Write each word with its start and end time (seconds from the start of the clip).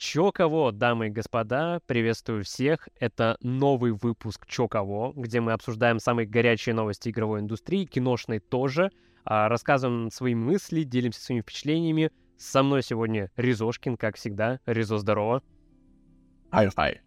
Чё 0.00 0.32
кого, 0.32 0.72
дамы 0.72 1.08
и 1.08 1.10
господа, 1.10 1.82
приветствую 1.86 2.42
всех. 2.42 2.88
Это 2.98 3.36
новый 3.42 3.92
выпуск 3.92 4.46
Чё 4.46 4.66
кого, 4.66 5.12
где 5.14 5.42
мы 5.42 5.52
обсуждаем 5.52 5.98
самые 5.98 6.26
горячие 6.26 6.74
новости 6.74 7.10
игровой 7.10 7.40
индустрии, 7.40 7.84
киношной 7.84 8.38
тоже, 8.38 8.90
а, 9.24 9.50
рассказываем 9.50 10.10
свои 10.10 10.34
мысли, 10.34 10.84
делимся 10.84 11.20
своими 11.20 11.42
впечатлениями. 11.42 12.12
Со 12.38 12.62
мной 12.62 12.82
сегодня 12.82 13.30
Ризошкин, 13.36 13.98
как 13.98 14.16
всегда. 14.16 14.58
Ризо, 14.64 14.96
здорово. 14.96 15.42
Хай-хай. 16.50 17.02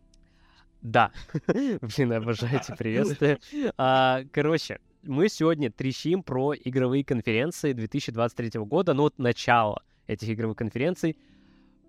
Да. 0.83 1.11
Блин, 1.47 2.13
обожаю 2.13 2.61
эти 2.61 2.73
приветствия. 2.77 3.39
А, 3.75 4.21
короче, 4.31 4.79
мы 5.01 5.29
сегодня 5.29 5.71
трещим 5.71 6.21
про 6.21 6.53
игровые 6.53 7.03
конференции 7.03 7.73
2023 7.73 8.51
года, 8.59 8.93
ну 8.93 9.01
вот 9.01 9.17
начало 9.17 9.81
этих 10.05 10.29
игровых 10.29 10.57
конференций. 10.57 11.17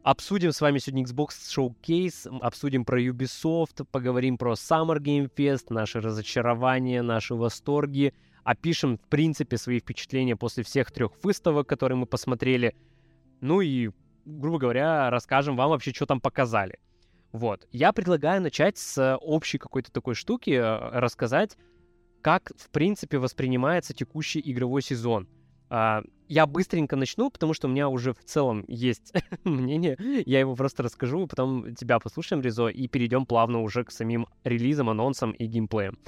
Обсудим 0.05 0.53
с 0.53 0.61
вами 0.61 0.77
сегодня 0.77 1.03
Xbox 1.05 1.29
Showcase, 1.49 2.39
обсудим 2.41 2.85
про 2.85 3.01
Ubisoft, 3.01 3.87
поговорим 3.91 4.37
про 4.37 4.53
Summer 4.53 4.99
Game 4.99 5.31
Fest, 5.35 5.69
наши 5.71 5.99
разочарования, 5.99 7.01
наши 7.01 7.35
восторги, 7.35 8.13
опишем, 8.43 8.99
в 8.99 9.09
принципе, 9.09 9.57
свои 9.57 9.81
впечатления 9.81 10.37
после 10.37 10.63
всех 10.63 10.93
трех 10.93 11.13
выставок, 11.25 11.67
которые 11.67 11.97
мы 11.97 12.05
посмотрели, 12.05 12.77
ну 13.41 13.63
и, 13.63 13.93
грубо 14.27 14.59
говоря, 14.59 15.09
расскажем 15.09 15.57
вам 15.57 15.71
вообще, 15.71 15.95
что 15.95 16.05
там 16.05 16.21
показали. 16.21 16.79
Вот. 17.33 17.67
Я 17.73 17.95
предлагаю 17.95 18.43
начать 18.43 18.77
с 18.77 19.17
общей 19.23 19.57
какой-то 19.57 19.91
такой 19.91 20.15
штуки, 20.15 20.51
э, 20.51 20.99
рассказать, 21.01 21.57
как, 22.21 22.53
в 22.59 22.69
принципе, 22.69 23.17
воспринимается 23.17 23.95
текущий 23.95 24.43
игровой 24.45 24.83
сезон— 24.83 25.29
я 26.29 26.47
быстренько 26.47 26.97
начну, 26.97 27.31
потому 27.31 27.55
что 27.55 27.69
у 27.69 27.71
меня 27.71 27.89
уже 27.89 28.13
в 28.13 28.25
целом 28.25 28.65
есть 28.69 29.13
мнение. 29.45 29.97
Я 30.27 30.41
его 30.41 30.55
просто 30.55 30.83
расскажу, 30.83 31.27
потом 31.27 31.75
тебя 31.75 31.99
послушаем, 31.99 32.43
Резо, 32.43 32.69
и 32.69 32.89
перейдем 32.89 33.27
плавно 33.27 33.61
уже 33.61 33.85
к 33.85 33.91
самим 33.91 34.27
релизам, 34.45 34.91
анонсам 34.91 35.33
и 35.33 35.47
геймплеям. 35.47 35.99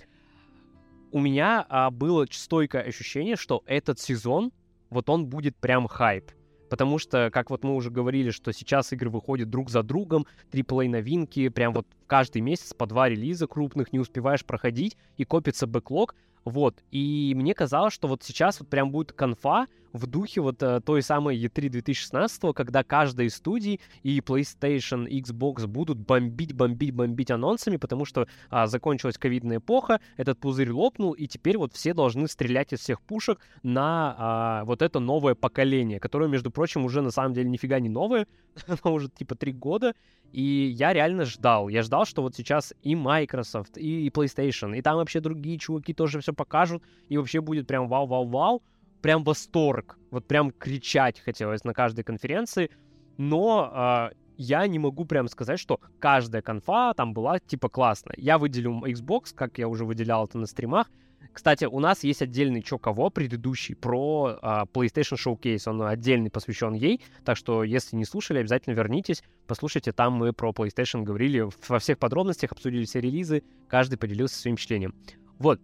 У 1.12 1.20
меня 1.20 1.64
а, 1.68 1.90
было 1.90 2.26
стойкое 2.30 2.82
ощущение, 2.82 3.36
что 3.36 3.62
этот 3.66 3.98
сезон, 4.00 4.52
вот 4.90 5.08
он 5.08 5.26
будет 5.26 5.56
прям 5.56 5.86
хайп. 5.86 6.30
Потому 6.68 6.98
что, 6.98 7.30
как 7.32 7.50
вот 7.50 7.62
мы 7.62 7.74
уже 7.74 7.90
говорили, 7.90 8.30
что 8.30 8.52
сейчас 8.52 8.92
игры 8.92 9.08
выходят 9.08 9.48
друг 9.48 9.70
за 9.70 9.82
другом, 9.82 10.26
AAA 10.50 10.88
новинки, 10.88 11.48
прям 11.48 11.72
вот 11.72 11.86
каждый 12.06 12.42
месяц 12.42 12.74
по 12.74 12.86
два 12.86 13.08
релиза 13.08 13.46
крупных 13.46 13.92
не 13.92 14.00
успеваешь 14.00 14.44
проходить, 14.44 14.96
и 15.16 15.24
копится 15.24 15.66
бэклог, 15.66 16.14
вот, 16.46 16.76
и 16.92 17.34
мне 17.36 17.54
казалось, 17.54 17.92
что 17.92 18.06
вот 18.06 18.22
сейчас 18.22 18.60
вот 18.60 18.68
прям 18.68 18.92
будет 18.92 19.12
конфа 19.12 19.66
в 19.96 20.06
духе 20.06 20.40
вот 20.40 20.62
э, 20.62 20.80
той 20.80 21.02
самой 21.02 21.38
E3 21.38 21.68
2016, 21.68 22.54
когда 22.54 22.84
каждая 22.84 23.26
из 23.26 23.36
студий 23.36 23.80
и 24.02 24.20
PlayStation, 24.20 25.06
Xbox 25.08 25.66
будут 25.66 25.98
бомбить, 25.98 26.52
бомбить, 26.52 26.92
бомбить 26.92 27.30
анонсами, 27.30 27.76
потому 27.76 28.04
что 28.04 28.26
а, 28.50 28.66
закончилась 28.66 29.18
ковидная 29.18 29.58
эпоха, 29.58 30.00
этот 30.16 30.38
пузырь 30.38 30.70
лопнул, 30.70 31.12
и 31.12 31.26
теперь 31.26 31.58
вот 31.58 31.72
все 31.72 31.94
должны 31.94 32.28
стрелять 32.28 32.72
из 32.72 32.80
всех 32.80 33.00
пушек 33.00 33.38
на 33.62 34.14
а, 34.18 34.64
вот 34.64 34.82
это 34.82 35.00
новое 35.00 35.34
поколение, 35.34 36.00
которое, 36.00 36.28
между 36.28 36.50
прочим, 36.50 36.84
уже 36.84 37.02
на 37.02 37.10
самом 37.10 37.34
деле 37.34 37.48
нифига 37.48 37.80
не 37.80 37.88
новое, 37.88 38.26
оно 38.66 38.94
уже 38.94 39.08
типа 39.08 39.34
три 39.34 39.52
года, 39.52 39.94
и 40.32 40.74
я 40.76 40.92
реально 40.92 41.24
ждал. 41.24 41.68
Я 41.68 41.82
ждал, 41.82 42.04
что 42.04 42.22
вот 42.22 42.34
сейчас 42.34 42.74
и 42.82 42.94
Microsoft, 42.94 43.78
и 43.78 44.08
PlayStation, 44.10 44.76
и 44.76 44.82
там 44.82 44.96
вообще 44.96 45.20
другие 45.20 45.58
чуваки 45.58 45.94
тоже 45.94 46.20
все 46.20 46.32
покажут, 46.32 46.82
и 47.08 47.16
вообще 47.16 47.40
будет 47.40 47.66
прям 47.66 47.88
вау-вау-вау, 47.88 48.62
прям 49.02 49.24
восторг. 49.24 49.98
Вот 50.10 50.26
прям 50.26 50.50
кричать 50.50 51.20
хотелось 51.20 51.64
на 51.64 51.74
каждой 51.74 52.04
конференции. 52.04 52.70
Но 53.16 54.10
э, 54.12 54.16
я 54.36 54.66
не 54.66 54.78
могу 54.78 55.04
прям 55.04 55.28
сказать, 55.28 55.58
что 55.58 55.80
каждая 55.98 56.42
конфа 56.42 56.94
там 56.94 57.14
была 57.14 57.38
типа 57.38 57.68
классная. 57.68 58.14
Я 58.18 58.38
выделю 58.38 58.82
Xbox, 58.84 59.34
как 59.34 59.58
я 59.58 59.68
уже 59.68 59.84
выделял 59.84 60.26
это 60.26 60.38
на 60.38 60.46
стримах. 60.46 60.90
Кстати, 61.32 61.66
у 61.66 61.80
нас 61.80 62.02
есть 62.02 62.22
отдельный 62.22 62.62
чё 62.62 62.78
кого, 62.78 63.10
предыдущий, 63.10 63.74
про 63.74 64.38
а, 64.40 64.64
PlayStation 64.64 65.16
Showcase. 65.16 65.68
Он 65.68 65.82
отдельный 65.82 66.30
посвящен 66.30 66.72
ей. 66.72 67.02
Так 67.24 67.36
что, 67.36 67.62
если 67.62 67.94
не 67.96 68.06
слушали, 68.06 68.38
обязательно 68.38 68.74
вернитесь, 68.74 69.22
послушайте. 69.46 69.92
Там 69.92 70.14
мы 70.14 70.32
про 70.32 70.52
PlayStation 70.52 71.02
говорили 71.02 71.46
во 71.68 71.78
всех 71.78 71.98
подробностях, 71.98 72.52
обсудили 72.52 72.86
все 72.86 73.00
релизы, 73.00 73.42
каждый 73.68 73.98
поделился 73.98 74.36
своим 74.36 74.56
впечатлением. 74.56 74.94
Вот, 75.38 75.60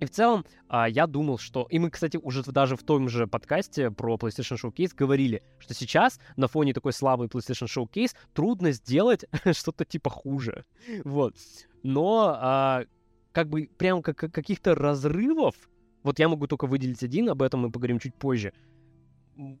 и 0.00 0.04
в 0.04 0.10
целом, 0.10 0.44
а, 0.68 0.88
я 0.88 1.06
думал, 1.06 1.38
что... 1.38 1.66
И 1.70 1.78
мы, 1.78 1.90
кстати, 1.90 2.16
уже 2.16 2.42
даже 2.44 2.76
в 2.76 2.82
том 2.82 3.08
же 3.08 3.26
подкасте 3.26 3.90
про 3.90 4.16
PlayStation 4.16 4.56
Showcase 4.62 4.94
говорили, 4.94 5.42
что 5.58 5.74
сейчас 5.74 6.20
на 6.36 6.48
фоне 6.48 6.72
такой 6.72 6.92
слабой 6.92 7.28
PlayStation 7.28 7.66
Showcase 7.66 8.14
трудно 8.32 8.72
сделать 8.72 9.24
что-то 9.52 9.84
типа 9.84 10.10
хуже. 10.10 10.64
Вот. 11.04 11.34
Но 11.82 12.36
а, 12.36 12.84
как 13.32 13.48
бы 13.48 13.68
прям 13.76 14.02
как, 14.02 14.16
каких-то 14.16 14.74
разрывов, 14.74 15.54
вот 16.02 16.18
я 16.18 16.28
могу 16.28 16.46
только 16.46 16.66
выделить 16.66 17.02
один, 17.02 17.28
об 17.28 17.42
этом 17.42 17.60
мы 17.60 17.70
поговорим 17.70 17.98
чуть 17.98 18.14
позже, 18.14 18.52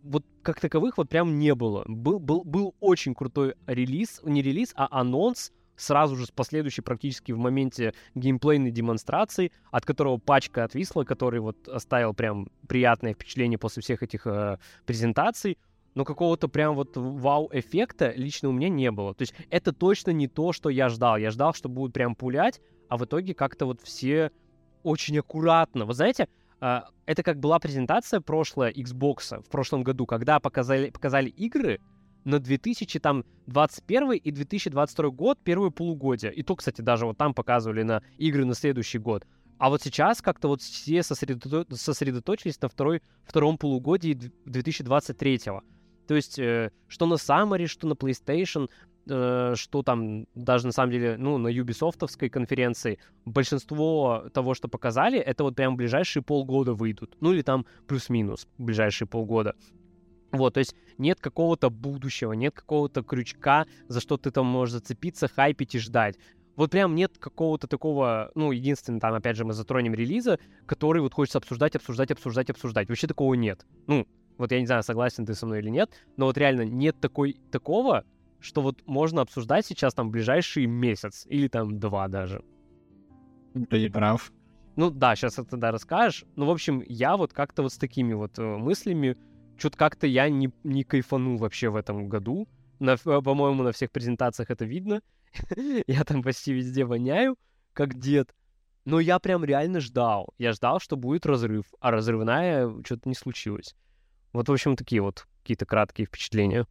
вот 0.02 0.24
как 0.42 0.60
таковых 0.60 0.98
вот 0.98 1.08
прям 1.08 1.38
не 1.38 1.54
было. 1.54 1.84
Был, 1.86 2.18
был, 2.18 2.42
был 2.42 2.74
очень 2.80 3.14
крутой 3.14 3.54
релиз, 3.66 4.20
не 4.24 4.42
релиз, 4.42 4.72
а 4.74 4.88
анонс 4.90 5.52
сразу 5.78 6.16
же 6.16 6.26
с 6.26 6.30
последующей 6.30 6.82
практически 6.82 7.32
в 7.32 7.38
моменте 7.38 7.94
геймплейной 8.14 8.70
демонстрации, 8.70 9.52
от 9.70 9.86
которого 9.86 10.18
пачка 10.18 10.64
отвисла, 10.64 11.04
который 11.04 11.40
вот 11.40 11.68
оставил 11.68 12.12
прям 12.12 12.48
приятное 12.66 13.14
впечатление 13.14 13.58
после 13.58 13.82
всех 13.82 14.02
этих 14.02 14.26
э, 14.26 14.58
презентаций, 14.84 15.56
но 15.94 16.04
какого-то 16.04 16.48
прям 16.48 16.74
вот 16.74 16.96
вау-эффекта 16.96 18.12
лично 18.14 18.50
у 18.50 18.52
меня 18.52 18.68
не 18.68 18.90
было. 18.90 19.14
То 19.14 19.22
есть 19.22 19.34
это 19.50 19.72
точно 19.72 20.10
не 20.10 20.28
то, 20.28 20.52
что 20.52 20.68
я 20.68 20.88
ждал. 20.88 21.16
Я 21.16 21.30
ждал, 21.30 21.54
что 21.54 21.68
будут 21.68 21.94
прям 21.94 22.14
пулять, 22.14 22.60
а 22.88 22.96
в 22.96 23.04
итоге 23.04 23.34
как-то 23.34 23.66
вот 23.66 23.80
все 23.82 24.30
очень 24.82 25.18
аккуратно. 25.18 25.86
Вы 25.86 25.94
знаете, 25.94 26.28
э, 26.60 26.80
это 27.06 27.22
как 27.22 27.38
была 27.38 27.58
презентация 27.58 28.20
прошлая 28.20 28.72
Xbox 28.72 29.42
в 29.42 29.48
прошлом 29.48 29.82
году, 29.82 30.06
когда 30.06 30.40
показали, 30.40 30.90
показали 30.90 31.30
игры, 31.30 31.80
на 32.28 32.38
2021 32.40 34.12
и 34.12 34.30
2022 34.30 35.08
год, 35.10 35.38
первые 35.42 35.70
полугодия. 35.70 36.30
И 36.30 36.42
то, 36.42 36.56
кстати, 36.56 36.82
даже 36.82 37.06
вот 37.06 37.16
там 37.16 37.32
показывали 37.32 37.82
на 37.82 38.02
игры 38.18 38.44
на 38.44 38.54
следующий 38.54 38.98
год. 38.98 39.26
А 39.56 39.70
вот 39.70 39.82
сейчас 39.82 40.20
как-то 40.20 40.48
вот 40.48 40.60
все 40.60 41.02
сосредото... 41.02 41.74
сосредоточились 41.74 42.60
на 42.60 42.68
второй, 42.68 43.02
втором 43.24 43.56
полугодии 43.56 44.12
2023. 44.44 45.40
То 46.06 46.14
есть, 46.14 46.38
э, 46.38 46.70
что 46.86 47.06
на 47.06 47.14
Summer, 47.14 47.66
что 47.66 47.88
на 47.88 47.94
PlayStation, 47.94 48.68
э, 49.08 49.54
что 49.56 49.82
там 49.82 50.26
даже 50.34 50.66
на 50.66 50.72
самом 50.72 50.92
деле, 50.92 51.16
ну, 51.18 51.38
на 51.38 51.48
Ubisoftовской 51.48 52.28
конференции, 52.28 52.98
большинство 53.24 54.24
того, 54.34 54.52
что 54.52 54.68
показали, 54.68 55.18
это 55.18 55.44
вот 55.44 55.56
прям 55.56 55.76
ближайшие 55.76 56.22
полгода 56.22 56.74
выйдут. 56.74 57.16
Ну, 57.20 57.32
или 57.32 57.40
там 57.42 57.64
плюс-минус 57.86 58.46
ближайшие 58.58 59.08
полгода. 59.08 59.56
Вот, 60.32 60.54
то 60.54 60.58
есть 60.58 60.74
нет 60.98 61.20
какого-то 61.20 61.70
будущего, 61.70 62.32
нет 62.32 62.54
какого-то 62.54 63.02
крючка, 63.02 63.66
за 63.88 64.00
что 64.00 64.16
ты 64.16 64.30
там 64.30 64.46
можешь 64.46 64.74
зацепиться, 64.74 65.28
хайпить 65.28 65.74
и 65.74 65.78
ждать. 65.78 66.16
Вот 66.56 66.70
прям 66.72 66.94
нет 66.94 67.18
какого-то 67.18 67.68
такого, 67.68 68.32
ну, 68.34 68.50
единственное, 68.50 69.00
там, 69.00 69.14
опять 69.14 69.36
же, 69.36 69.44
мы 69.44 69.52
затронем 69.52 69.94
релиза, 69.94 70.38
который 70.66 71.00
вот 71.00 71.14
хочется 71.14 71.38
обсуждать, 71.38 71.76
обсуждать, 71.76 72.10
обсуждать, 72.10 72.50
обсуждать. 72.50 72.88
Вообще 72.88 73.06
такого 73.06 73.34
нет. 73.34 73.64
Ну, 73.86 74.08
вот 74.38 74.52
я 74.52 74.60
не 74.60 74.66
знаю, 74.66 74.82
согласен 74.82 75.24
ты 75.24 75.34
со 75.34 75.46
мной 75.46 75.60
или 75.60 75.70
нет, 75.70 75.90
но 76.16 76.26
вот 76.26 76.36
реально 76.36 76.62
нет 76.62 77.00
такой, 77.00 77.40
такого, 77.52 78.04
что 78.40 78.60
вот 78.60 78.82
можно 78.86 79.22
обсуждать 79.22 79.66
сейчас 79.66 79.94
там 79.94 80.10
ближайший 80.10 80.66
месяц 80.66 81.26
или 81.28 81.48
там 81.48 81.78
два 81.78 82.08
даже. 82.08 82.42
Ты 83.70 83.80
не 83.80 83.88
прав. 83.88 84.32
Ну 84.76 84.90
да, 84.90 85.16
сейчас 85.16 85.38
это 85.38 85.56
да 85.56 85.72
расскажешь. 85.72 86.24
Ну, 86.36 86.46
в 86.46 86.50
общем, 86.50 86.84
я 86.86 87.16
вот 87.16 87.32
как-то 87.32 87.62
вот 87.62 87.72
с 87.72 87.78
такими 87.78 88.12
вот 88.14 88.38
э, 88.38 88.42
мыслями 88.42 89.16
что-то 89.58 89.76
как-то 89.76 90.06
я 90.06 90.28
не, 90.28 90.50
не 90.64 90.84
кайфанул 90.84 91.36
вообще 91.36 91.68
в 91.68 91.76
этом 91.76 92.08
году. 92.08 92.48
На, 92.78 92.96
по-моему, 92.96 93.64
на 93.64 93.72
всех 93.72 93.90
презентациях 93.90 94.50
это 94.50 94.64
видно. 94.64 95.02
я 95.86 96.04
там 96.04 96.22
почти 96.22 96.52
везде 96.52 96.84
воняю, 96.84 97.36
как 97.72 97.98
дед. 97.98 98.34
Но 98.84 99.00
я 99.00 99.18
прям 99.18 99.44
реально 99.44 99.80
ждал. 99.80 100.32
Я 100.38 100.52
ждал, 100.52 100.80
что 100.80 100.96
будет 100.96 101.26
разрыв, 101.26 101.66
а 101.80 101.90
разрывная 101.90 102.72
что-то 102.84 103.08
не 103.08 103.14
случилось. 103.14 103.74
Вот, 104.32 104.48
в 104.48 104.52
общем, 104.52 104.76
такие 104.76 105.02
вот 105.02 105.26
какие-то 105.42 105.66
краткие 105.66 106.06
впечатления. 106.06 106.66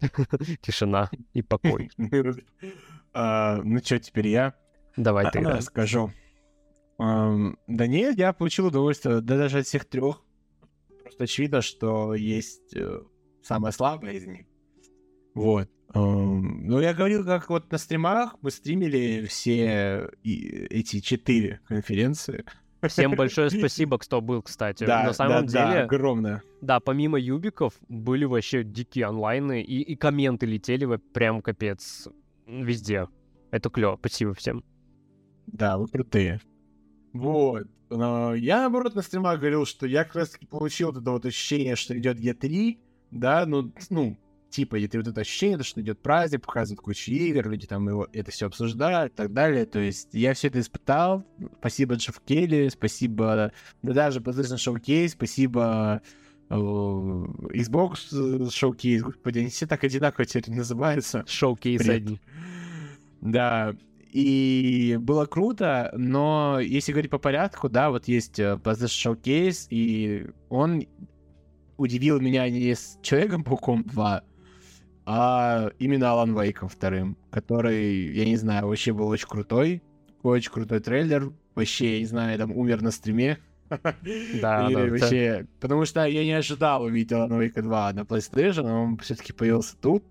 Тишина 0.62 1.10
и 1.32 1.42
покой. 1.42 1.90
А, 3.16 3.60
ну 3.62 3.78
что, 3.78 4.00
теперь 4.00 4.26
я? 4.26 4.54
Давай 4.96 5.30
ты 5.30 5.38
расскажу. 5.38 6.10
Да 6.98 7.86
нет, 7.86 8.18
я 8.18 8.32
получил 8.32 8.66
удовольствие, 8.66 9.20
да 9.20 9.36
даже 9.36 9.58
от 9.58 9.66
всех 9.66 9.84
трех. 9.84 10.22
Просто 11.02 11.24
очевидно, 11.24 11.60
что 11.60 12.14
есть 12.14 12.74
э, 12.74 13.00
самая 13.42 13.72
слабая 13.72 14.14
из 14.14 14.26
них. 14.26 14.46
Вот. 15.34 15.68
Um, 15.94 16.40
ну, 16.62 16.80
я 16.80 16.92
говорил, 16.92 17.24
как 17.24 17.50
вот 17.50 17.70
на 17.70 17.78
стримах 17.78 18.34
мы 18.42 18.50
стримили 18.50 19.26
все 19.28 20.10
и, 20.24 20.66
эти 20.70 21.00
четыре 21.00 21.60
конференции. 21.68 22.44
Всем 22.88 23.12
большое 23.12 23.48
спасибо, 23.50 23.98
кто 23.98 24.20
был, 24.20 24.42
кстати. 24.42 24.84
Да, 24.84 25.04
На 25.04 25.12
самом 25.12 25.46
да, 25.46 25.52
да, 25.52 25.70
деле, 25.70 25.82
огромное. 25.82 26.42
да, 26.60 26.80
помимо 26.80 27.18
юбиков 27.18 27.74
были 27.88 28.24
вообще 28.24 28.64
дикие 28.64 29.06
онлайны, 29.06 29.62
и, 29.62 29.82
и 29.82 29.96
комменты 29.96 30.46
летели 30.46 30.96
прям 30.96 31.42
капец 31.42 32.08
везде. 32.46 33.06
Это 33.50 33.70
клево, 33.70 33.96
спасибо 34.00 34.34
всем. 34.34 34.64
Да, 35.46 35.78
вы 35.78 35.86
крутые. 35.86 36.40
Вот. 37.14 37.66
Но 37.88 38.34
я, 38.34 38.62
наоборот, 38.62 38.94
на 38.94 39.02
стримах 39.02 39.38
говорил, 39.38 39.64
что 39.64 39.86
я 39.86 40.04
как 40.04 40.16
раз 40.16 40.36
получил 40.50 40.88
вот 40.92 41.00
это 41.00 41.10
вот 41.10 41.24
ощущение, 41.24 41.76
что 41.76 41.96
идет 41.96 42.18
Е3, 42.18 42.78
да, 43.12 43.46
ну, 43.46 43.72
ну, 43.88 44.18
типа, 44.50 44.82
это 44.82 44.98
вот 44.98 45.06
это 45.06 45.20
ощущение, 45.20 45.62
что 45.62 45.80
идет 45.80 46.02
праздник, 46.02 46.42
показывают 46.42 46.80
кучу 46.80 47.12
игр, 47.12 47.48
люди 47.48 47.66
там 47.66 47.88
его, 47.88 48.08
это 48.12 48.32
все 48.32 48.46
обсуждают 48.46 49.12
и 49.12 49.16
так 49.16 49.32
далее. 49.32 49.64
То 49.64 49.78
есть 49.78 50.08
я 50.12 50.34
все 50.34 50.48
это 50.48 50.60
испытал. 50.60 51.24
Спасибо 51.60 51.94
Джефф 51.94 52.20
Келли, 52.20 52.68
спасибо, 52.68 53.52
да 53.82 53.92
даже 53.92 54.20
PlayStation 54.20 54.56
Showcase, 54.56 55.08
спасибо 55.08 56.02
Xbox 56.50 57.94
Showcase, 58.12 59.00
господи, 59.00 59.38
они 59.38 59.48
все 59.48 59.66
так 59.66 59.84
одинаково 59.84 60.24
теперь 60.24 60.54
называются. 60.54 61.24
Шоу-кейсы 61.26 61.84
Бред. 61.84 61.96
одни. 61.96 62.20
Да, 63.20 63.74
и 64.14 64.96
было 65.00 65.26
круто, 65.26 65.90
но 65.96 66.60
если 66.60 66.92
говорить 66.92 67.10
по 67.10 67.18
порядку, 67.18 67.68
да, 67.68 67.90
вот 67.90 68.06
есть 68.06 68.38
э, 68.38 68.56
PlayStation 68.62 69.18
Showcase, 69.20 69.66
и 69.70 70.30
он 70.48 70.84
удивил 71.76 72.20
меня 72.20 72.48
не 72.48 72.76
с 72.76 72.96
Человеком-пауком 73.02 73.82
2, 73.82 74.22
а 75.06 75.70
именно 75.80 76.12
Алан 76.12 76.40
Вейком 76.40 76.68
вторым, 76.68 77.18
который, 77.32 78.14
я 78.14 78.24
не 78.24 78.36
знаю, 78.36 78.68
вообще 78.68 78.92
был 78.92 79.08
очень 79.08 79.26
крутой, 79.26 79.82
очень 80.22 80.52
крутой 80.52 80.78
трейлер, 80.78 81.32
вообще, 81.56 81.94
я 81.94 81.98
не 81.98 82.06
знаю, 82.06 82.38
там 82.38 82.52
умер 82.52 82.82
на 82.82 82.92
стриме. 82.92 83.38
Да, 84.40 84.68
да, 84.70 84.86
вообще, 84.86 85.48
потому 85.58 85.86
что 85.86 86.04
я 86.04 86.22
не 86.22 86.34
ожидал 86.34 86.84
увидеть 86.84 87.10
Алана 87.12 87.40
Вейка 87.40 87.62
2 87.62 87.94
на 87.94 88.00
PlayStation, 88.02 88.62
но 88.62 88.84
он 88.84 88.96
все-таки 88.98 89.32
появился 89.32 89.76
тут, 89.76 90.04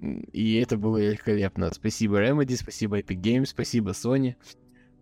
и 0.00 0.54
это 0.56 0.76
было 0.76 0.98
великолепно. 0.98 1.70
Спасибо 1.72 2.22
Remedy, 2.22 2.54
спасибо 2.56 3.00
Epic 3.00 3.20
Games, 3.20 3.46
спасибо 3.46 3.90
Sony. 3.90 4.34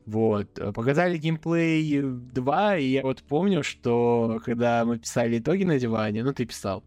Вот. 0.07 0.59
э, 0.59 0.73
Показали 0.73 1.19
геймплей 1.19 2.01
2, 2.03 2.77
и 2.79 2.85
я 2.87 3.03
вот 3.03 3.23
помню, 3.23 3.63
что 3.63 4.41
когда 4.45 4.85
мы 4.85 4.99
писали 4.99 5.39
итоги 5.39 5.65
на 5.65 5.79
диване, 5.79 6.25
ну 6.25 6.33
ты 6.33 6.47
писал, 6.47 6.83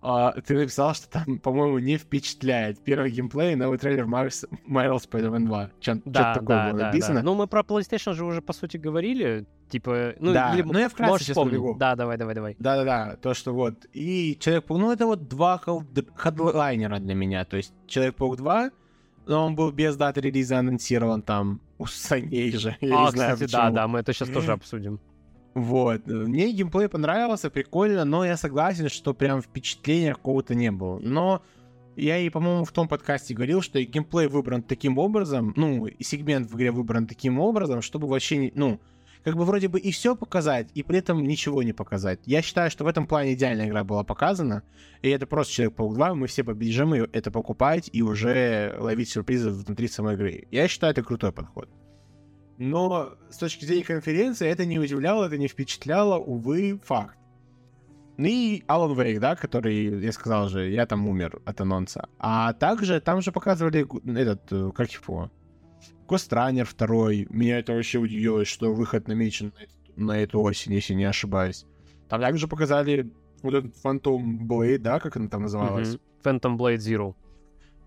а, 0.00 0.32
ты 0.40 0.54
написал, 0.58 0.94
что 0.94 1.08
там, 1.08 1.38
по-моему, 1.38 1.78
не 1.78 1.96
впечатляет 1.98 2.82
первый 2.82 3.10
геймплей, 3.12 3.54
новый 3.54 3.78
трейлер 3.78 4.06
Marvel 4.06 4.30
Spider-Man 4.68 5.46
2. 5.46 5.70
Что-то 5.80 6.02
Да, 6.06 6.34
такое 6.34 6.56
да, 6.56 6.70
было 6.70 6.78
да, 6.80 6.86
написано. 6.86 7.14
да. 7.16 7.22
Ну, 7.22 7.34
мы 7.34 7.46
про 7.46 7.60
PlayStation 7.62 8.14
же 8.14 8.24
уже, 8.24 8.42
по 8.42 8.52
сути, 8.52 8.78
говорили. 8.78 9.46
Типа, 9.72 10.14
ну, 10.20 10.34
Да, 10.34 10.52
или 10.54 10.60
ну 10.60 10.78
я 10.78 10.90
вкратце 10.90 11.10
можешь 11.10 11.26
сейчас 11.26 11.34
вспомнить. 11.34 11.54
побегу. 11.54 11.78
Да, 11.78 11.96
давай, 11.96 12.18
давай, 12.18 12.34
давай. 12.34 12.56
Да-да-да, 12.58 13.16
то, 13.16 13.32
что 13.32 13.54
вот. 13.54 13.86
И 13.94 14.36
Человек-паук, 14.38 14.80
ну 14.80 14.92
это 14.92 15.06
вот 15.06 15.28
два 15.28 15.58
хед- 15.64 16.10
хедлайнера 16.14 16.98
для 16.98 17.14
меня. 17.14 17.46
То 17.46 17.56
есть 17.56 17.72
Человек-паук 17.86 18.36
2, 18.36 18.70
но 19.26 19.46
он 19.46 19.54
был 19.54 19.72
без 19.72 19.96
даты 19.96 20.20
релиза 20.20 20.58
анонсирован 20.58 21.22
там 21.22 21.62
у 21.78 21.86
Саней 21.86 22.52
же. 22.52 22.76
Я 22.82 22.98
а, 22.98 23.04
не 23.06 23.10
знаю, 23.12 23.34
кстати, 23.34 23.50
да, 23.50 23.58
почему. 23.60 23.74
да, 23.74 23.88
мы 23.88 23.98
это 24.00 24.12
сейчас 24.12 24.28
тоже 24.28 24.52
обсудим. 24.52 25.00
Вот. 25.54 26.06
Мне 26.06 26.52
геймплей 26.52 26.88
понравился, 26.88 27.48
прикольно, 27.50 28.04
но 28.04 28.24
я 28.24 28.36
согласен, 28.36 28.88
что 28.90 29.14
прям 29.14 29.40
впечатления 29.40 30.14
какого-то 30.14 30.54
не 30.54 30.70
было. 30.70 30.98
Но 30.98 31.42
я 31.96 32.18
и, 32.18 32.30
по-моему, 32.30 32.64
в 32.64 32.72
том 32.72 32.88
подкасте 32.88 33.34
говорил, 33.34 33.60
что 33.60 33.78
и 33.78 33.84
геймплей 33.84 34.28
выбран 34.28 34.62
таким 34.62 34.98
образом, 34.98 35.52
ну, 35.56 35.86
и 35.86 36.02
сегмент 36.02 36.50
в 36.50 36.56
игре 36.56 36.70
выбран 36.70 37.06
таким 37.06 37.38
образом, 37.38 37.82
чтобы 37.82 38.08
вообще, 38.08 38.38
не, 38.38 38.52
ну, 38.54 38.80
как 39.24 39.36
бы 39.36 39.44
вроде 39.44 39.68
бы 39.68 39.78
и 39.78 39.90
все 39.92 40.16
показать, 40.16 40.68
и 40.74 40.82
при 40.82 40.98
этом 40.98 41.22
ничего 41.22 41.62
не 41.62 41.72
показать. 41.72 42.20
Я 42.26 42.42
считаю, 42.42 42.70
что 42.70 42.84
в 42.84 42.88
этом 42.88 43.06
плане 43.06 43.34
идеальная 43.34 43.68
игра 43.68 43.84
была 43.84 44.04
показана, 44.04 44.62
и 45.02 45.08
это 45.08 45.26
просто 45.26 45.52
Человек-паук 45.52 45.94
2, 45.94 46.14
мы 46.14 46.26
все 46.26 46.44
побежим 46.44 46.94
ее 46.94 47.08
это 47.12 47.30
покупать 47.30 47.88
и 47.92 48.02
уже 48.02 48.74
ловить 48.78 49.10
сюрпризы 49.10 49.50
внутри 49.50 49.88
самой 49.88 50.14
игры. 50.14 50.46
Я 50.50 50.68
считаю, 50.68 50.92
это 50.92 51.02
крутой 51.02 51.32
подход. 51.32 51.68
Но 52.58 53.14
с 53.30 53.38
точки 53.38 53.64
зрения 53.64 53.84
конференции 53.84 54.48
это 54.48 54.64
не 54.64 54.78
удивляло, 54.78 55.26
это 55.26 55.38
не 55.38 55.48
впечатляло, 55.48 56.18
увы, 56.18 56.80
факт. 56.84 57.16
Ну 58.18 58.26
и 58.28 58.62
Алан 58.66 58.94
Вейк, 58.94 59.20
да, 59.20 59.36
который, 59.36 60.00
я 60.00 60.12
сказал 60.12 60.48
же, 60.48 60.70
я 60.70 60.86
там 60.86 61.08
умер 61.08 61.40
от 61.44 61.60
анонса. 61.60 62.08
А 62.18 62.52
также 62.52 63.00
там 63.00 63.22
же 63.22 63.32
показывали 63.32 63.86
этот, 64.20 64.52
э, 64.52 64.70
как 64.74 64.92
его, 64.92 65.30
Гостранер 66.12 66.66
второй. 66.66 67.26
Меня 67.30 67.58
это 67.58 67.72
вообще 67.72 67.98
удивило, 67.98 68.44
что 68.44 68.74
выход 68.74 69.08
намечен 69.08 69.52
на 69.96 70.18
эту, 70.18 70.40
осень, 70.42 70.74
если 70.74 70.92
не 70.92 71.04
ошибаюсь. 71.04 71.64
Там 72.08 72.20
также 72.20 72.48
показали 72.48 73.10
вот 73.42 73.54
этот 73.54 73.74
Phantom 73.82 74.38
Blade, 74.46 74.78
да, 74.78 75.00
как 75.00 75.16
она 75.16 75.28
там 75.28 75.42
называлась. 75.42 75.94
Мгм. 75.94 76.00
Phantom 76.22 76.56
Blade 76.58 76.76
Zero. 76.76 77.14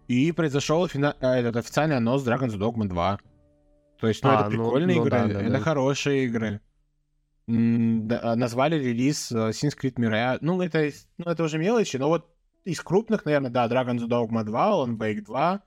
И 0.07 0.31
произошел 0.31 0.87
фина- 0.87 1.15
а, 1.21 1.35
этот 1.37 1.55
официальный 1.57 1.97
анонс 1.97 2.23
Dragon's 2.27 2.57
Dogma 2.57 2.87
2. 2.87 3.19
То 3.99 4.07
есть, 4.07 4.23
ну, 4.23 4.29
А, 4.31 4.41
это 4.41 4.49
ну- 4.49 4.63
прикольные 4.63 4.95
ну 4.97 5.01
игры, 5.05 5.11
да, 5.11 5.27
да, 5.27 5.41
это 5.41 5.51
да. 5.51 5.59
хорошие 5.59 6.25
игры. 6.25 6.61
М, 7.47 8.07
да, 8.07 8.19
а, 8.23 8.35
назвали 8.35 8.75
релиз 8.75 9.31
э, 9.31 9.35
Assassin's 9.51 9.77
Creed 9.79 9.95
Mirage. 9.97 10.39
Ну, 10.41 10.59
это, 10.63 10.89
ну, 11.19 11.25
это 11.31 11.43
уже 11.43 11.59
мелочи, 11.59 11.97
но 11.97 12.07
вот 12.07 12.27
из 12.63 12.81
крупных, 12.81 13.25
наверное, 13.25 13.51
да, 13.51 13.67
Dragon's 13.67 14.07
Dogma 14.07 14.43
2, 14.43 14.71
Alan 14.71 14.97
Wake 14.97 15.21
2, 15.21 15.61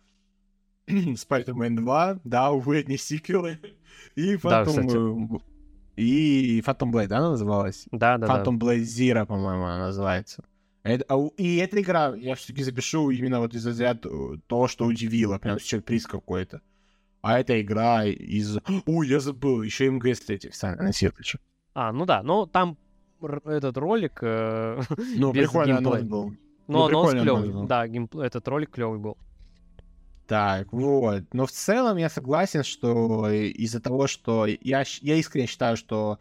Spider-Man 0.89 1.77
2, 1.77 2.21
да, 2.25 2.51
увы, 2.51 2.79
одни 2.79 2.97
сиквелы. 2.97 3.59
И 4.17 4.37
Да, 4.37 4.63
Phantom, 4.63 4.67
кстати. 4.67 5.41
э, 5.97 6.01
и 6.01 6.61
Phantom 6.61 6.91
Blade, 6.93 7.07
да, 7.09 7.19
она 7.19 7.31
называлась? 7.31 7.87
Да, 7.93 8.19
да, 8.19 8.27
да. 8.27 8.43
Phantom 8.43 8.59
Blade 8.59 8.83
Zero, 8.83 9.27
по-моему, 9.27 9.65
она 9.65 9.87
называется. 9.87 10.45
Это- 10.85 11.05
а 11.09 11.29
и 11.37 11.57
эта 11.57 11.81
игра, 11.81 12.15
я 12.17 12.35
все-таки 12.35 12.63
запишу 12.63 13.11
именно 13.11 13.41
вот 13.41 13.55
из 13.55 13.67
разряда 13.67 14.09
э, 14.09 14.37
то, 14.47 14.69
что 14.69 14.87
удивило, 14.87 15.39
прям 15.39 15.59
сюрприз 15.61 16.07
какой-то. 16.07 16.61
А 17.21 17.39
эта 17.41 17.61
игра 17.61 18.05
из... 18.05 18.59
Ой, 18.87 19.09
я 19.09 19.21
забыл, 19.21 19.63
еще 19.63 19.87
и 19.87 19.91
МГС 19.91 20.21
3 20.21 20.37
официально 20.37 20.81
анонсировали. 20.81 21.25
А, 21.75 21.93
ну 21.93 22.07
да, 22.07 22.23
но 22.23 22.47
там 22.47 22.77
этот 23.45 23.77
ролик, 23.77 24.19
э, 24.23 24.81
Ну, 25.17 25.33
прикольно 25.33 25.79
анонс 25.79 26.03
был. 26.05 26.31
но 26.69 26.79
Ну, 26.79 26.85
анонс 26.87 27.11
клевый. 27.23 27.67
Да, 27.67 27.87
геймпл- 27.89 28.23
этот 28.23 28.47
ролик 28.49 28.71
клевый 28.71 28.99
был. 29.01 29.19
Так, 30.29 30.71
вот. 30.75 31.23
Но 31.33 31.47
в 31.47 31.51
целом 31.51 31.97
я 31.97 32.11
согласен, 32.11 32.63
что 32.63 33.31
из-за 33.31 33.81
того, 33.81 34.07
что... 34.07 34.45
Я, 34.45 34.85
я 35.01 35.17
искренне 35.17 35.47
считаю, 35.47 35.79
что 35.79 36.19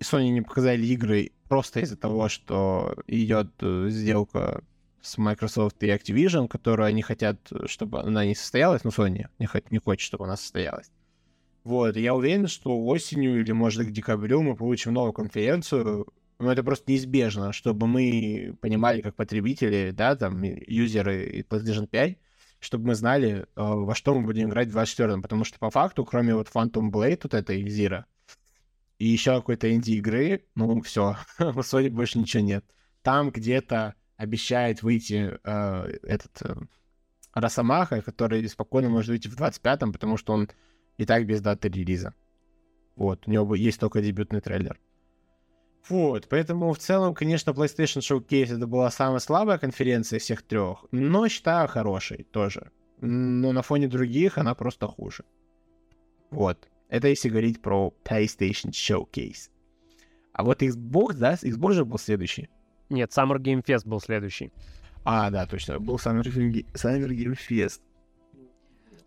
Sony 0.00 0.30
не 0.30 0.40
показали 0.40 0.86
игры 0.86 1.32
просто 1.46 1.80
из-за 1.80 1.98
того, 1.98 2.30
что 2.30 2.96
идет 3.06 3.50
э, 3.60 3.88
сделка 3.90 4.64
с 5.02 5.18
Microsoft 5.18 5.82
и 5.82 5.88
Activision, 5.88 6.48
которую 6.48 6.86
они 6.86 7.02
хотят, 7.02 7.38
чтобы 7.66 8.00
она 8.00 8.24
не 8.24 8.34
состоялась, 8.34 8.82
ну, 8.84 8.90
Sony 8.90 9.26
не, 9.38 9.46
хот- 9.46 9.66
не 9.70 9.78
хочет, 9.78 10.06
чтобы 10.06 10.24
она 10.24 10.38
состоялась. 10.38 10.90
Вот, 11.64 11.96
я 11.98 12.14
уверен, 12.14 12.46
что 12.46 12.82
осенью 12.86 13.40
или, 13.40 13.52
может, 13.52 13.86
к 13.86 13.90
декабрю 13.90 14.40
мы 14.40 14.56
получим 14.56 14.94
новую 14.94 15.12
конференцию, 15.12 16.06
но 16.38 16.50
это 16.50 16.64
просто 16.64 16.90
неизбежно, 16.90 17.52
чтобы 17.52 17.86
мы 17.86 18.56
понимали, 18.62 19.02
как 19.02 19.16
потребители, 19.16 19.90
да, 19.94 20.16
там, 20.16 20.42
юзеры 20.42 21.44
PlayStation 21.46 21.86
5, 21.86 22.16
чтобы 22.60 22.88
мы 22.88 22.94
знали, 22.94 23.42
э, 23.42 23.44
во 23.56 23.94
что 23.94 24.14
мы 24.14 24.24
будем 24.24 24.48
играть 24.48 24.68
в 24.68 24.76
24-м, 24.76 25.22
потому 25.22 25.44
что 25.44 25.58
по 25.58 25.70
факту, 25.70 26.04
кроме 26.04 26.34
вот 26.34 26.48
Phantom 26.48 26.90
Blade, 26.90 27.20
вот 27.22 27.34
этой 27.34 27.62
Zero, 27.64 28.04
и 28.98 29.06
еще 29.06 29.36
какой-то 29.36 29.72
инди-игры, 29.72 30.44
ну, 30.54 30.80
все, 30.82 31.16
у 31.38 31.60
Sony 31.60 31.90
больше 31.90 32.18
ничего 32.18 32.42
нет. 32.42 32.64
Там 33.02 33.30
где-то 33.30 33.94
обещает 34.16 34.82
выйти 34.82 35.38
э, 35.42 35.98
этот 36.02 36.42
э, 36.42 36.56
Росомаха, 37.32 38.02
который 38.02 38.46
спокойно 38.48 38.88
может 38.88 39.10
выйти 39.10 39.28
в 39.28 39.36
25-м, 39.36 39.92
потому 39.92 40.16
что 40.16 40.32
он 40.32 40.48
и 40.96 41.04
так 41.04 41.26
без 41.26 41.40
даты 41.40 41.68
релиза. 41.68 42.14
Вот, 42.96 43.28
у 43.28 43.30
него 43.30 43.54
есть 43.54 43.78
только 43.78 44.02
дебютный 44.02 44.40
трейлер. 44.40 44.80
Вот, 45.88 46.28
поэтому 46.28 46.72
в 46.72 46.78
целом, 46.78 47.14
конечно, 47.14 47.50
PlayStation 47.52 48.00
Showcase 48.00 48.56
это 48.56 48.66
была 48.66 48.90
самая 48.90 49.20
слабая 49.20 49.58
конференция 49.58 50.18
из 50.18 50.22
всех 50.24 50.42
трех, 50.42 50.84
но 50.90 51.28
считаю 51.28 51.68
хорошей 51.68 52.24
тоже. 52.30 52.70
Но 53.00 53.52
на 53.52 53.62
фоне 53.62 53.88
других 53.88 54.38
она 54.38 54.54
просто 54.54 54.86
хуже. 54.86 55.24
Вот. 56.30 56.68
Это 56.88 57.08
если 57.08 57.28
говорить 57.28 57.62
про 57.62 57.94
PlayStation 58.04 58.70
Showcase. 58.70 59.50
А 60.32 60.42
вот 60.44 60.62
Xbox, 60.62 61.14
да, 61.14 61.34
Xbox 61.34 61.72
же 61.72 61.84
был 61.84 61.98
следующий. 61.98 62.48
Нет, 62.90 63.10
Summer 63.10 63.38
Game 63.38 63.64
Fest 63.64 63.86
был 63.86 64.00
следующий. 64.00 64.52
А, 65.04 65.30
да, 65.30 65.46
точно, 65.46 65.78
был 65.78 65.96
Summer 65.96 66.22
Summer 66.22 67.08
Game 67.08 67.38
Fest. 67.48 67.80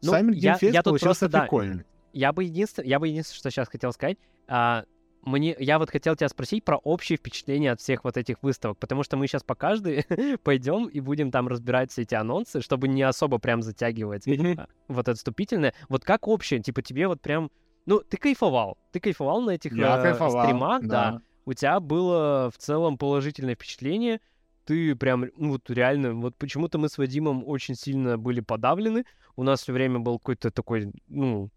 Ну, 0.03 0.13
Summer 0.13 0.31
Game 0.31 0.35
я- 0.35 0.55
Fest 0.55 0.71
я 0.71 0.81
тут 0.81 0.91
получился 0.91 1.05
просто, 1.05 1.29
да, 1.29 1.41
прикольный. 1.41 1.83
Я 2.13 2.33
бы 2.33 2.43
единственное, 2.43 2.87
я 2.87 2.99
бы 2.99 3.07
единственное, 3.07 3.37
что 3.39 3.51
сейчас 3.51 3.69
хотел 3.69 3.93
сказать, 3.93 4.17
а, 4.47 4.85
мне, 5.23 5.55
я 5.59 5.77
вот 5.77 5.89
хотел 5.89 6.15
тебя 6.15 6.29
спросить 6.29 6.63
про 6.63 6.77
общее 6.77 7.17
впечатление 7.17 7.71
от 7.71 7.79
всех 7.79 8.03
вот 8.03 8.17
этих 8.17 8.41
выставок, 8.41 8.79
потому 8.79 9.03
что 9.03 9.17
мы 9.17 9.27
сейчас 9.27 9.43
по 9.43 9.55
каждой 9.55 10.05
пойдем 10.43 10.87
и 10.87 10.99
будем 10.99 11.31
там 11.31 11.47
разбирать 11.47 11.91
все 11.91 12.03
эти 12.03 12.15
анонсы, 12.15 12.61
чтобы 12.61 12.87
не 12.87 13.03
особо 13.03 13.37
прям 13.37 13.61
затягивать 13.61 14.27
а, 14.27 14.67
вот 14.87 15.07
это 15.07 15.15
вступительное. 15.15 15.73
Вот 15.89 16.03
как 16.03 16.27
общее, 16.27 16.59
типа 16.59 16.81
тебе 16.81 17.07
вот 17.07 17.21
прям 17.21 17.51
Ну, 17.85 17.99
ты 17.99 18.17
кайфовал. 18.17 18.77
Ты 18.91 18.99
кайфовал 18.99 19.41
на 19.41 19.51
этих 19.51 19.73
Я 19.73 19.99
э, 19.99 20.01
кайфовал, 20.01 20.45
стримах, 20.45 20.81
да. 20.83 20.87
да. 20.87 21.21
У 21.45 21.53
тебя 21.53 21.79
было 21.79 22.49
в 22.51 22.57
целом 22.57 22.97
положительное 22.97 23.55
впечатление. 23.55 24.21
Ты 24.65 24.95
прям, 24.95 25.25
ну 25.35 25.51
вот 25.53 25.69
реально, 25.69 26.13
вот 26.13 26.35
почему-то 26.37 26.77
мы 26.77 26.89
с 26.89 26.97
Вадимом 26.97 27.43
очень 27.45 27.75
сильно 27.75 28.17
были 28.17 28.41
подавлены. 28.41 29.05
У 29.35 29.43
нас 29.43 29.61
все 29.61 29.73
время 29.73 29.99
был 29.99 30.17
какой-то 30.19 30.51
такой, 30.51 30.91
ну, 31.07 31.49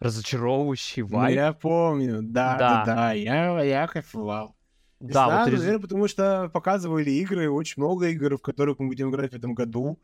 разочаровывающий 0.00 1.02
Ну, 1.02 1.08
вайб. 1.08 1.36
я 1.36 1.52
помню, 1.52 2.20
да, 2.22 2.56
Да. 2.58 2.84
да, 2.84 2.94
да, 2.94 3.12
я, 3.12 3.62
я 3.62 3.86
кайфовал. 3.86 4.56
Да, 5.00 5.26
знаю, 5.26 5.40
вот 5.44 5.48
рез- 5.52 5.58
наверное, 5.60 5.82
потому 5.82 6.08
что 6.08 6.50
показывали 6.52 7.10
игры, 7.10 7.50
очень 7.50 7.82
много 7.82 8.08
игр, 8.08 8.36
в 8.36 8.40
которых 8.42 8.78
мы 8.78 8.88
будем 8.88 9.10
играть 9.10 9.32
в 9.32 9.36
этом 9.36 9.54
году. 9.54 9.98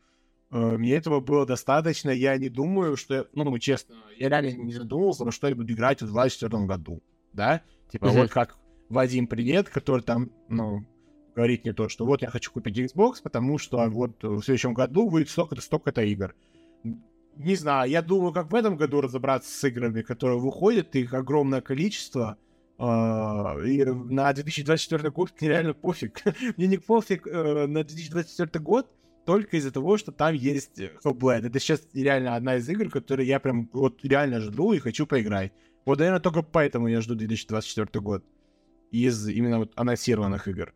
Э, 0.51 0.77
Мне 0.77 0.91
этого 0.95 1.21
было 1.21 1.45
достаточно. 1.45 2.09
Я 2.11 2.37
не 2.37 2.49
думаю, 2.49 2.97
что... 2.97 3.13
я- 3.15 3.25
Ну, 3.33 3.57
честно, 3.57 3.95
я 4.17 4.29
реально 4.29 4.51
не 4.63 4.73
задумывался, 4.73 5.23
во 5.23 5.31
что 5.31 5.47
я 5.47 5.55
буду 5.55 5.73
играть 5.73 6.01
в 6.01 6.05
2024 6.11 6.65
году. 6.65 7.01
Да? 7.33 7.61
Типа, 7.91 8.09
вот 8.09 8.29
как 8.29 8.57
Вадим 8.89 9.27
Привет, 9.27 9.69
который 9.69 10.01
там, 10.01 10.29
ну, 10.49 10.85
говорит 11.35 11.63
не 11.65 11.73
то, 11.73 11.87
что 11.89 12.05
вот 12.05 12.21
я 12.21 12.29
хочу 12.29 12.51
купить 12.51 12.77
Xbox, 12.77 13.15
потому 13.23 13.57
что 13.57 13.77
вот 13.89 14.21
в 14.21 14.41
следующем 14.43 14.73
году 14.73 15.09
будет 15.09 15.29
столько-то, 15.29 15.61
столько-то 15.61 16.01
игр. 16.01 16.35
Не 17.37 17.55
знаю, 17.55 17.89
я 17.89 18.01
думаю, 18.01 18.33
как 18.33 18.51
в 18.51 18.55
этом 18.55 18.77
году 18.77 19.01
разобраться 19.01 19.49
с 19.51 19.63
играми, 19.63 20.01
которые 20.01 20.39
выходят, 20.39 20.95
их 20.95 21.13
огромное 21.13 21.61
количество, 21.61 22.37
а, 22.77 23.57
и 23.63 23.83
на 23.85 24.33
2024 24.33 25.11
год 25.11 25.31
мне 25.39 25.49
реально 25.49 25.73
пофиг. 25.73 26.23
Мне 26.57 26.67
не 26.67 26.77
пофиг 26.77 27.27
э, 27.27 27.67
на 27.67 27.83
2024 27.83 28.63
год 28.63 28.87
только 29.25 29.57
из-за 29.57 29.71
того, 29.71 29.97
что 29.97 30.11
там 30.11 30.33
есть 30.33 30.79
э, 30.79 30.91
Hellblade. 31.03 31.47
Это 31.47 31.59
сейчас 31.59 31.87
реально 31.93 32.35
одна 32.35 32.55
из 32.55 32.67
игр, 32.67 32.89
которые 32.89 33.27
я 33.27 33.39
прям 33.39 33.69
вот 33.73 34.03
реально 34.03 34.39
жду 34.39 34.73
и 34.73 34.79
хочу 34.79 35.05
поиграть. 35.05 35.51
Вот, 35.85 35.99
наверное, 35.99 36.19
только 36.19 36.41
поэтому 36.41 36.87
я 36.87 37.01
жду 37.01 37.13
2024 37.13 38.01
год 38.01 38.23
из 38.91 39.27
именно 39.27 39.59
вот 39.59 39.71
анонсированных 39.75 40.47
игр. 40.47 40.73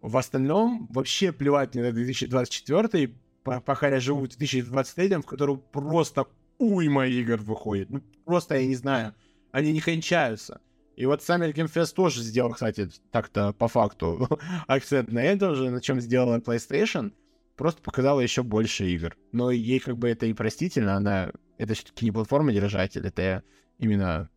В 0.00 0.16
остальном 0.16 0.88
вообще 0.90 1.32
плевать 1.32 1.74
мне 1.74 1.84
на 1.84 1.92
2024, 1.92 3.14
по- 3.46 3.60
пока 3.60 3.88
я 3.88 4.00
живу 4.00 4.22
в 4.22 4.28
2023, 4.28 5.16
в 5.16 5.22
котором 5.22 5.62
просто 5.72 6.26
уйма 6.58 7.06
игр 7.06 7.36
выходит. 7.36 7.90
Ну, 7.90 8.02
просто, 8.24 8.56
я 8.56 8.66
не 8.66 8.74
знаю, 8.74 9.14
они 9.52 9.72
не 9.72 9.80
кончаются. 9.80 10.60
И 10.96 11.06
вот 11.06 11.20
Summer 11.20 11.52
Game 11.52 11.72
Fest 11.72 11.94
тоже 11.94 12.22
сделал, 12.22 12.52
кстати, 12.52 12.90
так-то 13.12 13.52
по 13.52 13.68
факту 13.68 14.28
акцент 14.66 15.12
на 15.12 15.22
этом 15.22 15.54
же, 15.54 15.70
на 15.70 15.80
чем 15.80 16.00
сделала 16.00 16.38
PlayStation, 16.40 17.12
просто 17.56 17.82
показала 17.82 18.20
еще 18.20 18.42
больше 18.42 18.86
игр. 18.86 19.16
Но 19.30 19.52
ей 19.52 19.78
как 19.78 19.96
бы 19.96 20.08
это 20.08 20.26
и 20.26 20.32
простительно, 20.32 20.96
она... 20.96 21.30
Это 21.58 21.74
все-таки 21.74 22.04
не 22.04 22.10
платформа-держатель, 22.10 23.06
это 23.06 23.42
именно... 23.78 24.28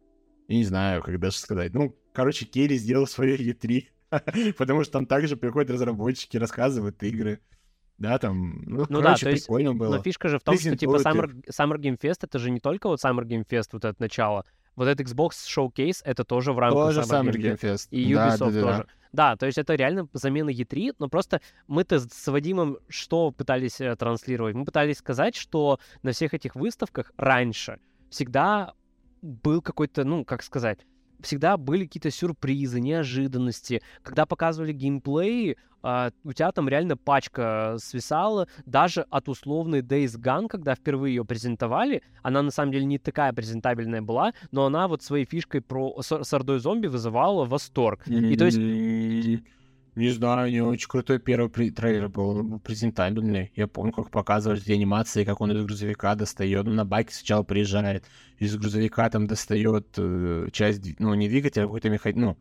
Я 0.48 0.58
не 0.58 0.66
знаю, 0.66 1.02
как 1.02 1.20
даже 1.20 1.38
сказать. 1.38 1.74
Ну, 1.74 1.96
короче, 2.14 2.46
Керри 2.46 2.78
сделал 2.78 3.08
свое 3.08 3.38
E3, 3.38 4.54
потому 4.58 4.84
что 4.84 4.94
там 4.94 5.06
также 5.06 5.36
приходят 5.36 5.72
разработчики, 5.72 6.38
рассказывают 6.38 7.02
игры. 7.04 7.40
Да, 8.00 8.18
там, 8.18 8.64
ну, 8.66 8.86
Ну 8.90 9.00
да, 9.00 9.08
короче, 9.08 9.26
то 9.26 9.32
есть, 9.32 9.46
прикольно 9.46 9.76
было. 9.76 9.98
Но 9.98 10.02
фишка 10.02 10.30
же 10.30 10.40
в 10.40 10.44
том, 10.44 10.58
что 10.58 10.76
типа 10.76 10.98
Summer, 11.02 11.30
Summer 11.50 11.78
Game 11.78 12.00
Fest 12.00 12.20
это 12.22 12.40
же 12.40 12.50
не 12.50 12.62
только 12.62 12.88
вот 12.88 13.04
Summer 13.04 13.26
Game 13.26 13.46
Fest, 13.46 13.70
вот 13.74 13.84
это 13.86 13.96
начало. 14.00 14.46
Вот 14.76 14.88
этот 14.88 15.06
Xbox 15.06 15.32
Showcase 15.54 15.98
это 16.06 16.24
тоже 16.24 16.54
в 16.54 16.60
рамках 16.60 16.96
Тоже 16.96 17.02
Summer 17.02 17.24
Summer 17.24 17.34
Game. 17.34 17.42
Game 17.42 17.60
Fest. 17.60 17.88
И 17.92 18.14
Да, 18.14 18.30
Ubisoft 18.30 18.38
да, 18.38 18.46
да, 18.46 18.52
да. 18.52 18.62
тоже. 18.62 18.88
Да, 19.12 19.36
то 19.36 19.46
есть 19.48 19.58
это 19.58 19.76
реально 19.76 20.08
замена 20.14 20.50
E3, 20.50 20.96
но 21.00 21.10
просто 21.10 21.42
мы-то 21.68 22.00
с 22.00 22.28
Вадимом 22.32 22.78
что 22.88 23.32
пытались 23.32 23.82
э, 23.82 23.96
транслировать? 23.96 24.56
Мы 24.56 24.66
пытались 24.66 25.00
сказать, 25.00 25.36
что 25.36 25.80
на 26.04 26.12
всех 26.12 26.34
этих 26.34 26.56
выставках 26.56 27.12
раньше 27.18 27.80
всегда 28.10 28.74
был 29.22 29.62
какой-то, 29.62 30.06
ну, 30.06 30.24
как 30.24 30.44
сказать, 30.44 30.80
всегда 31.22 31.58
были 31.58 31.86
какие-то 31.86 32.12
сюрпризы, 32.12 32.80
неожиданности. 32.80 33.82
Когда 34.04 34.26
показывали 34.26 34.74
геймплей, 34.74 35.58
а, 35.82 36.12
у 36.24 36.34
тебя 36.34 36.52
там 36.52 36.68
реально 36.68 36.98
пачка 36.98 37.78
свисала. 37.80 38.48
Даже 38.66 39.06
от 39.10 39.30
условной 39.30 39.82
Days 39.82 40.18
Gone, 40.20 40.48
когда 40.48 40.76
впервые 40.76 41.16
ее 41.16 41.26
презентовали, 41.26 42.04
она 42.22 42.42
на 42.42 42.52
самом 42.52 42.72
деле 42.72 42.86
не 42.86 42.98
такая 42.98 43.34
презентабельная 43.34 44.02
была, 44.02 44.34
но 44.52 44.66
она 44.66 44.88
вот 44.88 45.04
своей 45.04 45.26
фишкой 45.26 45.62
про 45.62 46.02
с, 46.02 46.24
с 46.24 46.34
ордой 46.34 46.60
зомби 46.60 46.88
вызывала 46.88 47.46
восторг. 47.46 48.08
И 48.08 48.36
то 48.36 48.46
есть 48.46 48.58
Не 50.00 50.12
знаю, 50.12 50.50
не 50.50 50.62
очень 50.62 50.88
крутой 50.88 51.20
первый 51.20 51.50
трейлер 51.50 52.08
был, 52.08 52.30
он 52.30 52.48
был 52.48 52.60
презентабельный. 52.60 53.52
Я 53.54 53.68
помню, 53.68 53.92
как 53.92 54.10
показывали 54.10 54.62
эти 54.62 54.72
анимации, 54.72 55.26
как 55.26 55.42
он 55.42 55.52
из 55.52 55.62
грузовика 55.66 56.16
достает. 56.16 56.66
Ну, 56.66 56.72
на 56.72 56.86
байке 56.86 57.14
сначала 57.14 57.44
приезжает, 57.44 58.06
из 58.38 58.56
грузовика 58.56 59.10
там 59.10 59.28
достает 59.28 59.88
э, 59.98 60.48
часть, 60.54 60.98
ну, 61.00 61.14
не 61.16 61.28
двигателя, 61.28 61.64
а 61.64 61.66
какой-то 61.66 61.90
механизм, 61.90 62.22
ну, 62.22 62.38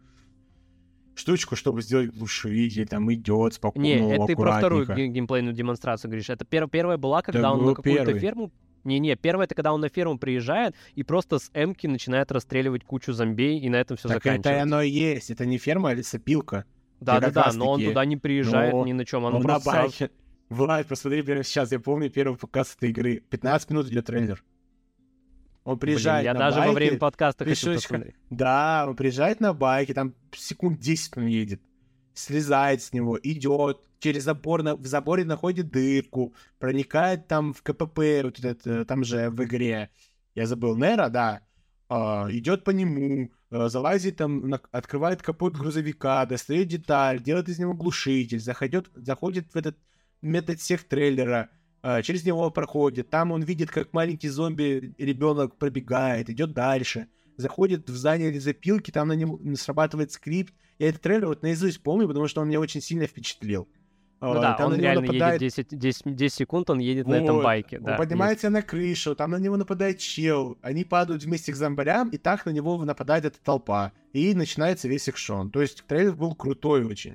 штучку, 1.16 1.56
чтобы 1.56 1.82
сделать 1.82 2.14
глушитель, 2.16 2.86
там 2.86 3.12
идет 3.12 3.54
спокойно, 3.54 3.82
Не, 3.82 4.14
это 4.14 4.26
ты 4.26 4.36
про 4.36 4.58
вторую 4.58 4.86
геймплейную 4.86 5.52
демонстрацию 5.52 6.10
говоришь. 6.10 6.30
Это 6.30 6.44
пер- 6.44 6.70
первая 6.70 6.96
была, 6.96 7.22
когда 7.22 7.40
Это 7.40 7.50
он 7.50 7.66
на 7.66 7.74
какую-то 7.74 8.04
первый. 8.04 8.20
ферму... 8.20 8.52
Не-не, 8.84 9.16
первое 9.16 9.46
это 9.46 9.56
когда 9.56 9.72
он 9.72 9.80
на 9.80 9.88
ферму 9.88 10.16
приезжает 10.16 10.76
и 10.94 11.02
просто 11.02 11.40
с 11.40 11.50
эмки 11.52 11.88
начинает 11.88 12.30
расстреливать 12.30 12.84
кучу 12.84 13.12
зомбей, 13.12 13.58
и 13.58 13.68
на 13.68 13.76
этом 13.80 13.96
все 13.96 14.06
Так 14.06 14.18
это 14.18 14.28
заканчивается. 14.28 14.62
оно 14.62 14.82
и 14.82 14.90
есть, 14.90 15.30
это 15.32 15.44
не 15.44 15.58
ферма, 15.58 15.90
а 15.90 15.94
лесопилка. 15.94 16.64
Да-да-да, 17.00 17.44
как 17.44 17.54
но 17.54 17.70
он 17.70 17.82
туда 17.84 18.04
не 18.04 18.16
приезжает 18.16 18.72
но 18.72 18.84
ни 18.84 18.92
на 18.92 19.04
чем, 19.04 19.24
он, 19.24 19.34
Он 19.34 19.40
на 19.42 19.46
просто 19.48 19.70
сразу- 19.70 19.88
байке. 20.00 20.10
Влад, 20.48 20.86
посмотри 20.86 21.22
прямо 21.22 21.42
сейчас, 21.44 21.70
я 21.72 21.78
помню 21.78 22.10
первый 22.10 22.36
показ 22.38 22.74
этой 22.76 22.90
игры. 22.90 23.22
15 23.30 23.70
минут 23.70 23.86
идет 23.88 24.06
трейлер. 24.06 24.42
Он 25.64 25.76
Блин, 25.76 25.80
приезжает 25.96 26.24
я 26.24 26.32
на 26.32 26.38
даже 26.40 26.60
во 26.60 26.64
байке, 26.66 26.74
время 26.76 26.98
подкаста 26.98 27.44
хочу 27.44 27.74
посмотреть. 27.74 28.14
Да, 28.30 28.86
он 28.88 28.96
приезжает 28.96 29.40
на 29.40 29.52
байке, 29.52 29.92
там 29.92 30.14
секунд 30.34 30.80
10 30.80 31.18
он 31.18 31.26
едет. 31.26 31.60
Слезает 32.14 32.82
с 32.82 32.92
него, 32.94 33.18
идет, 33.22 33.80
через 34.00 34.24
забор, 34.24 34.62
на- 34.62 34.76
в 34.76 34.86
заборе 34.86 35.24
находит 35.26 35.70
дырку, 35.70 36.34
проникает 36.58 37.28
там 37.28 37.52
в 37.52 37.62
КПП, 37.62 37.98
вот 38.24 38.38
этот, 38.38 38.66
э, 38.66 38.84
там 38.86 39.04
же 39.04 39.28
в 39.30 39.44
игре, 39.44 39.90
я 40.34 40.46
забыл, 40.46 40.74
Нера, 40.76 41.10
да, 41.10 41.42
а, 41.90 42.26
идет 42.30 42.64
по 42.64 42.70
нему, 42.70 43.24
э, 43.24 43.28
залазит 43.50 44.16
там, 44.16 44.48
на- 44.48 44.60
открывает 44.70 45.22
капот 45.22 45.56
грузовика, 45.56 46.26
достает 46.26 46.68
деталь, 46.68 47.22
делает 47.22 47.48
из 47.48 47.58
него 47.58 47.74
глушитель, 47.74 48.40
заходит, 48.40 48.90
заходит 48.94 49.52
в 49.52 49.56
этот 49.56 49.76
метод-сех 50.22 50.84
трейлера, 50.84 51.50
а, 51.82 52.02
через 52.02 52.24
него 52.24 52.50
проходит, 52.50 53.08
там 53.08 53.32
он 53.32 53.42
видит, 53.42 53.70
как 53.70 53.92
маленький 53.92 54.28
зомби 54.28 54.94
ребенок 54.98 55.56
пробегает, 55.56 56.28
идет 56.28 56.52
дальше, 56.52 57.06
заходит 57.36 57.88
в 57.88 57.96
здание 57.96 58.30
лесопилки, 58.30 58.90
там 58.90 59.08
на 59.08 59.12
нем 59.12 59.54
срабатывает 59.56 60.12
скрипт. 60.12 60.52
Я 60.78 60.88
этот 60.88 61.02
трейлер 61.02 61.28
вот 61.28 61.42
наизусть 61.42 61.82
помню, 61.82 62.06
потому 62.06 62.28
что 62.28 62.40
он 62.40 62.48
меня 62.48 62.60
очень 62.60 62.80
сильно 62.80 63.06
впечатлил. 63.06 63.68
Ну 64.20 64.32
А, 64.32 64.40
да, 64.40 64.54
там 64.54 64.66
он 64.72 64.76
на 64.76 64.80
реально 64.80 65.02
нападает- 65.02 65.40
едет 65.40 65.54
10, 65.68 65.78
10, 65.78 66.16
10 66.16 66.34
секунд, 66.38 66.70
он 66.70 66.80
едет 66.80 67.06
на 67.06 67.14
этом 67.14 67.36
Вот, 67.36 67.44
байке. 67.44 67.78
Он 67.78 67.84
Да, 67.84 67.96
поднимается 67.96 68.50
на 68.50 68.62
крышу, 68.62 69.14
там 69.14 69.30
на 69.30 69.36
него 69.36 69.56
нападает 69.56 69.98
чел, 69.98 70.58
они 70.60 70.84
падают 70.84 71.22
вместе 71.22 71.52
к 71.52 71.54
зомбарям, 71.56 72.08
и 72.08 72.16
так 72.16 72.44
на 72.44 72.50
него 72.50 72.84
нападает 72.84 73.24
эта 73.26 73.38
толпа. 73.40 73.92
И 74.12 74.34
начинается 74.34 74.88
весь 74.88 75.08
экшон. 75.08 75.50
То 75.50 75.60
есть 75.60 75.84
трейлер 75.86 76.14
был 76.14 76.34
крутой 76.34 76.84
очень. 76.84 77.14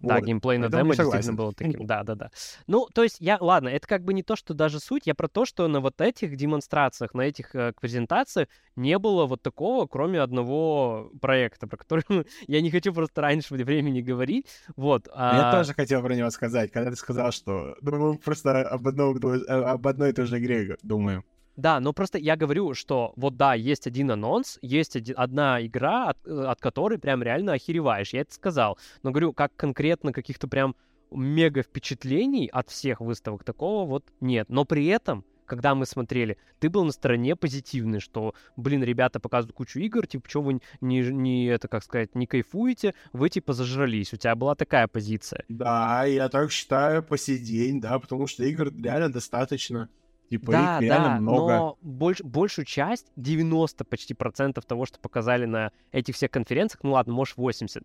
Да, 0.00 0.16
Вот. 0.16 0.24
геймплей 0.24 0.58
на 0.58 0.70
Поэтому 0.70 0.92
демо 0.92 0.96
действительно 0.96 1.36
было 1.36 1.52
таким. 1.52 1.86
Да, 1.86 2.04
да, 2.04 2.14
да. 2.14 2.30
Ну, 2.66 2.86
то 2.94 3.02
есть 3.02 3.16
я, 3.20 3.36
ладно, 3.40 3.68
это 3.68 3.86
как 3.86 4.04
бы 4.04 4.14
не 4.14 4.22
то, 4.22 4.36
что 4.36 4.54
даже 4.54 4.78
суть, 4.78 5.06
я 5.06 5.14
про 5.14 5.28
то, 5.28 5.44
что 5.44 5.66
на 5.66 5.80
вот 5.80 6.00
этих 6.00 6.36
демонстрациях, 6.36 7.14
на 7.14 7.22
этих 7.22 7.54
э, 7.54 7.72
презентациях 7.80 8.48
не 8.76 8.96
было 8.98 9.26
вот 9.26 9.42
такого, 9.42 9.86
кроме 9.86 10.20
одного 10.20 11.10
проекта, 11.20 11.66
про 11.66 11.76
который 11.76 12.04
я 12.46 12.60
не 12.60 12.70
хочу 12.70 12.92
просто 12.92 13.20
раньше 13.22 13.54
времени 13.54 14.00
говорить. 14.00 14.46
Вот. 14.76 15.08
Я 15.08 15.50
а, 15.50 15.52
тоже 15.52 15.74
хотел 15.74 16.02
про 16.02 16.14
него 16.14 16.30
сказать, 16.30 16.70
когда 16.70 16.90
ты 16.90 16.96
сказал, 16.96 17.32
что 17.32 17.76
ну, 17.80 18.12
мы 18.12 18.18
просто 18.18 18.62
об, 18.62 18.86
одном, 18.86 19.16
э, 19.16 19.46
об 19.46 19.86
одной 19.86 20.10
и 20.10 20.12
той 20.12 20.26
же 20.26 20.38
игре 20.38 20.76
думаем. 20.82 21.24
Да, 21.58 21.80
но 21.80 21.92
просто 21.92 22.18
я 22.18 22.36
говорю, 22.36 22.72
что 22.74 23.12
вот 23.16 23.36
да, 23.36 23.54
есть 23.54 23.88
один 23.88 24.12
анонс, 24.12 24.60
есть 24.62 24.94
оди- 24.94 25.12
одна 25.12 25.60
игра, 25.66 26.10
от, 26.10 26.18
э, 26.24 26.44
от 26.44 26.60
которой 26.60 26.98
прям 27.00 27.20
реально 27.20 27.54
охереваешь. 27.54 28.12
Я 28.12 28.20
это 28.20 28.32
сказал. 28.32 28.78
Но 29.02 29.10
говорю, 29.10 29.32
как 29.32 29.56
конкретно 29.56 30.12
каких-то 30.12 30.46
прям 30.46 30.76
мега 31.10 31.62
впечатлений 31.64 32.46
от 32.46 32.70
всех 32.70 33.00
выставок 33.00 33.42
такого 33.42 33.88
вот 33.88 34.04
нет. 34.20 34.48
Но 34.48 34.64
при 34.64 34.86
этом, 34.86 35.24
когда 35.46 35.74
мы 35.74 35.84
смотрели, 35.84 36.38
ты 36.60 36.70
был 36.70 36.84
на 36.84 36.92
стороне 36.92 37.34
позитивный, 37.34 37.98
что, 37.98 38.34
блин, 38.54 38.84
ребята 38.84 39.18
показывают 39.18 39.56
кучу 39.56 39.80
игр, 39.80 40.06
типа, 40.06 40.28
что 40.28 40.42
вы 40.42 40.60
не, 40.80 41.00
не, 41.00 41.46
это, 41.46 41.66
как 41.66 41.82
сказать, 41.82 42.14
не 42.14 42.28
кайфуете, 42.28 42.94
вы, 43.12 43.30
типа, 43.30 43.52
зажрались. 43.52 44.12
У 44.12 44.16
тебя 44.16 44.36
была 44.36 44.54
такая 44.54 44.86
позиция. 44.86 45.44
Да, 45.48 46.04
я 46.04 46.28
так 46.28 46.52
считаю 46.52 47.02
по 47.02 47.18
сей 47.18 47.38
день, 47.38 47.80
да, 47.80 47.98
потому 47.98 48.28
что 48.28 48.44
игр 48.44 48.72
реально 48.80 49.12
достаточно. 49.12 49.88
Типа 50.28 50.52
Да, 50.52 50.76
их 50.76 50.82
реально 50.82 51.08
да, 51.08 51.20
много. 51.20 51.56
но 51.56 51.78
больш- 51.82 52.22
большую 52.22 52.64
часть, 52.66 53.06
90 53.16 53.84
почти 53.84 54.12
процентов 54.14 54.64
того, 54.66 54.84
что 54.86 54.98
показали 55.00 55.46
на 55.46 55.72
этих 55.92 56.14
всех 56.16 56.30
конференциях, 56.30 56.80
ну 56.82 56.92
ладно, 56.92 57.14
может 57.14 57.36
80, 57.36 57.82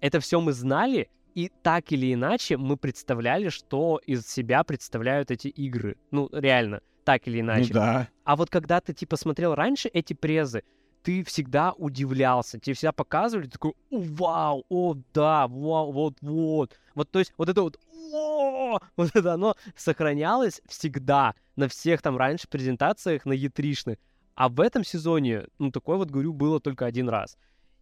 это 0.00 0.20
все 0.20 0.40
мы 0.40 0.52
знали, 0.52 1.10
и 1.34 1.50
так 1.62 1.92
или 1.92 2.12
иначе 2.14 2.56
мы 2.56 2.76
представляли, 2.76 3.48
что 3.50 4.00
из 4.06 4.26
себя 4.26 4.64
представляют 4.64 5.30
эти 5.30 5.48
игры. 5.48 5.96
Ну, 6.10 6.28
реально. 6.32 6.80
так 7.04 7.26
или 7.26 7.40
Ну 7.40 7.46
иначе. 7.46 7.74
да. 7.74 8.08
А 8.24 8.36
вот 8.36 8.48
когда 8.48 8.80
ты, 8.80 8.92
типа, 8.94 9.16
смотрел 9.16 9.54
раньше 9.54 9.88
эти 9.88 10.12
презы, 10.14 10.62
ты 11.02 11.24
всегда 11.24 11.72
удивлялся, 11.72 12.58
тебе 12.58 12.74
всегда 12.74 12.92
показывали, 12.92 13.46
ты 13.46 13.52
такой, 13.52 13.74
«О, 13.90 14.00
вау, 14.00 14.64
о, 14.68 14.94
да, 15.12 15.46
вау, 15.48 15.92
вот, 15.92 16.16
вот. 16.20 16.78
Вот, 16.94 17.10
то 17.10 17.18
есть, 17.18 17.32
вот 17.36 17.48
это 17.48 17.62
вот, 17.62 17.78
«О!» 18.12 18.78
вот 18.96 19.10
это 19.14 19.34
оно 19.34 19.56
сохранялось 19.76 20.60
всегда 20.68 21.34
на 21.56 21.68
всех 21.68 22.02
там 22.02 22.16
раньше 22.16 22.48
презентациях 22.48 23.24
на 23.26 23.32
E3-шных. 23.32 23.98
А 24.34 24.48
в 24.48 24.60
этом 24.60 24.84
сезоне, 24.84 25.46
ну, 25.58 25.70
такое 25.70 25.96
вот, 25.96 26.10
говорю, 26.10 26.32
было 26.32 26.60
только 26.60 26.86
один 26.86 27.08
раз. 27.08 27.36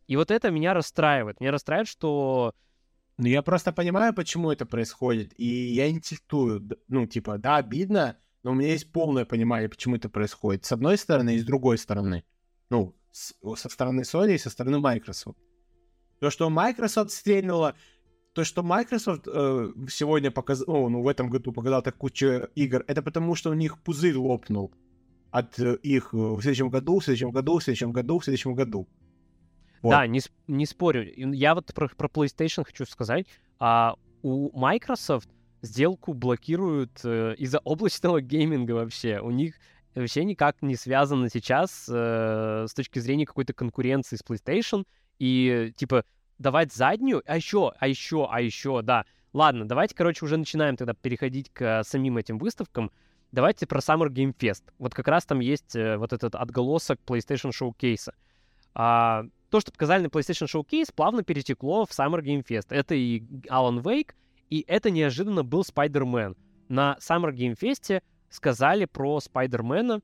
И 0.09 0.17
вот 0.17 0.31
это 0.31 0.51
меня 0.51 0.75
расстраивает. 0.75 1.41
Меня 1.41 1.53
расстраивает, 1.53 1.89
что... 1.89 2.53
Ну, 3.19 3.27
я 3.29 3.43
просто 3.43 3.73
понимаю, 3.73 4.15
почему 4.15 4.51
это 4.51 4.67
происходит, 4.67 5.33
и 5.39 5.45
я. 5.47 5.89
Д- 5.93 6.77
Ну, 6.89 7.07
типа, 7.07 7.39
да, 7.39 7.57
обидно, 7.57 8.17
но 8.43 8.53
у 8.53 8.55
меня 8.55 8.73
есть 8.73 8.91
полное 8.91 9.25
понимание, 9.25 9.69
почему 9.69 9.97
это 9.97 10.09
происходит. 10.09 10.65
С 10.65 10.73
одной 10.73 10.97
стороны 10.97 11.37
и 11.37 11.39
с 11.39 11.45
другой 11.45 11.79
стороны. 11.79 12.25
Ну, 12.71 12.97
со 13.13 13.69
стороны 13.69 14.03
Sony 14.03 14.35
и 14.35 14.39
со 14.39 14.51
стороны 14.51 14.79
Microsoft. 14.79 15.39
То, 16.21 16.31
что 16.31 16.51
Microsoft 16.51 17.11
стрельнула, 17.11 17.75
то, 18.33 18.45
что 18.45 18.63
Microsoft 18.63 19.27
э, 19.27 19.73
сегодня 19.89 20.31
показал, 20.31 20.89
ну, 20.89 21.03
в 21.03 21.09
этом 21.09 21.31
году 21.31 21.53
показал 21.53 21.83
так 21.83 21.97
кучу 21.97 22.49
игр, 22.55 22.85
это 22.87 23.03
потому, 23.03 23.35
что 23.35 23.51
у 23.51 23.55
них 23.55 23.83
пузырь 23.83 24.17
лопнул 24.17 24.73
от 25.31 25.59
э, 25.59 25.77
их 25.83 26.11
э, 26.13 26.17
в 26.17 26.41
следующем 26.41 26.69
году, 26.71 26.99
в 26.99 27.05
следующем 27.05 27.31
году, 27.31 27.59
в 27.59 27.65
следующем 27.65 27.93
году, 27.93 28.19
в 28.19 28.25
следующем 28.25 28.55
году. 28.55 28.89
Вот. 29.83 29.91
Да, 29.91 30.07
не, 30.07 30.21
не 30.47 30.67
спорю. 30.67 31.05
Я 31.35 31.55
вот 31.55 31.73
про, 31.75 31.89
про 31.89 32.09
PlayStation 32.09 32.65
хочу 32.65 32.85
сказать. 32.85 33.27
А, 33.59 33.95
у 34.23 34.57
Microsoft 34.59 35.29
сделку 35.63 36.13
блокируют 36.13 37.01
э, 37.05 37.35
из-за 37.39 37.59
облачного 37.61 38.21
гейминга 38.21 38.73
вообще. 38.73 39.21
У 39.21 39.31
них 39.31 39.57
вообще 39.95 40.25
никак 40.25 40.63
не 40.63 40.77
связано 40.77 41.29
сейчас 41.29 41.89
э, 41.89 42.67
с 42.69 42.75
точки 42.75 42.99
зрения 42.99 43.27
какой-то 43.27 43.53
конкуренции 43.53 44.17
с 44.17 44.23
PlayStation. 44.23 44.85
И, 45.19 45.73
типа, 45.77 46.05
давать 46.39 46.73
заднюю, 46.73 47.23
а 47.27 47.37
еще, 47.37 47.73
а 47.79 47.89
еще, 47.89 48.27
а 48.31 48.41
еще, 48.41 48.83
да. 48.83 49.05
Ладно, 49.33 49.67
давайте, 49.67 49.95
короче, 49.95 50.25
уже 50.25 50.37
начинаем 50.37 50.77
тогда 50.77 50.95
переходить 50.95 51.51
к 51.53 51.85
самим 51.85 52.19
этим 52.19 52.39
выставкам. 52.39 52.91
Давайте 53.33 53.67
про 53.67 53.79
Summer 53.79 54.09
Game 54.09 54.35
Fest. 54.37 54.65
Вот 54.79 54.95
как 54.95 55.07
раз 55.07 55.25
там 55.25 55.41
есть 55.41 55.77
э, 55.77 55.97
вот 55.97 56.13
этот 56.13 56.35
отголосок 56.35 56.99
PlayStation 57.07 57.51
Showcase. 57.51 58.13
А, 58.75 59.25
то, 59.51 59.61
что 59.61 59.71
показали 59.71 60.03
на 60.03 60.07
PlayStation 60.07 60.47
Showcase, 60.47 60.93
плавно 60.95 61.23
перетекло 61.23 61.85
в 61.85 61.91
Summer 61.91 62.23
Game 62.23 62.45
Fest. 62.45 62.67
Это 62.71 62.95
и 62.95 63.21
Alan 63.49 63.83
Wake, 63.83 64.15
и 64.49 64.65
это 64.67 64.91
неожиданно 64.91 65.45
был 65.45 65.63
Spider-Man. 65.63 66.37
На 66.69 66.97
Summer 67.01 67.33
Game 67.33 67.57
Fest 67.57 68.03
сказали 68.31 68.87
про 68.87 69.21
Спайдермена, 69.21 70.01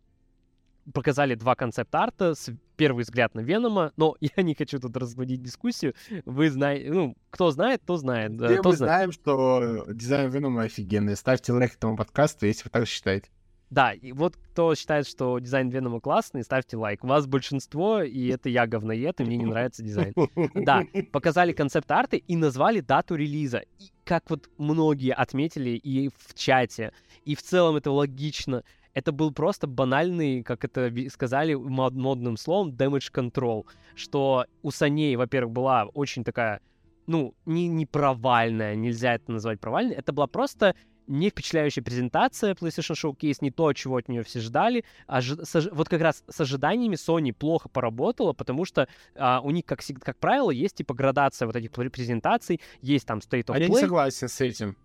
показали 0.92 1.35
два 1.35 1.54
концепт-арта, 1.54 2.35
первый 2.76 3.04
взгляд 3.04 3.35
на 3.35 3.40
Венома, 3.40 3.92
но 3.97 4.16
я 4.21 4.42
не 4.42 4.54
хочу 4.54 4.78
тут 4.78 4.97
разводить 4.97 5.42
дискуссию. 5.42 5.95
Вы 6.25 6.50
знаете, 6.50 6.92
ну, 6.92 7.16
кто 7.30 7.50
знает, 7.50 7.83
то 7.87 7.97
знает. 7.97 8.35
Все 8.35 8.62
мы 8.62 8.76
знает. 8.76 8.76
знаем, 8.76 9.12
что 9.12 9.85
дизайн 9.88 10.30
Венома 10.30 10.62
офигенный. 10.62 11.16
Ставьте 11.16 11.52
лайк 11.52 11.75
этому 11.75 11.97
подкасту, 11.97 12.47
если 12.47 12.64
вы 12.64 12.71
так 12.71 12.87
считаете. 12.87 13.30
Да, 13.71 13.93
и 13.93 14.13
вот 14.13 14.37
кто 14.37 14.75
считает, 14.75 15.07
что 15.09 15.39
дизайн 15.39 15.69
Венома 15.69 16.01
классный, 16.01 16.45
ставьте 16.45 16.77
лайк. 16.77 17.03
Вас 17.03 17.27
большинство, 17.27 18.01
и 18.03 18.29
это 18.29 18.49
я 18.49 18.67
говноед, 18.67 19.21
и 19.21 19.25
мне 19.25 19.37
не 19.37 19.47
нравится 19.47 19.83
дизайн. 19.83 20.15
Да, 20.55 20.85
показали 21.13 21.53
концепт-арты 21.53 22.19
и 22.19 22.37
назвали 22.37 22.81
дату 22.81 23.17
релиза. 23.17 23.59
И 23.79 23.91
как 24.05 24.31
вот 24.31 24.49
многие 24.57 25.13
отметили 25.13 25.71
и 25.71 26.09
в 26.09 26.35
чате, 26.35 26.93
и 27.25 27.35
в 27.35 27.43
целом 27.43 27.77
это 27.77 27.91
логично, 27.91 28.63
это 28.95 29.13
был 29.13 29.33
просто 29.33 29.67
банальный, 29.67 30.43
как 30.43 30.65
это 30.65 30.91
сказали 31.11 31.55
мод- 31.55 31.93
модным 31.93 32.37
словом, 32.37 32.71
damage 32.71 33.13
control, 33.13 33.67
что 33.95 34.47
у 34.63 34.71
Саней, 34.71 35.17
во-первых, 35.17 35.53
была 35.53 35.85
очень 35.93 36.25
такая, 36.25 36.61
ну, 37.07 37.35
не, 37.45 37.69
не 37.69 37.85
провальная, 37.85 38.75
нельзя 38.75 39.15
это 39.15 39.33
назвать 39.33 39.61
провальной, 39.61 39.97
это 39.97 40.13
была 40.13 40.29
просто 40.29 40.75
не 41.07 41.31
впечатляющая 41.31 41.83
презентация 41.83 42.55
PlayStation 42.55 42.95
Showcase, 42.95 43.39
не 43.41 43.50
то, 43.50 43.73
чего 43.73 43.97
от 43.97 44.09
нее 44.09 44.23
все 44.23 44.41
ждали. 44.41 44.85
А 45.07 45.21
ж- 45.21 45.37
с 45.45 45.69
вот 45.73 45.89
как 45.89 46.00
раз 46.00 46.25
с 46.28 46.41
ожиданиями 46.41 46.95
Sony 46.97 47.33
плохо 47.33 47.69
поработала, 47.69 48.33
потому 48.33 48.65
что 48.65 48.89
а, 49.15 49.41
у 49.43 49.50
них, 49.50 49.65
как, 49.65 49.80
как 50.00 50.19
правило, 50.19 50.50
есть 50.50 50.76
типа 50.76 50.95
градация 50.95 51.47
вот 51.47 51.57
этих 51.57 51.71
пр- 51.71 51.91
презентаций, 51.91 52.61
есть 52.80 53.07
там 53.07 53.19
State 53.19 53.47
of 53.47 53.54
А 53.54 53.59
я 53.59 53.69
не 53.69 53.76
согласен 53.76 54.28
с 54.28 54.41
этим. 54.41 54.76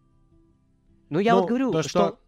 Ну, 1.10 1.20
я 1.20 1.34
Ну, 1.34 1.42
вот 1.42 1.50
говорю, 1.50 1.72
то, 1.72 1.82
что, 1.84 1.90
что 1.90 2.20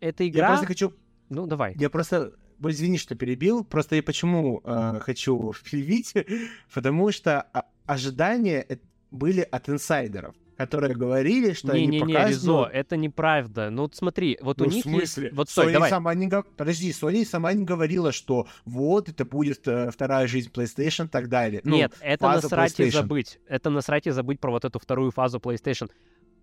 эта 0.00 0.24
Я 0.24 0.30
игра... 0.30 0.48
просто 0.48 0.66
хочу... 0.66 0.94
Ну, 1.28 1.46
давай. 1.46 1.74
Я 1.78 1.90
просто... 1.90 2.32
Извини, 2.62 2.98
что 2.98 3.14
перебил. 3.14 3.64
Просто 3.64 3.96
я 3.96 4.02
почему 4.02 4.60
э, 4.64 5.00
хочу 5.00 5.52
впилить? 5.52 6.12
Потому 6.74 7.10
что 7.10 7.40
а- 7.40 7.64
ожидания 7.86 8.66
были 9.10 9.40
от 9.40 9.68
инсайдеров, 9.68 10.34
которые 10.60 10.94
говорили, 10.94 11.54
что 11.54 11.72
они 11.72 11.86
Не-не-не, 11.86 12.14
покажут... 12.14 12.42
Ризо, 12.42 12.68
это 12.70 12.96
неправда. 12.98 13.70
Ну, 13.70 13.82
вот 13.82 13.94
смотри, 13.94 14.38
вот 14.42 14.58
Ну, 14.58 14.66
у 14.66 14.68
в 14.68 14.74
них 14.74 14.82
смысле? 14.82 15.24
есть... 15.24 15.36
Вот 15.36 15.48
стой, 15.48 15.68
Sony 15.68 15.72
давай. 15.72 15.90
сама 15.90 16.14
не 16.14 16.28
Подожди, 16.28 16.90
Sony 16.90 17.24
сама 17.24 17.54
не 17.54 17.64
говорила, 17.64 18.12
что 18.12 18.46
вот 18.66 19.08
это 19.08 19.24
будет 19.24 19.66
э, 19.66 19.90
вторая 19.90 20.26
жизнь 20.26 20.50
PlayStation 20.52 21.06
и 21.06 21.08
так 21.08 21.30
далее. 21.30 21.62
Ну, 21.64 21.76
Нет, 21.76 21.94
это 22.02 22.28
насрать 22.28 22.78
и 22.78 22.90
забыть. 22.90 23.38
Это 23.48 23.70
насрать 23.70 24.06
и 24.06 24.10
забыть 24.10 24.38
про 24.38 24.50
вот 24.50 24.66
эту 24.66 24.78
вторую 24.78 25.12
фазу 25.12 25.38
PlayStation. 25.38 25.90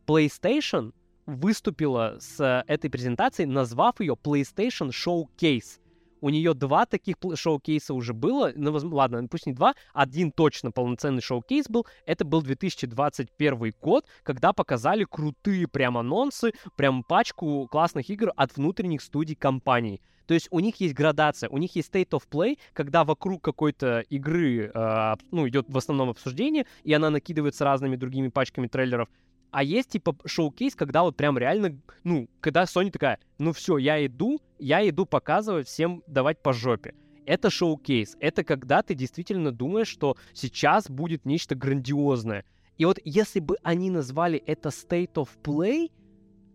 PlayStation 0.08 0.93
выступила 1.27 2.17
с 2.19 2.39
э, 2.39 2.63
этой 2.67 2.89
презентацией, 2.89 3.47
назвав 3.47 3.99
ее 3.99 4.15
PlayStation 4.15 4.89
Showcase. 4.89 5.80
У 6.21 6.30
нее 6.30 6.53
два 6.53 6.86
таких 6.86 7.15
шоу-кейса 7.36 7.93
уже 7.93 8.13
было. 8.13 8.51
Ну, 8.56 8.71
ладно, 8.91 9.27
пусть 9.27 9.45
не 9.45 9.53
два, 9.53 9.73
один 9.93 10.32
точно 10.32 10.71
полноценный 10.71 11.21
шоу-кейс 11.21 11.67
был. 11.67 11.86
Это 12.06 12.25
был 12.25 12.41
2021 12.41 13.73
год, 13.82 14.06
когда 14.23 14.53
показали 14.53 15.03
крутые 15.03 15.67
прям 15.67 15.97
анонсы, 15.97 16.53
прям 16.75 17.03
пачку 17.03 17.67
классных 17.69 18.10
игр 18.10 18.32
от 18.36 18.56
внутренних 18.56 19.01
студий 19.01 19.36
компаний. 19.36 20.01
То 20.27 20.34
есть 20.34 20.47
у 20.51 20.60
них 20.60 20.75
есть 20.82 20.93
градация, 20.93 21.49
у 21.49 21.58
них 21.58 21.75
есть 21.75 21.89
state 21.93 22.10
of 22.10 22.23
play, 22.30 22.60
когда 22.73 23.06
вокруг 23.06 23.41
какой-то 23.41 24.01
игры, 24.10 24.69
э, 24.73 25.15
ну, 25.32 25.47
идет 25.47 25.67
в 25.69 25.77
основном 25.77 26.10
обсуждение, 26.10 26.65
и 26.84 26.93
она 26.93 27.10
накидывается 27.10 27.63
разными 27.63 27.95
другими 27.95 28.27
пачками 28.27 28.67
трейлеров. 28.67 29.08
А 29.51 29.63
есть 29.63 29.89
типа 29.89 30.15
шоу-кейс, 30.25 30.75
когда 30.75 31.03
вот 31.03 31.15
прям 31.15 31.38
реально, 31.38 31.79
ну, 32.03 32.29
когда 32.39 32.63
Sony 32.63 32.91
такая, 32.91 33.19
ну 33.38 33.53
все, 33.53 33.77
я 33.77 34.05
иду, 34.05 34.41
я 34.60 34.88
иду 34.88 35.05
показывать 35.05 35.67
всем 35.67 36.03
давать 36.07 36.41
по 36.41 36.53
жопе. 36.53 36.93
Это 37.25 37.49
шоу-кейс. 37.49 38.15
Это 38.19 38.43
когда 38.43 38.81
ты 38.81 38.95
действительно 38.95 39.51
думаешь, 39.51 39.88
что 39.88 40.15
сейчас 40.33 40.89
будет 40.89 41.25
нечто 41.25 41.55
грандиозное. 41.55 42.45
И 42.77 42.86
вот 42.86 42.99
если 43.03 43.39
бы 43.39 43.57
они 43.63 43.89
назвали 43.89 44.41
это 44.45 44.69
State 44.69 45.13
of 45.13 45.29
Play, 45.43 45.91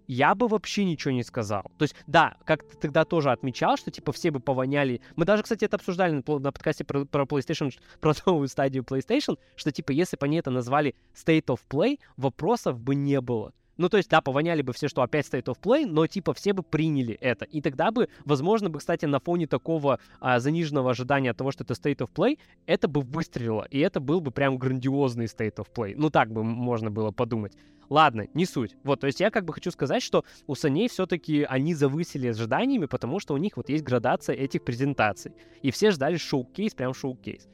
я 0.06 0.34
бы 0.34 0.48
вообще 0.48 0.84
ничего 0.84 1.12
не 1.12 1.22
сказал. 1.22 1.62
То 1.78 1.82
есть, 1.82 1.94
да, 2.06 2.36
как 2.44 2.64
ты 2.64 2.76
тогда 2.76 3.04
тоже 3.04 3.30
отмечал, 3.30 3.76
что, 3.76 3.90
типа, 3.90 4.12
все 4.12 4.30
бы 4.30 4.40
повоняли... 4.40 5.00
Мы 5.16 5.24
даже, 5.24 5.42
кстати, 5.42 5.64
это 5.64 5.76
обсуждали 5.76 6.12
на, 6.12 6.22
подкасте 6.22 6.84
про, 6.84 7.04
про 7.04 7.24
PlayStation, 7.24 7.72
про 8.00 8.12
новую 8.26 8.48
стадию 8.48 8.82
PlayStation, 8.82 9.38
что, 9.56 9.72
типа, 9.72 9.92
если 9.92 10.16
бы 10.16 10.26
они 10.26 10.36
это 10.38 10.50
назвали 10.50 10.94
State 11.14 11.46
of 11.46 11.60
Play, 11.68 11.98
вопросов 12.16 12.78
бы 12.78 12.94
не 12.94 13.20
было. 13.20 13.52
Ну, 13.76 13.88
то 13.88 13.96
есть, 13.96 14.10
да, 14.10 14.20
повоняли 14.20 14.62
бы 14.62 14.72
все, 14.72 14.88
что 14.88 15.02
опять 15.02 15.26
State 15.26 15.44
of 15.44 15.58
Play, 15.60 15.86
но, 15.86 16.06
типа, 16.06 16.34
все 16.34 16.52
бы 16.52 16.62
приняли 16.62 17.14
это. 17.14 17.44
И 17.46 17.60
тогда 17.60 17.90
бы, 17.90 18.08
возможно, 18.24 18.68
бы, 18.68 18.78
кстати, 18.78 19.06
на 19.06 19.18
фоне 19.18 19.46
такого 19.46 19.98
а, 20.20 20.40
заниженного 20.40 20.90
ожидания 20.90 21.30
от 21.30 21.36
того, 21.36 21.52
что 21.52 21.64
это 21.64 21.74
State 21.74 21.98
of 21.98 22.10
Play, 22.14 22.38
это 22.66 22.88
бы 22.88 23.00
выстрелило. 23.00 23.66
И 23.70 23.78
это 23.78 24.00
был 24.00 24.20
бы 24.20 24.30
прям 24.30 24.58
грандиозный 24.58 25.26
State 25.26 25.56
of 25.56 25.68
Play. 25.74 25.94
Ну, 25.96 26.10
так 26.10 26.30
бы 26.30 26.44
можно 26.44 26.90
было 26.90 27.10
подумать. 27.10 27.54
Ладно, 27.88 28.26
не 28.32 28.46
суть. 28.46 28.74
Вот, 28.84 29.00
то 29.00 29.06
есть 29.06 29.20
я 29.20 29.30
как 29.30 29.44
бы 29.44 29.52
хочу 29.52 29.70
сказать, 29.70 30.02
что 30.02 30.24
у 30.46 30.54
Саней 30.54 30.88
все-таки 30.88 31.42
они 31.42 31.74
завысили 31.74 32.28
ожиданиями, 32.28 32.86
потому 32.86 33.20
что 33.20 33.34
у 33.34 33.36
них 33.36 33.56
вот 33.56 33.68
есть 33.68 33.84
градация 33.84 34.34
этих 34.34 34.64
презентаций. 34.64 35.32
И 35.60 35.70
все 35.70 35.90
ждали 35.90 36.16
шоу-кейс, 36.16 36.74
прям 36.74 36.94
шоу-кейс. 36.94 37.48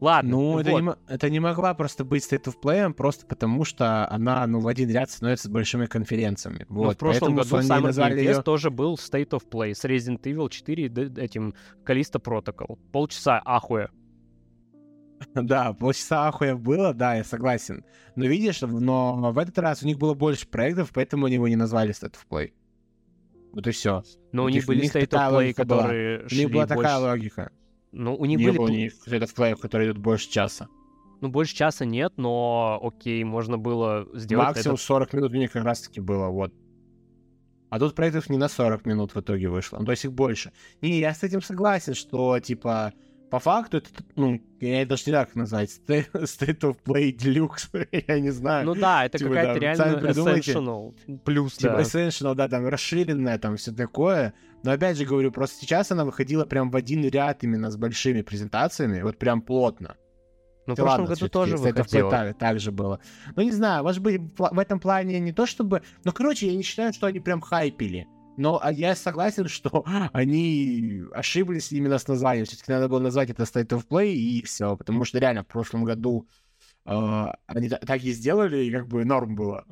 Ладно, 0.00 0.30
Ну, 0.30 0.58
это, 0.58 0.70
вот. 0.70 0.76
не, 0.78 0.82
мо- 0.82 0.98
это 1.08 1.28
не 1.28 1.40
могла 1.40 1.74
просто 1.74 2.04
быть 2.04 2.24
State 2.24 2.44
of 2.44 2.54
Play, 2.62 2.90
просто 2.94 3.26
потому 3.26 3.64
что 3.64 4.10
она, 4.10 4.46
ну, 4.46 4.60
в 4.60 4.66
один 4.66 4.88
ряд 4.90 5.10
становится 5.10 5.48
с 5.48 5.50
большими 5.50 5.84
конференциями. 5.86 6.64
Но 6.70 6.74
Вот, 6.76 6.84
Ну, 6.86 6.90
в 6.92 6.96
прошлом 6.96 7.36
поэтому 7.36 7.60
году 7.60 7.74
Summer 7.74 7.80
назвали 7.82 8.20
её- 8.20 8.42
тоже 8.42 8.70
был 8.70 8.94
State 8.94 9.30
of 9.30 9.42
Play 9.50 9.74
с 9.74 9.84
Resident 9.84 10.22
Evil 10.22 10.48
4 10.48 10.84
и 10.86 11.20
этим 11.20 11.54
Callisto 11.84 12.18
Protocol. 12.22 12.78
Полчаса 12.92 13.42
ахуя. 13.44 13.90
Да, 15.34 15.74
полчаса 15.74 16.28
ахуя 16.28 16.56
было, 16.56 16.94
да, 16.94 17.16
я 17.16 17.24
согласен. 17.24 17.84
Но 18.16 18.24
видишь, 18.24 18.62
но 18.62 19.32
в 19.32 19.38
этот 19.38 19.58
раз 19.58 19.82
у 19.82 19.86
них 19.86 19.98
было 19.98 20.14
больше 20.14 20.48
проектов, 20.48 20.92
поэтому 20.94 21.26
они 21.26 21.34
его 21.34 21.46
не 21.48 21.56
назвали 21.56 21.92
State 21.92 22.14
of 22.14 22.26
Play. 22.30 22.52
Вот 23.52 23.66
и 23.66 23.70
все. 23.72 24.02
Но 24.32 24.44
у, 24.44 24.46
У 24.46 24.48
них 24.48 24.64
были 24.66 24.84
State 24.84 25.02
of 25.02 25.06
такая 25.08 25.28
Play, 25.30 25.34
логика 25.34 25.64
была. 25.66 25.82
которые 25.82 26.24
У 26.24 26.28
шли 26.30 26.38
них 26.44 26.52
была 26.52 26.66
такая 26.66 26.98
больше... 26.98 27.10
логика. 27.10 27.50
Ну, 27.92 28.14
у 28.14 28.24
них 28.24 28.38
не 28.38 28.46
были... 28.46 28.58
было 28.58 28.68
of 28.68 29.34
Play, 29.34 29.56
которые 29.56 29.90
идут 29.90 29.98
больше 29.98 30.30
часа. 30.30 30.68
Ну, 31.20 31.28
больше 31.28 31.54
часа 31.54 31.84
нет, 31.84 32.14
но 32.16 32.80
окей, 32.82 33.22
можно 33.24 33.58
было 33.58 34.08
сделать 34.14 34.48
Максимум 34.48 34.74
этот 34.74 34.86
40 34.86 35.12
минут 35.12 35.32
у 35.32 35.36
них 35.36 35.52
как 35.52 35.64
раз-таки 35.64 36.00
было, 36.00 36.28
вот. 36.28 36.52
А 37.68 37.78
тут 37.78 37.94
проектов 37.94 38.30
не 38.30 38.38
на 38.38 38.48
40 38.48 38.86
минут 38.86 39.14
в 39.14 39.20
итоге 39.20 39.48
вышло, 39.48 39.78
ну, 39.78 39.84
то 39.84 39.92
есть 39.92 40.04
их 40.04 40.12
больше. 40.12 40.52
Не, 40.80 40.98
я 40.98 41.14
с 41.14 41.22
этим 41.22 41.42
согласен, 41.42 41.94
что, 41.94 42.40
типа, 42.40 42.92
по 43.30 43.38
факту 43.38 43.78
это, 43.78 43.88
ну, 44.16 44.40
я 44.60 44.84
даже 44.84 45.04
не 45.06 45.12
так 45.12 45.34
назвать, 45.36 45.80
State 45.86 46.60
of 46.60 46.76
Play 46.84 47.16
Deluxe, 47.16 47.88
я 48.08 48.20
не 48.20 48.30
знаю. 48.30 48.66
Ну 48.66 48.74
да, 48.74 49.06
это 49.06 49.18
типа, 49.18 49.30
какая-то 49.30 49.54
да, 49.54 49.60
реально 49.60 50.08
Essential 50.08 51.18
плюс, 51.24 51.54
Типа 51.54 51.74
да. 51.74 51.82
Essential, 51.82 52.34
да, 52.34 52.48
там 52.48 52.66
расширенная, 52.66 53.38
там 53.38 53.56
все 53.56 53.72
такое. 53.72 54.34
Но 54.62 54.72
опять 54.72 54.98
же 54.98 55.06
говорю, 55.06 55.32
просто 55.32 55.60
сейчас 55.60 55.90
она 55.90 56.04
выходила 56.04 56.44
прям 56.44 56.70
в 56.70 56.76
один 56.76 57.08
ряд 57.08 57.44
именно 57.44 57.70
с 57.70 57.76
большими 57.76 58.22
презентациями, 58.22 59.00
вот 59.02 59.16
прям 59.16 59.40
плотно. 59.40 59.96
Ну, 60.66 60.74
в 60.74 60.76
прошлом 60.76 61.06
году 61.06 61.28
тоже 61.28 61.56
выходило. 61.56 62.10
Так, 62.10 62.38
так 62.38 62.60
же 62.60 62.70
было. 62.70 63.00
Ну, 63.34 63.42
не 63.42 63.52
знаю, 63.52 63.82
может 63.82 64.02
быть, 64.02 64.20
в 64.36 64.58
этом 64.58 64.78
плане 64.78 65.18
не 65.20 65.32
то 65.32 65.46
чтобы... 65.46 65.82
Ну, 66.04 66.12
короче, 66.12 66.48
я 66.48 66.56
не 66.56 66.62
считаю, 66.62 66.92
что 66.92 67.06
они 67.06 67.20
прям 67.20 67.40
хайпили. 67.40 68.06
Но 68.40 68.58
а 68.62 68.72
я 68.72 68.96
согласен, 68.96 69.48
что 69.48 69.84
они 70.14 71.02
ошиблись 71.12 71.70
именно 71.72 71.98
с 71.98 72.08
названием. 72.08 72.46
Все-таки 72.46 72.72
надо 72.72 72.88
было 72.88 72.98
назвать 72.98 73.28
это 73.28 73.42
State 73.42 73.68
of 73.68 73.86
Play 73.86 74.12
и 74.12 74.42
все. 74.42 74.76
Потому 74.76 75.04
что 75.04 75.18
реально 75.18 75.42
в 75.42 75.46
прошлом 75.46 75.84
году 75.84 76.26
э, 76.86 77.26
они 77.46 77.68
так 77.68 78.02
и 78.02 78.12
сделали, 78.12 78.64
и 78.64 78.72
как 78.72 78.88
бы 78.88 79.04
норм 79.04 79.34
было. 79.34 79.66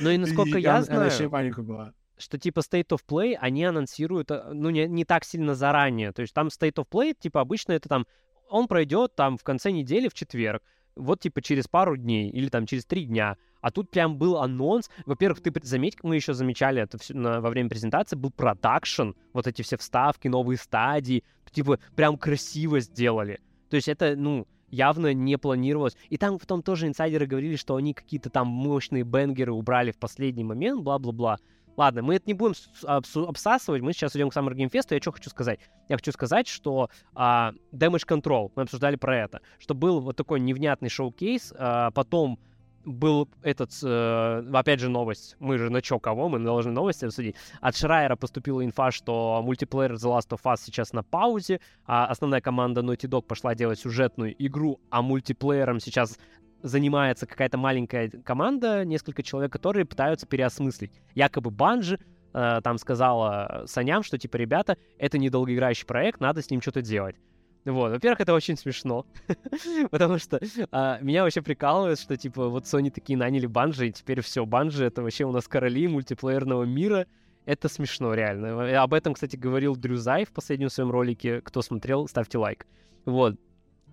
Ну 0.00 0.10
и 0.10 0.18
насколько 0.18 0.56
и, 0.58 0.62
я 0.62 0.82
знаю... 0.82 1.10
Она 1.18 1.28
паника 1.28 1.62
была 1.62 1.92
что 2.18 2.38
типа 2.38 2.60
State 2.60 2.88
of 2.88 3.00
Play 3.06 3.34
они 3.38 3.62
анонсируют, 3.64 4.30
э, 4.30 4.42
ну, 4.54 4.70
не, 4.70 4.86
не 4.86 5.04
так 5.04 5.24
сильно 5.24 5.54
заранее. 5.54 6.12
То 6.12 6.22
есть 6.22 6.32
там 6.32 6.46
State 6.46 6.76
of 6.76 6.86
Play, 6.90 7.14
типа, 7.18 7.42
обычно 7.42 7.72
это 7.72 7.90
там, 7.90 8.06
он 8.48 8.68
пройдет 8.68 9.14
там 9.14 9.36
в 9.36 9.42
конце 9.42 9.70
недели 9.70 10.08
в 10.08 10.14
четверг 10.14 10.62
вот 10.96 11.20
типа 11.20 11.42
через 11.42 11.68
пару 11.68 11.96
дней 11.96 12.30
или 12.30 12.48
там 12.48 12.66
через 12.66 12.84
три 12.84 13.04
дня. 13.04 13.36
А 13.66 13.72
тут 13.72 13.90
прям 13.90 14.16
был 14.16 14.38
анонс. 14.38 14.88
Во-первых, 15.06 15.40
ты 15.40 15.52
заметь, 15.64 15.96
мы 16.04 16.14
еще 16.14 16.34
замечали 16.34 16.80
это 16.80 16.98
все 16.98 17.14
на, 17.14 17.40
во 17.40 17.50
время 17.50 17.68
презентации, 17.68 18.14
был 18.14 18.30
продакшн, 18.30 19.10
вот 19.32 19.48
эти 19.48 19.62
все 19.62 19.76
вставки, 19.76 20.28
новые 20.28 20.56
стадии, 20.56 21.24
типа 21.50 21.80
прям 21.96 22.16
красиво 22.16 22.78
сделали. 22.78 23.40
То 23.68 23.74
есть 23.74 23.88
это, 23.88 24.14
ну, 24.14 24.46
явно 24.70 25.12
не 25.14 25.36
планировалось. 25.36 25.96
И 26.10 26.16
там 26.16 26.38
в 26.38 26.46
том 26.46 26.62
тоже 26.62 26.86
инсайдеры 26.86 27.26
говорили, 27.26 27.56
что 27.56 27.74
они 27.74 27.92
какие-то 27.92 28.30
там 28.30 28.46
мощные 28.46 29.02
бенгеры 29.02 29.52
убрали 29.52 29.90
в 29.90 29.98
последний 29.98 30.44
момент, 30.44 30.82
бла-бла-бла. 30.82 31.38
Ладно, 31.76 32.02
мы 32.02 32.14
это 32.14 32.26
не 32.28 32.34
будем 32.34 32.54
обсасывать, 32.84 33.82
мы 33.82 33.94
сейчас 33.94 34.14
идем 34.14 34.30
к 34.30 34.36
Summer 34.36 34.54
Game 34.54 34.70
Fest, 34.70 34.94
я 34.94 35.00
что 35.00 35.10
хочу 35.10 35.28
сказать? 35.28 35.58
Я 35.88 35.96
хочу 35.96 36.12
сказать, 36.12 36.46
что 36.46 36.88
а, 37.16 37.52
Damage 37.72 38.06
Control, 38.06 38.52
мы 38.54 38.62
обсуждали 38.62 38.94
про 38.94 39.24
это, 39.24 39.40
что 39.58 39.74
был 39.74 39.98
вот 39.98 40.14
такой 40.14 40.38
невнятный 40.38 40.88
шоу-кейс, 40.88 41.52
а, 41.58 41.90
потом 41.90 42.38
был 42.86 43.28
этот, 43.42 43.70
э, 43.82 44.42
опять 44.52 44.80
же, 44.80 44.88
новость. 44.88 45.36
Мы 45.40 45.58
же 45.58 45.70
на 45.70 45.82
чё 45.82 45.98
кого, 45.98 46.28
мы 46.28 46.38
должны 46.38 46.72
новости 46.72 47.04
обсудить. 47.04 47.36
От 47.60 47.76
Шрайера 47.76 48.16
поступила 48.16 48.64
инфа, 48.64 48.90
что 48.90 49.42
мультиплеер 49.44 49.94
The 49.94 50.16
Last 50.16 50.30
of 50.30 50.40
Us 50.44 50.58
сейчас 50.64 50.92
на 50.92 51.02
паузе, 51.02 51.60
а 51.84 52.06
основная 52.06 52.40
команда 52.40 52.80
Naughty 52.80 53.08
Dog 53.08 53.22
пошла 53.22 53.54
делать 53.54 53.80
сюжетную 53.80 54.34
игру, 54.38 54.80
а 54.90 55.02
мультиплеером 55.02 55.80
сейчас 55.80 56.18
занимается 56.62 57.26
какая-то 57.26 57.58
маленькая 57.58 58.08
команда, 58.08 58.84
несколько 58.84 59.22
человек, 59.22 59.52
которые 59.52 59.84
пытаются 59.84 60.26
переосмыслить. 60.26 60.92
Якобы 61.14 61.50
Банжи 61.50 61.98
э, 62.32 62.60
там 62.62 62.78
сказала 62.78 63.64
Саням, 63.66 64.02
что 64.02 64.16
типа, 64.16 64.36
ребята, 64.36 64.76
это 64.98 65.18
недолгоиграющий 65.18 65.86
проект, 65.86 66.20
надо 66.20 66.40
с 66.40 66.50
ним 66.50 66.62
что-то 66.62 66.82
делать. 66.82 67.16
Вот, 67.66 67.90
во-первых, 67.90 68.20
это 68.20 68.32
очень 68.32 68.56
смешно, 68.56 69.04
потому 69.90 70.18
что 70.18 70.40
а, 70.70 70.98
меня 71.00 71.24
вообще 71.24 71.42
прикалывает, 71.42 71.98
что, 71.98 72.16
типа, 72.16 72.48
вот 72.48 72.64
Sony 72.64 72.90
такие 72.90 73.18
наняли 73.18 73.46
Банжи, 73.46 73.88
и 73.88 73.92
теперь 73.92 74.20
все, 74.20 74.46
Банжи— 74.46 74.84
это 74.86 75.02
вообще 75.02 75.24
у 75.24 75.32
нас 75.32 75.48
короли 75.48 75.88
мультиплеерного 75.88 76.62
мира, 76.62 77.06
это 77.44 77.68
смешно, 77.68 78.14
реально. 78.14 78.82
Об 78.82 78.92
этом, 78.94 79.14
кстати, 79.14 79.36
говорил 79.36 79.76
Дрюзай 79.76 80.24
в 80.24 80.32
последнем 80.32 80.68
своем 80.68 80.90
ролике. 80.90 81.40
Кто 81.42 81.62
смотрел, 81.62 82.08
ставьте 82.08 82.38
лайк. 82.38 82.66
Вот. 83.04 83.36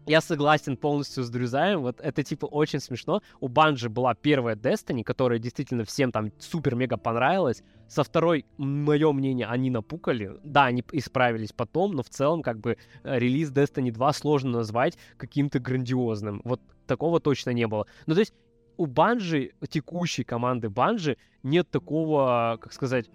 Я 0.06 0.20
согласен 0.20 0.76
полностью 0.76 1.24
с 1.24 1.30
Дрюзаем, 1.30 1.82
вот 1.82 2.02
это 2.02 2.24
типа 2.24 2.46
очень 2.46 2.80
смешно. 2.80 3.22
У 3.40 3.48
Банжи 3.48 3.90
была 3.90 4.14
первая 4.16 4.56
Destiny, 4.56 5.02
которая 5.02 5.40
действительно 5.40 5.86
всем 5.86 6.12
там 6.12 6.32
супер-мега 6.40 6.98
понравилась. 6.98 7.64
Со 7.88 8.04
второй, 8.04 8.46
мое 8.58 9.14
мнение, 9.14 9.48
они 9.48 9.70
напукали. 9.70 10.40
Да, 10.44 10.66
они 10.66 10.84
исправились 10.92 11.54
потом, 11.54 11.94
но 11.94 12.04
в 12.04 12.10
целом 12.10 12.42
как 12.42 12.60
бы 12.60 12.78
э, 13.04 13.20
релиз 13.20 13.52
Destiny 13.52 13.92
2 13.92 14.14
сложно 14.14 14.52
назвать 14.52 14.98
каким-то 15.18 15.60
грандиозным. 15.60 16.42
Вот 16.44 16.60
такого 16.86 17.22
точно 17.22 17.52
не 17.52 17.66
было. 17.66 17.88
Ну 18.06 18.14
то 18.14 18.20
есть 18.20 18.34
у 18.76 18.88
Банжи, 18.88 19.52
текущей 19.70 20.26
команды 20.26 20.70
Банжи, 20.70 21.18
нет 21.44 21.70
такого, 21.70 22.58
как 22.62 22.74
сказать, 22.74 23.10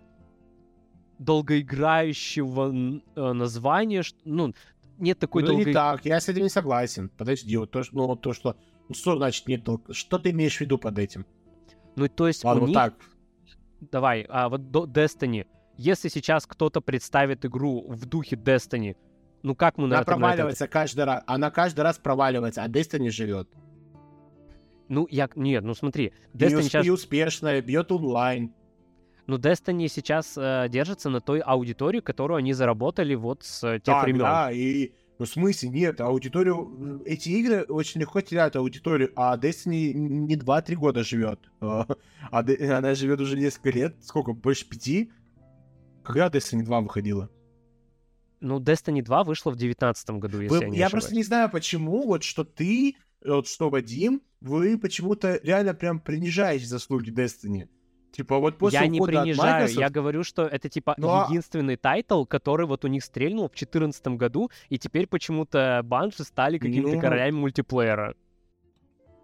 долгоиграющего 1.19 2.73
э, 3.17 3.33
названия, 3.33 4.03
ну, 4.25 4.55
нет 4.99 5.19
такой 5.19 5.43
ну, 5.43 5.49
долгой... 5.49 5.67
не 5.67 5.73
так, 5.73 6.05
я 6.05 6.21
с 6.21 6.29
этим 6.29 6.43
не 6.43 6.49
согласен. 6.49 7.11
Подожди, 7.17 7.57
вот 7.57 7.71
то, 7.71 7.83
ну, 7.93 8.17
то 8.17 8.33
что... 8.33 8.57
Ну, 8.89 8.95
что 8.95 9.17
значит 9.17 9.47
нет 9.47 9.65
дол... 9.65 9.83
Что 9.91 10.19
ты 10.19 10.31
имеешь 10.31 10.57
в 10.57 10.61
виду 10.61 10.79
под 10.79 10.99
этим? 10.99 11.27
Ну, 11.97 12.09
то 12.09 12.27
есть 12.27 12.45
Ладно, 12.45 12.59
у 12.59 12.61
вот 12.63 12.69
них... 12.69 12.77
так. 12.77 12.95
Давай, 13.81 14.27
а 14.29 14.49
вот 14.49 14.61
Destiny. 14.61 15.47
Если 15.77 16.09
сейчас 16.09 16.47
кто-то 16.47 16.81
представит 16.81 17.45
игру 17.45 17.85
в 17.89 18.07
духе 18.07 18.37
Destiny, 18.37 18.97
ну 19.43 19.55
как 19.55 19.79
мы 19.79 19.87
на 19.87 19.97
Она 19.97 20.05
проваливается 20.05 20.65
на 20.65 20.67
это... 20.67 20.73
каждый 20.73 21.05
раз. 21.05 21.23
Она 21.27 21.51
каждый 21.51 21.81
раз 21.81 21.99
проваливается, 21.99 22.63
а 22.63 22.69
Destiny 22.69 23.11
живет. 23.11 23.49
Ну, 24.89 25.07
я... 25.11 25.29
Нет, 25.37 25.63
ну 25.65 25.75
смотри. 25.75 26.13
Destiny 26.35 26.61
и, 26.61 26.63
сейчас... 26.63 26.87
и 26.87 26.91
успешная, 26.91 27.61
бьет 27.63 27.93
онлайн. 27.93 28.53
Но 29.29 29.37
Destiny 29.37 29.89
сейчас 29.89 30.39
э, 30.39 30.69
держится 30.71 31.11
на 31.11 31.21
той 31.21 31.41
аудитории, 31.41 32.01
которую 32.01 32.39
они 32.39 32.55
заработали 32.55 33.15
вот 33.15 33.45
с 33.45 33.63
э, 33.63 33.79
тех 33.79 34.03
времен. 34.03 34.21
Да, 34.21 34.51
и 34.51 34.93
ну, 35.19 35.27
в 35.27 35.29
смысле, 35.29 35.69
нет, 35.69 36.01
аудиторию... 36.01 37.03
Эти 37.05 37.29
игры 37.29 37.65
очень 37.65 38.01
легко 38.01 38.23
теряют 38.23 38.57
аудиторию, 38.57 39.13
а 39.17 39.37
Destiny 39.37 39.93
не 39.93 40.35
2-3 40.35 40.75
года 40.75 41.05
живет. 41.05 41.41
А, 42.31 42.41
она 42.41 42.95
живет 42.95 43.21
уже 43.21 43.39
несколько 43.39 43.71
лет. 43.71 43.97
Сколько? 44.03 44.33
Больше 44.33 44.69
пяти? 44.69 45.11
Когда 46.03 46.29
Destiny 46.29 46.63
2 46.63 46.81
выходила? 46.83 47.31
Ну, 48.41 48.61
Destiny 48.61 49.03
2 49.03 49.25
вышла 49.25 49.51
в 49.51 49.57
2019 49.57 50.11
году, 50.11 50.41
если 50.41 50.57
вы, 50.57 50.63
я 50.63 50.69
не 50.69 50.77
Я 50.79 50.87
ошибаюсь. 50.87 50.91
просто 51.05 51.15
не 51.15 51.23
знаю, 51.23 51.51
почему, 51.51 52.07
вот 52.07 52.23
что 52.25 52.45
ты, 52.45 52.97
вот 53.25 53.47
что 53.47 53.71
Вадим, 53.71 54.23
вы 54.41 54.77
почему-то 54.77 55.41
реально 55.43 55.73
прям 55.75 56.01
принижаете 56.01 56.67
заслуги 56.67 57.11
Destiny. 57.11 57.69
Типа 58.19 58.41
вот 58.41 58.59
после 58.59 58.81
Я 58.81 58.87
не 58.89 59.01
принижаю, 59.01 59.37
Microsoft... 59.37 59.79
я 59.79 59.91
говорю, 59.91 60.25
что 60.25 60.43
это 60.43 60.69
типа 60.69 60.97
Но... 60.99 61.07
Ну, 61.07 61.13
а 61.13 61.27
единственный 61.29 61.77
title, 61.77 62.25
который 62.25 62.67
вот 62.67 62.85
у 62.85 62.89
них 62.89 63.05
стрельнул 63.05 63.45
в 63.45 63.53
2014 63.53 64.09
году, 64.09 64.51
и 64.69 64.77
теперь 64.77 65.07
почему-то 65.07 65.83
Bungie 65.85 66.25
стали 66.25 66.59
какими-то 66.59 66.97
ну... 66.97 67.01
королями 67.01 67.37
мультиплеера. 67.37 68.17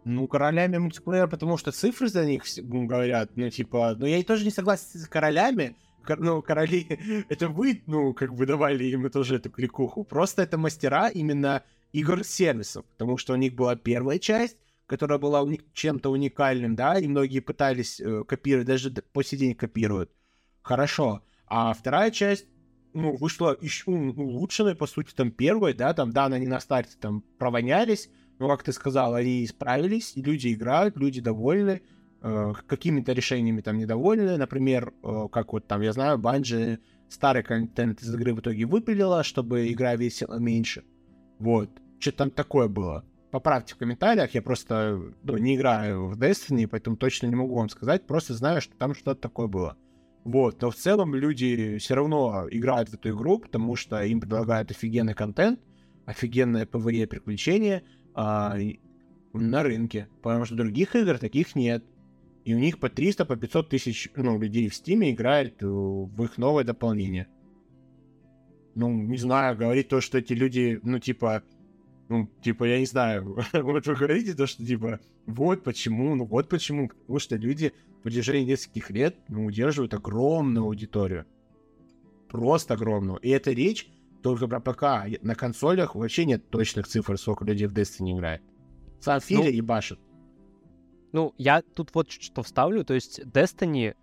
Ну, 0.05 0.29
королями 0.29 0.79
мультиплеера, 0.79 1.27
потому 1.27 1.57
что 1.57 1.73
цифры 1.73 2.07
за 2.07 2.25
них 2.25 2.45
говорят, 2.63 3.31
ну, 3.35 3.51
типа, 3.51 3.97
ну, 3.99 4.07
я 4.07 4.23
тоже 4.23 4.45
не 4.45 4.53
согласен 4.53 5.01
с 5.01 5.09
королями, 5.09 5.75
ну, 6.07 6.41
короли, 6.41 6.87
это 7.29 7.49
вы, 7.49 7.83
ну, 7.89 8.15
как 8.15 8.33
бы 8.33 8.47
давали 8.47 8.85
им 8.85 9.11
тоже 9.11 9.37
эту 9.37 9.51
кликуху, 9.51 10.05
просто 10.05 10.43
это 10.43 10.57
мастера 10.57 11.09
именно 11.09 11.65
игр-сервисов, 11.93 12.85
потому 12.93 13.17
что 13.17 13.33
у 13.33 13.37
них 13.37 13.55
была 13.55 13.75
первая 13.75 14.21
часть, 14.21 14.57
которая 14.87 15.19
была 15.19 15.43
уни- 15.43 15.63
чем-то 15.73 16.11
уникальным, 16.11 16.75
да, 16.77 16.99
и 16.99 17.07
многие 17.07 17.41
пытались 17.41 18.01
э, 18.01 18.25
копировать, 18.25 18.67
даже 18.67 18.91
по 18.91 19.23
сей 19.23 19.37
день 19.37 19.55
копируют. 19.55 20.11
Хорошо. 20.63 21.23
А 21.47 21.73
вторая 21.73 22.11
часть, 22.11 22.47
ну, 22.93 23.17
вышла 23.17 23.57
еще 23.61 23.91
улучшенная, 23.91 24.75
по 24.75 24.87
сути, 24.87 25.15
там 25.15 25.31
первая, 25.31 25.75
да, 25.75 25.95
там, 25.95 26.11
да, 26.13 26.27
они 26.27 26.47
на 26.47 26.61
старте 26.61 26.97
там 27.01 27.23
провонялись, 27.39 28.11
но, 28.39 28.49
как 28.49 28.63
ты 28.63 28.73
сказал, 28.73 29.15
они 29.15 29.45
исправились, 29.45 30.17
и 30.17 30.23
люди 30.23 30.53
играют, 30.53 30.97
люди 30.97 31.21
довольны, 31.21 31.83
э, 32.23 32.53
какими-то 32.67 33.13
решениями 33.13 33.61
там 33.61 33.79
недовольны, 33.79 34.37
например, 34.37 34.93
э, 35.03 35.29
как 35.33 35.53
вот 35.53 35.67
там, 35.67 35.81
я 35.81 35.93
знаю, 35.93 36.19
Банжи 36.19 36.81
старый 37.09 37.43
контент 37.43 38.03
из 38.03 38.15
игры 38.15 38.35
в 38.35 38.41
итоге 38.41 38.65
выпилила, 38.65 39.23
чтобы 39.23 39.71
игра 39.71 39.95
весила 39.95 40.39
меньше. 40.39 40.85
Вот. 41.39 41.71
Что-то 42.01 42.19
там 42.19 42.31
такое 42.31 42.69
было 42.69 43.05
поправьте 43.35 43.75
в 43.75 43.79
комментариях, 43.79 44.33
я 44.33 44.43
просто 44.43 45.13
ну, 45.25 45.37
не 45.39 45.57
играю 45.57 46.07
в 46.07 46.17
Destiny, 46.17 46.69
поэтому 46.69 46.97
точно 46.97 47.27
не 47.27 47.35
могу 47.35 47.57
вам 47.57 47.69
сказать, 47.69 48.07
просто 48.07 48.33
знаю, 48.33 48.61
что 48.61 48.77
там 48.77 48.95
что-то 48.95 49.21
такое 49.21 49.49
было. 49.49 49.77
Вот, 50.23 50.63
но 50.63 50.71
в 50.71 50.77
целом 50.77 51.17
люди 51.17 51.79
все 51.79 51.97
равно 51.97 52.47
играют 52.49 52.91
в 52.91 52.95
эту 52.95 53.11
игру, 53.11 53.41
потому 53.41 53.75
что 53.75 54.01
им 54.05 54.21
предлагают 54.21 54.71
офигенный 54.71 55.15
контент, 55.15 55.59
офигенное 56.07 56.65
PvE 56.65 57.09
приключение 57.09 57.83
а, 58.15 58.57
на 59.33 59.63
рынке, 59.65 60.07
потому 60.23 60.45
что 60.45 60.55
других 60.55 60.95
игр 60.95 61.19
таких 61.19 61.57
нет. 61.57 61.85
И 62.45 62.55
у 62.55 62.59
них 62.61 62.79
по 62.79 62.89
300, 62.89 63.25
по 63.25 63.35
500 63.35 63.69
тысяч 63.69 64.11
ну, 64.15 64.39
людей 64.39 64.69
в 64.69 64.77
Стиме 64.77 65.11
играют 65.11 65.57
в 65.61 66.23
их 66.23 66.39
новое 66.39 66.63
дополнение. 66.63 67.27
Ну, 68.77 68.93
не 68.93 69.19
знаю, 69.19 69.57
говорить 69.57 69.89
то, 69.89 70.01
что 70.01 70.19
эти 70.19 70.35
люди, 70.35 70.79
ну, 70.85 71.01
типа, 71.01 71.43
Ну, 72.09 72.29
типа, 72.43 72.65
я 72.65 72.79
не 72.79 72.87
знаю, 72.87 73.39
вот 73.53 73.87
вы 73.87 73.95
говорите 73.95 74.35
то, 74.35 74.47
что, 74.47 74.65
типа, 74.65 75.01
вот 75.27 75.63
почему, 75.65 76.15
ну 76.15 76.25
вот 76.25 76.49
почему, 76.49 76.89
потому 76.89 77.19
что 77.19 77.37
люди 77.37 77.73
в 77.99 78.03
протяжении 78.03 78.51
нескольких 78.51 78.91
лет 78.91 79.17
ну, 79.29 79.47
удерживают 79.47 79.95
огромную 79.95 80.65
аудиторию. 80.65 81.27
Просто 82.29 82.75
огромную. 82.75 83.19
И 83.19 83.29
это 83.31 83.53
речь 83.53 83.89
только 84.23 84.49
про 84.49 84.61
ПК. 84.61 85.23
На 85.23 85.35
консолях 85.35 85.95
вообще 85.95 86.25
нет 86.25 86.51
точных 86.51 86.89
цифр, 86.89 87.19
сколько 87.19 87.45
людей 87.45 87.67
в 87.67 87.73
Destiny 87.73 88.13
играет. 88.13 88.43
Сам 89.01 89.21
Филя 89.21 89.45
ну, 89.45 89.51
ебашит. 89.51 89.99
Ну, 91.13 91.35
я 91.39 91.63
тут 91.63 91.95
вот 91.95 92.11
что 92.11 92.43
вставлю, 92.43 92.85
то 92.85 92.95
есть 92.95 93.21
Destiny, 93.21 93.95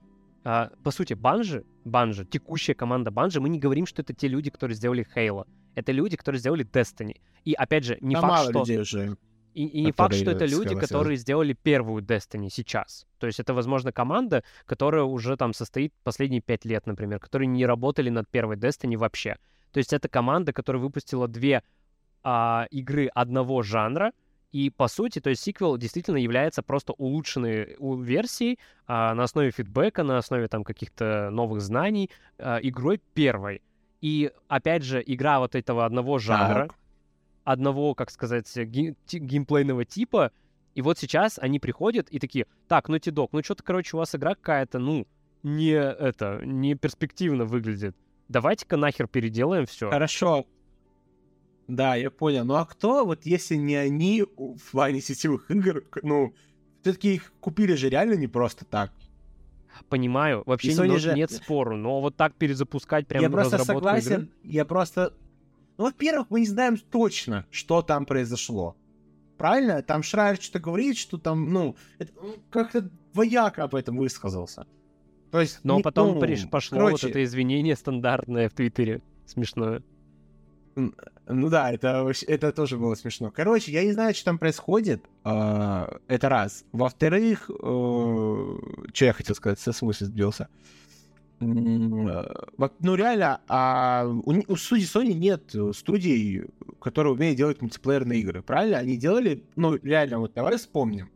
а, 0.44 0.72
по 0.84 0.92
сути, 0.92 1.14
Банжи, 1.14 1.66
Банжи, 1.84 2.26
текущая 2.26 2.74
команда 2.74 3.12
Банжи, 3.12 3.42
мы 3.42 3.50
не 3.50 3.60
говорим, 3.60 3.86
что 3.86 4.02
это 4.02 4.14
те 4.14 4.28
люди, 4.28 4.50
которые 4.50 4.76
сделали 4.76 5.06
Halo. 5.16 5.46
Это 5.76 5.92
люди, 5.92 6.18
которые 6.18 6.40
сделали 6.40 6.66
Destiny. 6.66 7.20
И 7.46 7.54
опять 7.54 7.84
же, 7.84 7.98
не 8.02 8.16
да 8.16 8.22
факт, 8.22 8.32
мало 8.32 8.50
что... 8.50 8.60
людей 8.60 8.80
уже. 8.80 9.18
И, 9.54 9.66
и 9.66 9.82
не 9.84 9.92
факт, 9.92 10.16
что 10.16 10.32
это 10.32 10.46
люди, 10.46 10.76
которые 10.76 11.18
сделали 11.18 11.54
первую 11.54 12.04
Destiny 12.04 12.50
сейчас. 12.50 13.06
То 13.20 13.28
есть 13.28 13.40
это, 13.40 13.54
возможно, 13.54 13.92
команда, 13.92 14.44
которая 14.66 15.04
уже 15.04 15.36
там 15.36 15.54
состоит 15.54 15.94
последние 16.04 16.42
пять 16.42 16.64
лет, 16.64 16.86
например, 16.88 17.20
которые 17.20 17.48
не 17.48 17.66
работали 17.66 18.10
над 18.10 18.30
первой 18.30 18.56
Destiny 18.56 18.96
вообще. 18.96 19.38
То 19.72 19.78
есть 19.80 19.92
это 19.94 20.08
команда, 20.08 20.54
которая 20.54 20.82
выпустила 20.82 21.28
две 21.28 21.64
а, 22.24 22.68
игры 22.72 23.08
одного 23.08 23.62
жанра, 23.62 24.14
и 24.52 24.70
по 24.70 24.88
сути, 24.88 25.20
то 25.20 25.30
есть 25.30 25.42
сиквел 25.42 25.78
действительно 25.78 26.18
является 26.18 26.62
просто 26.62 26.94
улучшенной 26.94 27.78
версией 27.80 28.60
а, 28.86 29.14
на 29.14 29.24
основе 29.24 29.52
фидбэка, 29.52 30.04
на 30.04 30.18
основе 30.18 30.48
там 30.48 30.64
каких-то 30.64 31.30
новых 31.32 31.62
знаний, 31.62 32.10
а, 32.38 32.60
игрой 32.62 33.02
первой. 33.14 33.62
И 34.02 34.32
опять 34.48 34.84
же, 34.84 35.04
игра 35.06 35.40
вот 35.40 35.56
этого 35.56 35.86
одного 35.86 36.18
жанра, 36.18 36.68
так. 36.68 36.76
одного, 37.44 37.94
как 37.94 38.10
сказать, 38.10 38.52
гей- 38.58 38.96
геймплейного 39.12 39.86
типа, 39.86 40.32
и 40.74 40.82
вот 40.82 40.98
сейчас 40.98 41.38
они 41.40 41.60
приходят 41.60 42.10
и 42.10 42.20
такие, 42.20 42.48
так, 42.68 42.90
ну 42.90 42.98
Тидок, 42.98 43.32
ну 43.34 43.44
что-то, 43.44 43.64
короче, 43.64 43.96
у 43.96 44.00
вас 44.00 44.16
игра 44.16 44.36
какая-то, 44.36 44.80
ну, 44.80 45.06
не 45.44 45.72
это, 45.72 46.42
не 46.44 46.76
перспективно 46.76 47.46
выглядит. 47.46 47.96
Давайте-ка 48.28 48.78
нахер 48.78 49.08
переделаем 49.08 49.66
все. 49.66 49.90
Хорошо, 49.90 50.46
да, 51.68 51.96
я 51.96 52.12
понял. 52.12 52.44
Ну 52.44 52.56
а 52.56 52.66
кто, 52.66 53.06
вот 53.06 53.26
если 53.26 53.56
не 53.56 53.76
они 53.76 54.24
в 54.24 54.72
плане 54.72 55.00
сетевых 55.02 55.50
игр, 55.52 55.84
ну, 56.04 56.34
все-таки 56.82 57.16
их 57.16 57.34
купили 57.40 57.76
же 57.76 57.90
реально 57.90 58.14
не 58.14 58.28
просто 58.28 58.66
так. 58.66 58.92
Понимаю, 59.90 60.44
вообще 60.46 60.74
не, 60.74 60.98
же... 60.98 61.14
нет 61.14 61.32
спору, 61.32 61.76
но 61.76 62.02
вот 62.02 62.16
так 62.16 62.36
перезапускать 62.36 63.08
прямо 63.08 63.24
Я 63.24 63.30
просто 63.30 63.64
согласен, 63.64 64.14
игры? 64.14 64.30
я 64.44 64.66
просто... 64.66 65.14
Ну, 65.78 65.86
во-первых, 65.86 66.28
мы 66.30 66.42
не 66.42 66.48
знаем 66.48 66.78
точно, 66.78 67.46
что 67.50 67.82
там 67.82 68.06
произошло. 68.06 68.76
Правильно? 69.38 69.82
Там 69.82 70.04
Шрайер 70.04 70.40
что-то 70.40 70.60
говорит, 70.60 70.98
что 70.98 71.18
там, 71.18 71.52
ну, 71.52 71.76
это, 71.98 72.12
как-то 72.50 72.90
двояко 73.14 73.64
об 73.64 73.74
этом 73.74 73.98
высказался. 73.98 74.68
То 75.32 75.40
есть, 75.42 75.62
но 75.64 75.78
не, 75.78 75.82
потом 75.82 76.20
ну, 76.20 76.50
пошло 76.50 76.78
короче... 76.78 76.92
вот 76.92 77.04
это 77.10 77.24
извинение 77.24 77.76
стандартное 77.76 78.50
в 78.50 78.54
Твиттере. 78.54 79.02
Смешное. 79.26 79.82
Ну 80.76 81.50
да, 81.50 81.72
это, 81.72 82.12
это 82.28 82.52
тоже 82.52 82.78
было 82.78 82.96
смешно. 82.96 83.32
Короче, 83.32 83.72
я 83.72 83.84
не 83.84 83.94
знаю, 83.94 84.14
что 84.14 84.26
там 84.26 84.38
происходит. 84.38 85.06
Uh, 85.24 86.02
это 86.08 86.30
раз. 86.30 86.66
Во-вторых, 86.72 87.50
uh, 87.50 88.90
что 88.94 89.06
я 89.06 89.14
хотел 89.14 89.36
сказать, 89.36 89.60
со 89.60 89.72
смысла 89.72 90.08
сбился. 90.08 90.48
Uh, 91.40 92.72
ну 92.80 92.96
реально, 92.96 93.42
а 93.48 94.06
у, 94.06 94.34
у 94.48 94.56
студии 94.56 94.86
Sony 94.86 95.14
нет 95.14 95.56
студий, 95.76 96.44
которые 96.82 97.14
умеют 97.14 97.38
делать 97.38 97.62
мультиплеерные 97.62 98.20
игры, 98.20 98.42
правильно? 98.42 98.80
Они 98.80 98.98
делали, 98.98 99.44
ну 99.56 99.76
реально, 99.76 100.20
вот 100.20 100.34
давай 100.34 100.58
вспомним. 100.58 101.10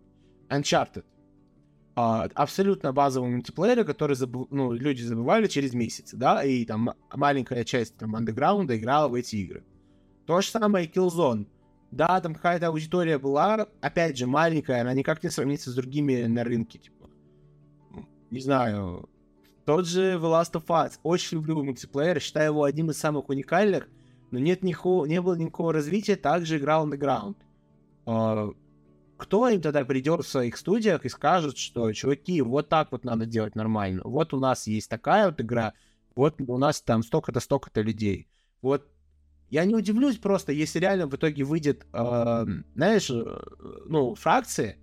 Uncharted. 0.49 1.03
Uh, 1.95 2.29
абсолютно 2.35 2.91
базовый 2.91 3.29
мультиплеер, 3.29 3.85
который 3.85 4.17
забыв... 4.17 4.47
ну, 4.49 4.73
люди 4.73 5.01
забывали 5.01 5.47
через 5.47 5.73
месяц, 5.73 6.13
да, 6.13 6.43
и 6.43 6.65
там 6.65 6.93
маленькая 7.13 7.63
часть 7.63 7.95
там 7.95 8.17
андеграунда 8.17 8.77
играла 8.77 9.07
в 9.07 9.13
эти 9.13 9.37
игры. 9.37 9.63
То 10.25 10.41
же 10.41 10.47
самое 10.49 10.87
Killzone. 10.87 11.47
Да, 11.91 12.19
там 12.19 12.35
какая-то 12.35 12.67
аудитория 12.67 13.17
была, 13.17 13.67
опять 13.79 14.17
же, 14.17 14.27
маленькая, 14.27 14.81
она 14.81 14.93
никак 14.93 15.23
не 15.23 15.29
сравнится 15.29 15.71
с 15.71 15.75
другими 15.75 16.23
на 16.25 16.43
рынке, 16.43 16.79
типа. 16.79 17.09
Не 18.29 18.41
знаю. 18.41 19.07
Тот 19.65 19.87
же 19.87 20.15
The 20.15 20.19
Last 20.19 20.51
of 20.53 20.65
Us. 20.65 20.99
Очень 21.03 21.37
люблю 21.37 21.63
мультиплеер, 21.63 22.19
считаю 22.19 22.51
его 22.51 22.63
одним 22.65 22.89
из 22.89 22.97
самых 22.97 23.29
уникальных, 23.29 23.87
но 24.31 24.39
нет 24.39 24.63
никакого, 24.63 25.05
не 25.05 25.21
было 25.21 25.35
никакого 25.35 25.71
развития, 25.71 26.17
также 26.17 26.57
играл 26.57 26.89
Underground. 26.89 27.37
Uh, 28.05 28.53
кто 29.17 29.47
им 29.49 29.61
тогда 29.61 29.85
придет 29.85 30.25
в 30.25 30.27
своих 30.27 30.57
студиях 30.57 31.05
и 31.05 31.09
скажет, 31.09 31.57
что, 31.57 31.91
чуваки, 31.93 32.41
вот 32.41 32.69
так 32.69 32.91
вот 32.91 33.03
надо 33.03 33.25
делать 33.25 33.55
нормально. 33.55 34.01
Вот 34.03 34.33
у 34.33 34.39
нас 34.39 34.67
есть 34.67 34.89
такая 34.89 35.27
вот 35.27 35.39
игра, 35.39 35.73
вот 36.15 36.35
у 36.39 36.57
нас 36.57 36.81
там 36.81 37.03
столько-то, 37.03 37.39
столько-то 37.39 37.81
людей. 37.81 38.27
Вот 38.61 38.87
я 39.49 39.65
не 39.65 39.75
удивлюсь 39.75 40.17
просто, 40.17 40.51
если 40.51 40.79
реально 40.79 41.07
в 41.07 41.15
итоге 41.15 41.43
выйдет, 41.43 41.85
э, 41.93 42.45
знаешь, 42.75 43.09
ну, 43.85 44.15
фракции, 44.15 44.77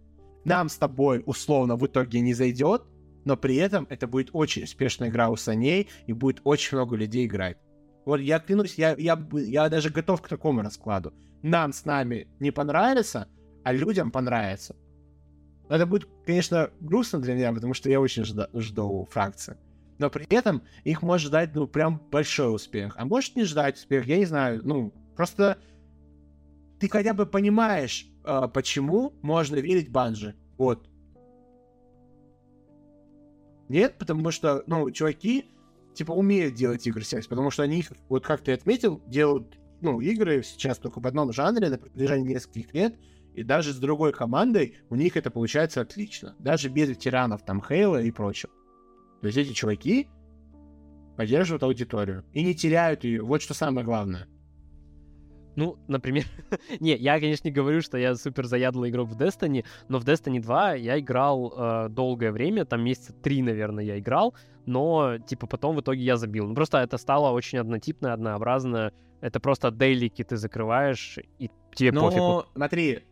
нам 0.45 0.69
с 0.69 0.77
тобой 0.77 1.23
условно 1.27 1.77
в 1.77 1.87
итоге 1.87 2.21
не 2.21 2.35
зайдет, 2.35 2.83
но 3.25 3.37
при 3.37 3.57
этом 3.57 3.87
это 3.91 4.07
будет 4.07 4.31
очень 4.33 4.65
успешная 4.65 5.09
игра 5.09 5.29
у 5.29 5.37
саней, 5.37 5.89
и 6.07 6.13
будет 6.13 6.41
очень 6.45 6.77
много 6.77 6.97
людей 6.97 7.27
играть. 7.27 7.59
Вот 8.05 8.21
я 8.21 8.41
клянусь, 8.41 8.75
я, 8.75 8.95
я, 8.99 9.23
я 9.33 9.69
даже 9.69 9.91
готов 9.91 10.23
к 10.23 10.29
такому 10.29 10.63
раскладу. 10.63 11.13
Нам 11.43 11.73
с 11.73 11.85
нами 11.85 12.29
не 12.41 12.51
понравится, 12.51 13.29
а 13.65 13.73
людям 13.73 14.11
понравится. 14.11 14.77
Это 15.69 15.87
будет, 15.87 16.09
конечно, 16.27 16.71
грустно 16.81 17.21
для 17.21 17.35
меня, 17.35 17.53
потому 17.53 17.75
что 17.75 17.89
я 17.89 18.01
очень 18.01 18.23
жда- 18.23 18.49
жду 18.59 19.07
фракции 19.11 19.57
но 20.03 20.11
при 20.11 20.27
этом 20.35 20.63
их 20.83 21.01
может 21.03 21.29
ждать, 21.29 21.55
ну, 21.55 21.69
прям 21.69 22.03
большой 22.11 22.53
успех. 22.53 22.95
А 22.97 23.05
может 23.05 23.37
не 23.37 23.45
ждать 23.45 23.77
успех, 23.77 24.05
я 24.07 24.19
не 24.19 24.25
знаю, 24.25 24.61
ну, 24.65 24.93
просто 25.17 25.59
ты 26.81 26.89
хотя 26.89 27.15
бы 27.15 27.25
понимаешь, 27.25 28.09
э, 28.25 28.49
почему 28.53 29.13
можно 29.23 29.57
верить 29.57 29.91
Банжи. 29.91 30.35
Вот. 30.59 30.89
Нет, 33.69 33.97
потому 33.97 34.33
что, 34.33 34.65
ну, 34.67 34.91
чуваки, 34.91 35.47
типа, 35.95 36.11
умеют 36.11 36.55
делать 36.55 36.85
игры 36.85 37.05
сейчас, 37.05 37.29
потому 37.29 37.53
что 37.53 37.63
они 37.63 37.79
их, 37.79 37.93
вот 38.09 38.27
как 38.27 38.41
ты 38.41 38.53
отметил, 38.53 39.01
делают, 39.07 39.57
ну, 39.81 40.01
игры 40.01 40.43
сейчас 40.43 40.79
только 40.79 40.99
в 40.99 41.07
одном 41.07 41.33
жанре 41.33 41.69
на 41.69 41.79
протяжении 41.79 42.35
нескольких 42.35 42.75
лет, 42.75 42.97
и 43.35 43.43
даже 43.43 43.73
с 43.73 43.79
другой 43.79 44.13
командой 44.13 44.77
у 44.91 44.95
них 44.95 45.17
это 45.17 45.31
получается 45.31 45.81
отлично. 45.81 46.35
Даже 46.39 46.69
без 46.69 46.89
ветеранов, 46.89 47.45
там, 47.45 47.63
Хейла 47.63 48.03
и 48.03 48.11
прочего. 48.11 48.53
То 49.21 49.27
есть 49.27 49.39
эти 49.39 49.53
чуваки 49.53 50.09
поддерживают 51.17 51.63
аудиторию 51.63 52.25
и 52.33 52.43
не 52.43 52.55
теряют 52.55 53.05
ее. 53.05 53.23
Вот 53.23 53.43
что 53.43 53.55
самое 53.55 53.85
главное. 53.85 54.27
Ну, 55.55 55.79
например, 55.87 56.25
не, 56.81 56.97
я, 56.97 57.21
конечно, 57.21 57.49
не 57.49 57.53
говорю, 57.53 57.83
что 57.83 57.99
я 57.99 58.15
супер 58.15 58.47
заядлый 58.47 58.91
игрок 58.91 59.09
в 59.09 59.17
Destiny, 59.17 59.65
но 59.89 59.99
в 59.99 60.05
Destiny 60.05 60.41
2 60.41 60.75
я 60.75 60.99
играл 60.99 61.53
э, 61.57 61.89
долгое 61.91 62.33
время, 62.33 62.65
там 62.65 62.83
месяца 62.83 63.13
три, 63.13 63.43
наверное, 63.43 63.85
я 63.85 63.99
играл, 63.99 64.35
но, 64.65 65.19
типа, 65.19 65.47
потом 65.47 65.77
в 65.77 65.81
итоге 65.81 66.03
я 66.03 66.17
забил. 66.17 66.49
Ну, 66.49 66.55
просто 66.55 66.79
это 66.79 66.97
стало 66.97 67.31
очень 67.31 67.59
однотипно, 67.59 68.13
однообразно. 68.13 68.93
Это 69.21 69.41
просто 69.41 69.71
daily 69.71 70.09
ки 70.09 70.25
ты 70.25 70.37
закрываешь, 70.37 71.19
и 71.39 71.51
тебе 71.75 71.93
ну, 71.93 72.03
пофигу. 72.03 72.45
смотри, 72.55 73.05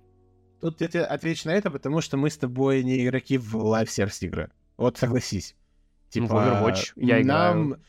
тут 0.60 0.80
я 0.80 0.88
тебе 0.88 1.04
отвечу 1.04 1.48
на 1.48 1.52
это, 1.52 1.70
потому 1.70 2.00
что 2.00 2.16
мы 2.16 2.30
с 2.30 2.36
тобой 2.36 2.82
не 2.82 3.04
игроки 3.04 3.38
в 3.38 3.56
live 3.56 3.80
service 3.80 4.22
игры. 4.22 4.50
Вот 4.76 4.98
согласись. 4.98 5.56
Типа, 6.08 6.26
ну, 6.26 6.34
в 6.34 6.38
Overwatch 6.38 6.92
я 6.96 7.24
нам... 7.24 7.74
играю. 7.74 7.84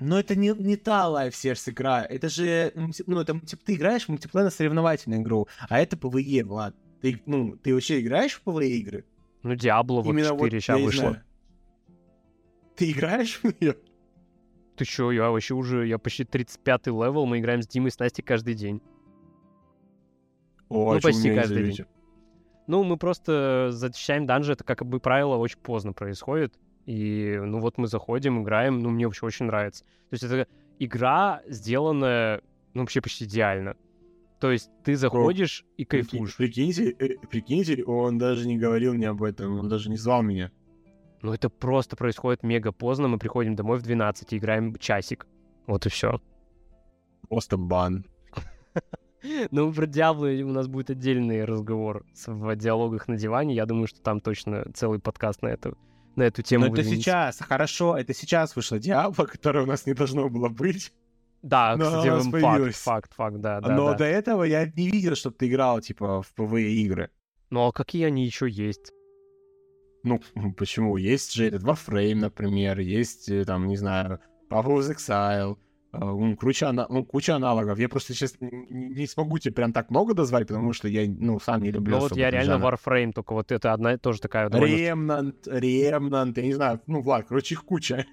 Но 0.00 0.18
это 0.18 0.34
не, 0.34 0.48
не 0.58 0.76
та 0.76 1.04
Live 1.08 1.32
Service 1.32 1.70
игра. 1.70 2.02
Это 2.02 2.30
же, 2.30 2.72
ну, 3.06 3.20
это, 3.20 3.38
типа, 3.38 3.62
ты 3.64 3.74
играешь 3.74 4.06
в 4.06 4.08
мультиплеерно-соревновательную 4.08 5.20
игру, 5.20 5.46
а 5.68 5.78
это 5.78 5.96
PvE, 5.96 6.44
Влад. 6.44 6.74
Ты, 7.02 7.20
ну, 7.26 7.56
ты 7.56 7.74
вообще 7.74 8.00
играешь 8.00 8.32
в 8.32 8.48
PvE 8.48 8.66
игры? 8.66 9.04
Ну, 9.42 9.52
Diablo 9.52 10.02
вот 10.02 10.06
Именно 10.06 10.30
4 10.30 10.38
вот, 10.38 10.50
сейчас 10.50 10.80
вышло. 10.80 11.22
Ты 12.76 12.90
играешь 12.90 13.40
в 13.42 13.44
нее? 13.60 13.76
Ты 14.76 14.84
чё, 14.86 15.10
я 15.10 15.30
вообще 15.30 15.54
уже, 15.54 15.86
я 15.86 15.98
почти 15.98 16.22
35-й 16.22 16.90
level, 16.90 17.26
мы 17.26 17.38
играем 17.38 17.60
с 17.60 17.66
Димой 17.66 17.88
и 17.88 17.92
с 17.92 17.98
Настей 17.98 18.24
каждый 18.24 18.54
день. 18.54 18.80
О, 20.70 20.94
ну, 20.94 21.00
почти 21.00 21.34
каждый 21.34 21.72
день. 21.72 21.86
Ну, 22.66 22.84
мы 22.84 22.96
просто 22.96 23.68
зачищаем 23.72 24.26
данжи, 24.26 24.52
это, 24.52 24.62
как 24.62 24.86
бы 24.86 25.00
правило, 25.00 25.36
очень 25.36 25.58
поздно 25.58 25.92
происходит. 25.92 26.54
И, 26.86 27.38
ну, 27.42 27.58
вот 27.58 27.78
мы 27.78 27.88
заходим, 27.88 28.42
играем, 28.42 28.78
ну, 28.78 28.90
мне 28.90 29.06
вообще 29.06 29.26
очень 29.26 29.46
нравится. 29.46 29.84
То 29.84 30.14
есть 30.14 30.24
это 30.24 30.46
игра, 30.78 31.42
сделанная, 31.48 32.42
ну, 32.74 32.82
вообще 32.82 33.00
почти 33.00 33.24
идеально. 33.24 33.76
То 34.38 34.52
есть 34.52 34.70
ты 34.84 34.96
заходишь 34.96 35.64
О, 35.66 35.74
и 35.76 35.84
кайфуешь. 35.84 36.36
Прикиньте, 36.36 36.90
э, 36.92 37.18
прикиньте, 37.28 37.84
он 37.84 38.16
даже 38.18 38.46
не 38.46 38.56
говорил 38.56 38.94
мне 38.94 39.08
об 39.08 39.22
этом, 39.22 39.58
он 39.58 39.68
даже 39.68 39.90
не 39.90 39.96
звал 39.96 40.22
меня. 40.22 40.50
Ну, 41.22 41.34
это 41.34 41.50
просто 41.50 41.96
происходит 41.96 42.42
мега 42.42 42.72
поздно, 42.72 43.08
мы 43.08 43.18
приходим 43.18 43.54
домой 43.56 43.78
в 43.78 43.82
12 43.82 44.32
и 44.32 44.38
играем 44.38 44.76
часик. 44.76 45.26
Вот 45.66 45.84
и 45.86 45.90
все. 45.90 46.20
Просто 47.28 47.58
бан. 47.58 48.06
Ну, 49.50 49.72
про 49.72 49.86
Диабло 49.86 50.26
у 50.26 50.52
нас 50.52 50.66
будет 50.66 50.90
отдельный 50.90 51.44
разговор 51.44 52.06
в 52.26 52.56
диалогах 52.56 53.08
на 53.08 53.16
диване. 53.16 53.54
Я 53.54 53.66
думаю, 53.66 53.86
что 53.86 54.00
там 54.00 54.20
точно 54.20 54.66
целый 54.74 54.98
подкаст 54.98 55.42
на 55.42 55.48
эту, 55.48 55.76
на 56.16 56.24
эту 56.24 56.42
тему. 56.42 56.66
Но 56.66 56.72
это 56.72 56.84
сейчас, 56.84 57.38
хорошо, 57.40 57.96
это 57.96 58.14
сейчас 58.14 58.56
вышло 58.56 58.78
Диабло, 58.78 59.24
которое 59.24 59.64
у 59.64 59.66
нас 59.66 59.86
не 59.86 59.94
должно 59.94 60.28
было 60.28 60.48
быть. 60.48 60.92
Да, 61.42 61.74
Но 61.76 61.86
кстати, 61.86 62.40
факт, 62.40 62.76
факт, 62.76 63.14
факт, 63.14 63.36
да, 63.38 63.60
да. 63.60 63.74
Но 63.74 63.92
да. 63.92 63.98
до 63.98 64.04
этого 64.04 64.44
я 64.44 64.66
не 64.66 64.90
видел, 64.90 65.14
чтобы 65.14 65.36
ты 65.36 65.48
играл, 65.48 65.80
типа, 65.80 66.22
в 66.22 66.34
PvE 66.36 66.62
игры. 66.62 67.10
Ну, 67.48 67.66
а 67.66 67.72
какие 67.72 68.04
они 68.04 68.26
еще 68.26 68.48
есть? 68.48 68.92
Ну, 70.02 70.20
почему? 70.56 70.96
Есть 70.96 71.32
же 71.32 71.46
этот 71.46 71.62
Warframe, 71.62 72.16
например, 72.16 72.78
есть, 72.80 73.28
э, 73.28 73.44
там, 73.44 73.68
не 73.68 73.76
знаю, 73.76 74.20
Path 74.50 74.66
Exile, 74.66 75.56
ну, 75.92 76.36
куча, 76.36 76.72
ну, 76.72 77.04
куча 77.04 77.34
аналогов. 77.34 77.78
Я 77.78 77.88
просто 77.88 78.14
сейчас 78.14 78.36
не, 78.40 79.06
смогу 79.06 79.38
тебе 79.38 79.54
прям 79.54 79.72
так 79.72 79.90
много 79.90 80.14
дозвать, 80.14 80.46
потому 80.46 80.72
что 80.72 80.88
я, 80.88 81.08
ну, 81.08 81.40
сам 81.40 81.62
не 81.62 81.72
люблю. 81.72 81.96
Ну, 81.96 82.02
вот 82.02 82.16
я 82.16 82.30
реально 82.30 82.58
жанр. 82.58 82.74
Warframe, 82.74 83.12
только 83.12 83.32
вот 83.32 83.50
это 83.50 83.72
одна 83.72 83.96
тоже 83.98 84.20
такая... 84.20 84.48
Ремнант, 84.50 85.46
Ремнант, 85.46 86.36
я 86.38 86.44
не 86.44 86.54
знаю, 86.54 86.80
ну, 86.86 87.00
Влад, 87.00 87.26
короче, 87.26 87.54
их 87.54 87.64
куча. 87.64 88.06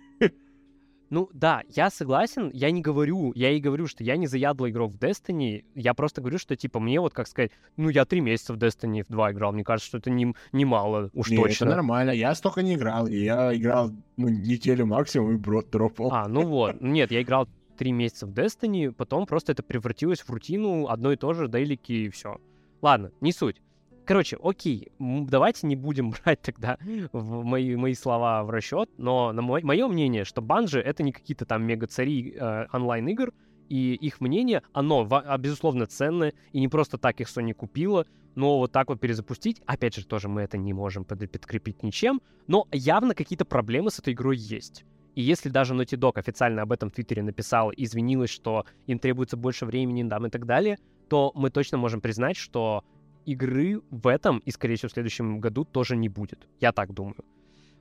Ну 1.10 1.30
да, 1.34 1.62
я 1.70 1.90
согласен, 1.90 2.50
я 2.54 2.70
не 2.70 2.82
говорю, 2.82 3.32
я 3.34 3.52
и 3.52 3.62
говорю, 3.62 3.88
что 3.88 4.04
я 4.04 4.18
не 4.18 4.28
заядлый 4.28 4.72
игрок 4.72 4.94
в 4.94 4.98
Destiny, 4.98 5.64
я 5.74 5.94
просто 5.94 6.20
говорю, 6.20 6.38
что 6.38 6.58
типа 6.58 6.82
мне 6.82 7.00
вот, 7.00 7.14
как 7.14 7.28
сказать, 7.28 7.52
ну 7.78 7.88
я 7.88 8.04
три 8.04 8.20
месяца 8.20 8.54
в 8.54 8.58
Destiny 8.58 9.04
в 9.04 9.08
2 9.08 9.32
играл, 9.32 9.54
мне 9.54 9.64
кажется, 9.64 9.88
что 9.88 10.00
это 10.00 10.10
не, 10.10 10.34
не 10.52 10.66
мало, 10.66 11.10
уж 11.14 11.30
не, 11.30 11.38
точно. 11.38 11.66
это 11.66 11.76
нормально, 11.76 12.12
я 12.12 12.36
столько 12.36 12.62
не 12.62 12.76
играл, 12.76 13.08
я 13.08 13.56
играл 13.56 13.92
ну, 14.18 14.28
неделю 14.28 14.86
максимум 14.86 15.36
и 15.36 15.38
брод 15.38 15.70
дропал. 15.70 16.12
А, 16.12 16.28
ну 16.28 16.46
вот, 16.46 16.82
нет, 16.82 17.10
я 17.12 17.22
играл 17.22 17.48
три 17.78 17.92
месяца 17.92 18.28
в 18.28 18.32
Destiny, 18.32 18.92
потом 18.92 19.26
просто 19.26 19.52
это 19.54 19.64
превратилось 19.64 20.20
в 20.20 20.30
рутину, 20.30 20.88
одно 20.88 21.12
и 21.12 21.16
то 21.16 21.34
же, 21.34 21.48
дейлики 21.48 21.92
и 21.92 22.10
все. 22.10 22.38
Ладно, 22.82 23.12
не 23.22 23.32
суть. 23.32 23.62
Короче, 24.06 24.38
окей, 24.42 24.90
давайте 25.00 25.68
не 25.68 25.76
будем 25.76 26.12
брать 26.24 26.42
тогда 26.42 26.78
в 27.12 27.44
мои, 27.44 27.76
мои 27.76 27.94
слова 27.94 28.44
в 28.44 28.50
расчет, 28.50 28.90
но 28.98 29.34
на 29.34 29.42
мой, 29.42 29.64
мое 29.64 29.88
мнение, 29.88 30.24
что 30.24 30.42
банжи 30.42 30.80
это 30.80 31.04
не 31.04 31.12
какие-то 31.12 31.46
там 31.46 31.64
мега-цари 31.64 32.36
э, 32.40 32.68
онлайн-игр, 32.72 33.34
и 33.70 33.96
их 33.96 34.22
мнение, 34.22 34.64
оно, 34.72 35.06
а, 35.12 35.38
безусловно, 35.38 35.88
ценное, 35.88 36.34
и 36.54 36.60
не 36.62 36.70
просто 36.70 36.98
так 36.98 37.20
их 37.20 37.28
Sony 37.28 37.54
купила, 37.54 38.06
но 38.36 38.60
вот 38.60 38.72
так 38.72 38.88
вот 38.88 39.00
перезапустить, 39.00 39.62
опять 39.66 39.96
же, 39.96 40.06
тоже 40.06 40.30
мы 40.30 40.42
это 40.42 40.58
не 40.58 40.72
можем 40.72 41.04
подкрепить 41.04 41.84
ничем, 41.84 42.22
но 42.48 42.68
явно 42.72 43.14
какие-то 43.14 43.44
проблемы 43.46 43.92
с 43.92 44.00
этой 44.00 44.14
игрой 44.14 44.38
есть. 44.38 44.86
И 45.18 45.22
если 45.24 45.50
даже 45.50 45.74
Naughty 45.74 45.98
Dog 45.98 46.20
официально 46.20 46.62
об 46.62 46.72
этом 46.72 46.92
в 46.92 46.94
Твиттере 46.94 47.24
написал, 47.24 47.72
извинилась, 47.76 48.30
что 48.30 48.68
им 48.86 49.00
требуется 49.00 49.36
больше 49.36 49.66
времени, 49.66 50.08
там 50.08 50.28
и 50.28 50.30
так 50.30 50.46
далее, 50.46 50.78
то 51.10 51.32
мы 51.34 51.50
точно 51.50 51.80
можем 51.80 52.02
признать, 52.02 52.38
что 52.38 52.84
игры 53.26 53.82
в 53.90 54.06
этом 54.06 54.38
и, 54.46 54.52
скорее 54.52 54.76
всего, 54.76 54.90
в 54.90 54.92
следующем 54.92 55.40
году 55.40 55.66
тоже 55.66 55.96
не 55.96 56.08
будет. 56.08 56.48
Я 56.60 56.72
так 56.72 56.94
думаю. 56.94 57.26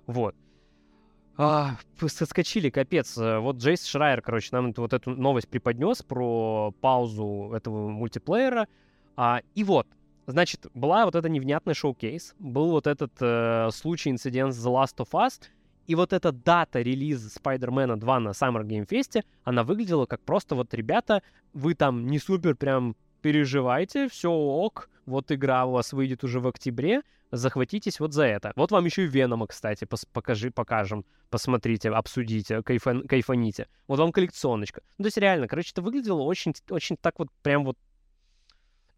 Вот. 0.07 0.35
А, 1.37 1.77
соскочили, 2.07 2.71
капец. 2.71 3.19
Вот 3.19 3.57
Джейс 3.57 3.85
Шрайер, 3.85 4.23
короче, 4.23 4.49
нам 4.53 4.73
вот 4.75 4.95
эту 4.95 5.11
новость 5.11 5.51
преподнес 5.51 6.03
про 6.03 6.73
паузу 6.81 7.53
этого 7.55 7.91
мультиплеера. 7.91 8.67
А, 9.15 9.43
и 9.55 9.63
вот, 9.63 9.87
значит, 10.27 10.69
была 10.73 11.05
вот 11.05 11.15
эта 11.15 11.29
невнятная 11.29 11.75
шоу-кейс, 11.75 12.35
был 12.39 12.71
вот 12.71 12.87
этот 12.87 13.13
э, 13.21 13.69
случай, 13.73 14.09
инцидент 14.09 14.55
с 14.55 14.67
The 14.67 14.73
Last 14.73 14.97
of 14.97 15.11
Us, 15.11 15.43
и 15.87 15.95
вот 15.95 16.13
эта 16.13 16.33
дата 16.33 16.83
релиза 16.83 17.29
Spider-Man 17.29 17.97
2 17.97 18.21
на 18.21 18.29
Summer 18.31 18.65
Game 18.65 18.87
Fest, 18.87 19.25
она 19.45 19.65
выглядела 19.65 20.07
как 20.07 20.21
просто 20.21 20.55
вот, 20.55 20.75
ребята, 20.75 21.23
вы 21.53 21.75
там 21.75 22.07
не 22.07 22.19
супер 22.19 22.57
прям 22.57 22.97
переживайте, 23.23 24.09
все 24.09 24.31
ок, 24.31 24.89
вот 25.07 25.33
игра 25.33 25.65
у 25.65 25.73
вас 25.73 25.93
выйдет 25.93 26.25
уже 26.25 26.41
в 26.41 26.47
октябре, 26.47 27.03
захватитесь 27.33 28.01
вот 28.01 28.13
за 28.13 28.25
это. 28.25 28.53
Вот 28.57 28.71
вам 28.71 28.85
еще 28.85 29.05
и 29.05 29.09
Венома, 29.09 29.47
кстати, 29.47 29.85
пос 29.85 30.05
покажи, 30.05 30.51
покажем, 30.51 31.05
посмотрите, 31.31 31.91
обсудите, 31.91 32.63
кайфан 32.63 33.07
кайфаните. 33.07 33.69
Вот 33.89 33.99
вам 33.99 34.13
коллекционочка. 34.13 34.83
Ну, 34.99 35.05
то 35.05 35.07
есть 35.07 35.17
реально, 35.17 35.49
короче, 35.49 35.71
это 35.73 35.83
выглядело 35.83 36.23
очень, 36.23 36.55
очень 36.71 36.97
так 36.97 37.19
вот 37.19 37.29
прям 37.43 37.65
вот 37.65 37.77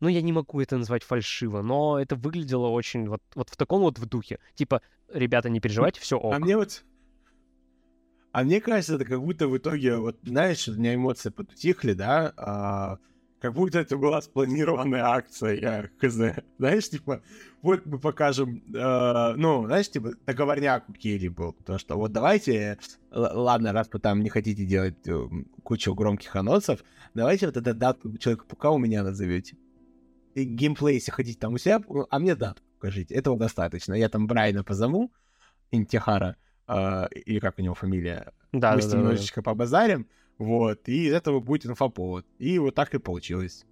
ну, 0.01 0.09
я 0.09 0.23
не 0.23 0.33
могу 0.33 0.61
это 0.61 0.77
назвать 0.77 1.03
фальшиво, 1.03 1.63
но 1.63 1.99
это 1.99 2.17
выглядело 2.17 2.69
очень 2.69 3.09
вот, 3.09 3.23
вот 3.35 3.49
в 3.49 3.57
таком 3.57 3.83
вот 3.83 3.99
в 3.99 4.07
духе. 4.07 4.39
Типа, 4.55 4.83
ребята, 5.13 5.51
не 5.51 5.61
переживайте, 5.61 6.01
все 6.01 6.19
ок. 6.19 6.35
А 6.35 6.39
мне 6.39 6.57
вот... 6.57 6.85
А 8.31 8.45
мне 8.45 8.61
кажется, 8.61 8.97
это 8.97 9.05
как 9.05 9.21
будто 9.21 9.49
в 9.49 9.57
итоге, 9.57 9.97
вот, 9.97 10.19
знаешь, 10.23 10.69
у 10.69 10.75
меня 10.75 10.95
эмоции 10.95 11.31
подутихли, 11.31 11.95
да, 11.95 12.33
а, 12.37 12.99
как 13.41 13.55
будто 13.55 13.79
это 13.79 13.97
была 13.97 14.21
спланированная 14.21 15.05
акция, 15.05 15.55
я 15.55 15.89
хз. 15.99 16.15
Знаешь, 16.59 16.91
типа, 16.91 17.23
вот 17.63 17.87
мы 17.87 17.99
покажем, 17.99 18.63
э, 18.75 19.35
ну, 19.37 19.65
знаешь, 19.67 19.91
типа, 19.91 20.13
договорняк 20.27 20.89
у 20.89 20.93
Келли 20.93 21.29
был, 21.29 21.53
потому 21.53 21.79
что 21.79 21.97
вот 21.97 22.13
давайте, 22.13 22.79
ладно, 23.11 23.73
раз 23.73 23.89
вы 23.93 23.99
там 24.01 24.23
не 24.23 24.29
хотите 24.29 24.65
делать 24.65 25.07
э, 25.07 25.29
кучу 25.63 25.95
громких 25.95 26.35
анонсов, 26.35 26.85
давайте 27.15 27.47
вот 27.47 27.57
этот 27.57 27.79
дату 27.79 28.17
Человека-паука 28.19 28.71
у 28.71 28.79
меня 28.79 29.03
назовете. 29.03 29.57
Геймплей, 30.35 30.95
если 30.95 31.11
хотите 31.11 31.39
там 31.39 31.55
у 31.55 31.59
себя, 31.59 31.81
а 32.11 32.19
мне 32.19 32.35
дату 32.35 32.63
покажите, 32.79 33.15
этого 33.15 33.37
достаточно. 33.37 33.95
Я 33.95 34.09
там 34.09 34.27
Брайна 34.27 34.65
позову, 34.65 35.13
Интихара, 35.71 36.37
э, 36.67 37.07
или 37.27 37.39
как 37.41 37.59
у 37.59 37.63
него 37.63 37.75
фамилия, 37.75 38.33
да, 38.53 38.75
мы 38.75 38.81
да, 38.81 38.83
с 38.83 38.85
ним 38.85 38.93
да, 38.93 38.99
немножечко 38.99 39.41
да. 39.41 39.45
побазарим, 39.45 40.07
вот, 40.39 40.89
и 40.89 41.09
из 41.09 41.13
этого 41.13 41.41
будет 41.41 41.67
инфоповод. 41.67 42.27
И 42.39 42.59
вот 42.59 42.75
так 42.75 42.95
и 42.95 42.99
получилось. 42.99 43.67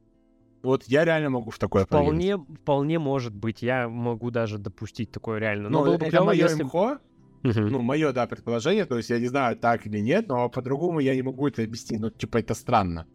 Вот 0.63 0.85
я 0.85 1.05
реально 1.05 1.31
могу 1.31 1.51
в 1.51 1.59
такое 1.59 1.85
вполне, 1.85 2.37
поверить. 2.39 2.61
Вполне 2.61 2.99
может 2.99 3.35
быть. 3.35 3.63
Я 3.63 3.89
могу 3.89 4.33
даже 4.33 4.59
допустить 4.59 5.13
такое 5.13 5.39
реально. 5.39 5.69
Но, 5.69 5.79
но 5.79 5.85
было 5.85 5.99
бы 5.99 6.07
это 6.07 6.25
мое 6.25 6.49
если... 6.49 6.65
МХО, 6.65 6.99
ну, 7.45 7.83
мое, 7.83 8.13
да, 8.13 8.27
предположение, 8.27 8.85
то 8.87 8.97
есть 8.97 9.11
я 9.11 9.21
не 9.21 9.29
знаю, 9.29 9.57
так 9.57 9.87
или 9.87 10.01
нет, 10.01 10.27
но 10.27 10.49
по-другому 10.49 10.99
я 10.99 11.15
не 11.15 11.23
могу 11.23 11.47
это 11.47 11.63
объяснить. 11.63 12.01
Ну, 12.01 12.11
типа, 12.11 12.39
это 12.39 12.55
странно. 12.55 13.07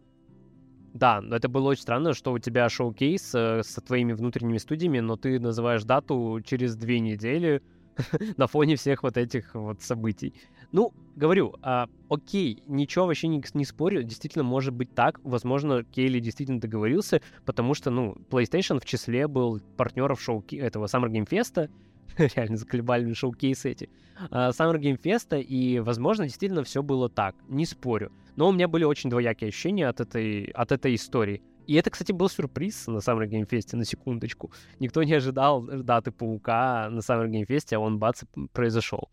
Да, 0.94 1.20
но 1.22 1.36
это 1.36 1.48
было 1.48 1.70
очень 1.70 1.82
странно, 1.82 2.12
что 2.12 2.32
у 2.32 2.38
тебя 2.38 2.68
шоу-кейс 2.68 3.34
э, 3.34 3.62
со 3.62 3.80
твоими 3.80 4.12
внутренними 4.12 4.58
студиями, 4.58 5.00
но 5.00 5.16
ты 5.16 5.40
называешь 5.40 5.84
дату 5.84 6.40
через 6.44 6.76
две 6.76 7.00
недели 7.00 7.62
на 8.36 8.46
фоне 8.46 8.76
всех 8.76 9.02
вот 9.02 9.16
этих 9.16 9.54
вот 9.54 9.80
событий. 9.80 10.34
Ну, 10.70 10.92
говорю, 11.16 11.54
а, 11.62 11.88
окей, 12.08 12.62
ничего 12.66 13.06
вообще 13.06 13.28
не, 13.28 13.42
не 13.54 13.64
спорю, 13.64 14.02
действительно 14.02 14.44
может 14.44 14.74
быть 14.74 14.94
так, 14.94 15.18
возможно, 15.22 15.84
Кейли 15.84 16.18
действительно 16.18 16.60
договорился, 16.60 17.22
потому 17.44 17.74
что, 17.74 17.90
ну, 17.90 18.16
PlayStation 18.30 18.80
в 18.80 18.84
числе 18.84 19.28
был 19.28 19.60
партнеров 19.76 20.20
шоу 20.20 20.44
этого 20.50 20.86
Summer 20.86 21.10
Game 21.10 21.28
Fest, 21.28 21.70
реально 22.36 22.56
заколебали 22.56 23.12
шоу-кейсы 23.12 23.70
эти, 23.70 23.90
uh, 24.30 24.50
Summer 24.50 24.78
Game 24.78 25.00
Fest, 25.00 25.40
и, 25.40 25.80
возможно, 25.80 26.24
действительно 26.24 26.64
все 26.64 26.82
было 26.82 27.08
так, 27.08 27.34
не 27.48 27.66
спорю. 27.66 28.12
Но 28.36 28.48
у 28.48 28.52
меня 28.52 28.68
были 28.68 28.84
очень 28.84 29.10
двоякие 29.10 29.48
ощущения 29.48 29.88
от 29.88 30.00
этой, 30.00 30.44
от 30.54 30.72
этой 30.72 30.94
истории. 30.94 31.42
И 31.66 31.74
это, 31.74 31.90
кстати, 31.90 32.12
был 32.12 32.28
сюрприз 32.28 32.86
на 32.88 32.98
Summer 32.98 33.28
Game 33.28 33.48
Fest, 33.48 33.76
на 33.76 33.84
секундочку. 33.84 34.52
Никто 34.80 35.02
не 35.02 35.14
ожидал 35.14 35.62
даты 35.62 36.10
Паука 36.10 36.88
на 36.90 36.98
Summer 36.98 37.28
Game 37.28 37.46
Fest, 37.46 37.74
а 37.74 37.78
он, 37.78 37.98
бац, 37.98 38.22
произошел. 38.52 39.10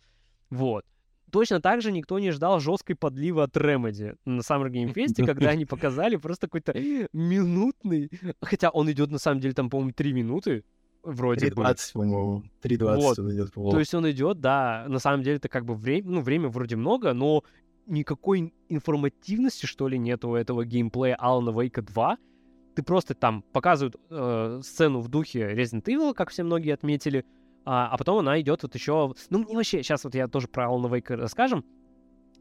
Вот. 0.49 0.83
Точно 1.31 1.61
так 1.61 1.81
же 1.81 1.91
никто 1.91 2.17
не 2.17 2.31
ждал 2.31 2.59
жесткой 2.59 2.95
подливы 2.95 3.43
от 3.43 3.55
Remedy 3.55 4.17
на 4.25 4.39
Summer 4.39 4.69
Game 4.69 4.93
Fest, 4.93 5.23
когда 5.25 5.49
они 5.49 5.65
показали 5.65 6.15
просто 6.15 6.47
какой-то 6.47 6.73
минутный... 7.13 8.09
Хотя 8.41 8.71
он 8.71 8.91
идет, 8.91 9.11
на 9.11 9.19
самом 9.19 9.39
деле, 9.39 9.53
там, 9.53 9.69
по-моему, 9.69 9.91
3 9.91 10.13
минуты, 10.13 10.63
вроде 11.11 11.47
3.20, 11.47 11.53
бы. 11.53 11.75
по-моему. 11.93 12.43
3.20 12.63 12.95
вот. 12.95 13.19
он 13.19 13.31
идет, 13.31 13.53
по-моему. 13.53 13.71
То 13.71 13.79
есть 13.79 13.93
он 13.93 14.11
идет, 14.11 14.39
да, 14.39 14.85
на 14.87 14.99
самом 14.99 15.23
деле 15.23 15.37
это 15.37 15.49
как 15.49 15.65
бы 15.65 15.75
время, 15.75 16.09
ну, 16.09 16.21
время 16.21 16.49
вроде 16.49 16.75
много, 16.75 17.13
но 17.13 17.43
никакой 17.85 18.53
информативности, 18.69 19.65
что 19.65 19.87
ли, 19.87 19.97
нету 19.97 20.29
у 20.29 20.35
этого 20.35 20.65
геймплея 20.65 21.15
Алана 21.15 21.49
Вейка 21.49 21.81
2. 21.81 22.17
Ты 22.75 22.83
просто 22.83 23.15
там 23.15 23.43
показывают 23.51 23.95
э, 24.09 24.61
сцену 24.63 25.01
в 25.01 25.09
духе 25.09 25.53
Resident 25.53 25.83
Evil, 25.85 26.13
как 26.13 26.29
все 26.29 26.43
многие 26.43 26.73
отметили, 26.73 27.25
а, 27.65 27.87
а 27.87 27.97
потом 27.97 28.19
она 28.19 28.39
идет 28.39 28.63
вот 28.63 28.75
еще... 28.75 29.13
Ну, 29.29 29.39
мне 29.39 29.55
вообще, 29.55 29.83
сейчас 29.83 30.03
вот 30.03 30.15
я 30.15 30.27
тоже 30.27 30.47
про 30.47 30.67
Алана 30.67 30.87
Вейка 30.93 31.15
расскажем. 31.15 31.65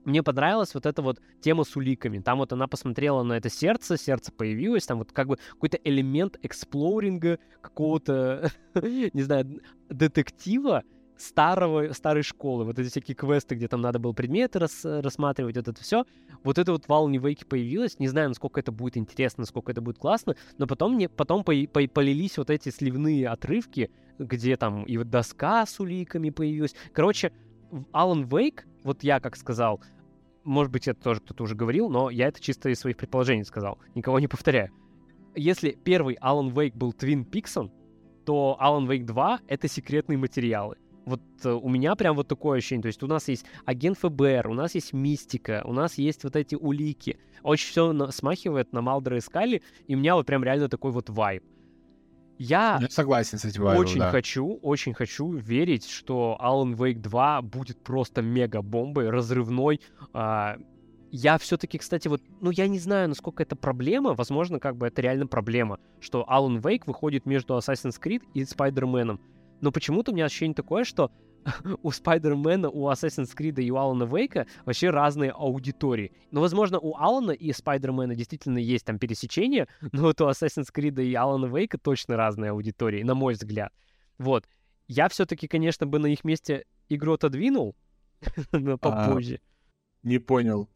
Мне 0.08 0.22
понравилась 0.22 0.72
вот 0.72 0.86
эта 0.86 1.02
вот 1.02 1.20
тема 1.42 1.64
с 1.64 1.76
уликами. 1.76 2.18
Там 2.18 2.38
вот 2.38 2.50
она 2.54 2.66
посмотрела 2.66 3.22
на 3.22 3.34
это 3.34 3.50
сердце, 3.50 3.98
сердце 3.98 4.32
появилось, 4.32 4.86
там 4.86 4.96
вот 5.00 5.12
как 5.12 5.28
бы 5.28 5.38
какой-то 5.50 5.76
элемент 5.84 6.38
эксплоринга, 6.42 7.38
какого-то, 7.60 8.50
не 8.74 9.22
знаю, 9.22 9.60
детектива, 9.90 10.82
старого, 11.18 11.92
старой 11.92 12.22
школы, 12.22 12.64
вот 12.64 12.78
эти 12.78 12.88
всякие 12.88 13.16
квесты, 13.16 13.54
где 13.54 13.68
там 13.68 13.82
надо 13.82 13.98
было 13.98 14.14
предметы 14.14 14.58
рас, 14.60 14.80
рассматривать, 14.82 15.58
вот 15.58 15.68
это 15.68 15.82
все. 15.82 16.06
Вот 16.42 16.56
это 16.56 16.72
вот 16.72 16.86
в 16.86 16.88
Alan 16.88 17.14
Wake 17.20 17.44
появилось, 17.46 17.98
не 17.98 18.08
знаю, 18.08 18.28
насколько 18.30 18.60
это 18.60 18.72
будет 18.72 18.96
интересно, 18.96 19.42
насколько 19.42 19.72
это 19.72 19.82
будет 19.82 19.98
классно, 19.98 20.36
но 20.56 20.66
потом 20.66 20.94
мне 20.94 21.10
потом 21.10 21.44
по, 21.44 21.52
по, 21.70 21.86
полились 21.86 22.38
вот 22.38 22.48
эти 22.48 22.70
сливные 22.70 23.28
отрывки, 23.28 23.90
где 24.18 24.56
там 24.56 24.84
и 24.84 24.96
вот 24.96 25.10
доска 25.10 25.66
с 25.66 25.78
уликами 25.78 26.30
появилась. 26.30 26.74
Короче, 26.94 27.30
Alan 27.92 28.26
Wake, 28.26 28.60
вот 28.84 29.02
я 29.02 29.20
как 29.20 29.36
сказал, 29.36 29.82
может 30.48 30.72
быть, 30.72 30.88
это 30.88 31.00
тоже 31.00 31.20
кто-то 31.20 31.44
уже 31.44 31.54
говорил, 31.54 31.88
но 31.88 32.10
я 32.10 32.28
это 32.28 32.40
чисто 32.40 32.68
из 32.68 32.80
своих 32.80 32.96
предположений 32.96 33.44
сказал, 33.44 33.78
никого 33.94 34.18
не 34.18 34.28
повторяю 34.28 34.72
если 35.38 35.70
первый 35.70 36.16
Alan 36.16 36.52
Wake 36.52 36.76
был 36.76 36.92
Twin 36.92 37.24
Peaks, 37.28 37.70
то 38.24 38.58
Alan 38.60 38.86
Wake 38.86 39.04
2— 39.04 39.40
это 39.48 39.68
секретные 39.68 40.18
материалы. 40.18 40.76
Вот 41.06 41.22
э, 41.44 41.50
у 41.50 41.68
меня 41.70 41.94
прям 41.94 42.16
вот 42.16 42.28
такое 42.28 42.58
ощущение. 42.58 42.82
То 42.82 42.88
есть 42.88 43.02
у 43.02 43.06
нас 43.06 43.28
есть 43.28 43.46
агент 43.64 43.96
ФБР, 43.98 44.48
у 44.48 44.54
нас 44.54 44.74
есть 44.74 44.92
мистика, 44.92 45.62
у 45.64 45.72
нас 45.72 45.96
есть 45.96 46.24
вот 46.24 46.36
эти 46.36 46.54
улики. 46.54 47.18
Очень 47.42 47.70
все 47.70 48.10
смахивает 48.10 48.72
на 48.72 48.82
Малдера 48.82 49.16
и 49.16 49.20
Скали, 49.20 49.62
и 49.86 49.94
у 49.94 49.98
меня 49.98 50.16
вот 50.16 50.26
прям 50.26 50.44
реально 50.44 50.68
такой 50.68 50.90
вот 50.90 51.08
вайб. 51.08 51.42
Я, 52.38 52.78
Я 52.80 52.88
согласен 52.88 53.38
с 53.38 53.44
этим 53.44 53.64
вайбом, 53.64 53.84
очень 53.84 53.98
да. 53.98 54.10
хочу, 54.10 54.58
очень 54.62 54.94
хочу 54.94 55.32
верить, 55.32 55.88
что 55.88 56.38
Alan 56.40 56.76
Wake 56.76 57.00
2 57.00 57.42
будет 57.42 57.82
просто 57.82 58.22
мега-бомбой, 58.22 59.10
разрывной. 59.10 59.80
А, 60.12 60.56
я 61.10 61.38
все-таки, 61.38 61.78
кстати, 61.78 62.06
вот, 62.06 62.22
ну, 62.40 62.50
я 62.50 62.68
не 62.68 62.78
знаю, 62.78 63.08
насколько 63.08 63.42
это 63.42 63.56
проблема. 63.56 64.14
Возможно, 64.14 64.60
как 64.60 64.76
бы 64.76 64.86
это 64.86 65.02
реально 65.02 65.26
проблема, 65.26 65.80
что 66.00 66.24
Alan 66.30 66.60
Wake 66.60 66.82
выходит 66.86 67.26
между 67.26 67.54
Assassin's 67.56 68.00
Creed 68.00 68.22
и 68.34 68.42
Spider-Man. 68.42 69.18
Но 69.60 69.72
почему-то 69.72 70.12
у 70.12 70.14
меня 70.14 70.26
ощущение 70.26 70.54
такое, 70.54 70.84
что 70.84 71.10
у 71.82 71.90
Спайдермена, 71.90 72.68
у 72.70 72.88
Assassin's 72.90 73.34
Creed 73.36 73.60
и 73.62 73.70
у 73.70 73.76
Алана 73.76 74.04
Вейка 74.04 74.46
вообще 74.64 74.90
разные 74.90 75.30
аудитории. 75.30 76.12
Но, 76.30 76.40
возможно, 76.40 76.78
у 76.78 76.96
Алана 76.96 77.32
и 77.32 77.52
Спайдермена 77.52 78.14
действительно 78.14 78.58
есть 78.58 78.84
там 78.84 78.98
пересечения, 78.98 79.68
но 79.92 80.02
вот 80.02 80.20
у 80.20 80.28
Assassin's 80.28 80.72
Creed 80.74 81.02
и 81.02 81.14
Алана 81.14 81.46
Вейка 81.46 81.78
точно 81.78 82.16
разные 82.16 82.50
аудитории, 82.50 83.02
на 83.02 83.14
мой 83.14 83.34
взгляд. 83.34 83.72
Вот. 84.18 84.46
Я 84.86 85.08
все-таки, 85.08 85.46
конечно, 85.48 85.86
бы 85.86 85.98
на 85.98 86.06
их 86.06 86.24
месте 86.24 86.64
игру 86.88 87.14
отодвинул, 87.14 87.76
но 88.52 88.74
А, 88.74 88.78
попозже. 88.78 89.40
Не 90.02 90.18
понял. 90.18 90.68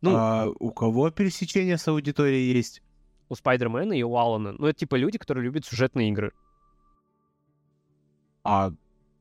Ну, 0.00 0.12
А 0.14 0.46
у 0.58 0.70
кого 0.70 1.10
пересечение 1.10 1.76
с 1.76 1.88
аудиторией 1.88 2.52
есть? 2.52 2.82
у 3.28 3.34
Спайдермена 3.34 3.92
и 3.92 4.02
у 4.02 4.16
Алана. 4.16 4.52
Ну, 4.52 4.66
это 4.66 4.78
типа 4.78 4.96
люди, 4.96 5.18
которые 5.18 5.44
любят 5.44 5.66
сюжетные 5.66 6.08
игры. 6.10 6.32
А, 8.42 8.72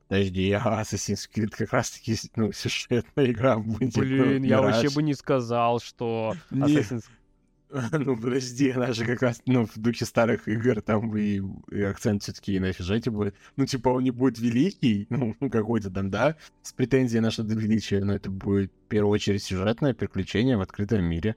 подожди, 0.08 0.52
а 0.52 0.82
Assassin's 0.82 1.28
Creed 1.34 1.50
как 1.50 1.74
раз-таки, 1.74 2.16
ну, 2.36 2.52
сюжетная 2.52 3.32
игра 3.32 3.58
будет. 3.58 3.96
ну, 3.96 4.02
Блин, 4.02 4.44
я 4.44 4.62
вообще 4.62 4.90
бы 4.90 5.04
не 5.04 5.14
сказал, 5.14 5.80
что. 5.80 6.34
Assassin's 6.52 7.06
Ну, 7.92 8.16
подожди, 8.16 8.72
она 8.72 8.94
же 8.94 9.06
как 9.06 9.22
раз, 9.22 9.42
ну, 9.46 9.66
в 9.66 9.78
духе 9.78 10.06
старых 10.06 10.48
игр, 10.48 10.82
там 10.82 11.16
и, 11.18 11.42
и 11.72 11.82
акцент 11.82 12.24
все 12.24 12.32
таки 12.32 12.60
на 12.60 12.72
сюжете 12.74 13.10
будет. 13.12 13.36
Ну, 13.58 13.66
типа, 13.66 13.90
он 13.90 14.04
не 14.04 14.12
будет 14.12 14.40
великий, 14.40 15.06
ну, 15.10 15.36
какой-то 15.52 15.90
там, 15.90 16.10
да, 16.10 16.38
с 16.62 16.72
претензией 16.74 17.22
на 17.22 17.32
что-то 17.32 17.54
величие, 17.56 18.04
но 18.04 18.16
это 18.16 18.30
будет, 18.32 18.72
в 18.72 18.88
первую 18.88 19.12
очередь, 19.12 19.44
сюжетное 19.44 19.94
приключение 19.94 20.58
в 20.58 20.62
открытом 20.62 21.04
мире. 21.04 21.36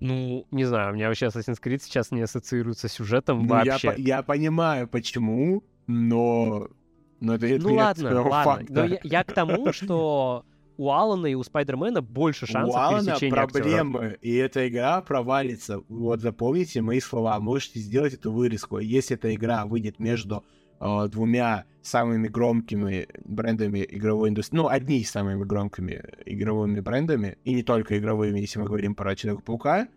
Ну, 0.00 0.46
не 0.50 0.64
знаю, 0.64 0.90
у 0.90 0.94
меня 0.94 1.06
вообще 1.06 1.26
Assassin's 1.26 1.62
Creed 1.62 1.80
сейчас 1.80 2.10
не 2.10 2.22
ассоциируется 2.22 2.88
с 2.88 2.92
сюжетом 2.92 3.46
Ну, 3.46 3.54
я, 3.64 3.72
вообще. 3.72 3.92
по- 3.92 4.00
я 4.00 4.22
понимаю, 4.22 4.88
почему, 4.88 5.62
но... 5.86 6.68
Но 7.22 7.34
это, 7.34 7.46
это 7.46 7.62
Ну 7.68 7.74
ладно, 7.74 8.08
своего 8.10 8.28
ладно. 8.28 8.52
факта. 8.52 8.72
Но 8.72 8.84
я, 8.84 9.00
я 9.02 9.24
к 9.24 9.32
тому, 9.32 9.72
что 9.72 10.44
у 10.76 10.90
Алана 10.90 11.26
и 11.26 11.34
у 11.34 11.42
Спайдермена 11.42 12.02
больше 12.02 12.46
шансов 12.46 12.74
У 12.74 12.78
Алана 12.78 13.04
пересечения 13.04 13.34
актеров. 13.42 13.52
проблемы, 13.52 14.18
и 14.20 14.34
эта 14.34 14.68
игра 14.68 15.00
провалится. 15.02 15.80
Вот 15.88 16.20
запомните 16.20 16.80
мои 16.82 17.00
слова, 17.00 17.38
можете 17.40 17.78
сделать 17.78 18.14
эту 18.14 18.32
вырезку. 18.32 18.78
Если 18.78 19.16
эта 19.16 19.34
игра 19.34 19.66
выйдет 19.66 19.98
между 19.98 20.44
э, 20.80 21.08
двумя 21.08 21.64
самыми 21.82 22.28
громкими 22.28 23.06
брендами 23.24 23.86
игровой 23.88 24.30
индустрии, 24.30 24.56
ну, 24.58 24.68
одни 24.68 24.98
из 25.00 25.10
самыми 25.10 25.44
громкими 25.44 26.02
игровыми 26.26 26.80
брендами, 26.80 27.38
и 27.44 27.54
не 27.54 27.62
только 27.62 27.98
игровыми, 27.98 28.40
если 28.40 28.58
мы 28.58 28.66
говорим 28.66 28.94
про 28.94 29.14
Человека-паука, 29.14 29.88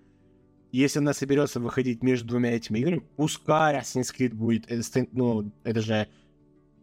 если 0.71 0.99
она 0.99 1.13
соберется 1.13 1.59
выходить 1.59 2.03
между 2.03 2.27
двумя 2.27 2.51
этими 2.51 2.79
играми, 2.79 3.01
пускай 3.15 3.77
Assassin's 3.77 4.13
Creed 4.15 4.33
будет, 4.33 4.69
это, 4.69 5.07
ну, 5.13 5.51
это 5.63 5.79
же, 5.81 6.07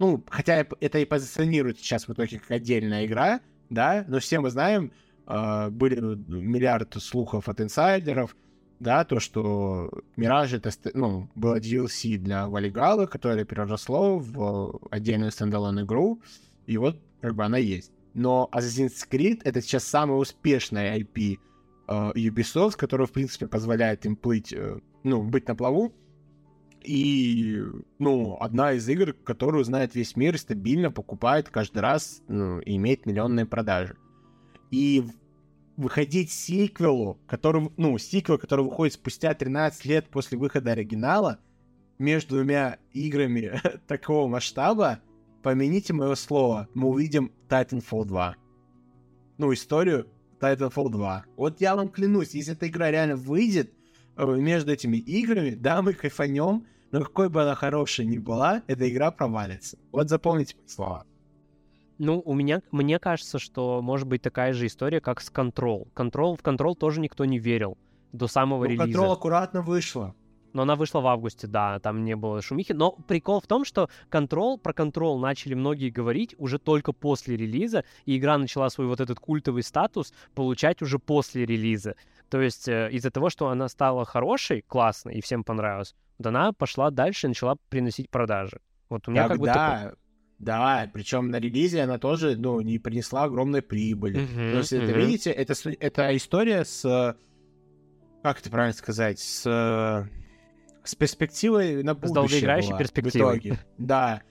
ну, 0.02 0.24
хотя 0.28 0.66
это 0.80 0.98
и 0.98 1.04
позиционирует 1.04 1.78
сейчас 1.78 2.08
в 2.08 2.12
итоге 2.12 2.40
как 2.40 2.50
отдельная 2.50 3.06
игра, 3.06 3.40
да, 3.70 4.04
но 4.08 4.18
все 4.18 4.40
мы 4.40 4.50
знаем, 4.50 4.90
э, 5.28 5.70
были 5.70 5.94
миллиард 6.00 7.00
слухов 7.00 7.48
от 7.48 7.60
инсайдеров, 7.60 8.34
да, 8.80 9.04
то, 9.04 9.20
что 9.20 9.92
Мираж 10.16 10.54
это, 10.54 10.72
ну, 10.94 11.30
было 11.36 11.60
DLC 11.60 12.16
для 12.16 12.48
Валигала, 12.48 13.06
которое 13.06 13.44
переросло 13.44 14.18
в 14.18 14.80
отдельную 14.90 15.30
стендалон 15.30 15.82
игру, 15.82 16.20
и 16.66 16.76
вот 16.78 17.00
как 17.20 17.36
бы 17.36 17.44
она 17.44 17.58
есть. 17.58 17.92
Но 18.12 18.50
Assassin's 18.52 19.08
Creed 19.08 19.42
это 19.44 19.62
сейчас 19.62 19.84
самая 19.84 20.18
успешная 20.18 20.98
IP 20.98 21.38
э, 21.86 21.92
Ubisoft, 22.16 22.76
которая, 22.76 23.06
в 23.06 23.12
принципе, 23.12 23.46
позволяет 23.46 24.04
им 24.04 24.16
плыть, 24.16 24.52
э, 24.52 24.80
ну, 25.04 25.22
быть 25.22 25.46
на 25.46 25.54
плаву. 25.54 25.94
И, 26.84 27.62
ну, 27.98 28.36
одна 28.40 28.72
из 28.72 28.88
игр, 28.88 29.12
которую 29.12 29.64
знает 29.64 29.94
весь 29.94 30.16
мир, 30.16 30.38
стабильно 30.38 30.90
покупает 30.90 31.48
каждый 31.48 31.78
раз 31.78 32.22
ну, 32.28 32.60
и 32.60 32.76
имеет 32.76 33.06
миллионные 33.06 33.46
продажи. 33.46 33.96
И 34.70 35.04
выходить 35.76 36.30
сиквелу, 36.30 37.18
который, 37.26 37.70
ну, 37.76 37.96
сиквел, 37.98 38.38
который 38.38 38.64
выходит 38.64 38.94
спустя 38.94 39.34
13 39.34 39.84
лет 39.84 40.08
после 40.08 40.38
выхода 40.38 40.72
оригинала, 40.72 41.38
между 41.98 42.36
двумя 42.36 42.78
играми 42.92 43.60
такого 43.86 44.26
масштаба, 44.28 45.00
помяните 45.42 45.92
мое 45.92 46.14
слово, 46.14 46.68
мы 46.74 46.88
увидим 46.88 47.32
Titanfall 47.48 48.04
2. 48.04 48.36
Ну, 49.38 49.52
историю 49.52 50.08
Titanfall 50.40 50.90
2. 50.90 51.24
Вот 51.36 51.60
я 51.60 51.76
вам 51.76 51.88
клянусь, 51.88 52.34
если 52.34 52.54
эта 52.54 52.66
игра 52.66 52.90
реально 52.90 53.16
выйдет 53.16 53.72
между 54.16 54.72
этими 54.72 54.96
играми, 54.96 55.50
да, 55.50 55.82
мы 55.82 55.92
кайфанем, 55.94 56.66
но 56.90 57.00
какой 57.00 57.28
бы 57.28 57.42
она 57.42 57.54
хорошая 57.54 58.06
ни 58.06 58.18
была, 58.18 58.62
эта 58.66 58.88
игра 58.88 59.10
провалится. 59.10 59.78
Вот 59.90 60.08
запомните 60.08 60.56
мои 60.56 60.68
слова. 60.68 61.04
Ну, 61.98 62.20
у 62.24 62.34
меня, 62.34 62.62
мне 62.70 62.98
кажется, 62.98 63.38
что 63.38 63.80
может 63.80 64.08
быть 64.08 64.22
такая 64.22 64.52
же 64.52 64.66
история, 64.66 65.00
как 65.00 65.20
с 65.20 65.30
Control. 65.30 65.88
Control 65.94 66.36
в 66.36 66.42
Control 66.42 66.74
тоже 66.74 67.00
никто 67.00 67.24
не 67.24 67.38
верил 67.38 67.78
до 68.12 68.26
самого 68.26 68.64
Ну, 68.64 68.70
релиза. 68.70 68.98
Control 68.98 69.12
аккуратно 69.12 69.62
вышла. 69.62 70.14
Но 70.52 70.62
она 70.62 70.76
вышла 70.76 71.00
в 71.00 71.06
августе, 71.06 71.46
да, 71.46 71.78
там 71.80 72.04
не 72.04 72.14
было 72.14 72.42
шумихи. 72.42 72.72
Но 72.72 72.92
прикол 72.92 73.40
в 73.40 73.46
том, 73.46 73.64
что 73.64 73.88
Control, 74.10 74.58
про 74.58 74.72
Control 74.72 75.18
начали 75.18 75.54
многие 75.54 75.90
говорить 75.90 76.34
уже 76.38 76.58
только 76.58 76.92
после 76.92 77.36
релиза, 77.36 77.84
и 78.04 78.18
игра 78.18 78.36
начала 78.38 78.68
свой 78.70 78.86
вот 78.86 79.00
этот 79.00 79.18
культовый 79.18 79.62
статус 79.62 80.12
получать 80.34 80.82
уже 80.82 80.98
после 80.98 81.46
релиза. 81.46 81.94
То 82.28 82.40
есть 82.40 82.68
э, 82.68 82.88
из-за 82.92 83.10
того, 83.10 83.30
что 83.30 83.48
она 83.48 83.68
стала 83.68 84.04
хорошей, 84.04 84.62
классной, 84.62 85.14
и 85.16 85.20
всем 85.20 85.44
понравилась, 85.44 85.94
вот 86.18 86.26
она 86.26 86.52
пошла 86.52 86.90
дальше 86.90 87.26
и 87.26 87.28
начала 87.28 87.56
приносить 87.68 88.10
продажи. 88.10 88.60
Вот 88.88 89.08
у 89.08 89.10
меня 89.10 89.28
как 89.28 89.38
бы 89.38 89.46
такой... 89.46 89.96
да, 90.38 90.90
причем 90.92 91.30
на 91.30 91.38
релизе 91.40 91.82
она 91.82 91.98
тоже, 91.98 92.36
ну, 92.36 92.60
не 92.60 92.78
принесла 92.78 93.24
огромной 93.24 93.62
прибыли. 93.62 94.20
Мгм, 94.20 94.52
То 94.52 94.58
есть, 94.58 94.72
это, 94.72 94.92
мгм. 94.92 94.98
видите, 94.98 95.30
это, 95.30 95.54
это 95.80 96.16
история 96.16 96.64
с... 96.64 97.16
Как 98.22 98.40
это 98.40 98.50
правильно 98.50 98.74
сказать? 98.74 99.18
С, 99.18 100.08
с 100.84 100.94
перспективой 100.94 101.82
на 101.82 101.94
будущее 101.94 102.14
долгоиграющей 102.14 102.68
была 102.70 102.78
в 102.78 102.80
перспективой. 102.80 103.38
итоге. 103.38 103.58
Да. 103.78 104.22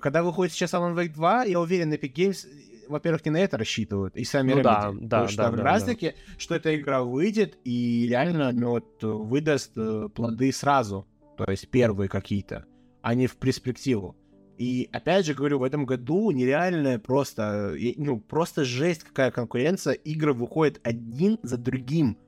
Когда 0.00 0.22
выходит 0.22 0.52
сейчас 0.52 0.74
Alan 0.74 0.94
Wake 0.94 1.14
2, 1.14 1.44
я 1.44 1.60
уверен, 1.60 1.92
Epic 1.92 2.12
Games, 2.12 2.46
во-первых, 2.88 3.24
не 3.24 3.30
на 3.30 3.38
это 3.38 3.56
рассчитывают, 3.56 4.16
и 4.16 4.24
сами 4.24 4.52
Ну 4.52 4.58
Remedy. 4.58 4.62
да, 4.62 4.92
да, 4.92 5.00
Потому 5.00 5.28
что 5.28 5.42
да, 5.42 5.50
да, 5.50 5.62
раз 5.62 5.84
да. 5.84 6.12
что 6.38 6.54
эта 6.54 6.76
игра 6.76 7.02
выйдет 7.02 7.58
и 7.64 8.06
реально 8.08 8.52
ну, 8.52 8.70
вот, 8.70 9.02
выдаст 9.02 9.72
э, 9.76 10.08
плоды 10.14 10.52
сразу. 10.52 11.06
То 11.36 11.50
есть 11.50 11.68
первые 11.68 12.08
какие-то, 12.08 12.66
а 13.02 13.14
не 13.14 13.26
в 13.26 13.36
перспективу. 13.36 14.16
И 14.58 14.88
опять 14.90 15.26
же 15.26 15.34
говорю, 15.34 15.58
в 15.58 15.62
этом 15.62 15.84
году 15.84 16.30
нереальная 16.30 16.98
просто, 16.98 17.74
э, 17.78 17.94
ну, 17.96 18.18
просто 18.20 18.64
жесть 18.64 19.04
какая 19.04 19.30
конкуренция. 19.30 19.94
Игры 19.94 20.32
выходят 20.32 20.80
один 20.82 21.38
за 21.42 21.58
другим. 21.58 22.18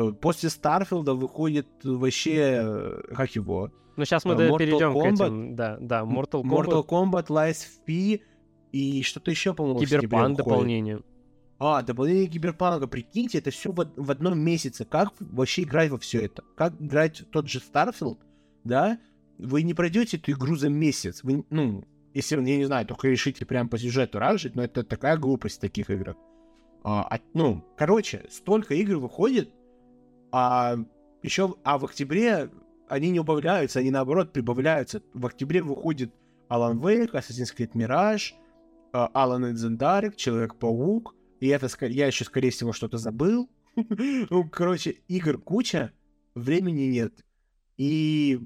Э, 0.00 0.12
После 0.12 0.50
Starfield 0.50 1.08
а 1.08 1.14
выходит 1.14 1.66
вообще, 1.84 2.60
э, 2.62 3.14
как 3.14 3.34
его, 3.34 3.70
Ну, 3.96 4.04
сейчас 4.04 4.24
мы 4.24 4.34
э, 4.34 4.48
Mortal 4.48 4.58
перейдем 4.58 4.92
к 4.92 4.96
Kombat. 4.96 5.24
этим. 5.24 5.56
Да, 5.56 5.78
да, 5.80 6.00
Mortal 6.02 6.42
Kombat, 6.42 6.66
Mortal 6.66 6.86
Kombat, 6.86 7.26
Lies 7.26 7.66
P 7.86 8.20
и 8.72 9.02
что-то 9.02 9.30
еще, 9.30 9.54
по-моему, 9.54 9.80
Киберпанк 9.80 10.36
дополнение. 10.36 11.00
А, 11.58 11.82
дополнение 11.82 12.26
Киберпанка, 12.26 12.86
прикиньте, 12.86 13.38
это 13.38 13.50
все 13.50 13.70
в, 13.70 13.92
в 13.96 14.10
одном 14.10 14.38
месяце. 14.38 14.86
Как 14.86 15.12
вообще 15.20 15.62
играть 15.62 15.90
во 15.90 15.98
все 15.98 16.22
это? 16.22 16.42
Как 16.56 16.80
играть 16.80 17.20
в 17.20 17.26
тот 17.26 17.48
же 17.48 17.60
Starfield, 17.60 18.18
да? 18.64 18.98
Вы 19.36 19.62
не 19.62 19.74
пройдете 19.74 20.16
эту 20.16 20.32
игру 20.32 20.56
за 20.56 20.70
месяц. 20.70 21.22
Вы, 21.22 21.44
ну, 21.50 21.84
если, 22.14 22.36
я 22.36 22.56
не 22.56 22.64
знаю, 22.64 22.86
только 22.86 23.08
решите 23.08 23.44
прям 23.44 23.68
по 23.68 23.76
сюжету 23.78 24.18
ражить, 24.18 24.54
но 24.54 24.62
это 24.62 24.84
такая 24.84 25.16
глупость 25.18 25.58
в 25.58 25.60
таких 25.60 25.90
играх. 25.90 26.16
А, 26.82 27.18
ну, 27.34 27.62
короче, 27.76 28.24
столько 28.30 28.74
игр 28.74 28.96
выходит, 28.96 29.50
а 30.32 30.76
еще, 31.22 31.54
а 31.64 31.78
в 31.78 31.84
октябре 31.84 32.50
они 32.88 33.10
не 33.10 33.20
убавляются, 33.20 33.80
они 33.80 33.90
наоборот 33.90 34.32
прибавляются. 34.32 35.02
В 35.14 35.26
октябре 35.26 35.62
выходит 35.62 36.12
Alan 36.48 36.80
Wake, 36.80 37.12
Assassin's 37.12 37.54
Creed 37.56 37.72
Mirage, 37.74 38.32
Alan 38.92 39.52
Dark, 39.76 40.16
Человек-паук, 40.16 41.14
и 41.40 41.48
это, 41.48 41.68
я 41.86 42.06
еще, 42.06 42.24
скорее 42.24 42.50
всего, 42.50 42.72
что-то 42.72 42.98
забыл. 42.98 43.48
Ну, 43.76 44.48
короче, 44.50 44.96
игр 45.08 45.38
куча, 45.38 45.92
времени 46.34 46.82
нет. 46.82 47.24
И 47.76 48.40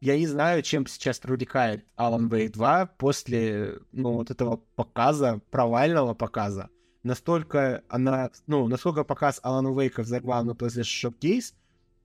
я 0.00 0.16
не 0.16 0.26
знаю, 0.26 0.62
чем 0.62 0.86
сейчас 0.86 1.18
привлекает 1.18 1.84
Alan 1.98 2.28
Wake 2.30 2.52
2 2.52 2.86
после, 2.86 3.80
ну, 3.92 4.12
вот 4.12 4.30
этого 4.30 4.56
показа, 4.76 5.42
провального 5.50 6.14
показа. 6.14 6.70
Настолько 7.02 7.82
она, 7.88 8.30
ну, 8.46 8.68
насколько 8.68 9.04
показ 9.04 9.40
Alan 9.42 9.74
Wake 9.74 10.02
взорвал 10.02 10.44
на 10.44 10.52
PlayStation 10.52 11.12
Showcase, 11.12 11.54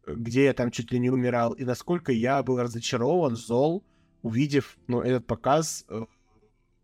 где 0.08 0.46
я 0.46 0.54
там 0.54 0.72
чуть 0.72 0.92
ли 0.92 1.00
не 1.00 1.10
умирал, 1.10 1.54
и 1.54 1.66
насколько 1.66 2.12
я 2.12 2.42
был 2.44 2.62
разочарован, 2.62 3.36
зол, 3.36 3.84
увидев, 4.22 4.78
ну, 4.88 5.02
этот 5.02 5.28
показ 5.28 5.86
э, 5.90 6.06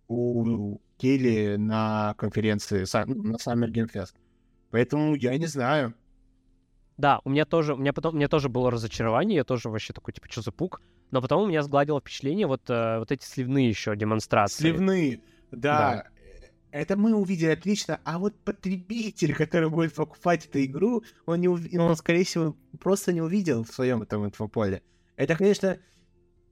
у 0.07 0.79
Келли 0.97 1.55
на 1.55 2.15
конференции, 2.17 2.85
ну, 3.05 3.23
на 3.23 3.35
Summer 3.37 3.71
Game 3.71 3.91
Fest. 3.91 4.13
Поэтому 4.71 5.15
я 5.15 5.37
не 5.37 5.47
знаю. 5.47 5.93
Да, 6.97 7.19
у 7.23 7.29
меня 7.29 7.45
тоже, 7.45 7.73
у 7.73 7.77
меня 7.77 7.93
потом, 7.93 8.13
у 8.13 8.17
меня 8.17 8.27
тоже 8.27 8.49
было 8.49 8.69
разочарование, 8.69 9.37
я 9.37 9.43
тоже 9.43 9.69
вообще 9.69 9.93
такой, 9.93 10.13
типа, 10.13 10.27
что 10.29 10.41
за 10.41 10.51
пук? 10.51 10.81
Но 11.09 11.21
потом 11.21 11.43
у 11.43 11.47
меня 11.47 11.63
сгладило 11.63 11.99
впечатление 11.99 12.47
вот, 12.47 12.69
э, 12.69 12.99
вот 12.99 13.11
эти 13.11 13.25
сливные 13.25 13.69
еще 13.69 13.95
демонстрации. 13.95 14.61
Сливные, 14.61 15.21
да. 15.51 16.03
да. 16.03 16.07
Это 16.71 16.95
мы 16.95 17.13
увидели 17.13 17.49
отлично, 17.49 17.99
а 18.05 18.17
вот 18.17 18.33
потребитель, 18.45 19.35
который 19.35 19.69
будет 19.69 19.93
покупать 19.93 20.45
эту 20.45 20.63
игру, 20.63 21.03
он, 21.25 21.41
не 21.41 21.49
ув... 21.49 21.61
он 21.73 21.95
скорее 21.97 22.23
всего, 22.23 22.55
просто 22.79 23.11
не 23.11 23.21
увидел 23.21 23.63
в 23.63 23.73
своем 23.73 24.01
этом 24.01 24.25
инфополе. 24.25 24.81
Это, 25.17 25.35
конечно, 25.35 25.77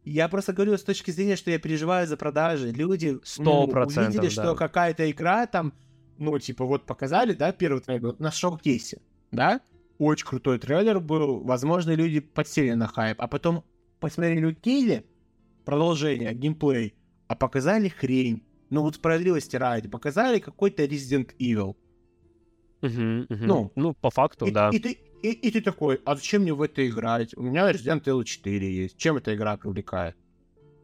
я 0.04 0.28
просто 0.28 0.52
говорю 0.52 0.78
с 0.78 0.84
точки 0.84 1.12
зрения, 1.12 1.38
что 1.38 1.52
я 1.52 1.60
переживаю 1.60 2.06
за 2.06 2.18
продажи. 2.18 2.72
Люди 2.72 3.18
ну, 3.38 3.64
увидели, 3.64 4.26
да. 4.26 4.30
что 4.30 4.56
какая-то 4.56 5.10
игра 5.10 5.48
там, 5.48 5.74
ну, 6.18 6.38
типа, 6.38 6.66
вот 6.66 6.86
показали, 6.86 7.34
да, 7.34 7.54
первый 7.54 7.82
трейлер 7.82 8.16
на 8.20 8.32
шоу-кейсе, 8.32 9.02
да? 9.32 9.62
Очень 10.00 10.28
крутой 10.28 10.60
трейлер 10.60 11.00
был. 11.00 11.40
Возможно, 11.42 11.92
люди 11.92 12.20
подсели 12.20 12.74
на 12.74 12.88
хайп. 12.88 13.22
А 13.22 13.28
потом 13.28 13.64
посмотрели 14.00 14.54
Килли, 14.54 15.06
продолжение, 15.66 16.34
геймплей, 16.34 16.96
а 17.28 17.36
показали 17.36 17.90
хрень. 17.90 18.44
Ну 18.70 18.82
вот 18.82 18.96
справедливости 18.96 19.56
ради, 19.56 19.88
показали 19.88 20.40
какой-то 20.40 20.84
Resident 20.84 21.36
Evil. 21.40 21.76
Угу, 22.82 23.26
угу. 23.30 23.46
Ну, 23.46 23.72
ну, 23.76 23.94
по 23.94 24.10
факту, 24.10 24.46
и, 24.46 24.52
да. 24.52 24.70
И, 24.72 24.80
ты, 24.80 24.98
и, 25.22 25.32
и 25.32 25.52
ты 25.52 25.62
такой, 25.62 26.00
а 26.06 26.16
зачем 26.16 26.44
мне 26.44 26.54
в 26.54 26.62
это 26.62 26.88
играть? 26.88 27.36
У 27.36 27.42
меня 27.42 27.72
Resident 27.72 28.04
Evil 28.04 28.24
4 28.24 28.84
есть. 28.84 28.98
Чем 28.98 29.18
эта 29.18 29.36
игра 29.36 29.58
привлекает? 29.58 30.16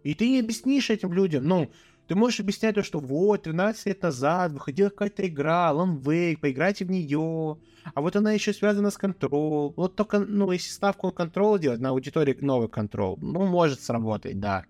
И 0.03 0.13
ты 0.13 0.29
не 0.29 0.39
объяснишь 0.39 0.89
этим 0.89 1.13
людям. 1.13 1.47
Ну, 1.47 1.71
ты 2.07 2.15
можешь 2.15 2.39
объяснять 2.39 2.75
то, 2.75 2.83
что 2.83 2.99
вот, 2.99 3.43
13 3.43 3.85
лет 3.87 4.03
назад 4.03 4.51
выходила 4.51 4.89
какая-то 4.89 5.25
игра, 5.25 5.71
Alan 5.71 6.01
Wake, 6.01 6.37
поиграйте 6.37 6.85
в 6.85 6.91
нее, 6.91 7.57
а 7.93 8.01
вот 8.01 8.15
она 8.15 8.31
еще 8.33 8.53
связана 8.53 8.91
с 8.91 8.99
Control. 8.99 9.73
Вот 9.75 9.95
только, 9.95 10.19
ну, 10.19 10.51
если 10.51 10.69
ставку 10.69 11.07
на 11.07 11.11
Control 11.11 11.57
делать, 11.59 11.79
на 11.79 11.89
аудитории 11.89 12.37
новый 12.41 12.67
Control, 12.67 13.17
ну, 13.21 13.45
может 13.47 13.81
сработать, 13.81 14.39
да. 14.39 14.65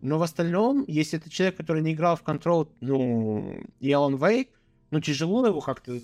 Но 0.00 0.18
в 0.18 0.22
остальном, 0.22 0.84
если 0.86 1.18
это 1.18 1.28
человек, 1.28 1.56
который 1.56 1.82
не 1.82 1.92
играл 1.92 2.16
в 2.16 2.22
Control, 2.22 2.68
ну, 2.80 3.60
и 3.80 3.90
Alan 3.90 4.18
Wake, 4.18 4.50
ну, 4.90 5.00
тяжело 5.00 5.46
его 5.46 5.60
как-то 5.60 5.98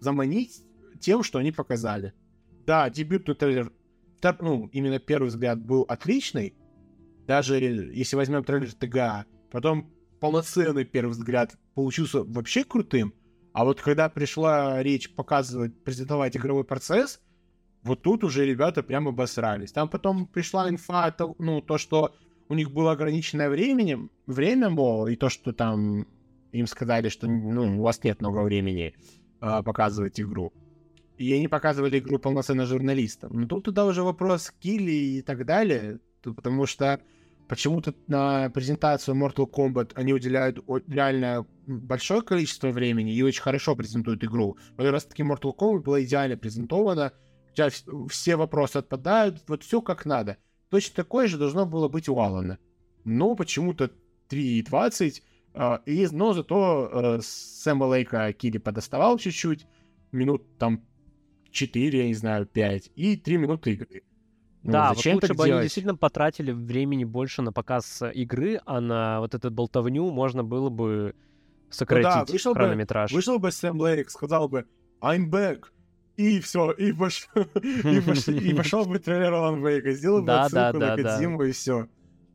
заманить 0.00 0.62
тем, 1.00 1.22
что 1.22 1.38
они 1.38 1.52
показали. 1.52 2.12
Да, 2.66 2.90
дебютный 2.90 3.34
трейлер, 3.34 3.72
ну, 4.40 4.68
именно 4.72 4.98
первый 4.98 5.28
взгляд 5.28 5.64
был 5.64 5.82
отличный, 5.88 6.54
даже 7.26 7.58
если 7.58 8.16
возьмем 8.16 8.44
трейлер 8.44 8.72
ТГА, 8.72 9.24
потом 9.50 9.90
полноценный 10.20 10.84
первый 10.84 11.10
взгляд 11.10 11.56
получился 11.74 12.22
вообще 12.22 12.64
крутым, 12.64 13.14
а 13.52 13.64
вот 13.64 13.80
когда 13.80 14.08
пришла 14.10 14.82
речь 14.82 15.14
показывать, 15.14 15.82
презентовать 15.82 16.36
игровой 16.36 16.64
процесс, 16.64 17.20
вот 17.82 18.02
тут 18.02 18.24
уже 18.24 18.44
ребята 18.44 18.82
прямо 18.82 19.10
обосрались. 19.10 19.72
Там 19.72 19.88
потом 19.88 20.26
пришла 20.26 20.68
инфа, 20.68 21.14
ну, 21.38 21.62
то, 21.62 21.78
что 21.78 22.14
у 22.48 22.54
них 22.54 22.70
было 22.70 22.92
ограниченное 22.92 23.48
времени, 23.48 24.08
время, 24.26 24.70
мол, 24.70 25.06
и 25.06 25.16
то, 25.16 25.28
что 25.28 25.52
там 25.52 26.06
им 26.52 26.66
сказали, 26.66 27.08
что 27.08 27.26
ну, 27.26 27.78
у 27.78 27.82
вас 27.82 28.02
нет 28.04 28.20
много 28.20 28.42
времени 28.42 28.94
э, 29.40 29.62
показывать 29.62 30.20
игру. 30.20 30.52
И 31.18 31.32
они 31.32 31.48
показывали 31.48 31.98
игру 31.98 32.18
полноценно 32.18 32.66
журналистам. 32.66 33.40
Но 33.40 33.46
тут 33.46 33.64
туда 33.64 33.86
уже 33.86 34.02
вопрос 34.02 34.52
килли 34.60 34.92
и 35.18 35.22
так 35.22 35.44
далее, 35.46 36.00
потому 36.22 36.66
что 36.66 37.00
Почему-то 37.48 37.94
на 38.08 38.50
презентацию 38.50 39.16
Mortal 39.16 39.48
Kombat 39.48 39.92
они 39.94 40.12
уделяют 40.12 40.58
реально 40.88 41.46
большое 41.66 42.22
количество 42.22 42.70
времени 42.70 43.14
и 43.14 43.22
очень 43.22 43.42
хорошо 43.42 43.76
презентуют 43.76 44.24
игру. 44.24 44.56
Вот 44.76 44.88
раз 44.90 45.04
таки 45.04 45.22
Mortal 45.22 45.54
Kombat 45.56 45.82
была 45.82 46.02
идеально 46.02 46.36
презентована, 46.36 47.12
у 47.52 47.54
тебя 47.54 47.68
все 48.08 48.36
вопросы 48.36 48.78
отпадают, 48.78 49.44
вот 49.46 49.62
все 49.62 49.80
как 49.80 50.04
надо. 50.06 50.38
Точно 50.70 50.94
такое 50.94 51.28
же 51.28 51.38
должно 51.38 51.66
было 51.66 51.88
быть 51.88 52.08
у 52.08 52.18
Алана. 52.18 52.58
Но 53.04 53.34
почему-то 53.36 53.90
3.20, 54.28 55.22
э, 55.54 55.78
и, 55.86 56.08
но 56.10 56.32
зато 56.32 56.90
э, 56.92 57.20
Сэма 57.22 57.84
Лейка 57.84 58.32
Кири 58.32 58.58
подоставал 58.58 59.18
чуть-чуть, 59.18 59.66
минут 60.10 60.58
там 60.58 60.84
4, 61.50 61.98
я 61.98 62.06
не 62.06 62.14
знаю, 62.14 62.46
5, 62.46 62.90
и 62.96 63.16
3 63.16 63.36
минуты 63.36 63.72
игры. 63.72 64.02
Ну, 64.62 64.72
да, 64.72 64.94
зачем 64.94 65.14
вот 65.14 65.22
лучше 65.22 65.34
бы 65.34 65.44
делать? 65.44 65.52
они 65.52 65.62
действительно 65.62 65.96
потратили 65.96 66.50
времени 66.50 67.04
больше 67.04 67.42
на 67.42 67.52
показ 67.52 68.02
игры, 68.12 68.60
а 68.66 68.80
на 68.80 69.20
вот 69.20 69.34
эту 69.34 69.52
болтовню 69.52 70.10
можно 70.10 70.42
было 70.42 70.70
бы 70.70 71.14
сократить 71.70 72.04
ну 72.04 72.26
да, 72.26 72.32
вышел 72.32 72.54
хронометраж. 72.54 73.12
Бы, 73.12 73.16
вышел 73.16 73.38
бы 73.38 73.52
Сэм 73.52 73.80
Лейк, 73.80 74.10
сказал 74.10 74.48
бы 74.48 74.66
«I'm 75.00 75.30
back», 75.30 75.66
и 76.16 76.40
все, 76.40 76.70
и, 76.72 76.92
пош... 76.92 77.28
и, 77.34 78.00
пош... 78.00 78.28
и 78.28 78.54
пошел 78.54 78.84
бы 78.84 78.98
трейлер 78.98 79.32
Alan 79.32 79.60
Wake, 79.60 79.92
сделал 79.92 80.20
бы 80.20 80.26
да, 80.26 80.44
отсылку 80.44 80.78
да, 80.78 80.96
на 80.96 81.02
Кодзиму, 81.02 81.38
да. 81.38 81.48
и 81.48 81.52
все. 81.52 81.88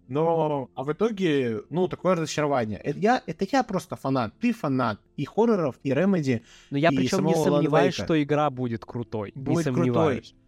Но, 0.07 0.69
а 0.75 0.83
в 0.83 0.91
итоге, 0.91 1.61
ну, 1.69 1.87
такое 1.87 2.15
разочарование. 2.15 2.79
Это 2.79 2.99
я, 2.99 3.23
это 3.25 3.47
я 3.49 3.63
просто 3.63 3.95
фанат, 3.95 4.33
ты 4.41 4.51
фанат 4.51 4.99
и 5.15 5.23
хорроров, 5.23 5.79
и 5.83 5.93
Ремеди, 5.93 6.43
Но 6.69 6.77
я 6.77 6.89
причем 6.89 7.25
не 7.25 7.33
сомневаюсь, 7.33 7.93
что 7.93 8.21
игра 8.21 8.49
будет 8.49 8.83
крутой. 8.83 9.31
Будет 9.35 9.57
не 9.57 9.63
сомневаюсь. 9.63 10.31
крутой. 10.31 10.41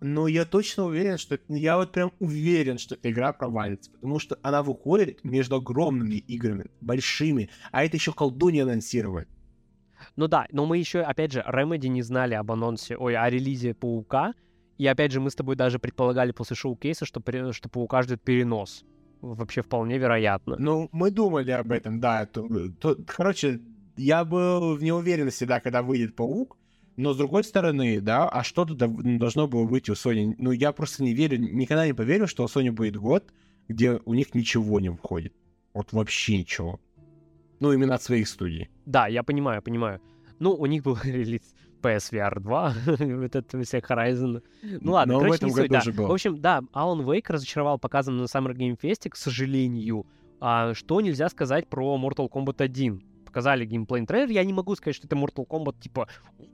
Но 0.00 0.26
я 0.26 0.44
точно 0.44 0.86
уверен, 0.86 1.16
что... 1.16 1.38
Я 1.48 1.76
вот 1.76 1.92
прям 1.92 2.12
уверен, 2.18 2.78
что 2.78 2.94
эта 2.96 3.10
игра 3.10 3.32
провалится. 3.32 3.90
Потому 3.92 4.18
что 4.18 4.36
она 4.42 4.62
выходит 4.62 5.22
между 5.22 5.56
огромными 5.56 6.16
играми, 6.16 6.70
большими. 6.80 7.50
А 7.70 7.84
это 7.84 7.98
еще 7.98 8.12
колдунья 8.12 8.64
анонсировать. 8.64 9.28
Ну 10.16 10.28
да, 10.28 10.46
но 10.50 10.66
мы 10.66 10.78
еще, 10.78 11.00
опять 11.00 11.32
же, 11.32 11.44
Remedy 11.46 11.88
не 11.88 12.02
знали 12.02 12.34
об 12.34 12.50
анонсе, 12.52 12.96
ой, 12.96 13.16
о 13.16 13.28
релизе 13.28 13.74
Паука. 13.74 14.34
И 14.78 14.86
опять 14.86 15.12
же, 15.12 15.20
мы 15.20 15.30
с 15.30 15.34
тобой 15.34 15.56
даже 15.56 15.78
предполагали 15.78 16.32
после 16.32 16.56
шоу-кейса, 16.56 17.04
что, 17.04 17.22
что 17.52 17.68
Паука 17.68 18.02
ждет 18.02 18.22
перенос. 18.22 18.84
Вообще 19.20 19.62
вполне 19.62 19.98
вероятно. 19.98 20.56
Ну, 20.58 20.88
мы 20.90 21.10
думали 21.10 21.52
об 21.52 21.70
этом, 21.70 22.00
да. 22.00 22.26
То, 22.26 22.48
то, 22.80 22.96
короче, 23.06 23.60
я 23.96 24.24
был 24.24 24.74
в 24.74 24.82
неуверенности, 24.82 25.44
да, 25.44 25.60
когда 25.60 25.82
выйдет 25.82 26.16
Паук. 26.16 26.56
Но 26.96 27.14
с 27.14 27.16
другой 27.16 27.44
стороны, 27.44 28.00
да, 28.00 28.28
а 28.28 28.42
что-то 28.42 28.74
должно 28.74 29.48
было 29.48 29.64
быть 29.64 29.88
у 29.88 29.92
Sony. 29.92 30.34
Ну, 30.38 30.50
я 30.50 30.72
просто 30.72 31.02
не 31.02 31.14
верю, 31.14 31.38
никогда 31.38 31.86
не 31.86 31.94
поверю, 31.94 32.26
что 32.26 32.44
у 32.44 32.46
Sony 32.46 32.70
будет 32.70 32.96
год, 32.96 33.32
где 33.68 34.00
у 34.04 34.14
них 34.14 34.34
ничего 34.34 34.80
не 34.80 34.90
выходит. 34.90 35.32
Вот 35.72 35.92
вообще 35.92 36.38
ничего. 36.38 36.80
Ну, 37.62 37.72
именно 37.72 37.94
от 37.94 38.02
своих 38.02 38.26
студий. 38.26 38.68
Да, 38.86 39.06
я 39.06 39.22
понимаю, 39.22 39.62
понимаю. 39.62 40.00
Ну, 40.40 40.52
у 40.52 40.66
них 40.66 40.82
был 40.82 40.98
релиз 41.04 41.54
PSVR 41.80 42.40
2, 42.40 42.74
вот 42.86 43.36
это 43.36 43.62
все 43.62 43.78
Horizon. 43.78 44.42
Ну 44.80 44.92
ладно, 44.92 45.14
Но 45.14 45.20
короче, 45.20 45.46
в 45.46 45.50
этом 45.50 45.50
году 45.50 45.80
суть, 45.80 45.94
да. 45.94 46.02
Был. 46.02 46.08
В 46.08 46.12
общем, 46.12 46.40
да, 46.40 46.60
Alan 46.72 47.04
Wake 47.04 47.26
разочаровал 47.28 47.78
показом 47.78 48.16
на 48.16 48.24
Summer 48.24 48.52
Game 48.52 48.76
Fest, 48.76 49.08
к 49.08 49.14
сожалению. 49.14 50.06
А, 50.40 50.74
что 50.74 51.00
нельзя 51.00 51.28
сказать 51.28 51.68
про 51.68 51.96
Mortal 51.96 52.28
Kombat 52.28 52.62
1? 52.62 53.02
показали 53.26 53.64
геймплей 53.64 54.04
трейлер, 54.04 54.30
я 54.30 54.44
не 54.44 54.52
могу 54.52 54.74
сказать, 54.74 54.94
что 54.94 55.06
это 55.06 55.16
Mortal 55.16 55.46
Kombat, 55.46 55.80
типа, 55.80 56.06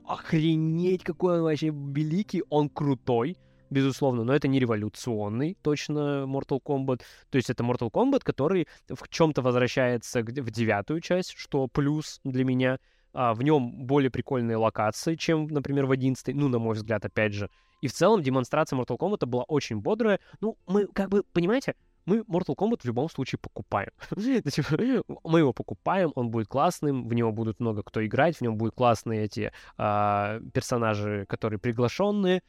охренеть, 0.05 1.03
какой 1.03 1.39
он 1.39 1.43
вообще 1.43 1.71
великий, 1.71 2.43
он 2.49 2.69
крутой, 2.69 3.35
безусловно, 3.69 4.23
но 4.23 4.33
это 4.33 4.47
не 4.47 4.59
революционный, 4.59 5.57
точно, 5.61 6.25
Mortal 6.27 6.61
Kombat. 6.63 7.01
То 7.29 7.35
есть 7.37 7.49
это 7.49 7.63
Mortal 7.63 7.91
Kombat, 7.91 8.21
который 8.23 8.67
в 8.87 9.07
чем-то 9.09 9.41
возвращается 9.41 10.21
в 10.21 10.51
девятую 10.51 11.01
часть, 11.01 11.33
что 11.37 11.67
плюс 11.67 12.19
для 12.23 12.43
меня. 12.43 12.79
А, 13.11 13.33
в 13.33 13.41
нем 13.41 13.85
более 13.85 14.11
прикольные 14.11 14.57
локации, 14.57 15.15
чем, 15.15 15.47
например, 15.47 15.87
в 15.87 15.91
одиннадцатой, 15.91 16.35
ну, 16.35 16.47
на 16.47 16.59
мой 16.59 16.75
взгляд, 16.75 17.03
опять 17.05 17.33
же. 17.33 17.49
И 17.81 17.87
в 17.87 17.93
целом 17.93 18.21
демонстрация 18.21 18.77
Mortal 18.77 18.97
Kombat 18.97 19.25
была 19.25 19.43
очень 19.43 19.79
бодрая. 19.79 20.19
Ну, 20.41 20.57
мы 20.67 20.85
как 20.87 21.09
бы, 21.09 21.23
понимаете, 21.33 21.73
мы 22.05 22.19
Mortal 22.19 22.55
Kombat 22.55 22.81
в 22.81 22.85
любом 22.85 23.09
случае 23.09 23.39
покупаем. 23.39 23.91
мы 25.23 25.39
его 25.39 25.53
покупаем, 25.53 26.11
он 26.15 26.29
будет 26.29 26.47
классным, 26.47 27.07
в 27.07 27.13
него 27.13 27.31
будут 27.31 27.59
много 27.59 27.83
кто 27.83 28.05
играть, 28.05 28.37
в 28.37 28.41
нем 28.41 28.57
будут 28.57 28.75
классные 28.75 29.25
эти 29.25 29.51
а, 29.77 30.39
персонажи, 30.53 31.25
которые 31.27 31.59
приглашенные. 31.59 32.41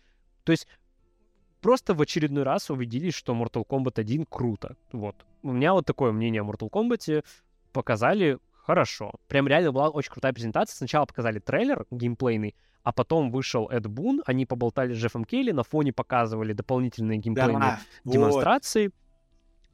То 0.45 0.53
есть 0.53 0.67
просто 1.61 1.95
в 1.95 2.03
очередной 2.03 2.43
раз 2.43 2.71
убедились, 2.71 3.15
что 3.15 3.35
Mortal 3.35 3.67
Kombat 3.67 4.01
1 4.01 4.27
круто. 4.27 4.77
Вот. 4.93 5.17
У 5.43 5.53
меня 5.53 5.73
вот 5.73 5.87
такое 5.87 6.13
мнение 6.13 6.43
о 6.43 6.45
Mortal 6.45 6.71
Kombat. 6.71 7.25
Показали 7.73 8.39
хорошо. 8.53 9.13
Прям 9.29 9.49
реально 9.49 9.73
была 9.73 9.89
очень 9.89 10.13
крутая 10.13 10.33
презентация. 10.33 10.77
Сначала 10.77 11.07
показали 11.07 11.39
трейлер 11.39 11.87
геймплейный, 11.91 12.55
а 12.83 12.93
потом 12.93 13.31
вышел 13.31 13.69
Эд 13.69 13.87
Бун, 13.87 14.23
они 14.27 14.47
поболтали 14.47 14.95
с 14.95 14.97
Джеффом 14.97 15.25
Келли, 15.25 15.53
на 15.53 15.63
фоне 15.63 15.93
показывали 15.93 16.53
дополнительные 16.53 17.19
геймплейные 17.19 17.59
Да, 17.59 17.81
демонстрации. 18.05 18.91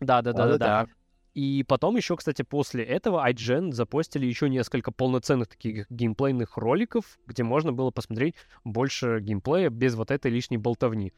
Да-да-да-да-да. 0.01 0.59
Да-да-да. 0.59 0.93
И 1.35 1.65
потом 1.69 1.97
еще, 1.97 2.17
кстати, 2.17 2.41
после 2.41 2.83
этого 2.83 3.29
IGN 3.29 3.73
запостили 3.73 4.25
еще 4.25 4.49
несколько 4.49 4.91
полноценных 4.91 5.49
таких 5.49 5.85
геймплейных 5.91 6.57
роликов, 6.57 7.19
где 7.27 7.43
можно 7.43 7.75
было 7.75 7.91
посмотреть 7.91 8.37
больше 8.65 9.21
геймплея 9.21 9.69
без 9.69 9.95
вот 9.97 10.11
этой 10.11 10.31
лишней 10.31 10.57
болтовни. 10.57 11.13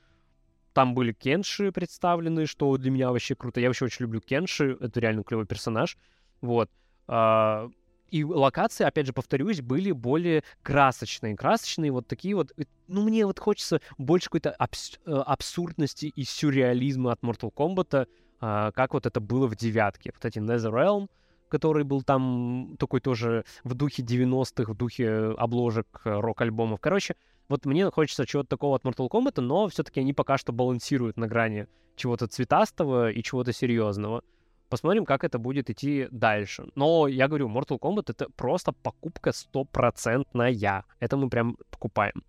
Там 0.78 0.94
были 0.94 1.12
Кенши 1.12 1.72
представлены, 1.72 2.46
что 2.46 2.76
для 2.76 2.92
меня 2.92 3.10
вообще 3.10 3.34
круто. 3.34 3.58
Я 3.58 3.66
вообще 3.66 3.86
очень 3.86 4.04
люблю 4.04 4.20
Кенши, 4.20 4.76
это 4.80 5.00
реально 5.00 5.24
клевый 5.24 5.44
персонаж. 5.44 5.98
Вот. 6.40 6.70
А, 7.08 7.68
И 8.10 8.22
локации, 8.22 8.84
опять 8.84 9.06
же, 9.06 9.12
повторюсь, 9.12 9.60
были 9.60 9.90
более 9.90 10.44
красочные. 10.62 11.34
Красочные 11.36 11.90
вот 11.90 12.06
такие 12.06 12.36
вот... 12.36 12.52
э, 12.56 12.62
Ну, 12.86 13.02
мне 13.02 13.26
вот 13.26 13.40
хочется 13.40 13.80
больше 13.98 14.26
какой-то 14.26 14.54
абс- 14.56 15.00
э, 15.04 15.12
абсурдности 15.12 16.06
и 16.06 16.22
сюрреализма 16.22 17.10
от 17.10 17.22
Mortal 17.22 17.52
Kombat, 17.52 18.06
а, 18.40 18.70
как 18.70 18.94
вот 18.94 19.04
это 19.04 19.18
было 19.18 19.48
в 19.48 19.56
девятке. 19.56 20.12
Вот 20.14 20.24
эти 20.24 20.38
NetherRealm, 20.38 21.08
который 21.48 21.82
был 21.82 22.02
там 22.02 22.76
такой 22.78 23.00
тоже 23.00 23.44
в 23.64 23.74
духе 23.74 24.04
90-х, 24.04 24.72
в 24.72 24.76
духе 24.76 25.34
обложек 25.36 26.02
э, 26.04 26.20
рок-альбомов. 26.20 26.78
Короче, 26.78 27.16
вот 27.48 27.64
мне 27.64 27.90
хочется 27.90 28.26
чего-то 28.26 28.48
такого 28.48 28.76
от 28.76 28.84
Mortal 28.84 29.08
Kombat, 29.08 29.40
но 29.40 29.68
все-таки 29.68 30.00
они 30.00 30.12
пока 30.12 30.36
что 30.38 30.52
балансируют 30.52 31.16
на 31.16 31.26
грани 31.26 31.66
чего-то 31.96 32.26
цветастого 32.26 33.10
и 33.10 33.22
чего-то 33.22 33.52
серьезного. 33.52 34.22
Посмотрим, 34.68 35.06
как 35.06 35.24
это 35.24 35.38
будет 35.38 35.70
идти 35.70 36.08
дальше. 36.10 36.68
Но 36.74 37.08
я 37.08 37.26
говорю, 37.26 37.48
Mortal 37.48 37.78
Kombat 37.78 38.10
это 38.10 38.28
просто 38.30 38.72
покупка 38.72 39.32
стопроцентная. 39.32 40.84
Это 41.00 41.16
мы 41.16 41.30
прям 41.30 41.56
покупаем. 41.70 42.22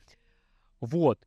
Вот. 0.79 1.19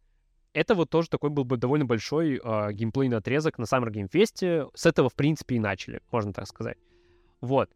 Это 0.54 0.74
вот 0.74 0.90
тоже 0.90 1.08
такой 1.08 1.30
был 1.30 1.44
бы 1.44 1.56
довольно 1.56 1.84
большой 1.84 2.40
э, 2.42 2.72
геймплейный 2.72 3.18
отрезок 3.18 3.58
на 3.58 3.64
Summer 3.64 3.90
Game 3.90 4.10
Fest. 4.10 4.70
С 4.74 4.86
этого, 4.86 5.10
в 5.10 5.14
принципе, 5.14 5.56
и 5.56 5.60
начали, 5.60 6.00
можно 6.10 6.32
так 6.32 6.46
сказать. 6.46 6.78
Вот. 7.40 7.70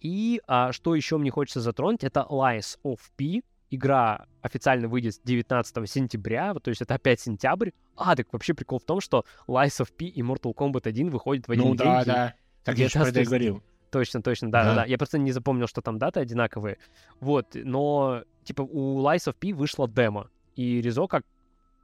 И 0.00 0.40
а, 0.46 0.72
что 0.72 0.94
еще 0.94 1.18
мне 1.18 1.30
хочется 1.30 1.60
затронуть, 1.60 2.04
это 2.04 2.26
Lies 2.28 2.78
of 2.84 2.98
P. 3.16 3.42
Игра 3.70 4.26
официально 4.42 4.86
выйдет 4.88 5.14
19 5.24 5.90
сентября, 5.90 6.54
вот, 6.54 6.62
то 6.62 6.68
есть 6.70 6.80
это 6.82 6.94
опять 6.94 7.20
сентябрь. 7.20 7.70
А, 7.96 8.14
так 8.14 8.32
вообще 8.32 8.54
прикол 8.54 8.78
в 8.78 8.84
том, 8.84 9.00
что 9.00 9.24
Lies 9.48 9.80
of 9.84 9.92
P 9.96 10.04
и 10.06 10.22
Mortal 10.22 10.54
Kombat 10.54 10.86
1 10.88 11.10
выходят 11.10 11.48
в 11.48 11.50
один 11.50 11.64
Ну 11.64 11.74
день. 11.74 11.78
да, 11.86 12.02
и- 12.02 12.06
да. 12.06 12.34
Так 12.64 12.78
я 12.78 12.86
же 12.88 12.92
19 12.94 12.94
про 12.94 13.08
это 13.10 13.20
и 13.20 13.24
говорил. 13.24 13.62
Точно, 13.90 14.22
точно, 14.22 14.50
да, 14.50 14.62
да, 14.64 14.68
Да. 14.70 14.76
да. 14.82 14.84
Я 14.86 14.98
просто 14.98 15.18
не 15.18 15.32
запомнил, 15.32 15.66
что 15.66 15.80
там 15.80 15.98
даты 15.98 16.20
одинаковые. 16.20 16.78
Вот, 17.20 17.48
но, 17.54 18.22
типа, 18.44 18.62
у 18.62 19.00
Lies 19.02 19.26
of 19.28 19.34
P 19.34 19.52
вышло 19.52 19.88
демо, 19.88 20.28
и 20.54 20.80
Ризо 20.80 21.06
как, 21.06 21.24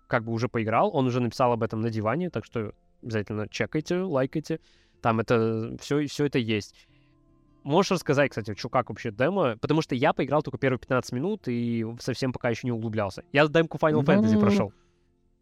как 0.09 0.25
бы 0.25 0.33
уже 0.33 0.49
поиграл, 0.49 0.91
он 0.95 1.07
уже 1.07 1.21
написал 1.21 1.53
об 1.53 1.63
этом 1.63 1.81
на 1.81 1.91
диване, 1.91 2.31
так 2.31 2.45
что 2.45 2.73
обязательно 3.03 3.49
чекайте, 3.49 3.99
лайкайте. 3.99 4.61
Там 5.01 5.19
это, 5.19 5.77
все, 5.81 6.07
все 6.07 6.27
это 6.27 6.39
есть. 6.39 6.87
Можешь 7.65 7.93
рассказать, 7.93 8.31
кстати, 8.31 8.55
что 8.57 8.69
как 8.69 8.91
вообще 8.91 9.11
демо? 9.11 9.57
Потому 9.59 9.83
что 9.83 9.95
я 9.95 10.13
поиграл 10.13 10.43
только 10.43 10.59
первые 10.59 10.79
15 10.79 11.13
минут 11.13 11.43
и 11.47 11.87
совсем 12.01 12.33
пока 12.33 12.51
еще 12.51 12.67
не 12.67 12.73
углублялся. 12.73 13.25
Я 13.33 13.47
демку 13.47 13.79
Final 13.79 14.05
Fantasy 14.05 14.35
Ну, 14.35 14.41
прошел. 14.41 14.73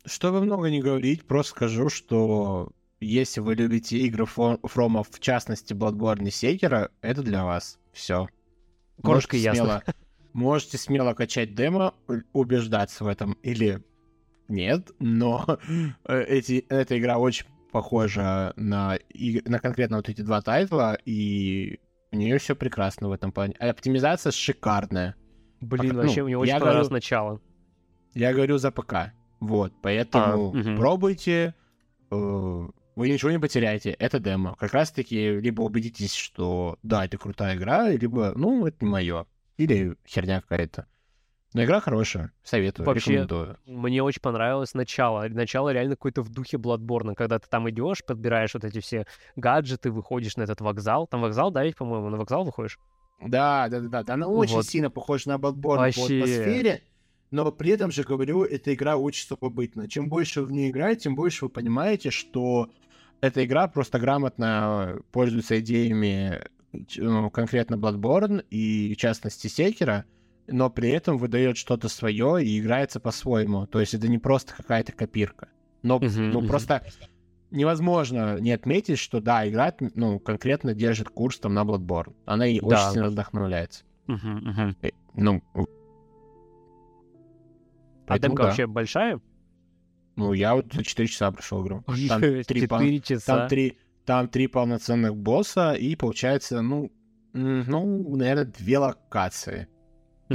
Чтобы 0.04 0.40
много 0.40 0.70
не 0.70 0.80
говорить, 0.80 1.26
просто 1.26 1.52
скажу, 1.52 1.88
что 1.88 2.70
если 3.00 3.40
вы 3.40 3.54
любите 3.54 3.98
игры 3.98 4.26
Фромов, 4.26 5.08
в 5.10 5.20
частности 5.20 5.72
Bloodborne 5.72 6.26
и 6.26 6.30
Секера, 6.30 6.90
это 7.00 7.22
для 7.22 7.44
вас. 7.44 7.78
Все. 7.92 8.28
Коротко 9.02 9.36
и 9.36 9.40
ясно. 9.40 9.82
можете 10.32 10.78
смело 10.78 11.14
качать 11.14 11.54
демо, 11.54 11.94
убеждаться 12.32 13.04
в 13.04 13.08
этом 13.08 13.32
или 13.42 13.82
нет, 14.48 14.90
но 14.98 15.58
э, 16.04 16.22
эти, 16.22 16.64
эта 16.68 16.98
игра 16.98 17.18
очень 17.18 17.46
похожа 17.70 18.52
на, 18.56 18.98
на 19.44 19.58
конкретно 19.60 19.98
вот 19.98 20.08
эти 20.08 20.22
два 20.22 20.42
тайтла, 20.42 20.98
и 21.04 21.78
у 22.12 22.16
нее 22.16 22.38
все 22.38 22.54
прекрасно 22.56 23.08
в 23.08 23.12
этом 23.12 23.32
плане. 23.32 23.54
Оптимизация 23.54 24.32
шикарная. 24.32 25.14
Блин, 25.60 25.94
ну, 25.94 26.02
вообще 26.02 26.22
мне 26.24 26.36
очень 26.38 26.52
понравилось 26.54 26.88
говорю- 26.88 26.94
начало. 26.94 27.40
Я 28.14 28.32
говорю 28.32 28.58
за 28.58 28.70
ПК. 28.70 29.12
Вот, 29.40 29.72
поэтому 29.82 30.50
А, 30.50 30.56
мгм. 30.56 30.76
пробуйте. 30.76 31.54
э, 32.10 32.68
Вы 32.96 33.08
ничего 33.08 33.30
не 33.30 33.38
потеряете. 33.38 33.90
Это 33.92 34.18
демо. 34.18 34.56
Как 34.56 34.72
раз-таки 34.74 35.38
либо 35.40 35.62
убедитесь, 35.62 36.12
что 36.14 36.76
да, 36.82 37.04
это 37.04 37.16
крутая 37.18 37.56
игра, 37.56 37.88
либо, 37.88 38.32
ну, 38.34 38.66
это 38.66 38.84
не 38.84 38.90
мое. 38.90 39.26
Или 39.56 39.96
херня 40.06 40.40
какая-то. 40.42 40.86
Но 41.52 41.64
игра 41.64 41.80
хорошая. 41.80 42.32
Советую, 42.44 42.86
Вообще, 42.86 43.10
рекомендую. 43.12 43.56
Мне 43.66 44.02
очень 44.02 44.20
понравилось 44.20 44.74
начало. 44.74 45.26
Начало 45.28 45.72
реально 45.72 45.96
какое-то 45.96 46.22
в 46.22 46.28
духе 46.28 46.58
Bloodborne, 46.58 47.14
когда 47.14 47.38
ты 47.40 47.48
там 47.48 47.68
идешь, 47.70 48.04
подбираешь 48.04 48.54
вот 48.54 48.64
эти 48.64 48.80
все 48.80 49.04
гаджеты, 49.36 49.90
выходишь 49.90 50.36
на 50.36 50.42
этот 50.42 50.60
вокзал. 50.60 51.06
Там 51.08 51.22
вокзал, 51.22 51.50
да, 51.50 51.64
ведь, 51.64 51.76
по-моему, 51.76 52.08
на 52.08 52.16
вокзал 52.18 52.44
выходишь? 52.44 52.78
Да, 53.20 53.68
да, 53.68 53.80
да, 53.80 53.88
да. 53.88 54.02
да, 54.04 54.14
Она 54.14 54.28
очень 54.28 54.54
Вот. 54.56 54.66
сильно 54.66 54.90
похожа 54.90 55.28
на 55.28 55.34
Bloodborne 55.36 55.76
Вообще. 55.78 56.00
по 56.00 56.24
атмосфере, 56.24 56.82
но 57.32 57.50
при 57.50 57.72
этом 57.72 57.90
же, 57.90 58.04
говорю, 58.04 58.44
эта 58.44 58.72
игра 58.72 58.96
очень 58.96 59.26
самобытна. 59.26 59.88
Чем 59.88 60.08
больше 60.08 60.42
вы 60.42 60.46
в 60.46 60.52
нее 60.52 60.70
играете, 60.70 61.02
тем 61.02 61.16
больше 61.16 61.46
вы 61.46 61.48
понимаете, 61.50 62.10
что 62.10 62.70
эта 63.20 63.44
игра 63.44 63.66
просто 63.68 63.98
грамотно 63.98 65.00
пользуется 65.12 65.58
идеями 65.60 66.40
ч- 66.86 67.02
ну, 67.02 67.28
конкретно 67.28 67.74
Bloodborne 67.74 68.44
и, 68.50 68.94
в 68.94 68.96
частности, 68.96 69.48
Секера, 69.48 70.04
но 70.46 70.70
при 70.70 70.90
этом 70.90 71.18
выдает 71.18 71.56
что-то 71.56 71.88
свое 71.88 72.44
и 72.44 72.58
играется 72.60 73.00
по-своему. 73.00 73.66
То 73.66 73.80
есть 73.80 73.94
это 73.94 74.08
не 74.08 74.18
просто 74.18 74.54
какая-то 74.54 74.92
копирка. 74.92 75.48
Но 75.82 75.98
Мгм, 75.98 76.30
ну, 76.30 76.38
мгм. 76.40 76.48
просто 76.48 76.82
невозможно 77.50 78.38
не 78.40 78.52
отметить, 78.52 78.98
что 78.98 79.20
да, 79.20 79.48
игра 79.48 79.74
ну, 79.94 80.18
конкретно 80.18 80.74
держит 80.74 81.08
курс 81.08 81.38
там 81.38 81.54
на 81.54 81.62
Bloodborne. 81.64 82.14
Она 82.26 82.46
и 82.46 82.60
Да. 82.60 82.66
очень 82.66 82.92
сильно 82.94 83.08
вдохновляется. 83.08 83.84
Мгм, 84.06 84.36
мгм. 84.38 84.76
Э, 84.82 84.90
Ну, 85.14 85.42
А 88.06 88.18
демка 88.18 88.42
да. 88.42 88.48
вообще 88.48 88.66
большая? 88.66 89.20
Ну, 90.16 90.32
я 90.32 90.54
вот 90.54 90.72
за 90.72 90.82
4 90.84 91.08
часа 91.08 91.30
прошел 91.30 91.64
игру. 91.64 91.84
Там 92.08 92.20
три, 92.46 92.66
пол- 92.66 92.78
Четыре 92.80 93.00
часа. 93.00 93.36
там, 93.38 93.48
три, 93.48 93.78
там 94.04 94.28
три 94.28 94.46
полноценных 94.48 95.16
босса, 95.16 95.72
и 95.74 95.94
получается, 95.96 96.60
ну, 96.62 96.90
ну, 97.32 98.16
наверное, 98.16 98.44
две 98.46 98.78
локации, 98.78 99.68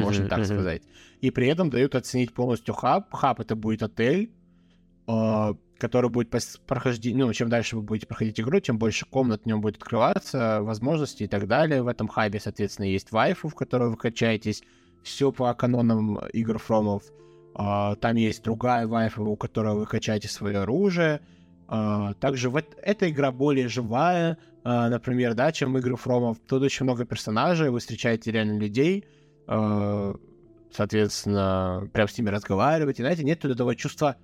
можно 0.03 0.27
так 0.29 0.39
сказать. 0.45 0.81
И 1.21 1.31
при 1.31 1.47
этом 1.47 1.69
дают 1.69 1.95
оценить 1.95 2.33
полностью 2.33 2.73
хаб. 2.73 3.11
Хаб 3.13 3.39
это 3.39 3.55
будет 3.55 3.83
отель, 3.83 4.31
э, 5.07 5.53
который 5.77 6.09
будет 6.09 6.29
проходить, 6.65 7.15
ну, 7.15 7.31
чем 7.33 7.49
дальше 7.49 7.75
вы 7.75 7.81
будете 7.81 8.07
проходить 8.07 8.39
игру, 8.39 8.59
тем 8.59 8.77
больше 8.77 9.05
комнат 9.05 9.43
в 9.43 9.45
нем 9.45 9.61
будет 9.61 9.77
открываться, 9.77 10.61
возможностей 10.61 11.25
и 11.25 11.27
так 11.27 11.47
далее. 11.47 11.81
В 11.83 11.87
этом 11.87 12.07
хабе, 12.07 12.39
соответственно, 12.39 12.85
есть 12.85 13.11
вайфу, 13.11 13.49
в 13.49 13.55
которой 13.55 13.89
вы 13.89 13.97
качаетесь. 13.97 14.63
Все 15.03 15.31
по 15.31 15.53
канонам 15.53 16.17
игр 16.33 16.57
Фромов. 16.57 17.03
А, 17.53 17.95
Там 17.95 18.15
есть 18.15 18.43
другая 18.43 18.87
вайфа, 18.87 19.21
у 19.21 19.35
которой 19.35 19.75
вы 19.75 19.85
качаете 19.85 20.27
свое 20.27 20.59
оружие. 20.59 21.21
А, 21.67 22.13
Также 22.15 22.49
в 22.49 22.57
эт- 22.57 22.77
эта 22.81 23.09
игра 23.09 23.31
более 23.31 23.67
живая, 23.67 24.37
а, 24.63 24.89
например, 24.89 25.33
да, 25.35 25.51
чем 25.51 25.77
игры 25.77 25.95
Фромов. 25.95 26.37
Тут 26.47 26.63
очень 26.63 26.85
много 26.85 27.05
персонажей, 27.05 27.69
вы 27.69 27.79
встречаете 27.79 28.31
реально 28.31 28.59
людей, 28.59 29.05
а, 29.05 29.14
соответственно, 29.47 31.89
прям 31.93 32.07
с 32.07 32.17
ними 32.17 32.29
разговариваете. 32.29 33.03
Знаете, 33.03 33.23
нет 33.23 33.43
вот 33.43 33.51
этого 33.51 33.75
чувства... 33.75 34.15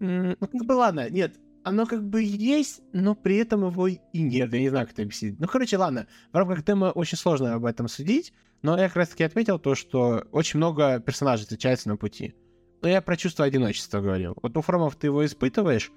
Ну, 0.00 0.36
как 0.36 0.64
бы 0.64 0.72
ладно, 0.72 1.10
нет, 1.10 1.40
оно 1.64 1.84
как 1.84 2.08
бы 2.08 2.22
есть, 2.22 2.80
но 2.92 3.16
при 3.16 3.36
этом 3.36 3.66
его 3.66 3.88
и 3.88 3.98
нет. 4.14 4.52
Я 4.52 4.60
не 4.60 4.68
знаю, 4.68 4.86
как 4.86 4.94
это 4.94 5.02
объяснить. 5.02 5.40
Ну, 5.40 5.48
короче, 5.48 5.76
ладно. 5.76 6.06
В 6.32 6.36
рамках 6.36 6.64
темы 6.64 6.90
очень 6.90 7.18
сложно 7.18 7.54
об 7.54 7.64
этом 7.64 7.88
судить, 7.88 8.32
но 8.62 8.78
я 8.78 8.86
как 8.86 8.96
раз-таки 8.96 9.24
отметил 9.24 9.58
то, 9.58 9.74
что 9.74 10.24
очень 10.30 10.58
много 10.58 11.00
персонажей 11.00 11.42
встречается 11.42 11.88
на 11.88 11.96
пути. 11.96 12.36
Но 12.80 12.88
я 12.88 13.02
про 13.02 13.16
чувство 13.16 13.44
одиночества 13.44 14.00
говорил. 14.00 14.36
Вот 14.40 14.56
у 14.56 14.62
Фромов 14.62 14.94
ты 14.94 15.08
его 15.08 15.26
испытываешь, 15.26 15.90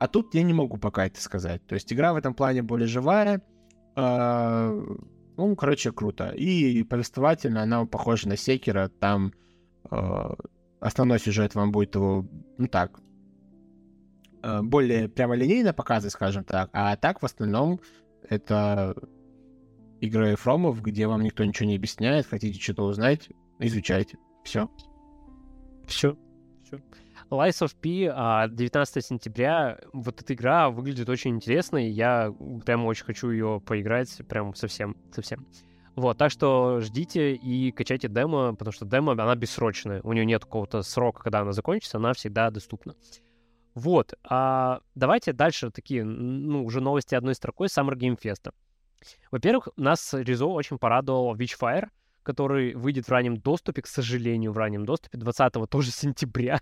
а 0.00 0.08
тут 0.08 0.34
я 0.34 0.42
не 0.42 0.54
могу 0.54 0.78
пока 0.78 1.06
это 1.06 1.20
сказать. 1.20 1.60
То 1.66 1.74
есть 1.74 1.92
игра 1.92 2.14
в 2.14 2.16
этом 2.16 2.32
плане 2.32 2.62
более 2.62 2.88
живая. 2.88 3.42
Ну, 5.48 5.56
короче, 5.56 5.92
круто. 5.92 6.30
И 6.30 6.82
повествовательно 6.84 7.62
она 7.62 7.84
похожа 7.86 8.28
на 8.28 8.36
Секера. 8.36 8.88
Там 8.88 9.32
а, 9.90 10.34
основной 10.80 11.18
сюжет 11.18 11.54
вам 11.54 11.72
будет 11.72 11.94
его, 11.94 12.26
ну 12.58 12.66
так, 12.66 13.00
а, 14.42 14.62
более 14.62 15.08
прямолинейно 15.08 15.72
показывать, 15.72 16.12
скажем 16.12 16.44
так. 16.44 16.70
А 16.72 16.96
так, 16.96 17.22
в 17.22 17.24
остальном, 17.24 17.80
это 18.28 18.94
игры 20.00 20.36
Фромов, 20.36 20.82
где 20.82 21.06
вам 21.06 21.22
никто 21.22 21.44
ничего 21.44 21.68
не 21.68 21.76
объясняет, 21.76 22.26
хотите 22.26 22.60
что-то 22.60 22.84
узнать, 22.84 23.28
изучайте. 23.58 24.18
Все. 24.44 24.68
Все. 25.86 26.16
Все. 26.64 26.80
Lies 27.32 27.62
of 27.62 27.74
P 27.80 28.12
а, 28.14 28.46
19 28.46 29.04
сентября. 29.04 29.78
Вот 29.94 30.20
эта 30.20 30.34
игра 30.34 30.68
выглядит 30.68 31.08
очень 31.08 31.30
интересно, 31.30 31.78
и 31.78 31.90
я 31.90 32.30
прям 32.66 32.84
очень 32.84 33.06
хочу 33.06 33.30
ее 33.30 33.62
поиграть, 33.64 34.20
прям 34.28 34.54
совсем, 34.54 34.98
совсем. 35.14 35.46
Вот, 35.96 36.18
так 36.18 36.30
что 36.30 36.80
ждите 36.80 37.34
и 37.34 37.72
качайте 37.72 38.08
демо, 38.08 38.54
потому 38.54 38.72
что 38.72 38.84
демо, 38.84 39.12
она 39.12 39.34
бессрочная. 39.34 40.02
У 40.02 40.12
нее 40.12 40.26
нет 40.26 40.44
какого-то 40.44 40.82
срока, 40.82 41.22
когда 41.22 41.40
она 41.40 41.52
закончится, 41.52 41.96
она 41.96 42.12
всегда 42.12 42.50
доступна. 42.50 42.94
Вот, 43.74 44.12
а 44.24 44.80
давайте 44.94 45.32
дальше 45.32 45.70
такие, 45.70 46.04
ну, 46.04 46.64
уже 46.64 46.82
новости 46.82 47.14
одной 47.14 47.34
строкой 47.34 47.68
Summer 47.68 47.94
Game 47.94 48.18
Fest. 48.20 48.52
Во-первых, 49.30 49.68
нас 49.76 50.12
Ризо 50.12 50.44
очень 50.44 50.76
порадовал 50.76 51.34
Witchfire, 51.34 51.88
который 52.22 52.74
выйдет 52.74 53.06
в 53.06 53.10
раннем 53.10 53.38
доступе, 53.38 53.80
к 53.80 53.86
сожалению, 53.86 54.52
в 54.52 54.58
раннем 54.58 54.84
доступе 54.84 55.16
20 55.16 55.52
тоже 55.70 55.90
сентября. 55.90 56.60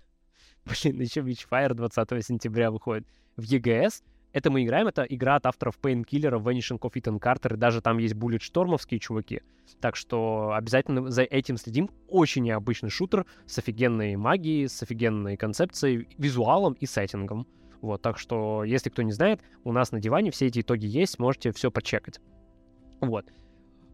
Блин, 0.83 1.01
еще 1.01 1.21
Witchfire 1.21 1.73
20 1.73 2.25
сентября 2.25 2.71
выходит 2.71 3.07
в 3.35 3.43
EGS. 3.43 4.03
Это 4.33 4.49
мы 4.49 4.63
играем, 4.63 4.87
это 4.87 5.03
игра 5.03 5.35
от 5.35 5.45
авторов 5.45 5.77
Painkiller, 5.81 6.41
Vanishing 6.41 6.79
of 6.79 6.93
Ethan 6.93 7.19
Carter, 7.19 7.55
и 7.55 7.57
даже 7.57 7.81
там 7.81 7.97
есть 7.97 8.15
буллет-штормовские 8.15 8.99
чуваки. 8.99 9.41
Так 9.81 9.95
что 9.95 10.53
обязательно 10.55 11.09
за 11.09 11.23
этим 11.23 11.57
следим. 11.57 11.89
Очень 12.07 12.43
необычный 12.43 12.89
шутер 12.89 13.25
с 13.45 13.57
офигенной 13.57 14.15
магией, 14.15 14.69
с 14.69 14.81
офигенной 14.83 15.35
концепцией, 15.35 16.07
визуалом 16.17 16.73
и 16.73 16.85
сеттингом. 16.85 17.45
Вот, 17.81 18.01
так 18.01 18.17
что, 18.17 18.63
если 18.63 18.89
кто 18.89 19.01
не 19.01 19.11
знает, 19.11 19.41
у 19.63 19.71
нас 19.71 19.91
на 19.91 19.99
диване 19.99 20.31
все 20.31 20.47
эти 20.47 20.61
итоги 20.61 20.85
есть, 20.85 21.19
можете 21.19 21.51
все 21.51 21.71
почекать. 21.71 22.19
Вот. 23.01 23.25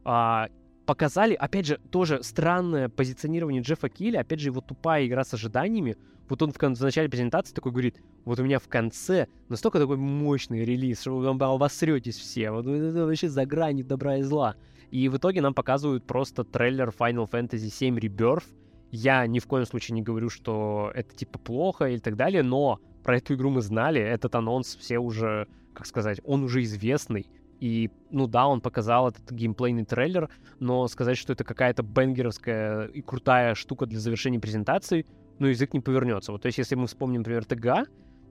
А, 0.03 0.49
показали, 0.87 1.35
опять 1.35 1.67
же, 1.67 1.79
тоже 1.91 2.23
странное 2.23 2.89
позиционирование 2.89 3.61
Джеффа 3.61 3.89
Килли, 3.89 4.15
опять 4.15 4.39
же, 4.39 4.47
его 4.49 4.61
тупая 4.61 5.05
игра 5.05 5.23
с 5.23 5.33
ожиданиями. 5.33 5.97
Вот 6.29 6.41
он 6.41 6.51
в, 6.51 6.57
в 6.57 6.81
начале 6.81 7.09
презентации 7.09 7.53
такой 7.53 7.73
говорит, 7.73 8.01
вот 8.25 8.39
у 8.39 8.43
меня 8.43 8.57
в 8.57 8.67
конце 8.67 9.27
настолько 9.49 9.79
такой 9.79 9.97
мощный 9.97 10.65
релиз, 10.65 11.01
что 11.01 11.17
вы 11.17 11.27
обосретесь 11.27 12.17
все, 12.17 12.51
вот 12.51 12.65
это 12.65 13.05
вообще 13.05 13.27
за 13.29 13.45
гранью 13.45 13.85
добра 13.85 14.17
и 14.17 14.21
зла. 14.23 14.55
И 14.89 15.09
в 15.09 15.17
итоге 15.17 15.41
нам 15.41 15.53
показывают 15.53 16.07
просто 16.07 16.45
трейлер 16.45 16.93
Final 16.97 17.29
Fantasy 17.29 17.67
VII 17.67 17.99
Rebirth. 17.99 18.45
Я 18.89 19.27
ни 19.27 19.39
в 19.39 19.47
коем 19.47 19.65
случае 19.65 19.95
не 19.95 20.01
говорю, 20.01 20.29
что 20.29 20.91
это 20.95 21.13
типа 21.13 21.37
плохо 21.37 21.89
или 21.89 21.99
так 21.99 22.15
далее, 22.15 22.43
но 22.43 22.79
про 23.03 23.17
эту 23.17 23.33
игру 23.33 23.49
мы 23.49 23.61
знали, 23.61 23.99
этот 23.99 24.35
анонс 24.35 24.77
все 24.77 24.99
уже, 24.99 25.47
как 25.73 25.85
сказать, 25.85 26.21
он 26.23 26.43
уже 26.43 26.63
известный. 26.63 27.27
И, 27.59 27.89
ну 28.11 28.27
да, 28.27 28.47
он 28.47 28.61
показал 28.61 29.09
этот 29.09 29.31
геймплейный 29.31 29.85
трейлер, 29.85 30.29
но 30.59 30.87
сказать, 30.87 31.17
что 31.17 31.33
это 31.33 31.43
какая-то 31.43 31.83
бенгеровская 31.83 32.85
и 32.85 33.01
крутая 33.01 33.55
штука 33.55 33.85
для 33.85 33.99
завершения 33.99 34.39
презентации, 34.39 35.05
ну, 35.39 35.47
язык 35.47 35.73
не 35.73 35.79
повернется. 35.79 36.31
Вот, 36.31 36.41
то 36.41 36.47
есть, 36.47 36.57
если 36.57 36.75
мы 36.75 36.87
вспомним, 36.87 37.21
например, 37.21 37.45
ТГА, 37.45 37.85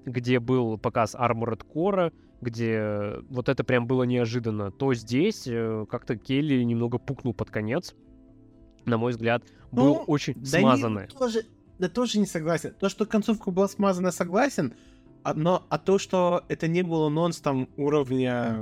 где 0.04 0.38
был 0.38 0.78
показ 0.78 1.14
Armored 1.14 1.62
Core, 1.72 2.12
где 2.40 3.14
вот 3.28 3.48
это 3.48 3.64
прям 3.64 3.86
было 3.86 4.04
неожиданно, 4.04 4.70
то 4.70 4.94
здесь 4.94 5.46
э, 5.46 5.86
как-то 5.88 6.16
Келли 6.16 6.62
немного 6.62 6.98
пукнул 6.98 7.34
под 7.34 7.50
конец. 7.50 7.94
На 8.84 8.98
мой 8.98 9.12
взгляд, 9.12 9.42
был 9.72 9.94
ну, 9.94 10.04
очень 10.06 10.34
да 10.34 10.60
смазанный. 10.60 11.02
Не, 11.02 11.08
тоже, 11.08 11.42
да 11.78 11.88
тоже 11.88 12.18
не 12.20 12.26
согласен. 12.26 12.74
То, 12.78 12.88
что 12.88 13.06
концовка 13.06 13.50
была 13.50 13.66
смазана, 13.66 14.12
согласен, 14.12 14.74
а, 15.24 15.34
но 15.34 15.64
а 15.70 15.78
то, 15.78 15.98
что 15.98 16.44
это 16.48 16.68
не 16.68 16.82
было 16.82 17.08
нонс 17.08 17.40
там 17.40 17.68
уровня 17.76 18.60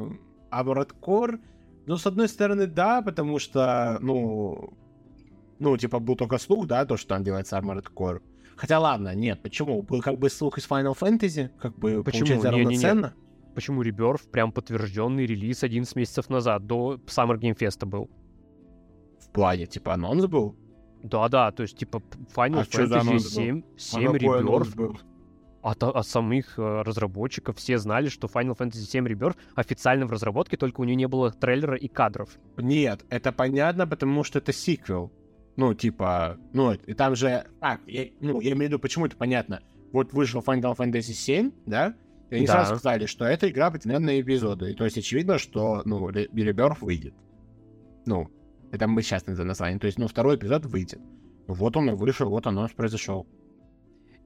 Armored 0.60 0.92
Core, 1.00 1.40
ну, 1.86 1.96
с 1.96 2.06
одной 2.06 2.28
стороны, 2.28 2.66
да, 2.66 3.02
потому 3.02 3.38
что, 3.38 3.98
ну, 4.00 4.72
ну, 5.58 5.76
типа, 5.76 5.98
был 5.98 6.16
только 6.16 6.38
слух, 6.38 6.66
да, 6.66 6.84
то, 6.84 6.96
что 6.96 7.08
там 7.08 7.24
делается 7.24 7.56
Armored 7.58 7.86
Core. 7.94 8.20
Хотя 8.56 8.78
ладно, 8.78 9.14
нет, 9.14 9.42
почему? 9.42 9.82
Был 9.82 10.00
как 10.00 10.18
бы 10.18 10.30
слух 10.30 10.58
из 10.58 10.68
Final 10.68 10.96
Fantasy, 10.98 11.50
как 11.58 11.76
бы 11.78 12.02
почему? 12.02 12.26
получается 12.26 12.50
не, 12.50 12.62
равноценно. 12.62 13.06
Не, 13.06 13.20
не. 13.20 13.54
Почему 13.54 13.82
Rebirth 13.82 14.30
прям 14.30 14.52
подтвержденный 14.52 15.26
релиз 15.26 15.62
11 15.62 15.96
месяцев 15.96 16.28
назад, 16.28 16.66
до 16.66 16.94
Summer 17.06 17.38
Game 17.38 17.56
Fest 17.56 17.84
был? 17.86 18.10
В 19.20 19.30
плане, 19.30 19.66
типа, 19.66 19.94
анонс 19.94 20.26
был? 20.26 20.56
Да-да, 21.02 21.50
то 21.52 21.62
есть, 21.62 21.76
типа, 21.76 22.02
Final 22.34 22.60
а 22.60 22.64
Fantasy 22.64 23.18
7, 23.18 23.62
7 23.76 24.16
Rebirth. 24.16 24.98
От, 25.64 25.82
от 25.82 26.06
самих 26.06 26.58
э, 26.58 26.82
разработчиков 26.82 27.56
все 27.56 27.78
знали, 27.78 28.10
что 28.10 28.26
Final 28.26 28.54
Fantasy 28.54 28.84
7 28.84 29.06
Rebirth 29.06 29.36
официально 29.54 30.04
в 30.04 30.12
разработке, 30.12 30.58
только 30.58 30.82
у 30.82 30.84
нее 30.84 30.94
не 30.94 31.08
было 31.08 31.32
трейлера 31.32 31.74
и 31.74 31.88
кадров. 31.88 32.28
Нет, 32.58 33.06
это 33.08 33.32
понятно, 33.32 33.86
потому 33.86 34.24
что 34.24 34.40
это 34.40 34.52
сиквел. 34.52 35.10
Ну, 35.56 35.72
типа, 35.72 36.36
ну, 36.52 36.74
и 36.74 36.92
там 36.92 37.16
же... 37.16 37.46
А, 37.62 37.78
я, 37.86 38.08
ну, 38.20 38.42
я 38.42 38.50
имею 38.50 38.58
в 38.58 38.72
виду, 38.72 38.78
почему 38.78 39.06
это 39.06 39.16
понятно. 39.16 39.62
Вот 39.90 40.12
вышел 40.12 40.42
Final 40.42 40.76
Fantasy 40.76 41.14
7, 41.14 41.52
да? 41.64 41.94
И 42.28 42.34
они 42.36 42.46
да. 42.46 42.52
сразу 42.52 42.76
сказали, 42.76 43.06
что 43.06 43.24
эта 43.24 43.48
игра 43.48 43.70
на 43.70 44.20
эпизоды. 44.20 44.72
И 44.72 44.74
то 44.74 44.84
есть 44.84 44.98
очевидно, 44.98 45.38
что, 45.38 45.80
ну, 45.86 46.10
Rebirth 46.10 46.78
выйдет. 46.82 47.14
Ну, 48.04 48.28
это 48.70 48.86
мы 48.86 49.00
сейчас 49.00 49.22
это 49.22 49.44
название. 49.44 49.78
То 49.78 49.86
есть, 49.86 49.98
ну, 49.98 50.08
второй 50.08 50.36
эпизод 50.36 50.66
выйдет. 50.66 51.00
Вот 51.46 51.74
он 51.78 51.88
и 51.88 51.94
вышел, 51.94 52.28
вот 52.28 52.46
оно 52.46 52.68
произошел. 52.76 53.26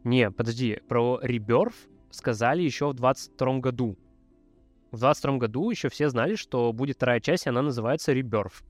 Не, 0.05 0.31
подожди, 0.31 0.81
про 0.89 1.21
Rebirth 1.23 1.75
сказали 2.11 2.63
еще 2.63 2.89
в 2.89 2.95
22 2.95 3.59
году. 3.59 3.99
В 4.91 4.99
22 4.99 5.37
году 5.37 5.71
еще 5.71 5.89
все 5.89 6.09
знали, 6.09 6.35
что 6.35 6.73
будет 6.73 6.97
вторая 6.97 7.21
часть, 7.21 7.47
и 7.47 7.49
она 7.51 7.63
называется 7.63 8.13
Rebirth. 8.13 8.63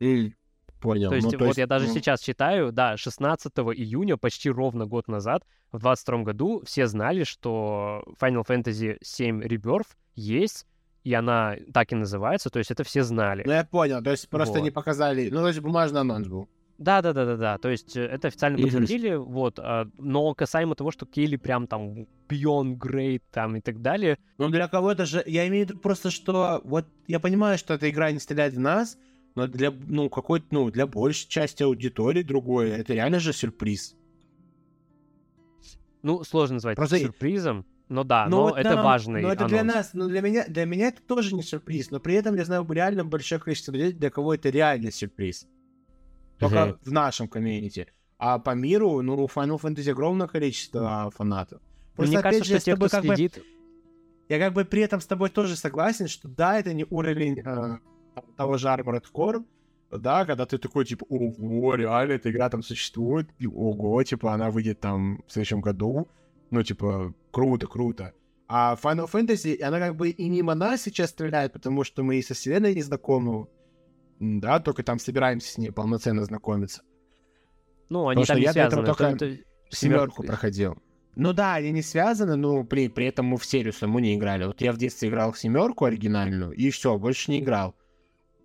Mm. 0.00 0.32
Понял. 0.80 1.08
То 1.08 1.16
есть, 1.16 1.26
ну, 1.26 1.32
то 1.32 1.38
вот 1.38 1.46
есть, 1.46 1.58
я 1.58 1.66
даже 1.66 1.86
ну... 1.86 1.94
сейчас 1.94 2.20
читаю, 2.20 2.70
да, 2.70 2.96
16 2.96 3.52
июня, 3.74 4.16
почти 4.18 4.50
ровно 4.50 4.86
год 4.86 5.08
назад, 5.08 5.42
в 5.72 5.78
22 5.78 6.22
году, 6.22 6.62
все 6.66 6.86
знали, 6.86 7.24
что 7.24 8.04
Final 8.20 8.46
Fantasy 8.46 8.98
VII 9.00 9.46
Rebirth 9.46 9.88
есть, 10.14 10.66
и 11.02 11.14
она 11.14 11.56
так 11.72 11.92
и 11.92 11.94
называется, 11.94 12.50
то 12.50 12.58
есть 12.58 12.70
это 12.70 12.84
все 12.84 13.02
знали. 13.02 13.44
Ну, 13.46 13.52
я 13.52 13.64
понял, 13.64 14.02
то 14.02 14.10
есть 14.10 14.28
просто 14.28 14.58
вот. 14.58 14.64
не 14.64 14.70
показали, 14.70 15.30
ну, 15.30 15.40
то 15.40 15.48
есть 15.48 15.60
бумажный 15.60 16.02
анонс 16.02 16.28
был. 16.28 16.48
Да, 16.78 17.02
да, 17.02 17.12
да, 17.12 17.24
да, 17.24 17.36
да. 17.36 17.58
То 17.58 17.68
есть 17.68 17.96
э, 17.96 18.04
это 18.04 18.28
официально 18.28 18.58
подтвердили, 18.58 19.14
вот. 19.14 19.58
А, 19.58 19.88
но 19.98 20.34
касаемо 20.34 20.74
того, 20.74 20.90
что 20.90 21.06
Келли 21.06 21.36
прям 21.36 21.66
там 21.66 22.06
beyond 22.28 22.78
great 22.78 23.22
там 23.30 23.56
и 23.56 23.60
так 23.60 23.80
далее. 23.80 24.18
Ну 24.38 24.48
для 24.48 24.66
кого-то 24.66 25.06
же, 25.06 25.22
я 25.26 25.46
имею 25.46 25.66
в 25.66 25.70
виду 25.70 25.80
просто, 25.80 26.10
что 26.10 26.60
вот 26.64 26.86
я 27.06 27.20
понимаю, 27.20 27.58
что 27.58 27.74
эта 27.74 27.88
игра 27.88 28.10
не 28.10 28.18
стреляет 28.18 28.54
в 28.54 28.60
нас, 28.60 28.98
но 29.34 29.46
для, 29.46 29.70
ну, 29.70 30.08
какой-то, 30.08 30.46
ну, 30.50 30.70
для 30.70 30.86
большей 30.86 31.28
части 31.28 31.62
аудитории 31.62 32.22
другой, 32.22 32.70
это 32.70 32.92
реально 32.94 33.18
же 33.18 33.32
сюрприз. 33.32 33.96
Ну, 36.02 36.22
сложно 36.22 36.54
назвать 36.54 36.76
Просто... 36.76 36.98
сюрпризом, 36.98 37.66
но 37.88 38.04
да, 38.04 38.26
но, 38.28 38.36
но 38.36 38.42
вот 38.48 38.58
это 38.58 38.74
нам, 38.74 38.84
важный 38.84 39.22
Но 39.22 39.32
это 39.32 39.46
анонс. 39.46 39.52
для 39.52 39.64
нас, 39.64 39.90
но 39.94 40.06
для 40.06 40.20
меня, 40.20 40.44
для 40.46 40.64
меня 40.66 40.88
это 40.88 41.02
тоже 41.02 41.34
не 41.34 41.42
сюрприз, 41.42 41.90
но 41.90 41.98
при 41.98 42.14
этом 42.14 42.34
я 42.36 42.44
знаю 42.44 42.66
реально 42.70 43.04
большое 43.04 43.40
количество 43.40 43.72
людей, 43.72 43.92
для 43.92 44.10
кого 44.10 44.34
это 44.34 44.50
реально 44.50 44.90
сюрприз. 44.90 45.46
Только 46.38 46.56
uh-huh. 46.56 46.78
в 46.82 46.92
нашем 46.92 47.28
комьюнити. 47.28 47.86
А 48.18 48.38
по 48.38 48.50
миру, 48.50 49.02
ну, 49.02 49.14
у 49.24 49.26
Final 49.26 49.60
Fantasy 49.60 49.90
огромное 49.90 50.26
количество 50.26 51.10
фанатов. 51.14 51.60
Просто, 51.94 52.14
Мне 52.14 52.22
кажется, 52.22 52.44
же, 52.44 52.56
что 52.56 52.64
те, 52.64 52.76
кто 52.76 52.88
следит... 52.88 53.34
Бы, 53.34 53.42
я 54.28 54.38
как 54.38 54.52
бы 54.54 54.64
при 54.64 54.82
этом 54.82 55.00
с 55.00 55.06
тобой 55.06 55.30
тоже 55.30 55.56
согласен, 55.56 56.08
что 56.08 56.28
да, 56.28 56.58
это 56.58 56.72
не 56.72 56.86
уровень 56.88 57.40
э, 57.40 57.78
того 58.36 58.56
же 58.56 58.68
Armored 58.68 59.04
Core, 59.12 59.44
да, 59.90 60.24
когда 60.24 60.46
ты 60.46 60.58
такой, 60.58 60.84
типа, 60.84 61.04
ого, 61.08 61.74
реально, 61.74 62.12
эта 62.14 62.30
игра 62.30 62.48
там 62.48 62.62
существует, 62.62 63.28
и 63.38 63.46
ого, 63.46 64.02
типа, 64.02 64.32
она 64.32 64.50
выйдет 64.50 64.80
там 64.80 65.22
в 65.26 65.32
следующем 65.32 65.60
году, 65.60 66.08
ну, 66.50 66.62
типа, 66.62 67.14
круто, 67.30 67.66
круто. 67.66 68.12
А 68.48 68.76
Final 68.82 69.10
Fantasy, 69.10 69.60
она 69.62 69.78
как 69.78 69.96
бы 69.96 70.10
и 70.10 70.28
мимо 70.28 70.54
нас 70.54 70.82
сейчас 70.82 71.10
стреляет, 71.10 71.52
потому 71.52 71.84
что 71.84 72.02
мы 72.02 72.16
и 72.16 72.22
со 72.22 72.34
вселенной 72.34 72.74
не 72.74 72.82
знакомы, 72.82 73.46
да, 74.20 74.60
только 74.60 74.82
там 74.82 74.98
собираемся 74.98 75.52
с 75.52 75.58
ней 75.58 75.70
полноценно 75.70 76.24
знакомиться. 76.24 76.82
Ну, 77.88 78.08
они 78.08 78.22
Потому 78.22 78.26
там 78.26 78.36
не 78.38 78.44
я 78.44 78.52
связаны. 78.52 78.86
только 78.86 79.04
это... 79.04 79.38
семерку 79.70 80.22
проходил. 80.22 80.76
Ну 81.16 81.32
да, 81.32 81.54
они 81.54 81.70
не 81.70 81.82
связаны, 81.82 82.34
но 82.34 82.64
при, 82.64 82.88
при 82.88 83.06
этом 83.06 83.26
мы 83.26 83.36
в 83.36 83.44
серию 83.44 83.72
саму 83.72 84.00
не 84.00 84.16
играли. 84.16 84.44
Вот 84.46 84.60
я 84.60 84.72
в 84.72 84.78
детстве 84.78 85.08
играл 85.08 85.32
в 85.32 85.38
семерку 85.38 85.84
оригинальную, 85.84 86.52
и 86.52 86.70
все, 86.70 86.98
больше 86.98 87.30
не 87.30 87.40
играл. 87.40 87.76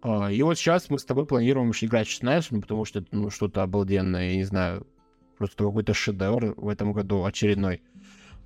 А, 0.01 0.31
и 0.31 0.41
вот 0.43 0.57
сейчас 0.57 0.89
мы 0.89 0.99
с 0.99 1.05
тобой 1.05 1.25
планируем 1.25 1.71
играть 1.71 2.07
в 2.07 2.11
16, 2.11 2.51
ну, 2.51 2.61
потому 2.61 2.85
что 2.85 2.99
это 2.99 3.07
ну, 3.11 3.29
что-то 3.29 3.63
обалденное, 3.63 4.29
я 4.29 4.35
не 4.35 4.43
знаю, 4.43 4.85
просто 5.37 5.63
какой-то 5.63 5.93
шедевр 5.93 6.53
в 6.57 6.67
этом 6.67 6.93
году 6.93 7.25
очередной. 7.25 7.81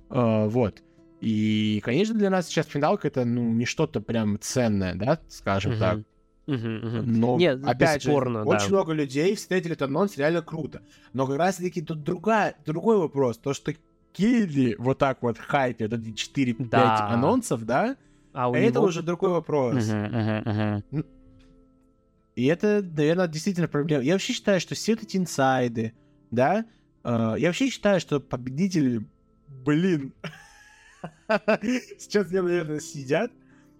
А, 0.08 0.46
вот. 0.46 0.82
И, 1.20 1.80
конечно, 1.84 2.14
для 2.14 2.30
нас 2.30 2.48
сейчас 2.48 2.66
финалка 2.66 3.08
это, 3.08 3.24
ну, 3.24 3.52
не 3.52 3.66
что-то 3.66 4.00
прям 4.00 4.38
ценное, 4.40 4.94
да, 4.94 5.20
скажем 5.28 5.72
uh-huh. 5.72 5.78
так. 5.78 5.98
Но, 6.46 7.38
Нет, 7.38 7.64
опять 7.64 8.04
бесспорно, 8.04 8.40
же, 8.40 8.44
да. 8.44 8.50
очень 8.50 8.68
много 8.68 8.92
людей 8.92 9.34
встретили 9.34 9.72
этот 9.72 9.88
анонс 9.88 10.16
реально 10.18 10.42
круто. 10.42 10.82
Но 11.12 11.26
как 11.26 11.38
раз-таки 11.38 11.80
тут 11.80 12.02
другая, 12.02 12.54
другой 12.66 12.98
вопрос. 12.98 13.38
То, 13.38 13.54
что 13.54 13.72
Килли 14.12 14.76
вот 14.78 14.98
так 14.98 15.22
вот 15.22 15.38
хайпят 15.38 15.92
эти 15.92 16.10
4-5 16.10 16.68
да. 16.68 17.08
анонсов, 17.08 17.64
да, 17.64 17.96
а 18.32 18.50
это 18.50 18.74
него... 18.74 18.86
уже 18.86 19.02
другой 19.02 19.30
вопрос. 19.30 19.76
Uh-huh, 19.76 20.10
uh-huh, 20.10 20.82
uh-huh. 20.90 21.06
И 22.34 22.46
это, 22.46 22.82
наверное, 22.82 23.28
действительно 23.28 23.68
проблема. 23.68 24.02
Я 24.02 24.14
вообще 24.14 24.32
считаю, 24.32 24.60
что 24.60 24.74
все 24.74 24.94
эти 24.94 25.16
инсайды, 25.16 25.94
да, 26.30 26.64
э, 27.04 27.34
я 27.38 27.48
вообще 27.48 27.70
считаю, 27.70 28.00
что 28.00 28.18
победители, 28.18 29.06
блин, 29.46 30.12
сейчас 31.98 32.30
мне, 32.30 32.42
наверное, 32.42 32.80
сидят 32.80 33.30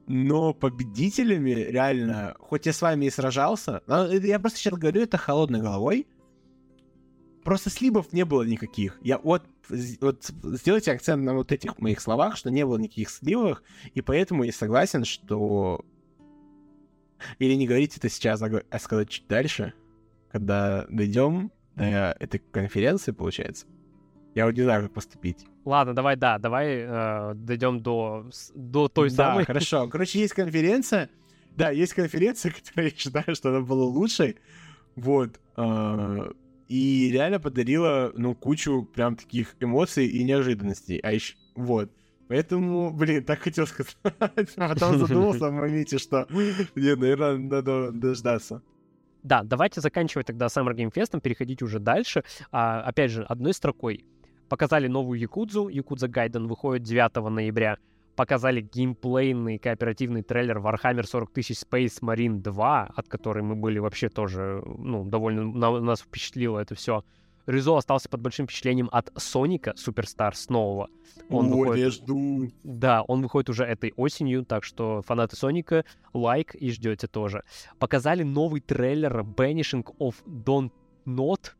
но 0.06 0.52
победителями 0.52 1.50
реально, 1.50 2.36
хоть 2.38 2.66
я 2.66 2.72
с 2.72 2.82
вами 2.82 3.06
и 3.06 3.10
сражался, 3.10 3.82
я 3.86 4.38
просто 4.38 4.58
сейчас 4.58 4.74
говорю 4.74 5.02
это 5.02 5.16
холодной 5.16 5.60
головой, 5.60 6.06
просто 7.42 7.70
слибов 7.70 8.12
не 8.12 8.24
было 8.24 8.42
никаких. 8.42 8.98
Я 9.02 9.18
вот, 9.18 9.44
вот 10.00 10.30
сделайте 10.42 10.92
акцент 10.92 11.22
на 11.22 11.34
вот 11.34 11.52
этих 11.52 11.78
моих 11.78 12.00
словах, 12.00 12.36
что 12.36 12.50
не 12.50 12.64
было 12.66 12.78
никаких 12.78 13.10
сливов, 13.10 13.62
и 13.94 14.00
поэтому 14.00 14.44
я 14.44 14.52
согласен, 14.52 15.04
что 15.04 15.84
или 17.38 17.54
не 17.54 17.66
говорить 17.66 17.96
это 17.96 18.08
сейчас, 18.08 18.42
а, 18.42 18.62
а 18.70 18.78
сказать 18.78 19.08
чуть 19.08 19.26
дальше, 19.28 19.72
когда 20.30 20.86
дойдем 20.88 21.52
до 21.76 22.16
этой 22.20 22.38
конференции, 22.38 23.12
получается. 23.12 23.66
Я 24.34 24.46
вот 24.46 24.56
не 24.56 24.62
знаю, 24.62 24.84
как 24.84 24.92
поступить. 24.92 25.46
Ладно, 25.64 25.94
давай, 25.94 26.16
да, 26.16 26.38
давай 26.38 26.78
э, 26.80 27.34
дойдем 27.34 27.80
до, 27.80 28.26
до 28.54 28.88
той 28.88 29.10
да, 29.10 29.16
самой. 29.16 29.44
хорошо. 29.44 29.88
Короче, 29.88 30.18
есть 30.18 30.34
конференция. 30.34 31.08
Да, 31.56 31.70
есть 31.70 31.94
конференция, 31.94 32.52
которая 32.64 32.90
я 32.90 32.96
считаю, 32.96 33.34
что 33.34 33.50
она 33.50 33.60
была 33.60 33.84
лучшей. 33.84 34.36
Вот. 34.96 35.40
Э, 35.56 36.32
и 36.68 37.10
реально 37.12 37.40
подарила, 37.40 38.12
ну, 38.16 38.34
кучу 38.34 38.82
прям 38.94 39.16
таких 39.16 39.54
эмоций 39.60 40.06
и 40.06 40.24
неожиданностей. 40.24 40.98
А 40.98 41.12
еще, 41.12 41.36
вот. 41.54 41.90
Поэтому, 42.28 42.90
блин, 42.90 43.22
так 43.24 43.40
хотел 43.40 43.66
сказать. 43.66 43.96
А 44.56 44.68
потом 44.68 44.98
задумался 44.98 45.48
в 45.48 45.52
моменте, 45.52 45.98
что, 45.98 46.26
не, 46.30 46.96
наверное, 46.96 47.36
надо 47.36 47.92
дождаться. 47.92 48.62
Да, 49.22 49.42
давайте 49.42 49.80
заканчивать 49.80 50.26
тогда 50.26 50.46
Summer 50.46 50.74
Game 50.74 50.92
Fest, 50.92 51.18
переходить 51.20 51.62
уже 51.62 51.78
дальше. 51.78 52.24
А, 52.50 52.82
опять 52.82 53.10
же, 53.10 53.22
одной 53.22 53.54
строкой. 53.54 54.04
Показали 54.48 54.88
новую 54.88 55.18
Якудзу, 55.18 55.68
Якудза 55.68 56.08
Гайден 56.08 56.46
выходит 56.46 56.82
9 56.82 57.16
ноября. 57.30 57.78
Показали 58.14 58.60
геймплейный 58.60 59.58
кооперативный 59.58 60.22
трейлер 60.22 60.58
Warhammer 60.58 61.04
40 61.04 61.32
тысяч 61.32 61.62
Space 61.62 62.00
Marine 62.00 62.40
2, 62.40 62.92
от 62.94 63.08
которой 63.08 63.42
мы 63.42 63.56
были 63.56 63.78
вообще 63.78 64.08
тоже, 64.08 64.62
ну, 64.78 65.04
довольно 65.04 65.44
на, 65.44 65.80
нас 65.80 66.00
впечатлило 66.02 66.60
это 66.60 66.74
все. 66.74 67.02
Ризо 67.46 67.76
остался 67.76 68.08
под 68.08 68.20
большим 68.20 68.46
впечатлением 68.46 68.88
от 68.92 69.10
Соника 69.16 69.74
Суперстар 69.76 70.34
нового. 70.48 70.88
Он 71.28 71.46
Ой, 71.46 71.58
выходит... 71.58 71.84
я 71.84 71.90
жду. 71.90 72.50
Да, 72.62 73.02
он 73.02 73.22
выходит 73.22 73.50
уже 73.50 73.64
этой 73.64 73.92
осенью, 73.96 74.44
так 74.44 74.64
что 74.64 75.02
фанаты 75.02 75.36
Соника, 75.36 75.84
лайк 76.12 76.54
и 76.54 76.70
ждете 76.70 77.06
тоже. 77.06 77.42
Показали 77.78 78.22
новый 78.22 78.60
трейлер 78.60 79.20
Banishing 79.20 79.84
of 79.98 80.14
Don't 80.26 80.70
Not 81.04 81.50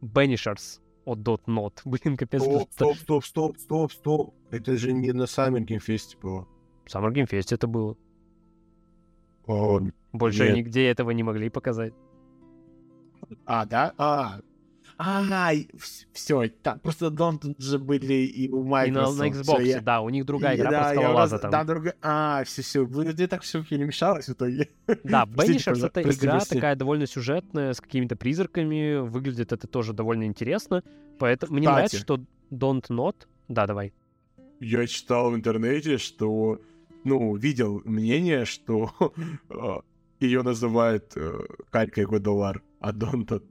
Banishers 0.00 0.80
от 1.04 1.18
Dot 1.20 1.42
Not. 1.46 1.80
Блин, 1.84 2.16
капец. 2.16 2.42
Стоп, 2.42 2.70
стоп, 2.72 2.96
стоп, 2.96 3.24
стоп, 3.24 3.58
стоп, 3.58 3.92
стоп. 3.92 4.34
Это 4.50 4.76
же 4.76 4.92
не 4.92 5.12
на 5.12 5.24
Summer 5.24 5.64
Game 5.64 5.80
Fest 5.84 6.18
было. 6.20 6.46
В 6.84 6.94
Summer 6.94 7.12
Game 7.12 7.28
Fest 7.28 7.54
это 7.54 7.66
было. 7.66 7.96
О, 9.46 9.80
Больше 10.12 10.46
нет. 10.46 10.56
нигде 10.56 10.86
этого 10.88 11.10
не 11.10 11.22
могли 11.22 11.50
показать. 11.50 11.92
А, 13.44 13.64
да? 13.66 13.92
А, 13.98 14.40
а, 14.96 15.52
все, 16.12 16.48
так, 16.62 16.80
просто 16.82 17.10
Дон 17.10 17.38
тут 17.38 17.60
же 17.60 17.78
были 17.78 18.14
и 18.14 18.48
у 18.50 18.64
Microsoft. 18.64 19.16
И 19.16 19.18
на, 19.18 19.24
на 19.24 19.30
Xbox, 19.30 19.42
всё, 19.42 19.60
я... 19.60 19.80
да, 19.80 20.00
у 20.00 20.08
них 20.08 20.24
другая 20.24 20.56
игра 20.56 20.70
да, 20.70 20.80
про 20.80 20.90
скалолаза 20.90 21.34
раз- 21.34 21.42
там. 21.42 21.50
Да, 21.50 21.64
другая. 21.64 21.94
А, 22.02 22.44
все, 22.44 22.62
все. 22.62 22.86
Мне 22.86 23.26
так 23.26 23.42
все 23.42 23.64
перемешалось 23.64 24.28
в 24.28 24.32
итоге. 24.32 24.70
Да, 25.04 25.24
Banishers 25.28 25.86
это 25.86 26.02
игра 26.02 26.40
такая 26.40 26.76
довольно 26.76 27.06
сюжетная, 27.06 27.72
с 27.72 27.80
какими-то 27.80 28.16
призраками. 28.16 28.96
Выглядит 28.98 29.52
это 29.52 29.66
тоже 29.66 29.92
довольно 29.92 30.24
интересно. 30.24 30.82
Поэтому 31.18 31.54
мне 31.54 31.68
нравится, 31.68 31.98
что 31.98 32.20
Don't 32.50 32.88
Not... 32.88 33.16
Да, 33.48 33.66
давай. 33.66 33.92
Я 34.60 34.86
читал 34.86 35.30
в 35.30 35.34
интернете, 35.34 35.98
что, 35.98 36.60
ну, 37.04 37.36
видел 37.36 37.82
мнение, 37.84 38.44
что 38.44 38.92
ее 40.20 40.42
называют 40.42 41.12
э, 41.16 41.40
Калькой 41.70 42.06
Годолар, 42.06 42.62
а 42.80 42.92
Донтон. 42.92 43.42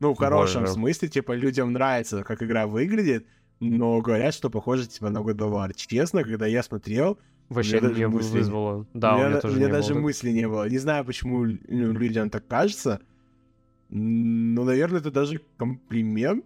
Ну, 0.00 0.14
в 0.14 0.18
хорошем 0.18 0.62
Боже. 0.62 0.72
смысле, 0.74 1.08
типа, 1.08 1.32
людям 1.32 1.72
нравится, 1.72 2.22
как 2.24 2.42
игра 2.42 2.66
выглядит, 2.66 3.26
но 3.60 4.00
говорят, 4.00 4.34
что 4.34 4.50
похоже, 4.50 4.86
типа, 4.86 5.10
на 5.10 5.22
Годолар. 5.22 5.72
Честно, 5.74 6.22
когда 6.24 6.46
я 6.46 6.62
смотрел, 6.62 7.18
Вообще 7.48 7.72
меня 7.78 7.88
даже 7.88 7.94
мне 7.94 8.08
мысли- 8.08 8.38
вызвало. 8.38 8.86
Да, 8.94 9.14
у 9.16 9.20
у 9.20 9.28
меня, 9.28 9.40
тоже 9.40 9.54
у 9.54 9.56
меня 9.58 9.66
не 9.66 9.72
даже 9.72 9.94
было. 9.94 10.00
мысли 10.02 10.30
не 10.30 10.48
было. 10.48 10.68
Не 10.68 10.78
знаю, 10.78 11.04
почему 11.04 11.44
ну, 11.44 11.92
людям 11.92 12.30
так 12.30 12.46
кажется. 12.46 13.00
Но, 13.90 14.64
наверное, 14.64 15.00
это 15.00 15.10
даже 15.10 15.40
комплимент 15.56 16.44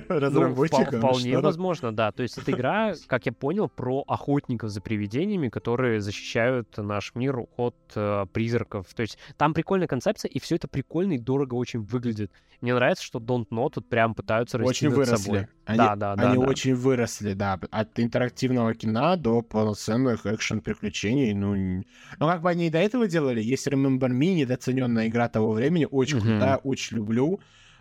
Ну, 0.08 0.18
разработчикам. 0.20 1.00
вполне 1.00 1.32
что- 1.32 1.40
возможно, 1.40 1.92
да. 1.94 2.12
То 2.12 2.22
есть 2.22 2.38
это 2.38 2.50
игра, 2.52 2.94
как 3.06 3.26
я 3.26 3.32
понял, 3.32 3.68
про 3.68 4.02
охотников 4.06 4.70
за 4.70 4.80
привидениями, 4.80 5.48
которые 5.48 6.00
защищают 6.00 6.76
наш 6.76 7.14
мир 7.14 7.40
от 7.56 7.76
э, 7.94 8.26
призраков. 8.32 8.86
То 8.94 9.02
есть 9.02 9.18
там 9.36 9.54
прикольная 9.54 9.88
концепция, 9.88 10.28
и 10.28 10.38
все 10.40 10.56
это 10.56 10.68
прикольно 10.68 11.14
и 11.14 11.18
дорого 11.18 11.54
очень 11.54 11.80
выглядит. 11.80 12.30
Мне 12.60 12.74
нравится, 12.74 13.04
что 13.04 13.20
Don't 13.20 13.46
Know 13.50 13.70
тут 13.70 13.88
прям 13.88 14.14
пытаются 14.16 14.58
расти 14.58 14.68
Очень 14.70 14.88
выросли. 14.96 15.14
собой. 15.16 15.46
Они, 15.64 15.78
Да, 15.78 15.94
да, 15.94 16.16
да, 16.16 16.30
они 16.32 16.42
да. 16.42 16.48
очень 16.50 16.74
выросли, 16.74 17.34
да. 17.34 17.60
От 17.70 18.00
интерактивного 18.00 18.74
кино 18.74 19.14
до 19.16 19.42
полноценных 19.42 20.26
экшен-приключений. 20.26 21.34
Ну, 21.34 21.84
ну, 22.18 22.26
как 22.26 22.42
бы 22.42 22.50
они 22.50 22.66
и 22.66 22.70
до 22.70 22.78
этого 22.78 23.06
делали. 23.06 23.40
Есть 23.40 23.68
Remember 23.68 24.08
Me, 24.10 24.34
недооцененная 24.34 25.06
игра 25.06 25.28
того 25.28 25.52
времени. 25.52 25.86
Очень 25.88 26.16
Мгм. 26.18 26.26
крутая, 26.26 26.56
очень 26.56 26.96
люблю. 26.96 27.38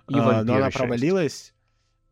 И 0.10 0.14
А, 0.16 0.44
но 0.44 0.56
она 0.56 0.70
провалилась. 0.70 1.54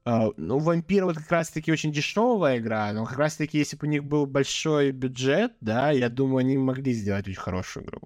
А, 0.08 0.30
ну, 0.38 0.60
Вампир 0.60 1.06
вот 1.06 1.18
как 1.18 1.32
раз-таки 1.32 1.72
очень 1.72 1.92
дешевая 1.92 2.60
игра, 2.60 2.94
но 2.94 3.06
как 3.06 3.18
раз-таки, 3.18 3.58
если 3.58 3.76
бы 3.76 3.88
у 3.88 3.90
них 3.90 4.04
был 4.04 4.28
большой 4.28 4.92
бюджет, 4.92 5.54
да, 5.62 5.90
я 5.90 6.10
думаю, 6.10 6.38
они 6.38 6.58
могли 6.60 6.94
сделать 6.94 7.28
очень 7.28 7.40
хорошую 7.40 7.86
игру. 7.88 8.02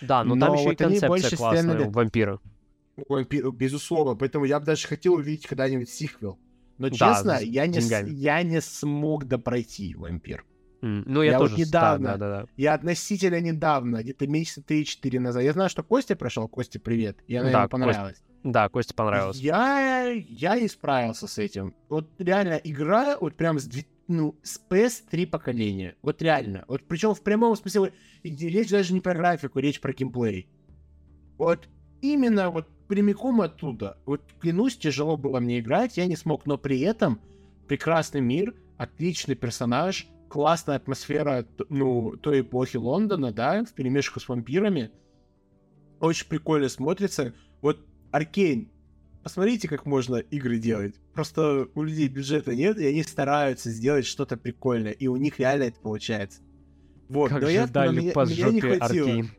Да, 0.00 0.24
но, 0.24 0.34
Но 0.34 0.46
там 0.46 0.54
еще 0.54 0.64
вот 0.64 0.72
и 0.72 0.76
концепция 0.76 1.08
больше 1.08 1.36
классная 1.36 1.62
стянули- 1.74 1.88
у 1.88 1.90
вампира. 1.90 2.40
Вампир, 3.06 3.50
безусловно, 3.52 4.14
поэтому 4.14 4.46
я 4.46 4.60
бы 4.60 4.64
даже 4.66 4.88
хотел 4.88 5.14
увидеть 5.14 5.46
когда-нибудь 5.46 5.90
сиквел. 5.90 6.38
Но 6.78 6.88
Да, 6.88 6.96
честно, 6.96 7.38
я 7.42 7.66
не, 7.66 7.80
с- 7.82 8.06
я 8.08 8.42
не 8.42 8.60
смог 8.62 9.26
допройти 9.26 9.94
Вампир. 9.94 10.46
М, 10.80 11.04
Ну, 11.06 11.20
я, 11.22 11.32
Я 11.32 11.38
вот 11.38 11.50
тоже... 11.50 11.62
с- 11.62 11.68
недавно- 11.68 12.08
Да, 12.12 12.16
да, 12.16 12.28
да. 12.40 12.46
Я 12.56 12.72
относительно 12.74 13.40
недавно, 13.42 14.02
где-то 14.02 14.26
месяца 14.26 14.62
3-4 14.62 15.20
назад. 15.20 15.42
Я 15.44 15.52
знаю, 15.52 15.68
что 15.68 15.82
Костя 15.84 16.16
прошел. 16.16 16.48
Костя, 16.48 16.80
привет. 16.80 17.18
Я, 17.28 17.40
Да, 17.40 17.44
наверное, 17.44 17.64
Кость- 17.68 17.70
понравилось. 17.70 18.22
Да, 18.44 18.68
Косте 18.68 18.94
понравилось. 18.94 19.38
Я, 19.38 20.10
я 20.10 20.58
не 20.58 20.68
справился 20.68 21.28
с 21.28 21.38
этим. 21.38 21.74
Вот 21.88 22.08
реально, 22.18 22.60
игра 22.64 23.16
вот 23.20 23.36
прям 23.36 23.58
с, 23.58 23.68
ну, 24.08 24.34
с 24.42 24.60
PS3 24.68 25.26
поколения. 25.26 25.94
Вот 26.02 26.20
реально. 26.22 26.64
Вот 26.66 26.82
причем 26.88 27.14
в 27.14 27.22
прямом 27.22 27.56
смысле, 27.56 27.92
и 28.22 28.30
речь 28.30 28.70
даже 28.70 28.92
не 28.94 29.00
про 29.00 29.14
графику, 29.14 29.60
речь 29.60 29.80
про 29.80 29.92
геймплей. 29.92 30.48
Вот 31.38 31.68
именно 32.00 32.50
вот 32.50 32.68
прямиком 32.88 33.40
оттуда. 33.40 33.98
Вот 34.04 34.22
клянусь, 34.40 34.76
тяжело 34.76 35.16
было 35.16 35.38
мне 35.38 35.60
играть, 35.60 35.96
я 35.96 36.06
не 36.06 36.16
смог, 36.16 36.44
но 36.44 36.58
при 36.58 36.80
этом 36.80 37.20
прекрасный 37.68 38.20
мир, 38.20 38.54
отличный 38.76 39.36
персонаж, 39.36 40.08
классная 40.28 40.76
атмосфера, 40.76 41.46
ну, 41.68 42.16
той 42.16 42.40
эпохи 42.40 42.76
Лондона, 42.76 43.32
да, 43.32 43.64
в 43.64 43.72
перемешку 43.72 44.18
с 44.18 44.28
вампирами. 44.28 44.90
Очень 46.00 46.26
прикольно 46.26 46.68
смотрится. 46.68 47.34
Вот 47.60 47.78
Аркейн, 48.12 48.68
посмотрите, 49.22 49.66
как 49.68 49.86
можно 49.86 50.16
игры 50.16 50.58
делать. 50.58 50.94
Просто 51.14 51.66
у 51.74 51.82
людей 51.82 52.08
бюджета 52.08 52.54
нет, 52.54 52.78
и 52.78 52.86
они 52.86 53.02
стараются 53.02 53.70
сделать 53.70 54.06
что-то 54.06 54.36
прикольное, 54.36 54.92
и 54.92 55.06
у 55.08 55.16
них 55.16 55.38
реально 55.40 55.64
это 55.64 55.80
получается. 55.80 56.40
Вот, 57.08 57.30
Как 57.30 57.42
но 57.42 57.48
же 57.48 57.52
я, 57.54 57.66
дали 57.66 57.98
меня- 57.98 58.12
по 58.12 58.24
меня 58.24 58.50
не 58.50 58.60
жопе 58.60 58.76
хватило. 58.78 59.06
Аркейн. 59.08 59.30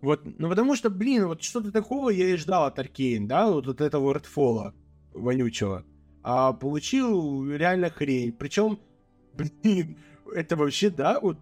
Вот, 0.00 0.20
ну 0.38 0.48
потому 0.48 0.76
что, 0.76 0.90
блин, 0.90 1.26
вот 1.26 1.42
что-то 1.42 1.70
такого 1.72 2.10
я 2.10 2.28
и 2.30 2.36
ждал 2.36 2.64
от 2.64 2.78
Аркейн, 2.78 3.26
да, 3.26 3.50
вот 3.50 3.66
от 3.68 3.80
этого 3.80 4.14
Redfall 4.14 4.72
вонючего. 5.12 5.84
А 6.22 6.52
получил 6.52 7.50
реально 7.50 7.90
хрень. 7.90 8.32
Причем, 8.32 8.78
блин, 9.34 9.96
это 10.34 10.56
вообще, 10.56 10.90
да, 10.90 11.20
вот, 11.20 11.38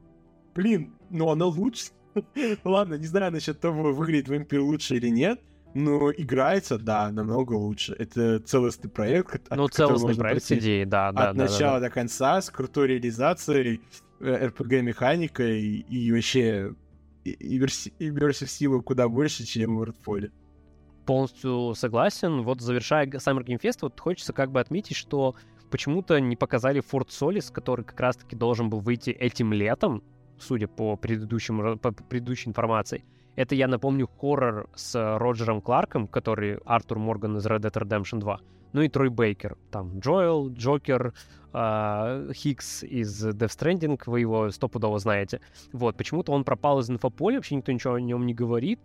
блин, 0.54 0.94
ну 1.10 1.30
она 1.30 1.46
лучше. 1.46 1.86
Ладно, 2.64 2.94
не 2.94 3.06
знаю 3.06 3.32
насчет 3.32 3.60
того, 3.60 3.92
выглядит 3.92 4.28
вампир 4.28 4.60
лучше 4.60 4.96
или 4.96 5.08
нет, 5.08 5.40
но 5.74 6.10
играется, 6.12 6.78
да, 6.78 7.10
намного 7.12 7.54
лучше. 7.54 7.94
Это 7.98 8.40
целостный 8.40 8.90
проект. 8.90 9.46
от 9.50 9.56
Ну, 9.56 9.68
целостный 9.68 10.14
проект 10.16 10.50
идеей, 10.50 10.84
да, 10.84 11.12
да, 11.12 11.30
от 11.30 11.36
да, 11.36 11.44
да, 11.44 11.50
начала 11.50 11.80
да. 11.80 11.88
до 11.88 11.90
конца 11.94 12.40
с 12.40 12.50
крутой 12.50 12.88
реализацией, 12.88 13.80
RPG-механикой 14.20 15.60
и 15.88 16.12
вообще 16.12 16.74
и- 17.24 17.58
верси- 17.58 17.92
иммерсив 17.98 18.84
куда 18.84 19.08
больше, 19.08 19.44
чем 19.44 19.78
в 19.78 19.82
Redfall. 19.82 20.30
Полностью 21.06 21.74
согласен. 21.74 22.42
Вот 22.42 22.60
завершая 22.60 23.06
Summer 23.06 23.44
Game 23.44 23.60
Fest, 23.60 23.78
вот 23.82 23.98
хочется 23.98 24.32
как 24.32 24.50
бы 24.52 24.60
отметить, 24.60 24.96
что 24.96 25.34
почему-то 25.70 26.18
не 26.20 26.36
показали 26.36 26.82
Fort 26.82 27.08
Solis, 27.08 27.52
который 27.52 27.84
как 27.84 27.98
раз-таки 28.00 28.36
должен 28.36 28.70
был 28.70 28.80
выйти 28.80 29.10
этим 29.10 29.52
летом, 29.52 30.02
судя 30.38 30.68
по, 30.68 30.96
предыдущему, 30.96 31.78
по 31.78 31.92
предыдущей 31.92 32.48
информации. 32.50 33.04
Это, 33.40 33.54
я 33.54 33.68
напомню, 33.68 34.06
хоррор 34.06 34.68
с 34.74 34.94
Роджером 35.18 35.62
Кларком, 35.62 36.06
который 36.08 36.58
Артур 36.66 36.98
Морган 36.98 37.38
из 37.38 37.46
Red 37.46 37.60
Dead 37.60 37.72
Redemption 37.72 38.18
2, 38.18 38.38
ну 38.74 38.82
и 38.82 38.88
Трой 38.90 39.08
Бейкер. 39.08 39.56
Там 39.70 39.98
Джоэл, 39.98 40.50
Джокер, 40.52 41.14
э, 41.54 42.32
Хикс 42.34 42.82
из 42.82 43.26
Death 43.26 43.56
Stranding, 43.58 43.98
вы 44.04 44.20
его 44.20 44.50
стопудово 44.50 44.98
знаете. 44.98 45.40
Вот, 45.72 45.96
почему-то 45.96 46.32
он 46.32 46.44
пропал 46.44 46.80
из 46.80 46.90
инфополя, 46.90 47.36
вообще 47.36 47.54
никто 47.54 47.72
ничего 47.72 47.94
о 47.94 48.00
нем 48.02 48.26
не 48.26 48.34
говорит, 48.34 48.78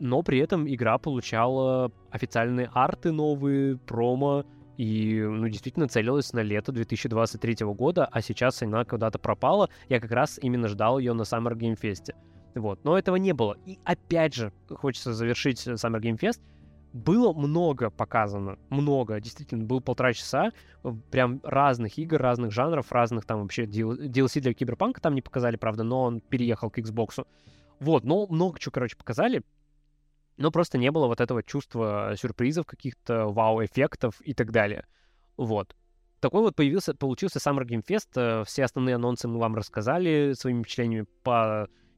но 0.00 0.24
при 0.24 0.40
этом 0.40 0.68
игра 0.68 0.98
получала 0.98 1.92
официальные 2.10 2.70
арты 2.74 3.12
новые, 3.12 3.76
промо, 3.76 4.44
и, 4.76 5.22
ну, 5.22 5.46
действительно 5.46 5.86
целилась 5.86 6.32
на 6.32 6.40
лето 6.40 6.72
2023 6.72 7.64
года, 7.66 8.08
а 8.10 8.20
сейчас 8.20 8.60
она 8.60 8.84
куда-то 8.84 9.20
пропала. 9.20 9.70
Я 9.88 10.00
как 10.00 10.10
раз 10.10 10.40
именно 10.42 10.66
ждал 10.66 10.98
ее 10.98 11.12
на 11.12 11.22
Summer 11.22 11.54
Game 11.54 11.78
Fest. 11.80 12.12
Вот, 12.54 12.84
но 12.84 12.98
этого 12.98 13.16
не 13.16 13.32
было. 13.32 13.56
И 13.66 13.78
опять 13.84 14.34
же, 14.34 14.52
хочется 14.68 15.12
завершить 15.12 15.66
Summer 15.66 16.00
Game 16.00 16.18
Fest. 16.18 16.40
Было 16.92 17.32
много 17.32 17.90
показано, 17.90 18.56
много, 18.70 19.20
действительно, 19.20 19.64
было 19.64 19.80
полтора 19.80 20.12
часа, 20.12 20.52
прям 21.10 21.40
разных 21.42 21.98
игр, 21.98 22.18
разных 22.18 22.52
жанров, 22.52 22.92
разных 22.92 23.24
там 23.24 23.42
вообще 23.42 23.64
DLC 23.64 24.40
для 24.40 24.54
Киберпанка 24.54 25.00
там 25.00 25.16
не 25.16 25.20
показали, 25.22 25.56
правда, 25.56 25.82
но 25.82 26.02
он 26.02 26.20
переехал 26.20 26.70
к 26.70 26.78
Xbox. 26.78 27.26
Вот, 27.80 28.04
но 28.04 28.28
много 28.28 28.60
чего, 28.60 28.70
короче, 28.70 28.96
показали, 28.96 29.42
но 30.36 30.50
просто 30.50 30.78
не 30.78 30.90
было 30.90 31.06
вот 31.06 31.20
этого 31.20 31.42
чувства 31.42 32.14
сюрпризов, 32.16 32.66
каких-то 32.66 33.26
вау-эффектов 33.26 34.20
и 34.20 34.34
так 34.34 34.52
далее. 34.52 34.86
Вот. 35.36 35.74
Такой 36.20 36.40
вот 36.40 36.56
появился, 36.56 36.94
получился 36.94 37.38
Summer 37.38 37.64
Game 37.64 37.84
Fest. 37.86 38.08
Э, 38.16 38.44
все 38.44 38.64
основные 38.64 38.94
анонсы 38.94 39.28
мы 39.28 39.38
вам 39.38 39.54
рассказали, 39.54 40.32
своими 40.34 40.62
впечатлениями 40.62 41.06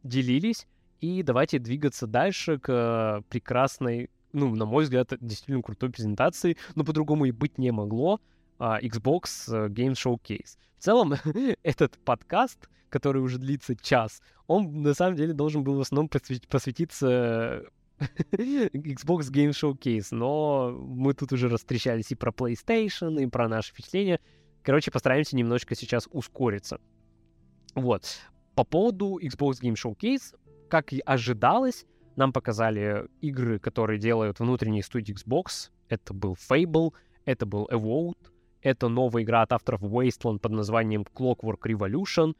поделились. 0.07 0.67
И 1.01 1.23
давайте 1.23 1.59
двигаться 1.59 2.07
дальше 2.07 2.59
к 2.59 3.23
прекрасной, 3.29 4.09
ну, 4.33 4.55
на 4.55 4.65
мой 4.65 4.85
взгляд, 4.85 5.13
действительно 5.21 5.63
крутой 5.63 5.91
презентации, 5.91 6.57
но 6.75 6.85
по-другому 6.85 7.27
и 7.27 7.33
быть 7.33 7.59
не 7.59 7.73
могло. 7.73 8.21
Uh, 8.59 8.81
Xbox 8.81 9.53
э, 9.55 9.69
Game 9.69 9.93
Showcase. 9.93 10.57
В 10.79 10.83
целом, 10.83 11.13
этот 11.63 11.99
подкаст, 11.99 12.71
который 12.89 13.21
уже 13.21 13.37
длится 13.37 13.77
час, 13.77 14.23
он 14.47 14.81
на 14.81 14.95
самом 14.95 15.17
деле 15.17 15.35
должен 15.35 15.63
был 15.63 15.77
в 15.77 15.81
основном 15.81 16.09
посвятиться 16.09 17.65
Xbox 18.33 19.31
Game 19.31 19.51
Showcase, 19.51 20.07
но 20.13 20.71
мы 20.71 21.13
тут 21.13 21.33
уже 21.33 21.51
растрещались 21.51 22.13
и 22.13 22.15
про 22.15 22.31
PlayStation, 22.31 23.23
и 23.23 23.27
про 23.27 23.47
наши 23.47 23.73
впечатления. 23.73 24.21
Короче, 24.63 24.91
постараемся 24.91 25.37
немножечко 25.37 25.75
сейчас 25.75 26.09
ускориться. 26.11 26.81
Вот. 27.75 28.07
По 28.57 28.65
поводу 28.65 29.21
Xbox 29.23 29.61
Game 29.63 29.75
Showcase, 29.75 30.35
как 30.69 30.93
и 30.93 31.01
ожидалось, 31.01 31.87
нам 32.17 32.33
показали 32.33 33.07
игры, 33.21 33.59
которые 33.59 34.01
делают 34.01 34.41
внутренние 34.41 34.83
студии 34.83 35.15
Xbox. 35.15 35.71
Это 35.89 36.15
был 36.15 36.35
Fable, 36.35 36.95
это 37.27 37.45
был 37.45 37.69
Evote, 37.71 38.33
это 38.63 38.89
новая 38.89 39.23
игра 39.23 39.43
от 39.43 39.53
авторов 39.53 39.83
Wasteland 39.83 40.39
под 40.39 40.53
названием 40.53 41.03
Clockwork 41.03 41.61
Revolution. 41.67 42.35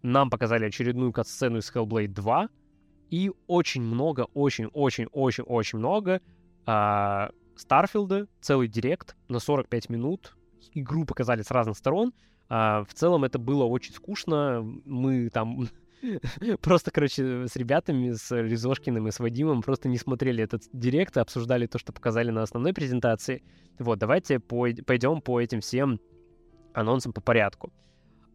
Нам 0.00 0.30
показали 0.30 0.64
очередную 0.64 1.12
кат-сцену 1.12 1.58
из 1.58 1.70
Hellblade 1.70 2.08
2, 2.08 2.48
и 3.10 3.30
очень 3.46 3.82
много, 3.82 4.26
очень-очень-очень-очень 4.32 5.78
много 5.78 6.22
Старфилда, 7.56 8.26
целый 8.40 8.68
директ 8.68 9.16
на 9.28 9.38
45 9.38 9.90
минут. 9.90 10.34
Игру 10.72 11.04
показали 11.04 11.42
с 11.42 11.50
разных 11.50 11.76
сторон. 11.76 12.14
А, 12.48 12.84
в 12.84 12.94
целом 12.94 13.24
это 13.24 13.38
было 13.38 13.64
очень 13.64 13.92
скучно. 13.92 14.62
Мы 14.84 15.28
там 15.30 15.68
просто, 16.60 16.90
короче, 16.90 17.46
с 17.46 17.56
ребятами, 17.56 18.12
с 18.12 18.34
Лизошкиным 18.34 19.08
и 19.08 19.10
с 19.10 19.20
Вадимом 19.20 19.62
просто 19.62 19.88
не 19.88 19.98
смотрели 19.98 20.42
этот 20.42 20.62
директ, 20.72 21.16
а 21.16 21.22
обсуждали 21.22 21.66
то, 21.66 21.78
что 21.78 21.92
показали 21.92 22.30
на 22.30 22.42
основной 22.42 22.72
презентации. 22.72 23.42
Вот, 23.78 23.98
давайте 23.98 24.40
пойдем 24.40 25.20
по 25.20 25.40
этим 25.40 25.60
всем 25.60 26.00
анонсам 26.72 27.12
по 27.12 27.20
порядку. 27.20 27.72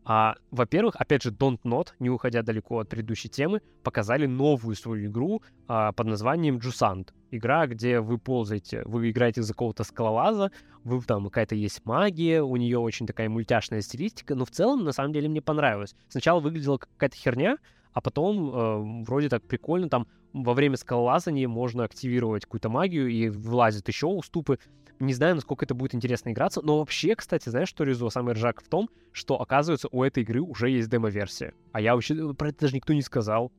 А, 0.06 0.36
во-первых, 0.52 0.96
опять 0.98 1.24
же, 1.24 1.32
Don't 1.32 1.60
Not, 1.64 1.90
не 2.00 2.10
уходя 2.10 2.42
далеко 2.42 2.80
от 2.80 2.90
предыдущей 2.90 3.30
темы, 3.30 3.62
показали 3.84 4.26
новую 4.26 4.76
свою 4.76 5.08
игру 5.08 5.42
а, 5.68 5.92
под 5.94 6.08
названием 6.08 6.58
Jusant. 6.58 7.10
Игра, 7.32 7.68
где 7.68 8.00
вы 8.00 8.18
ползаете, 8.18 8.84
вы 8.86 9.10
играете 9.10 9.42
за 9.42 9.54
какого-то 9.54 9.84
скалолаза, 9.84 10.52
вы 10.84 11.02
там 11.02 11.26
какая-то 11.26 11.56
есть 11.56 11.86
магия, 11.86 12.44
у 12.44 12.56
нее 12.58 12.78
очень 12.78 13.08
такая 13.08 13.30
мультяшная 13.30 13.82
стилистика, 13.82 14.36
но 14.36 14.46
в 14.46 14.52
целом, 14.52 14.84
на 14.84 14.92
самом 14.92 15.14
деле, 15.14 15.30
мне 15.30 15.42
понравилось. 15.42 15.96
Сначала 16.10 16.40
выглядела 16.40 16.78
какая-то 16.78 17.16
херня, 17.16 17.58
а 17.94 18.02
потом 18.02 18.50
э, 18.50 19.04
вроде 19.06 19.30
так 19.30 19.44
прикольно, 19.44 19.90
там 19.90 20.08
во 20.34 20.54
время 20.54 20.78
скалолазания 20.78 21.48
можно 21.48 21.84
активировать 21.84 22.44
какую-то 22.44 22.70
магию, 22.70 23.08
и 23.08 23.30
вылазят 23.30 23.88
еще 23.88 24.08
уступы. 24.08 24.60
Не 25.00 25.14
знаю, 25.14 25.36
насколько 25.36 25.66
это 25.66 25.74
будет 25.74 25.96
интересно 25.96 26.32
играться, 26.32 26.62
но 26.62 26.80
вообще, 26.80 27.16
кстати, 27.16 27.50
знаешь, 27.50 27.70
что 27.70 27.84
Резо 27.84 28.10
самый 28.10 28.34
ржак 28.34 28.62
в 28.62 28.68
том, 28.68 28.90
что, 29.12 29.40
оказывается, 29.40 29.90
у 29.92 30.04
этой 30.04 30.24
игры 30.24 30.42
уже 30.42 30.70
есть 30.70 30.90
демо-версия. 30.90 31.54
А 31.72 31.82
я 31.82 31.94
вообще, 31.94 32.16
э, 32.16 32.34
про 32.34 32.50
это 32.50 32.62
даже 32.62 32.76
никто 32.76 32.94
не 32.94 33.02
сказал. 33.02 33.52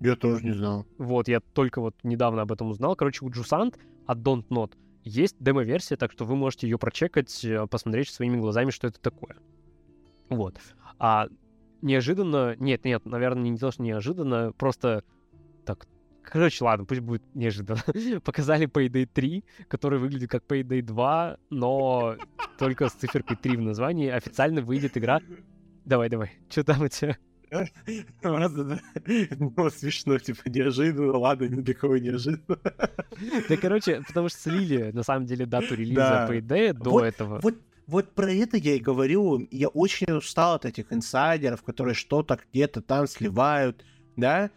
Я 0.00 0.16
тоже 0.16 0.44
не 0.44 0.52
знал. 0.52 0.86
Вот, 0.98 1.28
я 1.28 1.40
только 1.40 1.80
вот 1.80 1.94
недавно 2.02 2.42
об 2.42 2.52
этом 2.52 2.68
узнал. 2.68 2.94
Короче, 2.96 3.24
у 3.24 3.30
Jusant 3.30 3.76
от 4.06 4.18
Don't 4.18 4.46
Not 4.48 4.72
есть 5.04 5.36
демо-версия, 5.38 5.96
так 5.96 6.12
что 6.12 6.24
вы 6.24 6.36
можете 6.36 6.68
ее 6.68 6.78
прочекать, 6.78 7.44
э, 7.44 7.66
посмотреть 7.66 8.10
своими 8.10 8.36
глазами, 8.36 8.70
что 8.70 8.88
это 8.88 9.00
такое. 9.00 9.36
Вот. 10.28 10.56
А 10.98 11.28
неожиданно... 11.80 12.56
Нет, 12.58 12.84
нет, 12.84 13.06
наверное, 13.06 13.50
не 13.50 13.58
то, 13.58 13.70
что 13.70 13.82
неожиданно, 13.82 14.52
просто 14.52 15.04
так 15.64 15.86
Короче, 16.30 16.64
ладно, 16.64 16.84
пусть 16.84 17.00
будет 17.00 17.22
неожиданно. 17.34 17.80
Показали 18.24 18.66
Payday 18.66 19.06
3, 19.06 19.44
который 19.68 19.98
выглядит 19.98 20.30
как 20.30 20.44
Payday 20.44 20.82
2, 20.82 21.38
но 21.50 22.16
только 22.58 22.88
с 22.88 22.92
циферкой 22.92 23.36
3 23.36 23.56
в 23.56 23.62
названии. 23.62 24.08
Официально 24.08 24.60
выйдет 24.60 24.98
игра. 24.98 25.20
Давай, 25.84 26.08
давай, 26.08 26.32
что 26.50 26.64
там 26.64 26.82
у 26.82 26.88
тебя? 26.88 27.16
Ну, 29.38 29.70
смешно, 29.70 30.18
типа, 30.18 30.40
неожиданно, 30.46 31.16
ладно, 31.16 31.44
никакого 31.44 31.94
неожиданно. 31.94 32.58
Да, 33.48 33.56
короче, 33.56 34.02
потому 34.06 34.28
что 34.28 34.40
слили, 34.40 34.90
на 34.92 35.04
самом 35.04 35.26
деле, 35.26 35.46
дату 35.46 35.76
релиза 35.76 36.26
Payday 36.28 36.72
до 36.72 37.04
этого. 37.04 37.38
Вот 37.40 37.54
вот 37.86 38.16
про 38.16 38.32
это 38.32 38.56
я 38.56 38.74
и 38.74 38.80
говорю. 38.80 39.46
Я 39.52 39.68
очень 39.68 40.12
устал 40.12 40.54
от 40.54 40.64
этих 40.64 40.92
инсайдеров, 40.92 41.62
которые 41.62 41.94
что-то 41.94 42.40
где-то 42.52 42.82
там 42.82 43.06
сливают, 43.06 43.84
да? 44.16 44.50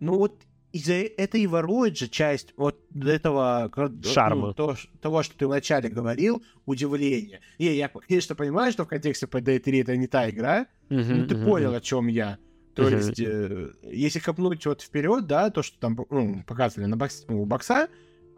Ну 0.00 0.18
вот 0.18 0.42
из-за 0.72 0.94
это 0.94 1.38
и 1.38 1.46
ворует 1.46 1.98
же 1.98 2.08
часть 2.08 2.54
вот 2.56 2.80
этого 2.94 3.70
шарма. 4.04 4.48
Ну, 4.48 4.54
то, 4.54 4.76
того, 5.00 5.22
что 5.22 5.36
ты 5.36 5.46
вначале 5.46 5.88
говорил, 5.88 6.42
удивление. 6.66 7.40
И 7.58 7.66
я, 7.66 7.88
конечно, 7.88 8.34
понимаю, 8.34 8.72
что 8.72 8.84
в 8.84 8.88
контексте 8.88 9.26
PD3 9.26 9.82
это 9.82 9.96
не 9.96 10.06
та 10.06 10.28
игра, 10.30 10.66
uh-huh, 10.88 11.14
но 11.14 11.26
ты 11.26 11.34
uh-huh. 11.34 11.44
понял, 11.44 11.74
о 11.74 11.80
чем 11.80 12.06
я. 12.06 12.38
То 12.74 12.88
uh-huh. 12.88 12.96
есть, 12.96 13.20
э, 13.20 13.70
если 13.82 14.18
копнуть 14.18 14.64
вот 14.64 14.80
вперед, 14.80 15.26
да, 15.26 15.50
то, 15.50 15.62
что 15.62 15.78
там 15.78 15.98
ну, 16.08 16.42
показывали 16.46 16.86
на 16.86 16.96
бокс, 16.96 17.24
у 17.28 17.44
бокса, 17.44 17.88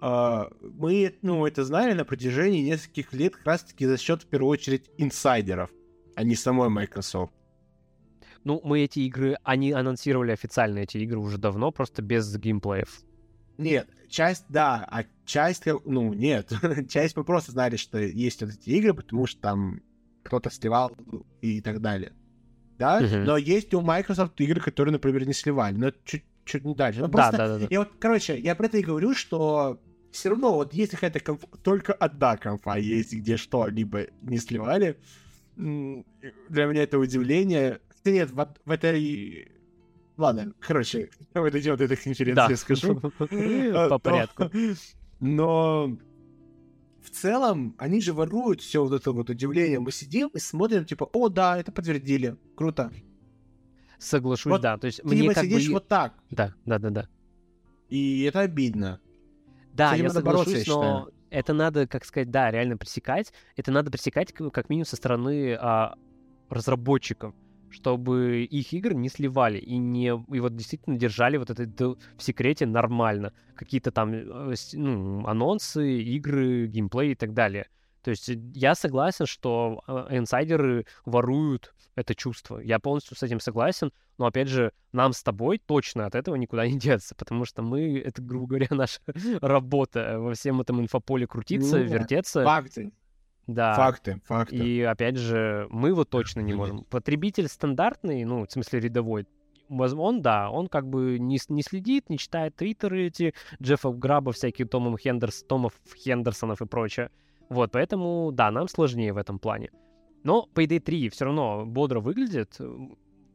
э, 0.00 0.44
мы 0.60 1.14
ну, 1.22 1.46
это 1.46 1.64
знали 1.64 1.92
на 1.92 2.04
протяжении 2.04 2.62
нескольких 2.62 3.12
лет 3.12 3.36
как 3.36 3.46
раз-таки 3.46 3.86
за 3.86 3.96
счет, 3.96 4.22
в 4.22 4.26
первую 4.26 4.50
очередь, 4.50 4.90
инсайдеров, 4.98 5.70
а 6.16 6.24
не 6.24 6.34
самой 6.34 6.68
Microsoft. 6.68 7.32
Ну, 8.44 8.60
мы 8.62 8.80
эти 8.80 9.00
игры, 9.00 9.36
они 9.42 9.72
анонсировали 9.72 10.32
официально 10.32 10.80
эти 10.80 10.98
игры 10.98 11.18
уже 11.18 11.38
давно, 11.38 11.72
просто 11.72 12.02
без 12.02 12.36
геймплеев. 12.36 13.02
Нет, 13.56 13.88
часть, 14.08 14.44
да, 14.48 14.86
а 14.90 15.04
часть, 15.24 15.64
ну, 15.84 16.12
нет, 16.12 16.52
часть 16.90 17.16
мы 17.16 17.24
просто 17.24 17.52
знали, 17.52 17.76
что 17.76 17.98
есть 17.98 18.42
вот 18.42 18.52
эти 18.52 18.70
игры, 18.70 18.94
потому 18.94 19.26
что 19.26 19.40
там 19.40 19.80
кто-то 20.22 20.50
сливал 20.50 20.92
и 21.40 21.60
так 21.60 21.80
далее. 21.80 22.12
Да, 22.78 23.00
uh-huh. 23.00 23.24
но 23.24 23.36
есть 23.36 23.72
у 23.72 23.80
Microsoft 23.80 24.40
игры, 24.40 24.60
которые, 24.60 24.92
например, 24.92 25.26
не 25.26 25.32
сливали, 25.32 25.76
но 25.76 25.92
чуть, 26.04 26.24
чуть 26.44 26.64
не 26.64 26.74
дальше. 26.74 27.00
Ну, 27.00 27.08
просто, 27.08 27.36
да, 27.36 27.48
да, 27.48 27.58
да. 27.58 27.66
Я 27.70 27.78
вот, 27.80 27.92
короче, 27.98 28.38
я 28.38 28.54
про 28.56 28.66
это 28.66 28.78
и 28.78 28.82
говорю, 28.82 29.14
что 29.14 29.80
все 30.10 30.30
равно, 30.30 30.54
вот 30.54 30.74
если 30.74 30.96
какая-то 30.96 31.20
конф... 31.20 31.44
только 31.62 31.92
одна 31.92 32.36
конфа 32.36 32.76
есть, 32.76 33.12
где 33.12 33.36
что-либо 33.36 34.06
не 34.22 34.38
сливали, 34.38 34.98
для 35.56 36.66
меня 36.66 36.82
это 36.82 36.98
удивление, 36.98 37.80
нет, 38.10 38.30
в, 38.30 38.54
в 38.64 38.70
этой... 38.70 39.52
Ладно, 40.16 40.52
короче, 40.60 41.10
давай 41.32 41.50
дойдем 41.50 41.76
до 41.76 41.84
этой 41.84 41.96
конференции, 41.96 42.48
да. 42.48 42.56
скажу. 42.56 43.00
По 43.88 43.98
порядку. 43.98 44.50
Но 45.20 45.96
в 47.04 47.10
целом, 47.10 47.74
они 47.78 48.00
же 48.00 48.12
воруют 48.12 48.60
все 48.60 48.82
вот 48.82 48.92
это 48.92 49.12
вот 49.12 49.28
удивление. 49.28 49.78
Мы 49.80 49.92
сидим 49.92 50.28
и 50.28 50.38
смотрим, 50.38 50.84
типа, 50.84 51.08
о, 51.12 51.28
да, 51.28 51.58
это 51.58 51.72
подтвердили. 51.72 52.36
Круто. 52.56 52.92
Соглашусь, 53.98 54.50
вот 54.50 54.60
да. 54.60 54.78
То 54.78 54.86
есть 54.86 55.02
ты 55.02 55.08
мне 55.08 55.32
как 55.32 55.44
сидишь 55.44 55.66
бы... 55.68 55.74
вот 55.74 55.88
так. 55.88 56.14
Да, 56.30 56.54
да, 56.64 56.78
да, 56.78 56.90
да. 56.90 57.08
И 57.88 58.22
это 58.22 58.40
обидно. 58.40 59.00
Да, 59.72 59.94
я 59.94 60.08
соглашусь, 60.10 60.66
но 60.66 61.08
это 61.30 61.52
надо, 61.52 61.86
как 61.86 62.04
сказать, 62.04 62.30
да, 62.30 62.50
реально 62.50 62.76
пресекать. 62.76 63.32
Это 63.56 63.70
надо 63.72 63.90
пресекать 63.90 64.32
как 64.32 64.68
минимум 64.68 64.86
со 64.86 64.96
стороны 64.96 65.54
а, 65.54 65.94
разработчиков. 66.48 67.34
Чтобы 67.70 68.44
их 68.44 68.72
игры 68.72 68.94
не 68.94 69.08
сливали 69.08 69.58
и 69.58 69.76
не 69.76 70.06
и 70.06 70.40
вот 70.40 70.56
действительно 70.56 70.96
держали 70.96 71.36
вот 71.36 71.50
это 71.50 71.88
в 72.16 72.22
секрете 72.22 72.66
нормально. 72.66 73.32
Какие-то 73.56 73.90
там 73.90 74.12
э, 74.14 74.54
ну, 74.74 75.26
анонсы, 75.26 76.00
игры, 76.02 76.66
геймплей 76.66 77.12
и 77.12 77.14
так 77.14 77.34
далее. 77.34 77.68
То 78.02 78.10
есть 78.10 78.28
э, 78.28 78.34
я 78.54 78.74
согласен, 78.74 79.26
что 79.26 79.82
э, 79.86 80.06
инсайдеры 80.10 80.86
воруют 81.04 81.74
это 81.96 82.14
чувство. 82.14 82.58
Я 82.58 82.78
полностью 82.78 83.16
с 83.16 83.22
этим 83.22 83.40
согласен, 83.40 83.92
но 84.18 84.26
опять 84.26 84.48
же, 84.48 84.72
нам 84.92 85.12
с 85.12 85.22
тобой 85.22 85.58
точно 85.58 86.06
от 86.06 86.14
этого 86.14 86.36
никуда 86.36 86.66
не 86.66 86.78
деться, 86.78 87.14
потому 87.14 87.44
что 87.44 87.62
мы, 87.62 87.98
это, 87.98 88.22
грубо 88.22 88.46
говоря, 88.46 88.68
наша 88.70 89.00
работа 89.40 90.18
во 90.18 90.34
всем 90.34 90.60
этом 90.60 90.80
инфополе 90.80 91.26
крутиться, 91.26 91.78
ну, 91.78 91.84
вертеться. 91.84 92.44
Факты. 92.44 92.92
Да. 93.46 93.74
Факты, 93.74 94.20
факты. 94.24 94.56
И 94.56 94.82
опять 94.82 95.16
же, 95.16 95.66
мы 95.70 95.92
вот 95.92 96.10
точно 96.10 96.40
не 96.40 96.54
можем. 96.54 96.84
Потребитель 96.84 97.48
стандартный, 97.48 98.24
ну, 98.24 98.46
в 98.46 98.50
смысле 98.50 98.80
рядовой, 98.80 99.26
он, 99.68 100.22
да, 100.22 100.50
он 100.50 100.68
как 100.68 100.86
бы 100.86 101.18
не, 101.18 101.38
не 101.48 101.62
следит, 101.62 102.10
не 102.10 102.18
читает 102.18 102.56
твиттеры 102.56 103.06
эти, 103.06 103.34
Джеффа 103.62 103.90
Граба, 103.90 104.32
всякие 104.32 104.66
Томов, 104.66 105.00
Хендерс, 105.00 105.42
Томов 105.44 105.72
Хендерсонов 105.96 106.60
и 106.60 106.66
прочее. 106.66 107.10
Вот, 107.48 107.72
поэтому, 107.72 108.30
да, 108.32 108.50
нам 108.50 108.68
сложнее 108.68 109.12
в 109.12 109.16
этом 109.16 109.38
плане. 109.38 109.70
Но 110.22 110.48
Payday 110.54 110.80
3 110.80 111.08
все 111.10 111.26
равно 111.26 111.64
бодро 111.66 112.00
выглядит. 112.00 112.58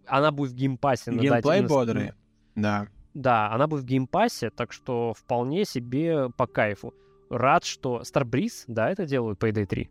Она 0.07 0.31
будет 0.31 0.51
в 0.51 0.55
Game 0.55 0.76
Pass'е. 0.76 1.11
Геймплей 1.11 1.61
бодрый, 1.67 2.13
да. 2.55 2.87
Да, 3.13 3.51
она 3.51 3.67
будет 3.67 3.83
в 3.83 3.85
Game 3.85 4.09
Pass'е, 4.09 4.49
так 4.49 4.71
что 4.71 5.13
вполне 5.13 5.65
себе 5.65 6.29
по 6.29 6.47
кайфу. 6.47 6.93
Рад, 7.29 7.63
что 7.63 8.01
Starbreeze, 8.01 8.63
да, 8.67 8.89
это 8.89 9.05
делают 9.05 9.41
Payday 9.41 9.65
3. 9.65 9.89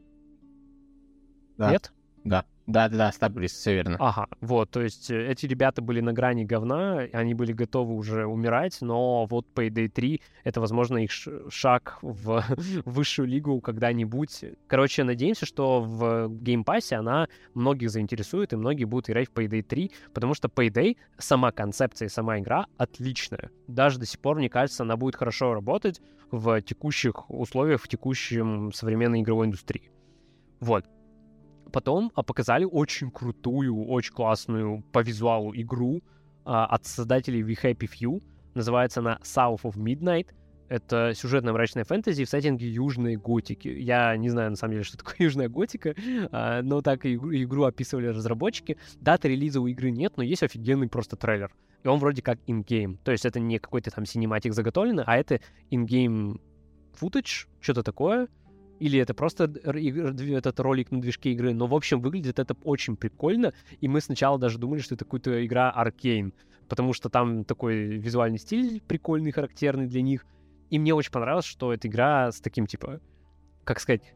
Да. 1.59 1.71
Нет? 1.71 1.93
Да. 2.25 2.45
Да, 2.69 2.91
да, 2.91 2.99
да, 2.99 3.13
Starbreeze, 3.13 3.53
все 3.53 3.73
верно. 3.73 3.97
Ага, 3.99 4.29
вот, 4.43 4.71
то 4.71 4.83
есть 4.83 5.11
э, 5.11 5.31
эти 5.31 5.47
ребята 5.47 5.81
были 5.81 6.01
на 6.01 6.13
грани 6.13 6.45
говна, 6.45 6.99
они 7.15 7.33
были 7.33 7.53
готовы 7.53 7.95
уже 7.95 8.27
умирать, 8.27 8.77
но 8.83 9.25
вот 9.25 9.47
Payday 9.55 9.89
3— 9.89 10.21
это, 10.45 10.61
возможно, 10.61 10.99
их 10.99 11.11
шаг 11.49 11.99
в 12.03 12.45
высшую 12.85 13.27
лигу 13.27 13.63
когда-нибудь. 13.63 14.45
Короче, 14.67 15.05
надеемся, 15.05 15.47
что 15.47 15.81
в 15.81 16.29
Game 16.29 16.56
Pass'е 16.56 16.97
она 16.97 17.29
многих 17.55 17.89
заинтересует, 17.89 18.53
и 18.53 18.57
многие 18.57 18.85
будут 18.85 19.09
играть 19.09 19.31
в 19.31 19.33
Payday 19.33 19.63
3, 19.63 19.91
потому 20.13 20.35
что 20.35 20.49
Payday, 20.49 20.99
сама 21.17 21.53
концепция 21.53 22.07
и 22.07 22.11
сама 22.11 22.39
игра 22.39 22.67
отличная. 22.77 23.51
Даже 23.67 23.99
до 23.99 24.05
сих 24.05 24.21
пор, 24.21 24.37
мне 24.37 24.51
кажется, 24.51 24.83
она 24.83 24.99
будет 24.99 25.17
хорошо 25.17 25.55
работать 25.55 26.03
в 26.31 26.61
текущих 26.61 27.31
условиях, 27.31 27.81
в 27.81 27.89
текущем 27.89 28.73
современной 28.75 29.23
игровой 29.23 29.47
индустрии. 29.47 29.91
Вот. 30.61 30.85
Потом 31.73 32.13
а, 32.15 32.23
показали 32.23 32.65
очень 32.65 33.11
крутую, 33.11 33.87
очень 33.87 34.15
классную 34.15 34.83
по 34.93 35.01
визуалу 35.01 35.53
игру 35.55 36.03
а, 36.45 36.67
от 36.67 36.87
создателей 36.87 37.43
We 37.43 37.57
Happy 37.63 37.89
Few. 37.89 38.23
Называется 38.55 39.01
она 39.01 39.19
South 39.23 39.63
of 39.63 39.77
Midnight. 39.77 40.29
Это 40.69 41.13
сюжетная 41.15 41.55
мрачная 41.55 41.85
фэнтези 41.85 42.25
в 42.25 42.29
сеттинге 42.29 42.69
южной 42.69 43.17
готики. 43.17 43.69
Я 43.69 44.15
не 44.17 44.29
знаю, 44.29 44.51
на 44.51 44.57
самом 44.57 44.73
деле, 44.73 44.85
что 44.85 44.99
такое 44.99 45.17
южная 45.19 45.49
готика, 45.49 45.95
а, 46.31 46.63
но 46.63 46.81
так 46.83 47.05
и 47.07 47.15
игру, 47.15 47.35
игру 47.35 47.65
описывали 47.65 48.07
разработчики. 48.07 48.79
Даты 49.01 49.29
релиза 49.29 49.61
у 49.61 49.67
игры 49.67 49.91
нет, 49.91 50.15
но 50.17 50.23
есть 50.23 50.43
офигенный 50.43 50.89
просто 50.89 51.17
трейлер. 51.17 51.53
И 51.85 51.89
он 51.89 51.99
вроде 51.99 52.23
как 52.23 52.39
in-game. 52.47 52.99
То 53.05 53.13
есть 53.13 53.25
это 53.25 53.41
не 53.41 53.59
какой-то 53.59 53.91
там 53.91 54.05
синематик 54.05 54.53
заготовленный, 54.53 55.05
а 55.07 55.17
это 55.17 55.41
in-game 55.71 56.41
footage, 57.01 57.47
что-то 57.61 57.83
такое 57.83 58.29
или 58.79 58.99
это 58.99 59.15
просто 59.15 59.45
этот 59.45 60.61
ролик 60.61 60.91
на 60.91 61.01
движке 61.01 61.33
игры, 61.33 61.55
но, 61.55 61.67
в 61.67 61.75
общем, 61.75 62.01
выглядит 62.01 62.39
это 62.39 62.57
очень 62.65 62.97
прикольно, 62.97 63.53
и 63.81 63.89
мы 63.89 64.01
сначала 64.01 64.39
даже 64.39 64.59
думали, 64.59 64.81
что 64.81 64.95
это 64.95 65.05
какая-то 65.05 65.45
игра 65.45 65.71
Аркейн, 65.71 66.33
потому 66.69 66.93
что 66.93 67.09
там 67.09 67.45
такой 67.45 67.99
визуальный 67.99 68.39
стиль 68.39 68.81
прикольный, 68.87 69.33
характерный 69.33 69.87
для 69.87 70.03
них, 70.03 70.27
и 70.71 70.79
мне 70.79 70.95
очень 70.95 71.13
понравилось, 71.13 71.47
что 71.47 71.73
эта 71.73 71.89
игра 71.89 72.31
с 72.31 72.41
таким, 72.41 72.67
типа, 72.67 73.01
как 73.65 73.81
сказать, 73.81 74.15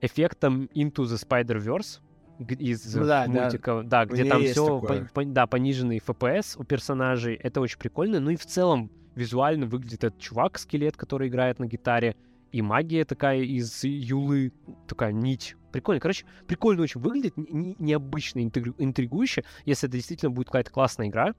эффектом 0.00 0.68
Into 0.74 1.04
the 1.04 1.16
Spider-Verse, 1.16 2.00
из 2.38 2.94
ну, 2.94 3.06
да, 3.06 3.26
мультика, 3.26 3.82
да, 3.82 4.04
да 4.04 4.12
где 4.12 4.24
там 4.24 4.42
все 4.42 4.80
по, 4.80 5.08
по, 5.14 5.24
да, 5.24 5.46
пониженный 5.46 5.98
FPS 5.98 6.60
у 6.60 6.64
персонажей. 6.64 7.34
Это 7.34 7.60
очень 7.60 7.78
прикольно. 7.78 8.20
Ну 8.20 8.30
и 8.30 8.36
в 8.36 8.44
целом 8.44 8.90
визуально 9.14 9.66
выглядит 9.66 10.04
этот 10.04 10.20
чувак, 10.20 10.58
скелет, 10.58 10.96
который 10.96 11.28
играет 11.28 11.58
на 11.58 11.66
гитаре 11.66 12.14
и 12.56 12.62
магия 12.62 13.04
такая 13.04 13.40
из 13.40 13.84
юлы, 13.84 14.50
такая 14.88 15.12
нить. 15.12 15.56
Прикольно. 15.72 16.00
Короче, 16.00 16.24
прикольно 16.46 16.84
очень 16.84 17.02
выглядит, 17.02 17.34
необычно, 17.36 18.42
интригующе. 18.42 19.44
Если 19.66 19.86
это 19.86 19.98
действительно 19.98 20.30
будет 20.30 20.46
какая-то 20.46 20.70
классная 20.70 21.08
игра, 21.08 21.34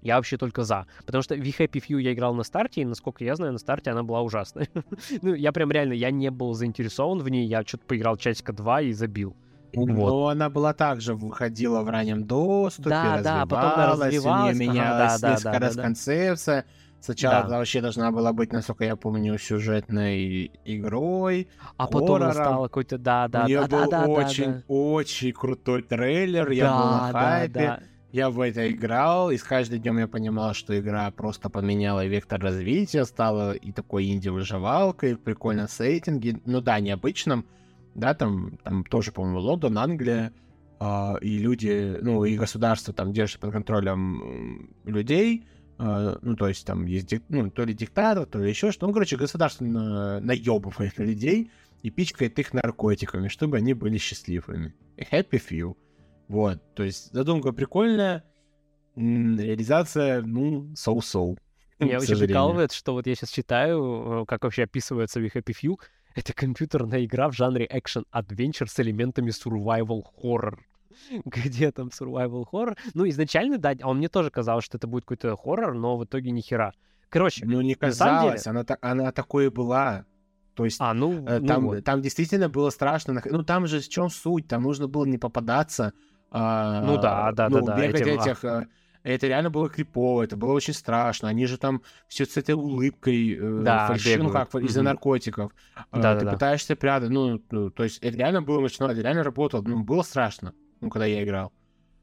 я 0.00 0.16
вообще 0.16 0.38
только 0.38 0.64
за. 0.64 0.86
Потому 1.04 1.20
что 1.22 1.34
в 1.34 1.40
Happy 1.40 1.84
Few 1.86 2.00
я 2.00 2.14
играл 2.14 2.32
на 2.34 2.42
старте, 2.42 2.80
и, 2.80 2.84
насколько 2.86 3.22
я 3.22 3.36
знаю, 3.36 3.52
на 3.52 3.58
старте 3.58 3.90
она 3.90 4.02
была 4.02 4.22
ужасная. 4.22 4.68
ну, 5.20 5.34
я 5.34 5.52
прям 5.52 5.70
реально, 5.70 5.92
я 5.92 6.10
не 6.10 6.30
был 6.30 6.54
заинтересован 6.54 7.18
в 7.18 7.28
ней, 7.28 7.46
я 7.46 7.62
что-то 7.62 7.84
поиграл 7.84 8.16
часика 8.16 8.54
два 8.54 8.80
и 8.80 8.92
забил. 8.92 9.36
Вот. 9.74 9.88
Но 9.88 10.28
она 10.28 10.48
была 10.48 10.72
также, 10.72 11.14
выходила 11.14 11.82
в 11.82 11.90
раннем 11.90 12.24
доступе, 12.24 12.88
да, 12.88 13.20
да, 13.22 13.46
потом 13.46 13.72
она 13.72 13.92
развивалась, 13.92 14.56
у 14.56 14.58
нее 14.58 14.68
менялась 14.68 15.12
ага, 15.12 15.20
да, 15.20 15.30
несколько 15.32 15.52
да, 15.52 15.58
раз 15.58 15.76
да, 15.76 15.82
концепция. 15.82 16.64
Сначала 17.00 17.40
да. 17.40 17.46
она 17.46 17.58
вообще 17.58 17.80
должна 17.80 18.10
была 18.10 18.32
быть, 18.32 18.52
насколько 18.52 18.84
я 18.84 18.94
помню, 18.94 19.38
сюжетной 19.38 20.52
игрой. 20.64 21.48
А 21.76 21.86
потом 21.86 22.16
она 22.16 22.32
стала 22.32 22.68
какой-то, 22.68 22.98
да, 22.98 23.26
да, 23.28 23.44
У 23.44 23.46
нее 23.46 23.66
да, 23.66 23.84
был 23.84 23.90
да, 23.90 24.06
очень, 24.06 24.44
да, 24.44 24.52
да. 24.52 24.62
очень 24.68 25.32
крутой 25.32 25.82
трейлер, 25.82 26.46
да, 26.46 26.52
я 26.52 26.70
был 26.70 26.84
на 26.84 27.12
хайпе. 27.12 27.52
Да, 27.52 27.60
да. 27.60 27.82
Я 28.12 28.28
в 28.28 28.40
это 28.40 28.68
играл, 28.68 29.30
и 29.30 29.36
с 29.36 29.42
каждым 29.44 29.80
днем 29.80 29.98
я 29.98 30.08
понимал, 30.08 30.52
что 30.52 30.78
игра 30.78 31.10
просто 31.12 31.48
поменяла 31.48 32.04
вектор 32.06 32.40
развития, 32.40 33.04
стала 33.04 33.52
и 33.52 33.70
такой 33.70 34.10
инди-выживалкой, 34.10 35.14
в 35.14 35.20
прикольном 35.20 35.68
сеттинге, 35.68 36.40
ну 36.44 36.60
да, 36.60 36.80
необычном, 36.80 37.46
да, 37.94 38.14
там, 38.14 38.58
там 38.64 38.84
тоже, 38.84 39.12
по-моему, 39.12 39.38
Лондон, 39.38 39.78
Англия, 39.78 40.32
э, 40.80 41.14
и 41.20 41.38
люди, 41.38 41.98
ну, 42.02 42.24
и 42.24 42.36
государство 42.36 42.92
там 42.92 43.12
держит 43.12 43.38
под 43.38 43.52
контролем 43.52 44.74
людей, 44.84 45.46
ну, 45.80 46.36
то 46.36 46.48
есть 46.48 46.66
там 46.66 46.84
есть, 46.86 47.14
ну, 47.28 47.50
то 47.50 47.64
ли 47.64 47.72
диктатор, 47.72 48.26
то 48.26 48.38
ли 48.38 48.50
еще 48.50 48.70
что. 48.70 48.86
Ну, 48.86 48.92
короче, 48.92 49.16
государство 49.16 49.64
на... 49.64 50.20
наебывает 50.20 50.98
людей 50.98 51.50
и 51.82 51.90
пичкает 51.90 52.38
их 52.38 52.52
наркотиками, 52.52 53.28
чтобы 53.28 53.56
они 53.56 53.72
были 53.74 53.96
счастливыми. 53.96 54.74
Happy 54.96 55.40
few. 55.40 55.76
Вот, 56.28 56.60
то 56.74 56.84
есть 56.84 57.12
задумка 57.12 57.52
прикольная, 57.52 58.24
реализация, 58.94 60.22
ну, 60.22 60.72
so-so. 60.74 61.36
Меня 61.78 61.98
очень 61.98 62.18
прикалывает, 62.18 62.72
что 62.72 62.92
вот 62.92 63.06
я 63.06 63.14
сейчас 63.14 63.30
читаю, 63.30 64.22
э, 64.22 64.26
как 64.26 64.44
вообще 64.44 64.64
описывается 64.64 65.18
в 65.18 65.24
Happy 65.24 65.54
Few, 65.60 65.76
это 66.14 66.32
компьютерная 66.32 67.04
игра 67.04 67.30
в 67.30 67.32
жанре 67.32 67.66
action-adventure 67.66 68.66
с 68.66 68.78
элементами 68.80 69.30
survival 69.30 70.02
horror. 70.22 70.58
где 71.24 71.70
там 71.72 71.88
survival 71.88 72.44
horror. 72.50 72.76
Ну, 72.94 73.08
изначально, 73.08 73.58
да, 73.58 73.74
он 73.82 73.98
мне 73.98 74.08
тоже 74.08 74.30
казалось, 74.30 74.64
что 74.64 74.78
это 74.78 74.86
будет 74.86 75.04
какой-то 75.04 75.36
хоррор, 75.36 75.74
но 75.74 75.96
в 75.96 76.04
итоге 76.04 76.30
ни 76.30 76.40
хера. 76.40 76.72
Короче, 77.08 77.44
ну 77.44 77.60
не 77.60 77.74
казалось, 77.74 78.44
деле... 78.44 78.64
она, 78.68 78.78
она 78.80 79.12
такой 79.12 79.46
и 79.46 79.48
была. 79.48 80.04
То 80.54 80.64
есть 80.64 80.76
а, 80.80 80.94
ну, 80.94 81.24
э, 81.26 81.40
там, 81.40 81.62
ну 81.62 81.68
вот. 81.68 81.84
там 81.84 82.02
действительно 82.02 82.48
было 82.48 82.70
страшно. 82.70 83.20
Ну 83.24 83.42
там 83.42 83.66
же 83.66 83.80
в 83.80 83.88
чем 83.88 84.10
суть? 84.10 84.46
Там 84.46 84.62
нужно 84.62 84.86
было 84.86 85.04
не 85.04 85.18
попадаться. 85.18 85.92
А, 86.30 86.82
ну 86.82 87.00
да, 87.00 87.32
да, 87.32 87.48
ну, 87.48 87.60
да, 87.60 87.74
да. 87.74 87.80
Бегать 87.80 88.00
этим... 88.02 88.20
этих. 88.20 88.44
А... 88.44 88.66
Это 89.02 89.26
реально 89.26 89.48
было 89.48 89.70
крипово, 89.70 90.22
это 90.22 90.36
было 90.36 90.52
очень 90.52 90.74
страшно. 90.74 91.28
Они 91.28 91.46
же 91.46 91.56
там 91.56 91.82
все 92.06 92.26
с 92.26 92.36
этой 92.36 92.54
улыбкой, 92.54 93.34
э, 93.34 93.62
да, 93.62 93.88
фальши, 93.88 94.18
ну 94.22 94.30
как, 94.30 94.54
из-за 94.56 94.82
наркотиков. 94.82 95.52
Да, 95.90 96.16
ты 96.16 96.26
да, 96.26 96.32
пытаешься 96.32 96.76
прятать, 96.76 97.08
ну, 97.08 97.42
ну, 97.50 97.70
то 97.70 97.82
есть 97.82 97.98
это 97.98 98.18
реально 98.18 98.42
было 98.42 98.60
смешно, 98.60 98.90
это 98.90 99.00
реально 99.00 99.22
работало, 99.24 99.62
ну, 99.62 99.82
было 99.82 100.02
страшно 100.02 100.52
ну, 100.80 100.90
когда 100.90 101.06
я 101.06 101.22
играл. 101.22 101.52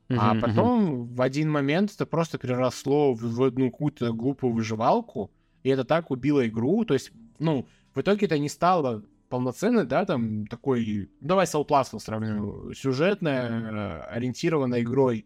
Uh-huh, 0.10 0.18
а 0.20 0.36
потом 0.40 0.86
uh-huh. 0.86 1.16
в 1.16 1.22
один 1.22 1.52
момент 1.52 1.92
это 1.94 2.06
просто 2.06 2.38
переросло 2.38 3.14
в, 3.14 3.22
в 3.22 3.44
одну 3.44 3.70
какую-то 3.72 4.14
глупую 4.14 4.54
выживалку, 4.54 5.32
и 5.64 5.70
это 5.70 5.84
так 5.84 6.12
убило 6.12 6.48
игру. 6.48 6.86
То 6.86 6.94
есть, 6.94 7.12
ну, 7.40 7.68
в 7.94 8.00
итоге 8.00 8.26
это 8.26 8.40
не 8.40 8.48
стало 8.48 9.04
полноценной, 9.28 9.86
да, 9.86 10.06
там, 10.06 10.48
такой, 10.48 11.10
давай 11.20 11.46
с 11.46 11.56
Outlast 11.56 12.00
сравню, 12.00 12.74
сюжетная, 12.74 13.50
э, 13.50 14.02
ориентированной 14.16 14.82
игрой 14.82 15.26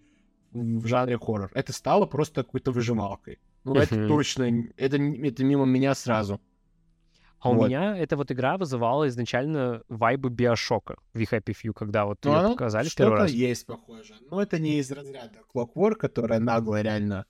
в 0.52 0.88
жанре 0.88 1.20
хоррор. 1.20 1.52
Это 1.54 1.74
стало 1.74 2.08
просто 2.08 2.44
какой-то 2.44 2.72
выживалкой. 2.72 3.40
Ну, 3.64 3.76
uh-huh. 3.76 3.84
это 3.84 4.08
точно, 4.08 4.66
это, 4.78 4.98
это 4.98 5.44
мимо 5.44 5.66
меня 5.66 5.94
сразу. 5.94 6.42
А 7.42 7.50
вот. 7.50 7.64
у 7.64 7.68
меня 7.68 7.98
эта 7.98 8.16
вот 8.18 8.32
игра 8.32 8.58
вызывала 8.58 9.08
изначально 9.08 9.82
вайбы 9.90 10.30
Биошока 10.30 10.98
в 11.14 11.18
Happy 11.18 11.56
Few, 11.56 11.74
когда 11.74 12.06
вот 12.06 12.20
ну, 12.24 12.36
ее 12.36 12.50
показали 12.50 12.88
в 12.88 12.96
первый 12.96 13.18
раз. 13.18 13.32
есть 13.32 13.66
похоже. 13.66 14.14
Но 14.30 14.42
это 14.42 14.60
не 14.60 14.78
из 14.78 14.92
разряда 14.92 15.40
Clockwork, 15.54 15.96
которая 15.96 16.40
нагло 16.40 16.82
реально 16.82 17.26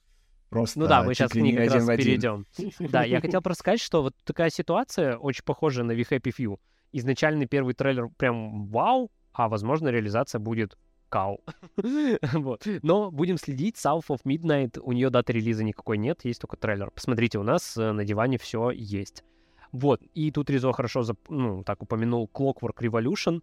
просто... 0.50 0.82
Ну 0.82 0.88
да, 0.88 1.04
мы 1.04 1.14
сейчас 1.14 1.32
к 1.32 1.36
ней 1.36 1.56
как 1.56 1.72
раз 1.72 1.88
перейдем. 1.88 2.46
Да, 2.80 3.04
я 3.04 3.22
хотел 3.22 3.42
просто 3.42 3.62
сказать, 3.62 3.80
что 3.80 4.02
вот 4.04 4.14
такая 4.26 4.50
ситуация 4.50 5.16
очень 5.16 5.46
похожа 5.46 5.84
на 5.84 5.94
We 5.94 6.06
Happy 6.08 6.34
Few. 6.38 6.60
Изначальный 6.92 7.46
первый 7.46 7.74
трейлер 7.74 8.10
прям 8.18 8.68
вау, 8.68 9.12
а 9.32 9.48
возможно 9.48 9.88
реализация 9.88 10.40
будет 10.40 10.78
кау. 11.08 11.42
вот. 12.34 12.68
Но 12.82 13.12
будем 13.12 13.38
следить. 13.38 13.78
South 13.78 14.08
of 14.10 14.20
Midnight, 14.26 14.78
у 14.78 14.92
нее 14.92 15.10
даты 15.10 15.32
релиза 15.32 15.64
никакой 15.64 15.98
нет, 15.98 16.26
есть 16.26 16.42
только 16.42 16.58
трейлер. 16.58 16.92
Посмотрите, 16.92 17.40
у 17.40 17.44
нас 17.44 17.78
э, 17.78 17.94
на 17.94 18.04
диване 18.04 18.38
все 18.38 18.72
есть. 18.72 19.24
Вот. 19.72 20.02
И 20.14 20.32
тут 20.32 20.50
Ризо 20.50 20.72
хорошо, 20.74 21.04
зап... 21.04 21.18
ну, 21.30 21.64
так 21.64 21.82
упомянул 21.82 22.30
Clockwork 22.34 22.78
Revolution. 22.80 23.42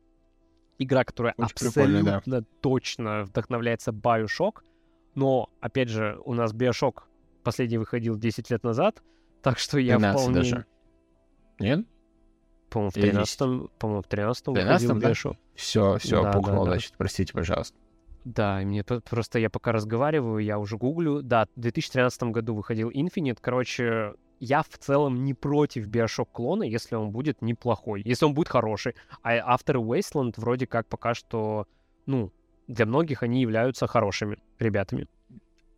Игра, 0.78 1.05
которая 1.05 1.34
Очень 1.36 1.66
абсолютно 1.66 2.22
да. 2.26 2.42
точно 2.60 3.24
вдохновляется 3.24 3.90
Bioshock. 3.90 4.62
Но, 5.14 5.50
опять 5.60 5.88
же, 5.88 6.20
у 6.24 6.34
нас 6.34 6.55
Bioshock 6.55 7.02
последний 7.42 7.78
выходил 7.78 8.16
10 8.16 8.50
лет 8.50 8.62
назад, 8.62 9.02
так 9.42 9.59
что 9.59 9.78
я 9.78 9.96
13 9.96 10.20
вполне... 10.20 10.34
даже. 10.34 10.66
Нет? 11.59 11.86
По-моему, 12.70 12.90
в 12.90 12.96
Или 12.98 13.10
13 13.10 13.38
по-моему, 13.78 14.02
в 14.02 14.06
13 14.06 14.44
13 14.44 14.88
выходил 14.88 15.00
да? 15.00 15.10
Bioshock. 15.10 15.36
Все, 15.55 15.98
все, 15.98 16.22
Да, 16.22 16.32
пукнул, 16.32 16.64
да, 16.64 16.64
да. 16.64 16.70
значит, 16.72 16.94
простите, 16.96 17.32
пожалуйста. 17.32 17.76
Да, 18.24 18.60
мне 18.60 18.84
просто 18.84 19.38
я 19.38 19.48
пока 19.48 19.72
разговариваю, 19.72 20.44
я 20.44 20.59
уже 20.59 20.76
гуглю. 20.76 21.22
Да, 21.22 21.46
в 21.56 21.60
2013 21.60 22.24
году 22.24 22.55
выходил 22.55 22.90
Infinite. 22.90 23.38
Короче, 23.40 24.14
я 24.40 24.62
в 24.62 24.78
целом 24.78 25.24
не 25.24 25.35
против 25.35 25.89
Bioshock 25.89 26.28
клона, 26.32 26.62
если 26.62 26.94
он 26.94 27.10
будет 27.10 27.43
неплохой, 27.43 28.02
если 28.05 28.24
он 28.24 28.35
будет 28.35 28.48
хороший. 28.48 28.94
А 29.23 29.36
After 29.56 29.74
Wasteland 29.77 30.35
вроде 30.36 30.66
как 30.66 30.86
пока 30.86 31.15
что, 31.15 31.66
ну, 32.06 32.32
для 32.66 32.86
многих 32.86 33.23
они 33.23 33.40
являются 33.40 33.86
хорошими 33.86 34.39
ребятами. 34.59 35.06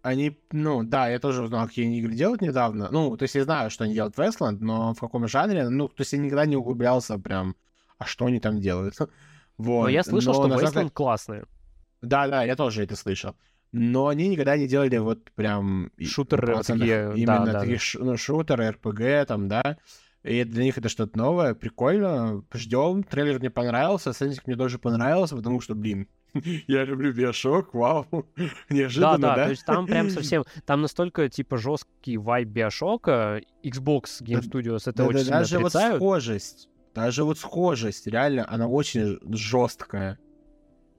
Они, 0.03 0.39
ну, 0.51 0.83
да, 0.83 1.09
я 1.09 1.19
тоже 1.19 1.43
узнал, 1.43 1.67
какие 1.67 1.85
они 1.87 1.99
игры 1.99 2.15
делают 2.15 2.41
недавно. 2.41 2.89
Ну, 2.91 3.17
то 3.17 3.25
есть 3.25 3.35
я 3.35 3.45
знаю, 3.45 3.71
что 3.71 3.85
они 3.85 3.95
делают 3.95 4.17
в 4.17 4.21
Westland, 4.21 4.59
но 4.61 4.95
в 4.95 5.01
каком 5.01 5.29
жанре, 5.29 5.69
ну, 5.69 5.89
то 5.89 6.01
есть 6.01 6.13
я 6.13 6.19
никогда 6.19 6.47
не 6.47 6.57
углублялся 6.57 7.19
прям, 7.19 7.55
а 7.99 8.07
что 8.07 8.27
они 8.27 8.41
там 8.41 8.61
делают. 8.61 8.97
Вот. 9.59 9.83
Но 9.83 9.89
я 9.91 10.03
слышал, 10.03 10.33
Но 10.33 10.39
что 10.39 10.47
насколько- 10.49 10.79
Wasteland 10.81 10.91
классные. 10.91 11.45
Да, 12.01 12.27
да, 12.29 12.45
я 12.45 12.57
тоже 12.57 12.83
это 12.83 12.97
слышал. 12.97 13.35
Но 13.73 14.09
они 14.09 14.29
никогда 14.29 14.57
не 14.57 14.67
делали 14.67 14.97
вот 14.99 15.31
прям... 15.33 15.93
Шутеры 16.01 16.63
такие, 16.63 17.13
Именно 17.15 17.47
да, 17.47 17.53
да, 17.53 17.61
такие 17.61 17.77
да. 17.77 17.81
ш- 17.81 17.99
ну, 18.01 18.17
шутеры, 18.17 18.71
РПГ 18.71 19.27
там, 19.29 19.49
да. 19.49 19.77
И 20.23 20.45
для 20.45 20.65
них 20.65 20.77
это 20.77 20.89
что-то 20.89 21.17
новое, 21.17 21.55
прикольно. 21.55 22.45
Ждем. 22.53 23.05
Трейлер 23.05 23.39
мне 23.39 23.49
понравился, 23.51 24.13
сеттинг 24.13 24.47
мне 24.47 24.57
тоже 24.57 24.79
понравился, 24.79 25.37
потому 25.37 25.61
что, 25.61 25.75
блин, 25.75 26.09
я 26.67 26.85
люблю 26.85 27.13
Биошок, 27.13 27.73
вау. 27.75 28.07
Да, 28.11 28.23
Неожиданно, 28.71 29.19
да, 29.19 29.37
да? 29.37 29.45
то 29.45 29.51
есть 29.51 29.65
там 29.65 29.87
прям 29.87 30.11
совсем, 30.11 30.45
там 30.67 30.83
настолько 30.83 31.29
типа 31.29 31.57
жесткий 31.57 32.19
вайб 32.19 32.49
Биошока, 32.49 33.41
Xbox 33.65 34.21
Game 34.21 34.43
Studios 34.43 34.83
это 34.83 34.95
Да, 34.95 35.05
очень 35.07 35.19
да, 35.19 35.25
сильно 35.25 35.39
даже 35.39 35.59
вот 35.59 35.73
схожесть, 35.73 36.69
даже 36.95 37.25
вот 37.25 37.39
схожесть, 37.39 38.07
реально, 38.07 38.47
она 38.49 38.67
очень 38.69 39.19
жесткая. 39.35 40.19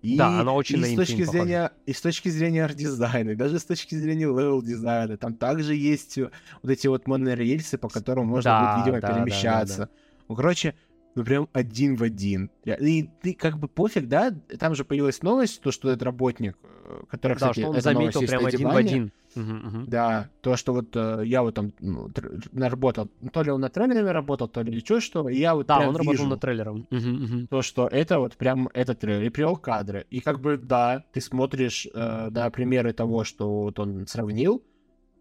И, 0.01 0.17
Да, 0.17 0.39
она 0.39 0.53
очень 0.53 0.79
и 0.79 0.83
с 0.83 0.95
точки 0.95 1.21
похожа. 1.21 1.31
зрения 1.31 1.71
и 1.85 1.93
с 1.93 2.01
точки 2.01 2.29
зрения 2.29 2.65
арт-дизайна, 2.65 3.31
и 3.31 3.35
даже 3.35 3.59
с 3.59 3.65
точки 3.65 3.93
зрения 3.95 4.25
левел-дизайна, 4.25 5.17
там 5.17 5.35
также 5.35 5.75
есть 5.75 6.17
э, 6.17 6.31
вот 6.63 6.71
эти 6.71 6.87
вот 6.87 7.07
монорельсы, 7.07 7.77
по 7.77 7.87
которым 7.87 8.27
можно 8.27 8.49
Да, 8.49 8.75
будет, 8.75 8.85
видимо, 8.85 9.01
да, 9.01 9.07
да, 9.07 9.13
да, 9.13 9.19
перемещаться. 9.23 9.89
Ну, 10.27 10.35
короче, 10.35 10.73
ну 11.13 11.23
прям 11.23 11.49
один 11.53 11.95
в 11.95 12.03
один. 12.03 12.49
И 12.65 13.09
ты 13.21 13.33
как 13.33 13.59
бы 13.59 13.67
пофиг, 13.67 14.07
да? 14.07 14.33
Там 14.59 14.73
же 14.73 14.85
появилась 14.85 15.21
новость, 15.21 15.61
то, 15.61 15.71
что 15.71 15.89
этот 15.89 16.03
работник, 16.03 16.57
э, 16.63 17.01
который, 17.09 17.33
Да, 17.33 17.49
кстати, 17.49 17.59
что 17.59 17.69
он 17.69 17.81
заметил 17.81 18.21
прям 18.21 18.45
один 18.45 18.69
в 18.69 18.75
один. 18.75 19.11
Мгм. 19.35 19.85
Да, 19.87 20.29
то, 20.41 20.57
что 20.57 20.73
вот 20.73 20.95
э, 20.95 21.21
я 21.25 21.41
вот 21.41 21.55
там 21.55 21.71
ну, 21.79 22.07
тр- 22.07 22.49
наработал, 22.51 23.09
то 23.31 23.43
ли 23.43 23.51
он 23.51 23.61
на 23.61 23.69
трейлере 23.69 24.11
работал, 24.11 24.47
то 24.47 24.61
ли 24.61 24.79
что, 24.79 24.99
что, 24.99 25.29
и 25.29 25.37
я 25.37 25.55
вот 25.55 25.67
Да, 25.67 25.79
он 25.87 25.95
работал 25.95 26.25
над 26.25 26.41
трейлером. 26.41 26.87
Мгм. 26.89 27.47
то, 27.47 27.61
что 27.61 27.87
это 27.87 28.19
вот 28.19 28.35
прям 28.35 28.69
этот 28.73 28.99
трейлер, 28.99 29.23
и 29.23 29.29
привел 29.29 29.55
кадры. 29.55 30.05
И 30.09 30.19
как 30.19 30.41
бы, 30.41 30.57
да, 30.57 31.05
ты 31.13 31.21
смотришь, 31.21 31.87
э, 31.93 32.27
да, 32.29 32.49
примеры 32.49 32.93
того, 32.93 33.23
что 33.23 33.63
вот 33.63 33.79
он 33.79 34.05
сравнил, 34.07 34.63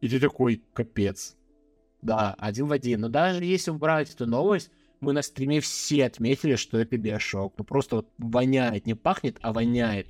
и 0.00 0.08
ты 0.08 0.18
такой, 0.18 0.62
капец. 0.72 1.36
Да, 2.02 2.34
один 2.38 2.66
в 2.66 2.72
один. 2.72 3.00
Но 3.02 3.08
даже 3.08 3.44
если 3.44 3.70
убрать 3.70 4.12
эту 4.12 4.26
новость, 4.26 4.70
мы 5.00 5.12
на 5.12 5.22
стриме 5.22 5.60
все 5.60 6.06
отметили, 6.06 6.56
что 6.56 6.78
это 6.78 6.96
Биошок. 6.96 7.54
Ну 7.58 7.64
просто 7.64 7.96
вот 7.96 8.08
воняет, 8.18 8.86
не 8.86 8.94
пахнет, 8.94 9.38
а 9.42 9.52
воняет 9.52 10.06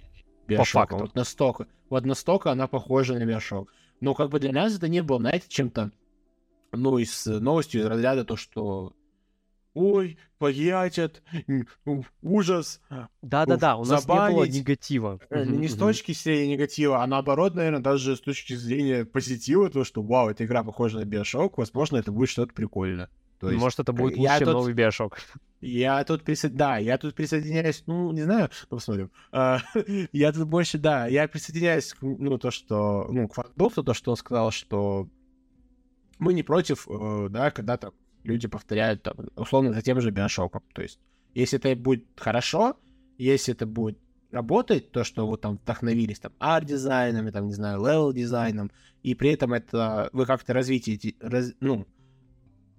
Биошоком. 0.46 0.82
факту. 0.82 0.96
Вот 0.98 1.14
настолько. 1.14 1.66
Вот 1.88 2.04
настолько 2.04 2.50
она 2.52 2.66
похожа 2.66 3.14
на 3.14 3.24
Биошок. 3.24 3.72
Но 4.00 4.14
как 4.14 4.30
бы 4.30 4.40
для 4.40 4.52
нас 4.52 4.76
это 4.76 4.88
не 4.88 5.02
было, 5.02 5.18
знаете, 5.20 5.46
чем-то, 5.48 5.90
ну, 6.72 6.98
и 6.98 7.04
с 7.04 7.26
новостью 7.26 7.82
из 7.82 7.86
разряда 7.86 8.24
то, 8.24 8.36
что 8.36 8.94
Ой, 9.74 10.18
плагиатят, 10.38 11.22
ужас. 12.22 12.80
Да-да-да, 13.22 13.76
у 13.76 13.84
нас 13.84 14.02
не 14.02 14.08
было 14.08 14.26
забанить, 14.26 14.54
негатива. 14.54 15.20
Э, 15.30 15.44
Не 15.44 15.68
с 15.68 15.76
точки 15.76 16.12
зрения 16.12 16.54
негатива, 16.54 17.02
а 17.02 17.06
наоборот, 17.06 17.54
наверное, 17.54 17.80
даже 17.80 18.16
с 18.16 18.20
точки 18.20 18.54
зрения 18.54 19.04
позитива, 19.04 19.70
то, 19.70 19.84
что, 19.84 20.02
вау, 20.02 20.28
эта 20.28 20.44
игра 20.44 20.64
похожа 20.64 20.98
на 20.98 21.04
Биошок, 21.04 21.56
возможно, 21.56 21.98
это 21.98 22.10
будет 22.10 22.30
что-то 22.30 22.52
прикольное. 22.52 23.10
То 23.40 23.48
есть, 23.50 23.60
Может, 23.60 23.80
это 23.80 23.92
будет 23.92 24.16
я 24.16 24.20
лучше, 24.22 24.38
чем 24.38 24.44
тут- 24.46 24.54
новый 24.54 24.74
BioShock. 24.74 25.18
я 25.62 26.04
тут 26.04 26.22
присо... 26.24 26.48
да, 26.50 26.76
я 26.76 26.98
тут 26.98 27.14
присоединяюсь, 27.14 27.82
ну, 27.86 28.12
не 28.12 28.22
знаю, 28.22 28.50
ну, 28.70 28.76
посмотрим. 28.76 29.10
А, 29.32 29.60
я 30.12 30.32
тут 30.32 30.46
больше, 30.46 30.78
да, 30.78 31.06
я 31.06 31.26
присоединяюсь, 31.26 31.94
к, 31.94 32.02
ну, 32.02 32.38
то, 32.38 32.50
что, 32.50 33.08
ну, 33.10 33.28
к 33.28 33.34
Фандофту, 33.34 33.82
то, 33.82 33.94
что 33.94 34.10
он 34.10 34.16
сказал, 34.18 34.50
что 34.50 35.08
мы 36.18 36.34
не 36.34 36.42
против, 36.42 36.86
э, 36.88 37.28
да, 37.30 37.50
когда 37.50 37.78
там 37.78 37.92
люди 38.24 38.46
повторяют, 38.46 39.02
там, 39.02 39.16
условно, 39.36 39.72
за 39.72 39.80
тем 39.80 40.00
же 40.02 40.10
BioShock'ом. 40.10 40.62
То 40.74 40.82
есть, 40.82 41.00
если 41.34 41.58
это 41.58 41.74
будет 41.80 42.04
хорошо, 42.16 42.76
если 43.16 43.54
это 43.54 43.64
будет 43.66 43.98
работать, 44.30 44.92
то, 44.92 45.02
что 45.02 45.26
вы 45.26 45.38
там 45.38 45.56
вдохновились 45.56 46.18
там 46.20 46.32
арт-дизайном, 46.38 47.32
там, 47.32 47.46
не 47.46 47.54
знаю, 47.54 47.80
левел-дизайном, 47.80 48.70
и 49.02 49.14
при 49.14 49.30
этом 49.30 49.54
это 49.54 50.10
вы 50.12 50.26
как-то 50.26 50.52
развитие, 50.52 51.14
раз- 51.20 51.54
ну, 51.60 51.86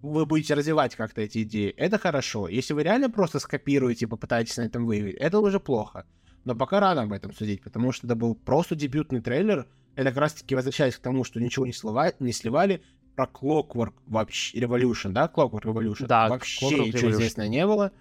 вы 0.02 0.26
будете 0.26 0.54
развивать 0.54 0.96
как-то 0.96 1.22
эти 1.22 1.44
идеи, 1.44 1.70
это 1.78 1.98
хорошо. 1.98 2.48
Если 2.48 2.74
вы 2.74 2.84
реально 2.84 3.10
просто 3.10 3.40
скопируете 3.40 4.06
и 4.06 4.08
попытаетесь 4.08 4.58
на 4.58 4.64
этом 4.64 4.86
выявить, 4.86 5.16
это 5.16 5.40
уже 5.40 5.60
плохо. 5.60 6.06
Но 6.44 6.56
пока 6.56 6.80
рано 6.80 7.04
об 7.04 7.12
этом 7.14 7.34
судить, 7.34 7.62
потому 7.62 7.92
что 7.92 8.08
это 8.08 8.16
был 8.16 8.36
просто 8.36 8.76
дебютный 8.76 9.22
трейлер. 9.22 9.68
Это 9.96 10.10
как 10.10 10.18
раз-таки 10.18 10.56
возвращаясь 10.56 10.96
к 10.96 11.02
тому, 11.02 11.24
что 11.24 11.40
ничего 11.40 11.66
не, 11.66 11.72
слива- 11.72 12.16
не 12.20 12.32
сливали, 12.34 12.82
про 13.16 13.26
Clockwork 13.26 13.94
вообще, 14.08 14.58
Revolution, 14.60 15.10
да, 15.10 15.32
Clockwork 15.34 15.64
Revolution? 15.64 16.08
Да, 16.08 16.30
вообще 16.30 16.66
Clockwork 16.66 16.86
ничего 16.88 17.10
Revolution. 17.10 17.12
известно 17.12 17.48
не 17.48 17.68
было. 17.68 17.92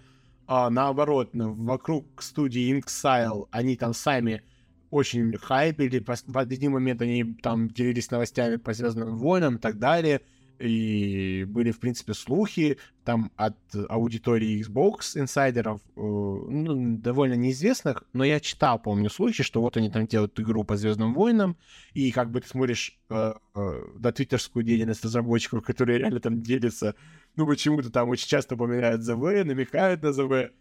А, 0.47 0.69
наоборот, 0.69 1.29
вокруг 1.33 2.21
студии 2.21 2.77
Inxile 2.77 3.47
они 3.51 3.75
там 3.75 3.93
сами 3.93 4.41
очень 4.89 5.37
хайпили, 5.37 6.03
в 6.05 6.37
один 6.37 6.71
момент 6.71 7.01
они 7.01 7.35
там 7.41 7.69
делились 7.69 8.11
новостями 8.11 8.57
по 8.57 8.73
Звездным 8.73 9.17
войнам 9.17 9.55
и 9.55 9.59
так 9.59 9.79
далее, 9.79 10.21
и 10.61 11.43
были, 11.45 11.71
в 11.71 11.79
принципе, 11.79 12.13
слухи 12.13 12.77
там 13.03 13.31
от 13.35 13.57
аудитории 13.89 14.61
Xbox 14.61 15.19
инсайдеров, 15.19 15.81
э, 15.81 16.01
ну, 16.01 16.97
довольно 16.97 17.33
неизвестных, 17.33 18.03
но 18.13 18.23
я 18.23 18.39
читал, 18.39 18.79
помню, 18.79 19.09
слухи, 19.09 19.43
что 19.43 19.61
вот 19.61 19.77
они 19.77 19.89
там 19.89 20.05
делают 20.05 20.39
игру 20.39 20.63
по 20.63 20.77
Звездным 20.77 21.13
войнам, 21.13 21.57
и 21.93 22.11
как 22.11 22.29
бы 22.31 22.41
ты 22.41 22.47
смотришь 22.47 22.99
э, 23.09 23.33
э, 23.55 23.83
на 23.99 24.11
твиттерскую 24.11 24.63
деятельность 24.63 25.03
разработчиков, 25.03 25.63
которые 25.63 25.99
реально 25.99 26.19
там 26.19 26.41
делятся, 26.41 26.95
ну, 27.35 27.47
почему-то 27.47 27.91
там 27.91 28.09
очень 28.09 28.27
часто 28.27 28.55
упоминают 28.55 29.01
ЗВ, 29.01 29.43
намекают 29.43 30.03
на 30.03 30.13
ЗВ, 30.13 30.51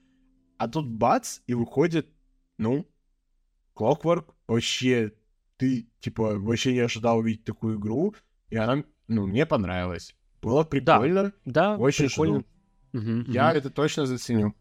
а 0.56 0.68
тут 0.68 0.88
бац, 0.88 1.40
и 1.46 1.54
выходит, 1.54 2.08
ну, 2.58 2.86
Clockwork, 3.74 4.26
вообще, 4.46 5.12
ты, 5.56 5.88
типа, 6.00 6.38
вообще 6.38 6.72
не 6.72 6.80
ожидал 6.80 7.18
увидеть 7.18 7.44
такую 7.44 7.78
игру, 7.78 8.14
и 8.50 8.56
она, 8.56 8.82
ну, 9.10 9.26
мне 9.26 9.44
понравилась. 9.46 10.14
Было 10.42 10.64
прикольно, 10.64 11.32
Да, 11.44 11.76
очень 11.76 12.06
прикольно. 12.06 12.38
жду. 12.40 12.46
Мгм, 12.92 13.24
Я 13.30 13.48
мгм. 13.48 13.58
это 13.58 13.70
точно 13.70 14.06
заценю. 14.06 14.54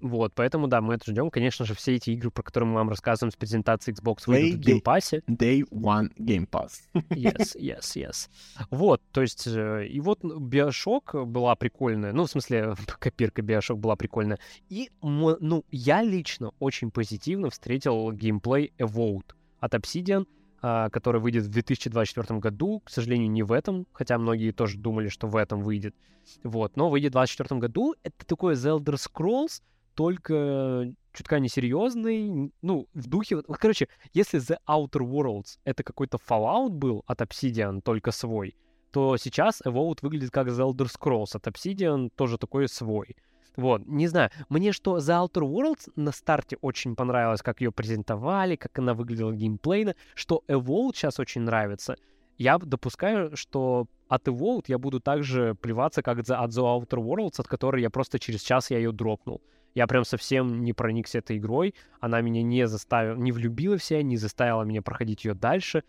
Вот, 0.00 0.34
поэтому, 0.34 0.68
да, 0.68 0.82
мы 0.82 0.94
это 0.94 1.10
ждем. 1.10 1.30
Конечно 1.30 1.64
же, 1.64 1.74
все 1.74 1.94
эти 1.94 2.10
игры, 2.10 2.30
про 2.30 2.42
которые 2.42 2.68
мы 2.68 2.74
вам 2.76 2.90
рассказываем 2.90 3.32
с 3.32 3.36
презентации 3.36 3.92
Xbox, 3.94 4.24
выйдут 4.26 4.58
в 4.58 4.62
Day- 4.62 4.64
Game 4.72 4.90
Pass'е. 4.90 5.22
Day 5.26 5.62
One 5.70 6.10
Game 6.18 6.46
Pass. 6.48 6.72
Yes, 7.10 7.56
yes, 7.58 7.96
yes. 7.96 8.28
Вот, 8.70 9.00
то 9.12 9.22
есть, 9.22 9.46
э, 9.46 9.86
и 9.86 9.98
вот 10.00 10.22
BioShock 10.22 11.14
была 11.26 11.54
прикольная, 11.56 12.12
ну, 12.12 12.24
в 12.26 12.30
смысле, 12.30 12.74
копирка 13.00 13.40
BioShock 13.40 13.78
была 13.78 13.96
прикольная. 13.96 14.38
И, 14.68 14.90
ну, 15.02 15.64
я 15.70 16.02
лично 16.02 16.52
очень 16.58 16.90
позитивно 16.90 17.48
встретил 17.48 18.12
геймплей 18.12 18.74
Evolved 18.78 19.32
от 19.60 19.74
Obsidian, 19.74 20.26
который 20.60 21.20
выйдет 21.20 21.44
в 21.44 21.48
2024 21.48 22.38
году, 22.40 22.80
к 22.80 22.90
сожалению, 22.90 23.30
не 23.30 23.42
в 23.42 23.52
этом, 23.52 23.86
хотя 23.92 24.18
многие 24.18 24.52
тоже 24.52 24.78
думали, 24.78 25.08
что 25.08 25.26
в 25.26 25.36
этом 25.36 25.62
выйдет. 25.62 25.94
Вот, 26.42 26.76
но 26.76 26.88
выйдет 26.88 27.10
в 27.10 27.18
2024 27.18 27.60
году. 27.60 27.94
Это 28.02 28.26
такой 28.26 28.54
The 28.54 28.78
Elder 28.78 28.96
Scrolls, 28.96 29.62
только 29.94 30.92
чутка 31.12 31.40
несерьезный, 31.40 32.52
ну, 32.62 32.88
в 32.92 33.08
духе... 33.08 33.36
вот, 33.36 33.46
Короче, 33.58 33.88
если 34.12 34.38
The 34.38 34.58
Outer 34.68 35.00
Worlds 35.00 35.58
это 35.64 35.82
какой-то 35.82 36.18
Fallout 36.18 36.70
был 36.70 37.02
от 37.06 37.22
Obsidian, 37.22 37.80
только 37.80 38.10
свой, 38.10 38.54
то 38.92 39.16
сейчас 39.16 39.62
Evolved 39.64 39.98
выглядит 40.02 40.30
как 40.30 40.48
The 40.48 40.70
Elder 40.70 40.86
Scrolls 40.86 41.34
от 41.34 41.46
Obsidian, 41.46 42.10
тоже 42.14 42.38
такой 42.38 42.68
свой. 42.68 43.16
Вот, 43.56 43.86
не 43.86 44.06
знаю. 44.06 44.30
Мне 44.50 44.72
что 44.72 44.98
The 44.98 45.26
Outer 45.26 45.42
Worlds 45.42 45.90
на 45.96 46.12
старте 46.12 46.58
очень 46.60 46.94
понравилось, 46.94 47.42
как 47.42 47.60
ее 47.60 47.72
презентовали, 47.72 48.56
как 48.56 48.78
она 48.78 48.92
выглядела 48.94 49.32
геймплейно, 49.32 49.94
что 50.14 50.44
Evolve 50.46 50.94
сейчас 50.94 51.18
очень 51.18 51.42
нравится. 51.42 51.96
Я 52.36 52.58
допускаю, 52.58 53.34
что 53.34 53.86
от 54.08 54.28
Evolve 54.28 54.64
я 54.68 54.78
буду 54.78 55.00
также 55.00 55.54
плеваться, 55.54 56.02
как 56.02 56.18
от 56.18 56.28
The 56.28 56.36
Outer 56.44 57.02
Worlds, 57.02 57.34
от 57.40 57.48
которой 57.48 57.80
я 57.80 57.88
просто 57.88 58.18
через 58.18 58.42
час 58.42 58.70
я 58.70 58.76
ее 58.76 58.92
дропнул. 58.92 59.40
Я 59.74 59.86
прям 59.86 60.04
совсем 60.04 60.62
не 60.62 60.72
проникся 60.72 61.18
этой 61.18 61.38
игрой, 61.38 61.74
она 62.00 62.20
меня 62.20 62.42
не 62.42 62.66
заставила, 62.66 63.16
не 63.16 63.32
влюбила 63.32 63.76
в 63.76 63.84
себя, 63.84 64.02
не 64.02 64.16
заставила 64.16 64.62
меня 64.62 64.82
проходить 64.82 65.24
ее 65.24 65.34
дальше. 65.34 65.82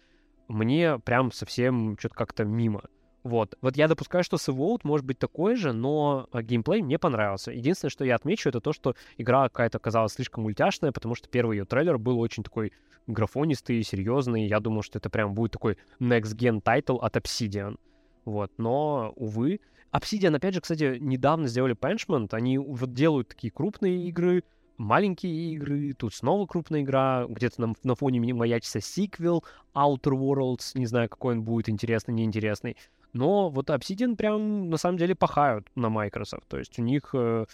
Мне 0.47 0.99
прям 0.99 1.31
совсем 1.31 1.97
что-то 1.97 2.15
как-то 2.15 2.45
мимо. 2.45 2.83
Вот. 3.27 3.55
Вот 3.61 3.75
я 3.75 3.89
допускаю, 3.89 4.23
что 4.23 4.37
с 4.37 4.49
может 4.83 5.05
быть 5.05 5.19
такой 5.19 5.57
же, 5.57 5.73
но 5.73 6.29
а, 6.31 6.41
геймплей 6.41 6.81
мне 6.81 6.97
понравился. 6.97 7.51
Единственное, 7.51 7.89
что 7.89 8.05
я 8.05 8.15
отмечу, 8.15 8.47
это 8.47 8.61
то, 8.61 8.71
что 8.71 8.95
игра 9.17 9.49
какая-то 9.49 9.79
оказалась 9.79 10.13
слишком 10.13 10.43
мультяшная, 10.43 10.93
потому 10.93 11.13
что 11.13 11.27
первый 11.27 11.57
ее 11.57 11.65
трейлер 11.65 11.97
был 11.97 12.19
очень 12.21 12.41
такой 12.41 12.71
графонистый, 13.05 13.83
серьезный. 13.83 14.47
Я 14.47 14.61
думал, 14.61 14.81
что 14.81 14.99
это 14.99 15.09
прям 15.09 15.33
будет 15.33 15.51
такой 15.51 15.77
next-gen 15.99 16.61
title 16.61 16.99
от 16.99 17.17
Obsidian. 17.17 17.75
Вот. 18.23 18.53
Но, 18.57 19.11
увы. 19.17 19.59
Obsidian, 19.91 20.33
опять 20.33 20.53
же, 20.53 20.61
кстати, 20.61 20.97
недавно 20.97 21.49
сделали 21.49 21.75
Pentiment. 21.75 22.29
Они 22.31 22.57
вот 22.57 22.93
делают 22.93 23.27
такие 23.27 23.51
крупные 23.51 24.07
игры, 24.07 24.45
маленькие 24.77 25.53
игры, 25.53 25.93
тут 25.93 26.13
снова 26.13 26.45
крупная 26.45 26.81
игра, 26.81 27.25
где-то 27.27 27.59
на, 27.59 27.73
на 27.83 27.95
фоне 27.95 28.21
маячится 28.33 28.79
сиквел 28.79 29.43
Outer 29.75 30.13
Worlds, 30.13 30.71
не 30.75 30.85
знаю, 30.85 31.09
какой 31.09 31.35
он 31.35 31.43
будет, 31.43 31.67
интересный, 31.67 32.13
неинтересный. 32.13 32.77
Но 33.13 33.49
вот 33.49 33.69
Obsidian 33.69 34.15
прям 34.15 34.69
на 34.69 34.77
самом 34.77 34.97
деле 34.97 35.15
пахают 35.15 35.67
на 35.75 35.89
Microsoft. 35.89 36.47
То 36.47 36.57
есть 36.57 36.77
у 36.79 36.81
них, 36.81 37.09
э, 37.13 37.45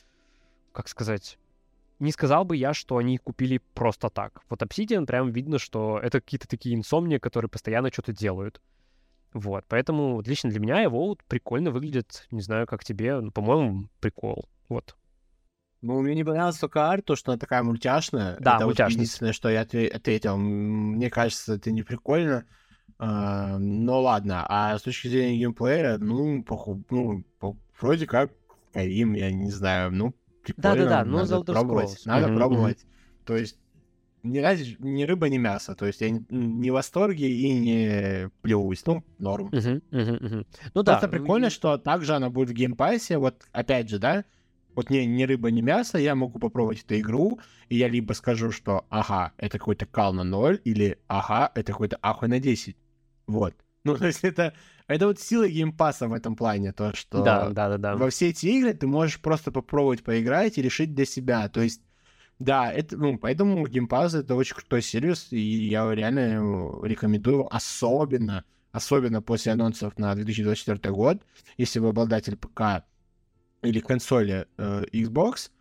как 0.72 0.88
сказать, 0.88 1.38
не 2.00 2.12
сказал 2.12 2.44
бы 2.44 2.58
я, 2.58 2.74
что 2.74 2.98
они 2.98 3.18
купили 3.18 3.62
просто 3.74 4.10
так. 4.10 4.42
Вот 4.50 4.62
Obsidian 4.62 5.06
прям 5.06 5.32
видно, 5.32 5.60
что 5.60 6.00
это 6.02 6.20
какие-то 6.20 6.48
такие 6.48 6.76
инсомнии, 6.76 7.18
которые 7.18 7.50
постоянно 7.50 7.92
что-то 7.92 8.14
делают. 8.14 8.62
Вот, 9.34 9.66
поэтому 9.68 10.22
лично 10.22 10.50
для 10.50 10.60
меня 10.60 10.82
его 10.82 11.08
вот 11.08 11.24
прикольно 11.24 11.72
выглядит, 11.72 12.28
не 12.30 12.42
знаю, 12.42 12.68
как 12.68 12.84
тебе, 12.84 13.20
но, 13.20 13.32
по-моему, 13.32 13.90
прикол. 14.00 14.48
Вот. 14.70 14.96
Ну, 15.82 16.02
мне 16.02 16.16
не 16.16 16.24
понравилась 16.24 16.58
только 16.58 16.90
арт, 16.90 17.06
то, 17.06 17.16
что 17.16 17.32
она 17.32 17.40
такая 17.40 17.64
мультяшная. 17.64 18.38
Да, 18.40 18.56
это 18.56 18.66
мультяшность. 18.66 18.96
Вот 18.96 19.02
единственное, 19.02 19.34
что 19.34 19.50
я 19.50 19.62
ответил. 19.62 20.38
Мне 20.38 21.10
кажется, 21.10 21.56
это 21.56 21.72
не 21.72 21.84
прикольно. 21.84 22.46
А, 23.00 23.58
ну 23.58 24.02
ладно, 24.02 24.46
а 24.48 24.78
с 24.78 24.82
точки 24.82 25.08
зрения 25.08 25.38
геймплея, 25.38 25.98
ну, 25.98 26.44
поху, 26.44 26.84
ну 26.90 27.24
по, 27.40 27.58
вроде 27.80 28.08
как 28.08 28.32
Skyrim, 28.74 29.18
я 29.18 29.32
не 29.32 29.52
знаю, 29.52 29.92
ну, 29.92 30.14
прикольно. 30.44 30.76
Да-да-да, 30.76 31.06
ну, 31.06 31.18
надо 31.18 31.44
пробовать. 31.44 32.02
Надо 32.06 32.28
mm-hmm. 32.28 32.36
пробовать. 32.36 32.86
То 33.26 33.36
есть 33.36 33.58
ни, 34.24 34.40
раз, 34.40 34.60
ни 34.80 35.04
рыба, 35.04 35.30
ни 35.30 35.38
мясо. 35.38 35.76
То 35.76 35.86
есть 35.86 36.02
я 36.02 36.10
не, 36.10 36.26
не 36.30 36.72
в 36.72 36.74
восторге 36.74 37.30
и 37.30 37.54
не 37.54 38.30
плююсь. 38.42 38.86
Ну, 38.86 39.04
норм. 39.20 39.50
Uh-huh, 39.50 39.82
uh-huh, 39.92 40.20
uh-huh. 40.20 40.48
Ну 40.74 40.84
Просто 40.84 41.08
да. 41.08 41.08
прикольно, 41.08 41.50
что 41.50 41.78
также 41.78 42.14
она 42.14 42.30
будет 42.30 42.50
в 42.50 42.54
Game 42.54 42.77
Pass'е. 42.77 43.18
Вот 43.18 43.44
опять 43.52 43.90
же, 43.90 44.00
да, 44.00 44.24
вот 44.76 44.90
не, 44.90 45.06
ни 45.06 45.24
рыба, 45.24 45.52
ни 45.52 45.62
мясо, 45.62 45.98
я 45.98 46.16
могу 46.16 46.40
попробовать 46.40 46.84
эту 46.84 47.00
игру, 47.00 47.40
и 47.70 47.78
я 47.78 47.88
либо 47.88 48.14
скажу, 48.14 48.52
что 48.52 48.86
ага, 48.90 49.34
это 49.38 49.60
какой-то 49.60 49.86
кал 49.86 50.14
на 50.14 50.24
0, 50.24 50.62
или 50.64 50.98
ага, 51.08 51.52
это 51.56 51.72
какой-то 51.72 51.98
ахуй 52.02 52.28
на 52.28 52.40
10. 52.40 52.76
Вот. 53.28 53.56
Ну, 53.84 53.98
то 53.98 54.08
есть 54.08 54.24
это, 54.24 54.54
это 54.88 55.08
вот 55.08 55.20
сила 55.20 55.48
Game 55.48 55.72
Pass'а 55.72 56.08
в 56.08 56.14
этом 56.14 56.36
плане, 56.36 56.72
то, 56.72 56.96
что 56.96 57.24
да, 57.24 57.50
да, 57.50 57.70
да, 57.70 57.78
да. 57.78 57.96
во 57.96 58.10
все 58.10 58.30
эти 58.30 58.48
игры 58.48 58.74
ты 58.74 58.88
можешь 58.88 59.22
просто 59.22 59.52
попробовать 59.52 60.04
поиграть 60.04 60.58
и 60.58 60.62
решить 60.62 60.94
для 60.94 61.06
себя. 61.06 61.48
То 61.50 61.62
есть, 61.62 61.82
да, 62.40 62.72
это, 62.72 62.98
ну, 62.98 63.18
поэтому 63.18 63.66
Game 63.68 63.91
Pass 63.91 64.14
это 64.16 64.36
очень 64.36 64.56
крутой 64.56 64.82
сервис, 64.82 65.28
и 65.32 65.40
я 65.40 65.90
реально 65.94 66.84
рекомендую, 66.84 67.54
особенно, 67.54 68.44
особенно 68.72 69.22
после 69.22 69.52
анонсов 69.52 69.98
на 69.98 70.16
2024 70.16 70.94
год, 70.94 71.22
если 71.58 71.80
вы 71.80 71.90
обладатель 71.90 72.38
ПК 72.38 72.84
или 73.64 73.80
консоли 73.80 74.48
э, 74.58 74.84
Xbox, 74.92 75.52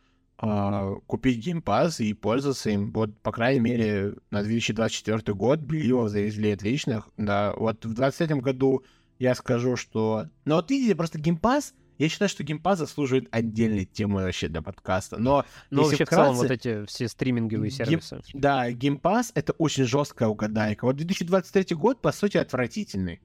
э, 0.43 0.95
купить 1.07 1.47
Game 1.47 1.63
Pass 1.63 2.03
и 2.05 2.13
пользоваться 2.15 2.71
им. 2.71 2.93
Вот, 2.93 3.17
по 3.21 3.33
крайней 3.33 3.61
мере, 3.61 4.15
на 4.31 4.43
2024 4.43 5.35
год 5.35 5.61
белье 5.61 6.09
завезли 6.09 6.53
отличных. 6.53 7.09
Да, 7.17 7.55
вот 7.57 7.85
в 7.85 7.95
2023 7.95 8.41
году 8.41 8.85
я 9.19 9.35
скажу, 9.35 9.77
что... 9.77 10.27
Ну 10.45 10.57
вот 10.57 10.71
видите, 10.71 10.95
просто 10.95 11.19
Game 11.19 11.41
Pass, 11.41 11.73
я 11.99 12.09
считаю, 12.09 12.29
что 12.29 12.43
Game 12.43 12.61
Pass 12.61 12.77
заслуживает 12.77 13.29
отдельной 13.31 13.85
темы 13.85 14.23
вообще 14.25 14.49
для 14.49 14.63
подкаста. 14.63 15.19
Но, 15.19 15.45
Но 15.71 15.85
вообще 15.85 16.05
вкратце, 16.05 16.23
в 16.23 16.25
целом 16.25 16.37
вот 16.37 16.51
эти 16.51 16.85
все 16.87 17.07
стриминговые 17.07 17.71
сервисы. 17.71 18.21
Гейм, 18.27 18.41
да, 18.41 18.71
Game 18.71 19.01
Pass— 19.01 19.31
это 19.35 19.53
очень 19.53 19.85
жесткая 19.85 20.29
угадайка. 20.29 20.85
Вот 20.85 20.97
2023 20.97 21.77
год, 21.77 22.01
по 22.01 22.11
сути, 22.11 22.39
отвратительный. 22.39 23.21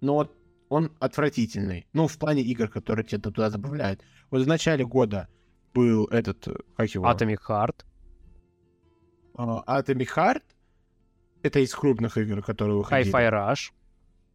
Но 0.00 0.14
вот 0.14 0.36
он 0.68 0.92
отвратительный. 0.98 1.86
Ну, 1.92 2.08
в 2.08 2.18
плане 2.18 2.42
игр, 2.42 2.68
которые 2.68 3.04
тебя 3.04 3.20
туда 3.20 3.50
добавляют. 3.50 4.02
Вот 4.30 4.42
в 4.42 4.46
начале 4.46 4.84
года 4.84 5.28
был 5.74 6.06
этот, 6.06 6.46
как 6.76 6.88
его? 6.90 7.06
Atomic 7.06 7.38
Heart. 7.48 7.84
Uh, 9.34 9.64
Atomic 9.66 10.08
Heart. 10.16 10.42
Это 11.42 11.60
из 11.60 11.74
крупных 11.74 12.16
игр, 12.18 12.42
которые 12.42 12.76
выходили. 12.76 13.14
Hi-Fi 13.14 13.30
Rush. 13.30 13.72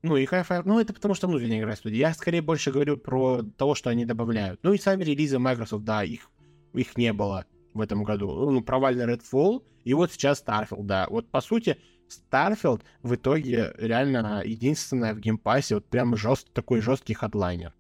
Ну 0.04 0.18
и 0.18 0.26
Hi-Fi... 0.26 0.62
Ну, 0.66 0.80
это 0.80 0.94
потому 0.94 1.14
что 1.14 1.28
внутренняя 1.28 1.60
игра 1.60 1.76
студии. 1.76 1.98
Я 1.98 2.14
скорее 2.14 2.42
больше 2.42 2.72
говорю 2.72 2.98
про 2.98 3.44
того, 3.58 3.76
что 3.76 3.90
они 3.90 4.06
добавляют. 4.06 4.60
Ну 4.64 4.74
и 4.74 4.78
сами 4.78 5.04
релизы 5.04 5.40
Microsoft, 5.40 5.84
да, 5.84 6.04
их, 6.04 6.30
их 6.74 6.98
не 6.98 7.14
было 7.14 7.46
в 7.74 7.82
этом 7.82 8.04
году. 8.04 8.50
Ну, 8.50 8.62
провальный 8.62 9.06
Redfall, 9.06 9.64
и 9.84 9.94
вот 9.94 10.12
сейчас 10.12 10.44
Starfield, 10.44 10.84
да. 10.84 11.08
Вот, 11.10 11.30
по 11.30 11.42
сути, 11.42 11.78
Starfield 12.10 12.82
в 13.04 13.16
итоге 13.16 13.74
реально 13.78 14.42
единственная 14.46 15.14
в 15.14 15.20
Game 15.20 15.40
Pass'е, 15.40 15.76
вот 15.76 15.86
прям 15.86 16.16
жест, 16.16 16.52
такой 16.54 16.82
жесткий 16.82 17.14
хадлайнер. 17.14 17.74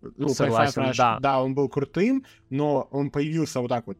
Ну, 0.00 0.28
Согласен, 0.28 0.82
Rush, 0.82 0.96
да. 0.96 1.18
Да, 1.20 1.42
он 1.42 1.54
был 1.54 1.68
крутым, 1.68 2.24
но 2.48 2.88
он 2.90 3.10
появился 3.10 3.60
вот 3.60 3.68
так 3.68 3.86
вот 3.86 3.98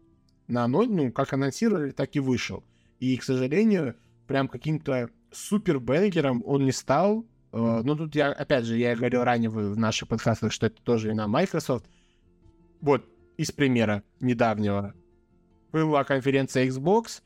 на 0.49 0.67
ноль, 0.67 0.89
ну, 0.91 1.13
как 1.13 1.33
анонсировали, 1.33 1.91
так 1.91 2.17
и 2.17 2.21
вышел. 2.21 2.65
И, 2.99 3.17
к 3.17 3.23
сожалению, 3.23 3.97
прям 4.27 4.49
каким-то 4.49 5.11
супер 5.31 5.79
banger'ом 5.79 6.43
он 6.47 6.65
не 6.65 6.73
стал. 6.73 7.25
Э, 7.53 7.83
ну, 7.83 7.97
тут 7.97 8.15
я, 8.15 8.31
опять 8.31 8.65
же, 8.65 8.77
я 8.77 8.95
говорил 8.95 9.25
ранее 9.25 9.51
в 9.51 9.77
наших 9.77 10.09
подкастах, 10.09 10.53
что 10.53 10.67
это 10.67 10.81
тоже 10.83 11.11
и 11.11 11.15
на 11.15 11.27
Microsoft. 11.27 11.87
Вот, 12.81 13.05
из 13.37 13.51
примера 13.51 14.03
недавнего. 14.21 14.95
Была 15.73 16.05
конференция 16.05 16.67
Xbox, 16.69 17.23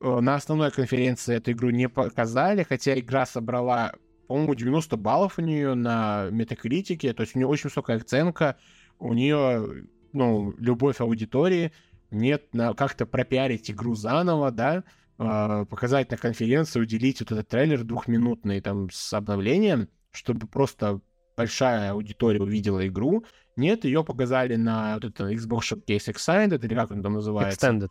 uh, 0.00 0.20
на 0.20 0.34
основной 0.34 0.70
конференции 0.70 1.36
эту 1.36 1.52
игру 1.52 1.70
не 1.70 1.88
показали, 1.88 2.64
хотя 2.64 2.98
игра 2.98 3.24
собрала 3.26 3.92
по-моему, 4.26 4.54
90 4.54 4.96
баллов 4.96 5.38
у 5.38 5.42
нее 5.42 5.74
на 5.74 6.28
метакритике, 6.30 7.12
то 7.12 7.22
есть 7.22 7.34
у 7.34 7.38
нее 7.38 7.46
очень 7.46 7.64
высокая 7.64 7.98
оценка, 7.98 8.56
у 8.98 9.12
нее, 9.12 9.86
ну, 10.12 10.54
любовь 10.58 11.00
аудитории, 11.00 11.72
нет, 12.10 12.54
на 12.54 12.74
как-то 12.74 13.06
пропиарить 13.06 13.70
игру 13.70 13.94
заново, 13.94 14.50
да, 14.50 14.84
э, 15.18 15.66
показать 15.68 16.10
на 16.10 16.16
конференции, 16.16 16.80
уделить 16.80 17.20
вот 17.20 17.32
этот 17.32 17.48
трейлер 17.48 17.84
двухминутный 17.84 18.60
там 18.60 18.90
с 18.90 19.12
обновлением, 19.12 19.88
чтобы 20.12 20.46
просто 20.46 21.00
большая 21.36 21.92
аудитория 21.92 22.40
увидела 22.40 22.86
игру. 22.86 23.24
Нет, 23.56 23.84
ее 23.84 24.04
показали 24.04 24.56
на 24.56 24.94
вот 24.94 25.04
это 25.04 25.30
Xbox 25.32 25.72
Showcase 25.72 26.12
Extended, 26.12 26.64
или 26.64 26.74
как 26.74 26.90
он 26.90 27.02
там 27.02 27.14
называется? 27.14 27.70
Extended. 27.70 27.90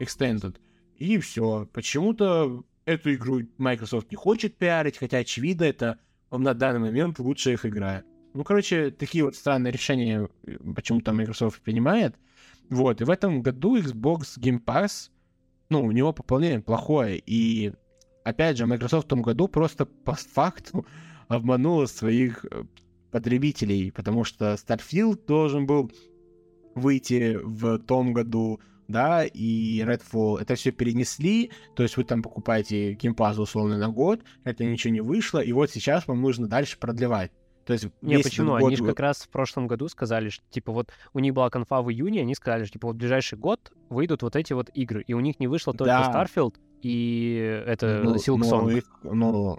Extended. 0.00 0.56
И 0.96 1.18
все. 1.18 1.68
Почему-то 1.72 2.64
эту 2.84 3.14
игру 3.14 3.40
Microsoft 3.58 4.10
не 4.10 4.16
хочет 4.16 4.56
пиарить, 4.56 4.98
хотя, 4.98 5.18
очевидно, 5.18 5.64
это 5.64 5.98
на 6.30 6.54
данный 6.54 6.80
момент 6.80 7.18
лучшая 7.18 7.54
их 7.54 7.66
игра. 7.66 8.02
Ну, 8.34 8.44
короче, 8.44 8.90
такие 8.90 9.24
вот 9.24 9.36
странные 9.36 9.72
решения 9.72 10.28
почему-то 10.74 11.12
Microsoft 11.12 11.60
принимает. 11.60 12.16
Вот, 12.70 13.00
и 13.00 13.04
в 13.04 13.10
этом 13.10 13.42
году 13.42 13.76
Xbox 13.76 14.38
Game 14.38 14.64
Pass, 14.64 15.10
ну, 15.68 15.84
у 15.84 15.92
него 15.92 16.12
пополнение 16.12 16.60
плохое, 16.60 17.22
и, 17.24 17.72
опять 18.24 18.56
же, 18.56 18.66
Microsoft 18.66 19.06
в 19.06 19.08
том 19.08 19.20
году 19.22 19.48
просто 19.48 19.84
по 19.84 20.14
факту 20.14 20.86
обманула 21.28 21.86
своих 21.86 22.46
э, 22.50 22.64
потребителей, 23.10 23.92
потому 23.92 24.24
что 24.24 24.54
Starfield 24.54 25.26
должен 25.26 25.66
был 25.66 25.90
выйти 26.74 27.38
в 27.42 27.78
том 27.80 28.14
году, 28.14 28.60
да, 28.88 29.24
и 29.24 29.80
Redfall, 29.82 30.40
это 30.40 30.54
все 30.54 30.70
перенесли, 30.70 31.50
то 31.74 31.82
есть 31.82 31.96
вы 31.96 32.04
там 32.04 32.22
покупаете 32.22 32.92
Game 32.94 33.14
Pass 33.14 33.40
условно 33.40 33.78
на 33.78 33.88
год, 33.88 34.20
это 34.44 34.64
ничего 34.64 34.92
не 34.92 35.00
вышло, 35.00 35.38
и 35.38 35.52
вот 35.52 35.70
сейчас 35.70 36.06
вам 36.06 36.20
нужно 36.20 36.48
дальше 36.48 36.78
продлевать. 36.78 37.32
То 37.64 37.74
есть 37.74 37.86
не, 38.02 38.18
почему? 38.18 38.52
Год... 38.52 38.64
Они 38.64 38.76
же 38.76 38.84
как 38.84 38.98
раз 38.98 39.22
в 39.22 39.28
прошлом 39.28 39.68
году 39.68 39.88
сказали, 39.88 40.30
что, 40.30 40.44
типа, 40.50 40.72
вот 40.72 40.90
у 41.12 41.20
них 41.20 41.32
была 41.32 41.48
конфа 41.48 41.80
в 41.80 41.90
июне, 41.90 42.22
они 42.22 42.34
сказали, 42.34 42.64
что, 42.64 42.72
типа, 42.72 42.88
вот 42.88 42.96
в 42.96 42.98
ближайший 42.98 43.38
год 43.38 43.72
выйдут 43.88 44.22
вот 44.22 44.34
эти 44.34 44.52
вот 44.52 44.68
игры, 44.74 45.04
и 45.06 45.14
у 45.14 45.20
них 45.20 45.38
не 45.38 45.46
вышло 45.46 45.72
только 45.72 45.92
да. 45.92 46.12
Starfield 46.12 46.56
и 46.82 47.62
это 47.66 48.02
ну, 48.02 48.16
Silk 48.16 48.40
Song. 48.40 48.82
Ну, 49.04 49.14
ну, 49.14 49.58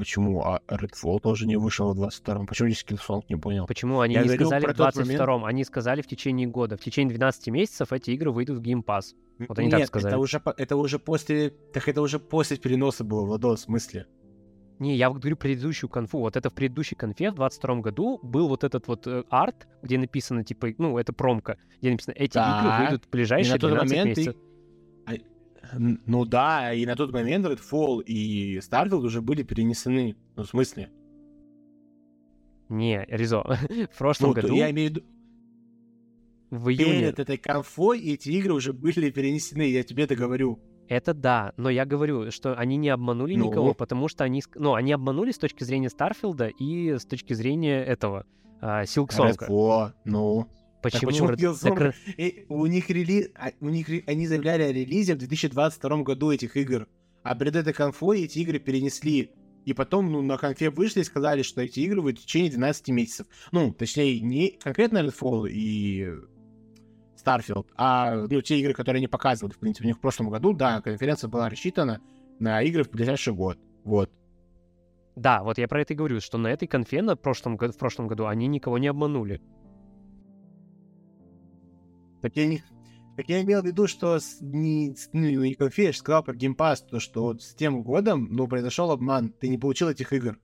Почему? 0.00 0.42
А 0.42 0.60
Redfall 0.68 1.20
тоже 1.20 1.46
не 1.46 1.56
вышел 1.56 1.92
в 1.92 2.02
22-м. 2.02 2.46
Почему 2.46 2.68
здесь 2.68 2.84
Killsong, 2.88 3.22
не 3.28 3.36
понял? 3.36 3.66
Почему 3.66 4.00
они 4.00 4.14
Я 4.14 4.22
не 4.22 4.28
сказали 4.30 4.64
в 4.66 4.74
тот 4.74 4.94
22-м? 4.96 5.06
момент- 5.28 5.44
Они 5.46 5.64
сказали 5.64 6.00
в 6.02 6.06
течение 6.06 6.46
года. 6.46 6.76
В 6.76 6.80
течение 6.80 7.14
12 7.14 7.48
месяцев 7.48 7.92
эти 7.92 8.10
игры 8.12 8.30
выйдут 8.32 8.58
в 8.58 8.62
Game 8.62 8.82
Pass. 8.84 9.14
Вот 9.46 9.58
они 9.58 9.70
так 9.70 9.80
Нет, 9.80 9.88
сказали. 9.88 10.14
это 10.14 10.18
уже, 10.18 10.42
это 10.56 10.76
уже 10.76 10.98
после... 10.98 11.50
Так 11.50 11.86
это 11.88 12.00
уже 12.02 12.18
после 12.18 12.56
переноса 12.56 13.04
было, 13.04 13.24
Владос, 13.26 13.60
в 13.60 13.62
смысле? 13.64 14.06
Не, 14.78 14.96
я 14.96 15.10
вот 15.10 15.18
говорю 15.20 15.36
предыдущую 15.36 15.90
конфу. 15.90 16.20
Вот 16.20 16.36
это 16.38 16.48
в 16.48 16.54
предыдущей 16.54 16.94
конфе 16.94 17.30
в 17.30 17.34
22 17.34 17.76
году 17.80 18.18
был 18.22 18.48
вот 18.48 18.64
этот 18.64 18.88
вот 18.88 19.06
э, 19.06 19.24
арт, 19.28 19.68
где 19.82 19.98
написано, 19.98 20.42
типа, 20.44 20.68
ну, 20.78 20.96
это 20.96 21.12
промка, 21.12 21.58
где 21.82 21.90
написано, 21.90 22.14
эти 22.14 22.38
игры 22.38 22.70
Так. 22.70 22.80
выйдут 22.80 23.04
в 23.04 23.08
И 23.08 23.10
ближайшие 23.10 23.52
на 23.54 23.58
тот 23.58 23.70
12 23.70 23.90
момент 23.98 24.16
месяцев. 24.16 24.34
и- 24.34 24.38
н- 24.38 24.44
Ну 25.72 26.24
да, 26.24 26.72
и 26.72 26.84
на 26.86 26.96
тот 26.96 27.12
момент 27.12 27.46
Redfall 27.46 28.02
и 28.02 28.58
Starfield 28.58 29.04
уже 29.04 29.20
были 29.22 29.42
перенесены. 29.42 30.16
Ну, 30.36 30.42
в 30.42 30.48
смысле? 30.48 30.90
Не, 32.68 33.04
Ризо, 33.08 33.42
в 33.92 33.98
прошлом 33.98 34.30
Ну, 34.30 34.34
году, 34.34 34.54
я 34.54 34.70
имею 34.70 34.90
в 34.90 34.94
виду, 34.94 35.02
в 36.50 36.68
июне, 36.70 37.00
перед 37.00 37.18
этой 37.18 37.36
конфой 37.36 38.00
эти 38.00 38.30
игры 38.30 38.54
уже 38.54 38.72
были 38.72 39.10
перенесены, 39.10 39.62
я 39.62 39.82
тебе 39.82 40.04
это 40.04 40.14
говорю. 40.16 40.58
это 40.88 41.14
да, 41.14 41.52
но 41.56 41.68
я 41.70 41.84
говорю, 41.84 42.30
что 42.30 42.54
они 42.56 42.76
не 42.76 42.88
обманули 42.88 43.34
Ну? 43.36 43.46
никого, 43.46 43.74
потому 43.74 44.08
что 44.08 44.24
они, 44.24 44.42
ну, 44.54 44.74
они 44.74 44.92
обманули 44.92 45.30
с 45.32 45.38
точки 45.38 45.64
зрения 45.64 45.88
Старфилда 45.90 46.48
и 46.48 46.96
с 46.98 47.04
точки 47.04 47.32
зрения 47.34 47.82
этого, 47.84 48.24
а, 48.60 48.84
Силксонга. 48.86 49.46
Redfall, 49.46 49.92
ну. 50.04 50.46
Почему? 50.82 51.10
почему 51.10 51.28
Red- 51.28 51.36
Killzone? 51.36 51.76
так 51.76 51.94
И 52.16 52.46
у 52.48 52.66
них 52.66 52.88
релиз, 52.90 53.28
а, 53.34 53.50
у 53.60 53.68
них 53.68 53.88
они 54.06 54.26
заявляли 54.26 54.62
о 54.62 54.72
релизе 54.72 55.14
в 55.14 55.18
2022 55.18 56.02
году 56.02 56.30
этих 56.30 56.56
игр, 56.56 56.86
а 57.22 57.34
перед 57.34 57.56
этой 57.56 57.72
конфой 57.72 58.22
эти 58.22 58.38
игры 58.38 58.58
перенесли. 58.58 59.32
И 59.66 59.74
потом, 59.74 60.10
ну, 60.10 60.22
на 60.22 60.38
конфе 60.38 60.70
вышли 60.70 61.00
и 61.00 61.04
сказали, 61.04 61.42
что 61.42 61.60
эти 61.60 61.80
игры 61.80 62.00
выйдут 62.00 62.22
в 62.22 62.26
течение 62.26 62.50
12 62.50 62.88
месяцев. 62.88 63.26
Ну, 63.52 63.72
точнее, 63.72 64.18
не 64.20 64.52
конкретно 64.52 64.98
Redfall 64.98 65.50
и 65.50 66.08
Starfield, 67.22 67.66
а, 67.76 68.26
ну, 68.28 68.40
те 68.40 68.58
игры, 68.58 68.72
которые 68.72 69.00
они 69.00 69.06
показывали, 69.06 69.52
в 69.52 69.58
принципе, 69.58 69.84
у 69.84 69.88
них 69.88 69.98
в 69.98 70.00
прошлом 70.00 70.30
году, 70.30 70.54
да, 70.54 70.80
конференция 70.80 71.28
была 71.28 71.50
рассчитана 71.50 72.00
на 72.38 72.62
игры 72.62 72.84
в 72.84 72.90
ближайший 72.90 73.34
год. 73.34 73.58
Вот. 73.84 74.10
Да, 75.16 75.42
вот 75.42 75.58
я 75.58 75.68
про 75.68 75.82
это 75.82 75.92
и 75.92 75.96
говорю, 75.96 76.20
что 76.20 76.38
на 76.38 76.48
этой 76.48 76.66
конфе 76.66 77.02
на 77.02 77.16
прошлом, 77.16 77.58
в 77.58 77.78
прошлом 77.78 78.08
году 78.08 78.26
они 78.26 78.46
никого 78.46 78.78
не 78.78 78.86
обманули. 78.86 79.42
Так 82.20 82.36
я 82.36 82.46
не... 82.46 82.62
Так 83.16 83.28
я 83.28 83.42
имел 83.42 83.60
в 83.60 83.66
виду, 83.66 83.86
что 83.86 84.18
с, 84.18 84.40
не, 84.40 84.94
ну, 85.12 85.28
не 85.42 85.54
конфе, 85.54 85.84
я 85.84 85.92
же 85.92 85.98
сказал 85.98 86.22
про 86.22 86.32
Pass, 86.32 86.86
то, 86.88 87.00
что 87.00 87.24
вот 87.24 87.42
с 87.42 87.54
тем 87.54 87.82
годом, 87.82 88.28
ну, 88.30 88.48
произошел 88.48 88.90
обман, 88.90 89.30
ты 89.30 89.48
не 89.48 89.58
получил 89.58 89.88
этих 89.88 90.12
игр. 90.12 90.38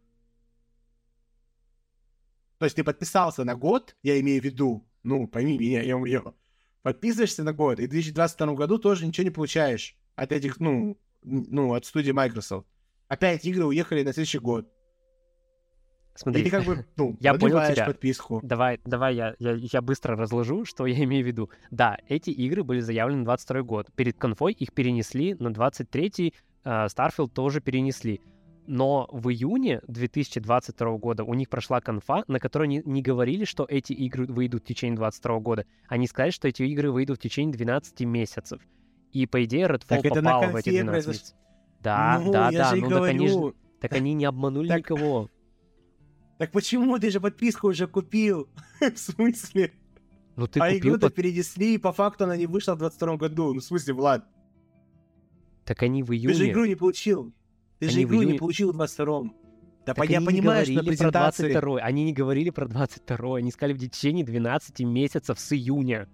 То 2.58 2.66
есть 2.66 2.76
ты 2.76 2.84
подписался 2.84 3.44
на 3.44 3.54
год, 3.54 3.96
я 4.02 4.20
имею 4.20 4.42
в 4.42 4.44
виду, 4.44 4.86
ну, 5.02 5.26
пойми 5.26 5.56
меня, 5.58 5.82
я 5.82 5.96
умрел. 5.96 6.34
Подписываешься 6.82 7.44
на 7.44 7.52
год, 7.52 7.80
и 7.80 7.86
в 7.86 7.90
2022 7.90 8.54
году 8.54 8.78
тоже 8.78 9.06
ничего 9.06 9.24
не 9.24 9.30
получаешь 9.30 9.96
от 10.14 10.32
этих, 10.32 10.60
ну, 10.60 10.98
ну, 11.22 11.74
от 11.74 11.84
студии 11.84 12.12
Microsoft. 12.12 12.66
Опять 13.08 13.44
игры 13.44 13.64
уехали 13.64 14.02
на 14.02 14.12
следующий 14.12 14.38
год. 14.38 14.70
Смотри, 16.16 16.40
И 16.42 16.44
ты 16.44 16.50
как 16.50 16.64
бы, 16.64 16.84
ну, 16.96 17.16
Я 17.20 17.34
понял 17.34 17.60
тебя. 17.72 17.86
подписку. 17.86 18.40
Давай, 18.42 18.80
давай 18.84 19.14
я, 19.14 19.34
я, 19.38 19.52
я 19.54 19.82
быстро 19.82 20.16
разложу, 20.16 20.64
что 20.64 20.86
я 20.86 21.04
имею 21.04 21.22
в 21.24 21.26
виду. 21.26 21.50
Да, 21.70 21.98
эти 22.08 22.30
игры 22.30 22.64
были 22.64 22.80
заявлены 22.80 23.20
на 23.20 23.24
22 23.26 23.62
год. 23.62 23.88
Перед 23.94 24.16
конфой 24.18 24.52
их 24.52 24.72
перенесли 24.72 25.34
на 25.34 25.48
23-й, 25.48 26.34
а, 26.64 26.86
Starfield 26.86 27.28
тоже 27.28 27.60
перенесли. 27.60 28.20
Но 28.68 29.08
в 29.12 29.28
июне 29.30 29.80
2022 29.86 30.96
года 30.98 31.22
у 31.22 31.34
них 31.34 31.48
прошла 31.48 31.80
конфа, 31.80 32.24
на 32.26 32.40
которой 32.40 32.64
они 32.64 32.82
не 32.84 33.00
говорили, 33.00 33.44
что 33.44 33.64
эти 33.68 33.92
игры 33.92 34.26
выйдут 34.26 34.64
в 34.64 34.66
течение 34.66 34.96
22 34.96 35.38
года. 35.38 35.66
Они 35.88 36.06
сказали, 36.08 36.30
что 36.30 36.48
эти 36.48 36.62
игры 36.64 36.90
выйдут 36.90 37.18
в 37.18 37.22
течение 37.22 37.52
12 37.54 38.00
месяцев. 38.00 38.60
И, 39.12 39.26
по 39.26 39.44
идее, 39.44 39.66
Redfall 39.66 40.02
Так 40.02 40.02
попал 40.02 40.42
в 40.50 40.56
эти 40.56 40.64
конфе 40.64 40.82
12 40.82 41.06
произош- 41.06 41.08
месяцев. 41.08 41.36
Да, 41.80 42.20
ну, 42.24 42.32
да, 42.32 42.50
да. 42.50 42.72
Ну, 42.74 42.88
так 42.90 43.02
они, 43.04 43.28
же- 43.28 43.34
говорю. 43.34 43.56
так 43.80 43.92
они 43.92 44.14
не 44.14 44.24
обманули 44.24 44.68
Так- 44.68 44.78
никого. 44.78 45.30
Так 46.38 46.52
почему 46.52 46.98
ты 46.98 47.10
же 47.10 47.20
подписку 47.20 47.68
уже 47.68 47.86
купил? 47.86 48.48
В 48.80 48.96
смысле? 48.98 49.72
Ну, 50.36 50.46
ты 50.46 50.60
а 50.60 50.66
купил 50.66 50.78
игру-то 50.90 51.06
под- 51.06 51.14
перенесли, 51.14 51.74
и 51.74 51.78
по 51.78 51.92
факту 51.92 52.24
она 52.24 52.36
не 52.36 52.46
вышла 52.46 52.74
в 52.74 52.78
22 52.78 53.16
году. 53.16 53.54
Ну, 53.54 53.60
в 53.60 53.64
смысле, 53.64 53.94
Влад, 53.94 54.26
Так 55.64 55.82
они 55.82 56.02
в 56.02 56.08
ты 56.08 56.14
же 56.18 56.18
июне. 56.44 56.52
игру 56.52 56.64
не 56.66 56.74
получил. 56.74 57.32
Ты 57.78 57.88
же 57.88 57.96
Они 57.96 58.04
в 58.04 58.08
игру 58.08 58.22
не 58.22 58.32
июне- 58.32 58.38
получил 58.38 58.72
в 58.72 58.76
22-м. 58.76 59.34
Да 59.86 59.94
Так 59.94 59.96
по- 59.96 60.02
я 60.10 60.18
они 60.18 60.26
не 60.26 60.32
понимаю, 60.32 60.64
что 60.64 60.74
на 60.74 60.80
говорили 60.82 60.96
про 60.96 61.04
презентации... 61.04 61.52
22 61.52 61.78
Они 61.80 62.04
не 62.04 62.12
говорили 62.12 62.50
про 62.50 62.66
22 62.66 63.36
Они 63.38 63.50
сказали 63.52 63.72
в 63.74 63.78
течение 63.78 64.24
12 64.24 64.80
месяцев 64.80 65.38
с 65.40 65.52
июня. 65.52 66.08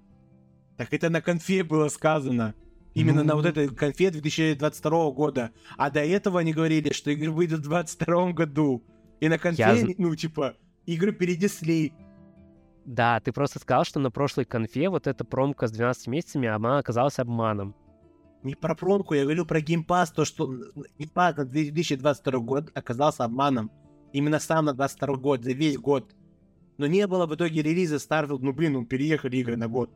Так 0.76 0.92
это 0.92 1.10
на 1.10 1.20
конфе 1.20 1.64
было 1.64 1.88
сказано. 1.88 2.54
Именно 2.94 3.24
на 3.24 3.30
Ну. 3.32 3.36
вот 3.36 3.46
этой 3.46 3.68
конфе 3.68 4.10
2022 4.10 5.10
года. 5.12 5.50
А 5.78 5.90
до 5.90 6.00
этого 6.00 6.40
они 6.40 6.52
говорили, 6.52 6.92
что 6.92 7.10
игры 7.10 7.30
выйдут 7.30 7.60
в 7.60 7.62
22 7.64 8.32
году. 8.32 8.84
И 9.22 9.28
на 9.28 9.38
конфе, 9.38 9.62
Я 9.62 9.94
ну, 9.98 10.16
типа, 10.16 10.56
игры 10.84 11.12
перенесли. 11.12 11.92
Да, 12.84 13.20
ты 13.20 13.30
просто 13.30 13.60
сказал, 13.60 13.84
что 13.84 14.00
на 14.00 14.10
прошлой 14.10 14.44
конфе 14.44 14.88
вот 14.88 15.06
эта 15.06 15.24
промка 15.24 15.68
с 15.68 15.70
12 15.70 16.08
месяцами, 16.08 16.48
она 16.48 16.78
оказалась 16.78 17.20
обманом. 17.20 17.76
Не 18.42 18.56
про 18.56 18.74
промку, 18.74 19.14
я 19.14 19.22
говорю 19.22 19.46
про 19.46 19.60
Game 19.60 19.82
Pass, 19.82 20.10
то, 20.10 20.24
что 20.24 20.52
Game 20.98 21.17
Pass 21.17 21.36
на 21.36 21.44
2022 21.44 22.40
год 22.40 22.72
оказался 22.74 23.22
обманом. 23.22 23.70
Именно 24.12 24.40
сам 24.40 24.64
на 24.64 24.74
22 24.74 25.16
год, 25.18 25.44
за 25.44 25.52
весь 25.52 25.78
год. 25.78 26.16
Но 26.76 26.88
не 26.88 27.06
было 27.06 27.26
в 27.26 27.34
итоге 27.36 27.62
релиза 27.62 27.96
Starfield, 27.96 28.40
ну 28.40 28.52
блин, 28.52 28.72
ну 28.72 28.84
переехали 28.84 29.36
игры 29.36 29.56
на 29.56 29.68
год. 29.68 29.88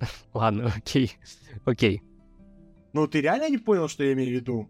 Ладно, 0.34 0.70
окей. 0.76 1.16
Окей. 1.64 2.02
Ну 2.92 3.06
ты 3.06 3.22
реально 3.22 3.48
не 3.48 3.56
понял, 3.56 3.88
что 3.88 4.04
я 4.04 4.12
имею 4.12 4.28
в 4.28 4.34
виду? 4.34 4.68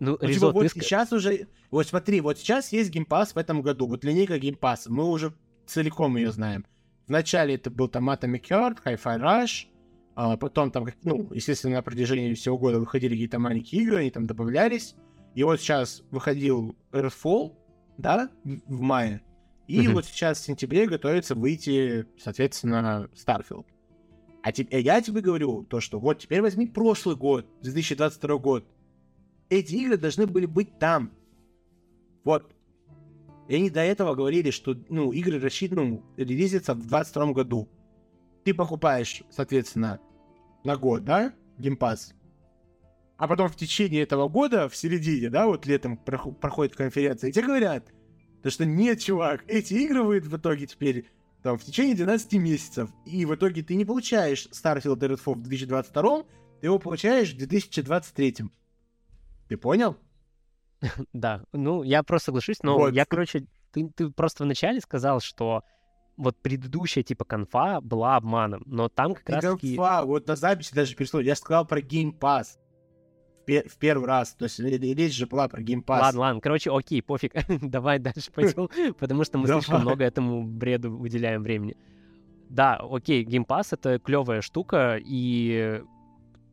Ну, 0.00 0.16
Ну, 0.20 0.28
типа, 0.32 0.52
вот 0.52 0.62
ты 0.72 0.80
сейчас 0.80 1.12
уже... 1.12 1.48
Вот 1.70 1.86
смотри, 1.86 2.20
вот 2.20 2.38
сейчас 2.38 2.72
есть 2.72 2.90
Game 2.90 3.12
Pass 3.12 3.34
в 3.34 3.38
этом 3.38 3.62
году. 3.62 3.86
Вот 3.86 4.04
линейка 4.04 4.38
Game 4.38 4.57
Pass'а. 4.57 4.90
Мы 4.92 5.04
уже 5.04 5.32
целиком 5.66 6.16
ее 6.16 6.30
знаем. 6.32 6.64
Вначале 7.06 7.54
это 7.54 7.70
был 7.70 7.88
там 7.88 8.08
Atomic 8.10 8.42
Heart, 8.48 8.78
Hi-Fi 8.84 9.20
Rush. 9.20 9.66
а 10.14 10.36
потом 10.36 10.70
там, 10.72 10.86
ну, 11.04 11.28
естественно, 11.32 11.76
на 11.76 11.82
протяжении 11.82 12.34
всего 12.34 12.58
года 12.58 12.80
выходили 12.80 13.12
какие-то 13.12 13.38
маленькие 13.38 13.82
игры, 13.82 13.98
они 13.98 14.10
там 14.10 14.26
добавлялись. 14.26 14.94
И 15.34 15.44
вот 15.44 15.60
сейчас 15.60 16.02
выходил 16.10 16.74
Redfall, 16.90 17.54
да, 17.98 18.28
в 18.44 18.80
мае. 18.80 19.20
И 19.68 19.80
Мгм. 19.82 19.94
вот 19.94 20.06
сейчас 20.06 20.40
в 20.40 20.44
сентябре 20.44 20.86
готовится 20.86 21.34
выйти, 21.34 22.06
соответственно, 22.18 23.08
Starfield. 23.14 23.66
А 24.42 24.50
те- 24.52 24.66
э, 24.70 24.80
я 24.80 25.00
тебе 25.02 25.20
говорю 25.20 25.64
то, 25.64 25.80
что 25.80 26.00
вот 26.00 26.18
теперь 26.18 26.40
возьми 26.42 26.66
прошлый 26.66 27.14
год, 27.16 27.46
2022 27.62 28.38
год. 28.38 28.64
Эти 29.50 29.74
игры 29.76 29.96
должны 29.96 30.26
были 30.26 30.46
быть 30.46 30.78
там. 30.78 31.12
Вот. 32.24 32.54
И 33.48 33.54
они 33.54 33.70
до 33.70 33.80
этого 33.80 34.14
говорили, 34.14 34.50
что 34.50 34.76
ну, 34.88 35.10
игры 35.12 35.40
рассчитаны, 35.40 36.02
релизятся 36.16 36.74
в 36.74 36.78
2022 36.78 37.32
году. 37.32 37.68
Ты 38.44 38.52
покупаешь, 38.52 39.22
соответственно, 39.30 40.00
на 40.64 40.76
год, 40.76 41.04
да, 41.04 41.32
геймпас. 41.58 42.14
А 43.16 43.26
потом 43.26 43.48
в 43.48 43.56
течение 43.56 44.02
этого 44.02 44.28
года, 44.28 44.68
в 44.68 44.76
середине, 44.76 45.30
да, 45.30 45.46
вот 45.46 45.66
летом 45.66 45.98
прохо- 46.04 46.32
проходит 46.32 46.76
конференция, 46.76 47.30
и 47.30 47.32
тебе 47.32 47.46
говорят, 47.46 47.92
то 48.42 48.50
что 48.50 48.64
нет, 48.64 49.00
чувак, 49.00 49.44
эти 49.48 49.74
игры 49.74 50.02
выйдут 50.02 50.30
в 50.30 50.36
итоге 50.36 50.66
теперь 50.66 51.06
там, 51.42 51.58
в 51.58 51.64
течение 51.64 51.96
12 51.96 52.34
месяцев. 52.34 52.90
И 53.06 53.24
в 53.24 53.34
итоге 53.34 53.62
ты 53.62 53.74
не 53.74 53.84
получаешь 53.84 54.48
Starfield 54.52 54.98
Redfall 54.98 55.34
в 55.34 55.42
2022, 55.42 56.22
ты 56.60 56.66
его 56.66 56.78
получаешь 56.78 57.32
в 57.32 57.38
2023. 57.38 58.36
Ты 59.48 59.56
понял? 59.56 59.96
Да, 61.12 61.42
ну, 61.52 61.82
я 61.82 62.02
просто 62.02 62.26
соглашусь, 62.26 62.62
но 62.62 62.78
Вот. 62.78 62.94
я, 62.94 63.04
короче, 63.04 63.46
ты, 63.72 63.90
ты 63.94 64.10
просто 64.10 64.44
вначале 64.44 64.80
сказал, 64.80 65.20
что 65.20 65.62
вот 66.16 66.40
предыдущая 66.40 67.02
типа 67.02 67.24
конфа 67.24 67.80
была 67.80 68.16
обманом, 68.16 68.62
но 68.66 68.88
там 68.88 69.14
как 69.14 69.28
раз 69.28 69.44
таки... 69.44 69.76
конфа, 69.76 70.04
вот 70.04 70.26
на 70.26 70.36
записи 70.36 70.74
даже 70.74 70.94
перешло. 70.94 71.20
Я 71.20 71.34
сказал 71.34 71.66
про 71.66 71.80
Game 71.80 72.16
Pass. 72.16 72.58
В, 73.42 73.44
пе- 73.44 73.68
в 73.68 73.76
первый 73.78 74.06
раз. 74.06 74.34
То 74.34 74.44
есть 74.44 74.58
ре- 74.60 74.78
речь 74.78 75.16
же 75.16 75.26
была 75.26 75.48
про 75.48 75.62
Game 75.62 75.84
Pass. 75.84 76.00
Ладно, 76.00 76.20
ладно, 76.20 76.40
короче, 76.40 76.70
окей, 76.70 77.02
пофиг, 77.02 77.32
давай 77.62 77.98
дальше 77.98 78.30
пойдем, 78.32 78.94
потому 78.94 79.24
что 79.24 79.38
мы 79.38 79.46
слишком 79.46 79.80
много 79.80 80.04
этому 80.04 80.44
бреду 80.44 80.96
выделяем 80.96 81.42
времени. 81.42 81.76
Да, 82.50 82.76
окей, 82.76 83.24
Game 83.24 83.46
Pass— 83.46 83.68
это 83.72 83.98
клевая 83.98 84.40
штука, 84.40 84.98
и 84.98 85.82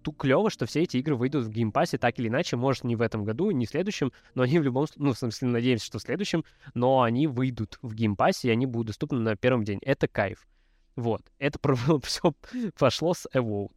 тут 0.06 0.18
клево, 0.18 0.52
что 0.52 0.68
все 0.68 0.84
эти 0.84 0.98
игры 0.98 1.16
выйдут 1.16 1.46
в 1.46 1.50
Pass 1.50 1.98
так 1.98 2.20
или 2.20 2.28
иначе, 2.28 2.56
может, 2.56 2.84
не 2.84 2.96
в 2.96 3.02
этом 3.02 3.24
году, 3.24 3.50
не 3.50 3.66
в 3.66 3.70
следующем, 3.70 4.14
но 4.36 4.44
они 4.44 4.60
в 4.60 4.64
любом 4.64 4.86
случае, 4.86 5.06
ну, 5.06 5.14
в 5.14 5.18
смысле, 5.18 5.48
надеемся, 5.48 5.86
что 5.86 5.98
в 5.98 6.04
следующем, 6.04 6.46
но 6.76 7.02
они 7.02 7.26
выйдут 7.26 7.80
в 7.82 7.96
Pass, 7.96 8.40
и 8.44 8.50
они 8.50 8.68
будут 8.68 8.88
доступны 8.88 9.20
на 9.20 9.36
первом 9.36 9.64
день. 9.64 9.80
Это 9.82 10.08
кайф. 10.08 10.48
Вот. 10.96 11.24
Это 11.40 11.60
все 12.04 12.34
пошло 12.78 13.16
с 13.16 13.28
Evolved. 13.34 13.74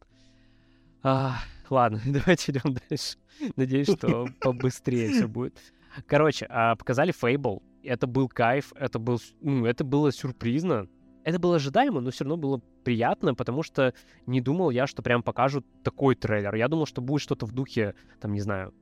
А, 1.01 1.39
ладно, 1.69 1.99
давайте 2.05 2.51
идем 2.51 2.77
дальше. 2.89 3.17
Надеюсь, 3.55 3.89
что 3.91 4.27
побыстрее 4.41 5.09
все 5.09 5.27
будет. 5.27 5.57
Короче, 6.05 6.45
а, 6.47 6.75
показали 6.75 7.11
Fable. 7.11 7.63
Это 7.83 8.05
был 8.05 8.27
кайф, 8.29 8.71
это, 8.75 8.99
был, 8.99 9.19
ну, 9.41 9.65
это 9.65 9.83
было 9.83 10.11
сюрпризно. 10.11 10.87
Это 11.23 11.39
было 11.39 11.57
ожидаемо, 11.57 12.01
но 12.01 12.11
все 12.11 12.23
равно 12.23 12.37
было 12.37 12.61
приятно, 12.83 13.35
потому 13.35 13.63
что 13.63 13.93
не 14.25 14.41
думал 14.41 14.69
я, 14.69 14.87
что 14.87 15.01
прям 15.01 15.21
покажут 15.21 15.65
такой 15.83 16.15
трейлер. 16.15 16.55
Я 16.55 16.67
думал, 16.67 16.85
что 16.85 17.01
будет 17.01 17.21
что-то 17.21 17.45
в 17.45 17.51
духе, 17.51 17.95
там, 18.19 18.33
не 18.33 18.41
знаю, 18.41 18.73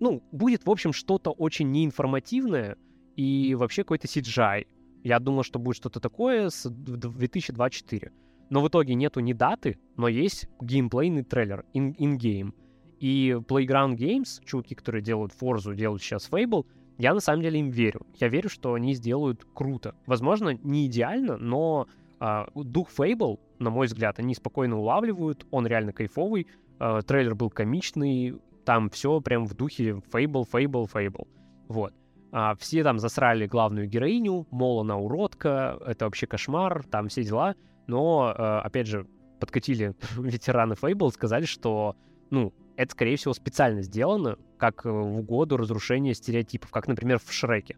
ну, 0.00 0.22
будет, 0.30 0.64
в 0.64 0.70
общем, 0.70 0.92
что-то 0.92 1.30
очень 1.30 1.70
неинформативное 1.70 2.76
и 3.16 3.54
вообще 3.54 3.82
какой-то 3.82 4.06
CGI. 4.06 4.66
Я 5.02 5.18
думал, 5.18 5.42
что 5.42 5.58
будет 5.58 5.76
что-то 5.76 6.00
такое 6.00 6.50
с 6.50 6.68
2024. 6.68 8.12
Но 8.50 8.62
в 8.62 8.68
итоге 8.68 8.94
нету 8.94 9.20
ни 9.20 9.32
даты, 9.32 9.78
но 9.96 10.08
есть 10.08 10.48
геймплейный 10.60 11.24
трейлер, 11.24 11.64
in-game. 11.74 12.52
И 13.00 13.36
Playground 13.46 13.96
Games, 13.96 14.42
чуваки, 14.44 14.74
которые 14.74 15.02
делают 15.02 15.32
Forza, 15.38 15.74
делают 15.74 16.02
сейчас 16.02 16.28
Fable, 16.30 16.66
я 16.98 17.14
на 17.14 17.20
самом 17.20 17.42
деле 17.42 17.60
им 17.60 17.70
верю. 17.70 18.06
Я 18.16 18.28
верю, 18.28 18.48
что 18.48 18.74
они 18.74 18.92
сделают 18.94 19.46
круто. 19.54 19.94
Возможно, 20.06 20.58
не 20.62 20.86
идеально, 20.86 21.36
но 21.36 21.86
а, 22.18 22.48
дух 22.54 22.90
Fable, 22.96 23.38
на 23.58 23.70
мой 23.70 23.86
взгляд, 23.86 24.18
они 24.18 24.34
спокойно 24.34 24.78
улавливают, 24.78 25.46
он 25.50 25.66
реально 25.66 25.92
кайфовый, 25.92 26.48
а, 26.78 27.02
трейлер 27.02 27.34
был 27.34 27.50
комичный, 27.50 28.40
там 28.64 28.90
все 28.90 29.20
прям 29.20 29.46
в 29.46 29.54
духе 29.54 30.02
Fable, 30.12 30.44
Fable, 30.50 30.90
Fable. 30.92 31.28
Вот. 31.68 31.94
А, 32.32 32.54
все 32.56 32.82
там 32.82 32.98
засрали 32.98 33.46
главную 33.46 33.88
героиню, 33.88 34.46
мол, 34.50 34.80
она 34.80 34.98
уродка, 34.98 35.78
это 35.86 36.04
вообще 36.04 36.26
кошмар, 36.26 36.84
там 36.84 37.08
все 37.08 37.22
дела. 37.22 37.54
Но, 37.86 38.34
а, 38.36 38.60
опять 38.60 38.88
же, 38.88 39.06
подкатили 39.40 39.94
ветераны 40.18 40.74
Fable, 40.74 41.10
сказали, 41.10 41.44
что, 41.44 41.96
ну, 42.30 42.52
это, 42.78 42.92
скорее 42.92 43.16
всего, 43.16 43.34
специально 43.34 43.82
сделано, 43.82 44.38
как 44.56 44.86
э, 44.86 44.88
в 44.88 45.18
угоду 45.18 45.56
разрушения 45.56 46.14
стереотипов, 46.14 46.70
как, 46.70 46.86
например, 46.86 47.18
в 47.18 47.30
Шреке 47.32 47.76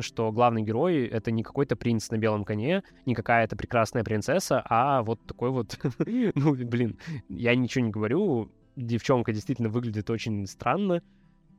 что 0.00 0.30
главный 0.30 0.62
герой— 0.62 1.06
это 1.08 1.32
не 1.32 1.42
какой-то 1.42 1.74
принц 1.74 2.08
на 2.10 2.18
белом 2.18 2.44
коне, 2.44 2.84
не 3.04 3.16
какая-то 3.16 3.56
прекрасная 3.56 4.04
принцесса, 4.04 4.62
а 4.64 5.02
вот 5.02 5.20
такой 5.26 5.50
вот... 5.50 5.76
ну, 5.98 6.54
блин, 6.54 7.00
я 7.28 7.56
ничего 7.56 7.84
не 7.84 7.90
говорю, 7.90 8.52
девчонка 8.76 9.32
действительно 9.32 9.68
выглядит 9.68 10.08
очень 10.08 10.46
странно, 10.46 11.02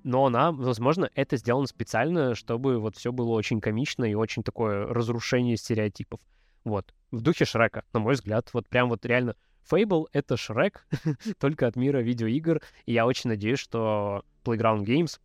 но 0.05 0.25
она, 0.25 0.53
возможно, 0.53 1.09
это 1.15 1.35
сделано 1.35 1.67
специально, 1.67 2.33
чтобы 2.33 2.79
вот 2.79 2.95
все 2.95 3.11
было 3.11 3.31
очень 3.31 3.59
комично 3.59 4.05
и 4.05 4.13
очень 4.13 4.41
такое 4.41 4.85
разрушение 4.85 5.57
стереотипов. 5.57 6.21
Вот. 6.63 6.93
В 7.11 7.19
духе 7.21 7.43
Шрека, 7.43 7.83
на 7.91 7.99
мой 7.99 8.13
взгляд. 8.13 8.49
Вот 8.53 8.69
прям 8.69 8.87
вот 8.87 9.05
реально 9.05 9.35
Fable— 9.69 10.05
это 10.13 10.37
Шрек, 10.37 10.85
только 11.39 11.67
от 11.67 11.75
мира 11.75 11.99
видеоигр, 11.99 12.61
и 12.85 12.93
я 12.93 13.05
очень 13.05 13.29
надеюсь, 13.29 13.59
что 13.59 14.23
Playground 14.43 14.83
Games, 14.83 15.19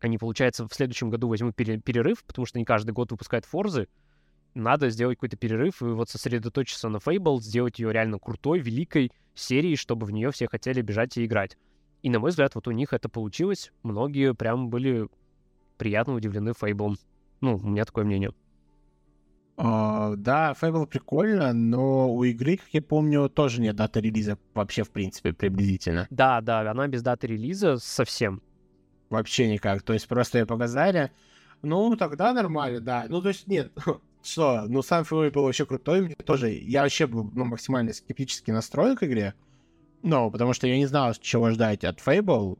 они, 0.00 0.18
получается, 0.18 0.66
в 0.66 0.74
следующем 0.74 1.10
году 1.10 1.28
возьмут 1.28 1.56
перерыв, 1.56 2.24
потому 2.24 2.46
что 2.46 2.58
не 2.58 2.64
каждый 2.64 2.92
год 2.92 3.10
выпускают 3.10 3.44
Форзы, 3.44 3.88
надо 4.54 4.90
сделать 4.90 5.16
какой-то 5.16 5.36
перерыв 5.36 5.82
и 5.82 5.86
вот 5.86 6.08
сосредоточиться 6.08 6.88
на 6.88 6.96
Fable, 6.96 7.40
сделать 7.40 7.78
ее 7.78 7.92
реально 7.92 8.18
крутой, 8.18 8.60
великой 8.60 9.12
серией, 9.34 9.76
чтобы 9.76 10.06
в 10.06 10.10
нее 10.10 10.30
все 10.30 10.48
хотели 10.48 10.80
бежать 10.82 11.16
и 11.16 11.24
играть. 11.24 11.56
И, 12.02 12.10
на 12.10 12.18
мой 12.18 12.30
взгляд, 12.30 12.54
вот 12.54 12.68
у 12.68 12.70
них 12.70 12.92
это 12.92 13.08
получилось. 13.08 13.72
Многие 13.82 14.34
прям 14.34 14.70
были 14.70 15.08
приятно 15.76 16.14
удивлены 16.14 16.50
Fable. 16.50 16.96
Ну, 17.40 17.56
у 17.56 17.68
меня 17.68 17.84
такое 17.84 18.04
мнение. 18.04 18.32
Uh, 19.58 20.14
да, 20.14 20.54
Fable 20.60 20.86
прикольно, 20.86 21.52
но 21.52 22.14
у 22.14 22.22
игры, 22.22 22.58
как 22.58 22.68
я 22.70 22.80
помню, 22.80 23.28
тоже 23.28 23.60
нет 23.60 23.74
даты 23.74 24.00
релиза 24.00 24.38
вообще, 24.54 24.84
в 24.84 24.90
принципе, 24.90 25.32
приблизительно. 25.32 26.06
Да, 26.10 26.40
да, 26.40 26.60
она 26.60 26.86
без 26.86 27.02
даты 27.02 27.26
релиза 27.26 27.78
совсем. 27.78 28.40
Вообще 29.10 29.50
никак. 29.50 29.82
То 29.82 29.94
есть 29.94 30.06
просто 30.06 30.38
ее 30.38 30.46
показали. 30.46 31.10
Ну, 31.62 31.96
тогда 31.96 32.32
нормально, 32.32 32.80
да. 32.80 33.06
Ну, 33.08 33.20
то 33.20 33.30
есть, 33.30 33.48
нет, 33.48 33.72
что, 34.22 34.62
ну, 34.68 34.80
сам 34.82 35.02
Fable 35.02 35.32
был 35.32 35.42
вообще 35.42 35.66
крутой. 35.66 36.02
Мне 36.02 36.14
тоже, 36.14 36.50
я 36.50 36.82
вообще 36.82 37.08
был 37.08 37.28
ну, 37.34 37.44
максимально 37.44 37.92
скептически 37.92 38.52
настроен 38.52 38.96
к 38.96 39.02
игре. 39.02 39.34
Ну, 40.04 40.30
потому 40.30 40.52
что 40.52 40.68
я 40.68 40.76
не 40.76 40.86
знал, 40.86 41.14
чего 41.14 41.50
ждать 41.50 41.82
от 41.82 41.98
Fable 41.98 42.58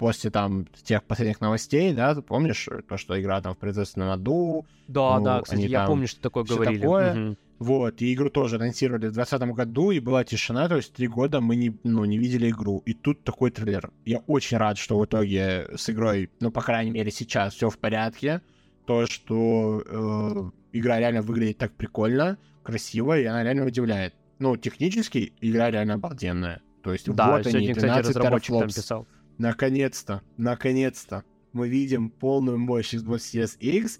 после 0.00 0.30
там 0.30 0.66
тех 0.82 1.04
последних 1.04 1.42
новостей, 1.42 1.92
да, 1.92 2.14
ты 2.14 2.22
помнишь 2.22 2.66
то, 2.88 2.96
что 2.96 3.20
игра 3.20 3.42
там 3.42 3.54
в 3.54 3.58
производственном 3.58 4.08
аду? 4.08 4.64
Да, 4.88 5.18
ну, 5.18 5.24
да, 5.24 5.40
кстати, 5.42 5.60
я 5.60 5.80
там, 5.80 5.88
помню, 5.88 6.08
что 6.08 6.22
такое 6.22 6.44
говорили. 6.44 6.80
Такое. 6.80 7.12
Угу. 7.12 7.36
Вот, 7.58 8.00
и 8.00 8.14
игру 8.14 8.30
тоже 8.30 8.56
анонсировали 8.56 9.08
в 9.08 9.12
2020 9.12 9.54
году, 9.54 9.90
и 9.90 10.00
была 10.00 10.24
тишина, 10.24 10.68
то 10.68 10.76
есть 10.76 10.94
три 10.94 11.06
года 11.06 11.42
мы 11.42 11.54
не, 11.54 11.78
ну, 11.84 12.06
не 12.06 12.16
видели 12.16 12.48
игру. 12.48 12.82
И 12.86 12.94
тут 12.94 13.24
такой 13.24 13.50
трейлер. 13.50 13.90
Я 14.06 14.20
очень 14.26 14.56
рад, 14.56 14.78
что 14.78 14.98
в 14.98 15.04
итоге 15.04 15.68
с 15.76 15.90
игрой, 15.90 16.30
ну, 16.40 16.50
по 16.50 16.62
крайней 16.62 16.92
мере, 16.92 17.10
сейчас 17.10 17.52
все 17.52 17.68
в 17.68 17.76
порядке. 17.76 18.40
То, 18.86 19.04
что 19.04 19.82
э, 19.84 20.78
игра 20.78 20.98
реально 20.98 21.20
выглядит 21.20 21.58
так 21.58 21.72
прикольно, 21.72 22.38
красиво, 22.62 23.18
и 23.18 23.24
она 23.26 23.44
реально 23.44 23.66
удивляет. 23.66 24.14
Ну, 24.38 24.56
технически 24.56 25.34
игра 25.42 25.70
реально 25.70 25.94
обалденная. 25.94 26.62
То 26.82 26.94
есть 26.94 27.12
да, 27.12 27.36
вот 27.36 27.42
сегодня, 27.42 27.66
они, 27.66 27.74
кстати, 27.74 28.06
разработчик 28.08 28.58
там 28.58 28.68
писал. 28.68 29.06
Наконец-то, 29.40 30.20
наконец-то 30.36 31.24
мы 31.54 31.70
видим 31.70 32.10
полную 32.10 32.58
мощь 32.58 32.92
Xbox 32.92 33.20
Series 33.20 33.58
X, 33.58 33.98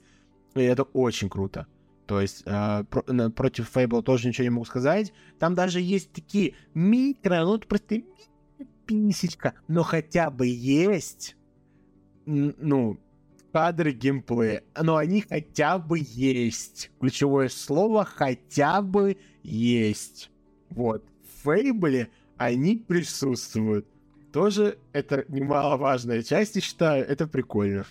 и 0.54 0.60
это 0.60 0.82
очень 0.82 1.30
круто. 1.30 1.66
То 2.04 2.20
есть 2.20 2.42
э, 2.44 2.84
про, 2.84 3.30
против 3.30 3.74
Fable 3.74 4.02
тоже 4.02 4.28
ничего 4.28 4.44
не 4.44 4.50
могу 4.50 4.66
сказать. 4.66 5.14
Там 5.38 5.54
даже 5.54 5.80
есть 5.80 6.12
такие 6.12 6.56
микро, 6.74 7.42
ну 7.42 7.58
просто 7.58 8.02
писечка, 8.84 9.54
но 9.66 9.82
хотя 9.82 10.28
бы 10.30 10.46
есть, 10.46 11.36
ну, 12.26 13.00
кадры 13.50 13.92
геймплея, 13.92 14.62
но 14.78 14.96
они 14.96 15.22
хотя 15.22 15.78
бы 15.78 16.00
есть. 16.02 16.90
Ключевое 17.00 17.48
слово 17.48 18.04
хотя 18.04 18.82
бы 18.82 19.16
есть. 19.42 20.30
Вот. 20.68 21.02
В 21.24 21.48
Fable 21.48 22.08
они 22.36 22.76
присутствуют. 22.76 23.86
Тоже 24.32 24.78
это 24.92 25.24
немаловажная 25.28 26.22
часть, 26.22 26.56
и 26.56 26.60
считаю, 26.60 27.06
это 27.06 27.26
прикольно. 27.26 27.84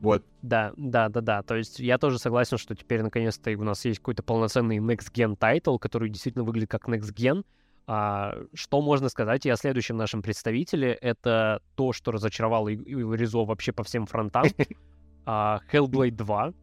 Вот. 0.00 0.24
Да, 0.40 0.72
да, 0.76 1.08
да, 1.08 1.20
да. 1.20 1.42
То 1.42 1.56
есть 1.56 1.78
я 1.78 1.98
тоже 1.98 2.18
согласен, 2.18 2.56
что 2.56 2.74
теперь 2.74 3.02
наконец-то 3.02 3.50
у 3.50 3.64
нас 3.64 3.84
есть 3.84 3.98
какой-то 3.98 4.22
полноценный 4.22 4.78
Next 4.78 5.12
Gen 5.12 5.36
title, 5.36 5.76
который 5.76 6.08
действительно 6.08 6.44
выглядит 6.44 6.70
как 6.70 6.88
Next 6.88 7.14
Gen. 7.14 7.44
А, 7.86 8.34
что 8.54 8.80
можно 8.80 9.08
сказать 9.08 9.44
и 9.46 9.50
о 9.50 9.56
следующем 9.56 9.96
нашем 9.96 10.22
представителе? 10.22 10.92
Это 10.92 11.60
то, 11.74 11.92
что 11.92 12.12
разочаровало 12.12 12.68
Ризо 12.68 13.44
вообще 13.44 13.72
по 13.72 13.82
всем 13.82 14.06
фронтам. 14.06 14.46
а, 15.26 15.60
Hellblade 15.70 16.12
2. 16.12 16.54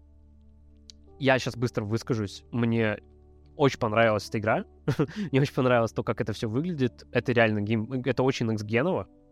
Я 1.20 1.38
сейчас 1.38 1.56
быстро 1.56 1.84
выскажусь. 1.84 2.44
Мне 2.52 3.00
очень 3.58 3.80
понравилась 3.80 4.30
эта 4.30 4.40
игра. 4.40 4.66
Мне 5.32 5.42
очень 5.42 5.54
понравилось 5.54 5.92
то, 5.92 6.04
как 6.04 6.22
это 6.22 6.34
все 6.34 6.48
выглядит. 6.48 7.06
Это 7.12 7.32
реально 7.32 7.62
гейм... 7.62 7.92
Это 8.06 8.24
очень 8.24 8.50
next 8.50 8.66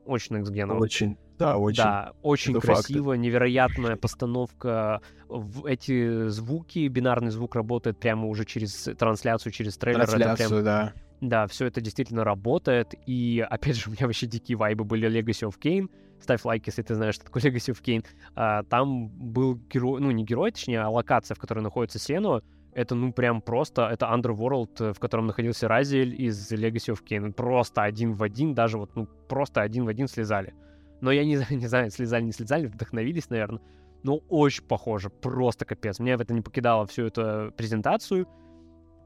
Очень 0.06 0.36
next 0.36 0.78
Очень. 0.78 1.18
Да, 1.38 1.58
очень. 1.58 1.84
Да, 1.84 2.14
очень 2.22 2.52
это 2.54 2.62
красиво, 2.62 3.14
факты. 3.14 3.20
невероятная 3.20 3.96
постановка. 3.98 5.02
В 5.28 5.66
эти 5.66 6.28
звуки, 6.28 6.88
бинарный 6.88 7.32
звук 7.32 7.56
работает 7.56 8.00
прямо 8.00 8.28
уже 8.28 8.46
через 8.46 8.90
трансляцию, 8.98 9.52
через 9.52 9.78
трейлер. 9.78 10.06
Трансляцию, 10.06 10.50
прям... 10.50 10.64
да. 10.64 10.94
Да, 11.22 11.48
все 11.48 11.66
это 11.66 11.82
действительно 11.82 12.24
работает. 12.24 12.94
И, 13.06 13.46
опять 13.50 13.78
же, 13.78 13.90
у 13.90 13.94
меня 13.94 14.08
вообще 14.08 14.28
дикие 14.28 14.58
вайбы 14.58 14.84
были 14.84 15.10
Legacy 15.10 15.50
of 15.50 15.56
Kane. 15.60 15.90
Ставь 16.22 16.46
лайк, 16.46 16.66
если 16.66 16.82
ты 16.82 16.96
знаешь, 16.96 17.16
что 17.16 17.26
такое 17.26 17.44
Legacy 17.44 17.74
of 17.74 17.82
Kane. 17.84 18.06
А, 18.36 18.64
там 18.64 19.10
был 19.10 19.56
герой, 19.70 20.02
ну, 20.02 20.12
не 20.12 20.24
герой, 20.24 20.52
точнее, 20.52 20.82
а 20.82 20.90
локация, 20.90 21.36
в 21.36 21.40
которой 21.40 21.60
находится 21.60 22.00
Сену 22.00 22.42
это, 22.76 22.94
ну, 22.94 23.14
прям 23.14 23.42
просто, 23.42 23.88
это 23.88 24.06
Underworld, 24.06 24.90
э, 24.90 24.94
в 24.94 25.00
котором 25.00 25.28
находился 25.28 25.68
Разиэль 25.68 26.22
из 26.22 26.52
Legacy 26.52 26.94
of 26.94 27.00
Kain. 27.04 27.32
Просто 27.32 27.84
один 27.84 28.14
в 28.14 28.22
один, 28.22 28.54
даже 28.54 28.78
вот, 28.78 28.96
ну, 28.96 29.08
просто 29.30 29.62
один 29.62 29.86
в 29.86 29.88
один 29.88 30.08
слезали. 30.08 30.54
Но 31.00 31.12
я 31.12 31.24
не, 31.24 31.40
не 31.56 31.68
знаю, 31.68 31.90
слезали, 31.90 32.24
не 32.24 32.34
слезали, 32.34 32.68
вдохновились, 32.68 33.30
наверное. 33.30 33.62
Но 34.04 34.18
очень 34.30 34.66
похоже, 34.66 35.10
просто 35.10 35.66
капец. 35.66 36.00
Меня 36.00 36.18
в 36.18 36.22
это 36.22 36.34
не 36.34 36.42
покидало 36.42 36.86
всю 36.86 37.06
эту 37.06 37.54
презентацию. 37.56 38.28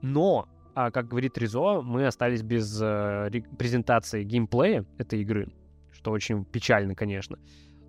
Но, 0.01 0.49
а, 0.73 0.89
как 0.89 1.07
говорит 1.07 1.37
Ризо, 1.37 1.81
мы 1.81 2.07
остались 2.07 2.41
без 2.41 2.81
э, 2.81 3.29
презентации 3.57 4.23
геймплея 4.23 4.83
этой 4.97 5.21
игры, 5.21 5.47
что 5.91 6.11
очень 6.11 6.43
печально, 6.43 6.95
конечно. 6.95 7.37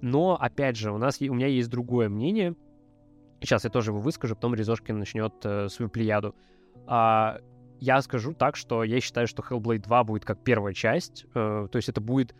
Но, 0.02 0.36
опять 0.38 0.76
же, 0.76 0.92
у, 0.92 0.98
нас, 0.98 1.20
у 1.22 1.34
меня 1.34 1.46
есть 1.46 1.70
другое 1.70 2.10
мнение— 2.10 2.54
Сейчас 3.40 3.64
я 3.64 3.70
тоже 3.70 3.90
его 3.90 4.00
выскажу, 4.00 4.34
потом 4.34 4.54
Резошкин 4.54 4.98
начнет 4.98 5.34
э, 5.44 5.68
свою 5.68 5.88
плеяду. 5.88 6.34
А, 6.86 7.38
я 7.78 8.02
скажу 8.02 8.34
так, 8.34 8.56
что 8.56 8.84
я 8.84 9.00
считаю, 9.00 9.26
что 9.26 9.42
Hellblade 9.42 9.82
2 9.82 10.04
будет 10.04 10.24
как 10.24 10.42
первая 10.44 10.74
часть. 10.74 11.24
Э, 11.34 11.66
то 11.70 11.76
есть 11.76 11.88
это 11.88 12.00
будет 12.00 12.34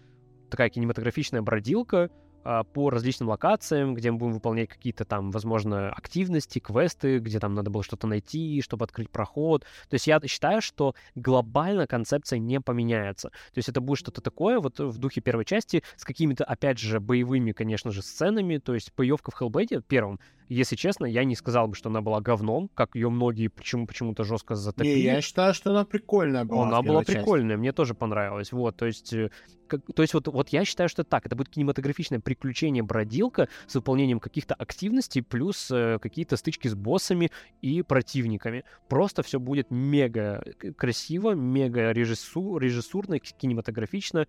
такая 0.51 0.69
кинематографичная 0.69 1.43
бродилка, 1.43 2.11
а, 2.43 2.65
по 2.65 2.89
различным 2.89 3.29
локациям, 3.29 3.95
где 3.95 4.11
мы 4.11 4.19
будем 4.19 4.33
выполнять 4.33 4.69
какие-то 4.69 5.05
там, 5.05 5.31
возможно, 5.31 5.91
активности, 5.91 6.59
квесты, 6.59 7.19
где 7.19 7.39
там 7.39 7.55
надо 7.55 7.71
было 7.71 7.83
что-то 7.83 8.07
найти, 8.07 8.63
чтобы 8.63 8.85
открыть 8.85 9.11
проход. 9.11 9.65
То 9.89 9.95
есть 9.95 10.07
я 10.07 10.21
считаю, 10.25 10.63
что 10.63 10.95
глобально 11.15 11.87
концепция 11.87 12.39
не 12.39 12.61
поменяется. 12.61 13.29
То 13.29 13.59
есть 13.59 13.69
это 13.69 13.81
будет 13.81 13.99
что-то 13.99 14.23
такое 14.23 14.59
вот 14.59 14.79
в 14.79 14.97
духе 14.99 15.21
первой 15.21 15.45
части 15.45 15.83
с 15.97 16.05
какими-то, 16.05 16.45
опять 16.45 16.79
же, 16.79 16.99
боевыми, 16.99 17.53
конечно 17.53 17.91
же, 17.91 18.03
сценами. 18.03 18.57
То 18.57 18.73
есть 18.73 18.93
боевка 18.97 19.31
в 19.31 19.41
Hellblade 19.41 19.83
первом, 19.87 20.19
если 20.51 20.75
честно, 20.75 21.07
я 21.07 21.23
не 21.23 21.37
сказал 21.37 21.69
бы, 21.69 21.77
что 21.77 21.91
она 21.91 22.01
была 22.01 22.21
говном, 22.21 22.69
как 22.75 22.97
ее 22.97 23.09
многие 23.09 23.47
почему 23.47 23.87
почему-то 23.87 24.25
жестко 24.25 24.57
затопили. 24.57 24.95
Не, 24.95 25.03
я 25.03 25.21
считаю, 25.21 25.55
что 25.55 25.71
она 25.71 25.85
прикольная 25.85 26.45
была. 26.45 26.67
Она 26.67 26.83
была 26.83 27.03
прикольная, 27.03 27.51
части. 27.51 27.61
мне 27.61 27.73
тоже 27.73 27.95
понравилась. 27.95 28.51
Вот, 28.51 28.77
то 28.77 28.87
есть 28.87 29.13
э, 29.13 29.31
как, 29.69 29.81
то 29.95 30.03
есть 30.03 30.13
вот, 30.13 30.27
вот 30.27 30.49
я 30.49 30.65
считаю, 30.65 30.89
что 30.89 31.05
так. 31.05 31.25
Это 31.25 31.37
будет 31.37 31.51
кинематографичное 31.51 32.19
приключение 32.19 32.83
бродилка 32.83 33.49
с 33.69 33.77
выполнением 33.77 34.19
каких-то 34.19 34.55
активностей, 34.55 35.23
плюс 35.23 35.71
э, 35.71 35.99
какие-то 36.03 36.37
стычки 36.37 36.67
с 36.67 36.75
боссами 36.75 37.31
и 37.63 37.83
противниками. 37.83 38.65
Просто 38.89 39.23
все 39.23 39.39
будет 39.39 39.71
мега 39.71 40.43
красиво, 40.77 41.33
мега 41.33 41.93
режиссу, 41.93 42.59
режиссурно, 42.59 43.21
кинематографично, 43.21 44.27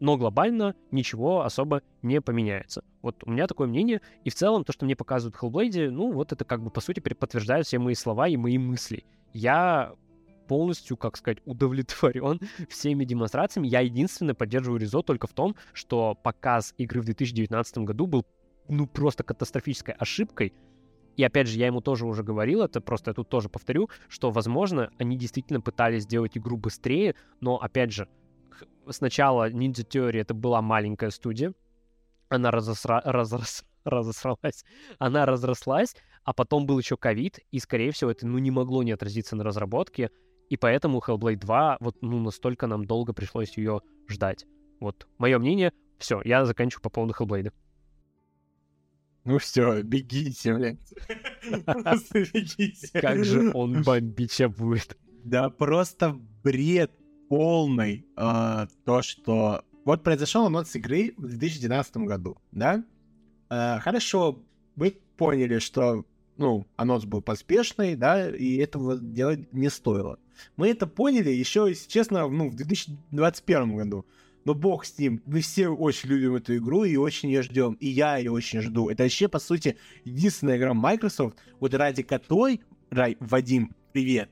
но 0.00 0.16
глобально 0.16 0.74
ничего 0.90 1.42
особо 1.42 1.82
не 2.02 2.20
поменяется. 2.20 2.84
Вот 3.02 3.22
у 3.24 3.30
меня 3.30 3.46
такое 3.46 3.66
мнение. 3.66 4.00
И 4.24 4.30
в 4.30 4.34
целом 4.34 4.64
то, 4.64 4.72
что 4.72 4.84
мне 4.84 4.96
показывают 4.96 5.36
в 5.36 5.42
Hellblade, 5.42 5.90
ну 5.90 6.12
вот 6.12 6.32
это 6.32 6.44
как 6.44 6.62
бы 6.62 6.70
по 6.70 6.80
сути 6.80 7.00
подтверждает 7.00 7.66
все 7.66 7.78
мои 7.78 7.94
слова 7.94 8.28
и 8.28 8.36
мои 8.36 8.58
мысли. 8.58 9.04
Я 9.32 9.94
полностью, 10.48 10.96
как 10.96 11.16
сказать, 11.16 11.38
удовлетворен 11.44 12.40
всеми 12.68 13.04
демонстрациями. 13.04 13.68
Я 13.68 13.80
единственное 13.80 14.34
поддерживаю 14.34 14.80
Ризо 14.80 15.02
только 15.02 15.26
в 15.26 15.32
том, 15.32 15.54
что 15.72 16.14
показ 16.14 16.74
игры 16.78 17.02
в 17.02 17.04
2019 17.04 17.78
году 17.78 18.06
был 18.06 18.26
ну 18.68 18.86
просто 18.86 19.22
катастрофической 19.22 19.94
ошибкой. 19.94 20.54
И 21.16 21.24
опять 21.24 21.48
же, 21.48 21.58
я 21.58 21.66
ему 21.66 21.80
тоже 21.80 22.06
уже 22.06 22.22
говорил, 22.22 22.62
это 22.62 22.80
просто 22.80 23.10
я 23.10 23.14
тут 23.14 23.28
тоже 23.28 23.48
повторю, 23.48 23.90
что, 24.08 24.30
возможно, 24.30 24.92
они 24.98 25.16
действительно 25.16 25.60
пытались 25.60 26.04
сделать 26.04 26.38
игру 26.38 26.56
быстрее, 26.56 27.16
но, 27.40 27.56
опять 27.56 27.92
же, 27.92 28.08
сначала 28.90 29.50
Ninja 29.50 29.86
Theory 29.86 30.20
это 30.20 30.34
была 30.34 30.62
маленькая 30.62 31.10
студия, 31.10 31.54
она 32.28 32.50
разосра... 32.50 33.00
разрос... 33.04 33.64
разосралась, 33.84 34.64
она 34.98 35.26
разрослась, 35.26 35.96
а 36.24 36.32
потом 36.32 36.66
был 36.66 36.78
еще 36.78 36.96
ковид, 36.96 37.40
и, 37.50 37.58
скорее 37.58 37.90
всего, 37.90 38.10
это 38.10 38.26
ну, 38.26 38.38
не 38.38 38.50
могло 38.50 38.82
не 38.82 38.92
отразиться 38.92 39.36
на 39.36 39.44
разработке, 39.44 40.10
и 40.48 40.56
поэтому 40.56 41.02
Hellblade 41.06 41.36
2 41.36 41.78
вот 41.80 41.96
ну 42.00 42.20
настолько 42.20 42.66
нам 42.66 42.86
долго 42.86 43.12
пришлось 43.12 43.56
ее 43.56 43.80
ждать. 44.08 44.46
Вот 44.80 45.06
мое 45.18 45.38
мнение. 45.38 45.72
Все, 45.98 46.22
я 46.24 46.44
заканчиваю 46.46 46.82
по 46.82 46.90
поводу 46.90 47.14
Hellblade. 47.18 47.52
Ну 49.24 49.38
все, 49.38 49.82
бегите, 49.82 50.54
блядь. 50.54 50.94
Просто 51.66 52.20
бегите. 52.32 53.00
Как 53.00 53.24
же 53.24 53.52
он 53.52 53.82
бомбича 53.82 54.48
будет. 54.48 54.96
Да 55.24 55.50
просто 55.50 56.18
бред 56.42 56.92
полный. 57.28 58.06
Uh, 58.16 58.68
то, 58.84 59.02
что... 59.02 59.64
Вот 59.84 60.02
произошел 60.02 60.46
анонс 60.46 60.74
игры 60.76 61.14
в 61.16 61.26
2012 61.26 61.96
году, 61.98 62.36
да? 62.52 62.84
Uh, 63.48 63.80
хорошо, 63.80 64.42
вы 64.76 64.98
поняли, 65.16 65.58
что 65.58 66.04
ну, 66.38 66.66
анонс 66.76 67.04
был 67.04 67.20
поспешный, 67.20 67.96
да, 67.96 68.30
и 68.30 68.56
этого 68.56 68.96
делать 68.96 69.52
не 69.52 69.68
стоило. 69.68 70.18
Мы 70.56 70.68
это 70.68 70.86
поняли 70.86 71.30
еще, 71.30 71.66
если 71.68 71.88
честно, 71.88 72.28
ну, 72.28 72.48
в 72.48 72.54
2021 72.54 73.76
году. 73.76 74.06
Но 74.44 74.54
бог 74.54 74.84
с 74.84 74.96
ним, 74.98 75.20
мы 75.26 75.40
все 75.40 75.68
очень 75.68 76.08
любим 76.08 76.36
эту 76.36 76.56
игру 76.56 76.84
и 76.84 76.96
очень 76.96 77.28
ее 77.28 77.42
ждем. 77.42 77.74
И 77.74 77.88
я 77.88 78.16
ее 78.16 78.30
очень 78.30 78.62
жду. 78.62 78.88
Это 78.88 79.02
вообще, 79.02 79.28
по 79.28 79.40
сути, 79.40 79.76
единственная 80.04 80.56
игра 80.56 80.72
Microsoft, 80.74 81.36
вот 81.60 81.74
ради 81.74 82.02
которой, 82.02 82.62
Рай, 82.88 83.16
Вадим, 83.20 83.74
привет, 83.92 84.30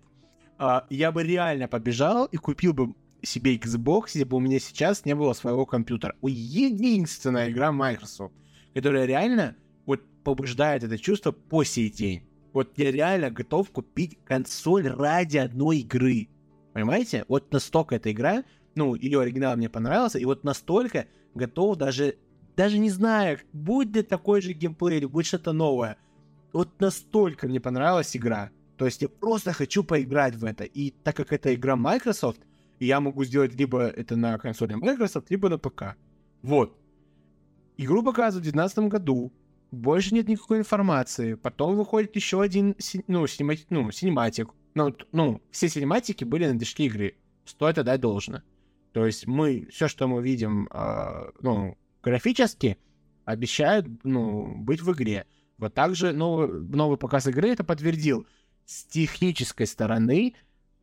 а, 0.58 0.86
я 0.90 1.12
бы 1.12 1.22
реально 1.22 1.68
побежал 1.68 2.26
и 2.26 2.36
купил 2.36 2.72
бы 2.72 2.94
себе 3.22 3.56
Xbox, 3.56 4.10
если 4.14 4.24
бы 4.24 4.36
у 4.36 4.40
меня 4.40 4.58
сейчас 4.58 5.04
не 5.04 5.14
было 5.14 5.32
своего 5.32 5.66
компьютера. 5.66 6.14
Единственная 6.22 7.50
игра 7.50 7.72
Microsoft, 7.72 8.34
которая 8.74 9.04
реально 9.04 9.56
вот 9.84 10.02
побуждает 10.22 10.84
это 10.84 10.98
чувство 10.98 11.32
по 11.32 11.64
сей 11.64 11.90
день. 11.90 12.22
Вот 12.52 12.72
я 12.76 12.90
реально 12.90 13.30
готов 13.30 13.70
купить 13.70 14.18
консоль 14.24 14.88
ради 14.88 15.36
одной 15.36 15.78
игры. 15.78 16.28
Понимаете? 16.72 17.24
Вот 17.28 17.52
настолько 17.52 17.96
эта 17.96 18.12
игра, 18.12 18.44
ну, 18.74 18.94
ее 18.94 19.20
оригинал 19.20 19.56
мне 19.56 19.68
понравился, 19.68 20.18
и 20.18 20.24
вот 20.24 20.44
настолько 20.44 21.06
готов 21.34 21.76
даже, 21.76 22.16
даже 22.56 22.78
не 22.78 22.90
знаю, 22.90 23.38
будет 23.52 23.96
ли 23.96 24.02
такой 24.02 24.40
же 24.40 24.52
геймплей 24.52 24.98
или 24.98 25.06
будет 25.06 25.26
что-то 25.26 25.52
новое. 25.52 25.98
Вот 26.52 26.80
настолько 26.80 27.48
мне 27.48 27.60
понравилась 27.60 28.16
игра. 28.16 28.50
То 28.76 28.84
есть 28.86 29.02
я 29.02 29.08
просто 29.08 29.52
хочу 29.52 29.84
поиграть 29.84 30.34
в 30.34 30.44
это. 30.44 30.64
И 30.64 30.90
так 30.90 31.16
как 31.16 31.32
это 31.32 31.54
игра 31.54 31.76
Microsoft, 31.76 32.40
я 32.78 33.00
могу 33.00 33.24
сделать 33.24 33.54
либо 33.54 33.86
это 33.86 34.16
на 34.16 34.38
консоли 34.38 34.74
Microsoft, 34.74 35.30
либо 35.30 35.48
на 35.48 35.58
ПК. 35.58 35.96
Вот. 36.42 36.78
Игру 37.78 38.02
показывают 38.02 38.46
в 38.46 38.52
2019 38.52 38.78
году 38.90 39.32
больше 39.70 40.14
нет 40.14 40.28
никакой 40.28 40.58
информации. 40.58 41.34
Потом 41.34 41.76
выходит 41.76 42.16
еще 42.16 42.40
один, 42.40 42.76
ну, 43.08 43.26
синематик, 43.26 43.66
ну, 43.70 43.90
синематик. 43.90 44.50
Ну, 44.74 44.94
ну, 45.12 45.42
все 45.50 45.68
синематики 45.68 46.24
были 46.24 46.46
на 46.46 46.54
движке 46.54 46.86
игры. 46.86 47.16
Стоит 47.44 47.78
отдать 47.78 48.00
должное. 48.00 48.42
То 48.92 49.06
есть 49.06 49.26
мы, 49.26 49.68
все, 49.70 49.88
что 49.88 50.08
мы 50.08 50.22
видим, 50.22 50.68
э, 50.72 51.30
ну, 51.40 51.76
графически, 52.02 52.78
обещают, 53.24 53.86
ну, 54.04 54.54
быть 54.56 54.80
в 54.80 54.92
игре. 54.92 55.26
Вот 55.58 55.74
также 55.74 56.12
новый, 56.12 56.48
новый 56.48 56.96
показ 56.96 57.26
игры 57.26 57.48
это 57.48 57.64
подтвердил. 57.64 58.26
С 58.66 58.84
технической 58.84 59.66
стороны 59.66 60.34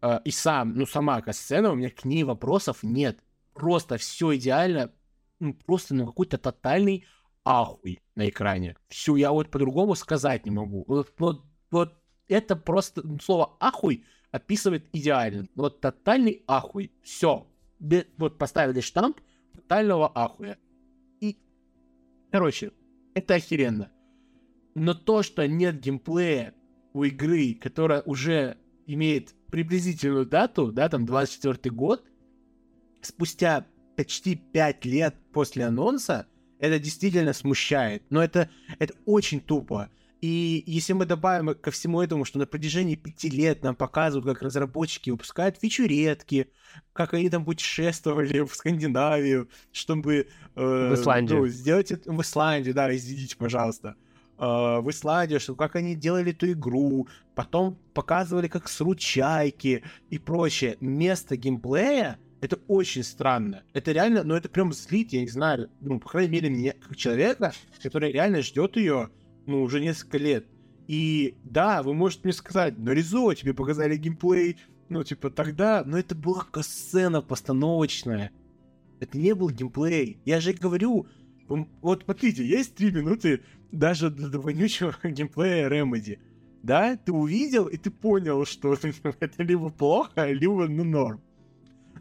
э, 0.01 0.19
и 0.25 0.31
сам, 0.31 0.73
ну, 0.73 0.85
сама 0.85 1.21
сцена, 1.31 1.71
у 1.71 1.75
меня 1.75 1.89
к 1.89 2.05
ней 2.05 2.23
вопросов 2.23 2.81
нет. 2.81 3.19
Просто 3.53 3.97
все 3.97 4.35
идеально, 4.35 4.91
ну, 5.39 5.53
просто 5.53 5.93
ну, 5.93 6.07
какой-то 6.07 6.37
тотальный 6.37 7.05
ахуй 7.45 8.01
на 8.15 8.27
экране. 8.29 8.77
Все, 8.87 9.15
я 9.15 9.31
вот 9.31 9.51
по-другому 9.51 9.95
сказать 9.95 10.45
не 10.45 10.51
могу. 10.51 10.85
Вот, 10.87 11.13
вот, 11.17 11.45
вот 11.71 11.93
это 12.27 12.55
просто 12.55 13.03
слово 13.21 13.55
ахуй 13.59 14.05
описывает 14.31 14.87
идеально. 14.93 15.47
Вот 15.55 15.81
тотальный 15.81 16.43
ахуй. 16.47 16.91
Все. 17.03 17.47
Вот 18.17 18.37
поставили 18.37 18.81
штамп 18.81 19.19
тотального 19.53 20.11
ахуя. 20.15 20.57
И, 21.19 21.37
короче, 22.31 22.71
это 23.13 23.35
охеренно. 23.35 23.91
Но 24.73 24.93
то, 24.93 25.21
что 25.21 25.47
нет 25.47 25.79
геймплея 25.79 26.55
у 26.93 27.03
игры, 27.03 27.55
которая 27.59 28.01
уже 28.01 28.57
имеет 28.85 29.33
приблизительную 29.51 30.25
дату, 30.25 30.71
да, 30.71 30.89
там 30.89 31.05
24 31.05 31.73
год, 31.73 32.03
спустя 33.01 33.65
почти 33.95 34.35
5 34.35 34.85
лет 34.85 35.15
после 35.31 35.65
анонса, 35.65 36.27
это 36.59 36.79
действительно 36.79 37.33
смущает. 37.33 38.03
Но 38.09 38.23
это, 38.23 38.49
это 38.79 38.93
очень 39.05 39.41
тупо. 39.41 39.89
И 40.21 40.63
если 40.65 40.93
мы 40.93 41.05
добавим 41.05 41.53
ко 41.53 41.69
всему 41.69 42.01
этому, 42.01 42.23
что 42.23 42.39
на 42.39 42.45
протяжении 42.45 42.95
пяти 42.95 43.29
лет 43.29 43.61
нам 43.61 43.75
показывают, 43.75 44.25
как 44.25 44.41
разработчики 44.41 45.09
выпускают 45.09 45.57
фичуретки, 45.57 46.47
как 46.93 47.13
они 47.13 47.29
там 47.29 47.43
путешествовали 47.43 48.39
в 48.39 48.55
Скандинавию, 48.55 49.49
чтобы... 49.73 50.27
Э, 50.55 50.89
в 50.91 50.93
Исландию. 50.93 51.39
Ну, 51.39 51.47
сделать 51.47 51.91
это 51.91 52.09
в 52.09 52.21
Исландию, 52.21 52.73
да, 52.73 52.95
извините, 52.95 53.35
пожалуйста. 53.35 53.97
Э, 54.43 54.81
в 54.81 54.89
Исландию, 54.89 55.39
что 55.39 55.55
как 55.55 55.77
они 55.77 55.95
делали 55.95 56.31
эту 56.31 56.51
игру, 56.51 57.07
потом 57.33 57.77
показывали, 57.93 58.49
как 58.49 58.67
срут 58.67 58.99
чайки 58.99 59.83
и 60.09 60.19
прочее. 60.19 60.75
Место 60.81 61.37
геймплея 61.37 62.19
это 62.41 62.59
очень 62.67 63.03
странно. 63.03 63.63
Это 63.71 63.93
реально, 63.93 64.23
ну 64.23 64.35
это 64.35 64.49
прям 64.49 64.73
злит, 64.73 65.13
я 65.13 65.21
не 65.21 65.29
знаю, 65.29 65.69
ну, 65.79 65.97
по 65.97 66.09
крайней 66.09 66.31
мере, 66.31 66.49
мне, 66.49 66.73
как 66.73 66.97
человека, 66.97 67.53
который 67.81 68.11
реально 68.11 68.41
ждет 68.41 68.75
ее, 68.75 69.11
ну, 69.45 69.61
уже 69.61 69.79
несколько 69.79 70.17
лет. 70.17 70.45
И 70.87 71.37
да, 71.45 71.81
вы 71.81 71.93
можете 71.93 72.23
мне 72.25 72.33
сказать, 72.33 72.73
ну, 72.77 72.91
Ризо, 72.91 73.33
тебе 73.35 73.53
показали 73.53 73.95
геймплей, 73.95 74.57
ну, 74.89 75.05
типа, 75.05 75.29
тогда, 75.29 75.83
но 75.85 75.97
это 75.97 76.15
была 76.15 76.45
сцена 76.59 77.21
постановочная. 77.21 78.31
Это 78.99 79.17
не 79.17 79.33
был 79.35 79.49
геймплей. 79.51 80.19
Я 80.25 80.41
же 80.41 80.51
говорю, 80.51 81.07
вот 81.47 82.03
смотрите, 82.03 82.45
есть 82.45 82.75
три 82.75 82.91
минуты 82.91 83.41
даже 83.73 84.09
до 84.09 84.39
вонючего 84.39 84.95
геймплея 85.03 85.69
Remedy. 85.69 86.19
Да, 86.61 86.95
ты 86.95 87.11
увидел, 87.11 87.67
и 87.67 87.75
ты 87.75 87.91
понял, 87.91 88.45
что 88.45 88.73
это 89.19 89.43
либо 89.43 89.69
плохо, 89.69 90.31
либо 90.31 90.67
ну 90.67 90.85
норм 90.85 91.21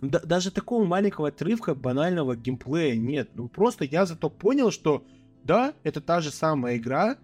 да, 0.03 0.19
даже 0.19 0.51
такого 0.51 0.85
маленького 0.85 1.28
отрывка 1.28 1.74
банального 1.74 2.35
геймплея 2.36 2.97
нет. 2.97 3.31
Ну 3.35 3.49
просто 3.49 3.85
я 3.85 4.05
зато 4.05 4.28
понял, 4.28 4.70
что 4.70 5.07
да, 5.44 5.74
это 5.85 6.01
та 6.01 6.20
же 6.20 6.31
самая 6.31 6.77
игра, 6.77 7.19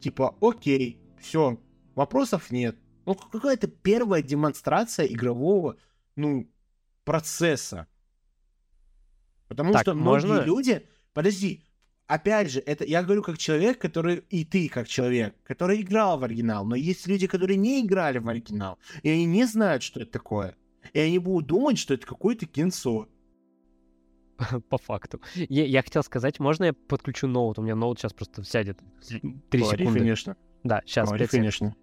типа, 0.00 0.34
окей, 0.40 1.00
все, 1.20 1.58
вопросов 1.94 2.50
нет. 2.50 2.76
Ну, 3.04 3.14
какая-то 3.14 3.68
первая 3.68 4.22
демонстрация 4.22 5.06
игрового, 5.06 5.76
ну, 6.16 6.50
процесса. 7.04 7.86
Потому 9.48 9.72
так, 9.72 9.82
что 9.82 9.94
многие 9.94 10.26
можно... 10.26 10.44
люди... 10.44 10.86
Подожди, 11.14 11.64
опять 12.08 12.50
же, 12.50 12.60
это 12.60 12.84
я 12.84 13.02
говорю 13.02 13.22
как 13.22 13.38
человек, 13.38 13.78
который, 13.78 14.24
и 14.30 14.44
ты 14.44 14.68
как 14.68 14.88
человек, 14.88 15.36
который 15.44 15.80
играл 15.80 16.18
в 16.18 16.24
оригинал, 16.24 16.64
но 16.64 16.74
есть 16.74 17.06
люди, 17.06 17.28
которые 17.28 17.56
не 17.56 17.84
играли 17.84 18.18
в 18.18 18.28
оригинал, 18.28 18.78
и 19.02 19.10
они 19.10 19.26
не 19.26 19.44
знают, 19.44 19.82
что 19.84 20.00
это 20.00 20.10
такое. 20.10 20.56
И 20.92 20.98
они 20.98 21.18
будут 21.18 21.46
думать, 21.46 21.78
что 21.78 21.94
это 21.94 22.06
какое-то 22.06 22.46
кинцо. 22.46 23.08
По 24.68 24.78
факту. 24.78 25.20
Я, 25.34 25.66
я 25.66 25.82
хотел 25.82 26.02
сказать, 26.02 26.40
можно 26.40 26.64
я 26.64 26.72
подключу 26.72 27.28
ноут? 27.28 27.58
У 27.58 27.62
меня 27.62 27.74
ноут 27.74 27.98
сейчас 27.98 28.12
просто 28.12 28.42
сядет. 28.42 28.78
Три 29.50 29.62
секунды. 29.62 29.98
конечно. 29.98 30.36
Да, 30.64 30.82
сейчас, 30.86 31.08
Говори, 31.08 31.26
конечно. 31.26 31.76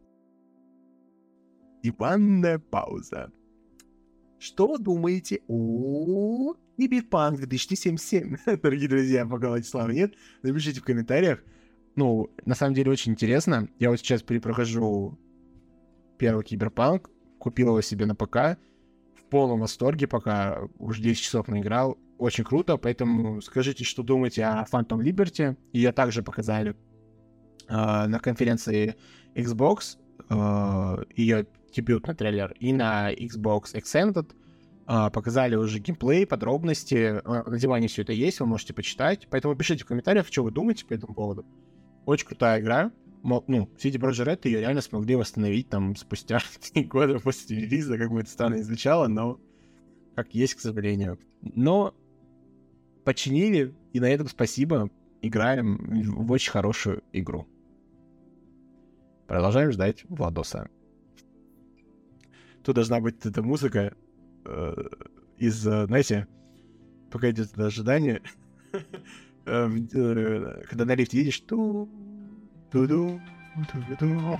Диванная 1.84 2.57
пауза. 2.57 3.31
Что 4.39 4.77
думаете 4.77 5.41
о 5.47 6.56
Киберпанк 6.77 7.38
2077? 7.38 8.38
Дорогие 8.61 8.89
друзья, 8.89 9.26
пока 9.26 9.49
Владислава 9.49 9.89
нет, 9.91 10.14
напишите 10.43 10.81
в 10.81 10.84
комментариях. 10.84 11.43
Ну, 11.95 12.30
на 12.45 12.56
самом 12.56 12.73
деле 12.73 12.91
очень 12.91 13.14
интересно. 13.14 13.69
Я 13.80 13.89
вот 13.89 13.99
сейчас 13.99 14.22
перепрохожу 14.22 15.18
первый 16.18 16.43
Киберпанк, 16.43 17.10
купил 17.39 17.69
его 17.69 17.81
себе 17.81 18.06
на 18.06 18.15
ПК, 18.15 18.60
в 19.15 19.23
полном 19.30 19.61
восторге, 19.61 20.07
пока 20.07 20.68
уже 20.77 21.02
10 21.02 21.22
часов 21.22 21.47
наиграл. 21.47 21.97
Очень 22.18 22.43
круто, 22.43 22.77
поэтому 22.77 23.41
скажите, 23.41 23.84
что 23.84 24.03
думаете 24.03 24.43
о 24.45 24.65
Phantom 24.72 24.99
Liberty. 24.99 25.57
Ее 25.73 25.91
также 25.91 26.23
показали 26.23 26.76
э, 27.68 27.73
на 27.73 28.19
конференции 28.19 28.95
Xbox, 29.34 29.97
э, 30.30 31.03
ее 31.15 31.47
дебютный 31.73 32.15
трейлер, 32.15 32.53
и 32.60 32.72
на 32.73 33.14
Xbox 33.14 33.73
Extended. 33.73 34.31
Э, 34.87 35.09
показали 35.11 35.55
уже 35.55 35.79
геймплей, 35.79 36.27
подробности. 36.27 37.21
На 37.25 37.57
диване 37.57 37.87
все 37.87 38.03
это 38.03 38.13
есть, 38.13 38.39
вы 38.39 38.45
можете 38.45 38.73
почитать. 38.73 39.27
Поэтому 39.29 39.55
пишите 39.55 39.83
в 39.83 39.87
комментариях, 39.87 40.27
что 40.27 40.43
вы 40.43 40.51
думаете 40.51 40.85
по 40.85 40.93
этому 40.93 41.13
поводу. 41.13 41.45
Очень 42.05 42.27
крутая 42.27 42.61
игра. 42.61 42.91
Ну, 43.23 43.69
City 43.77 43.99
Project 43.99 44.25
Red 44.25 44.41
ее 44.43 44.59
реально 44.59 44.81
смогли 44.81 45.15
восстановить 45.15 45.69
там 45.69 45.95
спустя 45.95 46.39
три 46.73 46.83
года 46.83 47.19
после 47.19 47.61
релиза, 47.61 47.97
как 47.97 48.11
бы 48.11 48.19
это 48.19 48.29
странно 48.29 48.61
звучало, 48.63 49.07
но 49.07 49.39
как 50.15 50.35
есть, 50.35 50.53
к 50.53 50.59
сожалению. 50.59 51.17
Но 51.41 51.95
починили, 53.03 53.73
и 53.93 53.99
на 53.99 54.09
этом 54.09 54.27
спасибо. 54.27 54.91
Играем 55.23 56.13
в 56.23 56.31
очень 56.31 56.51
хорошую 56.51 57.03
игру. 57.11 57.47
Продолжаем 59.25 59.71
ждать 59.71 60.05
Владоса. 60.07 60.69
Тут 62.63 62.75
должна 62.75 62.99
быть 62.99 63.25
эта 63.25 63.41
музыка 63.41 63.95
из, 65.38 65.65
э, 65.67 65.85
знаете, 65.85 66.27
пока 67.11 67.30
идет 67.31 67.51
это 67.53 67.67
ожидание, 67.67 68.22
э, 69.45 69.69
э, 69.93 70.63
когда 70.69 70.85
на 70.85 70.95
лифте 70.95 71.19
едешь, 71.19 71.39
ту 71.41 71.89
ту-ду, 72.72 73.22
ту-ду. 73.99 74.39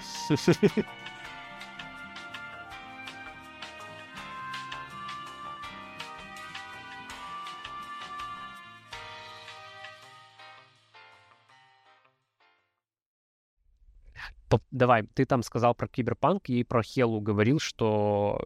Поп- 14.50 14.64
Давай, 14.72 15.04
ты 15.04 15.26
там 15.26 15.42
сказал 15.44 15.74
про 15.76 15.88
Киберпанк 15.88 16.50
и 16.50 16.64
про 16.64 16.84
Хелу 16.84 17.20
говорил, 17.20 17.60
что 17.60 18.40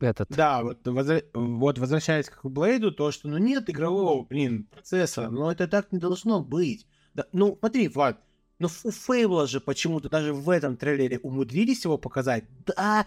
этот... 0.00 0.28
Да, 0.30 0.62
вот, 0.62 0.86
возра- 0.86 1.24
вот 1.34 1.78
возвращаясь 1.78 2.28
к 2.28 2.44
Блейду, 2.44 2.92
то, 2.92 3.10
что 3.10 3.28
ну 3.28 3.38
нет 3.38 3.68
игрового, 3.70 4.24
блин, 4.24 4.64
процесса, 4.64 5.30
но 5.30 5.50
это 5.50 5.68
так 5.68 5.92
не 5.92 5.98
должно 5.98 6.42
быть. 6.42 6.86
Да, 7.14 7.26
ну, 7.32 7.56
смотри, 7.58 7.88
Влад, 7.88 8.20
ну 8.58 8.68
у 8.84 8.90
Фейбла 8.90 9.46
же 9.46 9.60
почему-то 9.60 10.08
даже 10.08 10.32
в 10.32 10.50
этом 10.50 10.76
трейлере 10.76 11.18
умудрились 11.18 11.84
его 11.84 11.98
показать. 11.98 12.44
Да, 12.66 13.06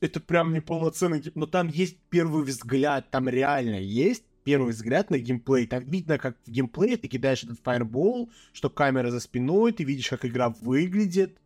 это 0.00 0.20
прям 0.20 0.52
неполноценный, 0.52 1.22
но 1.34 1.46
там 1.46 1.68
есть 1.68 1.98
первый 2.10 2.44
взгляд, 2.44 3.10
там 3.10 3.28
реально 3.28 3.80
есть 3.80 4.24
первый 4.44 4.72
взгляд 4.72 5.10
на 5.10 5.18
геймплей. 5.18 5.66
Там 5.66 5.84
видно, 5.84 6.18
как 6.18 6.36
в 6.46 6.50
геймплее 6.50 6.96
ты 6.96 7.06
кидаешь 7.08 7.44
этот 7.44 7.60
фаербол, 7.60 8.30
что 8.52 8.70
камера 8.70 9.10
за 9.10 9.20
спиной, 9.20 9.72
ты 9.72 9.84
видишь, 9.84 10.08
как 10.08 10.24
игра 10.24 10.48
выглядит. 10.48 11.38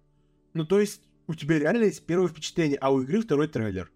Ну, 0.55 0.65
то 0.65 0.79
есть, 0.79 1.03
у 1.27 1.35
тебя 1.35 1.59
реально 1.59 1.85
есть 1.85 2.07
первое 2.07 2.29
впечатление, 2.29 2.79
а 2.79 2.93
у 2.93 3.03
игры 3.03 3.23
второй 3.23 3.49
трейлер. 3.49 3.91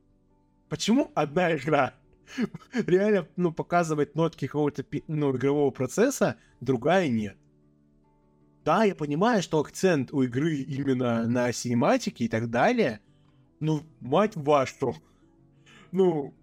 Почему 0.68 1.12
одна 1.14 1.54
игра 1.56 1.94
реально, 2.74 3.28
ну, 3.36 3.52
показывает 3.52 4.14
нотки 4.14 4.46
какого-то, 4.46 4.84
ну, 5.06 5.34
игрового 5.36 5.70
процесса, 5.70 6.36
другая 6.60 7.08
нет? 7.08 7.36
Да, 8.64 8.82
я 8.82 8.96
понимаю, 8.96 9.42
что 9.42 9.60
акцент 9.60 10.12
у 10.12 10.22
игры 10.22 10.56
именно 10.56 11.28
на 11.28 11.52
синематике 11.52 12.24
и 12.24 12.28
так 12.28 12.50
далее, 12.50 13.00
ну, 13.60 13.82
мать 14.00 14.34
вашу, 14.34 14.96
ну, 15.92 16.34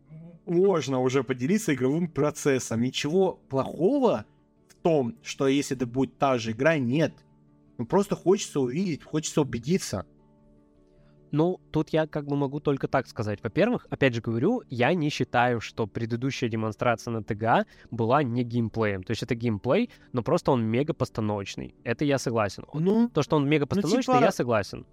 можно 0.45 0.99
уже 0.99 1.23
поделиться 1.23 1.73
игровым 1.73 2.07
процессом. 2.07 2.81
Ничего 2.81 3.39
плохого 3.49 4.25
в 4.69 4.75
том, 4.75 5.15
что 5.21 5.47
если 5.47 5.75
это 5.75 5.85
будет 5.85 6.17
та 6.17 6.37
же 6.37 6.51
игра, 6.51 6.77
нет. 6.77 7.13
Ну, 7.77 7.85
просто 7.85 8.15
хочется 8.15 8.59
увидеть, 8.59 9.03
хочется 9.03 9.41
убедиться. 9.41 10.05
Ну, 11.33 11.59
тут 11.71 11.89
я 11.89 12.05
как 12.05 12.27
бы 12.27 12.35
могу 12.35 12.59
только 12.59 12.87
так 12.87 13.07
сказать. 13.07 13.39
Во-первых, 13.41 13.87
опять 13.89 14.13
же 14.13 14.21
говорю, 14.21 14.61
я 14.69 14.93
не 14.93 15.09
считаю, 15.09 15.61
что 15.61 15.87
предыдущая 15.87 16.47
демонстрация 16.47 17.11
на 17.11 17.23
ТГА 17.23 17.65
была 17.89 18.21
не 18.21 18.43
геймплеем. 18.43 19.01
То 19.01 19.11
есть 19.11 19.23
это 19.23 19.33
геймплей, 19.33 19.89
но 20.11 20.21
просто 20.21 20.51
он 20.51 20.63
мега 20.63 20.93
постановочный. 20.93 21.73
Это 21.83 22.05
я 22.05 22.19
согласен. 22.19 22.65
Ну, 22.75 23.09
То, 23.09 23.23
что 23.23 23.37
он 23.37 23.49
мега 23.49 23.65
постановочный, 23.65 24.13
типа- 24.13 24.23
я 24.23 24.31
согласен. 24.31 24.85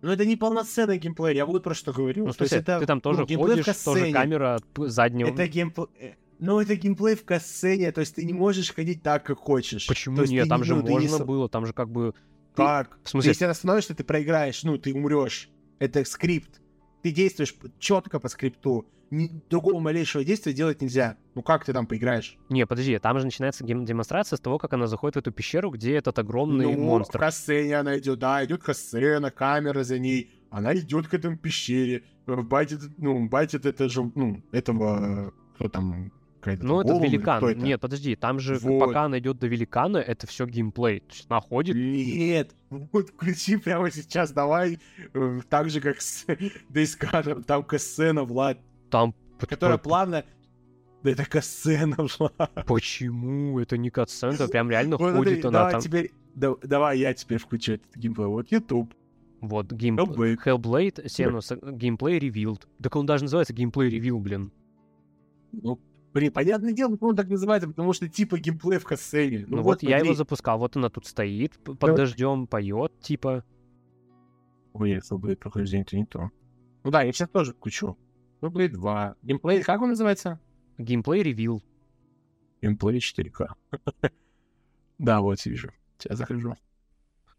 ну 0.00 0.12
это 0.12 0.24
не 0.24 0.36
полноценный 0.36 0.98
геймплей, 0.98 1.34
я 1.34 1.44
вот 1.44 1.64
про 1.64 1.74
что 1.74 1.92
говорю. 1.92 2.24
Ну, 2.26 2.32
То 2.32 2.44
есть 2.44 2.54
это, 2.54 2.78
ты 2.78 2.86
там 2.86 2.98
ну, 2.98 3.00
тоже 3.00 3.24
в 3.24 3.36
ходишь, 3.36 3.66
тоже 3.84 4.12
камера 4.12 4.60
заднего. 4.76 5.28
Это 5.28 5.48
геймплей... 5.48 6.14
Ну, 6.38 6.60
это 6.60 6.76
геймплей 6.76 7.16
в 7.16 7.24
касцене, 7.24 7.90
то 7.90 8.00
есть 8.00 8.14
ты 8.14 8.24
не 8.24 8.32
можешь 8.32 8.72
ходить 8.72 9.02
так, 9.02 9.24
как 9.24 9.38
хочешь. 9.38 9.86
Почему 9.88 10.22
нет? 10.22 10.48
Там 10.48 10.60
не- 10.60 10.66
же 10.66 10.74
ну, 10.76 10.82
не 10.82 10.90
можно 10.90 11.18
со- 11.18 11.24
было, 11.24 11.48
там 11.48 11.66
же 11.66 11.72
как 11.72 11.88
бы... 11.90 12.14
ты- 12.54 12.62
Как? 12.62 12.98
В 13.04 13.08
смысле? 13.08 13.30
Если 13.30 13.44
ты 13.44 13.50
остановишься, 13.50 13.94
ты 13.94 14.04
проиграешь, 14.04 14.62
ну, 14.64 14.78
ты 14.78 14.92
умрешь. 14.94 15.48
Это 15.78 16.04
скрипт. 16.04 16.60
Ты 17.02 17.10
действуешь 17.10 17.54
четко 17.78 18.20
по 18.20 18.28
скрипту. 18.28 18.86
Ни, 19.10 19.28
другого 19.50 19.78
малейшего 19.80 20.24
действия 20.24 20.54
делать 20.54 20.80
нельзя. 20.80 21.18
Ну 21.34 21.42
как 21.42 21.66
ты 21.66 21.72
там 21.74 21.86
поиграешь? 21.86 22.38
Не, 22.48 22.64
подожди, 22.66 22.98
там 22.98 23.18
же 23.18 23.26
начинается 23.26 23.62
демонстрация 23.62 24.38
с 24.38 24.40
того, 24.40 24.56
как 24.58 24.72
она 24.72 24.86
заходит 24.86 25.16
в 25.16 25.18
эту 25.18 25.32
пещеру, 25.32 25.70
где 25.70 25.96
этот 25.96 26.18
огромный 26.18 26.64
ну, 26.74 26.80
монстр. 26.80 27.18
в 27.18 27.20
касцене 27.20 27.76
она 27.78 27.98
идет, 27.98 28.20
да, 28.20 28.42
идет 28.42 28.62
касцена, 28.62 29.30
камера 29.30 29.84
за 29.84 29.98
ней. 29.98 30.30
Она 30.50 30.74
идет 30.74 31.08
к 31.08 31.14
этому 31.14 31.36
пещере. 31.36 32.04
э, 32.26 32.36
Байтит, 32.36 32.80
ну, 32.96 33.28
байтит 33.28 33.66
это 33.66 33.88
же, 33.90 34.10
ну, 34.14 34.42
этого, 34.52 35.34
кто 35.56 35.68
там, 35.68 36.10
какая-то 36.42 36.66
Ну, 36.66 36.82
или 36.82 37.06
великан. 37.08 37.44
это? 37.44 37.54
Нет, 37.60 37.80
подожди, 37.80 38.16
там 38.16 38.40
же, 38.40 38.56
Вот. 38.56 38.80
пока 38.80 39.04
она 39.04 39.18
идет 39.20 39.38
до 39.38 39.46
великана, 39.46 39.98
это 39.98 40.26
все 40.26 40.44
геймплей. 40.46 41.00
То 41.00 41.14
есть 41.14 41.26
она 41.30 41.40
ходит, 41.40 41.76
Нет, 41.76 42.54
вот 42.70 43.10
включи 43.10 43.56
прямо 43.56 43.90
сейчас, 43.90 44.32
давай, 44.32 44.78
э, 45.14 45.40
так 45.48 45.70
же, 45.70 45.80
как 45.80 46.00
с 46.00 46.26
Gone, 46.72 47.42
там 47.44 47.62
касцена, 47.62 48.24
Влад, 48.24 48.58
там... 48.90 49.14
которая 49.38 49.78
п- 49.78 49.84
плавно... 49.84 50.24
Да 51.02 51.10
это 51.10 51.24
касцена, 51.24 51.96
Влад. 52.18 52.64
Почему? 52.66 53.58
Это 53.60 53.76
не 53.76 53.90
катсцен, 53.90 54.30
это 54.30 54.48
прям 54.48 54.70
реально 54.70 54.96
Вот 54.96 55.12
ходит 55.14 55.40
смотри, 55.40 55.40
она 55.42 55.50
давай 55.50 55.72
там. 55.72 55.80
теперь, 55.80 56.10
да- 56.34 56.56
давай 56.62 56.98
я 56.98 57.14
теперь 57.14 57.38
включу 57.38 57.72
этот 57.74 57.94
геймплей. 57.96 58.26
Вот 58.26 58.50
YouTube. 58.52 58.94
Вот, 59.40 59.72
гейм... 59.72 59.98
Hellblade. 59.98 60.38
Hellblade, 60.44 61.08
Сенус, 61.08 61.50
геймплей 61.62 62.18
revealed. 62.20 62.62
Так 62.80 62.94
он 62.94 63.06
даже 63.06 63.24
называется 63.24 63.52
геймплей 63.52 63.90
ревил, 63.90 64.20
блин. 64.20 64.52
Ну, 65.50 65.80
блин, 66.12 66.32
понятное 66.32 66.72
дело, 66.72 66.92
почему 66.92 67.10
он 67.10 67.16
так 67.16 67.28
называется, 67.28 67.68
потому 67.68 67.92
что 67.92 68.08
типа 68.08 68.38
геймплей 68.38 68.78
в 68.78 68.84
касцене. 68.84 69.44
Ну, 69.46 69.62
вот, 69.62 69.82
я 69.82 69.98
его 69.98 70.14
запускал, 70.14 70.58
вот 70.58 70.76
она 70.76 70.88
тут 70.90 71.06
стоит, 71.06 71.58
под 71.64 71.78
Давай. 71.78 71.96
дождем 71.96 72.46
поет, 72.46 72.92
типа. 73.00 73.44
Ой, 74.72 74.98
Hellblade 74.98 75.36
прохождение, 75.36 75.84
это 75.84 75.96
не 75.96 76.06
то. 76.06 76.30
Ну 76.84 76.90
да, 76.90 77.02
я 77.02 77.12
сейчас 77.12 77.28
тоже 77.28 77.52
включу. 77.52 77.96
Hellblade 78.40 78.68
2. 78.68 79.16
Геймплей, 79.22 79.62
как 79.62 79.82
он 79.82 79.90
называется? 79.90 80.40
Геймплей 80.78 81.22
ревил. 81.22 81.62
Геймплей 82.60 82.98
4К. 82.98 83.48
Да, 84.98 85.20
вот 85.20 85.44
вижу. 85.44 85.72
Сейчас 85.98 86.16
захожу. 86.16 86.54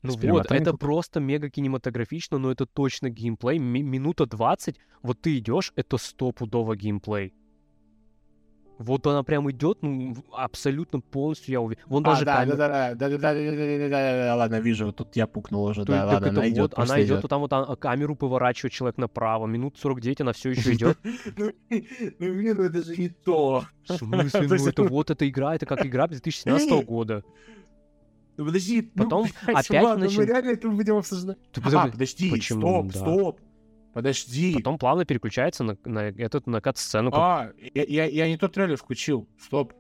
Ну 0.01 0.17
вот, 0.17 0.51
это 0.51 0.75
просто 0.75 1.21
мега 1.21 1.49
кинематографично, 1.49 2.37
но 2.37 2.51
это 2.51 2.65
точно 2.65 3.09
геймплей. 3.09 3.57
Ми- 3.57 3.83
минута 3.83 4.25
20, 4.25 4.77
вот 5.01 5.21
ты 5.21 5.37
идешь, 5.37 5.71
это 5.77 5.97
стопудово 5.97 6.75
геймплей. 6.75 7.33
Вот 8.83 9.07
она 9.07 9.23
прям 9.23 9.49
идет, 9.49 9.77
ну, 9.81 10.15
абсолютно 10.33 10.99
полностью, 10.99 11.53
я 11.53 11.61
уверен. 11.61 11.81
Вон 11.87 12.03
А, 12.05 12.11
даже 12.11 12.25
да, 12.25 12.35
камера. 12.37 12.55
да, 12.55 12.67
да, 12.67 12.95
да, 12.95 13.09
да, 13.09 13.17
да, 13.17 13.33
да, 13.33 13.33
да, 13.33 13.33
да, 13.33 13.77
да, 13.77 13.89
да, 13.89 14.25
да, 14.25 14.35
ладно, 14.35 14.59
вижу, 14.59 14.91
тут 14.91 15.15
я 15.15 15.25
пукнул 15.25 15.63
уже, 15.63 15.85
То 15.85 15.93
да, 15.93 16.05
ладно, 16.05 16.29
она 16.29 16.49
идет, 16.49 16.73
она 16.75 17.01
идет, 17.01 17.23
а 17.23 17.27
там 17.27 17.41
вот 17.41 17.53
а, 17.53 17.75
камеру 17.75 18.15
поворачивает 18.15 18.73
человек 18.73 18.97
направо, 18.97 19.47
минут 19.47 19.77
49 19.79 20.21
она 20.21 20.33
все 20.33 20.51
еще 20.51 20.73
идет. 20.73 20.97
Ну, 21.37 21.51
ну, 21.69 22.33
блин, 22.33 22.55
ну 22.57 22.63
это 22.63 22.83
же 22.83 22.95
не 22.97 23.09
то. 23.09 23.63
В 23.87 23.93
смысле, 23.97 24.47
То 24.47 24.55
ну 24.55 24.67
это 24.67 24.83
вот 24.83 25.09
эта 25.09 25.27
игра, 25.27 25.55
это 25.55 25.65
как 25.65 25.85
игра 25.85 26.07
2017 26.07 26.85
года. 26.85 27.23
Ну 28.37 28.45
подожди, 28.45 28.81
Потом 28.81 29.23
ну, 29.23 29.29
блядь, 29.45 29.65
опять 29.69 29.83
ладно, 29.83 30.03
начи- 30.05 30.17
мы 30.17 30.25
реально 30.25 30.49
это 30.49 30.69
будем 30.69 30.97
обсуждать. 30.97 31.37
Ага, 31.63 31.91
подожди, 31.91 32.41
стоп, 32.41 32.91
стоп. 32.91 33.39
Подожди. 33.93 34.53
Потом 34.55 34.77
плавно 34.77 35.05
переключается 35.05 35.63
на, 35.63 35.77
на 35.85 36.07
этот 36.09 36.47
на 36.47 36.61
кат-сцену. 36.61 37.11
как- 37.11 37.19
А, 37.19 37.51
я, 37.73 37.83
я, 37.83 38.05
я 38.05 38.27
не 38.27 38.37
тот 38.37 38.53
трейлер 38.53 38.75
включил. 38.77 39.27
Стоп. 39.39 39.73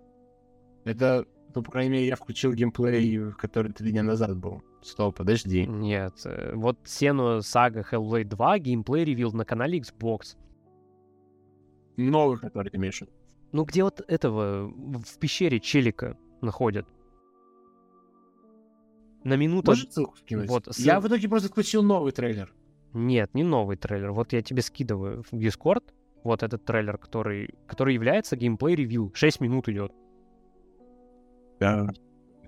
Это, 0.85 1.25
ну, 1.55 1.63
по 1.63 1.71
крайней 1.71 1.91
мере, 1.91 2.07
я 2.07 2.15
включил 2.15 2.53
геймплей, 2.53 3.31
который 3.33 3.71
три 3.71 3.91
дня 3.91 4.03
назад 4.03 4.37
был. 4.37 4.61
Стоп, 4.81 5.15
подожди. 5.15 5.65
Нет, 5.65 6.13
э, 6.25 6.53
вот 6.55 6.77
Сену 6.83 7.41
Сага 7.41 7.85
Hellblade 7.89 8.25
2 8.25 8.59
геймплей 8.59 9.05
ревил 9.05 9.31
на 9.31 9.45
канале 9.45 9.79
Xbox. 9.79 10.35
Новый, 11.97 12.37
который 12.37 12.69
ты 12.69 12.77
имеешь. 12.77 13.01
Ну 13.51 13.63
где 13.65 13.83
вот 13.83 14.01
этого 14.07 14.67
в 14.67 15.17
пещере 15.19 15.59
челика 15.59 16.17
находят? 16.41 16.85
На 19.23 19.35
минуту... 19.37 19.71
Можешь 19.71 19.89
ссылку 19.89 20.17
скинуть? 20.17 20.49
Вот, 20.49 20.67
Я 20.77 20.97
ссыл- 20.97 21.01
в 21.01 21.07
итоге 21.07 21.29
просто 21.29 21.47
включил 21.49 21.81
новый 21.81 22.11
трейлер. 22.11 22.53
Нет, 22.93 23.33
не 23.33 23.43
новый 23.43 23.75
трейлер. 23.77 24.11
Вот 24.11 24.33
я 24.33 24.41
тебе 24.41 24.61
скидываю 24.61 25.23
в 25.23 25.33
Discord. 25.33 25.83
Вот 26.23 26.41
этот 26.43 26.63
трейлер, 26.63 26.97
который, 26.97 27.53
который 27.67 27.93
является 27.93 28.35
геймплей 28.35 28.75
ревью. 28.75 29.11
6 29.13 29.41
минут 29.41 29.67
идет. 29.67 29.91
Да. 31.59 31.89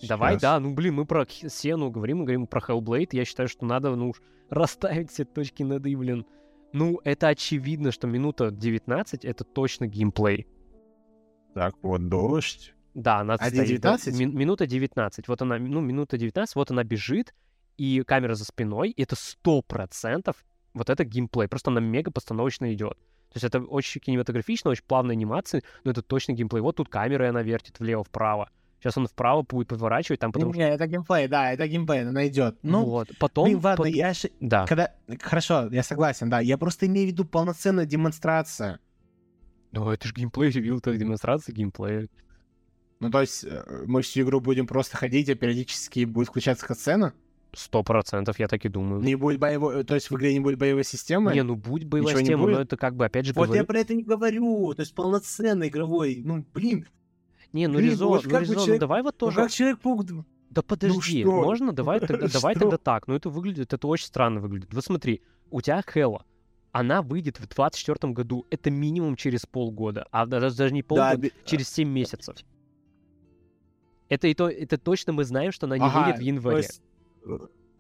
Давай, 0.08 0.34
Сейчас. 0.34 0.42
да, 0.42 0.60
ну 0.60 0.74
блин, 0.74 0.96
мы 0.96 1.06
про 1.06 1.26
Сену 1.28 1.90
говорим, 1.90 2.20
мы 2.20 2.24
говорим 2.26 2.48
про 2.48 2.60
Hellblade. 2.60 3.10
Я 3.14 3.26
считаю, 3.26 3.48
что 3.48 3.66
надо, 3.66 3.96
ну, 3.96 4.10
уж 4.10 4.22
расставить 4.50 5.10
все 5.12 5.26
точки 5.26 5.64
над 5.64 5.86
«и», 5.86 5.96
блин. 5.96 6.26
Ну, 6.74 7.00
это 7.06 7.30
очевидно, 7.30 7.92
что 7.92 8.08
минута 8.08 8.52
19— 8.52 9.24
это 9.26 9.44
точно 9.46 9.88
геймплей. 9.88 10.48
Так, 11.54 11.76
вот 11.82 12.10
дождь. 12.10 12.74
Да, 12.94 13.20
она 13.20 13.36
1.19? 13.36 13.98
стоит. 13.98 14.16
Ми- 14.20 14.26
минута 14.26 14.68
19. 14.68 15.28
Вот 15.30 15.42
она, 15.42 15.58
ну, 15.58 15.80
минута 15.80 16.18
19, 16.18 16.56
вот 16.56 16.72
она 16.72 16.84
бежит, 16.84 17.34
и 17.78 18.04
камера 18.04 18.36
за 18.36 18.46
спиной, 18.46 18.90
и 18.90 19.04
это 19.04 19.16
сто 19.16 19.62
процентов 19.62 20.46
вот 20.74 20.90
это 20.90 21.04
геймплей. 21.06 21.48
Просто 21.48 21.72
она 21.72 21.80
мега 21.80 22.12
постановочно 22.12 22.72
идет. 22.74 22.98
То 23.30 23.38
есть 23.38 23.44
это 23.46 23.60
очень 23.62 24.02
кинематографично, 24.02 24.72
очень 24.72 24.84
плавные 24.86 25.14
анимации, 25.14 25.64
но 25.84 25.92
это 25.92 26.02
точно 26.02 26.34
геймплей. 26.34 26.62
Вот 26.62 26.76
тут 26.76 26.90
камера, 26.90 27.30
она 27.30 27.42
вертит 27.42 27.80
влево-вправо. 27.80 28.50
Сейчас 28.80 28.98
он 28.98 29.08
вправо 29.08 29.42
будет 29.42 29.70
поворачивать, 29.70 30.20
там 30.20 30.32
потому 30.32 30.54
Не, 30.54 30.70
это 30.70 30.86
геймплей, 30.86 31.28
да, 31.28 31.52
это 31.52 31.68
геймплей, 31.68 32.08
она 32.08 32.28
идет. 32.28 32.58
Ну, 32.62 32.86
вот. 32.86 33.10
Потом... 33.20 33.46
блин, 33.46 33.60
ладно, 33.64 33.86
пот- 33.86 33.94
я. 33.94 34.14
Да. 34.42 34.66
Когда... 34.68 34.94
Хорошо, 35.22 35.68
я 35.72 35.82
согласен, 35.82 36.30
да. 36.30 36.40
Я 36.40 36.58
просто 36.58 36.86
имею 36.86 37.08
в 37.08 37.12
виду 37.12 37.26
полноценная 37.26 37.86
демонстрация. 37.86 38.80
Ну, 39.72 39.90
это 39.90 40.08
же 40.08 40.14
геймплей, 40.14 40.52
ревил, 40.52 40.78
это 40.78 40.96
демонстрация 40.96 41.54
геймплея. 41.54 42.08
Ну, 43.00 43.10
то 43.10 43.22
есть 43.22 43.44
э, 43.44 43.84
мы 43.86 44.02
всю 44.02 44.22
игру 44.22 44.40
будем 44.40 44.68
просто 44.68 44.98
ходить, 44.98 45.30
а 45.30 45.36
периодически 45.36 46.06
будет 46.06 46.30
включаться 46.30 46.74
сцена. 46.74 47.14
Сто 47.56 47.84
процентов, 47.84 48.38
я 48.40 48.48
так 48.48 48.66
и 48.66 48.70
думаю. 48.70 49.02
Не 49.02 49.16
будет 49.16 49.40
боевой... 49.40 49.84
То 49.84 49.96
есть 49.96 50.10
в 50.12 50.16
игре 50.16 50.34
не 50.34 50.40
будет 50.40 50.60
боевой 50.60 50.84
системы? 50.84 51.34
Не, 51.34 51.44
ну 51.44 51.56
будь 51.56 51.86
боевая 51.86 52.14
Ничего 52.14 52.20
система, 52.26 52.48
но 52.50 52.60
это 52.60 52.76
как 52.78 52.96
бы, 52.96 53.06
опять 53.06 53.26
же, 53.26 53.34
Вот 53.34 53.46
говорю... 53.46 53.62
я 53.62 53.66
про 53.66 53.80
это 53.80 53.94
не 53.94 54.04
говорю. 54.04 54.74
То 54.74 54.82
есть 54.82 54.94
полноценный 54.94 55.70
игровой. 55.70 56.22
Ну, 56.24 56.46
блин, 56.54 56.86
Не, 57.54 57.68
ну 57.68 57.78
Блин, 57.78 57.92
Резо, 57.92 58.06
ну, 58.06 58.22
бы 58.22 58.40
Резо, 58.40 58.54
ну 58.54 58.60
человек- 58.66 58.80
давай 58.82 59.02
вот 59.02 59.16
ну 59.16 59.28
тоже... 59.28 59.38
как 59.38 59.52
Человек-паук... 59.52 60.06
Да 60.50 60.62
подожди, 60.62 61.22
что? 61.22 61.32
можно? 61.32 61.72
Давай 61.74 62.00
тогда, 62.06 62.28
давай 62.28 62.56
тогда 62.56 62.78
так. 62.78 63.08
Ну 63.08 63.16
это 63.16 63.30
выглядит, 63.30 63.74
это 63.74 63.88
очень 63.88 64.06
странно 64.08 64.42
выглядит. 64.42 64.74
Вот 64.74 64.84
смотри, 64.84 65.22
у 65.50 65.62
тебя 65.62 65.82
Хэлла, 65.86 66.26
она 66.72 67.02
выйдет 67.02 67.40
в 67.40 67.48
24 67.48 68.12
году, 68.14 68.46
это 68.50 68.70
минимум 68.70 69.16
через 69.16 69.46
полгода, 69.46 70.08
а 70.12 70.26
даже, 70.26 70.56
даже 70.56 70.74
не 70.74 70.84
полгода, 70.84 71.18
би- 71.18 71.32
через 71.46 71.70
7 71.70 71.88
месяцев. 71.90 72.36
Это, 74.10 74.28
и 74.28 74.34
то, 74.34 74.48
это 74.50 74.78
точно 74.78 75.14
мы 75.14 75.24
знаем, 75.24 75.52
что 75.52 75.66
она 75.66 75.78
не 75.78 75.86
Ага, 75.86 76.00
выйдет 76.00 76.16
в 76.16 76.20
то 76.20 76.26
январе. 76.26 76.58
есть, 76.58 76.80
э, 76.80 76.84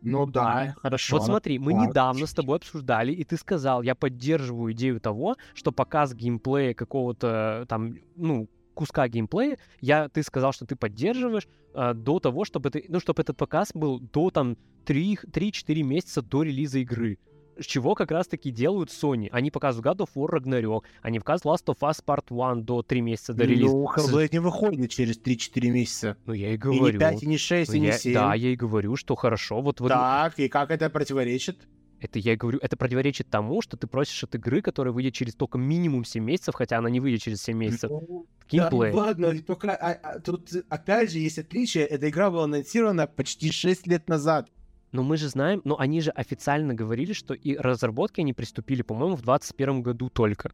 Ну 0.01 0.25
да, 0.27 0.75
хорошо. 0.81 1.17
Вот 1.17 1.25
смотри, 1.25 1.57
мы 1.57 1.73
недавно 1.73 2.27
с 2.27 2.33
тобой 2.33 2.57
обсуждали, 2.57 3.11
и 3.11 3.23
ты 3.23 3.37
сказал, 3.37 3.81
я 3.81 3.95
поддерживаю 3.95 4.71
идею 4.73 4.99
того, 4.99 5.35
что 5.55 5.71
показ 5.71 6.13
геймплея 6.13 6.73
какого-то 6.75 7.65
там, 7.67 7.95
ну, 8.15 8.47
куска 8.75 9.07
геймплея, 9.07 9.57
я, 9.81 10.07
ты 10.09 10.21
сказал, 10.21 10.53
что 10.53 10.65
ты 10.65 10.75
поддерживаешь 10.75 11.47
э, 11.73 11.93
до 11.95 12.19
того, 12.19 12.45
чтобы 12.45 12.69
ты, 12.69 12.85
ну, 12.87 12.99
чтобы 12.99 13.23
этот 13.23 13.37
показ 13.37 13.71
был 13.73 13.99
до 13.99 14.29
там 14.29 14.57
3 14.85 15.15
3-4 15.31 15.81
месяца 15.81 16.21
до 16.21 16.43
релиза 16.43 16.79
игры. 16.79 17.17
Чего 17.61 17.95
как 17.95 18.11
раз-таки 18.11 18.51
делают 18.51 18.89
Sony. 18.89 19.29
Они 19.31 19.51
показывают 19.51 19.99
God 19.99 20.05
of 20.07 20.09
War 20.15 20.39
Ragnarok, 20.39 20.83
они 21.01 21.19
показывают 21.19 21.61
Last 21.61 21.73
of 21.73 21.79
Us 21.89 22.03
Part 22.05 22.25
1 22.29 22.63
до 22.63 22.81
3 22.81 23.01
месяца 23.01 23.33
до 23.33 23.45
релиза. 23.45 23.73
Ну, 23.73 23.85
Hellblade 23.95 24.29
не 24.31 24.39
выходит 24.39 24.91
через 24.91 25.17
3-4 25.17 25.69
месяца. 25.69 26.17
Ну, 26.25 26.33
я 26.33 26.51
и 26.51 26.55
И 26.55 26.57
говорю. 26.57 26.93
не 26.93 26.99
5, 26.99 27.23
и 27.23 27.27
не 27.27 27.37
6, 27.37 27.71
Ну, 27.71 27.77
и 27.77 27.79
не 27.79 27.87
я- 27.87 27.97
7. 27.97 28.13
да, 28.13 28.33
я 28.35 28.49
и 28.49 28.55
говорю, 28.55 28.95
что 28.95 29.15
хорошо. 29.15 29.61
Вот, 29.61 29.79
вот 29.79 29.89
Так, 29.89 30.39
и 30.39 30.47
как 30.47 30.71
это 30.71 30.89
противоречит? 30.89 31.67
Это 32.01 32.19
я 32.19 32.33
и 32.33 32.35
говорю, 32.35 32.59
это 32.61 32.75
противоречит 32.77 33.29
тому, 33.29 33.61
что 33.61 33.77
ты 33.77 33.87
просишь 33.87 34.21
от 34.23 34.35
игры, 34.35 34.61
которая 34.61 34.93
выйдет 34.93 35.13
через 35.13 35.33
только 35.33 35.57
минимум 35.57 36.03
7 36.03 36.23
месяцев, 36.23 36.53
хотя 36.55 36.77
она 36.77 36.89
не 36.89 36.99
выйдет 36.99 37.21
через 37.21 37.41
7 37.41 37.57
месяцев. 37.57 37.89
Ну, 37.89 38.27
Геймплей. 38.49 38.91
Да, 38.91 38.97
ладно, 38.97 39.41
только 39.41 39.73
а, 39.75 39.93
а, 39.93 40.19
тут 40.19 40.51
опять 40.69 41.11
же 41.11 41.19
есть 41.19 41.39
отличие. 41.39 41.85
Эта 41.85 42.09
игра 42.09 42.29
была 42.29 42.43
анонсирована 42.43 43.07
почти 43.07 43.49
6 43.51 43.87
лет 43.87 44.07
назад. 44.09 44.49
Но 44.95 45.03
мы 45.03 45.17
же 45.17 45.27
знаем, 45.27 45.59
но 45.65 45.77
они 45.77 45.99
же 45.99 46.11
официально 46.11 46.73
говорили, 46.73 47.11
что 47.11 47.33
и 47.33 47.57
разработки 47.57 48.21
они 48.21 48.31
приступили, 48.31 48.81
по-моему, 48.81 49.17
в 49.17 49.23
2021 49.23 49.81
году 49.81 50.09
только. 50.09 50.53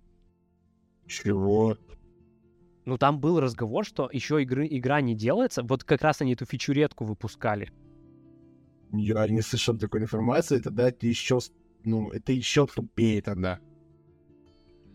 Чего? 1.05 1.77
Ну, 2.85 2.97
там 2.97 3.19
был 3.19 3.39
разговор, 3.39 3.85
что 3.85 4.09
еще 4.11 4.41
игры, 4.41 4.68
игра 4.68 4.99
не 4.99 5.13
делается. 5.13 5.61
Вот 5.61 5.84
как 5.84 6.01
раз 6.01 6.22
они 6.22 6.34
эту 6.34 6.45
фичуретку 6.45 7.05
выпускали. 7.05 7.72
Я 8.91 9.27
не 9.27 9.41
слышал 9.41 9.77
такой 9.77 10.01
информации, 10.01 10.57
тогда 10.57 10.88
это 10.88 11.05
еще, 11.05 11.38
ну, 11.84 12.09
это 12.09 12.31
еще 12.31 12.65
тупее 12.65 13.22
тогда. 13.22 13.59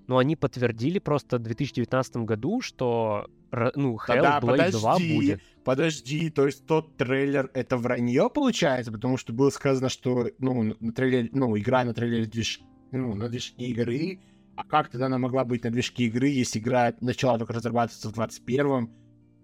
Но 0.07 0.19
они 0.19 0.37
подтвердили 0.37 0.99
просто 0.99 1.39
в 1.39 1.43
2019 1.43 2.17
году, 2.19 2.61
что 2.61 3.27
ну, 3.75 3.97
Hellblade 3.97 4.71
2 4.71 4.93
подожди, 4.93 5.15
будет. 5.17 5.41
Подожди, 5.65 6.31
то 6.31 6.47
есть 6.47 6.67
тот 6.67 6.97
трейлер 6.97 7.51
это 7.55 7.77
вранье 7.77 8.31
получается, 8.31 8.93
потому 8.93 9.17
что 9.17 9.33
было 9.33 9.51
сказано, 9.51 9.89
что 9.89 10.29
ну 10.39 10.75
на 10.79 10.93
трейлере, 10.93 11.31
ну 11.33 11.59
игра 11.59 11.85
на 11.85 11.93
трейлере 11.93 12.27
движ, 12.27 12.61
ну 12.93 13.15
на 13.15 13.29
движке 13.29 13.65
игры, 13.67 14.21
а 14.57 14.65
как 14.65 14.91
тогда 14.91 15.07
она 15.07 15.19
могла 15.19 15.45
быть 15.45 15.65
на 15.65 15.71
движке 15.71 16.05
игры, 16.05 16.29
если 16.29 16.61
игра 16.61 16.95
начала 17.01 17.39
только 17.39 17.53
разрабатываться 17.53 18.11
в 18.11 18.19
21-м? 18.19 18.91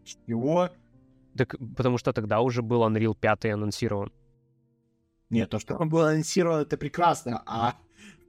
Чего? 0.05 0.70
Так, 1.36 1.56
потому 1.76 1.98
что 1.98 2.12
тогда 2.12 2.40
уже 2.40 2.62
был 2.62 2.82
Unreal 2.82 3.16
5 3.18 3.47
анонсирован. 3.47 4.12
Нет, 5.30 5.51
то, 5.51 5.59
что 5.59 5.76
он 5.76 5.89
был 5.89 6.01
анонсирован, 6.01 6.60
это 6.60 6.76
прекрасно, 6.76 7.43
а 7.47 7.76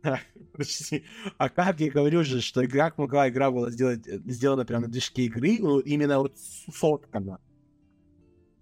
А 1.38 1.50
как 1.50 1.80
я 1.80 1.92
говорю 1.92 2.24
же, 2.24 2.42
что 2.42 2.64
игра, 2.64 2.90
как 2.90 2.98
могла 2.98 3.30
игра 3.30 3.52
была 3.52 3.72
сделать, 3.72 4.08
э, 4.08 4.20
сделана 4.26 4.66
прямо 4.66 4.84
на 4.84 4.92
движке 4.92 5.24
игры, 5.24 5.58
ну, 5.60 5.80
именно 5.80 6.20
вот 6.20 6.38
соткана. 6.38 7.40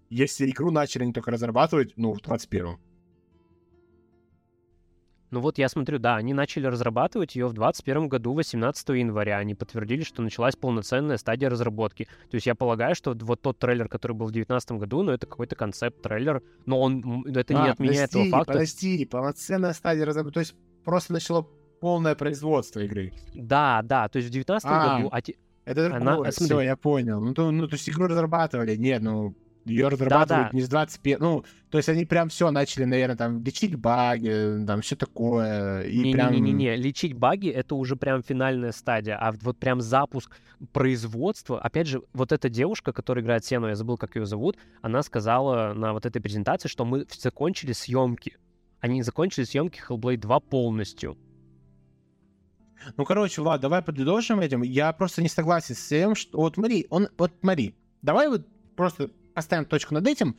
Если 0.10 0.50
игру 0.50 0.72
начали 0.72 1.04
они 1.04 1.14
только 1.14 1.32
разрабатывать, 1.32 1.94
ну, 1.96 2.14
в 2.14 2.20
21-м. 2.20 2.80
Ну 5.32 5.40
вот 5.40 5.58
я 5.58 5.70
смотрю, 5.70 5.98
да, 5.98 6.18
они 6.18 6.34
начали 6.34 6.68
разрабатывать 6.68 7.38
ее 7.38 7.48
в 7.48 7.54
2021 7.54 8.10
году, 8.10 8.34
18 8.34 8.90
января. 8.90 9.38
Они 9.38 9.56
подтвердили, 9.56 10.04
что 10.04 10.22
началась 10.22 10.58
полноценная 10.58 11.16
стадия 11.16 11.50
разработки. 11.50 12.10
То 12.30 12.36
есть 12.36 12.48
я 12.48 12.54
полагаю, 12.54 12.96
что 12.96 13.16
вот 13.18 13.42
тот 13.42 13.58
трейлер, 13.58 13.88
который 13.88 14.12
был 14.12 14.26
в 14.26 14.32
2019 14.32 14.72
году, 14.74 15.04
ну 15.04 15.14
это 15.14 15.28
какой-то 15.28 15.56
концепт-трейлер, 15.56 16.44
но 16.66 16.82
он, 16.82 17.26
это 17.34 17.54
не 17.54 17.62
А, 17.62 17.72
отменяет 17.72 18.10
подожди, 18.12 18.30
того 18.30 18.40
факта. 18.40 18.54
Подожди, 18.54 19.06
полноценная 19.06 19.72
стадия 19.72 20.06
разработки, 20.06 20.34
то 20.34 20.40
есть 20.42 20.56
просто 20.84 21.14
начало 21.14 21.48
полное 21.80 22.16
производство 22.16 22.80
игры. 22.80 23.12
Да, 23.34 23.82
да, 23.84 24.08
то 24.08 24.18
есть 24.18 24.30
в 24.30 24.32
2019 24.32 24.66
А, 24.70 24.98
году... 24.98 25.10
а 25.12 25.20
Это 25.66 25.86
Она- 25.88 26.12
другое, 26.14 26.32
смотри. 26.32 26.56
все, 26.56 26.62
я 26.62 26.76
понял. 26.76 27.22
Ну, 27.22 27.34
то, 27.34 27.52
ну, 27.52 27.68
то 27.68 27.76
есть 27.76 27.90
игру 27.90 28.08
разрабатывали, 28.08 28.76
нет, 28.76 29.02
ну, 29.02 29.36
ее 29.66 29.90
разрабатывают 29.90 30.48
Да-да. 30.48 30.58
не 30.58 30.62
с 30.62 30.70
21 30.70 31.20
ну, 31.20 31.46
то 31.70 31.78
есть 31.78 31.88
они 31.88 32.06
прям 32.06 32.30
все 32.30 32.50
начали, 32.50 32.84
наверное, 32.84 33.16
там, 33.16 33.44
лечить 33.44 33.76
баги, 33.76 34.66
там, 34.66 34.82
все 34.82 34.96
такое, 34.96 35.84
и 35.84 36.14
прям... 36.14 36.34
Не-не-не, 36.34 36.76
лечить 36.76 37.14
баги 37.14 37.50
это 37.50 37.76
уже 37.76 37.96
прям 37.96 38.24
финальная 38.24 38.72
стадия, 38.72 39.18
а 39.18 39.32
вот 39.42 39.60
прям 39.60 39.80
запуск 39.82 40.32
производства, 40.74 41.60
опять 41.60 41.88
же, 41.88 42.02
вот 42.14 42.32
эта 42.32 42.50
девушка, 42.50 42.92
которая 42.92 43.24
играет 43.24 43.46
Сену, 43.46 43.68
я 43.68 43.76
забыл, 43.76 43.98
как 43.98 44.16
ее 44.16 44.26
зовут, 44.26 44.58
она 44.82 45.04
сказала 45.04 45.74
на 45.74 45.94
вот 45.94 46.06
этой 46.06 46.22
презентации, 46.22 46.68
что 46.68 46.84
мы 46.86 47.06
закончили 47.16 47.74
съемки. 47.74 48.38
Они 48.82 49.04
закончили 49.04 49.46
съемки 49.46 49.80
Hellblade 49.88 50.18
2 50.18 50.40
полностью. 50.42 51.18
Ну, 52.98 53.06
короче, 53.06 53.42
ладно, 53.42 53.62
давай 53.62 53.84
подытожим 53.84 54.40
этим. 54.40 54.64
Я 54.64 54.92
просто 54.92 55.22
не 55.22 55.30
согласен 55.30 55.76
с 55.76 55.88
тем, 55.88 56.16
что... 56.16 56.38
Вот 56.38 56.56
смотри, 56.56 56.88
он... 56.90 57.10
Вот 57.18 57.32
смотри, 57.40 57.76
давай 58.02 58.28
вот 58.28 58.48
просто 58.76 59.12
поставим 59.36 59.66
точку 59.66 59.94
над 59.94 60.08
этим. 60.08 60.36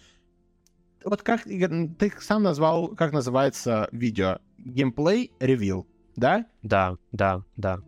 Вот 1.04 1.22
как 1.22 1.44
ты 1.44 2.12
сам 2.20 2.42
назвал, 2.42 2.88
как 2.88 3.12
называется 3.12 3.88
видео? 3.92 4.38
Геймплей 4.58 5.32
ревил, 5.40 5.86
да? 6.16 6.46
Да, 6.62 6.96
да, 7.12 7.44
да. 7.56 7.80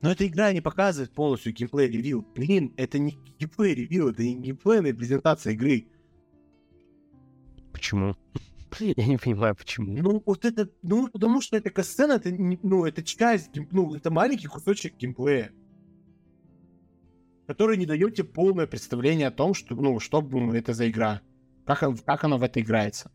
Но 0.00 0.10
эта 0.10 0.26
игра 0.26 0.52
не 0.52 0.60
показывает 0.60 1.12
полностью 1.12 1.52
геймплей 1.52 1.88
ревил. 1.88 2.26
Блин, 2.34 2.74
это 2.76 2.98
не 2.98 3.12
геймплей 3.38 3.74
ревил, 3.74 4.10
это 4.10 4.22
не 4.24 4.34
геймплейная 4.36 4.92
презентация 4.92 5.52
игры. 5.52 5.86
Почему? 7.72 8.16
Я 8.80 9.06
не 9.06 9.16
понимаю, 9.16 9.54
почему. 9.54 9.96
Ну, 9.96 10.22
вот 10.24 10.44
это, 10.44 10.70
ну, 10.82 11.08
потому 11.08 11.40
что 11.40 11.56
эта 11.56 11.70
касцена, 11.70 12.14
это, 12.14 12.30
ну, 12.30 12.84
это 12.84 13.02
часть, 13.02 13.50
ну, 13.70 13.94
это 13.94 14.10
маленький 14.10 14.46
кусочек 14.46 14.96
геймплея, 14.96 15.52
который 17.46 17.76
не 17.76 17.86
дает 17.86 18.14
тебе 18.14 18.28
полное 18.28 18.66
представление 18.66 19.28
о 19.28 19.32
том, 19.32 19.54
что, 19.54 19.74
ну, 19.74 19.98
что 20.00 20.22
ну, 20.22 20.52
это 20.54 20.72
за 20.72 20.88
игра, 20.88 21.20
как, 21.66 22.04
как 22.04 22.24
она 22.24 22.36
в 22.36 22.42
это 22.42 22.60
играется. 22.60 23.10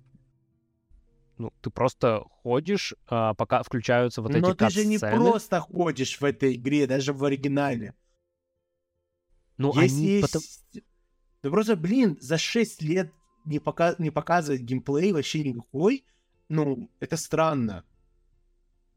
Ну, 1.37 1.53
ты 1.61 1.69
просто 1.69 2.23
ходишь, 2.43 2.93
а, 3.07 3.33
пока 3.33 3.63
включаются 3.63 4.21
вот 4.21 4.31
эти 4.31 4.41
Но 4.41 4.53
ты 4.53 4.69
же 4.69 4.85
не 4.85 4.99
просто 4.99 5.61
ходишь 5.61 6.19
в 6.19 6.25
этой 6.25 6.55
игре, 6.55 6.85
даже 6.85 7.13
в 7.13 7.23
оригинале. 7.23 7.95
Ну, 9.57 9.73
есть, 9.79 9.95
они... 9.95 10.05
Есть... 10.05 10.33
Потом... 10.33 10.41
Да 11.41 11.49
просто, 11.49 11.77
блин, 11.77 12.17
за 12.19 12.37
6 12.37 12.81
лет 12.81 13.13
не, 13.49 13.59
пока... 13.59 13.95
не 13.97 14.11
показывать 14.11 14.61
геймплей 14.61 15.11
вообще 15.11 15.43
никакой, 15.43 16.05
ну, 16.47 16.89
это 16.99 17.17
странно. 17.17 17.83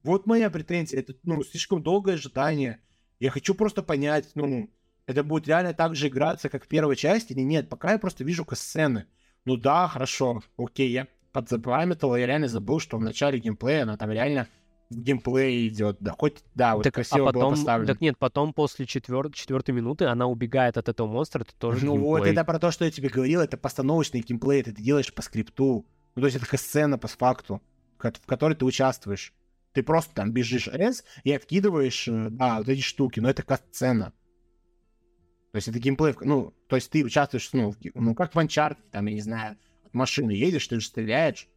Вот 0.03 0.27
моя 0.27 0.51
претензия. 0.51 1.01
Это, 1.01 1.15
ну, 1.23 1.43
слишком 1.43 1.83
долгое 1.83 2.15
ожидание. 2.15 2.81
Я 3.19 3.31
хочу 3.31 3.55
просто 3.55 3.83
понять, 3.83 4.31
ну, 4.35 4.71
это 5.07 5.25
будет 5.25 5.49
реально 5.49 5.75
так 5.75 5.97
же 5.97 6.09
играться, 6.09 6.49
как 6.49 6.65
в 6.65 6.69
первой 6.69 6.97
части, 6.97 7.33
или 7.33 7.41
нет. 7.41 7.69
Пока 7.69 7.93
я 7.93 7.99
просто 7.99 8.25
вижу 8.25 8.47
сцены. 8.53 9.07
Ну 9.45 9.57
да, 9.57 9.89
хорошо, 9.89 10.43
окей, 10.57 10.91
я 10.91 11.09
подзапамятовал, 11.33 12.17
я 12.17 12.27
реально 12.27 12.49
забыл, 12.49 12.79
что 12.79 12.99
в 12.99 13.03
начале 13.03 13.39
геймплея 13.39 13.83
она 13.83 13.97
там 13.97 14.11
реально 14.11 14.49
в 14.93 15.01
геймплее 15.01 15.69
идет, 15.69 15.97
да, 16.01 16.15
хоть, 16.19 16.43
да, 16.55 16.77
вот 16.77 16.85
так, 16.85 16.95
красиво 16.95 17.29
а 17.29 17.33
потом, 17.33 17.43
было 17.43 17.51
поставлено. 17.51 17.87
Так 17.87 18.01
нет, 18.01 18.19
потом 18.19 18.53
после 18.53 18.87
четвер... 18.87 19.31
четвертой 19.33 19.75
минуты 19.75 20.07
она 20.07 20.27
убегает 20.27 20.77
от 20.77 20.89
этого 20.89 21.07
монстра, 21.07 21.43
это 21.43 21.55
тоже 21.55 21.85
Ну 21.85 21.93
геймплей. 21.93 22.11
вот, 22.11 22.27
это 22.27 22.45
про 22.45 22.59
то, 22.59 22.71
что 22.71 22.85
я 22.85 22.91
тебе 22.91 23.09
говорил, 23.09 23.41
это 23.41 23.57
постановочный 23.57 24.21
геймплей, 24.21 24.61
это 24.61 24.73
ты 24.73 24.83
делаешь 24.83 25.13
по 25.13 25.23
скрипту. 25.23 25.87
Ну, 26.15 26.21
то 26.21 26.27
есть 26.27 26.37
это 26.37 26.57
сцена 26.57 26.99
по 26.99 27.09
факту, 27.09 27.63
в 27.99 28.27
которой 28.27 28.55
ты 28.55 28.65
участвуешь. 28.65 29.33
Ты 29.73 29.83
просто 29.83 30.15
там 30.15 30.33
бежишь 30.33 30.69
S 30.69 31.05
и 31.25 31.33
откидываешь, 31.33 32.07
э, 32.07 32.29
да, 32.31 32.59
вот 32.59 32.69
эти 32.69 32.83
штуки, 32.83 33.21
но 33.21 33.31
это 33.31 33.43
как 33.43 33.63
сцена. 33.71 34.13
То 35.53 35.57
есть 35.57 35.69
это 35.69 35.79
геймплей, 35.79 36.15
ну, 36.21 36.55
то 36.69 36.77
есть 36.77 36.91
ты 36.91 37.05
участвуешь, 37.05 37.51
ну, 37.53 37.73
в, 37.73 37.77
ну 37.95 38.15
как 38.15 38.35
в 38.35 38.39
Uncharted, 38.39 38.79
там, 38.91 39.07
я 39.07 39.15
не 39.15 39.21
знаю, 39.21 39.57
машины 39.93 40.33
едешь, 40.33 40.67
ты 40.67 40.81
же 40.81 40.87
стреляешь. 40.87 41.49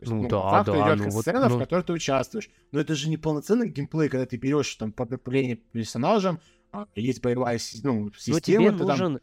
Есть, 0.00 0.12
ну, 0.12 0.22
ну 0.22 0.28
да, 0.28 0.62
да. 0.62 0.94
идет 0.94 1.06
ну, 1.06 1.20
сцена, 1.22 1.48
вот, 1.48 1.50
ну... 1.50 1.56
в 1.56 1.58
которой 1.60 1.82
ты 1.82 1.92
участвуешь. 1.92 2.50
Но 2.70 2.80
это 2.80 2.94
же 2.94 3.08
не 3.08 3.16
полноценный 3.16 3.68
геймплей, 3.68 4.08
когда 4.08 4.26
ты 4.26 4.36
берешь 4.36 4.74
там 4.74 4.92
подопление 4.92 5.56
персонажем, 5.56 6.38
а, 6.72 6.86
есть 6.94 7.22
боевая 7.22 7.58
ну, 7.82 8.10
система. 8.16 8.36
Но 8.36 8.40
тебе 8.40 8.70
нужен... 8.72 9.18
Там... 9.18 9.20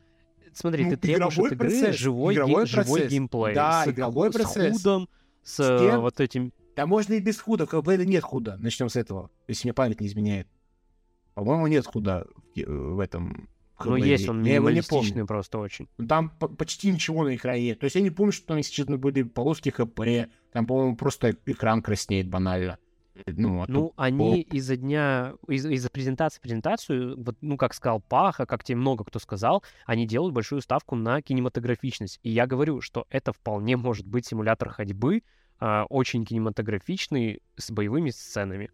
Смотри, 0.53 0.85
ну, 0.85 0.91
ты 0.91 0.97
требуешь 0.97 1.37
от 1.37 1.51
игры 1.51 1.57
процесс, 1.57 1.95
живой, 1.95 2.33
игровой, 2.33 2.63
ге... 2.63 2.67
живой 2.67 3.07
геймплей. 3.07 3.53
Да, 3.53 3.85
с, 3.85 3.87
игровой 3.89 4.31
с 4.31 4.33
процесс. 4.33 4.77
худом, 4.77 5.09
с, 5.43 5.55
с 5.55 5.79
тем... 5.79 6.01
вот 6.01 6.19
этим... 6.19 6.53
Да 6.75 6.87
можно 6.87 7.13
и 7.13 7.19
без 7.19 7.39
худа, 7.39 7.67
в 7.67 7.73
Hellblade 7.73 8.05
нет 8.05 8.23
худа. 8.23 8.57
Начнем 8.57 8.89
с 8.89 8.95
этого, 8.95 9.29
если 9.47 9.67
мне 9.67 9.73
память 9.73 10.01
не 10.01 10.07
изменяет. 10.07 10.47
По-моему, 11.35 11.67
нет 11.67 11.85
худа 11.85 12.25
в 12.55 12.99
этом 12.99 13.47
ну, 13.85 13.95
есть 13.95 14.29
он 14.29 14.45
помню. 14.89 15.25
просто 15.25 15.57
очень. 15.57 15.87
Ну, 15.97 16.07
там 16.07 16.29
почти 16.29 16.91
ничего 16.91 17.23
на 17.23 17.35
экране 17.35 17.63
нет. 17.63 17.79
То 17.79 17.85
есть 17.85 17.95
я 17.95 18.01
не 18.01 18.11
помню, 18.11 18.31
что 18.31 18.47
там, 18.47 18.57
если 18.57 18.71
честно, 18.71 18.97
были 18.97 19.23
полоски 19.23 19.69
ХП. 19.69 20.29
Там, 20.53 20.65
по-моему, 20.65 20.95
просто 20.95 21.35
экран 21.45 21.81
краснеет 21.81 22.29
банально. 22.29 22.77
Ну, 23.27 23.61
а 23.61 23.67
ну 23.67 23.93
они 23.95 24.41
из-за 24.41 24.75
дня, 24.75 25.33
из- 25.47 25.65
из-за 25.65 25.89
презентации 25.89 26.41
презентацию, 26.41 27.15
вот, 27.23 27.35
ну, 27.41 27.57
как 27.57 27.73
сказал 27.73 28.01
Паха, 28.01 28.45
как 28.45 28.63
тебе 28.63 28.77
много 28.77 29.03
кто 29.03 29.19
сказал, 29.19 29.63
они 29.85 30.07
делают 30.07 30.33
большую 30.33 30.61
ставку 30.61 30.95
на 30.95 31.21
кинематографичность. 31.21 32.19
И 32.23 32.31
я 32.31 32.47
говорю, 32.47 32.81
что 32.81 33.05
это 33.09 33.31
вполне 33.31 33.77
может 33.77 34.07
быть 34.07 34.25
симулятор 34.25 34.69
ходьбы, 34.69 35.21
э, 35.59 35.81
очень 35.89 36.25
кинематографичный, 36.25 37.41
с 37.55 37.69
боевыми 37.69 38.09
сценами. 38.09 38.71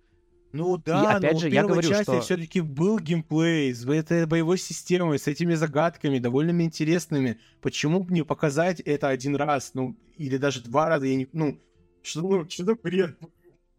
Ну 0.51 0.77
да, 0.77 1.03
и 1.03 1.17
опять 1.17 1.33
но 1.33 1.39
же, 1.39 1.49
в 1.49 1.53
я 1.53 1.61
первой 1.61 1.71
говорю, 1.73 1.89
части 1.89 2.03
что... 2.03 2.21
все-таки 2.21 2.61
был 2.61 2.97
геймплей 2.97 3.73
с 3.73 3.85
этой 3.85 4.25
боевой 4.25 4.57
системой, 4.57 5.19
с 5.19 5.27
этими 5.27 5.53
загадками, 5.53 6.17
довольно 6.17 6.59
интересными. 6.61 7.39
Почему 7.61 8.03
бы 8.03 8.13
не 8.13 8.23
показать 8.23 8.79
это 8.79 9.09
один 9.09 9.35
раз, 9.35 9.71
ну, 9.73 9.95
или 10.17 10.37
даже 10.37 10.63
два 10.63 10.89
раза, 10.89 11.05
я 11.05 11.15
не... 11.15 11.27
Ну, 11.33 11.59
что, 12.01 12.21
ну, 12.21 12.49
что 12.49 12.65
за 12.65 12.75
бред? 12.75 13.17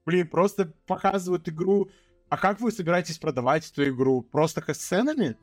Блин, 0.06 0.28
просто 0.28 0.72
показывают 0.86 1.48
игру. 1.48 1.90
А 2.28 2.36
как 2.36 2.60
вы 2.60 2.72
собираетесь 2.72 3.18
продавать 3.18 3.70
эту 3.70 3.88
игру? 3.88 4.22
Просто 4.22 4.62
сценами? 4.74 5.36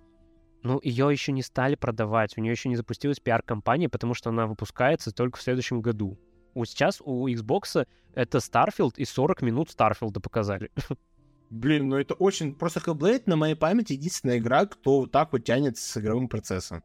Ну, 0.63 0.79
ее 0.83 1.09
еще 1.11 1.31
не 1.31 1.43
стали 1.43 1.75
продавать, 1.75 2.37
у 2.37 2.41
нее 2.41 2.51
еще 2.51 2.69
не 2.69 2.75
запустилась 2.75 3.19
пиар-компания, 3.19 3.89
потому 3.89 4.13
что 4.13 4.29
она 4.29 4.47
выпускается 4.47 5.11
только 5.11 5.37
в 5.37 5.41
следующем 5.41 5.81
году. 5.81 6.17
У 6.55 6.65
сейчас 6.65 7.01
у 7.03 7.27
Xbox 7.27 7.87
это 8.15 8.37
Starfield 8.39 8.93
и 8.97 9.05
40 9.05 9.43
минут 9.43 9.69
Старфилда 9.69 10.19
показали. 10.19 10.71
Блин, 11.49 11.89
ну 11.89 11.95
это 11.97 12.13
очень... 12.15 12.55
Просто 12.55 12.79
Hellblade 12.79 13.23
на 13.27 13.35
моей 13.35 13.55
памяти 13.55 13.93
единственная 13.93 14.39
игра, 14.39 14.65
кто 14.65 15.01
вот 15.01 15.11
так 15.11 15.31
вот 15.31 15.43
тянет 15.43 15.77
с 15.77 15.97
игровым 15.97 16.27
процессом. 16.27 16.83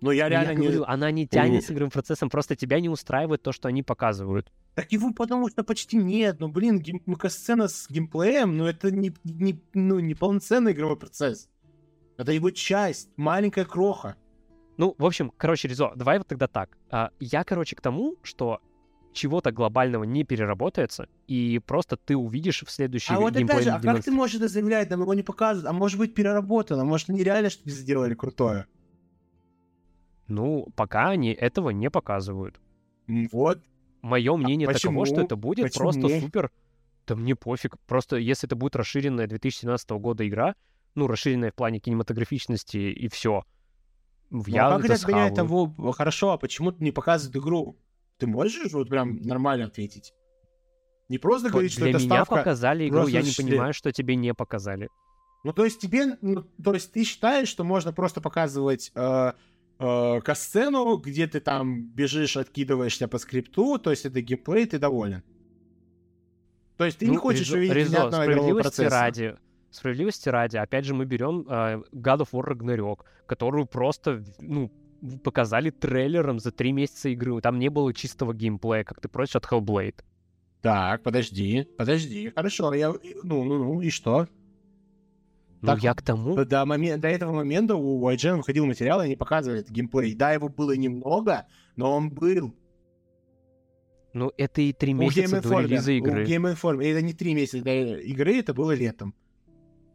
Но 0.00 0.12
я 0.12 0.28
реально 0.28 0.50
я 0.50 0.54
не... 0.54 0.66
Говорю, 0.66 0.84
она 0.86 1.10
не 1.10 1.26
тянет 1.26 1.64
с 1.64 1.70
игровым 1.70 1.90
процессом, 1.90 2.30
просто 2.30 2.56
тебя 2.56 2.80
не 2.80 2.88
устраивает 2.88 3.42
то, 3.42 3.52
что 3.52 3.68
они 3.68 3.82
показывают. 3.82 4.50
Так 4.74 4.92
его 4.92 5.12
потому 5.12 5.48
что 5.48 5.62
почти 5.62 5.96
нет. 5.96 6.40
Ну, 6.40 6.48
блин, 6.48 6.80
гейм... 6.80 7.02
ну, 7.06 7.16
сцена 7.28 7.68
с 7.68 7.86
геймплеем, 7.90 8.56
ну, 8.56 8.66
это 8.66 8.90
не, 8.90 9.12
не, 9.24 9.60
ну, 9.74 9.98
не 9.98 10.14
полноценный 10.14 10.72
игровой 10.72 10.96
процесс. 10.96 11.48
Это 12.16 12.32
его 12.32 12.50
часть, 12.50 13.10
маленькая 13.16 13.64
кроха. 13.64 14.16
Ну, 14.76 14.94
в 14.96 15.04
общем, 15.04 15.32
короче, 15.36 15.68
Ризо, 15.68 15.92
давай 15.94 16.18
вот 16.18 16.26
тогда 16.26 16.46
так. 16.46 16.76
А, 16.90 17.10
я, 17.20 17.44
короче, 17.44 17.76
к 17.76 17.80
тому, 17.80 18.16
что 18.22 18.60
чего-то 19.12 19.52
глобального 19.52 20.04
не 20.04 20.24
переработается, 20.24 21.08
и 21.26 21.60
просто 21.66 21.96
ты 21.96 22.16
увидишь 22.16 22.62
в 22.62 22.70
следующий 22.70 23.12
А 23.12 23.20
вот 23.20 23.36
опять 23.36 23.64
же, 23.64 23.70
а 23.70 23.80
как 23.80 24.04
ты 24.04 24.10
можешь 24.10 24.36
это 24.36 24.48
заявлять, 24.48 24.88
нам 24.90 25.00
его 25.02 25.14
не 25.14 25.22
показывают, 25.22 25.68
а 25.68 25.72
может 25.72 25.98
быть 25.98 26.14
переработано, 26.14 26.84
может 26.84 27.10
они 27.10 27.22
реально 27.22 27.50
что-то 27.50 27.70
сделали 27.70 28.14
крутое? 28.14 28.66
Ну, 30.30 30.68
пока 30.76 31.10
они 31.10 31.32
этого 31.32 31.70
не 31.70 31.90
показывают. 31.90 32.60
Вот. 33.32 33.60
Мое 34.00 34.36
мнение 34.36 34.68
а 34.68 34.72
таково, 34.72 35.04
что 35.04 35.20
это 35.20 35.36
будет 35.36 35.64
почему? 35.66 35.82
просто 35.90 36.20
супер... 36.20 36.50
Да 37.06 37.16
мне 37.16 37.34
пофиг. 37.34 37.76
Просто 37.86 38.16
если 38.16 38.46
это 38.46 38.54
будет 38.54 38.76
расширенная 38.76 39.26
2017 39.26 39.90
года 39.90 40.26
игра, 40.26 40.54
ну, 40.94 41.08
расширенная 41.08 41.50
в 41.50 41.54
плане 41.54 41.80
кинематографичности 41.80 42.78
и 42.78 43.08
все, 43.08 43.44
ну, 44.30 44.44
я 44.46 44.68
а 44.68 44.76
как 44.76 44.84
это 44.84 44.94
отменяет 44.94 45.34
того, 45.34 45.74
хорошо, 45.92 46.30
а 46.30 46.38
почему 46.38 46.70
ты 46.70 46.84
не 46.84 46.92
показывает 46.92 47.36
игру? 47.36 47.76
Ты 48.18 48.28
можешь 48.28 48.72
вот 48.72 48.88
прям 48.88 49.16
нормально 49.22 49.66
ответить? 49.66 50.14
Не 51.08 51.18
просто 51.18 51.50
говорить, 51.50 51.72
что 51.72 51.80
Для 51.80 51.90
это 51.90 51.98
меня 51.98 52.08
ставка... 52.24 52.36
показали 52.36 52.88
игру, 52.88 53.08
я 53.08 53.22
не 53.22 53.32
понимаю, 53.32 53.74
что 53.74 53.90
тебе 53.90 54.14
не 54.14 54.32
показали. 54.32 54.88
Ну, 55.42 55.52
то 55.52 55.64
есть 55.64 55.80
тебе... 55.80 56.16
Ну, 56.20 56.44
то 56.62 56.74
есть 56.74 56.92
ты 56.92 57.02
считаешь, 57.02 57.48
что 57.48 57.64
можно 57.64 57.92
просто 57.92 58.20
показывать 58.20 58.92
э, 58.94 59.32
э, 59.80 60.20
касцену, 60.20 60.96
где 60.98 61.26
ты 61.26 61.40
там 61.40 61.82
бежишь, 61.82 62.36
откидываешься 62.36 63.08
по 63.08 63.18
скрипту, 63.18 63.78
то 63.78 63.90
есть 63.90 64.06
это 64.06 64.20
геймплей, 64.20 64.66
ты 64.66 64.78
доволен? 64.78 65.22
То 66.76 66.84
есть 66.84 66.98
ты 66.98 67.06
ну, 67.06 67.12
не 67.12 67.18
хочешь 67.18 67.48
Резо, 67.48 67.56
увидеть 67.56 67.76
Резо, 67.76 68.10
справедливости 68.10 68.82
ради, 68.82 69.36
справедливости 69.70 70.28
ради, 70.28 70.56
опять 70.56 70.84
же, 70.84 70.94
мы 70.94 71.04
берем 71.04 71.46
э, 71.48 71.82
God 71.92 72.20
of 72.20 72.28
War 72.32 72.46
Ragnarok, 72.46 73.00
которую 73.26 73.66
просто, 73.66 74.24
ну, 74.38 74.70
показали 75.24 75.70
трейлером 75.70 76.38
за 76.38 76.52
три 76.52 76.72
месяца 76.72 77.08
игры. 77.08 77.40
Там 77.40 77.58
не 77.58 77.68
было 77.68 77.92
чистого 77.94 78.34
геймплея, 78.34 78.84
как 78.84 79.00
ты 79.00 79.08
просишь 79.08 79.36
от 79.36 79.44
Hellblade. 79.44 79.96
Так, 80.60 81.02
подожди, 81.02 81.66
подожди. 81.78 82.30
Хорошо, 82.34 82.74
я... 82.74 82.92
Ну, 83.22 83.44
ну, 83.44 83.58
ну, 83.58 83.80
и 83.80 83.90
что? 83.90 84.28
Ну, 85.62 85.66
так, 85.66 85.82
я 85.82 85.94
к 85.94 86.02
тому... 86.02 86.42
До, 86.44 86.64
момент, 86.64 87.02
до 87.02 87.08
этого 87.08 87.32
момента 87.32 87.76
у 87.76 88.08
IGN 88.10 88.38
выходил 88.38 88.66
материал, 88.66 89.02
и 89.02 89.04
они 89.04 89.16
показывали 89.16 89.64
геймплей. 89.68 90.14
Да, 90.14 90.32
его 90.32 90.48
было 90.48 90.74
немного, 90.74 91.46
но 91.76 91.94
он 91.94 92.10
был. 92.10 92.54
Ну, 94.14 94.32
это 94.38 94.62
и 94.62 94.72
три 94.72 94.94
месяца 94.94 95.42
до 95.42 95.60
релиза 95.60 95.92
игры. 95.92 96.24
У 96.24 96.26
Game 96.26 96.54
Informer. 96.54 96.84
Это 96.84 97.02
не 97.02 97.12
три 97.12 97.34
месяца 97.34 97.62
до 97.62 97.98
игры, 97.98 98.38
это 98.38 98.54
было 98.54 98.72
летом. 98.72 99.14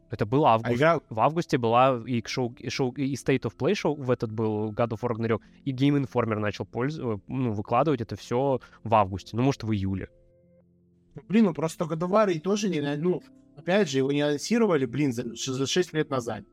Это 0.08 0.24
был 0.24 0.46
август. 0.46 0.70
А 0.70 0.76
игра... 0.76 1.00
В 1.10 1.18
августе 1.18 1.58
была 1.58 2.00
и 2.06 2.22
шоу, 2.24 2.54
и 2.58 2.68
шоу, 2.68 2.92
и 2.92 3.14
State 3.14 3.42
of 3.42 3.56
Play 3.56 3.74
шоу 3.74 3.96
в 3.96 4.10
этот 4.10 4.30
был 4.30 4.70
God 4.70 4.90
of 4.90 5.00
War 5.00 5.16
Ragnarok, 5.16 5.40
и 5.64 5.72
Game 5.72 6.00
Informer 6.00 6.38
начал 6.38 6.64
пользоваться, 6.64 7.22
ну, 7.26 7.52
выкладывать 7.52 8.00
это 8.00 8.14
все 8.14 8.60
в 8.84 8.94
августе, 8.94 9.36
ну, 9.36 9.42
может, 9.42 9.64
в 9.64 9.72
июле. 9.72 10.08
Блин, 11.28 11.46
ну 11.46 11.54
просто 11.54 11.86
God 11.86 11.98
of 11.98 12.10
War 12.10 12.32
и 12.32 12.38
тоже 12.38 12.68
не, 12.68 12.80
ну, 12.96 13.20
опять 13.66 13.90
же, 13.90 13.98
его 13.98 14.12
не 14.12 14.20
анонсировали, 14.20 14.86
блин, 14.86 15.12
за, 15.12 15.34
за 15.34 15.66
6 15.66 15.92
лет 15.92 16.08
назад. 16.08 16.44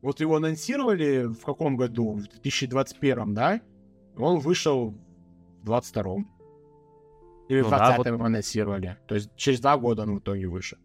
Вот 0.00 0.20
его 0.20 0.36
анонсировали 0.36 1.26
в 1.26 1.44
каком 1.44 1.76
году? 1.76 2.14
В 2.14 2.22
2021, 2.22 3.34
да? 3.34 3.60
Он 4.16 4.38
вышел 4.38 4.94
в 5.62 5.70
22-м. 5.70 6.26
Или 7.50 7.60
ну, 7.60 7.68
в 7.68 7.72
20-м 7.72 8.02
да, 8.02 8.12
вот... 8.12 8.26
анонсировали. 8.26 8.96
То 9.06 9.16
есть 9.16 9.30
через 9.36 9.60
два 9.60 9.76
года 9.76 10.02
он 10.04 10.16
в 10.16 10.18
итоге 10.20 10.46
вышел. 10.46 10.78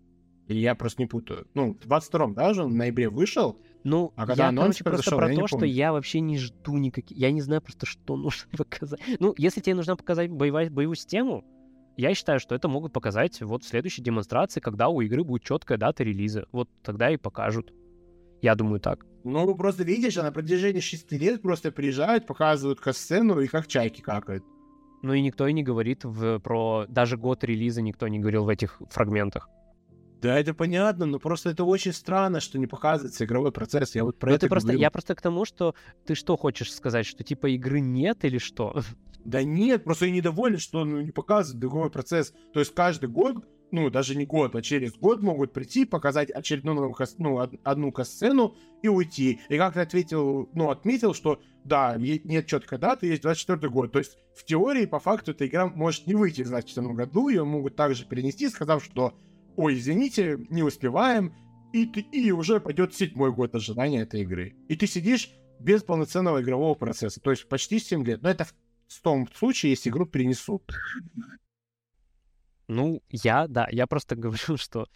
Или 0.48 0.60
я 0.60 0.76
просто 0.76 1.02
не 1.02 1.08
путаю. 1.08 1.48
Ну, 1.54 1.74
в 1.74 1.88
22-м, 1.88 2.34
да, 2.34 2.54
же 2.54 2.64
в 2.64 2.74
ноябре 2.74 3.10
вышел? 3.10 3.58
Ну, 3.86 4.12
А 4.18 4.28
когда 4.28 4.50
я, 4.50 4.56
короче, 4.56 4.84
просто 4.84 5.16
про 5.16 5.32
я 5.32 5.40
то, 5.40 5.48
что 5.48 5.66
я 5.66 5.94
вообще 5.94 6.20
не 6.20 6.38
жду 6.38 6.76
никаких... 6.78 7.18
Я 7.18 7.32
не 7.32 7.42
знаю 7.42 7.62
просто, 7.62 7.86
что 7.86 8.18
нужно 8.18 8.50
показать. 8.58 9.00
Ну, 9.20 9.34
если 9.38 9.62
тебе 9.62 9.76
нужно 9.76 9.96
показать 9.96 10.30
боевая, 10.30 10.70
боевую 10.70 10.96
систему, 10.96 11.46
я 11.98 12.14
считаю, 12.14 12.40
что 12.40 12.56
это 12.56 12.68
могут 12.68 12.94
показать 12.94 13.42
вот 13.42 13.64
в 13.64 13.68
следующей 13.68 14.02
демонстрации, 14.02 14.60
когда 14.60 14.90
у 14.90 15.02
игры 15.02 15.24
будет 15.24 15.44
четкая 15.44 15.78
дата 15.78 16.04
релиза. 16.04 16.46
Вот 16.52 16.70
тогда 16.84 17.10
и 17.10 17.18
покажут. 17.18 17.74
Я 18.42 18.56
думаю 18.56 18.80
так. 18.80 19.06
Ну, 19.24 19.56
просто 19.56 19.84
видишь, 19.84 20.18
а 20.18 20.24
на 20.24 20.32
протяжении 20.32 20.82
шести 20.82 21.18
лет 21.18 21.42
просто 21.42 21.72
приезжают, 21.72 22.28
показывают 22.28 22.80
касцену 22.80 23.40
и 23.40 23.48
как 23.48 23.68
чайки 23.68 24.02
какают. 24.02 24.44
Ну 25.02 25.14
и 25.14 25.22
никто 25.22 25.48
и 25.48 25.54
не 25.54 25.64
говорит 25.64 26.04
в, 26.04 26.40
про... 26.40 26.86
Даже 26.88 27.18
год 27.18 27.44
релиза 27.44 27.82
никто 27.82 28.08
не 28.08 28.20
говорил 28.20 28.46
в 28.46 28.50
этих 28.50 28.82
фрагментах. 28.90 29.50
Да, 30.22 30.40
это 30.40 30.54
понятно, 30.54 31.06
но 31.06 31.20
просто 31.20 31.50
это 31.50 31.64
очень 31.64 31.94
странно, 31.94 32.40
что 32.40 32.58
не 32.58 32.68
показывается 32.68 33.26
игровой 33.26 33.52
процесс. 33.52 33.94
Я 33.94 34.04
вот 34.04 34.18
про 34.18 34.30
Ну 34.30 34.36
это 34.36 34.48
ты 34.48 34.50
просто... 34.50 34.68
говорю. 34.68 34.82
Я 34.82 34.90
просто 34.90 35.14
к 35.14 35.22
тому, 35.22 35.46
что... 35.46 35.76
Ты 36.06 36.16
что 36.16 36.38
хочешь 36.38 36.74
сказать, 36.74 37.06
что 37.06 37.24
типа 37.24 37.48
игры 37.48 37.80
нет 37.80 38.26
или 38.26 38.38
что? 38.38 38.82
Да 39.26 39.44
нет, 39.44 39.84
просто 39.84 40.06
я 40.06 40.12
недоволен, 40.12 40.60
что 40.60 40.86
ну, 40.86 41.02
не 41.02 41.12
показывают 41.12 41.64
игровой 41.64 41.90
процесс. 41.90 42.34
То 42.54 42.60
есть 42.60 42.74
каждый 42.74 43.10
год, 43.10 43.44
ну, 43.72 43.90
даже 43.90 44.16
не 44.16 44.26
год, 44.26 44.56
а 44.56 44.62
через 44.62 44.94
год 44.94 45.22
могут 45.22 45.52
прийти, 45.52 45.84
показать 45.86 46.30
очередную, 46.30 46.96
ну, 47.18 47.36
од- 47.36 47.60
одну 47.64 47.92
касцену 47.92 48.56
и 48.84 48.88
уйти. 48.88 49.42
И 49.50 49.58
как 49.58 49.74
ты 49.74 49.82
ответил, 49.82 50.50
ну, 50.54 50.70
отметил, 50.70 51.14
что 51.14 51.42
да, 51.64 51.98
нет 51.98 52.46
четкой 52.46 52.78
даты, 52.78 53.08
есть 53.08 53.24
24 53.24 53.70
год. 53.70 53.92
То 53.92 54.00
есть 54.00 54.18
в 54.36 54.46
теории, 54.46 54.86
по 54.86 55.00
факту, 55.00 55.32
эта 55.32 55.48
игра 55.48 55.68
может 55.68 56.06
не 56.06 56.14
выйти 56.14 56.44
в 56.44 56.48
24 56.50 56.94
году, 56.94 57.30
ее 57.30 57.44
могут 57.44 57.76
также 57.76 58.06
перенести, 58.06 58.48
сказав, 58.50 58.84
что 58.84 59.16
ой, 59.56 59.76
извините, 59.76 60.38
не 60.50 60.64
успеваем, 60.64 61.34
и, 61.74 61.86
ты, 61.86 62.02
и 62.02 62.32
уже 62.32 62.60
пойдет 62.60 62.94
седьмой 62.94 63.34
год 63.34 63.56
ожидания 63.56 64.02
этой 64.02 64.22
игры. 64.22 64.56
И 64.68 64.76
ты 64.76 64.88
сидишь 64.88 65.32
без 65.60 65.84
полноценного 65.84 66.42
игрового 66.42 66.76
процесса, 66.76 67.20
то 67.20 67.32
есть 67.32 67.48
почти 67.48 67.80
7 67.80 68.06
лет. 68.06 68.22
Но 68.22 68.30
это 68.30 68.46
в 68.46 68.54
в 68.88 69.02
том 69.02 69.28
случае, 69.34 69.72
если 69.72 69.90
игру 69.90 70.06
перенесут. 70.06 70.74
Ну, 72.68 73.02
я, 73.10 73.48
да, 73.48 73.68
я 73.72 73.88
просто 73.88 74.16
говорю, 74.16 74.58
что, 74.58 74.88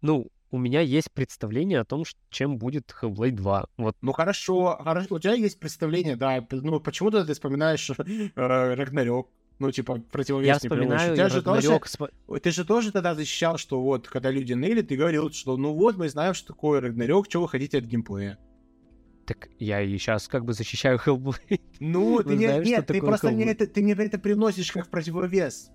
ну, 0.00 0.30
у 0.50 0.58
меня 0.58 0.80
есть 0.80 1.10
представление 1.12 1.80
о 1.80 1.84
том, 1.84 2.04
чем 2.30 2.58
будет 2.58 2.94
Hellblade 3.00 3.32
2. 3.32 3.66
Вот, 3.76 3.96
Ну 4.02 4.12
хорошо, 4.12 4.78
хорошо, 4.82 5.16
у 5.16 5.18
тебя 5.18 5.34
есть 5.34 5.58
представление, 5.58 6.16
да, 6.16 6.46
ну 6.50 6.78
почему-то 6.80 7.24
ты 7.24 7.32
вспоминаешь 7.32 7.90
э, 7.98 8.30
Рагнарёк, 8.36 9.28
ну 9.58 9.72
типа 9.72 10.00
противовес 10.12 10.46
я 10.46 10.58
вспоминаю 10.58 11.12
У 11.12 11.16
тебя 11.16 11.28
же 11.28 11.42
тоже, 11.42 11.68
Ragnarok 11.68 11.86
с- 11.88 12.40
ты 12.40 12.50
же 12.52 12.64
тоже 12.64 12.92
тогда 12.92 13.16
защищал, 13.16 13.58
что 13.58 13.80
вот, 13.82 14.06
когда 14.08 14.30
люди 14.30 14.52
ныли, 14.52 14.82
ты 14.82 14.96
говорил, 14.96 15.32
что 15.32 15.56
ну 15.56 15.72
вот, 15.74 15.96
мы 15.96 16.08
знаем, 16.08 16.34
что 16.34 16.48
такое 16.54 16.80
Рагнарёк, 16.80 17.26
что 17.28 17.40
вы 17.42 17.48
хотите 17.48 17.78
от 17.78 17.84
геймплея. 17.84 18.38
Так 19.26 19.48
я 19.58 19.80
и 19.80 19.96
сейчас 19.96 20.28
как 20.28 20.44
бы 20.44 20.52
защищаю 20.52 20.98
Hellblade. 20.98 21.60
Ну, 21.80 22.22
ты 22.24 22.36
не, 22.36 22.46
знаете, 22.46 22.70
нет, 22.70 22.86
ты 22.86 23.00
просто 23.00 23.30
мне 23.30 23.46
это, 23.46 23.66
ты 23.66 23.82
мне 23.82 23.92
это 23.92 24.18
приносишь 24.18 24.72
как 24.72 24.88
противовес. 24.88 25.70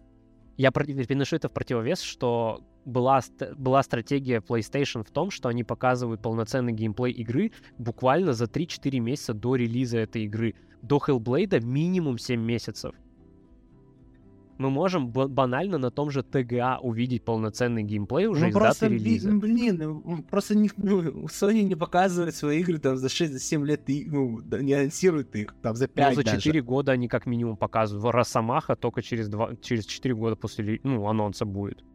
Я 0.58 0.72
переношу 0.72 1.38
это 1.38 1.48
в 1.48 1.54
противовес, 1.54 2.02
что 2.02 2.62
была, 2.86 3.22
была 3.56 3.82
стратегия 3.84 4.40
PlayStation 4.40 5.04
в 5.06 5.12
том, 5.12 5.32
что 5.32 5.50
они 5.50 5.64
показывают 5.64 6.22
полноценный 6.22 6.74
геймплей 6.74 7.14
игры 7.14 7.52
буквально 7.78 8.34
за 8.34 8.46
3-4 8.46 9.00
месяца 9.00 9.34
до 9.34 9.56
релиза 9.56 10.00
этой 10.00 10.26
игры. 10.26 10.56
До 10.82 10.98
Hellblade 10.98 11.62
минимум 11.62 12.18
7 12.18 12.40
месяцев. 12.42 12.94
Мы 14.60 14.70
можем 14.70 15.08
ба- 15.10 15.30
банально 15.30 15.78
на 15.78 15.90
том 15.90 16.12
же 16.12 16.20
TGA 16.20 16.80
увидеть 16.80 17.24
полноценный 17.24 17.82
геймплей 17.82 18.28
уже 18.28 18.42
ну 18.44 18.50
из 18.50 18.54
просто, 18.54 18.86
даты 18.90 18.96
релиза. 18.96 19.32
блин, 19.32 19.78
ну, 19.78 20.24
просто 20.24 20.54
не, 20.54 20.70
ну, 20.76 21.28
Sony 21.28 21.64
не 21.64 21.76
показывает 21.76 22.36
свои 22.36 22.60
игры 22.60 22.78
там 22.78 22.98
за 22.98 23.08
6-7 23.08 23.66
лет, 23.66 23.90
и, 23.90 24.06
ну, 24.06 24.42
не 24.42 24.74
анонсирует 24.74 25.34
их 25.38 25.56
там 25.62 25.78
за 25.78 25.88
5 25.88 26.10
Ну, 26.10 26.16
за 26.16 26.24
даже. 26.26 26.42
4 26.42 26.62
года 26.62 26.92
они 26.92 27.08
как 27.08 27.26
минимум 27.26 27.56
показывают. 27.56 28.14
Росомаха 28.14 28.76
только 28.76 29.02
через, 29.02 29.30
два, 29.30 29.56
через 29.62 29.86
4 29.86 30.14
года 30.14 30.36
после 30.36 30.82
ну, 30.84 31.08
анонса 31.08 31.46
будет. 31.46 31.86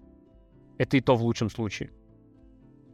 Это 0.78 0.96
и 0.96 1.02
то 1.02 1.16
в 1.16 1.22
лучшем 1.22 1.50
случае. 1.50 1.92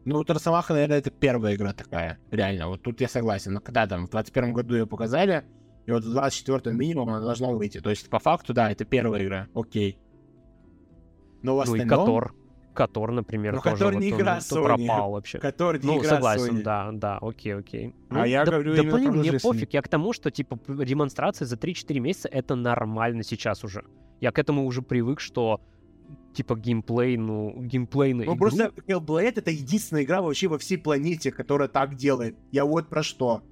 Ну, 0.05 0.17
вот 0.17 0.31
Росомаха, 0.31 0.73
наверное, 0.73 0.99
это 0.99 1.13
первая 1.13 1.55
игра 1.55 1.73
такая. 1.73 2.19
Реально, 2.33 2.67
вот 2.67 2.83
тут 2.83 3.01
я 3.01 3.09
согласен. 3.09 3.53
Но 3.53 3.61
когда 3.61 3.87
там 3.87 4.09
в 4.09 4.11
21 4.11 4.53
году 4.53 4.75
ее 4.75 4.87
показали, 4.89 5.45
и 5.91 5.95
вот 5.95 6.05
в 6.05 6.11
24 6.11 6.75
минимум 6.77 7.09
она 7.11 7.21
должна 7.21 7.49
выйти. 7.51 7.81
То 7.81 7.91
есть, 7.91 8.09
по 8.09 8.19
факту, 8.19 8.53
да, 8.55 8.71
это 8.71 8.85
первая 8.85 9.25
игра. 9.25 9.49
Окей. 9.55 9.99
Но 11.43 11.57
в 11.57 11.67
Ну 11.67 11.75
и 11.75 11.81
остальном... 11.81 11.89
Котор. 12.07 12.35
Котор, 12.73 13.11
например, 13.13 13.55
Ну, 13.57 13.61
тоже 13.61 13.77
Котор 13.77 13.95
вот 13.95 14.01
не 14.01 14.13
он, 14.13 14.21
игра 14.21 14.35
ну, 14.51 14.57
Sony. 14.57 14.65
пропал 14.65 15.11
вообще. 15.13 15.39
Который 15.39 15.81
не 15.81 15.87
Ну, 15.87 15.99
игра 15.99 16.09
согласен, 16.09 16.59
Sony. 16.59 16.63
да, 16.63 16.91
да, 16.93 17.19
окей, 17.21 17.55
окей. 17.57 17.95
А 18.11 18.15
Ну, 18.15 18.25
я 18.25 18.45
да, 18.45 18.53
говорю 18.53 18.75
да 18.77 18.83
именно 18.83 18.97
блин, 18.97 19.13
мне 19.19 19.33
пофиг, 19.41 19.73
я 19.75 19.83
к 19.83 19.89
тому, 19.89 20.13
что, 20.13 20.31
типа, 20.31 20.59
демонстрация 20.69 21.47
за 21.47 21.57
3-4 21.57 21.99
месяца— 21.99 22.29
это 22.33 22.55
нормально 22.55 23.23
сейчас 23.25 23.65
уже. 23.65 23.85
Я 24.21 24.31
к 24.31 24.39
этому 24.39 24.65
уже 24.67 24.83
привык, 24.83 25.19
что, 25.19 25.61
типа, 26.33 26.55
геймплей, 26.57 27.17
ну, 27.17 27.55
геймплей 27.61 28.13
на 28.15 28.25
Ну, 28.25 28.35
игру- 28.37 28.39
просто 28.39 28.73
Hellblade 28.87 29.33
это 29.37 29.51
единственная 29.51 30.05
игра 30.05 30.23
вообще 30.23 30.47
во 30.47 30.57
всей 30.59 30.79
планете, 30.79 31.33
которая 31.33 31.69
так 31.69 31.97
делает. 31.97 32.37
Я 32.53 32.65
вот 32.65 32.89
про 32.89 33.03
что. 33.03 33.43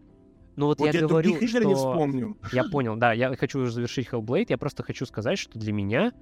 Ну, 0.59 0.67
вот, 0.67 0.81
Вот 0.81 0.93
я, 0.93 1.01
я, 1.01 1.07
говорю, 1.07 1.31
других 1.31 1.55
игр 1.55 1.65
не 1.67 1.75
что... 1.77 1.93
вспомню. 1.93 2.37
Я 2.51 2.65
понял, 2.65 2.97
да, 2.97 3.13
я 3.13 3.37
хочу 3.37 3.61
уже 3.61 3.71
завершить 3.71 4.09
Hellblade, 4.09 4.47
я 4.49 4.59
просто 4.59 4.83
хочу 4.83 5.07
сказать, 5.07 5.39
что 5.39 5.57
для 5.57 5.73
меня 5.73 6.13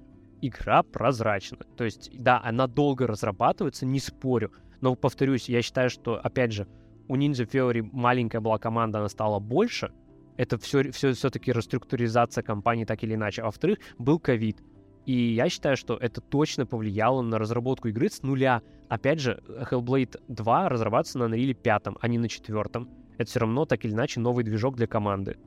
игра 0.41 0.83
прозрачна. 0.83 1.57
То 1.75 1.83
есть, 1.83 2.11
да, 2.13 2.39
она 2.43 2.67
долго 2.67 3.07
разрабатывается, 3.07 3.87
не 3.87 3.99
спорю, 3.99 4.51
но, 4.79 4.93
повторюсь, 4.93 5.49
я 5.49 5.63
считаю, 5.63 5.89
что, 5.89 6.19
опять 6.19 6.51
же, 6.51 6.67
у 7.07 7.15
Ninja 7.15 7.49
Theory 7.49 7.89
маленькая 7.91 8.39
была 8.39 8.59
команда, 8.59 8.99
она 8.99 9.09
стала 9.09 9.39
больше, 9.39 9.91
это 10.37 10.59
все, 10.59 10.91
все, 10.91 11.13
все-таки 11.13 11.51
реструктуризация 11.51 12.43
компании 12.43 12.85
так 12.85 13.03
или 13.03 13.15
иначе. 13.15 13.41
А 13.41 13.45
во-вторых, 13.45 13.79
был 13.97 14.19
ковид. 14.19 14.61
И 15.07 15.33
я 15.33 15.49
считаю, 15.49 15.77
что 15.77 15.97
это 15.97 16.21
точно 16.21 16.67
повлияло 16.67 17.23
на 17.23 17.39
разработку 17.39 17.87
игры 17.87 18.07
с 18.07 18.21
нуля. 18.21 18.61
Опять 18.87 19.19
же, 19.19 19.41
Hellblade 19.47 20.21
2 20.27 20.69
разрабатывается 20.69 21.17
на 21.17 21.23
Unreal 21.33 21.55
5, 21.55 21.83
а 21.99 22.07
не 22.07 22.19
на 22.19 22.29
четвертом. 22.29 22.87
Это 23.17 23.29
все 23.29 23.39
равно 23.39 23.65
так 23.65 23.83
или 23.85 23.91
иначе 23.93 24.19
новый 24.19 24.43
движок 24.43 24.75
для 24.75 24.87
команды. 24.87 25.37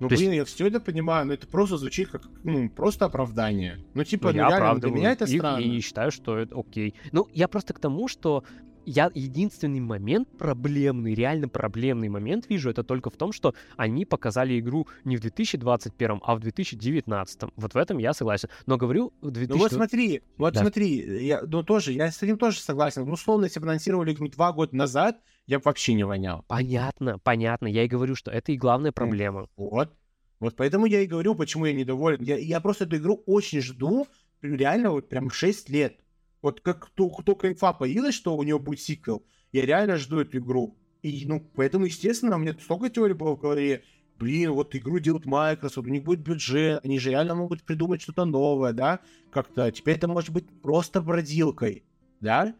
Ну, 0.00 0.08
То 0.08 0.14
есть- 0.14 0.22
блин, 0.24 0.32
я 0.34 0.44
все 0.44 0.66
это 0.66 0.80
понимаю, 0.80 1.26
но 1.26 1.34
это 1.34 1.46
просто 1.46 1.76
звучит 1.76 2.08
как, 2.08 2.22
ну, 2.42 2.68
просто 2.68 3.04
оправдание. 3.04 3.78
Ну, 3.94 4.02
типа, 4.02 4.28
Ну, 4.28 4.32
ну, 4.32 4.38
я 4.38 4.58
реально, 4.58 4.80
для 4.80 4.90
меня 4.90 5.12
это 5.12 5.26
странно. 5.26 5.60
и 5.62 5.80
считаю, 5.80 6.10
что 6.10 6.38
это 6.38 6.58
окей. 6.58 6.94
Ну, 7.12 7.28
я 7.32 7.46
просто 7.46 7.72
к 7.72 7.78
тому, 7.78 8.08
что 8.08 8.42
я 8.84 9.12
единственный 9.14 9.78
момент 9.78 10.26
проблемный, 10.38 11.14
реально 11.14 11.48
проблемный 11.48 12.08
момент 12.08 12.46
вижу, 12.48 12.68
это 12.68 12.82
только 12.82 13.10
в 13.10 13.16
том, 13.16 13.30
что 13.30 13.54
они 13.76 14.04
показали 14.04 14.58
игру 14.58 14.88
не 15.04 15.16
в 15.16 15.20
2021, 15.20 16.18
а 16.24 16.34
в 16.34 16.40
2019. 16.40 17.50
Вот 17.54 17.74
в 17.74 17.76
этом 17.76 17.98
я 17.98 18.12
согласен. 18.12 18.48
Но 18.66 18.76
говорю, 18.78 19.12
в 19.20 19.26
Ну 19.26 19.30
2000... 19.30 19.56
вот 19.60 19.72
смотри, 19.72 20.22
вот 20.36 20.54
Да. 20.54 20.60
смотри, 20.62 21.24
я, 21.24 21.42
ну 21.46 21.62
тоже, 21.62 21.92
я 21.92 22.10
с 22.10 22.20
этим 22.24 22.38
тоже 22.38 22.58
согласен. 22.58 23.04
Ну, 23.06 23.12
условно, 23.12 23.44
если 23.44 23.60
бы 23.60 23.66
анонсировали 23.66 24.14
игру 24.14 24.26
два 24.26 24.52
года 24.52 24.74
назад, 24.74 25.20
я 25.46 25.58
бы 25.58 25.62
вообще 25.64 25.94
не 25.94 26.04
вонял. 26.04 26.44
Понятно, 26.48 27.18
понятно. 27.18 27.66
Я 27.66 27.84
и 27.84 27.88
говорю, 27.88 28.14
что 28.14 28.30
это 28.30 28.52
и 28.52 28.56
главная 28.56 28.92
проблема. 28.92 29.48
Вот. 29.56 29.92
Вот 30.40 30.56
поэтому 30.56 30.86
я 30.86 31.00
и 31.00 31.06
говорю, 31.06 31.34
почему 31.34 31.66
я 31.66 31.72
недоволен. 31.72 32.22
Я, 32.22 32.36
я 32.36 32.60
просто 32.60 32.84
эту 32.84 32.96
игру 32.96 33.22
очень 33.26 33.60
жду, 33.60 34.06
реально 34.40 34.90
вот 34.90 35.08
прям 35.08 35.30
6 35.30 35.68
лет. 35.68 36.00
Вот 36.40 36.60
как 36.60 36.90
то- 36.90 37.10
только 37.24 37.48
инфа 37.48 37.72
появилась, 37.72 38.14
что 38.14 38.36
у 38.36 38.42
него 38.42 38.58
будет 38.58 38.80
сиквел, 38.80 39.24
я 39.52 39.64
реально 39.64 39.96
жду 39.96 40.18
эту 40.18 40.38
игру. 40.38 40.76
И, 41.02 41.24
ну, 41.26 41.40
поэтому, 41.54 41.84
естественно, 41.84 42.36
у 42.36 42.38
меня 42.38 42.56
столько 42.60 42.88
теорий 42.90 43.14
было 43.14 43.36
в 43.36 43.40
голове. 43.40 43.84
Блин, 44.18 44.52
вот 44.52 44.74
игру 44.74 44.98
делают 44.98 45.26
Microsoft, 45.26 45.86
у 45.86 45.90
них 45.90 46.04
будет 46.04 46.20
бюджет, 46.20 46.84
они 46.84 46.98
же 46.98 47.10
реально 47.10 47.34
могут 47.34 47.62
придумать 47.62 48.02
что-то 48.02 48.24
новое, 48.24 48.72
да? 48.72 49.00
Как-то 49.30 49.70
теперь 49.72 49.96
это 49.96 50.06
может 50.06 50.30
быть 50.30 50.46
просто 50.60 51.00
бродилкой, 51.00 51.84
да? 52.20 52.54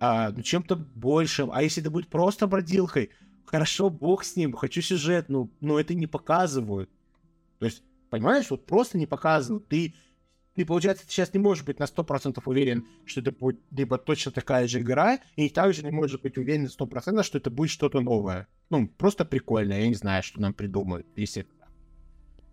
А, 0.00 0.30
ну, 0.30 0.42
чем-то 0.42 0.76
большим. 0.76 1.50
А 1.52 1.62
если 1.62 1.82
это 1.82 1.90
будет 1.90 2.08
просто 2.08 2.46
бродилкой, 2.46 3.10
хорошо, 3.44 3.90
бог 3.90 4.24
с 4.24 4.34
ним, 4.34 4.54
хочу 4.54 4.80
сюжет, 4.80 5.26
ну, 5.28 5.50
но 5.60 5.78
это 5.78 5.94
не 5.94 6.06
показывают. 6.06 6.88
То 7.58 7.66
есть, 7.66 7.82
понимаешь, 8.08 8.50
вот 8.50 8.64
просто 8.64 8.96
не 8.96 9.06
показывают. 9.06 9.68
Ты, 9.68 9.94
ты, 10.54 10.64
получается, 10.64 11.06
ты 11.06 11.12
сейчас 11.12 11.34
не 11.34 11.38
можешь 11.38 11.64
быть 11.64 11.78
на 11.78 11.84
100% 11.84 12.40
уверен, 12.46 12.86
что 13.04 13.20
это 13.20 13.30
будет 13.30 13.60
либо 13.70 13.98
точно 13.98 14.32
такая 14.32 14.66
же 14.66 14.80
игра, 14.80 15.18
и 15.36 15.50
также 15.50 15.82
не 15.82 15.90
можешь 15.90 16.18
быть 16.18 16.38
уверен 16.38 16.62
на 16.62 16.68
100%, 16.68 17.22
что 17.22 17.36
это 17.36 17.50
будет 17.50 17.70
что-то 17.70 18.00
новое. 18.00 18.48
Ну, 18.70 18.88
просто 18.88 19.26
прикольно, 19.26 19.74
я 19.74 19.86
не 19.86 19.94
знаю, 19.94 20.22
что 20.22 20.40
нам 20.40 20.54
придумают, 20.54 21.06
если. 21.14 21.46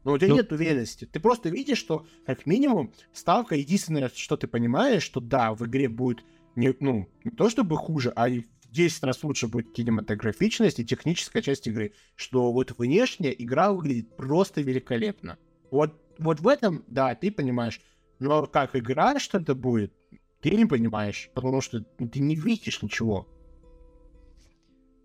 Но 0.03 0.13
у 0.13 0.17
тебя 0.17 0.29
Ну- 0.29 0.35
нет 0.35 0.51
уверенности. 0.51 1.05
Ты 1.05 1.19
просто 1.21 1.47
видишь, 1.49 1.77
что, 1.77 2.05
как 2.25 2.45
минимум, 2.45 2.91
ставка 3.13 3.55
единственное, 3.55 4.11
что 4.13 4.35
ты 4.35 4.47
понимаешь, 4.47 5.03
что 5.03 5.21
да, 5.21 5.53
в 5.53 5.65
игре 5.65 5.87
будет 5.87 6.23
не, 6.57 6.75
ну, 6.79 7.07
не 7.23 7.31
то 7.31 7.49
чтобы 7.49 7.77
хуже, 7.77 8.11
а 8.15 8.27
и 8.27 8.41
в 8.41 8.71
10 8.71 9.03
раз 9.03 9.23
лучше 9.23 9.47
будет 9.47 9.71
кинематографичность 9.71 10.79
и 10.79 10.85
техническая 10.85 11.41
часть 11.41 11.67
игры. 11.67 11.93
Что 12.15 12.51
вот 12.51 12.77
внешне 12.77 13.33
игра 13.37 13.71
выглядит 13.71 14.17
просто 14.17 14.61
великолепно. 14.61 15.37
Вот, 15.69 16.01
вот 16.17 16.39
в 16.39 16.47
этом, 16.47 16.83
да, 16.87 17.13
ты 17.15 17.31
понимаешь. 17.31 17.79
Но 18.19 18.47
как 18.47 18.75
игра 18.75 19.19
что 19.19 19.37
это 19.37 19.53
будет, 19.53 19.93
ты 20.41 20.55
не 20.55 20.65
понимаешь, 20.65 21.29
потому 21.35 21.61
что 21.61 21.81
ты 21.81 22.19
не 22.19 22.35
видишь 22.35 22.81
ничего. 22.81 23.27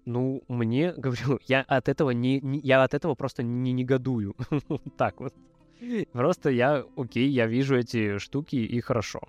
Ну, 0.06 0.42
мне, 0.48 0.92
говорю, 0.96 1.38
я 1.46 1.60
от 1.60 1.88
этого 1.88 2.10
не, 2.10 2.40
не 2.40 2.60
я 2.60 2.82
от 2.82 2.94
этого 2.94 3.14
просто 3.14 3.42
не 3.42 3.72
негодую. 3.72 4.34
так 4.96 5.20
вот. 5.20 5.34
Просто 6.12 6.48
я, 6.48 6.86
окей, 6.96 7.28
я 7.28 7.46
вижу 7.46 7.76
эти 7.76 8.18
штуки 8.18 8.56
и 8.56 8.80
хорошо. 8.80 9.20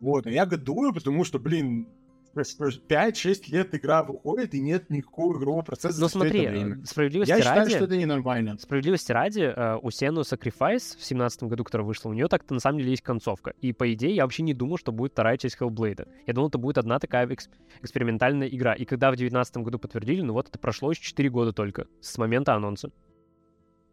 Вот, 0.00 0.26
а 0.26 0.30
я 0.30 0.46
годую, 0.46 0.92
потому 0.92 1.24
что, 1.24 1.38
блин, 1.38 1.88
5-6 2.34 3.50
лет 3.50 3.74
игра 3.74 4.02
выходит, 4.02 4.54
и 4.54 4.60
нет 4.60 4.90
никакого 4.90 5.36
игрового 5.36 5.62
процесса. 5.62 6.00
Ну 6.00 6.08
смотри, 6.08 6.48
справедливости 6.84 7.30
я 7.30 7.36
ради... 7.38 7.44
Я 7.44 7.50
считаю, 7.50 7.70
что 7.70 7.84
это 7.84 7.96
ненормально. 7.96 8.58
Справедливости 8.58 9.12
ради, 9.12 9.40
э, 9.40 9.78
у 9.82 9.90
Сену 9.90 10.20
Sacrifice 10.20 10.96
в 10.96 11.04
семнадцатом 11.04 11.48
году, 11.48 11.64
которая 11.64 11.86
вышла, 11.86 12.10
у 12.10 12.12
нее 12.12 12.28
так-то 12.28 12.54
на 12.54 12.60
самом 12.60 12.78
деле 12.78 12.90
есть 12.90 13.02
концовка. 13.02 13.54
И 13.60 13.72
по 13.72 13.92
идее 13.92 14.14
я 14.14 14.22
вообще 14.22 14.42
не 14.42 14.54
думал, 14.54 14.78
что 14.78 14.92
будет 14.92 15.12
вторая 15.12 15.36
часть 15.36 15.56
Hellblade. 15.60 16.08
Я 16.26 16.32
думал, 16.32 16.48
это 16.48 16.58
будет 16.58 16.78
одна 16.78 16.98
такая 16.98 17.26
эксп- 17.26 17.50
экспериментальная 17.82 18.48
игра. 18.48 18.74
И 18.74 18.84
когда 18.84 19.10
в 19.10 19.16
девятнадцатом 19.16 19.64
году 19.64 19.78
подтвердили, 19.78 20.20
ну 20.22 20.32
вот 20.32 20.48
это 20.48 20.58
прошло 20.58 20.90
еще 20.90 21.02
4 21.02 21.28
года 21.30 21.52
только 21.52 21.86
с 22.00 22.16
момента 22.18 22.54
анонса. 22.54 22.90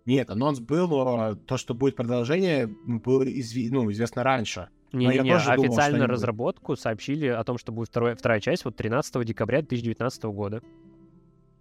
Нет, 0.06 0.30
анонс 0.30 0.60
был, 0.60 0.88
но 0.88 1.34
то, 1.34 1.58
что 1.58 1.74
будет 1.74 1.96
продолжение, 1.96 2.68
было 2.68 3.24
изв... 3.24 3.72
ну, 3.72 3.92
известно 3.92 4.22
раньше. 4.22 4.70
Не-не-не, 4.96 5.36
официальную 5.36 6.04
думал, 6.04 6.14
разработку 6.14 6.68
будет. 6.74 6.80
сообщили 6.80 7.28
о 7.28 7.44
том, 7.44 7.58
что 7.58 7.72
будет 7.72 7.90
вторая, 7.90 8.16
вторая 8.16 8.40
часть 8.40 8.66
вот 8.66 8.76
13 8.76 9.26
декабря 9.26 9.60
2019 9.60 10.24
года. 10.26 10.62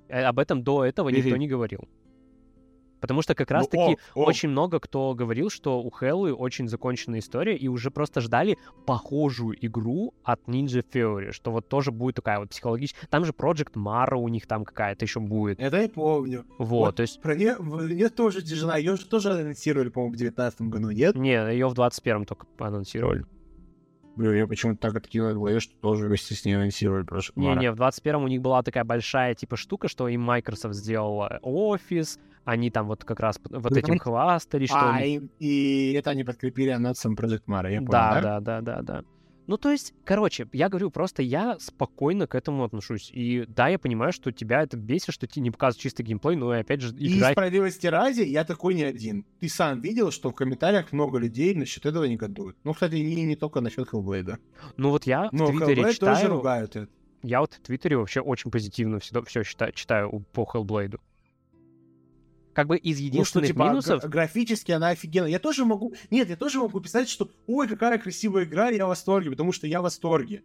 Э, 0.08 0.22
об 0.24 0.38
этом 0.38 0.62
до 0.62 0.84
этого 0.84 1.08
никто 1.08 1.36
не 1.36 1.48
говорил. 1.48 1.88
Потому 3.04 3.20
что 3.20 3.34
как 3.34 3.50
ну, 3.50 3.56
раз-таки 3.56 3.98
ну, 4.16 4.22
очень 4.22 4.48
много 4.48 4.80
кто 4.80 5.12
говорил, 5.12 5.50
что 5.50 5.82
у 5.82 5.90
Хеллы 5.90 6.32
очень 6.32 6.68
законченная 6.68 7.18
история, 7.18 7.54
и 7.54 7.68
уже 7.68 7.90
просто 7.90 8.22
ждали 8.22 8.56
похожую 8.86 9.54
игру 9.60 10.14
от 10.22 10.40
Ninja 10.48 10.82
Theory, 10.82 11.32
что 11.32 11.50
вот 11.50 11.68
тоже 11.68 11.92
будет 11.92 12.16
такая 12.16 12.38
вот 12.38 12.48
психологическая... 12.48 13.06
Там 13.10 13.26
же 13.26 13.32
Project 13.32 13.74
Mara 13.74 14.14
у 14.14 14.28
них 14.28 14.46
там 14.46 14.64
какая-то 14.64 15.04
еще 15.04 15.20
будет. 15.20 15.60
Это 15.60 15.82
я 15.82 15.88
помню. 15.90 16.46
Вот, 16.56 16.86
вот 16.86 16.96
то 16.96 17.02
есть... 17.02 17.20
Про 17.20 17.34
нее, 17.34 17.56
нее 17.60 18.08
тоже 18.08 18.40
тяжела, 18.40 18.78
ее 18.78 18.96
же 18.96 19.04
тоже 19.04 19.32
анонсировали, 19.32 19.90
по-моему, 19.90 20.14
в 20.14 20.16
19 20.16 20.62
году, 20.62 20.90
нет? 20.90 21.14
Не, 21.14 21.52
ее 21.52 21.68
в 21.68 21.74
21 21.74 22.24
только 22.24 22.46
анонсировали. 22.56 23.26
Блин, 24.16 24.34
я 24.34 24.46
почему-то 24.46 24.80
так 24.80 24.96
откинул 24.96 25.30
в 25.30 25.34
голове, 25.34 25.60
что 25.60 25.74
тоже 25.80 26.06
вместе 26.06 26.34
с 26.34 26.44
ней 26.44 26.54
анонсировали 26.54 27.04
Project 27.04 27.34
Mara. 27.36 27.56
Не-не, 27.56 27.72
в 27.72 27.76
21 27.76 28.16
у 28.16 28.28
них 28.28 28.40
была 28.40 28.62
такая 28.62 28.84
большая 28.84 29.34
типа 29.34 29.56
штука, 29.56 29.88
что 29.88 30.08
им 30.08 30.22
Microsoft 30.22 30.74
сделала 30.74 31.40
офис, 31.42 32.18
они 32.44 32.70
там 32.70 32.86
вот 32.86 33.04
как 33.04 33.20
раз 33.20 33.40
вот 33.50 33.76
этим 33.76 33.98
хвастались, 33.98 34.68
что... 34.68 34.94
А, 34.94 35.00
и, 35.00 35.20
и 35.38 35.92
это 35.94 36.10
они 36.10 36.24
подкрепили 36.24 36.70
анонсом 36.70 37.14
Project 37.14 37.44
Mara, 37.46 37.72
я 37.72 37.78
понял, 37.78 37.90
да? 37.90 38.20
Да, 38.20 38.40
да, 38.40 38.60
да, 38.60 38.82
да, 38.82 39.04
Ну, 39.46 39.58
то 39.58 39.70
есть, 39.70 39.92
короче, 40.04 40.46
я 40.52 40.68
говорю, 40.68 40.90
просто 40.90 41.22
я 41.22 41.58
спокойно 41.58 42.26
к 42.26 42.34
этому 42.34 42.64
отношусь. 42.64 43.10
И 43.12 43.44
да, 43.46 43.68
я 43.68 43.78
понимаю, 43.78 44.12
что 44.12 44.32
тебя 44.32 44.62
это 44.62 44.76
бесит, 44.76 45.12
что 45.12 45.26
тебе 45.26 45.42
не 45.42 45.50
показывают 45.50 45.82
чистый 45.82 46.02
геймплей, 46.02 46.36
но 46.36 46.54
и 46.54 46.60
опять 46.60 46.80
же 46.80 46.90
играть... 46.90 47.30
И 47.30 47.32
справедливости 47.32 47.86
ради, 47.86 48.22
я 48.22 48.44
такой 48.44 48.74
не 48.74 48.84
один. 48.84 49.26
Ты 49.40 49.48
сам 49.48 49.80
видел, 49.80 50.10
что 50.10 50.30
в 50.30 50.34
комментариях 50.34 50.92
много 50.92 51.18
людей 51.18 51.54
насчет 51.54 51.84
этого 51.84 52.04
негодуют. 52.04 52.56
Ну, 52.64 52.72
кстати, 52.72 52.94
не, 52.94 53.24
не 53.24 53.36
только 53.36 53.60
насчет 53.60 53.92
Hellblade. 53.92 54.38
Ну, 54.76 54.90
вот 54.90 55.06
я 55.06 55.28
но 55.32 55.46
в 55.46 55.50
Твиттере 55.50 55.82
Hellblade 55.82 55.92
читаю... 55.92 56.16
тоже 56.16 56.28
ругают 56.28 56.76
это. 56.76 56.88
Я 57.22 57.40
вот 57.40 57.54
в 57.54 57.60
Твиттере 57.60 57.96
вообще 57.96 58.20
очень 58.20 58.50
позитивно 58.50 58.98
все, 58.98 59.22
все 59.22 59.44
читаю, 59.44 59.72
читаю 59.72 60.24
по 60.32 60.42
Hellblade 60.42 60.98
как 62.54 62.68
бы 62.68 62.78
из 62.78 62.98
единственных 62.98 63.48
ну, 63.48 63.52
что, 63.52 63.54
типа, 63.54 63.68
минусов... 63.68 64.04
Графически 64.08 64.72
она 64.72 64.88
офигенная. 64.88 65.30
Я 65.30 65.38
тоже 65.38 65.64
могу... 65.64 65.94
Нет, 66.10 66.30
я 66.30 66.36
тоже 66.36 66.60
могу 66.60 66.80
писать, 66.80 67.08
что 67.08 67.28
ой, 67.46 67.68
какая 67.68 67.98
красивая 67.98 68.44
игра, 68.44 68.70
я 68.70 68.86
в 68.86 68.88
восторге, 68.88 69.30
потому 69.30 69.52
что 69.52 69.66
я 69.66 69.80
в 69.80 69.82
восторге. 69.82 70.42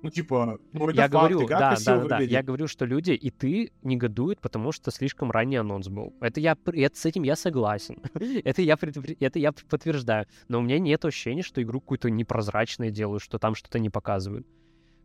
Ну, 0.00 0.10
типа, 0.10 0.60
ну, 0.72 0.88
это 0.88 0.96
я 0.96 1.08
факт, 1.08 1.12
говорю, 1.12 1.48
да, 1.48 1.76
да, 1.84 2.04
да, 2.04 2.18
я 2.20 2.42
говорю, 2.42 2.68
что 2.68 2.84
люди 2.84 3.10
и 3.10 3.30
ты 3.30 3.72
негодуют, 3.82 4.40
потому 4.40 4.70
что 4.70 4.92
слишком 4.92 5.32
ранний 5.32 5.56
анонс 5.56 5.88
был. 5.88 6.14
Это 6.20 6.38
я, 6.38 6.56
это, 6.66 6.96
с 6.96 7.04
этим 7.04 7.24
я 7.24 7.34
согласен. 7.34 8.00
это, 8.44 8.62
я, 8.62 8.78
это 9.20 9.38
я 9.38 9.52
подтверждаю. 9.52 10.26
Но 10.46 10.60
у 10.60 10.62
меня 10.62 10.78
нет 10.78 11.04
ощущения, 11.04 11.42
что 11.42 11.60
игру 11.62 11.80
какую-то 11.80 12.10
непрозрачную 12.10 12.92
делают, 12.92 13.22
что 13.22 13.38
там 13.38 13.56
что-то 13.56 13.80
не 13.80 13.90
показывают. 13.90 14.46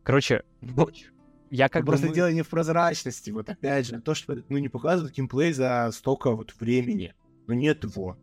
Короче, 0.03 0.43
я 1.53 1.69
как 1.69 1.83
бы... 1.83 1.91
Просто 1.91 2.07
мы... 2.07 2.15
дело 2.15 2.31
не 2.31 2.41
в 2.41 2.49
прозрачности, 2.49 3.29
вот 3.29 3.47
опять 3.47 3.85
же, 3.85 4.01
то, 4.01 4.15
что 4.15 4.41
ну, 4.49 4.57
не 4.57 4.69
показывают 4.69 5.15
геймплей 5.15 5.53
за 5.53 5.91
столько 5.93 6.31
вот 6.31 6.53
времени. 6.59 7.13
Ну 7.45 7.53
нет 7.53 7.83
его. 7.83 8.17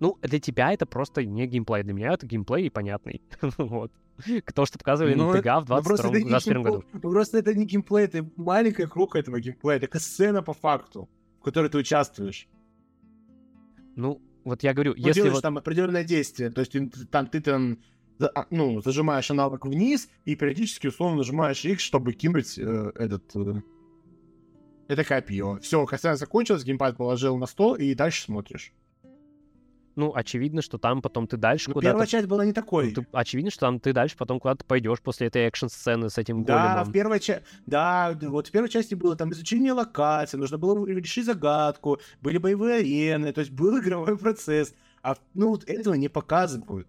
Ну, 0.00 0.18
для 0.20 0.38
тебя 0.38 0.74
это 0.74 0.84
просто 0.84 1.24
не 1.24 1.46
геймплей, 1.46 1.82
для 1.82 1.94
меня 1.94 2.12
это 2.12 2.26
геймплей 2.26 2.66
и 2.66 2.70
понятный. 2.70 3.22
вот. 3.56 3.90
То, 4.54 4.66
что 4.66 4.78
показывали 4.78 5.14
ну, 5.14 5.32
на 5.32 5.40
ТГ 5.40 5.62
в 5.62 5.82
2021 5.82 6.62
году. 6.62 6.84
Ну, 6.92 7.00
просто 7.00 7.38
это 7.38 7.54
не 7.54 7.64
геймплей, 7.64 8.04
это 8.04 8.28
маленькая 8.36 8.86
круг 8.86 9.16
этого 9.16 9.40
геймплея, 9.40 9.78
это 9.78 9.98
сцена 9.98 10.42
по 10.42 10.52
факту, 10.52 11.08
в 11.40 11.42
которой 11.42 11.70
ты 11.70 11.78
участвуешь. 11.78 12.48
Ну, 13.94 14.20
вот 14.44 14.62
я 14.62 14.74
говорю, 14.74 14.92
ну, 14.94 14.98
если 14.98 15.20
делаешь 15.20 15.34
вот... 15.36 15.42
там 15.42 15.56
определенное 15.56 16.04
действие, 16.04 16.50
то 16.50 16.60
есть 16.60 16.76
там 17.10 17.28
ты 17.28 17.40
там 17.40 17.72
а, 17.72 17.76
ну, 18.50 18.80
зажимаешь 18.80 19.30
аналог 19.30 19.66
вниз 19.66 20.08
и 20.24 20.34
периодически 20.34 20.88
условно 20.88 21.18
нажимаешь 21.18 21.64
X, 21.64 21.82
чтобы 21.82 22.12
кинуть 22.12 22.58
э, 22.58 22.92
этот... 22.94 23.34
Э, 23.34 23.62
это 24.88 25.04
копье. 25.04 25.58
Все, 25.62 25.84
касание 25.84 26.16
закончилось, 26.16 26.64
геймпад 26.64 26.96
положил 26.96 27.36
на 27.36 27.46
стол 27.46 27.74
и 27.74 27.94
дальше 27.94 28.22
смотришь. 28.22 28.72
Ну, 29.96 30.12
очевидно, 30.14 30.60
что 30.60 30.76
там 30.76 31.00
потом 31.00 31.26
ты 31.26 31.38
дальше 31.38 31.70
ну, 31.70 31.74
куда-то... 31.74 31.92
Первая 31.92 32.06
часть 32.06 32.26
была 32.26 32.44
не 32.44 32.52
такой. 32.52 32.92
Ну, 32.94 33.02
ты... 33.02 33.06
Очевидно, 33.12 33.50
что 33.50 33.60
там 33.60 33.80
ты 33.80 33.94
дальше 33.94 34.14
потом 34.18 34.38
куда-то 34.38 34.62
пойдешь 34.64 35.00
после 35.00 35.28
этой 35.28 35.46
экшн-сцены 35.46 36.10
с 36.10 36.18
этим 36.18 36.44
да, 36.44 36.68
големом. 36.68 36.84
В 36.84 36.92
первой 36.92 37.18
ча... 37.18 37.40
Да, 37.64 38.16
вот 38.20 38.48
в 38.48 38.50
первой 38.50 38.68
части 38.68 38.94
было 38.94 39.16
там 39.16 39.32
изучение 39.32 39.72
локации, 39.72 40.36
нужно 40.36 40.58
было 40.58 40.86
решить 40.86 41.24
загадку, 41.24 41.98
были 42.20 42.36
боевые 42.36 42.80
арены, 42.80 43.32
то 43.32 43.40
есть 43.40 43.52
был 43.52 43.78
игровой 43.80 44.18
процесс. 44.18 44.74
А 45.02 45.16
ну, 45.32 45.48
вот 45.48 45.64
этого 45.64 45.94
не 45.94 46.08
показывают. 46.08 46.86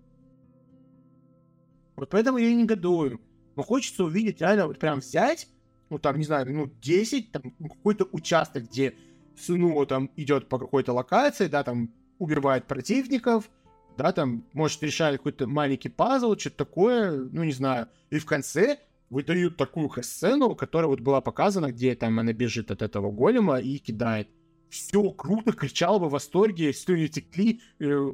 Вот 1.98 2.10
поэтому 2.10 2.38
я 2.38 2.48
и 2.48 2.56
негодую. 2.56 3.20
Но 3.56 3.64
хочется 3.64 4.06
увидеть 4.06 4.40
реально 4.40 4.68
вот 4.68 4.80
прям 4.80 5.00
взять, 5.00 5.48
ну 5.90 5.98
там, 5.98 6.18
не 6.18 6.24
знаю, 6.24 6.50
ну 6.54 6.72
10, 6.82 7.32
там 7.32 7.52
какой-то 7.60 8.08
участок, 8.12 8.66
где 8.66 8.96
сыну 9.36 9.86
там 9.86 10.10
идет 10.16 10.48
по 10.48 10.60
какой-то 10.60 10.94
локации, 10.94 11.48
да, 11.48 11.64
там 11.64 11.92
убивает 12.20 12.66
противников, 12.66 13.50
да, 13.98 14.12
там, 14.12 14.46
может, 14.54 14.82
решает 14.84 15.18
какой-то 15.18 15.48
маленький 15.48 15.90
пазл, 15.90 16.36
что-то 16.38 16.58
такое, 16.58 17.12
ну, 17.12 17.44
не 17.44 17.52
знаю. 17.52 17.90
И 18.12 18.20
в 18.20 18.26
конце 18.26 18.78
выдают 19.10 19.58
такую 19.58 19.90
сцену, 20.04 20.56
которая 20.56 20.88
вот 20.88 21.00
была 21.00 21.22
показана, 21.22 21.72
где 21.72 21.96
там 21.96 22.20
она 22.20 22.34
бежит 22.34 22.70
от 22.70 22.84
этого 22.84 23.12
голема 23.12 23.60
и 23.60 23.80
кидает. 23.80 24.30
Все 24.70 25.10
круто, 25.12 25.54
кричал 25.54 26.00
бы 26.00 26.10
в 26.10 26.12
восторге, 26.12 26.74
слюни 26.74 27.08
текли, 27.08 27.62
э, 27.80 28.12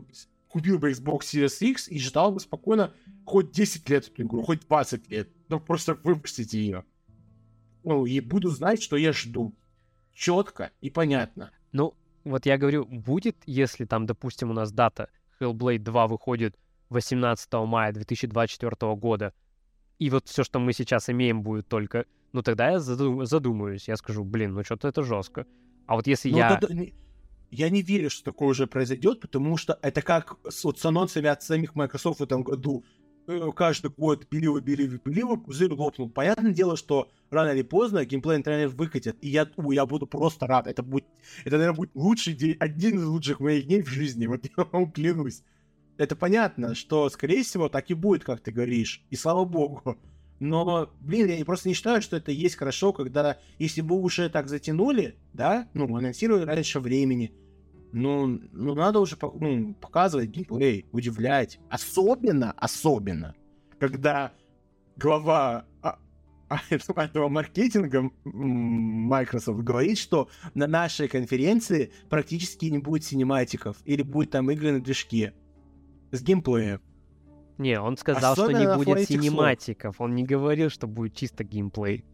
купил 0.54 0.78
бы 0.78 0.92
Xbox 0.92 1.22
Series 1.22 1.68
X 1.68 1.88
и 1.88 2.00
ждал 2.00 2.32
бы 2.32 2.40
спокойно 2.40 2.94
хоть 3.26 3.52
10 3.52 3.90
лет 3.90 4.08
эту 4.08 4.22
игру, 4.22 4.44
хоть 4.44 4.62
20 4.68 5.10
лет. 5.10 5.30
Ну, 5.50 5.60
просто 5.60 5.96
выпустите 5.96 6.60
ее. 6.60 6.86
Ну, 7.84 8.06
и 8.06 8.20
буду 8.20 8.50
знать, 8.50 8.82
что 8.82 8.96
я 8.96 9.14
жду. 9.14 9.56
Четко 10.14 10.72
и 10.80 10.92
понятно. 10.92 11.50
Ну, 11.72 11.96
вот 12.24 12.46
я 12.46 12.60
говорю, 12.60 12.86
будет, 12.86 13.36
если 13.48 13.86
там, 13.86 14.06
допустим, 14.06 14.52
у 14.52 14.54
нас 14.54 14.72
дата 14.72 15.10
Hellblade 15.40 15.80
2 15.80 16.08
выходит 16.08 16.56
18 16.90 17.52
мая 17.66 17.92
2024 17.92 18.96
года, 18.96 19.34
и 19.98 20.12
вот 20.12 20.28
все, 20.28 20.44
что 20.44 20.60
мы 20.60 20.74
сейчас 20.74 21.10
имеем, 21.10 21.42
будет 21.42 21.68
только... 21.68 22.06
Ну, 22.32 22.44
тогда 22.44 22.70
я 22.70 22.80
задум... 22.80 23.26
задумаюсь. 23.26 23.88
Я 23.88 23.96
скажу, 23.96 24.24
блин, 24.24 24.54
ну 24.54 24.64
что-то 24.64 24.88
это 24.88 25.02
жестко. 25.02 25.48
А 25.88 25.96
вот 25.96 26.06
если 26.06 26.30
ну, 26.30 26.38
я... 26.38 26.58
То, 26.58 26.68
я 27.54 27.70
не 27.70 27.82
верю, 27.82 28.10
что 28.10 28.24
такое 28.24 28.50
уже 28.50 28.68
произойдет, 28.68 29.20
потому 29.20 29.58
что 29.58 29.78
это 29.82 30.02
как 30.02 30.38
с, 30.50 30.64
вот, 30.64 30.80
с 30.80 30.86
анонсами 30.86 31.28
от 31.28 31.44
самих 31.44 31.76
Microsoft 31.76 32.20
в 32.20 32.24
этом 32.24 32.44
году. 32.44 32.84
Э, 33.28 33.52
каждый 33.56 33.92
год 33.92 34.28
беливо, 34.30 34.60
беливо, 34.60 35.00
беливо, 35.06 35.36
пузырь 35.36 35.72
лопнул. 35.72 36.10
Понятное 36.10 36.52
дело, 36.52 36.76
что 36.76 37.10
рано 37.30 37.52
или 37.52 37.62
поздно 37.62 38.06
геймплей 38.06 38.42
трейлер 38.42 38.70
выкатят, 38.70 39.18
и 39.22 39.30
я, 39.30 39.48
у, 39.56 39.72
я 39.72 39.86
буду 39.86 40.08
просто 40.08 40.48
рад. 40.48 40.68
Это 40.68 40.84
будет, 40.84 41.06
это, 41.46 41.58
наверное, 41.58 41.78
будет 41.78 41.92
лучший 41.94 42.34
день, 42.34 42.58
один 42.60 43.00
из 43.00 43.06
лучших 43.06 43.40
моих 43.40 43.68
дней 43.68 43.82
в 43.82 43.88
жизни, 43.88 44.26
вот 44.28 44.46
я 44.46 44.64
вам 44.72 44.92
клянусь. 44.92 45.44
Это 45.98 46.16
понятно, 46.16 46.74
что, 46.74 47.08
скорее 47.10 47.44
всего, 47.44 47.70
так 47.70 47.90
и 47.92 47.94
будет, 47.94 48.24
как 48.24 48.42
ты 48.42 48.52
говоришь, 48.52 49.06
и 49.12 49.16
слава 49.16 49.46
богу. 49.46 49.98
Но, 50.40 50.90
блин, 51.00 51.28
я 51.28 51.46
просто 51.46 51.70
не 51.70 51.76
считаю, 51.76 52.02
что 52.02 52.18
это 52.18 52.32
есть 52.32 52.56
хорошо, 52.56 52.92
когда, 52.92 53.38
если 53.60 53.80
бы 53.82 53.96
уже 53.96 54.30
так 54.30 54.50
затянули, 54.50 55.16
да, 55.32 55.70
ну, 55.74 55.86
анонсировали 55.96 56.44
раньше 56.44 56.82
времени, 56.82 57.32
ну, 57.94 58.42
ну 58.52 58.74
надо 58.74 59.00
уже 59.00 59.16
ну, 59.22 59.76
показывать 59.76 60.30
геймплей, 60.30 60.88
удивлять. 60.92 61.60
Особенно, 61.70 62.52
особенно, 62.58 63.36
когда 63.80 64.34
глава 64.98 65.66
а, 65.84 66.00
а, 66.50 66.60
этого 66.70 67.30
маркетинга 67.30 68.10
Microsoft 68.24 69.62
говорит, 69.62 70.00
что 70.00 70.28
на 70.56 70.66
нашей 70.66 71.08
конференции 71.08 71.92
практически 72.10 72.66
не 72.66 72.80
будет 72.80 73.04
синематиков 73.04 73.78
или 73.86 74.02
будет 74.02 74.32
там 74.32 74.50
игры 74.50 74.72
на 74.72 74.82
движке 74.82 75.36
с 76.12 76.22
геймплеем. 76.24 76.82
Не, 77.60 77.80
он 77.80 77.96
сказал, 77.98 78.34
Особенно 78.34 78.60
что 78.60 78.72
не 78.72 78.76
будет 78.76 79.08
синематиков. 79.08 80.02
Он 80.02 80.16
не 80.16 80.24
говорил, 80.24 80.72
что 80.72 80.88
будет 80.88 81.16
чисто 81.16 81.44
геймплей. 81.44 82.06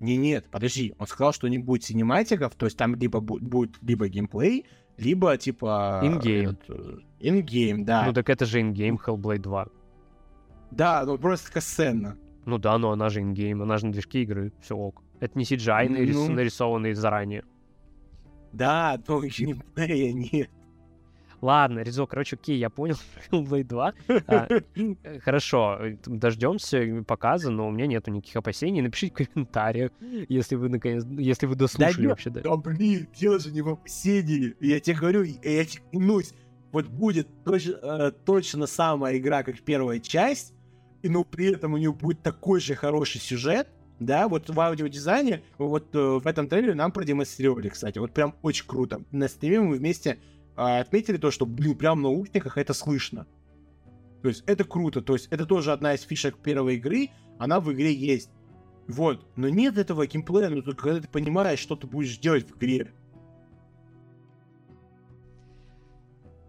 Не, 0.00 0.18
нет, 0.18 0.48
подожди, 0.50 0.94
он 0.98 1.06
сказал, 1.06 1.32
что 1.32 1.48
не 1.48 1.58
будет 1.58 1.82
синематиков, 1.82 2.54
то 2.54 2.66
есть 2.66 2.76
там 2.76 2.94
либо 2.94 3.20
бу- 3.20 3.40
будет 3.40 3.76
либо 3.82 4.08
геймплей, 4.08 4.66
либо 4.98 5.36
типа... 5.36 6.00
In-game. 6.04 6.50
этот, 6.50 7.02
In-game, 7.20 7.84
да. 7.84 8.04
Ну 8.06 8.12
так 8.12 8.28
это 8.28 8.44
же 8.44 8.60
ингейм 8.60 8.96
Hellblade 9.04 9.38
2. 9.38 9.66
Да, 10.72 11.04
ну 11.06 11.16
просто 11.16 11.52
катсцена. 11.52 12.16
Ну 12.44 12.58
да, 12.58 12.76
но 12.78 12.90
она 12.92 13.08
же 13.08 13.20
in-game, 13.20 13.62
она 13.62 13.78
же 13.78 13.86
на 13.86 13.92
движке 13.92 14.22
игры, 14.22 14.52
все 14.60 14.76
ок. 14.76 15.02
Это 15.20 15.38
не 15.38 15.44
CGI 15.44 15.88
Ну. 16.12 16.30
нарисованный 16.32 16.94
заранее. 16.94 17.44
Да, 18.52 18.98
но 19.06 19.22
геймплея 19.22 20.12
нет. 20.12 20.50
Ладно, 21.40 21.80
Ризо, 21.80 22.06
короче, 22.06 22.36
окей, 22.36 22.58
я 22.58 22.70
понял 22.70 22.96
Hellblade 23.30 23.64
2. 23.64 23.94
А, 24.26 24.48
э, 24.48 25.18
Хорошо, 25.20 25.78
дождемся 26.06 27.04
показа, 27.06 27.50
но 27.50 27.68
у 27.68 27.70
меня 27.70 27.86
нету 27.86 28.10
никаких 28.10 28.36
опасений. 28.36 28.82
Напишите 28.82 29.24
в 29.24 29.32
комментариях, 29.32 29.90
если 30.28 30.56
вы 30.56 30.68
наконец, 30.68 31.04
если 31.10 31.46
вы 31.46 31.54
дослушали 31.54 32.06
вообще. 32.06 32.30
Да. 32.30 32.40
Да 32.40 32.56
блин, 32.56 33.08
дело 33.14 33.38
же 33.38 33.52
не 33.52 33.62
в 33.62 33.68
опасении. 33.68 34.54
Я 34.60 34.80
тебе 34.80 34.96
говорю, 34.96 35.22
я 35.22 35.64
тебе 35.64 35.82
клянусь, 35.92 36.32
вот 36.72 36.86
будет 36.86 37.28
точно, 37.44 37.78
э, 37.82 38.12
точно 38.24 38.66
самая 38.66 39.16
игра, 39.16 39.42
как 39.42 39.60
первая 39.60 40.00
часть, 40.00 40.54
и 41.02 41.08
но 41.08 41.24
при 41.24 41.52
этом 41.52 41.74
у 41.74 41.76
нее 41.76 41.92
будет 41.92 42.22
такой 42.22 42.60
же 42.60 42.74
хороший 42.74 43.20
сюжет, 43.20 43.68
да, 44.00 44.28
вот 44.28 44.48
в 44.48 44.60
аудиодизайне, 44.60 45.42
вот 45.56 45.94
э, 45.94 45.98
в 45.98 46.26
этом 46.26 46.48
трейлере 46.48 46.74
нам 46.74 46.92
продемонстрировали, 46.92 47.68
кстати, 47.68 47.98
вот 47.98 48.12
прям 48.12 48.34
очень 48.42 48.66
круто. 48.66 49.02
На 49.10 49.28
стриме 49.28 49.60
мы 49.60 49.76
вместе 49.76 50.18
э, 50.58 50.80
отметили 50.80 51.16
то, 51.16 51.30
что, 51.30 51.46
блин, 51.46 51.76
прям 51.76 51.98
в 51.98 52.02
наушниках 52.02 52.58
это 52.58 52.74
слышно. 52.74 53.26
То 54.22 54.28
есть 54.28 54.42
это 54.46 54.64
круто, 54.64 55.00
то 55.00 55.12
есть 55.14 55.28
это 55.30 55.46
тоже 55.46 55.72
одна 55.72 55.94
из 55.94 56.02
фишек 56.02 56.36
первой 56.38 56.74
игры, 56.76 57.10
она 57.38 57.60
в 57.60 57.72
игре 57.72 57.92
есть. 57.94 58.30
Вот, 58.88 59.26
но 59.36 59.48
нет 59.48 59.78
этого 59.78 60.06
геймплея, 60.06 60.48
ну 60.48 60.62
только 60.62 60.82
когда 60.84 61.00
ты 61.00 61.08
понимаешь, 61.08 61.60
что 61.60 61.76
ты 61.76 61.86
будешь 61.86 62.18
делать 62.18 62.50
в 62.50 62.56
игре. 62.56 62.92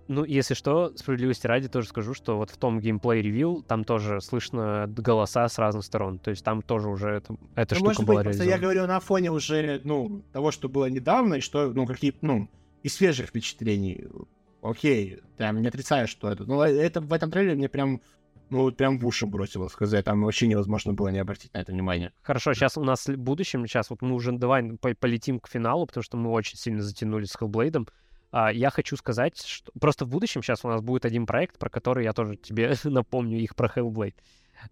Ну, 0.07 0.23
если 0.25 0.55
что, 0.55 0.91
справедливости 0.95 1.45
ради 1.45 1.67
тоже 1.69 1.87
скажу, 1.89 2.15
что 2.15 2.37
вот 2.37 2.49
в 2.49 2.57
том 2.57 2.79
геймплей 2.79 3.21
ревил 3.21 3.61
там 3.61 3.83
тоже 3.83 4.21
слышно 4.21 4.85
голоса 4.87 5.47
с 5.47 5.59
разных 5.59 5.85
сторон. 5.85 6.17
То 6.17 6.31
есть 6.31 6.43
там 6.43 6.63
тоже 6.63 6.89
уже 6.89 7.09
это, 7.11 7.35
эта 7.53 7.75
Ну, 7.75 7.79
штука 7.79 7.87
может 7.89 8.05
была 8.05 8.23
быть, 8.23 8.25
я 8.25 8.31
реализована. 8.31 8.61
говорю 8.63 8.87
на 8.87 8.99
фоне 9.01 9.31
уже, 9.31 9.81
ну, 9.83 10.23
того, 10.33 10.49
что 10.49 10.67
было 10.67 10.89
недавно, 10.89 11.35
и 11.35 11.41
что, 11.41 11.71
ну, 11.71 11.85
какие, 11.85 12.15
ну, 12.21 12.49
из 12.83 12.95
свежих 12.95 13.27
впечатлений. 13.27 14.07
Окей, 14.61 15.19
прям 15.37 15.61
не 15.61 15.67
отрицаю, 15.67 16.07
что 16.07 16.29
это. 16.29 16.45
Ну, 16.45 16.61
это 16.61 17.01
в 17.01 17.13
этом 17.13 17.31
трейлере 17.31 17.55
мне 17.55 17.69
прям, 17.69 18.01
ну, 18.49 18.61
вот 18.63 18.77
прям 18.77 18.99
в 18.99 19.07
уши 19.07 19.25
бросило 19.25 19.67
сказать. 19.67 20.05
Там 20.05 20.23
вообще 20.23 20.47
невозможно 20.47 20.93
было 20.93 21.09
не 21.09 21.19
обратить 21.19 21.53
на 21.53 21.59
это 21.59 21.71
внимание. 21.71 22.11
Хорошо, 22.21 22.53
сейчас 22.53 22.77
у 22.77 22.83
нас 22.83 23.07
в 23.07 23.17
будущем, 23.17 23.65
сейчас 23.67 23.89
вот 23.89 24.01
мы 24.01 24.15
уже 24.15 24.31
давай 24.33 24.63
по- 24.77 24.95
полетим 24.95 25.39
к 25.39 25.47
финалу, 25.47 25.85
потому 25.85 26.03
что 26.03 26.17
мы 26.17 26.31
очень 26.31 26.57
сильно 26.57 26.81
затянули 26.81 27.25
с 27.25 27.35
Hellblade. 27.35 27.87
А, 28.31 28.51
я 28.51 28.69
хочу 28.69 28.95
сказать, 28.97 29.41
что 29.41 29.71
просто 29.79 30.05
в 30.05 30.09
будущем 30.09 30.43
сейчас 30.43 30.63
у 30.63 30.67
нас 30.67 30.81
будет 30.81 31.05
один 31.05 31.25
проект, 31.25 31.57
про 31.57 31.69
который 31.69 32.03
я 32.03 32.13
тоже 32.13 32.35
тебе 32.35 32.73
напомню 32.83 33.39
их 33.39 33.55
про 33.55 33.67
Hellblade. 33.67 34.15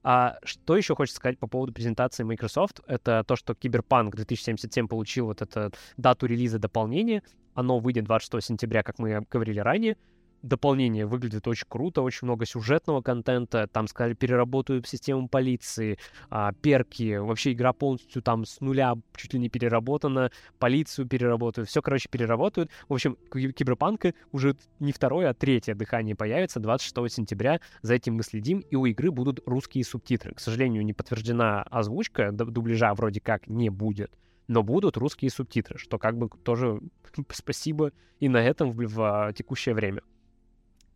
А 0.04 0.38
что 0.44 0.76
еще 0.76 0.96
хочется 0.96 1.18
сказать 1.18 1.40
по 1.40 1.48
поводу 1.48 1.74
презентации 1.74 2.24
Microsoft? 2.24 2.82
Это 2.88 3.24
то, 3.26 3.36
что 3.36 3.56
Киберпанк 3.56 4.16
2077 4.16 4.88
получил 4.88 5.28
вот 5.28 5.42
эту 5.42 5.72
дату 5.96 6.26
релиза 6.26 6.60
дополнения. 6.60 7.24
Оно 7.58 7.80
выйдет 7.80 8.04
26 8.04 8.46
сентября, 8.46 8.84
как 8.84 9.00
мы 9.00 9.26
говорили 9.32 9.60
ранее. 9.60 9.98
Дополнение 10.44 11.08
выглядит 11.08 11.48
очень 11.48 11.66
круто, 11.68 12.04
очень 12.04 12.28
много 12.28 12.46
сюжетного 12.46 13.02
контента. 13.02 13.66
Там, 13.66 13.88
сказали, 13.88 14.14
переработают 14.14 14.88
систему 14.88 15.28
полиции, 15.28 15.98
а, 16.30 16.54
перки. 16.54 17.18
Вообще 17.18 17.54
игра 17.54 17.74
полностью 17.74 18.22
там 18.22 18.46
с 18.46 18.62
нуля 18.62 18.94
чуть 19.16 19.34
ли 19.34 19.40
не 19.40 19.50
переработана. 19.50 20.30
Полицию 20.60 21.08
переработают. 21.08 21.68
Все, 21.68 21.82
короче, 21.82 22.08
переработают. 22.12 22.70
В 22.88 22.94
общем, 22.94 23.18
Ки- 23.34 23.52
Киберпанка 23.52 24.14
уже 24.32 24.56
не 24.80 24.92
второе, 24.92 25.32
а 25.32 25.34
третье 25.34 25.74
дыхание 25.74 26.16
появится 26.16 26.60
26 26.60 27.12
сентября. 27.12 27.60
За 27.82 27.96
этим 27.96 28.14
мы 28.14 28.22
следим. 28.22 28.60
И 28.60 28.76
у 28.76 28.86
игры 28.86 29.10
будут 29.10 29.40
русские 29.48 29.84
субтитры. 29.84 30.36
К 30.36 30.40
сожалению, 30.40 30.86
не 30.86 30.94
подтверждена 30.94 31.64
озвучка. 31.64 32.32
Дубляжа 32.32 32.94
вроде 32.94 33.20
как 33.20 33.48
не 33.48 33.72
будет. 33.72 34.12
Но 34.48 34.64
будут 34.64 34.98
русские 34.98 35.30
субтитры, 35.32 35.78
что 35.78 35.98
как 35.98 36.18
бы 36.18 36.30
тоже 36.30 36.80
спасибо 37.32 37.92
и 38.20 38.30
на 38.30 38.38
этом 38.38 38.72
в, 38.72 38.86
в, 38.86 39.02
а, 39.02 39.34
текущее 39.34 39.76
время. 39.76 40.02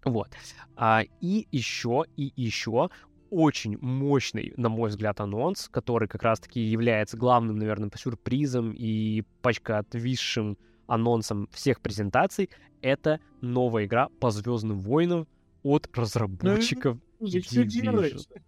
Вот. 0.03 0.30
А, 0.76 1.03
и 1.19 1.48
еще, 1.52 2.06
и 2.15 2.32
еще 2.36 2.90
очень 3.30 3.78
мощный, 3.80 4.53
на 4.57 4.69
мой 4.69 4.90
взгляд, 4.90 5.22
анонс, 5.22 5.69
который 5.69 6.07
как 6.07 6.23
раз-таки 6.23 6.60
является 6.60 7.18
главным, 7.18 7.57
наверное, 7.57 7.90
по 7.90 7.98
сюрпризом 7.98 8.73
и 8.73 9.23
пачка 9.41 9.80
отвисшим 9.80 10.57
анонсом 10.88 11.48
всех 11.52 11.80
презентаций, 11.80 12.49
это 12.82 13.19
новая 13.40 13.86
игра 13.86 14.10
по 14.19 14.32
Звездным 14.32 14.80
войнам 14.80 15.28
от 15.64 15.90
разработчиков 15.98 16.98
Division. 17.22 18.41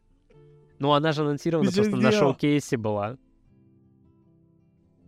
Ну, 0.79 0.91
она 0.91 1.13
же 1.13 1.21
анонсирована 1.21 1.71
просто 1.71 1.95
на 1.95 2.11
шоу-кейсе 2.11 2.77
была. 2.77 3.17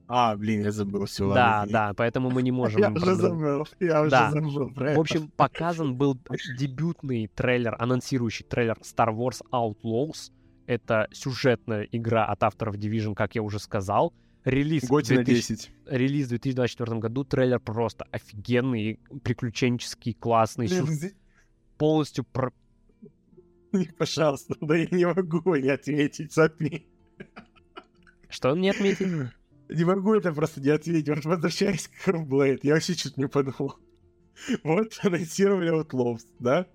А, 0.08 0.36
блин, 0.36 0.62
я 0.64 0.72
забыл 0.72 1.06
все. 1.06 1.34
Да, 1.34 1.66
да, 1.68 1.94
поэтому 1.96 2.30
мы 2.30 2.44
не 2.44 2.52
можем... 2.52 2.80
Я 2.80 2.92
уже 2.92 3.16
забыл, 3.16 3.68
я 3.80 4.02
уже 4.02 4.12
Да. 4.12 4.32
забыл 4.32 4.70
про 4.72 4.86
В 4.86 4.90
это. 4.92 5.00
общем, 5.02 5.32
показан 5.36 5.96
был 5.96 6.18
дебютный 6.60 7.28
трейлер, 7.34 7.76
анонсирующий 7.80 8.46
трейлер 8.46 8.78
Star 8.82 9.10
Wars 9.16 9.42
Outlaws. 9.52 10.32
Это 10.68 11.08
сюжетная 11.12 11.88
игра 11.92 12.26
от 12.26 12.44
авторов 12.44 12.76
Division, 12.76 13.14
как 13.16 13.36
я 13.36 13.42
уже 13.44 13.60
сказал. 13.60 14.14
Релиз, 14.44 14.84
в 14.84 14.88
Готи 14.90 15.14
на 15.14 15.24
2000 15.24 15.54
10. 15.56 15.72
релиз 15.88 16.26
в 16.28 16.30
2024 16.30 17.00
году. 17.00 17.24
Трейлер 17.24 17.60
просто 17.60 18.06
офигенный, 18.12 19.00
приключенческий, 19.24 20.14
классный, 20.14 20.68
Блин, 20.68 20.86
сю- 20.86 20.94
зи- 20.94 21.14
полностью 21.80 22.24
про- 22.26 22.54
Пожалуйста, 23.98 24.56
да 24.62 24.76
я 24.78 24.88
не 24.92 25.06
могу 25.06 25.56
не 25.56 25.70
ответить, 25.70 26.32
запни. 26.34 26.86
Что 28.30 28.56
мне 28.56 28.72
отметить? 28.72 29.08
Не 29.70 29.84
могу 29.84 30.14
это 30.14 30.32
просто 30.34 30.62
не 30.62 30.70
ответить. 30.70 31.10
Вот 31.10 31.26
возвращаясь 31.26 31.88
к 31.88 32.08
Hellblade, 32.08 32.60
я 32.64 32.74
вообще 32.74 32.96
чуть 32.96 33.18
не 33.18 33.28
подумал. 33.28 33.76
Вот 34.64 35.00
анонсировали 35.04 35.72
Outlaws, 35.74 36.22
да? 36.40 36.68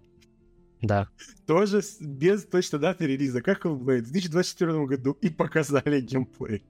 Да. 0.83 1.09
Тоже 1.47 1.83
без 2.01 2.45
точно 2.47 2.79
даты 2.79 3.07
релиза, 3.07 3.43
как 3.43 3.65
Hellblade, 3.67 4.03
в 4.03 4.11
2024 4.13 4.87
году, 4.87 5.13
и 5.21 5.29
показали 5.29 6.01
геймплей. 6.01 6.65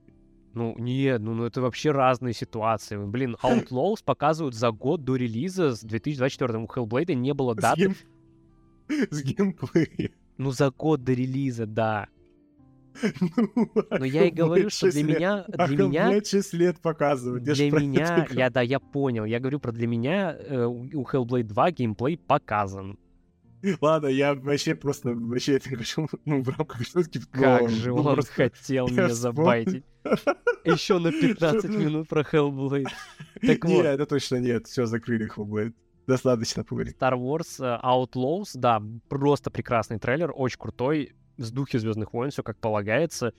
Ну, 0.53 0.75
нет, 0.79 1.21
ну, 1.21 1.35
ну 1.35 1.45
это 1.45 1.61
вообще 1.63 1.93
разные 1.93 2.35
ситуации. 2.35 2.97
Блин, 2.97 3.37
Outlaws 3.43 4.03
показывают 4.05 4.55
за 4.57 4.73
год 4.73 5.05
до 5.05 5.15
релиза 5.17 5.75
с 5.77 5.81
2024 5.81 6.59
У 6.59 6.67
Hellblade 6.67 7.15
не 7.15 7.33
было 7.35 7.55
С, 7.55 7.57
даты. 7.63 7.81
гейм- 7.87 7.97
с 9.11 9.23
геймплеем. 9.23 10.13
Ну, 10.39 10.51
за 10.51 10.71
год 10.71 11.05
до 11.05 11.13
релиза, 11.13 11.67
да. 11.67 12.09
Ну, 13.21 13.69
Но 13.91 14.05
я 14.05 14.25
и 14.27 14.31
говорю, 14.31 14.71
что 14.71 14.91
для 14.91 15.01
6 15.01 15.09
лет. 15.09 15.19
меня, 15.19 15.45
для 15.67 15.87
меня, 15.87 16.11
Hellblade 16.13 16.25
6 16.29 16.53
лет 16.55 16.81
показывают. 16.81 17.45
для 17.45 17.71
меня, 17.71 18.27
я, 18.31 18.51
да, 18.51 18.61
я 18.61 18.81
понял. 18.81 19.25
Я 19.25 19.41
говорю 19.41 19.61
про 19.61 19.73
для 19.73 19.87
меня 19.87 20.37
э, 20.39 20.65
у 20.65 21.03
Hellblade 21.05 21.45
2 21.45 21.71
геймплей 21.73 22.19
показан. 22.19 22.99
Ладно, 23.81 24.07
я 24.07 24.35
вообще 24.35 24.75
просто, 24.75 25.13
вообще 25.15 25.57
это 25.57 25.71
говорю, 25.71 26.09
ну, 26.25 26.43
в 26.43 26.49
рамках 26.49 26.87
шутки. 26.87 27.21
Как 27.31 27.69
же 27.69 27.91
ну, 27.91 27.97
он 27.97 28.15
просто- 28.15 28.33
хотел 28.33 28.89
меня 28.89 29.09
забайтить. 29.11 29.85
Еще 30.65 30.99
на 30.99 31.13
15 31.13 31.71
минут 31.71 32.09
про 32.09 32.23
Hellblade. 32.23 32.87
Так 33.43 33.65
Не, 33.65 33.77
вот. 33.77 33.87
это 33.87 34.05
точно 34.07 34.37
нет. 34.37 34.67
Все, 34.67 34.85
закрыли 34.87 35.31
Hellblade. 35.35 35.73
Достаточно 36.07 36.65
поговорить. 36.65 36.97
Star 36.99 37.15
Wars 37.15 37.59
э, 37.61 37.79
Outlaws, 37.83 38.51
да, 38.55 38.83
просто 39.09 39.51
прекрасный 39.51 39.99
трейлер, 39.99 40.33
очень 40.35 40.59
крутой, 40.59 41.15
с 41.41 41.51
духе 41.51 41.79
Звездных 41.79 42.13
войн, 42.13 42.31
все 42.31 42.43
как 42.43 42.59
полагается. 42.59 43.33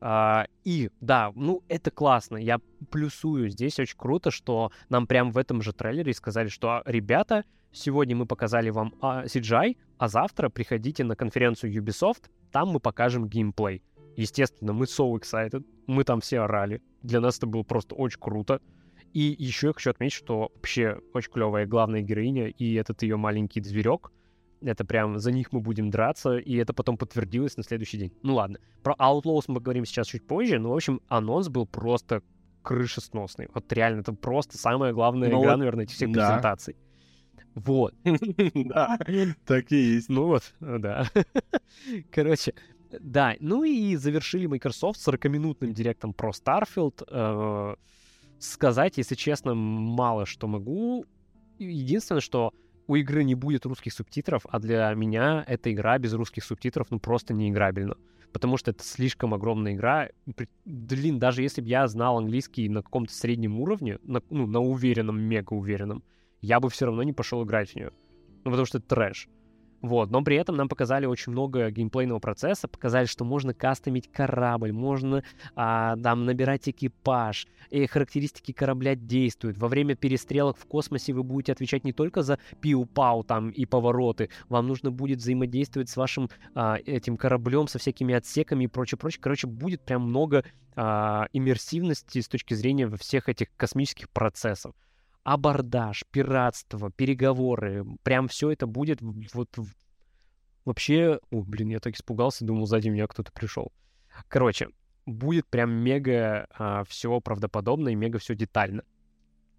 А, 0.00 0.46
и, 0.64 0.90
да, 1.00 1.32
ну, 1.34 1.62
это 1.68 1.90
классно, 1.90 2.36
я 2.36 2.60
плюсую. 2.90 3.50
Здесь 3.50 3.78
очень 3.80 3.96
круто, 3.96 4.30
что 4.30 4.70
нам 4.88 5.06
прям 5.06 5.32
в 5.32 5.38
этом 5.38 5.60
же 5.60 5.72
трейлере 5.72 6.14
сказали, 6.14 6.48
что, 6.48 6.68
«А, 6.70 6.82
ребята, 6.86 7.44
сегодня 7.72 8.14
мы 8.14 8.26
показали 8.26 8.70
вам 8.70 8.94
а, 9.00 9.24
CGI, 9.24 9.76
а 9.98 10.08
завтра 10.08 10.48
приходите 10.48 11.04
на 11.04 11.16
конференцию 11.16 11.74
Ubisoft, 11.74 12.30
там 12.52 12.68
мы 12.68 12.80
покажем 12.80 13.28
геймплей. 13.28 13.82
Естественно, 14.16 14.72
мы 14.72 14.86
so 14.86 15.12
excited, 15.18 15.64
мы 15.86 16.04
там 16.04 16.20
все 16.20 16.40
орали. 16.40 16.80
Для 17.02 17.20
нас 17.20 17.38
это 17.38 17.46
было 17.46 17.62
просто 17.62 17.94
очень 17.94 18.20
круто. 18.20 18.60
И 19.12 19.34
еще 19.38 19.68
я 19.68 19.72
хочу 19.72 19.90
отметить, 19.90 20.16
что 20.16 20.50
вообще 20.54 21.00
очень 21.14 21.32
клевая 21.32 21.66
главная 21.66 22.02
героиня 22.02 22.48
и 22.48 22.74
этот 22.74 23.02
ее 23.02 23.16
маленький 23.16 23.62
зверек. 23.62 24.12
Это 24.60 24.84
прям 24.84 25.18
за 25.18 25.30
них 25.30 25.52
мы 25.52 25.60
будем 25.60 25.90
драться, 25.90 26.36
и 26.36 26.56
это 26.56 26.72
потом 26.72 26.96
подтвердилось 26.96 27.56
на 27.56 27.62
следующий 27.62 27.98
день. 27.98 28.12
Ну 28.22 28.34
ладно. 28.34 28.58
Про 28.82 28.94
Outlaws 28.98 29.44
мы 29.48 29.56
поговорим 29.56 29.84
сейчас 29.84 30.08
чуть 30.08 30.26
позже, 30.26 30.58
но, 30.58 30.70
в 30.70 30.74
общем, 30.74 31.00
анонс 31.08 31.48
был 31.48 31.66
просто 31.66 32.22
крышесносный. 32.62 33.48
Вот 33.54 33.72
реально, 33.72 34.00
это 34.00 34.12
просто 34.12 34.58
самая 34.58 34.92
главная 34.92 35.30
Ну 35.30 35.40
игра, 35.40 35.52
вот, 35.52 35.58
наверное, 35.58 35.84
этих 35.84 35.94
всех 35.94 36.12
да. 36.12 36.28
презентаций. 36.28 36.76
Вот. 37.54 37.94
Да, 38.54 38.98
так 39.46 39.72
и 39.72 39.76
есть. 39.76 40.08
Ну 40.08 40.26
вот, 40.26 40.54
да. 40.60 41.08
Короче, 42.10 42.54
Да, 43.00 43.34
ну 43.40 43.64
и 43.64 43.96
завершили 43.96 44.46
Microsoft 44.46 45.00
40-минутным 45.06 45.72
директом 45.72 46.12
про 46.12 46.30
Starfield. 46.30 47.04
Э, 47.10 47.76
сказать, 48.38 48.98
если 48.98 49.14
честно, 49.14 49.54
мало 49.54 50.26
что 50.26 50.46
могу. 50.46 51.04
Единственное, 51.58 52.20
что 52.20 52.52
у 52.88 52.96
игры 52.96 53.22
не 53.22 53.36
будет 53.36 53.66
русских 53.66 53.92
субтитров, 53.92 54.46
а 54.48 54.58
для 54.58 54.92
меня 54.94 55.44
эта 55.46 55.70
игра 55.70 55.98
без 55.98 56.14
русских 56.14 56.42
субтитров 56.42 56.88
ну 56.90 56.98
просто 56.98 57.34
неиграбельна. 57.34 57.96
Потому 58.32 58.56
что 58.56 58.72
это 58.72 58.82
слишком 58.82 59.32
огромная 59.32 59.74
игра. 59.74 60.08
Блин, 60.64 61.18
даже 61.18 61.42
если 61.42 61.60
бы 61.60 61.68
я 61.68 61.86
знал 61.86 62.18
английский 62.18 62.68
на 62.68 62.82
каком-то 62.82 63.12
среднем 63.12 63.60
уровне, 63.60 63.98
на, 64.02 64.22
ну, 64.30 64.46
на 64.46 64.60
уверенном, 64.60 65.20
мега 65.20 65.54
уверенном, 65.54 66.02
я 66.40 66.60
бы 66.60 66.68
все 66.68 66.86
равно 66.86 67.02
не 67.02 67.12
пошел 67.12 67.44
играть 67.44 67.70
в 67.70 67.76
нее. 67.76 67.92
Ну, 68.44 68.50
потому 68.50 68.66
что 68.66 68.78
это 68.78 68.88
трэш. 68.88 69.28
Вот, 69.80 70.10
но 70.10 70.22
при 70.22 70.36
этом 70.36 70.56
нам 70.56 70.68
показали 70.68 71.06
очень 71.06 71.32
много 71.32 71.70
геймплейного 71.70 72.18
процесса, 72.18 72.66
показали, 72.66 73.06
что 73.06 73.24
можно 73.24 73.54
кастомить 73.54 74.10
корабль, 74.10 74.72
можно 74.72 75.22
а, 75.54 75.96
там 75.96 76.24
набирать 76.24 76.68
экипаж, 76.68 77.46
и 77.70 77.86
характеристики 77.86 78.52
корабля 78.52 78.96
действуют. 78.96 79.56
Во 79.58 79.68
время 79.68 79.94
перестрелок 79.94 80.56
в 80.56 80.66
космосе 80.66 81.12
вы 81.12 81.22
будете 81.22 81.52
отвечать 81.52 81.84
не 81.84 81.92
только 81.92 82.22
за 82.22 82.38
пиу-пау 82.60 83.22
там 83.22 83.50
и 83.50 83.66
повороты, 83.66 84.30
вам 84.48 84.66
нужно 84.66 84.90
будет 84.90 85.18
взаимодействовать 85.18 85.88
с 85.88 85.96
вашим 85.96 86.28
а, 86.54 86.78
этим 86.84 87.16
кораблем, 87.16 87.68
со 87.68 87.78
всякими 87.78 88.14
отсеками 88.14 88.64
и 88.64 88.68
прочее, 88.68 88.98
прочее. 88.98 89.20
Короче, 89.22 89.46
будет 89.46 89.82
прям 89.82 90.02
много 90.02 90.44
а, 90.74 91.28
иммерсивности 91.32 92.20
с 92.20 92.26
точки 92.26 92.54
зрения 92.54 92.90
всех 92.96 93.28
этих 93.28 93.48
космических 93.56 94.10
процессов 94.10 94.74
абордаж, 95.32 96.04
пиратство, 96.10 96.90
переговоры, 96.90 97.84
прям 98.02 98.28
все 98.28 98.50
это 98.50 98.66
будет 98.66 99.00
вот 99.02 99.58
вообще... 100.64 101.20
О, 101.30 101.42
блин, 101.42 101.68
я 101.68 101.80
так 101.80 101.94
испугался, 101.94 102.46
думал, 102.46 102.66
сзади 102.66 102.88
меня 102.88 103.06
кто-то 103.06 103.30
пришел. 103.32 103.70
Короче, 104.28 104.68
будет 105.04 105.46
прям 105.46 105.70
мега 105.70 106.46
а, 106.50 106.84
все 106.84 107.20
правдоподобно 107.20 107.90
и 107.90 107.94
мега 107.94 108.18
все 108.18 108.34
детально. 108.34 108.84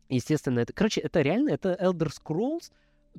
Естественно, 0.09 0.59
это... 0.59 0.73
Короче, 0.73 1.01
это 1.01 1.21
реально, 1.21 1.51
это 1.51 1.77
Elder 1.79 2.09
Scrolls, 2.09 2.71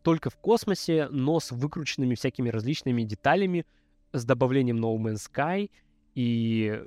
только 0.03 0.29
в 0.31 0.37
космосе, 0.37 1.09
но 1.09 1.39
с 1.39 1.53
выкрученными 1.53 2.17
всякими 2.17 2.49
различными 2.49 3.03
деталями, 3.05 3.65
с 4.13 4.25
добавлением 4.25 4.85
No 4.85 4.97
Man's 4.97 5.31
Sky, 5.33 5.71
и 6.17 6.83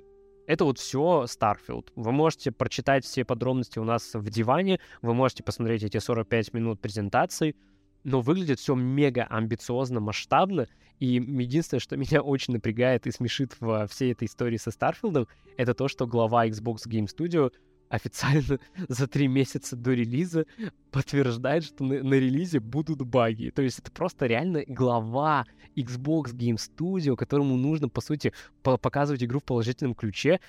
это 0.48 0.66
вот 0.66 0.80
все 0.80 1.26
Starfield. 1.26 1.88
Вы 1.96 2.12
можете 2.12 2.52
прочитать 2.52 3.06
все 3.06 3.24
подробности 3.24 3.80
у 3.80 3.84
нас 3.84 4.14
в 4.14 4.30
диване, 4.30 4.80
вы 5.02 5.14
можете 5.14 5.44
посмотреть 5.44 5.84
эти 5.84 5.98
45 5.98 6.54
минут 6.54 6.82
презентации, 6.82 7.56
но 8.04 8.22
выглядит 8.22 8.60
все 8.60 8.76
мега 8.76 9.26
амбициозно, 9.30 10.00
масштабно. 10.00 10.68
И 11.00 11.16
единственное, 11.16 11.80
что 11.80 11.98
меня 11.98 12.22
очень 12.22 12.54
напрягает 12.54 13.08
и 13.08 13.12
смешит 13.12 13.56
во 13.60 13.88
всей 13.88 14.12
этой 14.12 14.26
истории 14.26 14.58
со 14.58 14.70
Starfield, 14.70 15.28
это 15.58 15.74
то, 15.74 15.88
что 15.88 16.08
глава 16.08 16.48
Xbox 16.48 16.88
Game 16.88 17.08
Studio 17.08 17.52
официально 17.94 18.60
за 18.90 19.08
три 19.08 19.28
месяца 19.28 19.76
до 19.76 19.94
релиза 19.94 20.46
подтверждает, 20.92 21.64
что 21.64 21.84
на, 21.84 22.04
на 22.04 22.16
релизе 22.16 22.60
будут 22.60 23.02
баги. 23.04 23.52
То 23.52 23.62
есть 23.62 23.80
это 23.80 23.92
просто 23.92 24.26
реально 24.26 24.64
глава 24.68 25.46
Xbox 25.76 26.34
Game 26.34 26.58
Studio, 26.58 27.16
которому 27.16 27.56
нужно, 27.56 27.90
по 27.90 28.02
сути, 28.02 28.34
по 28.64 28.78
показывать 28.78 29.24
игру 29.24 29.40
в 29.40 29.44
положительном 29.44 29.94
ключе, 29.94 30.40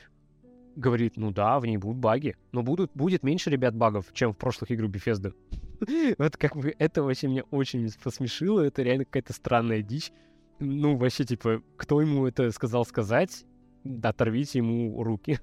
говорит, 0.75 1.17
ну 1.17 1.31
да, 1.31 1.61
в 1.61 1.67
ней 1.67 1.77
будут 1.77 1.99
баги, 1.99 2.37
но 2.53 2.63
будут, 2.63 2.91
будет 2.95 3.23
меньше, 3.23 3.51
ребят, 3.51 3.77
багов, 3.77 4.07
чем 4.13 4.33
в 4.33 4.39
прошлых 4.39 4.71
играх 4.71 4.91
Bethesda. 4.91 5.35
вот 6.19 6.37
как 6.37 6.57
бы 6.57 6.75
это 6.79 7.03
вообще 7.03 7.29
меня 7.29 7.45
очень 7.51 7.91
посмешило, 8.03 8.61
это 8.61 8.83
реально 8.83 9.05
какая-то 9.05 9.35
странная 9.35 9.83
дичь. 9.83 10.13
Ну, 10.61 10.97
вообще, 10.97 11.25
типа, 11.25 11.63
кто 11.77 12.01
ему 12.01 12.27
это 12.27 12.51
сказал 12.53 12.87
сказать, 12.87 13.45
оторвите 14.03 14.59
ему 14.59 15.03
руки. 15.03 15.39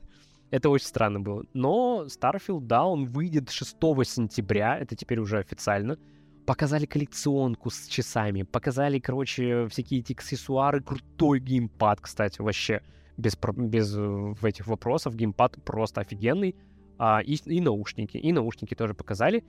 Это 0.52 0.70
очень 0.70 0.86
странно 0.86 1.22
было. 1.22 1.46
Но 1.54 2.06
Starfield, 2.08 2.62
да, 2.62 2.86
он 2.86 3.06
выйдет 3.06 3.50
6 3.50 3.70
сентября, 4.06 4.78
это 4.78 4.96
теперь 4.96 5.20
уже 5.20 5.40
официально. 5.40 5.98
Показали 6.46 6.86
коллекционку 6.86 7.70
с 7.70 7.88
часами, 7.88 8.44
показали, 8.44 9.00
короче, 9.00 9.68
всякие 9.70 10.02
эти 10.02 10.12
аксессуары, 10.12 10.82
крутой 10.82 11.40
геймпад, 11.40 12.02
кстати, 12.02 12.42
вообще 12.42 12.82
без, 13.16 13.38
без 13.56 13.96
э, 13.96 14.34
этих 14.42 14.68
вопросов. 14.68 15.16
Геймпад 15.16 15.64
просто 15.64 16.02
офигенный. 16.02 16.56
А, 16.98 17.22
и, 17.22 17.36
и 17.46 17.62
наушники. 17.62 18.18
И 18.18 18.32
наушники 18.34 18.76
тоже 18.76 18.94
показали. 18.94 19.44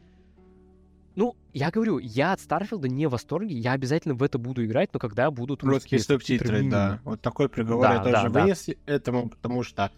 Ну, 1.17 1.37
я 1.53 1.71
говорю, 1.71 1.99
я 1.99 2.33
от 2.33 2.41
Старфилда 2.41 2.89
не 2.89 3.07
в 3.07 3.11
восторге, 3.11 3.55
я 3.55 3.73
обязательно 3.73 4.15
в 4.15 4.23
это 4.23 4.39
буду 4.39 4.65
играть, 4.65 4.91
но 4.95 4.99
когда 4.99 5.31
будут 5.31 5.63
русские 5.63 6.01
субтитры, 6.01 6.71
да. 6.71 7.01
Вот 7.05 7.21
такой 7.21 7.49
приговор 7.49 7.87
да, 7.87 7.95
я 7.95 8.03
тоже 8.03 8.31
да, 8.31 8.41
вынес 8.41 8.69
этому, 8.87 9.29
потому 9.29 9.63
что 9.63 9.93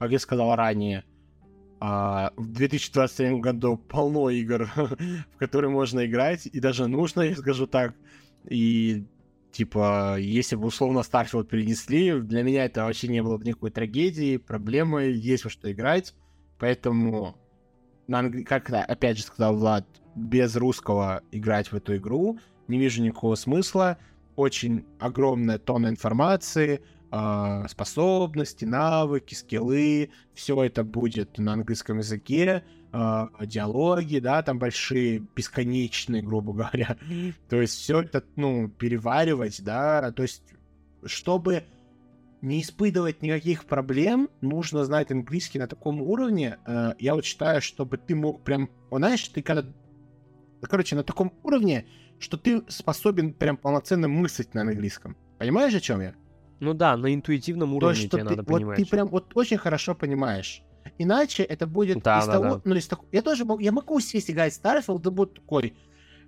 как 0.00 0.12
я 0.12 0.18
сказал 0.18 0.56
ранее, 0.56 1.04
а, 1.78 2.32
в 2.36 2.50
2023 2.52 3.38
году 3.40 3.76
полно 3.76 4.30
игр, 4.30 4.70
в 5.34 5.36
которые 5.38 5.70
можно 5.70 6.06
играть, 6.06 6.46
и 6.46 6.58
даже 6.58 6.86
нужно, 6.86 7.20
я 7.20 7.36
скажу 7.36 7.66
так. 7.66 7.94
И, 8.48 9.04
типа, 9.52 10.16
если 10.18 10.56
бы 10.56 10.66
условно 10.66 11.00
Starfield 11.00 11.44
перенесли, 11.44 12.18
для 12.18 12.42
меня 12.42 12.64
это 12.64 12.84
вообще 12.84 13.08
не 13.08 13.22
было 13.22 13.36
бы 13.36 13.44
никакой 13.44 13.70
трагедии, 13.70 14.38
проблемы, 14.38 15.02
есть 15.02 15.44
во 15.44 15.50
что 15.50 15.70
играть. 15.70 16.14
Поэтому, 16.58 17.36
как 18.46 18.70
опять 18.70 19.18
же 19.18 19.24
сказал 19.24 19.54
Влад, 19.54 19.86
без 20.14 20.56
русского 20.56 21.22
играть 21.30 21.72
в 21.72 21.76
эту 21.76 21.96
игру 21.96 22.38
не 22.68 22.78
вижу 22.78 23.02
никакого 23.02 23.34
смысла. 23.34 23.98
Очень 24.34 24.86
огромная 24.98 25.58
тонна 25.58 25.88
информации, 25.88 26.80
способности, 27.68 28.64
навыки, 28.64 29.34
скиллы, 29.34 30.10
все 30.34 30.62
это 30.62 30.84
будет 30.84 31.38
на 31.38 31.54
английском 31.54 31.98
языке, 31.98 32.64
э, 32.92 33.26
диалоги, 33.42 34.18
да, 34.20 34.42
там 34.42 34.58
большие, 34.58 35.18
бесконечные, 35.34 36.22
грубо 36.22 36.52
говоря. 36.54 36.96
То 37.48 37.60
есть 37.60 37.74
все 37.74 38.02
это, 38.02 38.24
ну, 38.36 38.68
переваривать, 38.68 39.62
да, 39.64 40.12
то 40.12 40.22
есть 40.22 40.42
чтобы 41.04 41.64
не 42.42 42.62
испытывать 42.62 43.22
никаких 43.22 43.66
проблем, 43.66 44.30
нужно 44.40 44.84
знать 44.84 45.10
английский 45.10 45.58
на 45.58 45.66
таком 45.66 46.00
уровне. 46.00 46.58
Э, 46.66 46.94
я 46.98 47.14
вот 47.14 47.24
считаю, 47.24 47.60
чтобы 47.60 47.98
ты 47.98 48.14
мог 48.14 48.42
прям, 48.44 48.70
знаешь, 48.90 49.26
ты 49.28 49.42
когда, 49.42 49.66
короче, 50.62 50.96
на 50.96 51.02
таком 51.02 51.32
уровне, 51.42 51.86
что 52.18 52.36
ты 52.36 52.62
способен 52.68 53.34
прям 53.34 53.56
полноценно 53.56 54.08
мыслить 54.08 54.54
на 54.54 54.62
английском. 54.62 55.16
Понимаешь, 55.38 55.74
о 55.74 55.80
чем 55.80 56.00
я? 56.00 56.14
Ну 56.60 56.74
да, 56.74 56.96
на 56.96 57.12
интуитивном 57.14 57.74
уровне 57.74 57.94
То, 57.94 58.00
что 58.00 58.08
тебе 58.10 58.22
ты, 58.22 58.30
надо 58.30 58.42
вот 58.42 58.58
понимать. 58.58 58.76
ты 58.78 58.86
прям 58.86 59.08
вот 59.08 59.32
очень 59.34 59.56
хорошо 59.56 59.94
понимаешь. 59.94 60.62
Иначе 60.98 61.42
это 61.42 61.66
будет 61.66 62.02
да, 62.02 62.20
из 62.20 62.26
да, 62.26 62.32
того, 62.32 62.44
да. 62.56 62.60
ну 62.64 62.74
из 62.74 62.86
такого. 62.86 63.08
Я 63.12 63.22
тоже 63.22 63.44
могу, 63.44 63.60
я 63.60 63.72
могу 63.72 63.98
сесть 64.00 64.30
играть 64.30 64.58
Starfield, 64.62 65.00
да 65.00 65.10
будет 65.10 65.34
такой, 65.34 65.74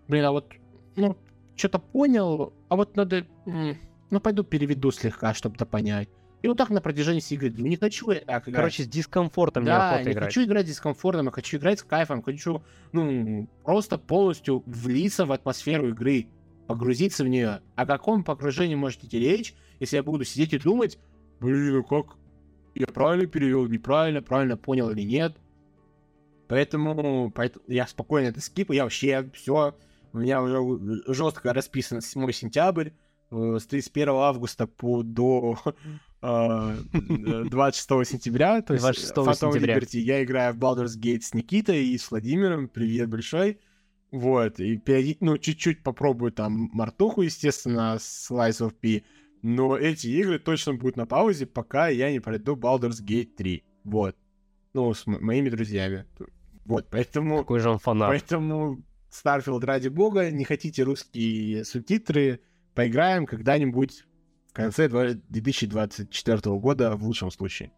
блин, 0.08 0.24
а 0.24 0.32
вот, 0.32 0.52
ну, 0.96 1.16
что-то 1.54 1.78
понял, 1.78 2.52
а 2.68 2.76
вот 2.76 2.96
надо, 2.96 3.26
ну, 3.44 4.20
пойду 4.20 4.42
переведу 4.44 4.90
слегка, 4.90 5.34
чтобы 5.34 5.56
то 5.56 5.66
понять. 5.66 6.08
И 6.42 6.48
вот 6.48 6.56
так 6.56 6.70
на 6.70 6.80
протяжении 6.80 7.20
всей 7.20 7.36
игры. 7.36 7.50
Не 7.50 7.76
хочу 7.76 8.10
я 8.10 8.20
так 8.20 8.48
играть. 8.48 8.56
Короче, 8.56 8.82
с 8.82 8.88
дискомфортом 8.88 9.64
да, 9.64 10.02
не 10.02 10.10
играть. 10.10 10.24
хочу 10.24 10.42
играть 10.42 10.66
с 10.66 10.70
дискомфортом, 10.70 11.26
я 11.26 11.32
хочу 11.32 11.56
играть 11.56 11.78
с 11.78 11.82
кайфом, 11.84 12.22
хочу, 12.22 12.62
ну, 12.90 13.48
просто 13.64 13.96
полностью 13.96 14.62
влиться 14.66 15.24
в 15.24 15.30
атмосферу 15.30 15.90
игры, 15.90 16.26
погрузиться 16.66 17.22
в 17.22 17.28
нее. 17.28 17.60
О 17.76 17.86
каком 17.86 18.24
погружении 18.24 18.74
может 18.74 19.04
идти 19.04 19.20
речь, 19.20 19.54
если 19.82 19.96
я 19.96 20.02
буду 20.04 20.24
сидеть 20.24 20.52
и 20.52 20.58
думать, 20.58 20.96
блин, 21.40 21.74
ну 21.74 21.82
как 21.82 22.16
я 22.76 22.86
правильно 22.86 23.26
перевел, 23.26 23.66
неправильно, 23.66 24.22
правильно 24.22 24.56
понял 24.56 24.90
или 24.90 25.02
нет. 25.02 25.36
Поэтому, 26.48 27.32
поэтому 27.34 27.64
я 27.66 27.86
спокойно 27.88 28.28
это 28.28 28.40
скипаю, 28.40 28.76
я 28.76 28.84
вообще 28.84 29.28
все, 29.34 29.76
у 30.12 30.18
меня 30.18 30.40
уже 30.40 31.02
жестко 31.12 31.52
расписано 31.52 32.00
7 32.00 32.30
сентябрь, 32.30 32.90
э, 33.32 33.58
с 33.58 33.66
31 33.66 34.10
августа 34.10 34.68
по 34.68 35.02
до 35.02 35.58
26 36.20 37.90
э, 37.90 38.04
сентября, 38.04 38.62
то 38.62 38.74
есть 38.74 38.84
26 38.84 39.12
Phantom 39.12 39.52
сентября. 39.52 39.78
Liberty, 39.78 39.98
я 39.98 40.22
играю 40.22 40.54
в 40.54 40.58
Baldur's 40.58 40.96
Gate 40.96 41.22
с 41.22 41.34
Никитой 41.34 41.86
и 41.86 41.98
с 41.98 42.08
Владимиром, 42.10 42.68
привет 42.68 43.08
большой. 43.08 43.58
Вот, 44.12 44.60
и 44.60 44.80
ну, 45.20 45.38
чуть-чуть 45.38 45.82
попробую 45.82 46.30
там 46.30 46.70
Мартуху, 46.72 47.22
естественно, 47.22 47.96
с 47.98 48.30
Lies 48.30 48.60
of 48.60 48.74
P, 48.74 49.02
но 49.42 49.76
эти 49.76 50.06
игры 50.06 50.38
точно 50.38 50.74
будут 50.74 50.96
на 50.96 51.06
паузе, 51.06 51.46
пока 51.46 51.88
я 51.88 52.10
не 52.12 52.20
пройду 52.20 52.54
Baldur's 52.54 53.04
Gate 53.04 53.34
3. 53.36 53.64
Вот. 53.84 54.16
Ну, 54.72 54.94
с 54.94 55.06
моими 55.06 55.50
друзьями. 55.50 56.06
Вот, 56.64 56.88
поэтому... 56.90 57.38
Какой 57.38 57.58
же 57.58 57.70
он 57.70 57.78
фанат. 57.78 58.08
Поэтому 58.08 58.82
Starfield, 59.10 59.64
ради 59.64 59.88
бога, 59.88 60.30
не 60.30 60.44
хотите 60.44 60.84
русские 60.84 61.64
субтитры, 61.64 62.40
поиграем 62.74 63.26
когда-нибудь 63.26 64.04
в 64.46 64.52
конце 64.52 64.88
2024 64.88 66.58
года 66.58 66.96
в 66.96 67.04
лучшем 67.04 67.30
случае. 67.30 67.72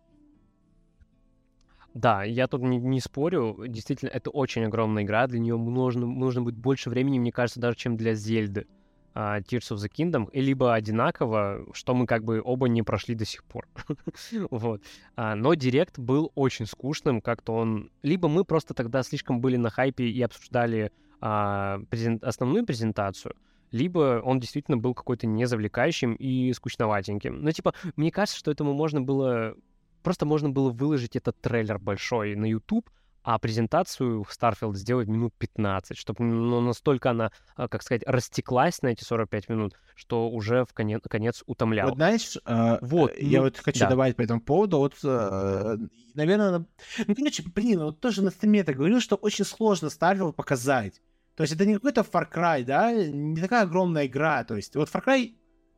Да, 1.95 2.25
я 2.25 2.47
тут 2.47 2.61
не, 2.63 2.79
не 2.79 3.01
спорю. 3.01 3.57
Действительно, 3.69 4.11
это 4.11 4.29
очень 4.31 4.65
огромная 4.65 5.05
игра. 5.05 5.27
Для 5.29 5.39
нее 5.39 5.57
нужно, 5.57 6.07
нужно 6.07 6.43
будет 6.43 6.59
больше 6.59 6.91
времени, 6.91 7.19
мне 7.19 7.33
кажется, 7.33 7.61
даже 7.61 7.77
чем 7.77 7.97
для 7.97 8.15
Зельды. 8.15 8.67
А, 9.15 9.41
Tears 9.41 9.71
of 9.71 9.77
the 9.77 9.89
Kingdom, 9.89 10.29
либо 10.33 10.75
одинаково, 10.75 11.67
что 11.73 11.95
мы 11.95 12.07
как 12.07 12.25
бы 12.25 12.43
оба 12.45 12.69
не 12.69 12.83
прошли 12.83 13.15
до 13.15 13.25
сих 13.25 13.45
пор. 13.45 13.69
вот. 14.51 14.83
А, 15.17 15.35
но 15.35 15.55
Директ 15.55 15.99
был 15.99 16.33
очень 16.35 16.67
скучным, 16.67 17.21
как-то 17.21 17.55
он... 17.55 17.91
Либо 18.03 18.29
мы 18.29 18.45
просто 18.45 18.75
тогда 18.75 19.03
слишком 19.03 19.41
были 19.41 19.57
на 19.57 19.71
хайпе 19.71 20.05
и 20.05 20.21
обсуждали 20.23 20.91
а, 21.21 21.81
презент... 21.91 22.25
основную 22.25 22.67
презентацию, 22.67 23.35
либо 23.71 24.21
он 24.25 24.41
действительно 24.41 24.77
был 24.77 24.95
какой-то 24.95 25.27
незавлекающим 25.27 26.15
и 26.15 26.53
скучноватеньким. 26.53 27.43
Ну, 27.43 27.51
типа, 27.53 27.73
мне 27.97 28.11
кажется, 28.11 28.39
что 28.39 28.51
этому 28.51 28.73
можно 28.75 29.01
было... 29.01 29.55
Просто 30.03 30.27
можно 30.27 30.51
было 30.51 30.71
выложить 30.71 31.17
этот 31.17 31.41
трейлер 31.41 31.79
большой 31.79 32.35
на 32.35 32.45
YouTube, 32.45 32.91
а 33.25 33.39
презентацию 33.39 34.25
Starfield 34.31 34.75
сделать 34.75 35.09
минут 35.09 35.33
15, 35.39 35.97
чтобы 35.97 36.23
ну, 36.25 36.61
настолько 36.61 37.11
она, 37.11 37.33
а, 37.57 37.69
как 37.69 37.83
сказать, 37.83 38.03
растеклась 38.07 38.83
на 38.83 38.89
эти 38.89 39.03
45 39.03 39.49
минут, 39.49 39.75
что 39.97 40.29
уже 40.29 40.67
в 40.67 40.75
конец, 40.75 41.03
конец 41.09 41.43
утомлял. 41.47 41.89
Вот 41.89 41.97
знаешь, 41.97 42.37
э, 42.45 42.79
вот, 42.83 43.17
я 43.19 43.39
ну, 43.39 43.45
вот 43.47 43.57
хочу 43.57 43.81
да. 43.81 43.89
добавить 43.89 44.17
по 44.17 44.23
этому 44.23 44.43
поводу, 44.43 44.77
вот, 44.77 44.95
э, 45.03 45.77
наверное, 46.15 46.67
ну, 47.07 47.15
короче, 47.15 47.43
блин, 47.55 47.81
вот 47.81 47.99
тоже 47.99 48.23
на 48.23 48.31
стриме 48.31 48.61
это 48.61 48.75
говорил, 48.75 49.01
что 49.01 49.17
очень 49.17 49.47
сложно 49.47 49.87
Starfield 49.87 50.35
показать. 50.35 51.01
То 51.35 51.45
есть 51.45 51.55
это 51.55 51.65
не 51.65 51.75
какой-то 51.75 52.03
Far 52.03 52.31
Cry, 52.31 52.63
да, 52.63 52.93
не 52.93 53.41
такая 53.41 53.63
огромная 53.63 54.07
игра, 54.07 54.45
то 54.45 54.55
есть 54.55 54.77
вот 54.77 54.91
Far 54.91 55.03
Cry, 55.03 55.35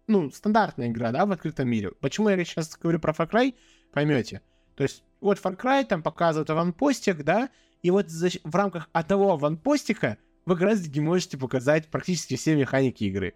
ну, 0.08 0.32
стандартная 0.32 0.88
игра, 0.88 1.12
да, 1.12 1.24
в 1.24 1.30
открытом 1.30 1.68
мире. 1.68 1.92
Почему 2.00 2.28
я 2.28 2.44
сейчас 2.44 2.76
говорю 2.76 2.98
про 2.98 3.12
Far 3.12 3.30
Cry, 3.30 3.54
поймете. 3.92 4.42
То 4.76 4.82
есть 4.84 5.02
вот 5.20 5.38
Far 5.38 5.58
Cry 5.58 5.84
там 5.84 6.02
показывают 6.02 6.50
аванпостик, 6.50 7.24
да, 7.24 7.48
и 7.82 7.90
вот 7.90 8.08
в 8.10 8.54
рамках 8.54 8.88
одного 8.92 9.32
аванпостика 9.32 10.18
вы 10.44 10.56
таки 10.56 11.00
можете 11.00 11.36
показать 11.36 11.88
практически 11.88 12.36
все 12.36 12.54
механики 12.54 13.04
игры. 13.04 13.34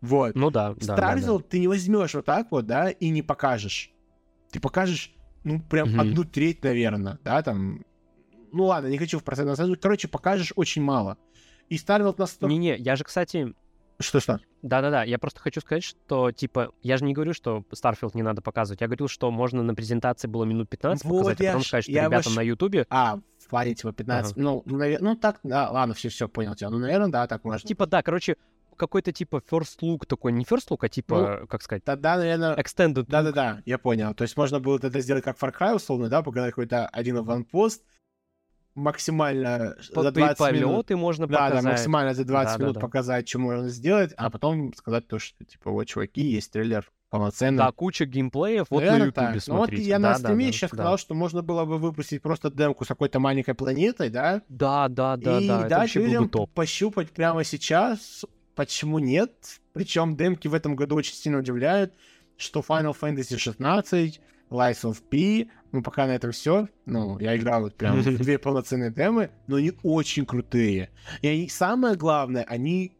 Вот. 0.00 0.36
Ну 0.36 0.50
да. 0.50 0.72
Starfield 0.72 1.38
да, 1.38 1.38
да. 1.38 1.44
ты 1.48 1.58
не 1.58 1.68
возьмешь 1.68 2.14
вот 2.14 2.24
так 2.24 2.50
вот, 2.50 2.66
да, 2.66 2.90
и 2.90 3.08
не 3.08 3.22
покажешь. 3.22 3.90
Ты 4.50 4.60
покажешь, 4.60 5.12
ну, 5.44 5.60
прям 5.60 5.88
mm-hmm. 5.88 6.00
одну 6.00 6.24
треть, 6.24 6.62
наверное, 6.62 7.18
да, 7.24 7.42
там. 7.42 7.84
Ну 8.52 8.64
ладно, 8.64 8.88
не 8.88 8.98
хочу 8.98 9.18
в 9.18 9.24
процент 9.24 9.48
насаживать. 9.48 9.80
Короче, 9.80 10.08
покажешь 10.08 10.52
очень 10.56 10.82
мало. 10.82 11.18
И 11.68 11.76
Starfield 11.76 12.14
нас... 12.18 12.38
Не-не, 12.40 12.76
я 12.76 12.96
же, 12.96 13.04
кстати, 13.04 13.54
что-что? 14.00 14.40
Да-да-да, 14.62 15.02
я 15.02 15.18
просто 15.18 15.40
хочу 15.40 15.60
сказать, 15.60 15.82
что, 15.82 16.30
типа, 16.30 16.72
я 16.82 16.96
же 16.96 17.04
не 17.04 17.14
говорю, 17.14 17.32
что 17.32 17.64
Starfield 17.72 18.12
не 18.14 18.22
надо 18.22 18.42
показывать. 18.42 18.80
Я 18.80 18.86
говорил, 18.86 19.08
что 19.08 19.30
можно 19.30 19.62
на 19.62 19.74
презентации 19.74 20.28
было 20.28 20.44
минут 20.44 20.68
15 20.68 21.04
вот 21.04 21.18
показать, 21.18 21.40
а 21.40 21.44
потом 21.46 21.62
сказать, 21.62 21.84
что 21.84 21.92
ребятам 21.92 22.32
ваш... 22.32 22.36
на 22.36 22.42
Ютубе... 22.42 22.86
А, 22.90 23.18
в 23.38 23.48
плане, 23.48 23.74
типа, 23.74 23.92
15... 23.92 24.32
Ага. 24.32 24.40
Ну, 24.40 24.62
навер... 24.66 25.00
ну, 25.00 25.16
так, 25.16 25.40
да, 25.42 25.70
ладно, 25.70 25.94
все-все, 25.94 26.28
понял 26.28 26.54
тебя. 26.54 26.70
Ну, 26.70 26.78
наверное, 26.78 27.08
да, 27.08 27.26
так 27.26 27.44
можно. 27.44 27.66
Типа, 27.66 27.86
да, 27.86 28.02
короче, 28.02 28.36
какой-то 28.78 29.12
типа 29.12 29.42
first 29.50 29.80
look 29.82 30.06
такой, 30.06 30.32
не 30.32 30.44
first 30.44 30.68
look, 30.70 30.78
а 30.80 30.88
типа, 30.88 31.38
ну, 31.40 31.46
как 31.46 31.62
сказать? 31.62 31.84
Тогда, 31.84 32.16
наверное... 32.16 32.54
Extended 32.56 33.04
Да-да-да, 33.08 33.62
я 33.66 33.78
понял. 33.78 34.14
То 34.14 34.22
есть 34.22 34.36
можно 34.36 34.60
было 34.60 34.78
это 34.78 35.00
сделать 35.00 35.24
как 35.24 35.36
Far 35.36 35.52
Cry, 35.52 35.74
условно, 35.74 36.08
да, 36.08 36.22
показать 36.22 36.52
какой-то 36.52 36.86
один 36.86 37.18
аванпост, 37.18 37.82
максимально 38.78 39.76
По, 39.92 40.02
за 40.02 40.12
20 40.12 40.38
полеты 40.38 40.64
минут... 40.64 40.90
можно 40.90 41.26
да, 41.26 41.38
показать. 41.38 41.64
Да, 41.64 41.70
максимально 41.70 42.14
за 42.14 42.24
20 42.24 42.52
да, 42.52 42.62
минут 42.62 42.74
да, 42.74 42.80
да. 42.80 42.86
показать, 42.86 43.28
что 43.28 43.38
можно 43.38 43.68
сделать, 43.68 44.12
а 44.16 44.30
потом 44.30 44.72
сказать 44.74 45.06
то, 45.06 45.18
что, 45.18 45.44
типа, 45.44 45.70
вот, 45.70 45.84
чуваки, 45.84 46.22
есть 46.22 46.52
трейлер 46.52 46.90
полноценный. 47.10 47.58
Да, 47.58 47.72
куча 47.72 48.04
геймплеев, 48.04 48.66
вот 48.70 48.80
Наверное, 48.80 49.00
на 49.00 49.04
Ютубе 49.06 49.40
смотрите. 49.40 49.50
Ну 49.50 49.58
вот 49.58 49.88
я 49.88 49.98
да, 49.98 50.08
на 50.08 50.18
стриме 50.18 50.46
да, 50.46 50.52
сейчас 50.52 50.70
да. 50.70 50.76
сказал, 50.76 50.98
что 50.98 51.14
можно 51.14 51.42
было 51.42 51.64
бы 51.64 51.78
выпустить 51.78 52.22
просто 52.22 52.50
демку 52.50 52.84
с 52.84 52.88
какой-то 52.88 53.18
маленькой 53.18 53.54
планетой, 53.54 54.10
да? 54.10 54.42
Да, 54.48 54.88
да, 54.88 55.16
да, 55.16 55.38
и 55.38 55.48
да. 55.48 55.66
И 55.66 55.68
дать 55.68 55.94
людям 55.94 56.28
пощупать 56.28 57.10
прямо 57.10 57.44
сейчас, 57.44 58.24
почему 58.54 58.98
нет. 58.98 59.32
Причем 59.72 60.16
демки 60.16 60.48
в 60.48 60.54
этом 60.54 60.76
году 60.76 60.96
очень 60.96 61.14
сильно 61.14 61.38
удивляют, 61.38 61.94
что 62.36 62.60
Final 62.60 62.96
Fantasy 62.98 63.38
16 63.38 64.20
Lies 64.50 64.82
of 64.82 65.02
P. 65.08 65.48
Ну, 65.72 65.82
пока 65.82 66.06
на 66.06 66.14
этом 66.14 66.32
все. 66.32 66.68
Ну, 66.86 67.18
я 67.18 67.36
играл 67.36 67.62
вот 67.62 67.76
прям 67.76 68.02
две 68.16 68.38
полноценные 68.38 68.92
темы, 68.92 69.30
но 69.46 69.56
они 69.56 69.72
очень 69.82 70.24
крутые. 70.24 70.90
И 71.20 71.28
они, 71.28 71.48
самое 71.48 71.96
главное, 71.96 72.44
они 72.44 72.96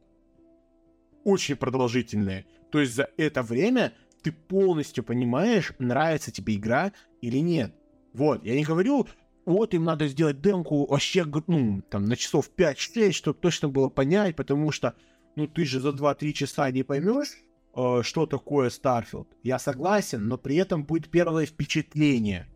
очень 1.25 1.57
продолжительные. 1.57 2.47
То 2.71 2.81
есть 2.81 2.95
за 2.95 3.09
это 3.17 3.43
время 3.43 3.95
ты 4.23 4.33
полностью 4.33 5.05
понимаешь, 5.05 5.73
нравится 5.79 6.31
тебе 6.31 6.57
игра 6.57 6.93
или 7.21 7.39
нет. 7.39 7.75
Вот, 8.13 8.45
я 8.45 8.55
не 8.55 8.65
говорю, 8.65 9.07
вот 9.45 9.75
им 9.75 9.85
надо 9.85 10.09
сделать 10.09 10.41
демку 10.41 10.87
вообще, 10.87 11.25
ну, 11.47 11.83
там, 11.89 12.05
на 12.05 12.17
часов 12.17 12.51
5-6, 12.55 13.13
чтобы 13.13 13.39
точно 13.39 13.69
было 13.69 13.89
понять, 13.89 14.37
потому 14.37 14.73
что, 14.73 14.95
ну, 15.37 15.47
ты 15.47 15.65
же 15.65 15.81
за 15.81 15.91
2-3 15.91 16.33
часа 16.33 16.71
не 16.71 16.83
поймешь, 16.83 17.39
э, 17.75 18.03
что 18.03 18.27
такое 18.27 18.69
Starfield. 18.69 19.29
Я 19.43 19.59
согласен, 19.59 20.27
но 20.27 20.37
при 20.37 20.57
этом 20.57 20.85
будет 20.85 21.09
первое 21.09 21.47
впечатление. 21.47 22.47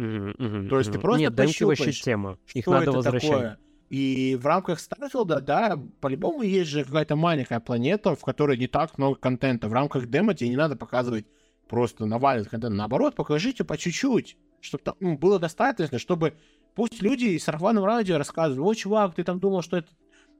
Mm-hmm, 0.00 0.36
mm-hmm, 0.36 0.68
То 0.68 0.78
есть 0.78 0.92
ты 0.92 0.98
просто 0.98 1.20
Нет, 1.20 1.36
вообще 1.36 1.92
тема. 1.92 2.38
Их 2.54 2.64
что 2.64 2.70
надо 2.72 2.82
это 2.84 2.92
возвращать. 2.92 3.30
Такое. 3.30 3.58
И 3.90 4.38
в 4.40 4.46
рамках 4.46 4.78
Старфилда, 4.80 5.40
да, 5.40 5.78
по-любому 6.00 6.42
есть 6.42 6.70
же 6.70 6.84
какая-то 6.84 7.16
маленькая 7.16 7.60
планета, 7.60 8.14
в 8.14 8.24
которой 8.24 8.56
не 8.56 8.66
так 8.66 8.96
много 8.96 9.16
контента. 9.16 9.68
В 9.68 9.72
рамках 9.72 10.06
демо 10.06 10.32
тебе 10.32 10.48
не 10.48 10.56
надо 10.56 10.76
показывать 10.76 11.26
просто 11.68 12.06
наваливать 12.06 12.48
контент. 12.48 12.76
Наоборот, 12.76 13.14
покажите 13.14 13.64
по 13.64 13.76
чуть-чуть, 13.76 14.38
чтобы 14.60 14.84
там 14.84 14.94
ну, 15.00 15.18
было 15.18 15.38
достаточно, 15.38 15.98
чтобы 15.98 16.34
пусть 16.74 17.02
люди 17.02 17.36
с 17.36 17.48
рваным 17.48 17.84
радио 17.84 18.16
рассказывают, 18.16 18.64
о, 18.64 18.74
чувак, 18.74 19.14
ты 19.16 19.24
там 19.24 19.38
думал, 19.38 19.62
что 19.62 19.76
это 19.76 19.88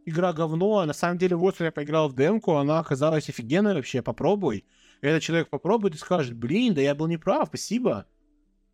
игра 0.07 0.33
говно, 0.33 0.79
а 0.79 0.87
на 0.87 0.93
самом 0.93 1.19
деле 1.19 1.37
вот 1.37 1.61
я 1.61 1.71
поиграл 1.71 2.09
в 2.09 2.15
демку, 2.15 2.57
она 2.57 2.79
оказалась 2.79 3.29
офигенной 3.29 3.75
вообще, 3.75 4.01
попробуй. 4.01 4.65
И 5.03 5.07
этот 5.07 5.23
человек 5.23 5.51
попробует 5.51 5.97
и 5.97 5.99
скажет, 5.99 6.35
блин, 6.37 6.75
да 6.75 6.81
я 6.81 6.95
был 6.95 7.09
неправ, 7.09 7.49
спасибо. 7.49 8.07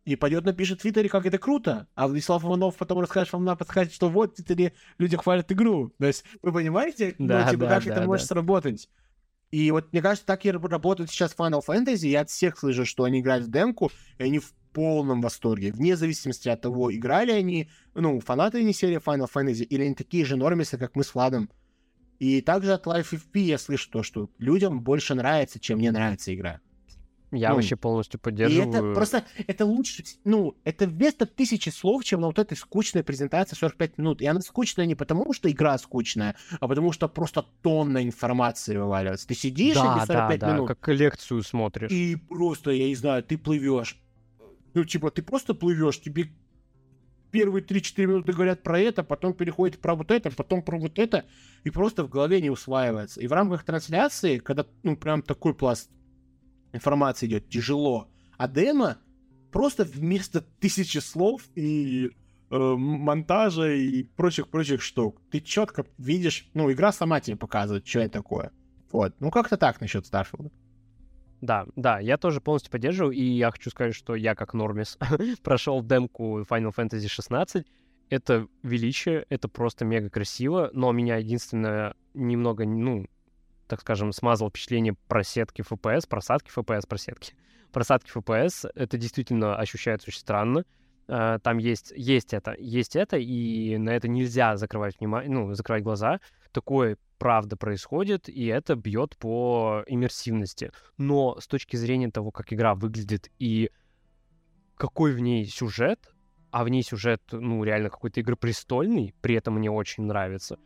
И 0.07 0.15
пойдет 0.15 0.45
напишет 0.45 0.79
в 0.79 0.83
Твиттере, 0.83 1.09
как 1.09 1.25
это 1.25 1.37
круто. 1.37 1.85
А 1.93 2.07
Владислав 2.07 2.41
Иванов 2.41 2.77
потом 2.77 3.01
расскажет 3.01 3.33
вам 3.33 3.43
на 3.43 3.57
подсказать, 3.57 3.93
что 3.93 4.09
вот 4.09 4.31
в 4.31 4.35
Твиттере 4.35 4.71
люди 4.97 5.17
хвалят 5.17 5.51
игру. 5.51 5.93
То 5.99 6.07
есть 6.07 6.23
вы 6.41 6.53
понимаете, 6.53 7.13
да, 7.19 7.43
ну, 7.43 7.51
типа, 7.51 7.65
да, 7.65 7.75
как 7.75 7.83
да, 7.83 7.91
это 7.91 7.99
да. 7.99 8.05
может 8.05 8.25
сработать? 8.25 8.89
И 9.51 9.69
вот 9.69 9.91
мне 9.91 10.01
кажется, 10.01 10.25
так 10.25 10.45
и 10.45 10.51
работает 10.51 11.09
сейчас 11.09 11.35
Final 11.37 11.61
Fantasy. 11.61 12.07
Я 12.07 12.21
от 12.21 12.29
всех 12.29 12.57
слышу, 12.57 12.85
что 12.85 13.03
они 13.03 13.19
играют 13.19 13.47
в 13.47 13.51
демку, 13.51 13.91
и 14.17 14.23
они 14.23 14.39
в 14.39 14.53
полном 14.71 15.19
восторге, 15.19 15.73
вне 15.73 15.97
зависимости 15.97 16.47
от 16.47 16.61
того, 16.61 16.89
играли 16.95 17.31
они, 17.31 17.69
ну, 17.93 18.21
фанаты 18.21 18.63
не 18.63 18.71
серии 18.71 19.01
Final 19.05 19.27
Fantasy, 19.29 19.65
или 19.65 19.83
они 19.83 19.93
такие 19.93 20.23
же 20.23 20.37
нормисы, 20.37 20.77
как 20.77 20.95
мы 20.95 21.03
с 21.03 21.13
Владом. 21.15 21.49
И 22.19 22.39
также 22.39 22.71
от 22.71 22.85
Life 22.87 23.11
FP 23.11 23.39
я 23.39 23.57
слышу 23.57 23.91
то, 23.91 24.03
что 24.03 24.29
людям 24.37 24.79
больше 24.83 25.15
нравится, 25.15 25.59
чем 25.59 25.79
мне 25.79 25.91
нравится 25.91 26.33
игра. 26.33 26.61
Я 27.31 27.49
Ну, 27.49 27.55
вообще 27.55 27.75
полностью 27.75 28.19
И 28.19 28.23
поддерживаю. 28.23 28.69
это 28.69 28.93
просто, 28.93 29.23
это 29.47 29.65
лучше, 29.65 30.03
ну, 30.23 30.55
это 30.63 30.87
вместо 30.87 31.25
тысячи 31.25 31.69
слов, 31.69 32.05
чем 32.05 32.21
на 32.21 32.27
вот 32.27 32.39
этой 32.39 32.55
скучной 32.55 33.03
презентации 33.03 33.55
45 33.55 33.97
минут. 33.97 34.21
И 34.21 34.25
она 34.25 34.39
скучная 34.41 34.85
не 34.85 34.95
потому, 34.95 35.33
что 35.33 35.51
игра 35.51 35.77
скучная, 35.77 36.35
а 36.59 36.67
потому 36.67 36.93
что 36.93 37.09
просто 37.09 37.45
тонна 37.61 38.01
информации 38.03 38.77
вываливается. 38.77 39.27
Ты 39.27 39.35
сидишь 39.35 39.75
да, 39.75 39.97
эти 39.97 40.07
45 40.07 40.39
да, 40.39 40.47
да, 40.47 40.53
минут, 40.53 40.67
как 40.69 40.87
лекцию 40.87 41.43
смотришь. 41.43 41.91
и 41.91 42.15
просто, 42.15 42.71
я 42.71 42.87
не 42.87 42.95
знаю, 42.95 43.23
ты 43.23 43.37
плывешь. 43.37 43.99
Ну, 44.73 44.85
типа, 44.85 45.11
ты 45.11 45.21
просто 45.21 45.53
плывешь, 45.53 45.99
тебе 45.99 46.29
первые 47.31 47.63
3-4 47.63 48.05
минуты 48.05 48.31
говорят 48.31 48.63
про 48.63 48.79
это, 48.79 49.03
потом 49.03 49.33
переходит 49.33 49.79
про 49.79 49.95
вот 49.95 50.11
это, 50.11 50.31
потом 50.31 50.61
про 50.61 50.79
вот 50.79 50.97
это, 50.97 51.25
и 51.65 51.69
просто 51.71 52.03
в 52.05 52.09
голове 52.09 52.39
не 52.41 52.49
усваивается. 52.49 53.19
И 53.19 53.27
в 53.27 53.33
рамках 53.33 53.65
трансляции, 53.65 54.37
когда, 54.37 54.65
ну, 54.83 54.95
прям 54.95 55.21
такой 55.21 55.53
пласт 55.53 55.89
информации 56.73 57.27
идет, 57.27 57.49
тяжело. 57.49 58.09
А 58.37 58.47
демо 58.47 58.97
просто 59.51 59.83
вместо 59.83 60.41
тысячи 60.41 60.99
слов 60.99 61.41
и 61.55 62.11
э, 62.49 62.57
монтажа 62.57 63.73
и 63.73 64.03
прочих-прочих 64.03 64.81
штук, 64.81 65.21
ты 65.31 65.39
четко 65.39 65.85
видишь, 65.97 66.49
ну, 66.53 66.71
игра 66.71 66.91
сама 66.91 67.19
тебе 67.19 67.37
показывает, 67.37 67.87
что 67.87 67.99
это 67.99 68.13
такое. 68.13 68.51
Вот. 68.91 69.15
Ну, 69.19 69.31
как-то 69.31 69.57
так 69.57 69.81
насчет 69.81 70.05
Старфилда. 70.05 70.51
Да, 71.41 71.67
да, 71.75 71.99
я 71.99 72.17
тоже 72.17 72.41
полностью 72.41 72.71
поддерживаю, 72.71 73.13
и 73.13 73.21
я 73.21 73.51
хочу 73.51 73.69
сказать, 73.69 73.93
что 73.93 74.15
я 74.15 74.33
как 74.33 74.53
Нормис 74.53 74.97
прошел 75.43 75.83
демку 75.83 76.41
Final 76.41 76.73
Fantasy 76.75 77.07
16. 77.07 77.65
Это 78.09 78.47
величие, 78.63 79.25
это 79.29 79.47
просто 79.47 79.85
мега 79.85 80.09
красиво, 80.09 80.71
но 80.73 80.91
меня 80.91 81.17
единственное 81.17 81.93
немного, 82.13 82.65
ну, 82.65 83.05
так 83.67 83.81
скажем, 83.81 84.11
смазал 84.11 84.49
впечатление 84.49 84.95
просетки 85.07 85.61
FPS, 85.61 86.07
просадки 86.07 86.51
FPS, 86.55 86.87
просетки. 86.87 87.33
Просадки 87.71 88.11
FPS, 88.15 88.69
это 88.75 88.97
действительно 88.97 89.55
ощущается 89.57 90.09
очень 90.09 90.19
странно. 90.19 90.65
Э, 91.07 91.39
Там 91.43 91.57
есть, 91.57 91.93
есть 91.95 92.33
это, 92.33 92.55
есть 92.57 92.95
это, 92.95 93.17
и 93.17 93.77
на 93.77 93.91
это 93.91 94.07
нельзя 94.07 94.57
закрывать 94.57 94.99
внимание, 94.99 95.29
ну, 95.29 95.53
закрывать 95.53 95.83
глаза. 95.83 96.19
Такое 96.51 96.97
правда 97.17 97.57
происходит, 97.57 98.29
и 98.29 98.45
это 98.45 98.75
бьет 98.75 99.17
по 99.17 99.83
иммерсивности. 99.87 100.71
Но 100.97 101.39
с 101.39 101.47
точки 101.47 101.75
зрения 101.75 102.09
того, 102.09 102.31
как 102.31 102.53
игра 102.53 102.75
выглядит 102.75 103.29
и 103.39 103.69
какой 104.75 105.13
в 105.13 105.19
ней 105.19 105.45
сюжет, 105.45 106.13
а 106.51 106.63
в 106.63 106.69
ней 106.69 106.83
сюжет, 106.83 107.21
ну, 107.31 107.63
реально 107.63 107.89
какой-то 107.89 108.19
игры 108.19 108.35
престольный, 108.35 109.13
при 109.21 109.35
этом 109.35 109.55
мне 109.55 109.69
очень 109.69 110.03
нравится, 110.03 110.57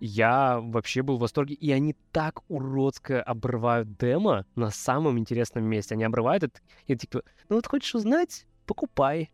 я 0.00 0.60
вообще 0.60 1.02
был 1.02 1.16
в 1.16 1.20
восторге. 1.20 1.54
И 1.54 1.70
они 1.72 1.94
так 2.12 2.40
уродско 2.48 3.22
обрывают 3.22 3.96
демо 3.96 4.46
на 4.54 4.70
самом 4.70 5.18
интересном 5.18 5.64
месте. 5.64 5.94
Они 5.94 6.04
обрывают 6.04 6.44
это, 6.44 6.60
и 6.86 6.96
типа, 6.96 7.22
ну 7.48 7.56
вот 7.56 7.66
хочешь 7.66 7.94
узнать, 7.94 8.46
покупай. 8.66 9.30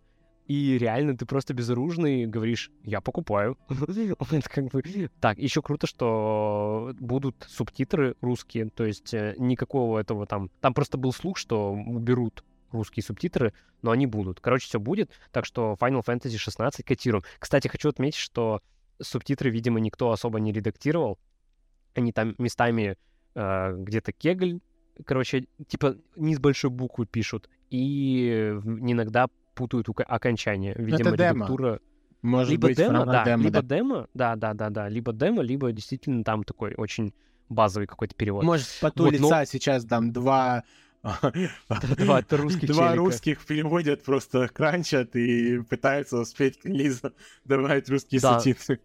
И 0.47 0.77
реально 0.77 1.17
ты 1.17 1.25
просто 1.25 1.55
безоружный 1.55 2.27
говоришь, 2.27 2.71
я 2.83 3.01
покупаю. 3.01 3.57
Так, 5.21 5.39
еще 5.39 5.63
круто, 5.63 5.87
что 5.87 6.93
будут 7.01 7.47
субтитры 7.49 8.15
русские, 8.21 8.69
то 8.69 8.85
есть 8.85 9.15
э, 9.15 9.35
никакого 9.39 9.99
этого 9.99 10.27
там... 10.27 10.51
Там 10.61 10.75
просто 10.75 10.99
был 10.99 11.13
слух, 11.13 11.39
что 11.39 11.73
уберут 11.73 12.45
русские 12.73 13.05
субтитры, 13.05 13.55
но 13.81 13.91
они 13.91 14.07
будут. 14.07 14.41
Короче, 14.41 14.67
все 14.67 14.79
будет, 14.79 15.11
так 15.33 15.47
что 15.47 15.77
Final 15.81 16.05
Fantasy 16.05 16.37
16 16.37 16.85
котируем. 16.85 17.25
Кстати, 17.39 17.69
хочу 17.69 17.89
отметить, 17.89 18.19
что 18.19 18.61
субтитры, 19.01 19.51
видимо, 19.51 19.81
никто 19.81 20.11
особо 20.11 20.41
не 20.41 20.53
редактировал. 20.53 21.19
Они 21.95 22.13
там 22.13 22.35
местами 22.39 22.97
э, 23.35 23.75
где-то 23.77 24.13
кегль, 24.13 24.61
короче, 25.05 25.47
типа 25.67 25.97
не 26.17 26.35
с 26.35 26.39
большой 26.39 26.71
буквы 26.71 27.07
пишут, 27.07 27.49
и 27.71 28.53
иногда 28.63 29.29
путают 29.55 29.89
окончание. 30.07 30.75
Видимо, 30.77 31.11
это 31.11 31.17
демо. 31.17 31.35
редактура... 31.35 31.81
Может 32.23 32.53
либо 32.53 32.69
быть, 32.69 32.79
демо, 32.79 33.05
да, 33.05 33.23
демо, 33.23 33.43
либо 33.43 33.61
да. 33.61 33.77
демо, 33.77 34.09
да, 34.15 34.37
да, 34.37 34.55
да, 34.55 34.71
да, 34.71 34.89
либо 34.89 35.13
демо, 35.13 35.43
либо 35.43 35.71
действительно 35.73 36.25
там 36.25 36.43
такой 36.43 36.75
очень 36.75 37.13
базовый 37.51 37.87
какой-то 37.87 38.15
перевод. 38.15 38.45
Может, 38.45 38.67
по 38.81 38.91
ту 38.91 39.05
Вот, 39.05 39.13
лица 39.13 39.41
но- 39.41 39.45
сейчас 39.45 39.85
там 39.85 40.11
два... 40.11 40.65
Два 41.05 42.23
русских 42.31 42.69
Два 42.69 42.95
русских 42.95 43.45
переводят, 43.47 44.03
просто 44.03 44.49
кранчат 44.49 45.15
и 45.17 45.59
пытаются 45.61 46.19
успеть 46.19 46.59
к 46.59 46.65
релизу 46.65 47.13
добавить 47.45 47.89
русские 47.89 48.21
Да. 48.21 48.41
субтитры. 48.41 48.81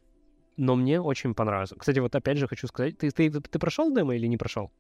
Но 0.57 0.75
мне 0.75 0.99
очень 0.99 1.33
понравилось. 1.33 1.73
Кстати, 1.77 1.99
вот 1.99 2.13
опять 2.15 2.37
же 2.37 2.47
хочу 2.47 2.67
сказать, 2.67 2.97
ты, 2.97 3.11
ты, 3.11 3.31
ты 3.31 3.59
прошел 3.59 3.93
демо 3.95 4.15
или 4.15 4.27
не 4.27 4.35
прошел? 4.35 4.71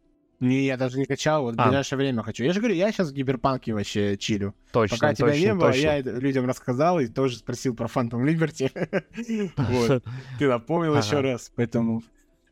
Не, 0.41 0.65
я 0.65 0.77
даже 0.77 0.97
не 0.97 1.05
качал, 1.05 1.43
вот 1.43 1.55
в 1.55 1.59
А. 1.59 1.65
ближайшее 1.65 1.97
время 1.97 2.23
хочу. 2.23 2.43
Я 2.45 2.53
же 2.53 2.59
говорю, 2.59 2.75
я 2.75 2.91
сейчас 2.91 3.09
в 3.09 3.13
Гиберпанке 3.13 3.73
вообще 3.73 4.17
чилю. 4.17 4.55
Точно, 4.71 4.95
Пока 4.97 5.13
тебя 5.13 5.27
точно, 5.27 5.41
не 5.41 5.53
было, 5.53 5.71
точно. 5.71 5.81
я 5.81 5.99
людям 6.01 6.45
рассказал 6.45 6.99
и 7.01 7.07
тоже 7.07 7.37
спросил 7.37 7.75
про 7.75 7.87
Phantom 7.87 8.23
Liberty. 8.23 8.69
Ты 10.39 10.47
напомнил 10.47 10.95
еще 10.97 11.19
раз, 11.21 11.51
поэтому... 11.55 12.03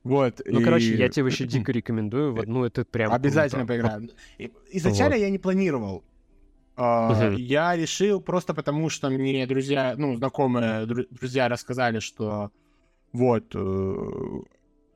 Вот. 0.03 0.41
Ну, 0.45 0.60
и- 0.60 0.64
короче, 0.64 0.95
я 0.95 1.10
тебе 1.10 1.24
вообще 1.24 1.45
дико 1.45 1.72
рекомендую. 1.72 2.34
Вот, 2.36 2.48
ну, 2.48 2.64
это 2.65 2.86
прям 2.86 3.11
Обязательно 3.11 3.65
круто. 3.65 3.74
поиграем. 3.84 4.10
И- 4.38 4.52
Изначально 4.72 5.15
я 5.15 5.30
не 5.30 5.38
планировал. 5.38 6.03
А. 6.80 7.34
Я 7.38 7.76
решил 7.76 8.22
просто 8.22 8.53
потому, 8.53 8.90
что 8.90 9.10
мне 9.10 9.48
друзья, 9.48 9.95
ну, 9.98 10.15
знакомые 10.15 10.86
дру- 10.86 11.07
друзья 11.10 11.49
рассказали, 11.49 11.99
что 11.99 12.52
вот 13.14 13.56
э, 13.56 13.95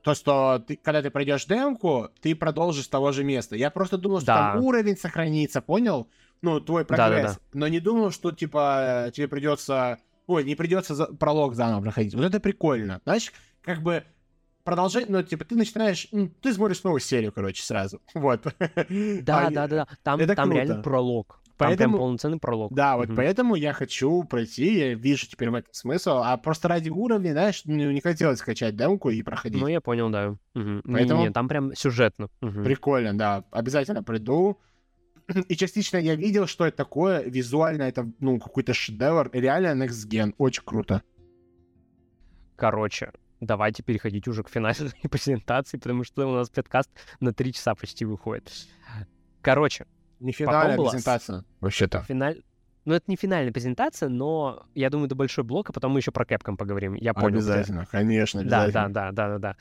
то, 0.03 0.14
что 0.14 0.64
ты, 0.68 0.76
когда 0.78 1.02
ты 1.02 1.10
пройдешь 1.10 1.45
демку, 1.45 2.10
ты 2.22 2.36
продолжишь 2.36 2.86
с 2.86 2.88
того 2.88 3.11
же 3.11 3.23
места. 3.23 3.56
Я 3.56 3.72
просто 3.72 3.98
думал, 3.98 4.18
что 4.19 4.28
Да. 4.28 4.53
там 4.53 4.64
уровень 4.64 4.95
сохранится, 4.95 5.60
понял? 5.61 6.07
Ну, 6.44 6.60
твой 6.60 6.86
прогресс. 6.86 7.40
Но 7.53 7.68
не 7.68 7.80
думал, 7.80 8.11
что, 8.11 8.32
типа, 8.32 9.11
тебе 9.14 9.28
придется... 9.28 9.98
Ой, 10.28 10.44
не 10.44 10.56
придется 10.56 10.94
за- 10.95 11.07
пролог 11.07 11.56
заново 11.56 11.82
проходить. 11.82 12.14
Вот 12.15 12.23
это 12.26 12.40
прикольно. 12.40 13.02
Знаешь, 13.03 13.34
как 13.64 13.82
бы 13.82 14.03
продолжать, 14.63 15.09
ну, 15.09 15.21
типа, 15.23 15.45
ты 15.45 15.55
начинаешь... 15.55 16.07
Ты 16.41 16.53
смотришь 16.53 16.83
новую 16.83 16.99
серию, 16.99 17.31
короче, 17.31 17.63
сразу. 17.63 18.01
Вот. 18.13 18.43
Да, 18.43 19.47
А, 19.47 19.49
да, 19.51 19.67
да, 19.67 19.67
да. 19.67 19.88
Там, 20.03 20.19
это 20.19 20.35
там 20.35 20.51
реально 20.51 20.81
пролог. 20.81 21.39
Там 21.57 21.67
прям 21.67 21.77
Поэтому- 21.77 21.97
полноценный 21.99 22.39
пролог. 22.39 22.73
Да, 22.73 22.97
вот 22.97 23.07
Мгм. 23.09 23.15
поэтому 23.17 23.55
я 23.55 23.71
хочу 23.73 24.23
пройти, 24.23 24.79
я 24.79 24.93
вижу 24.95 25.27
теперь 25.27 25.51
в 25.51 25.55
этом 25.55 25.71
смысл, 25.73 26.21
а 26.23 26.35
просто 26.38 26.67
ради 26.67 26.89
уровня, 26.89 27.31
знаешь, 27.33 27.61
ну, 27.65 27.91
не 27.91 28.01
хотелось 28.01 28.39
скачать 28.39 28.75
демку 28.75 29.11
и 29.11 29.21
проходить. 29.21 29.61
Ну, 29.61 29.67
я 29.67 29.79
понял, 29.79 30.09
да. 30.09 30.35
Мгм. 30.55 30.81
Поэтому- 30.85 31.19
Не-не-не, 31.19 31.31
там 31.33 31.47
прям 31.47 31.75
сюжетно. 31.75 32.29
Мгм. 32.41 32.63
Прикольно, 32.63 33.15
да, 33.17 33.43
обязательно 33.51 34.01
приду. 34.01 34.57
И 35.49 35.55
частично 35.55 35.97
я 35.97 36.15
видел, 36.15 36.47
что 36.47 36.65
это 36.65 36.77
такое, 36.77 37.21
визуально 37.21 37.83
это, 37.83 38.11
ну, 38.19 38.39
какой-то 38.39 38.73
шедевр, 38.73 39.29
реально 39.31 39.83
Next 39.85 40.07
Gen, 40.09 40.33
очень 40.39 40.63
круто. 40.65 41.03
Короче, 42.55 43.11
давайте 43.41 43.84
переходить 43.84 44.27
уже 44.27 44.43
к 44.43 44.49
финальной 44.49 44.91
презентации, 45.11 45.77
потому 45.77 46.03
что 46.05 46.27
у 46.27 46.34
нас 46.34 46.49
подкаст 46.49 46.89
на 47.19 47.34
три 47.34 47.51
часа 47.51 47.76
почти 47.76 48.05
выходит. 48.05 48.49
Короче, 49.41 49.85
Не 50.19 50.31
финальная 50.31 50.77
была 50.77 50.91
презентация, 50.91 51.43
вообще-то. 51.59 52.03
финаль... 52.03 52.41
Ну, 52.85 52.93
это 52.95 53.05
не 53.07 53.15
финальная 53.15 53.51
презентация, 53.53 54.09
но 54.09 54.65
я 54.73 54.89
думаю, 54.89 55.05
это 55.07 55.15
большой 55.15 55.43
блок, 55.43 55.69
а 55.69 55.73
потом 55.73 55.91
мы 55.91 55.99
еще 55.99 56.11
про 56.11 56.26
Capcom 56.26 56.55
поговорим. 56.57 56.93
Я 56.95 57.13
понял. 57.13 57.39
где. 57.39 57.51
Обязательно, 57.51 57.85
конечно, 57.85 58.43
Да, 58.43 58.63
обязательно. 58.63 58.93
да, 58.93 59.11
да, 59.11 59.27
да, 59.27 59.27
да, 59.27 59.39
да. 59.39 59.57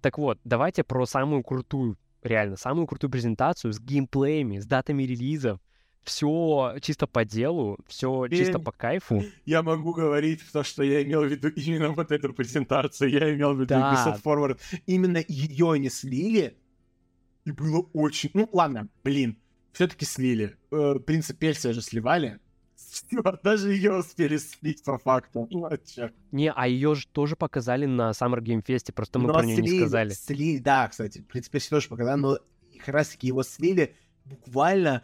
Так 0.00 0.18
вот, 0.18 0.38
давайте 0.44 0.84
про 0.84 1.04
самую 1.06 1.42
крутую, 1.42 1.96
реально, 2.22 2.56
самую 2.56 2.86
крутую 2.86 3.10
презентацию 3.10 3.72
с 3.72 3.80
геймплеями, 3.80 4.58
с 4.58 4.66
датами 4.66 5.02
релизов. 5.04 5.58
Все 6.04 6.76
чисто 6.82 7.06
по 7.06 7.24
делу, 7.24 7.78
все 7.86 8.26
чисто 8.28 8.58
по 8.58 8.72
кайфу. 8.72 9.22
Я 9.44 9.62
могу 9.62 9.92
говорить 9.94 10.40
то, 10.52 10.64
что 10.64 10.82
я 10.82 11.02
имел 11.02 11.22
в 11.22 11.26
виду 11.26 11.48
именно 11.48 11.90
вот 11.90 12.10
эту 12.10 12.32
презентацию. 12.32 13.10
Я 13.10 13.32
имел 13.34 13.52
в 13.54 13.56
виду 13.60 13.66
Да. 13.68 13.94
Ubisoft 13.94 14.22
Forward. 14.22 14.60
Именно 14.86 15.22
ее 15.28 15.78
не 15.78 15.90
слили. 15.90 16.56
И 17.44 17.52
было 17.52 17.86
очень... 17.92 18.30
Ну, 18.34 18.48
ладно, 18.52 18.88
блин. 19.04 19.36
Все-таки 19.72 20.04
слили. 20.04 20.56
Э, 20.70 20.96
Принца 21.04 21.34
Персия 21.34 21.72
же 21.72 21.80
сливали. 21.82 22.38
Даже 23.42 23.72
ее 23.72 23.94
успели 23.98 24.36
слить 24.38 24.82
по 24.84 24.98
факту. 24.98 25.46
Ну? 25.50 25.68
Не, 26.30 26.52
а 26.52 26.66
ее 26.66 26.94
же 26.94 27.06
тоже 27.08 27.36
показали 27.36 27.86
на 27.86 28.10
Summer 28.10 28.40
Game 28.40 28.64
Fest, 28.64 28.92
просто 28.92 29.18
мы 29.18 29.28
Но 29.28 29.34
про 29.34 29.44
нее 29.44 29.56
не 29.58 29.68
слили- 29.68 29.78
сказали. 29.80 30.10
Слили, 30.10 30.58
да, 30.58 30.88
кстати. 30.88 31.20
Принц 31.22 31.48
Персия 31.48 31.70
тоже 31.70 31.88
показали, 31.88 32.20
но 32.20 32.38
как 32.78 32.88
раз-таки 32.88 33.28
его 33.28 33.42
слили 33.44 33.94
буквально, 34.24 35.02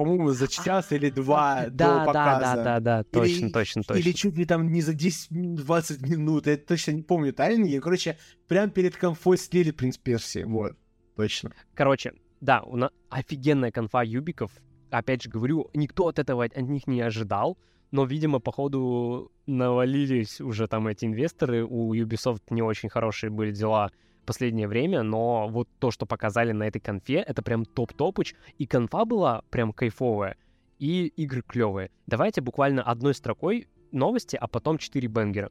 по-моему, 0.00 0.30
за 0.30 0.48
час 0.48 0.92
или 0.92 1.10
два 1.10 1.64
до 1.66 1.70
Да, 1.72 1.98
да, 1.98 2.04
показа. 2.06 2.54
да, 2.56 2.64
да, 2.64 2.80
да, 2.80 3.04
точно, 3.04 3.44
Или- 3.44 3.52
точно, 3.52 3.82
точно. 3.82 4.00
Или 4.00 4.12
чуть 4.12 4.34
ли 4.38 4.46
там 4.46 4.72
не 4.72 4.80
за 4.80 4.94
10-20 4.94 6.00
минут, 6.08 6.46
я 6.46 6.56
точно 6.56 6.92
не 6.92 7.02
помню 7.02 7.34
тайминги. 7.34 7.78
Короче, 7.80 8.16
прям 8.48 8.70
перед 8.70 8.96
конфой 8.96 9.36
слили 9.36 9.72
Принц 9.72 9.98
Персии, 9.98 10.44
вот, 10.44 10.72
точно. 11.16 11.52
Короче, 11.74 12.14
да, 12.40 12.62
у 12.62 12.76
нас 12.76 12.90
офигенная 13.10 13.70
конфа 13.70 14.02
юбиков. 14.02 14.52
Опять 14.90 15.22
же 15.24 15.28
говорю, 15.28 15.68
никто 15.74 16.08
от 16.08 16.18
этого 16.18 16.44
от 16.44 16.56
них 16.56 16.86
не 16.86 17.02
ожидал, 17.02 17.58
но, 17.90 18.06
видимо, 18.06 18.38
походу 18.38 19.30
навалились 19.44 20.40
уже 20.40 20.66
там 20.66 20.86
эти 20.88 21.04
инвесторы. 21.04 21.62
У 21.62 21.94
Ubisoft 21.94 22.40
не 22.48 22.62
очень 22.62 22.88
хорошие 22.88 23.28
были 23.28 23.52
дела 23.52 23.90
последнее 24.30 24.68
время, 24.68 25.02
но 25.02 25.48
вот 25.48 25.68
то, 25.80 25.90
что 25.90 26.06
показали 26.06 26.52
на 26.52 26.62
этой 26.62 26.78
конфе, 26.78 27.14
это 27.14 27.42
прям 27.42 27.64
топ-топыч. 27.64 28.36
И 28.58 28.66
конфа 28.66 29.04
была 29.04 29.42
прям 29.50 29.72
кайфовая, 29.72 30.36
и 30.78 31.08
игры 31.16 31.42
клевые. 31.42 31.90
Давайте 32.06 32.40
буквально 32.40 32.84
одной 32.84 33.14
строкой 33.14 33.66
новости, 33.90 34.36
а 34.40 34.46
потом 34.46 34.78
четыре 34.78 35.08
бенгера. 35.08 35.50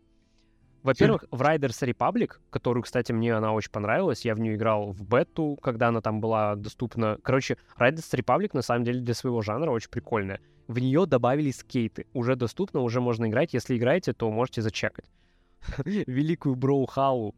Во-первых, 0.82 1.25
в 1.30 1.41
Riders 1.41 1.85
Republic, 1.85 2.35
которую, 2.49 2.83
кстати, 2.83 3.11
мне 3.11 3.35
она 3.35 3.51
очень 3.51 3.69
понравилась, 3.69 4.24
я 4.24 4.33
в 4.33 4.40
нее 4.40 4.56
играл 4.56 4.93
в 4.93 5.03
бету, 5.03 5.59
когда 5.61 5.90
она 5.90 5.99
там 5.99 6.22
была 6.22 6.56
доступна. 6.56 7.17
Короче, 7.22 7.58
Riders 7.77 8.14
Republic, 8.14 8.51
на 8.53 8.61
самом 8.61 8.85
деле, 8.85 9.01
для 9.01 9.14
своего 9.14 9.41
жанра 9.41 9.72
очень 9.72 9.90
прикольная. 9.90 10.40
В 10.69 10.80
нее 10.80 11.06
добавили 11.06 11.51
скейты. 11.51 12.06
Уже 12.14 12.38
доступно, 12.38 12.80
уже 12.80 13.01
можно 13.01 13.27
играть. 13.27 13.53
Если 13.53 13.75
играете, 13.75 14.14
то 14.14 14.32
можете 14.32 14.61
зачекать. 14.61 15.11
Великую 15.83 16.56
Броухалу 16.56 17.35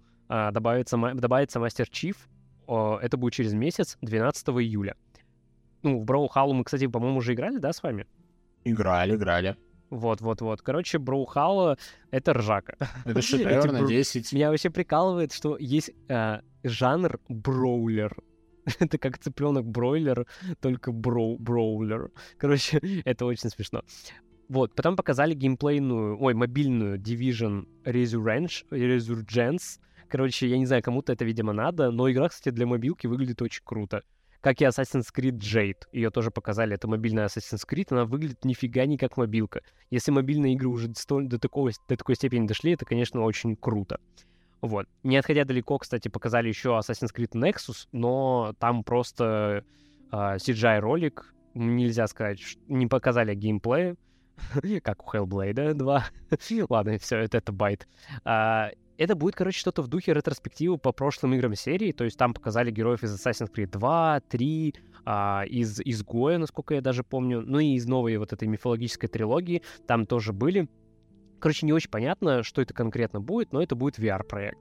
добавится, 0.52 0.98
ма- 0.98 1.14
добавится 1.16 1.60
Мастер 1.60 1.90
Чиф. 1.90 2.28
Это 2.68 3.18
будет 3.18 3.34
через 3.34 3.54
месяц, 3.54 3.98
12 4.02 4.48
июля. 4.50 4.96
Ну, 5.84 6.00
в 6.00 6.06
Броухалу 6.06 6.54
мы, 6.54 6.64
кстати, 6.64 6.88
по-моему, 6.88 7.18
уже 7.18 7.34
играли, 7.34 7.58
да, 7.58 7.74
с 7.74 7.84
вами? 7.84 8.06
Играли, 8.64 9.16
играли. 9.16 9.58
Вот-вот-вот. 9.90 10.62
Короче, 10.62 11.00
Броухала— 11.00 11.78
это 12.12 12.34
ржака. 12.34 12.78
Это 13.04 13.22
шедевр 13.22 13.72
на 13.74 13.80
бр- 13.82 13.88
10. 13.88 14.32
Меня 14.32 14.50
вообще 14.50 14.70
прикалывает, 14.70 15.34
что 15.34 15.58
есть 15.60 15.92
э, 16.08 16.40
жанр 16.64 17.20
броулер. 17.28 18.16
это 18.80 18.98
как 18.98 19.18
цыпленок 19.18 19.66
бройлер, 19.66 20.28
только 20.62 20.92
броу 20.92 21.38
броулер. 21.38 22.12
Короче, 22.38 22.80
это 23.06 23.26
очень 23.26 23.50
смешно. 23.50 23.82
Вот, 24.48 24.76
потом 24.76 24.96
показали 24.96 25.34
геймплейную, 25.34 26.22
ой, 26.22 26.34
мобильную 26.36 26.98
Division 27.00 27.68
Resurgence, 27.84 28.64
Resurgence. 28.70 29.80
Короче, 30.12 30.50
я 30.50 30.58
не 30.58 30.66
знаю, 30.66 30.84
кому-то 30.84 31.14
это, 31.14 31.24
видимо, 31.24 31.54
надо, 31.54 31.90
но 31.90 32.12
игра, 32.12 32.28
кстати, 32.28 32.54
для 32.54 32.66
мобилки 32.66 33.08
выглядит 33.08 33.42
очень 33.42 33.62
круто. 33.64 34.04
Как 34.42 34.60
и 34.60 34.66
Assassin's 34.66 35.06
Creed 35.16 35.38
Jade. 35.38 35.84
Ее 35.94 36.10
тоже 36.10 36.32
показали. 36.32 36.74
Это 36.74 36.90
мобильная 36.90 37.28
Assassin's 37.28 37.66
Creed. 37.66 37.88
Она 37.92 38.04
выглядит 38.04 38.44
нифига 38.44 38.86
не 38.86 38.98
как 38.98 39.16
мобилка. 39.16 39.62
Если 39.90 40.12
мобильные 40.12 40.56
игры 40.56 40.68
уже 40.68 40.90
до, 40.90 41.40
такого, 41.40 41.72
до 41.88 41.96
такой 41.96 42.16
степени 42.16 42.46
дошли, 42.46 42.74
это, 42.74 42.84
конечно, 42.84 43.22
очень 43.22 43.56
круто. 43.56 44.02
Вот. 44.60 44.86
Не 45.04 45.16
отходя 45.16 45.46
далеко, 45.46 45.78
кстати, 45.78 46.10
показали 46.10 46.50
еще 46.50 46.78
Assassin's 46.78 47.16
Creed 47.16 47.32
Nexus, 47.32 47.88
но 47.94 48.54
там 48.60 48.84
просто 48.84 49.64
а, 50.12 50.36
CGI-ролик. 50.36 51.34
Нельзя 51.54 52.08
сказать, 52.08 52.58
не 52.68 52.88
показали 52.88 53.34
геймплея, 53.34 53.96
как 54.84 55.08
у 55.08 55.16
Hellblade 55.16 55.74
2. 55.74 56.06
Ладно, 56.70 56.98
все, 56.98 57.18
это, 57.20 57.38
это 57.38 57.54
байт. 57.54 57.88
А, 58.26 58.72
это 59.02 59.16
будет, 59.16 59.36
короче, 59.36 59.60
что-то 59.60 59.82
в 59.82 59.88
духе 59.88 60.14
ретроспективы 60.14 60.78
по 60.78 60.92
прошлым 60.92 61.34
играм 61.34 61.56
серии, 61.56 61.92
то 61.92 62.04
есть 62.04 62.20
там 62.20 62.36
показали 62.36 62.70
героев 62.70 63.04
из 63.04 63.16
Assassin's 63.16 63.52
Creed 63.52 63.72
2, 63.72 64.22
3, 64.30 64.76
а, 65.06 65.44
из 65.48 65.80
Изгоя, 65.80 66.38
насколько 66.38 66.76
я 66.76 66.82
даже 66.82 67.04
помню, 67.04 67.42
ну 67.42 67.58
и 67.58 67.74
из 67.74 67.88
новой 67.88 68.18
вот 68.18 68.32
этой 68.32 68.48
мифологической 68.48 69.10
трилогии, 69.10 69.64
там 69.88 70.06
тоже 70.06 70.34
были. 70.34 70.70
Короче, 71.40 71.66
не 71.66 71.74
очень 71.74 71.90
понятно, 71.90 72.44
что 72.44 72.62
это 72.62 72.76
конкретно 72.76 73.20
будет, 73.20 73.52
но 73.54 73.64
это 73.64 73.76
будет 73.76 73.98
VR-проект. 73.98 74.60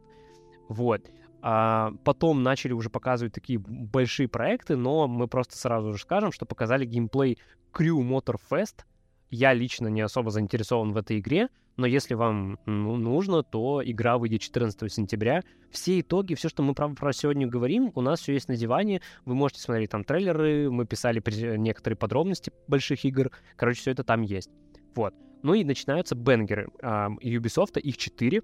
Вот. 0.71 1.11
А 1.43 1.93
потом 2.05 2.43
начали 2.43 2.73
уже 2.73 2.89
показывать 2.89 3.35
такие 3.35 3.59
большие 3.59 4.27
проекты, 4.27 4.77
но 4.77 5.07
мы 5.07 5.29
просто 5.29 5.59
сразу 5.59 5.93
же 5.93 5.99
скажем, 5.99 6.33
что 6.33 6.47
показали 6.47 6.87
геймплей 6.87 7.39
Crew 7.75 8.01
Motor 8.01 8.37
Fest. 8.51 8.85
Я 9.29 9.53
лично 9.53 9.89
не 9.89 10.01
особо 10.01 10.31
заинтересован 10.31 10.93
в 10.93 10.97
этой 10.97 11.19
игре, 11.19 11.51
но 11.81 11.87
если 11.87 12.13
вам 12.13 12.59
ну, 12.67 12.97
нужно, 12.97 13.43
то 13.43 13.81
игра 13.83 14.19
выйдет 14.19 14.43
14 14.43 14.93
сентября. 14.93 15.43
Все 15.71 16.01
итоги, 16.01 16.35
все, 16.35 16.51
что 16.51 16.63
мы 16.63 16.75
про, 16.75 16.91
про 16.91 17.15
сегодня 17.15 17.47
говорим, 17.47 17.91
у 17.95 18.03
нас 18.03 18.21
все 18.21 18.35
есть 18.35 18.49
на 18.49 18.57
диване. 18.57 19.01
Вы 19.25 19.35
можете 19.35 19.63
смотреть 19.63 19.89
там 19.89 20.05
трейлеры, 20.05 20.71
мы 20.71 20.85
писали 20.85 21.23
некоторые 21.57 21.97
подробности 21.97 22.53
больших 22.69 23.07
игр. 23.07 23.31
Короче, 23.57 23.81
все 23.81 23.93
это 23.93 24.05
там 24.05 24.21
есть. 24.21 24.51
Вот. 24.95 25.15
Ну 25.43 25.55
и 25.55 25.65
начинаются 25.65 26.15
бенгеры. 26.15 26.69
Uh, 26.83 27.17
Ubisoft, 27.23 27.81
их 27.81 27.97
4, 27.97 28.43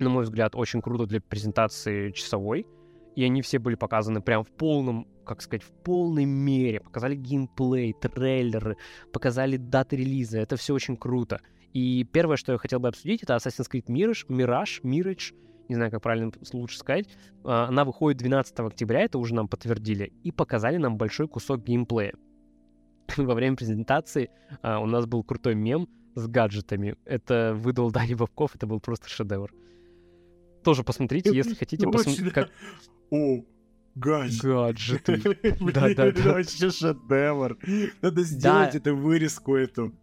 на 0.00 0.10
мой 0.10 0.24
взгляд, 0.24 0.56
очень 0.56 0.82
круто 0.82 1.06
для 1.06 1.20
презентации 1.20 2.10
часовой. 2.10 2.66
И 3.14 3.22
они 3.22 3.42
все 3.42 3.60
были 3.60 3.76
показаны 3.76 4.22
прям 4.22 4.42
в 4.42 4.50
полном, 4.50 5.06
как 5.24 5.40
сказать, 5.40 5.62
в 5.62 5.70
полной 5.70 6.24
мере. 6.24 6.80
Показали 6.80 7.14
геймплей, 7.14 7.92
трейлеры, 7.92 8.76
показали 9.12 9.56
даты 9.56 9.94
релиза. 9.94 10.40
Это 10.40 10.56
все 10.56 10.74
очень 10.74 10.96
круто. 10.96 11.40
И 11.72 12.04
первое, 12.04 12.36
что 12.36 12.52
я 12.52 12.58
хотел 12.58 12.80
бы 12.80 12.88
обсудить, 12.88 13.22
это 13.22 13.34
Assassin's 13.34 13.70
Creed 13.70 13.86
Mirage, 13.86 14.26
Mirage, 14.28 14.82
Mirage, 14.82 15.34
не 15.68 15.76
знаю, 15.76 15.90
как 15.90 16.02
правильно 16.02 16.32
лучше 16.52 16.78
сказать. 16.78 17.06
А, 17.44 17.66
она 17.68 17.84
выходит 17.84 18.18
12 18.18 18.58
октября, 18.60 19.02
это 19.02 19.18
уже 19.18 19.34
нам 19.34 19.46
подтвердили, 19.46 20.12
и 20.24 20.32
показали 20.32 20.78
нам 20.78 20.96
большой 20.96 21.28
кусок 21.28 21.62
геймплея. 21.62 22.14
Во 23.16 23.34
время 23.34 23.56
презентации 23.56 24.30
а, 24.62 24.80
у 24.80 24.86
нас 24.86 25.06
был 25.06 25.22
крутой 25.22 25.54
мем 25.54 25.88
с 26.16 26.26
гаджетами. 26.26 26.96
Это 27.04 27.54
выдал 27.54 27.90
Дани 27.92 28.14
Бабков, 28.14 28.56
это 28.56 28.66
был 28.66 28.80
просто 28.80 29.08
шедевр. 29.08 29.52
Тоже 30.64 30.82
посмотрите, 30.82 31.34
если 31.34 31.54
хотите 31.54 31.86
посмотреть. 31.86 32.32
Как... 32.32 32.50
О, 33.10 33.42
гаджет. 33.94 34.42
гаджеты. 34.42 35.38
Да-да-да. 35.72 36.12
Вообще 36.32 36.70
шедевр. 36.70 37.56
Надо 38.02 38.22
сделать 38.22 38.74
эту 38.74 38.96
вырезку 38.96 39.54
эту. 39.54 39.94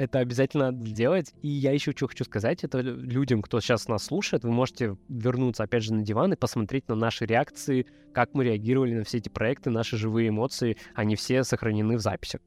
Это 0.00 0.20
обязательно 0.20 0.70
надо 0.70 0.86
сделать. 0.86 1.34
И 1.42 1.48
я 1.48 1.72
еще 1.72 1.92
что 1.92 2.08
хочу 2.08 2.24
сказать, 2.24 2.64
это 2.64 2.80
людям, 2.80 3.42
кто 3.42 3.60
сейчас 3.60 3.86
нас 3.86 4.04
слушает, 4.04 4.44
вы 4.44 4.50
можете 4.50 4.96
вернуться 5.10 5.64
опять 5.64 5.82
же 5.82 5.92
на 5.92 6.00
диван 6.00 6.32
и 6.32 6.36
посмотреть 6.36 6.88
на 6.88 6.94
наши 6.94 7.26
реакции, 7.26 7.84
как 8.14 8.32
мы 8.32 8.44
реагировали 8.44 8.94
на 8.94 9.04
все 9.04 9.18
эти 9.18 9.28
проекты, 9.28 9.68
наши 9.68 9.98
живые 9.98 10.30
эмоции, 10.30 10.78
они 10.94 11.16
все 11.16 11.44
сохранены 11.44 11.98
в 11.98 12.00
записях. 12.00 12.40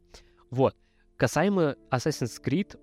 Вот. 0.50 0.76
Касаемо 1.16 1.76
Assassin's 1.92 2.42
Creed, 2.44 2.76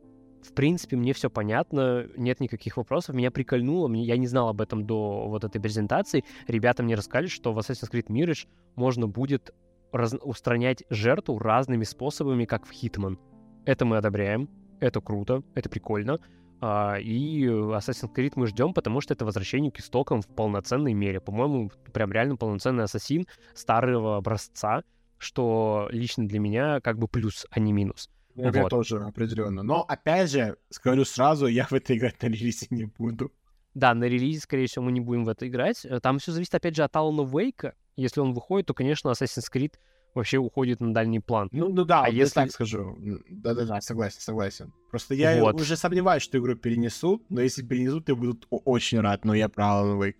в 0.44 0.52
принципе, 0.52 0.94
мне 0.94 1.14
все 1.14 1.30
понятно, 1.30 2.06
нет 2.16 2.38
никаких 2.38 2.76
вопросов. 2.76 3.16
Меня 3.16 3.32
прикольнуло, 3.32 3.92
я 3.92 4.16
не 4.16 4.28
знал 4.28 4.50
об 4.50 4.60
этом 4.60 4.86
до 4.86 5.26
вот 5.26 5.42
этой 5.42 5.60
презентации. 5.60 6.24
Ребята 6.46 6.84
мне 6.84 6.94
рассказали, 6.94 7.26
что 7.26 7.52
в 7.52 7.58
Assassin's 7.58 7.90
Creed 7.90 8.06
Mirage 8.06 8.46
можно 8.76 9.08
будет 9.08 9.52
раз... 9.90 10.14
устранять 10.22 10.84
жертву 10.90 11.40
разными 11.40 11.82
способами, 11.82 12.44
как 12.44 12.66
в 12.66 12.70
Hitman. 12.70 13.18
Это 13.64 13.84
мы 13.84 13.98
одобряем, 13.98 14.48
это 14.80 15.00
круто, 15.00 15.42
это 15.54 15.68
прикольно. 15.68 16.18
А, 16.60 16.96
и 16.98 17.44
Assassin's 17.44 18.12
Creed 18.14 18.32
мы 18.36 18.46
ждем, 18.46 18.74
потому 18.74 19.00
что 19.00 19.14
это 19.14 19.24
возвращение 19.24 19.70
к 19.70 19.80
истокам 19.80 20.20
в 20.20 20.28
полноценной 20.28 20.92
мере. 20.92 21.20
По-моему, 21.20 21.70
прям 21.92 22.12
реально 22.12 22.36
полноценный 22.36 22.84
ассасин 22.84 23.26
старого 23.54 24.16
образца, 24.16 24.82
что 25.18 25.88
лично 25.90 26.26
для 26.26 26.38
меня 26.38 26.80
как 26.80 26.98
бы 26.98 27.08
плюс, 27.08 27.46
а 27.50 27.60
не 27.60 27.72
минус. 27.72 28.10
Это 28.36 28.62
вот. 28.62 28.70
тоже 28.70 28.98
определенно. 28.98 29.62
Но 29.62 29.82
опять 29.82 30.30
же, 30.30 30.56
скажу 30.70 31.04
сразу, 31.04 31.46
я 31.46 31.66
в 31.66 31.72
это 31.72 31.96
играть 31.96 32.22
на 32.22 32.26
релизе 32.26 32.66
не 32.70 32.84
буду. 32.84 33.32
Да, 33.74 33.94
на 33.94 34.04
релизе, 34.04 34.40
скорее 34.40 34.66
всего, 34.66 34.86
мы 34.86 34.92
не 34.92 35.00
будем 35.00 35.24
в 35.24 35.28
это 35.28 35.46
играть. 35.46 35.84
Э, 35.84 36.00
там 36.00 36.18
все 36.18 36.32
зависит, 36.32 36.54
опять 36.54 36.74
же, 36.74 36.82
от 36.82 36.94
Алана 36.96 37.22
Вейка. 37.22 37.74
Если 37.96 38.20
он 38.20 38.32
выходит, 38.32 38.66
то, 38.66 38.74
конечно, 38.74 39.10
Assassin's 39.10 39.46
Creed 39.52 39.74
вообще 40.14 40.38
уходит 40.38 40.80
на 40.80 40.92
дальний 40.92 41.20
план. 41.20 41.48
Ну, 41.52 41.68
ну 41.68 41.84
да, 41.84 42.00
а 42.00 42.06
вот 42.06 42.14
если 42.14 42.34
так 42.34 42.50
скажу. 42.50 42.96
Да-да-да, 43.28 43.80
согласен, 43.80 44.20
согласен. 44.20 44.72
Просто 44.90 45.14
я 45.14 45.40
вот. 45.40 45.60
уже 45.60 45.76
сомневаюсь, 45.76 46.22
что 46.22 46.38
игру 46.38 46.54
перенесут, 46.54 47.24
но 47.30 47.40
если 47.40 47.62
перенесут, 47.62 48.08
я 48.08 48.14
буду 48.14 48.38
очень 48.50 49.00
рад, 49.00 49.24
но 49.24 49.34
я 49.34 49.46
Wake. 49.46 50.14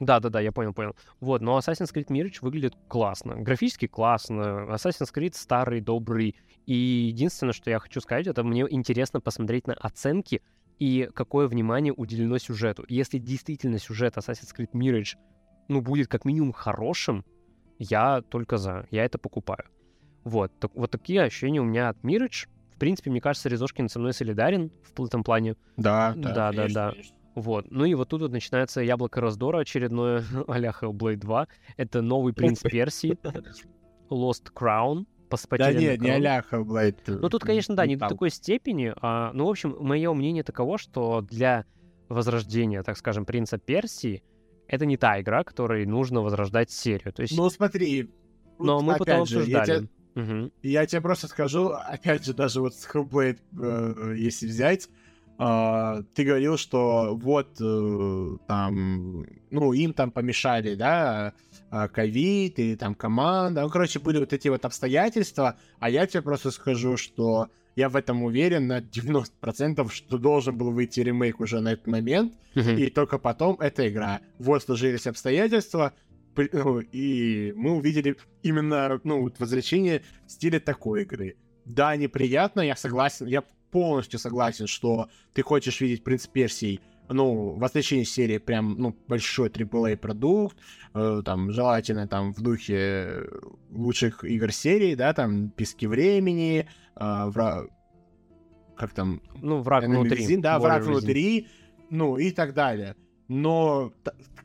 Да-да-да, 0.00 0.40
я 0.40 0.52
понял, 0.52 0.74
понял. 0.74 0.96
Вот, 1.20 1.40
но 1.40 1.58
Assassin's 1.58 1.92
Creed 1.94 2.08
Mirage 2.08 2.38
выглядит 2.40 2.74
классно. 2.88 3.36
Графически 3.36 3.86
классно. 3.86 4.66
Assassin's 4.70 5.12
Creed 5.14 5.34
старый, 5.34 5.80
добрый. 5.80 6.34
И 6.66 6.74
единственное, 6.74 7.52
что 7.52 7.70
я 7.70 7.78
хочу 7.78 8.00
сказать, 8.00 8.26
это 8.26 8.42
мне 8.42 8.66
интересно 8.68 9.20
посмотреть 9.20 9.66
на 9.66 9.74
оценки 9.74 10.42
и 10.78 11.08
какое 11.14 11.46
внимание 11.46 11.92
уделено 11.92 12.38
сюжету. 12.38 12.84
Если 12.88 13.18
действительно 13.18 13.78
сюжет 13.78 14.16
Assassin's 14.16 14.54
Creed 14.56 14.72
Mirage, 14.72 15.16
ну, 15.68 15.80
будет 15.80 16.08
как 16.08 16.24
минимум 16.24 16.52
хорошим, 16.52 17.24
я 17.78 18.22
только 18.22 18.56
за. 18.56 18.86
Я 18.90 19.04
это 19.04 19.18
покупаю. 19.18 19.64
Вот. 20.24 20.52
Так, 20.58 20.74
вот 20.74 20.90
такие 20.90 21.22
ощущения 21.22 21.60
у 21.60 21.64
меня 21.64 21.90
от 21.90 21.98
Mirage. 21.98 22.48
В 22.74 22.78
принципе, 22.78 23.10
мне 23.10 23.20
кажется, 23.20 23.48
Резошкин 23.48 23.88
со 23.88 23.98
мной 23.98 24.12
солидарен 24.12 24.72
в 24.96 25.04
этом 25.04 25.22
плане. 25.22 25.56
Да, 25.76 26.14
да, 26.16 26.32
да, 26.34 26.52
конечно, 26.52 26.74
да. 26.74 26.90
Конечно. 26.90 27.16
Вот. 27.34 27.70
Ну 27.70 27.84
и 27.84 27.94
вот 27.94 28.08
тут 28.08 28.22
вот 28.22 28.30
начинается 28.30 28.80
яблоко 28.80 29.20
раздора 29.20 29.58
очередное 29.58 30.24
а-ля 30.48 30.72
Hellblade 30.80 31.16
2. 31.16 31.48
Это 31.76 32.02
новый 32.02 32.32
принц 32.32 32.60
Персии, 32.60 33.18
Lost 34.10 34.52
Crown, 34.54 35.06
Да 35.30 35.72
нет, 35.72 36.00
не 36.00 36.10
а-ля 36.10 36.44
Hellblade. 36.50 37.18
Ну 37.20 37.28
тут, 37.28 37.42
конечно, 37.42 37.74
да, 37.74 37.86
не 37.86 37.96
до 37.96 38.08
такой 38.08 38.30
степени. 38.30 38.92
А, 39.00 39.32
ну, 39.32 39.46
в 39.46 39.50
общем, 39.50 39.76
мое 39.80 40.12
мнение 40.12 40.44
таково, 40.44 40.78
что 40.78 41.22
для 41.22 41.64
возрождения, 42.08 42.82
так 42.82 42.96
скажем, 42.96 43.24
принца 43.24 43.58
Персии, 43.58 44.22
это 44.74 44.86
не 44.86 44.96
та 44.96 45.20
игра, 45.20 45.44
которой 45.44 45.86
нужно 45.86 46.20
возрождать 46.20 46.70
серию. 46.70 47.12
То 47.12 47.22
есть... 47.22 47.36
Ну 47.36 47.48
смотри, 47.50 48.10
но 48.58 48.80
мы 48.80 48.96
потом 48.96 49.22
обсуждали. 49.22 49.50
Я, 49.50 49.64
тебе, 49.64 49.88
угу. 50.14 50.52
я 50.62 50.86
тебе 50.86 51.00
просто 51.00 51.28
скажу, 51.28 51.68
опять 51.68 52.24
же, 52.24 52.34
даже 52.34 52.60
вот 52.60 52.74
с 52.74 52.86
Hellblade, 52.86 53.38
э, 53.60 54.14
если 54.16 54.46
взять, 54.46 54.88
Uh, 55.36 56.04
ты 56.14 56.22
говорил, 56.22 56.56
что 56.56 57.16
вот 57.20 57.60
uh, 57.60 58.38
там, 58.46 59.26
ну, 59.50 59.72
им 59.72 59.92
там 59.92 60.12
помешали, 60.12 60.76
да, 60.76 61.34
а, 61.70 61.88
ковид 61.88 62.60
или 62.60 62.76
там 62.76 62.94
команда. 62.94 63.62
Ну, 63.62 63.68
короче, 63.68 63.98
были 63.98 64.18
вот 64.18 64.32
эти 64.32 64.46
вот 64.46 64.64
обстоятельства, 64.64 65.56
а 65.80 65.90
я 65.90 66.06
тебе 66.06 66.22
просто 66.22 66.52
скажу, 66.52 66.96
что 66.96 67.48
я 67.76 67.88
в 67.88 67.96
этом 67.96 68.22
уверен 68.22 68.66
на 68.66 68.78
90%, 68.78 69.90
что 69.90 70.18
должен 70.18 70.56
был 70.56 70.70
выйти 70.70 71.00
ремейк 71.00 71.40
уже 71.40 71.60
на 71.60 71.72
этот 71.72 71.86
момент, 71.86 72.34
uh-huh. 72.54 72.80
и 72.80 72.90
только 72.90 73.18
потом 73.18 73.56
эта 73.60 73.88
игра. 73.88 74.20
Вот 74.38 74.62
сложились 74.62 75.06
обстоятельства, 75.06 75.92
ну, 76.36 76.80
и 76.80 77.52
мы 77.56 77.72
увидели 77.72 78.16
именно, 78.42 79.00
ну, 79.04 79.22
вот 79.22 79.38
возвращение 79.38 80.02
в 80.26 80.32
стиле 80.32 80.60
такой 80.60 81.02
игры. 81.02 81.36
Да, 81.64 81.96
неприятно, 81.96 82.60
я 82.60 82.76
согласен, 82.76 83.26
я 83.26 83.42
полностью 83.70 84.18
согласен, 84.18 84.66
что 84.66 85.08
ты 85.32 85.42
хочешь 85.42 85.80
видеть 85.80 86.04
«Принц 86.04 86.26
Персий» 86.26 86.80
ну, 87.08 87.54
возвращение 87.54 88.04
серии 88.04 88.38
прям, 88.38 88.76
ну, 88.78 88.96
большой 89.08 89.48
AAA 89.48 89.96
продукт, 89.96 90.56
э, 90.94 91.22
там, 91.24 91.50
желательно 91.52 92.08
там 92.08 92.32
в 92.32 92.40
духе 92.40 93.24
лучших 93.70 94.24
игр 94.24 94.52
серии, 94.52 94.94
да, 94.94 95.12
там, 95.12 95.50
«Пески 95.50 95.86
времени», 95.86 96.66
э, 96.96 97.24
вра... 97.26 97.66
как 98.76 98.92
там? 98.92 99.20
Ну, 99.42 99.60
«Враг 99.60 99.84
внутри». 99.84 100.36
Да, 100.36 100.58
«Враг 100.58 100.84
внутри», 100.84 101.48
ну, 101.90 102.16
и 102.16 102.30
так 102.30 102.54
далее. 102.54 102.96
Но 103.28 103.92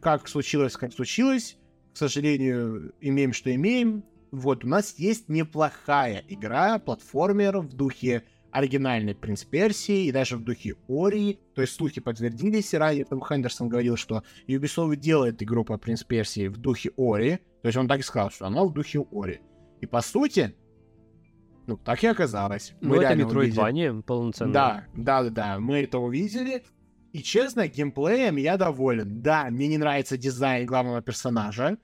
как 0.01 0.27
случилось, 0.27 0.73
как 0.73 0.93
случилось, 0.93 1.57
к 1.93 1.97
сожалению, 1.97 2.93
имеем, 3.01 3.33
что 3.33 3.53
имеем. 3.53 4.03
Вот, 4.31 4.63
у 4.63 4.67
нас 4.67 4.95
есть 4.99 5.27
неплохая 5.27 6.23
игра, 6.27 6.79
платформер 6.79 7.59
в 7.59 7.73
духе 7.73 8.23
оригинальный 8.51 9.15
«Принц 9.15 9.43
Персии» 9.43 10.05
и 10.05 10.11
даже 10.11 10.37
в 10.37 10.43
духе 10.43 10.75
Ори. 10.87 11.39
То 11.55 11.61
есть 11.61 11.75
слухи 11.75 12.01
подтвердились, 12.01 12.73
и 12.73 12.77
ранее 12.77 13.05
там 13.05 13.21
Хендерсон 13.21 13.69
говорил, 13.69 13.95
что 13.95 14.23
Ubisoft 14.47 14.95
делает 14.97 15.41
игру 15.43 15.63
по 15.63 15.77
«Принц 15.77 16.03
Персии» 16.03 16.47
в 16.47 16.57
духе 16.57 16.91
Ори. 16.97 17.39
То 17.61 17.67
есть 17.67 17.77
он 17.77 17.87
так 17.87 17.99
и 17.99 18.03
сказал, 18.03 18.31
что 18.31 18.47
она 18.47 18.63
в 18.63 18.73
духе 18.73 19.05
Ори. 19.11 19.41
И 19.81 19.85
по 19.85 20.01
сути, 20.01 20.55
ну, 21.67 21.77
так 21.77 22.03
и 22.03 22.07
оказалось. 22.07 22.73
Мы 22.81 22.95
ну, 22.95 23.01
это 23.01 23.13
Metroidvania 23.13 24.01
полноценно. 24.01 24.53
Да, 24.53 24.85
да, 24.95 25.23
да, 25.23 25.29
да, 25.29 25.59
мы 25.59 25.83
это 25.83 25.99
увидели. 25.99 26.63
И 27.11 27.23
честно, 27.23 27.67
геймплеем 27.67 28.35
я 28.37 28.57
доволен. 28.57 29.21
Да, 29.21 29.47
мне 29.49 29.67
не 29.67 29.77
нравится 29.77 30.17
дизайн 30.17 30.65
главного 30.65 31.01
персонажа. 31.01 31.77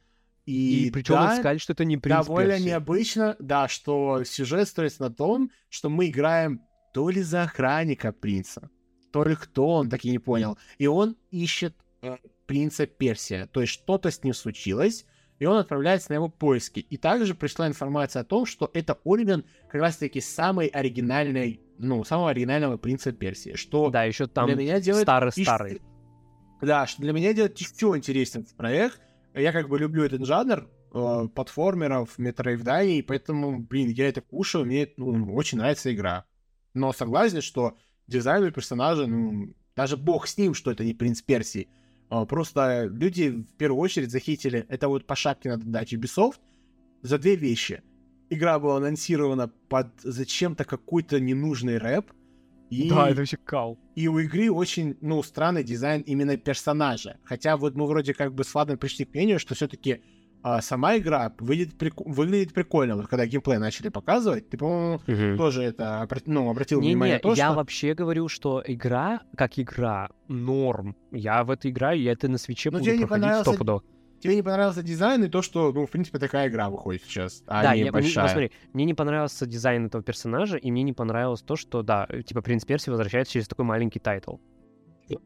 И, 0.45 0.87
и 0.87 0.91
причем 0.91 1.15
да, 1.15 1.35
сказали, 1.35 1.57
что 1.57 1.73
это 1.73 1.85
не 1.85 1.97
принц 1.97 2.25
Довольно 2.27 2.51
Персии. 2.53 2.67
необычно, 2.67 3.35
да, 3.39 3.67
что 3.67 4.23
сюжет 4.23 4.67
строится 4.67 5.01
на 5.01 5.09
том, 5.09 5.49
что 5.69 5.89
мы 5.89 6.07
играем 6.07 6.61
то 6.93 7.09
ли 7.09 7.21
за 7.23 7.43
охранника 7.43 8.11
принца, 8.13 8.69
то 9.11 9.23
ли 9.23 9.35
кто 9.35 9.67
он, 9.67 9.89
так 9.89 10.05
и 10.05 10.11
не 10.11 10.19
понял. 10.19 10.57
И 10.77 10.85
он 10.87 11.17
ищет 11.31 11.75
э, 12.03 12.17
принца 12.45 12.85
Персия. 12.85 13.47
То 13.47 13.61
есть 13.61 13.73
что-то 13.73 14.11
с 14.11 14.23
ним 14.23 14.33
случилось, 14.35 15.05
и 15.39 15.45
он 15.45 15.57
отправляется 15.57 16.11
на 16.11 16.15
его 16.15 16.29
поиски. 16.29 16.79
И 16.79 16.97
также 16.97 17.33
пришла 17.33 17.67
информация 17.67 18.21
о 18.21 18.25
том, 18.25 18.45
что 18.45 18.69
это 18.73 18.99
орден 19.03 19.43
как 19.69 19.81
раз-таки 19.81 20.21
самый 20.21 20.67
оригинальный, 20.67 21.59
ну, 21.79 22.03
самого 22.03 22.29
оригинального 22.29 22.77
принца 22.77 23.11
Персии. 23.11 23.55
Что 23.55 23.89
Да, 23.89 24.03
еще 24.03 24.27
там 24.27 24.45
для 24.45 24.55
меня 24.55 24.79
делает 24.79 25.05
старый-старый. 25.05 25.71
еще- 25.73 25.81
Да, 26.61 26.85
что 26.87 27.01
для 27.01 27.11
меня 27.13 27.33
делает 27.33 27.57
еще 27.57 27.93
интереснее 27.97 28.43
этот 28.43 28.55
проект. 28.55 29.01
Я 29.35 29.51
как 29.51 29.67
бы 29.67 29.77
люблю 29.77 30.03
этот 30.03 30.25
жанр 30.25 30.69
э, 30.93 31.27
платформеров, 31.35 32.17
метроидваний, 32.17 33.03
поэтому, 33.03 33.59
блин, 33.59 33.89
я 33.89 34.07
это 34.07 34.21
кушаю, 34.21 34.65
мне 34.65 34.87
ну, 34.95 35.35
очень 35.35 35.57
нравится 35.57 35.93
игра. 35.93 36.25
Но 36.73 36.93
согласен, 36.93 37.41
что 37.41 37.77
дизайн 38.07 38.45
у 38.45 38.51
персонажа, 38.51 39.07
ну, 39.07 39.53
даже 39.75 39.97
бог 39.97 40.27
с 40.27 40.37
ним, 40.37 40.53
что 40.53 40.71
это 40.71 40.85
не 40.85 40.93
принц 40.93 41.21
Персии. 41.21 41.67
А, 42.09 42.25
Просто 42.25 42.85
люди 42.85 43.29
в 43.29 43.57
первую 43.57 43.81
очередь 43.81 44.09
захитили, 44.09 44.65
это 44.69 44.87
вот 44.87 45.05
по 45.05 45.15
шапке 45.15 45.49
надо 45.49 45.65
дать 45.65 45.93
Ubisoft, 45.93 46.39
за 47.01 47.17
две 47.17 47.35
вещи. 47.35 47.83
Игра 48.29 48.57
была 48.57 48.77
анонсирована 48.77 49.49
под 49.69 49.87
зачем-то 50.01 50.63
какой-то 50.63 51.19
ненужный 51.19 51.77
рэп, 51.77 52.11
и, 52.69 52.89
Да, 52.89 53.09
это 53.09 53.17
вообще 53.19 53.37
кал. 53.37 53.77
и 53.95 54.07
у 54.07 54.19
игры 54.19 54.51
очень, 54.51 54.97
ну, 55.01 55.21
странный 55.23 55.63
дизайн 55.63 56.01
именно 56.01 56.37
персонажа. 56.37 57.17
Хотя 57.23 57.57
вот 57.57 57.75
мы 57.75 57.85
вроде 57.87 58.13
как 58.13 58.33
бы 58.33 58.43
с 58.43 58.53
Владом 58.53 58.77
пришли 58.77 59.05
к 59.05 59.13
мнению, 59.13 59.39
что 59.39 59.55
все-таки 59.55 60.01
сама 60.61 60.95
игра 60.97 61.33
выглядит, 61.39 61.75
прик- 61.75 62.03
выглядит 62.05 62.53
прикольно. 62.53 62.95
Вот 62.95 63.07
когда 63.07 63.25
геймплей 63.25 63.57
начали 63.57 63.89
показывать, 63.89 64.47
ты, 64.49 64.57
по-моему, 64.57 64.99
тоже 65.37 65.63
это 65.63 66.07
ну, 66.25 66.49
обратил 66.49 66.81
внимание 66.81 67.15
Не-не, 67.15 67.17
на 67.17 67.19
то, 67.19 67.33
я 67.35 67.47
что... 67.47 67.55
вообще 67.55 67.93
говорю, 67.95 68.27
что 68.27 68.63
игра, 68.65 69.21
как 69.35 69.57
игра, 69.57 70.09
норм. 70.27 70.95
Я 71.11 71.43
в 71.43 71.49
это 71.49 71.67
играю, 71.69 71.99
я 71.99 72.11
это 72.11 72.27
на 72.27 72.37
Switch 72.37 72.65
е 72.65 72.69
Ну, 72.69 72.77
буду 72.77 72.85
тебе 72.85 72.97
не 72.99 73.05
проходить 73.05 73.23
понравился 73.23 73.49
стопудово. 73.51 73.83
Тебе 74.25 74.35
не 74.35 74.43
понравился 74.43 74.83
дизайн 74.83 75.23
и 75.23 75.27
то, 75.29 75.41
что, 75.41 75.71
ну, 75.71 75.85
в 75.85 75.89
принципе, 75.91 76.19
такая 76.19 76.49
игра 76.49 76.69
выходит 76.69 77.03
сейчас, 77.03 77.43
а 77.47 77.63
да, 77.63 77.73
не 77.73 77.79
я, 77.79 77.83
мне, 77.85 77.91
большая. 77.91 78.25
посмотри, 78.25 78.51
мне 78.73 78.85
не 78.85 78.93
понравился 78.93 79.45
дизайн 79.45 79.85
этого 79.85 80.03
персонажа, 80.03 80.57
и 80.57 80.71
мне 80.71 80.83
не 80.83 80.93
понравилось 80.93 81.41
то, 81.41 81.55
что, 81.55 81.81
да, 81.81 82.07
типа 82.25 82.41
Принц 82.41 82.65
Персии 82.65 82.89
возвращается 82.89 83.33
через 83.33 83.47
такой 83.47 83.65
маленький 83.65 83.99
тайтл. 83.99 84.37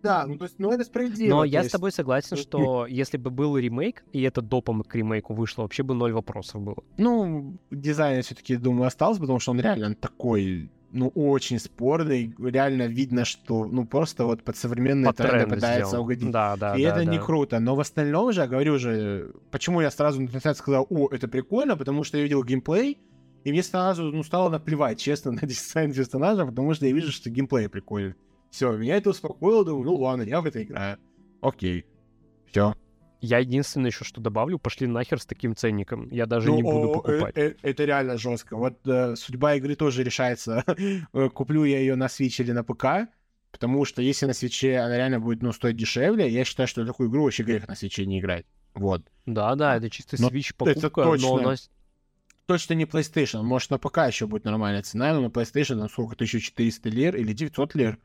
Да, 0.04 0.26
ну, 0.28 0.38
то 0.38 0.46
есть, 0.46 0.60
ну, 0.60 0.72
это 0.72 0.84
справедливо. 0.84 1.30
Но 1.30 1.44
я 1.44 1.62
с 1.62 1.64
есть- 1.66 1.72
тобой 1.72 1.92
согласен, 1.92 2.36
э, 2.36 2.40
что 2.40 2.86
если 2.86 3.18
бы 3.18 3.30
был 3.30 3.58
ремейк, 3.58 4.04
и 4.12 4.22
это 4.24 4.42
допом 4.42 4.84
к 4.84 4.94
ремейку 4.96 5.34
вышло, 5.34 5.62
вообще 5.64 5.84
бы 5.84 5.94
ноль 5.94 6.12
вопросов 6.12 6.62
было. 6.62 6.84
Ну, 6.98 7.58
дизайн 7.72 8.22
все-таки, 8.22 8.58
думаю, 8.58 8.88
остался, 8.88 9.22
потому 9.22 9.40
что 9.40 9.52
он 9.52 9.62
реально 9.62 9.96
такой, 9.96 10.70
ну, 10.92 11.10
очень 11.10 11.60
спорный. 11.60 12.34
Реально 12.40 12.88
видно, 12.88 13.26
что, 13.26 13.66
ну, 13.66 13.86
просто 13.86 14.26
вот 14.26 14.44
под 14.44 14.58
современные 14.58 15.08
Под 15.08 15.18
тренды 15.18 15.38
тренды 15.38 15.56
пытается 15.56 15.90
сделан. 15.90 16.04
угодить. 16.04 16.32
Да, 16.32 16.56
да, 16.56 16.76
и 16.76 16.84
да, 16.84 16.90
это 16.90 17.06
не 17.06 17.18
да. 17.18 17.24
круто. 17.24 17.60
Но 17.60 17.76
в 17.76 17.80
остальном 17.80 18.32
же, 18.32 18.42
я 18.42 18.48
говорю 18.48 18.78
же, 18.80 19.34
почему 19.52 19.82
я 19.82 19.92
сразу 19.92 20.22
на 20.22 20.28
трансляции 20.28 20.62
сказал, 20.62 20.88
о, 20.90 21.10
это 21.10 21.28
прикольно, 21.28 21.78
потому 21.78 22.04
что 22.04 22.18
я 22.18 22.24
видел 22.24 22.44
геймплей, 22.44 22.98
и 23.44 23.52
мне 23.52 23.64
сразу, 23.64 24.04
ну, 24.04 24.24
стало 24.24 24.50
наплевать, 24.50 25.00
честно, 25.00 25.32
на 25.42 25.42
дизайн 25.42 25.94
персонажа, 25.94 26.46
потому 26.46 26.74
что 26.74 26.86
я 26.86 26.94
вижу, 26.94 27.12
что 27.12 27.30
геймплей 27.30 27.70
прикольный. 27.70 28.16
Все, 28.50 28.72
меня 28.76 28.98
это 28.98 29.12
успокоило, 29.12 29.64
думаю, 29.64 29.86
ну 29.86 29.96
ладно, 29.96 30.24
я 30.24 30.42
в 30.42 30.46
это 30.46 30.64
играю. 30.64 30.98
Окей. 31.42 31.86
Все. 32.48 32.74
Я 33.22 33.40
единственное 33.40 33.90
еще 33.90 34.06
что 34.06 34.22
добавлю, 34.22 34.60
пошли 34.60 34.88
нахер 34.88 35.20
с 35.20 35.26
таким 35.26 35.56
ценником. 35.56 36.08
Я 36.10 36.26
даже 36.26 36.48
Ну, 36.48 36.56
не 36.56 36.64
буду 36.64 36.90
о, 36.90 36.94
покупать. 36.94 37.38
э, 37.38 37.50
э, 37.50 37.56
это 37.62 37.86
реально 37.86 38.18
жестко. 38.18 38.56
Вот 38.56 38.80
э, 38.88 39.16
судьба 39.16 39.56
игры 39.56 39.76
тоже 39.76 40.04
решается. 40.04 40.64
Э, 41.14 41.30
Куплю 41.30 41.64
я 41.66 41.80
ее 41.80 41.96
на 41.96 42.06
Switch 42.06 42.42
или 42.42 42.52
на 42.52 42.64
ПК, 42.64 43.12
потому 43.52 43.84
что 43.86 44.02
если 44.02 44.26
на 44.26 44.34
свече 44.34 44.78
она 44.78 44.96
реально 44.96 45.20
будет 45.20 45.42
ну, 45.42 45.52
стоить 45.52 45.76
дешевле, 45.76 46.30
я 46.30 46.46
считаю, 46.46 46.68
что 46.68 46.86
такую 46.86 47.10
игру 47.10 47.24
вообще 47.24 47.44
грех 47.44 47.68
на 47.68 47.76
свече 47.76 48.06
не 48.06 48.20
играть. 48.20 48.46
Вот. 48.74 49.02
Да, 49.26 49.56
да, 49.56 49.76
это 49.76 49.90
чисто 49.90 50.16
Но 50.20 50.30
Switch 50.30 50.54
это 50.66 50.90
покупка, 50.90 51.04
точно. 51.04 51.28
но 51.28 51.34
у 51.34 51.40
нас 51.42 51.70
Точно 52.50 52.74
не 52.74 52.86
PlayStation. 52.86 53.44
Может, 53.44 53.70
на 53.70 53.78
ПК 53.78 53.98
еще 54.08 54.26
будет 54.26 54.44
нормальная 54.44 54.82
цена, 54.82 55.14
но 55.14 55.22
на 55.22 55.28
PlayStation 55.28 55.76
на 55.76 55.88
сколько? 55.88 56.16
1400 56.16 56.90
лир 56.90 57.16
или 57.16 57.32
900 57.32 57.76
лир? 57.76 58.00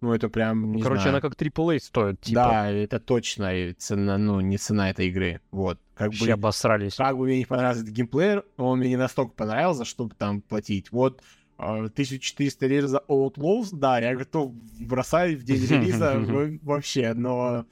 Ну, 0.00 0.12
это 0.12 0.28
прям, 0.28 0.72
не 0.72 0.82
Короче, 0.82 1.02
знаю. 1.02 1.16
она 1.16 1.20
как 1.20 1.34
AAA 1.34 1.80
стоит, 1.80 2.20
типа. 2.20 2.40
Да, 2.40 2.70
это 2.70 3.00
точно 3.00 3.74
цена, 3.74 4.16
ну, 4.16 4.40
не 4.40 4.56
цена 4.56 4.90
этой 4.90 5.08
игры. 5.08 5.40
Вот. 5.50 5.80
Как 5.94 6.08
Вообще 6.08 6.26
бы 6.26 6.32
обосрались. 6.32 6.94
как 6.94 7.16
бы 7.16 7.24
мне 7.24 7.38
не 7.38 7.44
понравился 7.46 7.82
этот 7.82 7.94
геймплей, 7.94 8.42
он 8.56 8.78
мне 8.78 8.90
не 8.90 8.96
настолько 8.96 9.32
понравился, 9.32 9.84
чтобы 9.84 10.14
там 10.14 10.40
платить. 10.40 10.92
Вот 10.92 11.20
а, 11.56 11.78
1400 11.78 12.66
лир 12.68 12.86
за 12.86 13.02
Outlaws, 13.08 13.70
да, 13.72 13.98
я 13.98 14.14
готов 14.14 14.52
бросать 14.78 15.34
в 15.38 15.42
день 15.42 15.66
релиза 15.68 16.14
вообще, 16.62 17.14
но... 17.14 17.66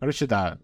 Короче, 0.00 0.26
да, 0.26 0.58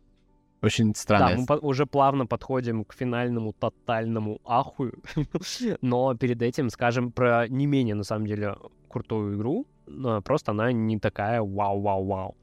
очень 0.62 0.92
Да, 0.92 0.98
странно. 0.98 1.36
мы 1.40 1.46
по- 1.46 1.64
уже 1.66 1.86
плавно 1.86 2.26
подходим 2.26 2.84
к 2.84 2.92
финальному 2.92 3.52
тотальному 3.52 4.40
ахую. 4.44 4.94
Но 5.82 6.14
перед 6.14 6.42
этим 6.42 6.70
скажем 6.70 7.12
про 7.12 7.46
не 7.48 7.66
менее, 7.66 7.94
на 7.94 8.04
самом 8.04 8.26
деле, 8.26 8.56
крутую 8.88 9.36
игру. 9.36 9.66
Просто 10.24 10.52
она 10.52 10.72
не 10.72 10.98
такая 10.98 11.40
вау-вау-вау. 11.40 12.36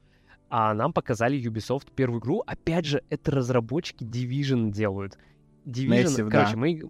А 0.48 0.74
нам 0.74 0.92
показали 0.92 1.38
Ubisoft 1.38 1.88
первую 1.94 2.20
игру. 2.20 2.42
Опять 2.46 2.86
же, 2.86 3.02
это 3.10 3.32
разработчики 3.32 4.04
Division 4.04 4.70
делают. 4.70 5.18
Division, 5.66 6.04
Massive, 6.04 6.30
короче, 6.30 6.52
да. 6.52 6.56
мы... 6.58 6.82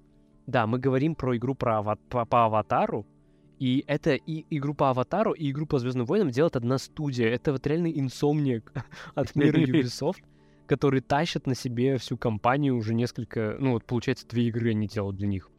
Да, 0.46 0.66
мы 0.66 0.78
говорим 0.78 1.14
про 1.14 1.36
игру 1.36 1.55
про 1.55 1.78
ава- 1.80 1.98
по, 2.08 2.24
по 2.24 2.44
Аватару. 2.44 3.05
И 3.58 3.82
это 3.86 4.14
и 4.14 4.44
игру 4.50 4.74
по 4.74 4.90
Аватару, 4.90 5.32
и 5.32 5.50
игру 5.50 5.66
по 5.66 5.78
Звездным 5.78 6.05
войнам 6.06 6.30
делает 6.30 6.56
одна 6.56 6.76
студия. 6.78 7.28
Это 7.28 7.52
вот 7.52 7.66
реальный 7.66 7.98
инсомник 7.98 8.72
от 9.14 9.34
мира 9.34 9.58
Ubisoft 9.62 10.22
который 10.66 11.00
тащит 11.00 11.46
на 11.46 11.54
себе 11.54 11.96
всю 11.98 12.16
компанию 12.16 12.76
уже 12.76 12.94
несколько, 12.94 13.56
ну 13.58 13.72
вот 13.72 13.84
получается 13.84 14.26
две 14.26 14.48
игры 14.48 14.70
они 14.70 14.88
делают 14.88 15.16
для 15.16 15.26
них. 15.26 15.50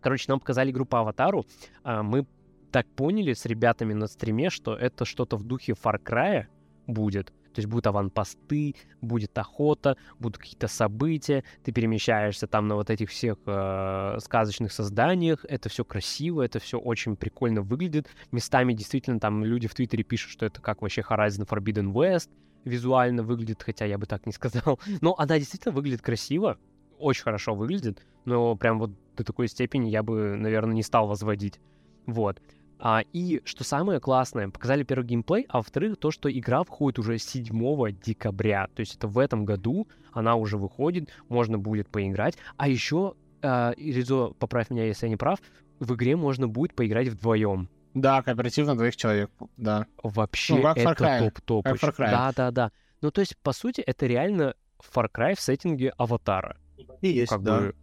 Короче, 0.00 0.26
нам 0.28 0.40
показали 0.40 0.70
игру 0.70 0.86
по 0.86 1.00
Аватару, 1.00 1.46
а, 1.82 2.02
мы 2.02 2.26
так 2.70 2.86
поняли 2.86 3.32
с 3.32 3.44
ребятами 3.46 3.92
на 3.92 4.06
стриме, 4.06 4.50
что 4.50 4.74
это 4.74 5.04
что-то 5.04 5.36
в 5.36 5.44
духе 5.44 5.72
Far 5.72 6.02
Cry 6.02 6.46
будет. 6.86 7.32
То 7.52 7.58
есть 7.58 7.68
будут 7.68 7.88
аванпосты, 7.88 8.76
будет 9.00 9.36
охота, 9.36 9.96
будут 10.20 10.38
какие-то 10.38 10.68
события, 10.68 11.42
ты 11.64 11.72
перемещаешься 11.72 12.46
там 12.46 12.68
на 12.68 12.76
вот 12.76 12.90
этих 12.90 13.10
всех 13.10 13.38
э, 13.44 14.18
сказочных 14.20 14.72
созданиях, 14.72 15.44
это 15.48 15.68
все 15.68 15.84
красиво, 15.84 16.42
это 16.42 16.60
все 16.60 16.78
очень 16.78 17.16
прикольно 17.16 17.62
выглядит. 17.62 18.06
Местами 18.30 18.72
действительно 18.72 19.18
там 19.18 19.44
люди 19.44 19.66
в 19.66 19.74
Твиттере 19.74 20.04
пишут, 20.04 20.30
что 20.30 20.46
это 20.46 20.60
как 20.60 20.82
вообще 20.82 21.00
Horizon 21.00 21.46
Forbidden 21.48 21.92
West, 21.92 22.30
визуально 22.64 23.22
выглядит, 23.22 23.62
хотя 23.62 23.84
я 23.84 23.98
бы 23.98 24.06
так 24.06 24.26
не 24.26 24.32
сказал. 24.32 24.78
Но 25.00 25.14
она 25.18 25.38
действительно 25.38 25.74
выглядит 25.74 26.02
красиво, 26.02 26.58
очень 26.98 27.22
хорошо 27.22 27.54
выглядит, 27.54 28.04
но 28.24 28.54
прям 28.56 28.78
вот 28.78 28.90
до 29.16 29.24
такой 29.24 29.48
степени 29.48 29.88
я 29.88 30.02
бы, 30.02 30.36
наверное, 30.36 30.74
не 30.74 30.82
стал 30.82 31.08
возводить. 31.08 31.58
Вот. 32.06 32.40
А, 32.78 33.02
и 33.12 33.42
что 33.44 33.64
самое 33.64 34.00
классное, 34.00 34.48
показали 34.48 34.84
первый 34.84 35.04
геймплей, 35.04 35.46
а 35.48 35.58
во-вторых, 35.58 35.98
то, 35.98 36.10
что 36.10 36.30
игра 36.30 36.62
входит 36.62 36.98
уже 36.98 37.18
7 37.18 37.92
декабря. 38.02 38.68
То 38.74 38.80
есть 38.80 38.96
это 38.96 39.06
в 39.06 39.18
этом 39.18 39.44
году 39.44 39.86
она 40.12 40.34
уже 40.36 40.56
выходит, 40.56 41.10
можно 41.28 41.58
будет 41.58 41.88
поиграть. 41.88 42.36
А 42.56 42.68
еще, 42.68 43.14
э, 43.42 43.72
Ризо, 43.76 44.32
поправь 44.38 44.70
меня, 44.70 44.86
если 44.86 45.06
я 45.06 45.10
не 45.10 45.16
прав, 45.16 45.40
в 45.78 45.94
игре 45.94 46.16
можно 46.16 46.48
будет 46.48 46.74
поиграть 46.74 47.08
вдвоем. 47.08 47.68
Да, 47.94 48.22
кооперативно 48.22 48.76
двоих 48.76 48.96
человек, 48.96 49.30
да. 49.56 49.86
Вообще 50.02 50.56
Ну, 50.56 50.62
как 50.62 50.78
это 50.78 51.18
топ-топ. 51.20 51.64
Как 51.64 51.74
очень. 51.74 51.88
Far 51.88 51.92
Cry. 51.96 52.10
Да, 52.10 52.32
да, 52.36 52.50
да. 52.50 52.72
Ну, 53.00 53.10
то 53.10 53.20
есть, 53.20 53.36
по 53.38 53.52
сути, 53.52 53.80
это 53.80 54.06
реально 54.06 54.54
Far 54.94 55.08
Cry 55.12 55.34
в 55.34 55.40
сеттинге 55.40 55.90
Аватара. 55.98 56.56
И 57.00 57.08
есть, 57.08 57.30
как 57.30 57.42
да. 57.42 57.58
бы 57.60 57.74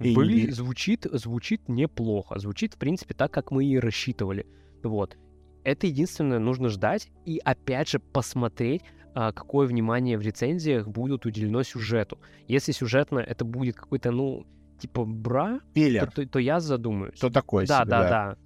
И- 0.00 0.50
звучит, 0.50 1.06
звучит 1.12 1.68
неплохо. 1.68 2.38
Звучит, 2.38 2.74
в 2.74 2.78
принципе, 2.78 3.14
так, 3.14 3.30
как 3.32 3.50
мы 3.50 3.64
и 3.64 3.78
рассчитывали. 3.78 4.46
Вот. 4.82 5.16
Это 5.62 5.86
единственное 5.86 6.38
нужно 6.38 6.68
ждать 6.68 7.08
и, 7.24 7.40
опять 7.42 7.88
же, 7.88 7.98
посмотреть, 8.00 8.82
а, 9.14 9.32
какое 9.32 9.66
внимание 9.66 10.18
в 10.18 10.20
рецензиях 10.20 10.88
будет 10.88 11.24
уделено 11.24 11.62
сюжету. 11.62 12.18
Если 12.48 12.72
сюжетно 12.72 13.20
это 13.20 13.44
будет 13.46 13.76
какой-то, 13.76 14.10
ну, 14.10 14.44
типа 14.78 15.04
бра, 15.06 15.60
то, 15.74 16.06
то- 16.14 16.26
то 16.28 16.38
я 16.38 16.60
задумаюсь. 16.60 17.16
Что 17.16 17.30
такое 17.30 17.64
Да, 17.66 17.80
себе, 17.82 17.90
да, 17.90 18.02
да. 18.02 18.08
Да, 18.08 18.36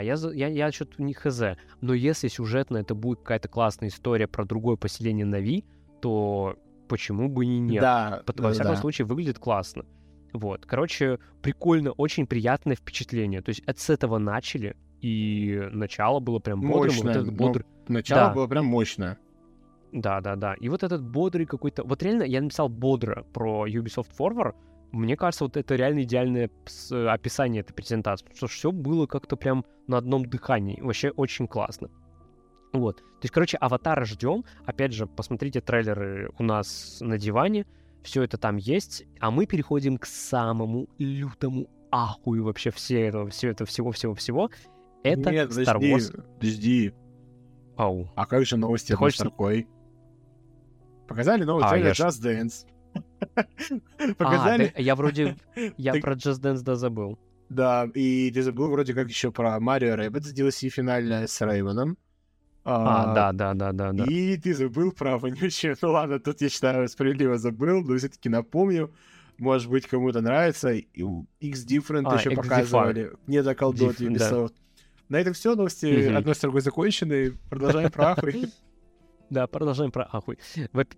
я, 0.00 0.16
за- 0.16 0.30
я, 0.32 0.48
я 0.48 0.70
что-то 0.72 1.02
не 1.02 1.14
хз. 1.14 1.42
Но 1.80 1.94
если 1.94 2.28
сюжетно 2.28 2.78
это 2.78 2.94
будет 2.94 3.20
какая-то 3.20 3.48
классная 3.48 3.88
история 3.88 4.26
про 4.26 4.44
другое 4.44 4.76
поселение 4.76 5.24
Нави, 5.26 5.64
то 6.00 6.56
почему 6.88 7.28
бы 7.28 7.44
и 7.46 7.58
нет? 7.58 7.80
Да, 7.80 8.22
Пот- 8.26 8.36
да, 8.36 8.42
Во 8.44 8.52
всяком 8.52 8.74
да. 8.74 8.80
случае, 8.80 9.06
выглядит 9.06 9.38
классно. 9.38 9.84
Вот. 10.32 10.64
Короче, 10.66 11.18
прикольно, 11.42 11.90
очень 11.92 12.26
приятное 12.26 12.76
впечатление. 12.76 13.42
То 13.42 13.48
есть 13.50 13.60
от 13.66 13.78
с 13.78 13.90
этого 13.90 14.18
начали, 14.18 14.76
и 15.00 15.68
начало 15.72 16.20
было 16.20 16.38
прям 16.38 16.60
бодрым. 16.60 16.82
Мощное, 16.94 17.02
Вот 17.02 17.16
этот 17.16 17.26
ну, 17.32 17.36
бодр- 17.36 17.66
Начало 17.88 18.20
Да. 18.28 18.34
было 18.34 18.46
прям 18.46 18.66
мощное. 18.66 19.18
Да, 19.92 20.20
да, 20.20 20.36
да. 20.36 20.54
И 20.54 20.68
вот 20.68 20.82
этот 20.84 21.02
бодрый 21.02 21.46
какой-то... 21.46 21.82
Вот 21.82 22.02
реально 22.02 22.22
я 22.22 22.40
написал 22.40 22.68
бодро 22.68 23.24
про 23.32 23.66
Ubisoft 23.66 24.08
Forward. 24.16 24.54
Мне 24.92 25.16
кажется, 25.16 25.44
вот 25.44 25.56
это 25.56 25.76
реально 25.76 26.02
идеальное 26.02 26.50
описание 26.90 27.60
этой 27.60 27.72
презентации. 27.72 28.24
Потому 28.24 28.36
что 28.36 28.46
все 28.48 28.72
было 28.72 29.06
как-то 29.06 29.36
прям 29.36 29.64
на 29.86 29.98
одном 29.98 30.24
дыхании. 30.26 30.80
Вообще 30.80 31.10
очень 31.10 31.46
классно. 31.46 31.90
Вот. 32.72 32.96
То 32.98 33.04
есть, 33.22 33.32
короче, 33.32 33.56
аватара 33.58 34.04
ждем. 34.04 34.44
Опять 34.66 34.92
же, 34.92 35.06
посмотрите 35.06 35.60
трейлеры 35.60 36.30
у 36.38 36.42
нас 36.42 36.98
на 37.00 37.18
диване. 37.18 37.66
Все 38.02 38.22
это 38.22 38.38
там 38.38 38.56
есть. 38.56 39.04
А 39.20 39.30
мы 39.30 39.46
переходим 39.46 39.98
к 39.98 40.06
самому 40.06 40.88
лютому 40.98 41.68
ахую 41.92 42.44
вообще 42.44 42.70
все 42.70 43.00
этого, 43.06 43.28
все 43.30 43.48
это 43.50 43.64
всего-всего-всего. 43.66 44.50
Это 45.02 45.30
Нет, 45.30 45.50
Star 45.50 45.74
подожди, 45.74 45.92
Wars. 45.94 46.24
подожди. 46.38 46.94
Ау. 47.76 48.08
А 48.14 48.26
как 48.26 48.44
же 48.46 48.56
новости 48.56 48.88
Ты 48.88 48.96
хочешь- 48.96 49.16
строкой? 49.18 49.66
Показали 51.08 51.42
новый 51.44 51.64
А, 51.64 51.70
трейлер 51.70 51.86
я 51.88 51.92
Just 51.92 52.22
Dance. 52.22 52.66
А, 53.36 54.14
Показали, 54.16 54.72
да, 54.76 54.82
я 54.82 54.94
вроде... 54.94 55.36
Я 55.76 55.94
про 55.94 56.14
Just 56.14 56.40
Dance, 56.40 56.62
да, 56.62 56.74
забыл. 56.74 57.18
да, 57.48 57.88
и 57.94 58.30
ты 58.32 58.42
забыл 58.42 58.68
вроде 58.70 58.94
как 58.94 59.08
еще 59.08 59.30
про 59.30 59.58
Марио 59.60 59.94
Rabbids 59.94 60.34
DLC 60.34 60.68
финальная 60.68 61.26
с 61.26 61.40
Рейвеном. 61.40 61.96
А, 62.64 63.14
да, 63.14 63.32
да, 63.32 63.54
да, 63.54 63.72
да, 63.72 63.92
да. 63.92 64.04
И 64.04 64.36
ты 64.36 64.54
забыл 64.54 64.92
про 64.92 65.18
вонючее. 65.18 65.76
Ну 65.80 65.92
ладно, 65.92 66.18
тут 66.18 66.40
я 66.42 66.48
считаю 66.48 66.88
справедливо 66.88 67.38
забыл, 67.38 67.82
но 67.82 67.96
все-таки 67.96 68.28
напомню. 68.28 68.90
Может 69.38 69.70
быть, 69.70 69.86
кому-то 69.86 70.20
нравится. 70.20 70.70
И 70.72 70.86
X-Different 71.40 72.02
А, 72.06 72.16
еще 72.16 72.30
X-Defy. 72.32 72.42
показывали. 72.42 73.12
Не 73.26 73.42
заколдот 73.42 73.96
Dif- 73.98 74.18
да. 74.18 74.30
Ubisoft. 74.30 74.52
На 75.08 75.16
этом 75.20 75.32
все, 75.32 75.54
новости 75.54 75.86
Мгм. 76.08 76.16
одной 76.18 76.34
строкой 76.34 76.60
закончены. 76.60 77.32
Продолжаем 77.48 77.90
про 77.90 78.10
ахуй. 78.12 78.48
Да, 79.30 79.46
продолжаем 79.46 79.92
про 79.92 80.08
ахуй. 80.12 80.38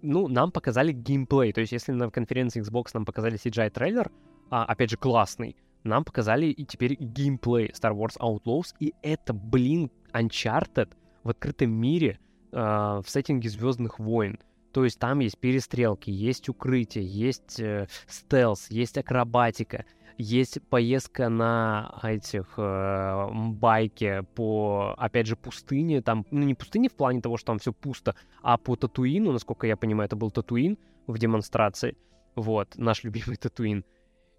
Ну, 0.01 0.27
нам 0.27 0.51
показали 0.51 0.93
геймплей. 0.93 1.52
То 1.52 1.61
есть, 1.61 1.73
если 1.73 1.93
на 1.93 2.11
конференции 2.11 2.62
Xbox 2.62 2.89
нам 2.94 3.05
показали 3.05 3.39
CGI-трейлер, 3.39 4.11
а, 4.51 4.65
опять 4.65 4.91
же, 4.91 4.97
классный, 4.97 5.57
нам 5.85 6.05
показали 6.05 6.47
и 6.47 6.65
теперь 6.65 6.97
геймплей 6.99 7.69
Star 7.69 7.93
Wars 7.93 8.19
Outlaws, 8.19 8.75
и 8.81 8.94
это, 9.02 9.35
блин, 9.35 9.91
Uncharted 10.12 10.91
в 11.23 11.28
открытом 11.28 11.70
мире 11.70 12.19
а, 12.52 13.02
в 13.02 13.11
сеттинге 13.11 13.51
Звездных 13.51 13.99
войн. 13.99 14.39
То 14.73 14.85
есть 14.85 14.99
там 14.99 15.19
есть 15.19 15.39
перестрелки, 15.39 16.11
есть 16.11 16.49
укрытие, 16.49 17.05
есть 17.07 17.61
э, 17.61 17.89
стелс, 18.09 18.70
есть 18.70 18.97
акробатика, 18.97 19.85
есть 20.18 20.60
поездка 20.68 21.28
на 21.28 21.99
этих 22.02 22.55
э, 22.57 23.26
байке 23.32 24.23
по, 24.34 24.94
опять 24.99 25.26
же, 25.26 25.36
пустыне. 25.36 26.02
Там, 26.02 26.26
ну, 26.31 26.41
не 26.42 26.55
пустыне 26.55 26.89
в 26.89 26.94
плане 26.94 27.20
того, 27.20 27.36
что 27.36 27.47
там 27.47 27.58
все 27.58 27.73
пусто, 27.73 28.15
а 28.42 28.58
по 28.58 28.76
Татуину, 28.76 29.32
насколько 29.32 29.66
я 29.66 29.76
понимаю, 29.76 30.07
это 30.07 30.16
был 30.16 30.31
Татуин 30.31 30.78
в 31.07 31.18
демонстрации. 31.18 31.97
Вот, 32.34 32.76
наш 32.76 33.05
любимый 33.05 33.36
Татуин. 33.36 33.84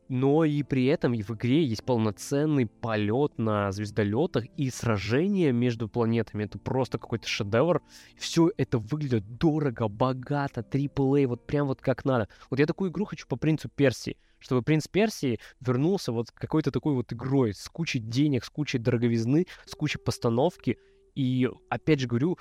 Но 0.10 0.44
и 0.44 0.64
при 0.64 0.86
этом 0.86 1.14
и 1.14 1.22
в 1.22 1.32
игре 1.32 1.64
есть 1.64 1.84
полноценный 1.84 2.66
полет 2.68 3.38
на 3.38 3.72
звездолетах 3.72 4.46
и 4.58 4.70
сражение 4.70 5.52
между 5.54 5.88
планетами. 5.88 6.44
Это 6.44 6.60
просто 6.60 6.98
какой-то 6.98 7.28
шедевр. 7.28 7.82
Все 8.18 8.52
это 8.58 8.80
выглядит 8.80 9.38
дорого, 9.38 9.88
богато, 9.88 10.62
AAA, 10.62 11.28
вот 11.28 11.48
прям 11.48 11.68
вот 11.68 11.82
как 11.82 12.04
надо. 12.04 12.28
Вот 12.50 12.60
я 12.60 12.66
такую 12.66 12.92
игру 12.92 13.06
хочу 13.06 13.26
по 13.28 13.38
принцу 13.38 13.70
Персии, 13.70 14.18
чтобы 14.44 14.62
принц 14.62 14.88
Персии 14.88 15.40
вернулся 15.62 16.12
вот 16.12 16.32
какой-то 16.32 16.70
такой 16.70 16.94
вот 16.94 17.14
игрой 17.14 17.54
с 17.54 17.70
кучей 17.70 18.00
денег, 18.00 18.44
с 18.44 18.50
кучей 18.50 18.78
дороговизны, 18.78 19.48
с 19.66 19.74
кучей 19.74 20.00
постановки. 20.00 20.78
И 21.16 21.50
опять 21.70 22.02
же 22.02 22.08
говорю, 22.08 22.38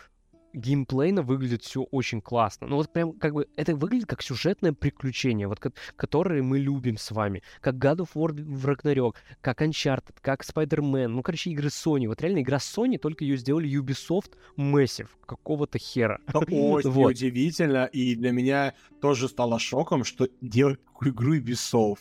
геймплейно 0.52 1.22
выглядит 1.22 1.62
все 1.62 1.82
очень 1.82 2.20
классно. 2.20 2.66
Ну 2.66 2.76
вот 2.76 2.92
прям 2.92 3.12
как 3.12 3.34
бы 3.34 3.46
это 3.56 3.74
выглядит 3.74 4.06
как 4.06 4.22
сюжетное 4.22 4.72
приключение, 4.72 5.48
вот 5.48 5.60
ко- 5.60 5.72
которое 5.96 6.42
мы 6.42 6.58
любим 6.58 6.96
с 6.96 7.10
вами. 7.10 7.42
Как 7.60 7.76
God 7.76 7.98
of 7.98 8.08
War 8.14 8.32
в 8.32 8.66
Ragnarok, 8.68 9.14
как 9.40 9.62
Uncharted, 9.62 10.14
как 10.20 10.42
Spider-Man. 10.42 11.08
Ну, 11.08 11.22
короче, 11.22 11.50
игры 11.50 11.68
Sony. 11.68 12.06
Вот 12.08 12.20
реально 12.22 12.40
игра 12.40 12.58
Sony, 12.58 12.98
только 12.98 13.24
ее 13.24 13.36
сделали 13.36 13.68
Ubisoft 13.80 14.32
Massive. 14.58 15.08
Какого-то 15.26 15.78
хера. 15.78 16.18
Это 16.26 16.38
очень 16.50 16.90
Вот. 16.90 17.10
удивительно, 17.12 17.86
и 17.86 18.14
для 18.14 18.32
меня 18.32 18.74
тоже 19.00 19.28
стало 19.28 19.58
шоком, 19.58 20.04
что 20.04 20.28
делать 20.40 20.84
такую 20.84 21.12
игру 21.12 21.36
Ubisoft. 21.36 22.00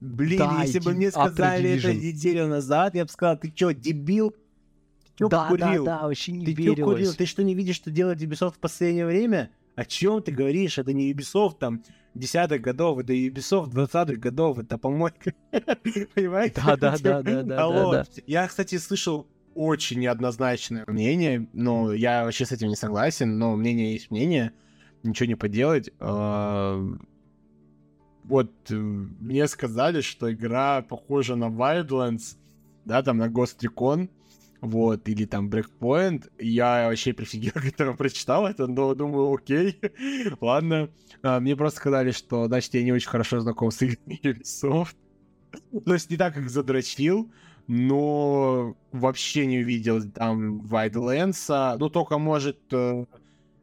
Блин, 0.00 0.38
Да, 0.38 0.62
если 0.64 0.80
бы 0.80 0.94
мне 0.94 1.10
сказали 1.12 1.78
это 1.78 1.94
неделю 1.94 2.48
назад, 2.48 2.96
я 2.96 3.04
бы 3.04 3.10
сказал, 3.10 3.38
ты 3.38 3.52
чё, 3.52 3.72
дебил? 3.72 4.34
Чё 5.18 5.28
да, 5.28 5.48
курил? 5.48 5.84
да, 5.84 5.98
да, 6.00 6.06
вообще 6.06 6.32
не 6.32 6.46
Ты 6.46 6.54
чё 6.54 6.62
верилось. 6.70 6.94
курил? 6.96 7.14
Ты 7.14 7.26
что, 7.26 7.42
не 7.42 7.54
видишь, 7.54 7.76
что 7.76 7.90
делает 7.90 8.20
Ubisoft 8.22 8.54
в 8.54 8.58
последнее 8.58 9.06
время? 9.06 9.50
О 9.74 9.84
чем 9.84 10.22
ты 10.22 10.32
говоришь? 10.32 10.78
Это 10.78 10.92
не 10.92 11.12
Ubisoft 11.12 11.58
там 11.58 11.82
десятых 12.14 12.60
годов, 12.60 12.98
это 12.98 13.12
Ubisoft 13.12 13.70
20-х 13.72 14.16
годов, 14.16 14.58
это 14.58 14.78
помойка. 14.78 15.32
Понимаете? 16.14 16.60
Да, 16.64 16.76
да, 16.76 16.96
да, 16.98 17.22
да, 17.22 17.42
да, 17.42 17.62
Алло. 17.62 18.02
Я, 18.26 18.46
кстати, 18.48 18.76
слышал 18.78 19.26
очень 19.54 20.00
неоднозначное 20.00 20.84
мнение, 20.86 21.48
но 21.52 21.92
я 21.92 22.24
вообще 22.24 22.46
с 22.46 22.52
этим 22.52 22.68
не 22.68 22.76
согласен, 22.76 23.38
но 23.38 23.54
мнение 23.56 23.92
есть 23.92 24.10
мнение, 24.10 24.52
ничего 25.02 25.26
не 25.26 25.34
поделать. 25.34 25.90
А, 26.00 26.82
Вот 28.24 28.50
э, 28.70 28.74
мне 28.74 29.46
сказали, 29.48 30.00
что 30.00 30.32
игра 30.32 30.80
похожа 30.82 31.34
на 31.36 31.46
Wildlands, 31.46 32.36
да, 32.84 33.02
там 33.02 33.18
на 33.18 33.28
Ghost 33.28 33.58
Recon, 33.60 34.08
вот, 34.62 35.08
или 35.08 35.24
там 35.24 35.50
Breakpoint. 35.50 36.30
Я 36.38 36.86
вообще 36.88 37.12
прифигел, 37.12 37.52
когда 37.76 37.92
прочитал 37.92 38.46
это, 38.46 38.68
но 38.68 38.94
думаю, 38.94 39.34
окей, 39.34 39.78
ладно. 40.40 40.88
А, 41.22 41.40
Мне 41.40 41.56
просто 41.56 41.80
сказали, 41.80 42.12
что, 42.12 42.46
значит, 42.46 42.72
я 42.74 42.84
не 42.84 42.92
очень 42.92 43.08
хорошо 43.08 43.40
знаком 43.40 43.72
с 43.72 43.82
играми 43.82 44.20
Ubisoft. 44.22 44.94
То 45.84 45.92
есть 45.92 46.10
не 46.10 46.16
так, 46.16 46.34
как 46.34 46.48
задрочил, 46.48 47.30
но 47.66 48.76
вообще 48.92 49.46
не 49.46 49.58
увидел 49.58 50.00
там 50.10 50.60
Wildlands. 50.60 51.76
Ну, 51.78 51.90
только, 51.90 52.18
может, 52.18 52.60
э, 52.72 53.04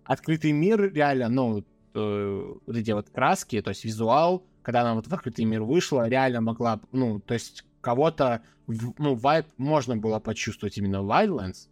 открытый 0.04 0.52
мир 0.52 0.94
реально, 0.94 1.30
ну, 1.30 1.64
э, 1.94 2.54
вот 2.66 2.76
эти 2.76 2.92
вот 2.92 3.10
краски, 3.10 3.62
то 3.62 3.70
есть 3.70 3.86
визуал, 3.86 4.46
когда 4.64 4.82
она 4.82 4.96
вот 4.96 5.08
в 5.08 5.14
открытый 5.14 5.46
мир 5.46 5.64
вышла, 5.64 6.10
реально 6.10 6.42
могла, 6.42 6.82
ну, 6.92 7.22
то 7.22 7.34
есть 7.36 7.64
кого-то, 7.82 8.42
ну, 8.68 9.16
вайп 9.16 9.46
можно 9.58 9.98
было 9.98 10.20
почувствовать 10.20 10.78
именно 10.78 10.98
Wildlands, 10.98 11.68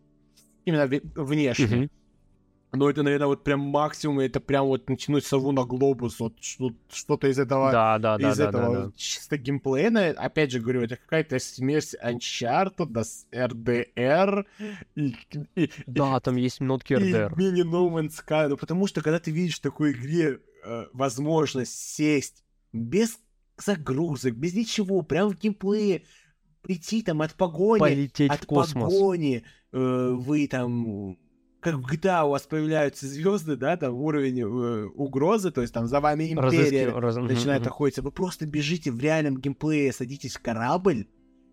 именно 0.66 0.88
внешне. 1.16 1.66
Мгм. 1.78 1.92
Но 2.74 2.90
это, 2.90 3.02
наверное, 3.02 3.28
вот 3.28 3.46
прям 3.46 3.62
максимум, 3.62 4.20
это 4.20 4.42
прям 4.42 4.66
вот 4.66 4.90
натянуть 4.90 5.26
сову 5.26 5.54
на 5.54 5.64
глобус, 5.64 6.20
вот 6.20 6.34
что- 6.42 6.74
что-то 6.92 7.28
из 7.30 7.40
этого 7.40 7.72
Да, 7.72 7.98
да, 7.98 8.16
из 8.18 8.38
да, 8.38 8.50
этого 8.50 8.76
да, 8.76 8.86
да. 8.88 8.92
чисто 8.98 9.38
геймплейна, 9.38 10.10
опять 10.10 10.52
же 10.52 10.60
говорю, 10.60 10.82
это 10.82 10.98
какая-то 10.98 11.40
смесь 11.40 11.96
Uncharted 12.04 13.04
с 13.04 13.26
RDR 13.32 14.46
и, 14.96 15.16
и, 15.56 15.72
Да, 15.88 16.20
там 16.20 16.36
есть 16.36 16.60
нотки 16.60 16.92
и 16.94 16.98
RDR. 16.98 17.34
мини 17.38 17.64
No 17.64 17.90
Man's 17.90 18.16
Sky. 18.26 18.50
Ну, 18.50 18.58
потому 18.58 18.86
что, 18.88 19.02
когда 19.02 19.20
ты 19.20 19.32
видишь 19.32 19.58
в 19.60 19.62
такой 19.62 19.94
игре 19.94 20.40
э, 20.66 20.86
возможность 20.92 21.74
сесть 21.74 22.44
без 22.74 23.18
загрузок, 23.58 24.36
без 24.36 24.54
ничего, 24.54 25.02
прям 25.02 25.30
в 25.30 25.38
геймплее, 25.38 26.04
прийти 26.62 27.02
там 27.02 27.22
от 27.22 27.34
погони, 27.34 27.80
Полететь 27.80 28.32
от 28.32 28.44
в 28.44 28.46
космос. 28.46 28.94
погони, 28.94 29.44
э, 29.72 30.12
вы 30.18 30.48
там 30.48 31.18
как 31.60 31.76
в 31.76 31.92
GTA 31.92 32.24
у 32.26 32.30
вас 32.30 32.44
появляются 32.44 33.08
звезды, 33.08 33.56
да, 33.56 33.76
там 33.78 33.96
уровень 33.96 34.42
э, 34.42 34.86
угрозы, 34.86 35.52
то 35.52 35.62
есть 35.62 35.74
там 35.74 35.88
за 35.88 36.00
вами 36.00 36.32
империя, 36.32 36.86
Разыски- 36.86 37.00
раз- 37.00 37.16
начинает 37.18 37.62
мгм. 37.62 37.70
охотиться. 37.70 38.02
Вы 38.04 38.12
просто 38.12 38.46
бежите 38.46 38.92
в 38.92 39.00
реальном 39.00 39.38
геймплее, 39.38 39.92
садитесь 39.92 40.36
в 40.36 40.42
корабль, 40.42 41.08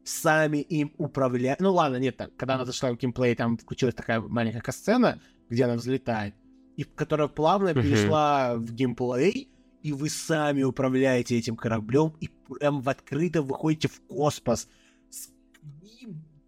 сами 0.05 0.59
им 0.59 0.93
управляете. 0.99 1.63
Ну 1.65 1.73
ладно, 1.73 1.97
нет, 1.97 2.17
там, 2.19 2.31
когда 2.37 2.55
она 2.57 2.65
зашла 2.67 2.93
в 2.93 2.97
геймплей, 2.99 3.35
там 3.35 3.57
включилась 3.57 3.95
такая 3.95 4.21
маленькая 4.21 4.73
сцена, 4.73 5.21
где 5.49 5.65
она 5.65 5.75
взлетает, 5.77 6.35
и 6.77 6.85
которая 6.85 7.29
плавно 7.29 7.73
перешла 7.75 8.57
в 8.57 8.73
геймплей, 8.73 9.49
и 9.85 9.93
вы 9.93 10.09
сами 10.09 10.63
управляете 10.63 11.37
этим 11.37 11.57
кораблем, 11.57 12.15
и 12.19 12.29
прям 12.29 12.81
в 12.81 12.89
открыто 12.89 13.43
выходите 13.43 13.89
в 13.89 14.01
космос 14.09 14.67
с 15.11 15.29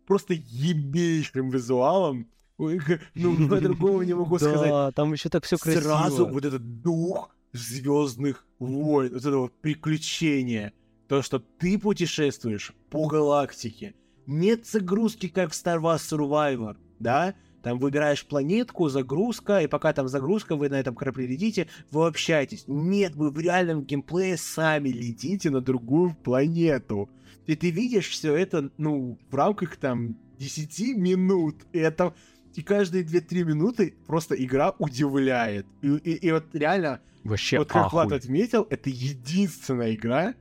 просто 0.07 0.33
ебейшим 0.35 1.51
визуалом. 1.51 2.29
Ой, 2.57 2.81
Ну, 3.15 3.47
по-другому 3.47 4.03
не 4.03 4.15
могу 4.15 4.39
сказать 4.39 4.71
Да, 4.71 4.91
там 4.93 5.13
еще 5.13 5.29
так 5.29 5.45
все 5.45 5.59
красиво. 5.59 5.83
сразу 5.83 6.27
вот 6.27 6.47
этот 6.47 6.81
дух 6.81 7.37
звездных 7.53 8.47
войн, 8.59 9.13
вот 9.13 9.21
это 9.21 9.37
вот 9.37 9.61
приключение, 9.61 10.73
то, 11.07 11.21
что 11.21 11.39
ты 11.39 11.79
путешествуешь 11.79 12.73
по 12.89 13.07
галактике. 13.07 13.95
Нет 14.27 14.67
загрузки, 14.67 15.29
как 15.29 15.53
в 15.53 15.55
Star 15.55 15.79
Wars 15.79 15.99
Survivor, 15.99 16.77
да? 16.99 17.35
Там 17.63 17.79
выбираешь 17.79 18.25
планетку, 18.25 18.89
загрузка, 18.89 19.61
и 19.61 19.67
пока 19.67 19.93
там 19.93 20.07
загрузка, 20.09 20.55
вы 20.57 20.69
на 20.69 20.79
этом 20.79 20.95
корабле 20.95 21.27
летите, 21.27 21.67
вы 21.91 22.07
общаетесь. 22.07 22.65
Нет, 22.69 23.17
вы 23.17 23.31
в 23.31 23.39
реальном 23.41 23.83
геймплее 23.83 24.37
сами 24.37 24.89
летите 24.91 25.51
на 25.51 25.61
другую 25.61 26.15
планету. 26.15 27.11
И 27.47 27.57
ты 27.57 27.71
видишь 27.71 28.09
все 28.09 28.35
это, 28.37 28.71
ну, 28.79 29.19
в 29.31 29.35
рамках 29.35 29.77
там 29.77 30.17
10 30.39 30.97
минут. 30.97 31.57
И 31.73 31.79
это 31.79 32.15
и 32.55 32.63
каждые 32.63 33.05
2-3 33.05 33.45
минуты 33.45 33.95
просто 34.07 34.35
игра 34.35 34.75
удивляет. 34.79 35.67
И, 35.83 35.89
и- 35.89 36.27
и 36.29 36.33
вот 36.33 36.45
реально, 36.55 37.01
Вообще 37.25 37.59
вот 37.59 37.69
как 37.69 37.93
Влад 37.93 38.07
ахуй. 38.07 38.19
отметил, 38.19 38.67
это 38.71 38.89
единственная 38.91 39.95
игра 39.95 40.35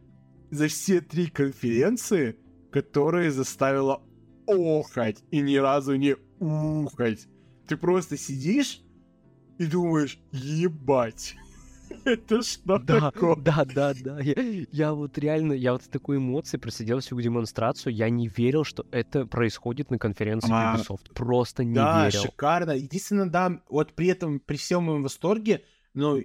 за 0.51 0.67
все 0.67 1.01
три 1.01 1.27
конференции, 1.27 2.35
которая 2.71 3.31
заставила 3.31 4.01
охать 4.47 5.23
и 5.31 5.41
ни 5.41 5.55
разу 5.55 5.95
не 5.95 6.15
ухать. 6.39 7.27
ты 7.67 7.77
просто 7.77 8.17
сидишь 8.17 8.81
и 9.57 9.65
думаешь, 9.65 10.19
ебать. 10.31 11.35
Это 12.03 12.41
что 12.41 12.77
Да, 12.79 13.11
такое? 13.11 13.35
да, 13.37 13.63
да, 13.65 13.93
да. 13.93 14.19
Я, 14.19 14.33
я 14.71 14.93
вот 14.93 15.17
реально, 15.17 15.53
я 15.53 15.71
вот 15.73 15.83
с 15.83 15.87
такой 15.87 16.17
эмоцией 16.17 16.59
просидел 16.59 16.99
всю 16.99 17.19
демонстрацию. 17.21 17.93
Я 17.93 18.09
не 18.09 18.27
верил, 18.27 18.63
что 18.63 18.85
это 18.91 19.25
происходит 19.25 19.91
на 19.91 19.97
конференции 19.99 20.49
А, 20.51 20.75
Ubisoft. 20.75 21.13
Просто 21.13 21.63
не 21.63 21.75
Да, 21.75 22.05
верил. 22.05 22.23
шикарно. 22.23 22.71
Единственное, 22.71 23.27
да, 23.27 23.61
вот 23.69 23.93
при 23.93 24.07
этом, 24.07 24.39
при 24.39 24.57
всем 24.57 24.83
моем 24.83 25.03
восторге, 25.03 25.63
ну, 25.93 26.19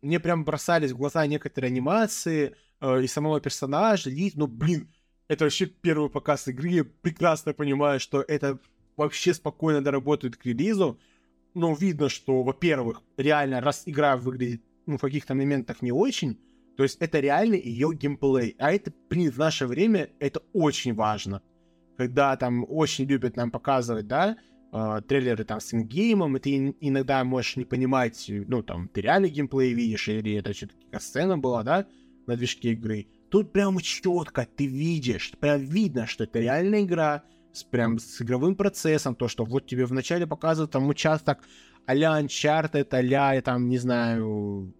мне 0.00 0.20
прям 0.20 0.44
бросались 0.44 0.92
в 0.92 0.96
глаза 0.96 1.26
некоторые 1.26 1.68
анимации 1.70 2.54
э, 2.80 3.02
и 3.02 3.06
самого 3.06 3.40
персонажа, 3.40 4.08
лиц. 4.10 4.32
Ну, 4.36 4.46
блин, 4.46 4.88
это 5.28 5.44
вообще 5.44 5.66
первый 5.66 6.08
показ 6.08 6.48
игры. 6.48 6.68
Я 6.68 6.84
прекрасно 6.84 7.52
понимаю, 7.52 8.00
что 8.00 8.22
это 8.26 8.58
вообще 8.96 9.34
спокойно 9.34 9.82
доработают 9.82 10.36
к 10.36 10.46
релизу. 10.46 10.98
Но 11.54 11.74
видно, 11.74 12.08
что, 12.08 12.42
во-первых, 12.42 13.02
реально, 13.16 13.60
раз 13.60 13.82
игра 13.86 14.16
выглядит 14.16 14.62
ну, 14.86 14.98
в 14.98 15.00
каких-то 15.00 15.34
моментах 15.34 15.82
не 15.82 15.92
очень, 15.92 16.38
то 16.76 16.82
есть 16.82 16.96
это 17.00 17.20
реально 17.20 17.54
ее 17.54 17.92
геймплей. 17.94 18.56
А 18.58 18.72
это, 18.72 18.92
блин, 19.08 19.30
в 19.30 19.38
наше 19.38 19.66
время 19.66 20.10
это 20.18 20.42
очень 20.52 20.94
важно. 20.94 21.42
Когда 21.96 22.36
там 22.36 22.64
очень 22.68 23.04
любят 23.04 23.36
нам 23.36 23.50
показывать, 23.50 24.06
да, 24.06 24.36
э, 24.72 25.00
трейлеры 25.06 25.44
там 25.44 25.60
с 25.60 25.74
ингеймом, 25.74 26.36
и 26.36 26.40
ты 26.40 26.56
ин- 26.56 26.76
иногда 26.80 27.22
можешь 27.24 27.56
не 27.56 27.64
понимать, 27.64 28.24
ну, 28.28 28.62
там, 28.62 28.88
ты 28.88 29.02
реально 29.02 29.28
геймплей 29.28 29.74
видишь, 29.74 30.08
или 30.08 30.34
это 30.34 30.54
что-то 30.54 30.74
сцена 31.00 31.36
была, 31.36 31.62
да, 31.62 31.86
на 32.26 32.36
движке 32.36 32.72
игры. 32.72 33.08
Тут 33.30 33.52
прям 33.52 33.78
четко 33.80 34.46
ты 34.56 34.66
видишь, 34.66 35.32
прям 35.38 35.60
видно, 35.60 36.06
что 36.06 36.24
это 36.24 36.40
реальная 36.40 36.82
игра, 36.82 37.24
с, 37.52 37.64
прям 37.64 37.98
с 37.98 38.20
игровым 38.22 38.54
процессом, 38.54 39.14
то, 39.14 39.28
что 39.28 39.44
вот 39.44 39.66
тебе 39.66 39.86
вначале 39.86 40.26
показывают 40.26 40.70
там 40.70 40.88
участок 40.88 41.38
а-ля 41.86 42.20
Uncharted, 42.20 42.86
а-ля, 42.92 43.40
там, 43.42 43.68
не 43.68 43.78
знаю, 43.78 44.72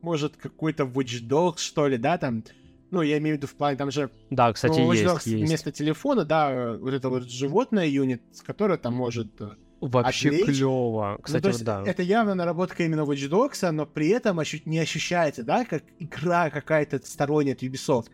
может, 0.00 0.36
какой-то 0.36 0.84
Watch 0.84 1.26
Dogs, 1.26 1.58
что 1.58 1.86
ли, 1.88 1.96
да, 1.96 2.18
там, 2.18 2.44
ну, 2.90 3.02
я 3.02 3.18
имею 3.18 3.36
в 3.36 3.38
виду 3.38 3.46
в 3.46 3.54
плане, 3.54 3.76
там 3.76 3.90
же 3.90 4.10
Да, 4.30 4.52
кстати, 4.52 4.78
ну, 4.78 4.92
есть, 4.92 5.04
Dogs 5.04 5.28
есть. 5.28 5.48
вместо 5.48 5.72
телефона, 5.72 6.24
да, 6.24 6.76
вот 6.76 6.92
это 6.92 7.08
вот 7.08 7.24
животное 7.28 7.86
юнит, 7.86 8.22
которое 8.44 8.78
там 8.78 8.94
может... 8.94 9.40
э, 9.40 9.50
Вообще 9.80 10.28
отвлечь. 10.28 10.58
клево. 10.58 11.16
ну, 11.18 11.22
Кстати, 11.24 11.42
то 11.42 11.50
вот 11.50 11.62
да. 11.62 11.82
это 11.84 12.02
явно 12.02 12.34
наработка 12.36 12.84
именно 12.84 13.00
Watch 13.00 13.28
Dogs, 13.28 13.68
но 13.72 13.84
при 13.86 14.08
этом 14.08 14.38
ощу- 14.38 14.62
не 14.64 14.78
ощущается, 14.78 15.42
да, 15.42 15.64
как 15.64 15.82
игра 15.98 16.50
какая-то 16.50 17.04
сторонняя 17.04 17.54
от 17.54 17.62
Ubisoft. 17.62 18.06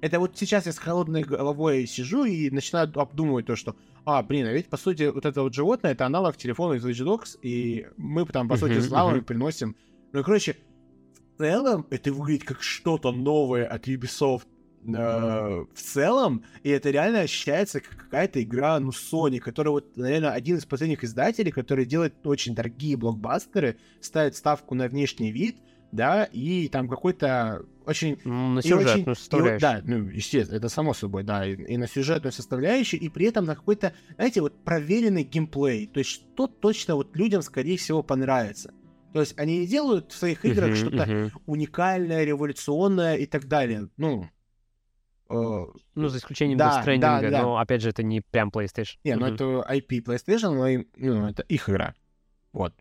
Это 0.00 0.20
вот 0.20 0.38
сейчас 0.38 0.66
я 0.66 0.72
с 0.72 0.78
холодной 0.78 1.22
головой 1.22 1.86
сижу 1.86 2.24
и 2.24 2.50
начинаю 2.50 2.90
обдумывать 3.00 3.46
то, 3.46 3.56
что, 3.56 3.74
а, 4.04 4.22
блин, 4.22 4.46
а 4.46 4.52
ведь, 4.52 4.68
по 4.68 4.76
сути, 4.76 5.10
вот 5.10 5.26
это 5.26 5.42
вот 5.42 5.54
животное, 5.54 5.92
это 5.92 6.06
аналог 6.06 6.36
телефона 6.36 6.74
из 6.74 6.86
Watch 6.86 7.04
Dogs, 7.04 7.38
и 7.42 7.88
мы 7.96 8.24
там, 8.26 8.48
по 8.48 8.56
сути, 8.56 8.78
с 8.78 8.90
мгм. 8.90 9.24
приносим... 9.24 9.76
Ну, 10.12 10.20
и, 10.20 10.22
короче, 10.22 10.56
в 11.34 11.38
целом 11.38 11.86
это 11.90 12.12
выглядит 12.12 12.44
как 12.44 12.62
что-то 12.62 13.10
новое 13.10 13.66
от 13.66 13.88
Ubisoft 13.88 14.46
э, 14.86 15.64
в 15.74 15.78
целом, 15.78 16.44
и 16.62 16.70
это 16.70 16.90
реально 16.90 17.20
ощущается 17.20 17.80
как 17.80 17.96
какая-то 17.96 18.40
игра, 18.40 18.78
ну, 18.78 18.90
Sony, 18.90 19.40
которая 19.40 19.72
вот, 19.72 19.96
наверное, 19.96 20.30
один 20.30 20.56
из 20.58 20.64
последних 20.64 21.02
издателей, 21.02 21.50
который 21.50 21.84
делает 21.84 22.24
очень 22.24 22.54
дорогие 22.54 22.96
блокбастеры, 22.96 23.78
ставит 24.00 24.36
ставку 24.36 24.76
на 24.76 24.86
внешний 24.86 25.32
вид, 25.32 25.56
да, 25.90 26.24
и 26.24 26.68
там 26.68 26.88
какой-то 26.88 27.64
очень 27.88 28.18
М, 28.24 28.54
На 28.54 28.60
и 28.60 28.72
очень- 28.72 28.78
сюжетную 28.86 29.14
и 29.14 29.18
составляющую. 29.18 29.60
да, 29.60 29.80
ну, 29.84 30.08
естественно, 30.08 30.56
это 30.58 30.68
само 30.68 30.92
собой, 30.94 31.22
да, 31.24 31.46
и, 31.46 31.54
и 31.54 31.76
на 31.76 31.86
сюжетную 31.88 32.32
составляющую, 32.32 33.00
и 33.00 33.08
при 33.08 33.26
этом 33.26 33.46
на 33.46 33.56
какой-то, 33.56 33.94
знаете, 34.16 34.40
вот 34.42 34.62
проверенный 34.64 35.24
геймплей. 35.24 35.86
То 35.86 35.98
есть, 36.00 36.10
что 36.10 36.46
точно 36.46 36.96
вот 36.96 37.16
людям, 37.16 37.42
скорее 37.42 37.76
всего, 37.78 38.02
понравится. 38.02 38.72
То 39.14 39.20
есть, 39.20 39.38
они 39.38 39.60
не 39.60 39.66
делают 39.66 40.12
в 40.12 40.16
своих 40.16 40.44
играх 40.44 40.66
Мгм, 40.70 40.76
что-то 40.76 41.06
мгм. 41.06 41.30
уникальное, 41.46 42.24
революционное 42.24 43.16
и 43.16 43.24
так 43.26 43.48
далее. 43.48 43.88
Ну, 43.96 44.28
э, 45.30 45.66
Ну, 45.94 46.08
за 46.08 46.18
исключением 46.18 46.58
Да, 46.58 46.82
Death 46.84 46.98
да, 46.98 47.20
да. 47.30 47.42
но, 47.42 47.56
опять 47.58 47.80
же, 47.82 47.88
это 47.88 48.02
не 48.02 48.20
прям 48.20 48.50
PlayStation. 48.50 48.96
не, 49.04 49.16
ну 49.16 49.26
Мгм. 49.26 49.34
это 49.34 49.44
IP 49.70 50.02
PlayStation, 50.02 50.54
но 50.54 50.84
ну, 50.96 51.26
это 51.26 51.42
их 51.42 51.68
игра. 51.70 51.94
Вот. 52.52 52.74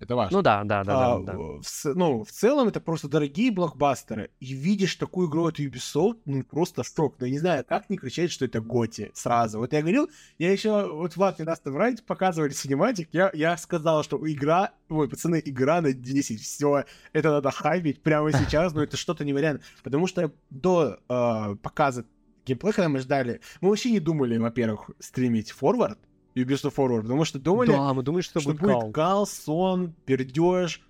Это 0.00 0.14
важно. 0.14 0.38
Ну 0.38 0.42
да, 0.42 0.62
да, 0.64 0.84
да, 0.84 1.14
А, 1.14 1.18
да, 1.18 1.32
да. 1.32 1.38
в, 1.38 1.62
ну, 1.94 2.24
в 2.24 2.30
целом 2.30 2.68
это 2.68 2.80
просто 2.80 3.08
дорогие 3.08 3.50
блокбастеры. 3.50 4.30
И 4.38 4.54
видишь 4.54 4.94
такую 4.94 5.28
игру 5.28 5.46
от 5.46 5.58
Ubisoft, 5.58 6.18
ну 6.24 6.44
просто 6.44 6.84
шок. 6.84 7.16
Ну, 7.18 7.26
я 7.26 7.32
не 7.32 7.38
знаю, 7.38 7.64
как 7.68 7.90
не 7.90 7.96
кричать, 7.96 8.30
что 8.30 8.44
это 8.44 8.60
Готи 8.60 9.10
сразу. 9.14 9.58
Вот 9.58 9.72
я 9.72 9.80
говорил, 9.80 10.08
я 10.38 10.52
еще, 10.52 10.88
вот 10.92 11.16
Влад 11.16 11.38
мне 11.38 11.46
даст 11.46 11.64
врать, 11.64 12.04
показывали 12.04 12.52
синематик, 12.52 13.08
я, 13.12 13.30
я 13.34 13.56
сказал, 13.56 14.04
что 14.04 14.20
игра, 14.30 14.72
ой, 14.88 15.08
пацаны, 15.08 15.42
игра 15.44 15.80
на 15.80 15.92
10, 15.92 16.40
все, 16.40 16.84
это 17.12 17.30
надо 17.30 17.50
хайпить 17.50 18.02
прямо 18.02 18.32
сейчас, 18.32 18.72
но 18.74 18.82
это 18.82 18.96
что-то 18.96 19.24
невероятное. 19.24 19.64
Потому 19.82 20.06
что 20.06 20.32
до 20.50 20.98
э, 21.08 21.56
показа 21.62 22.04
геймплея, 22.46 22.72
когда 22.72 22.88
мы 22.88 22.98
ждали, 23.00 23.40
мы 23.60 23.68
вообще 23.68 23.90
не 23.90 24.00
думали, 24.00 24.38
во-первых, 24.38 24.90
стримить 24.98 25.50
форвард, 25.50 25.98
Ubisoft 26.34 26.74
Forward, 26.76 27.02
потому 27.02 27.24
что 27.24 27.38
думали, 27.38 27.68
Да, 27.70 27.92
мы 27.94 28.02
думали, 28.02 28.22
что, 28.22 28.40
что 28.40 28.50
будет 28.50 28.60
кал. 28.60 28.90
кал, 28.92 29.26
сон, 29.26 29.94
пердеж. 30.04 30.80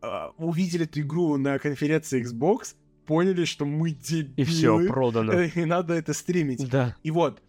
А, 0.00 0.32
Увидели 0.36 0.84
эту 0.84 1.00
игру 1.00 1.36
на 1.36 1.58
конференции 1.58 2.22
Xbox, 2.24 2.74
поняли, 3.06 3.44
что 3.44 3.64
мы 3.64 3.90
дебилы. 3.90 4.34
И 4.36 4.44
все, 4.44 4.86
продано. 4.88 5.32
э, 5.32 5.50
И 5.54 5.64
надо 5.64 5.94
это 5.94 6.12
стримить. 6.12 6.68
Да. 6.68 6.96
И 7.02 7.10
вот, 7.10 7.40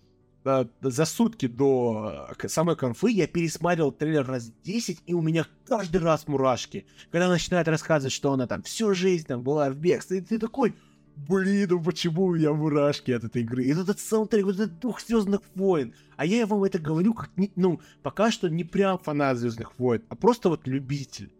а, 0.45 0.67
за 0.81 1.05
сутки 1.05 1.47
до 1.47 2.27
э, 2.39 2.47
самой 2.47 2.75
конфы 2.75 3.09
я 3.11 3.27
пересматривал 3.27 3.91
трейлер 3.91 4.25
раз 4.25 4.51
10, 4.63 4.99
и 5.05 5.13
у 5.13 5.21
меня 5.21 5.45
каждый 5.67 6.01
раз 6.01 6.27
мурашки. 6.27 6.85
Когда 7.11 7.25
она 7.25 7.33
начинает 7.35 7.67
рассказывать, 7.67 8.13
что 8.13 8.31
она 8.33 8.45
там 8.45 8.61
всю 8.63 8.93
жизнь 8.93 9.25
там 9.25 9.41
была 9.41 9.69
в 9.69 9.75
бегстве, 9.75 10.19
и 10.19 10.21
ты 10.21 10.37
такой, 10.37 10.75
блин, 11.15 11.67
ну 11.69 11.81
почему 11.81 12.25
у 12.25 12.35
меня 12.35 12.53
мурашки 12.53 13.11
от 13.11 13.23
этой 13.23 13.41
игры? 13.43 13.63
И 13.63 13.73
вот 13.73 13.83
этот 13.83 13.99
саундтрек, 13.99 14.45
вот 14.45 14.55
этот 14.55 14.79
дух 14.79 15.01
Звездных 15.01 15.41
войн. 15.55 15.93
А 16.17 16.25
я 16.25 16.45
вам 16.45 16.63
это 16.63 16.79
говорю, 16.79 17.13
как, 17.13 17.29
не- 17.37 17.51
ну, 17.55 17.79
пока 18.01 18.31
что 18.31 18.49
не 18.49 18.63
прям 18.63 18.97
фанат 18.97 19.37
Звездных 19.37 19.77
войн, 19.79 20.01
а 20.09 20.15
просто 20.15 20.49
вот 20.49 20.67
любитель. 20.67 21.31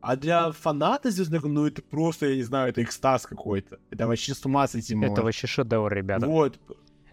А 0.00 0.16
для 0.16 0.50
фаната 0.52 1.10
Звездных 1.10 1.42
войн, 1.42 1.54
ну 1.54 1.66
это 1.66 1.82
просто, 1.82 2.26
я 2.26 2.36
не 2.36 2.42
знаю, 2.42 2.70
это 2.70 2.82
экстаз 2.82 3.26
какой-то. 3.26 3.78
Это 3.90 4.06
вообще 4.06 4.34
с 4.34 4.44
ума 4.46 4.66
сойти 4.66 4.94
Это 4.94 5.06
можно. 5.08 5.24
вообще 5.24 5.46
шедевр, 5.46 5.92
ребята. 5.92 6.26
Вот, 6.26 6.58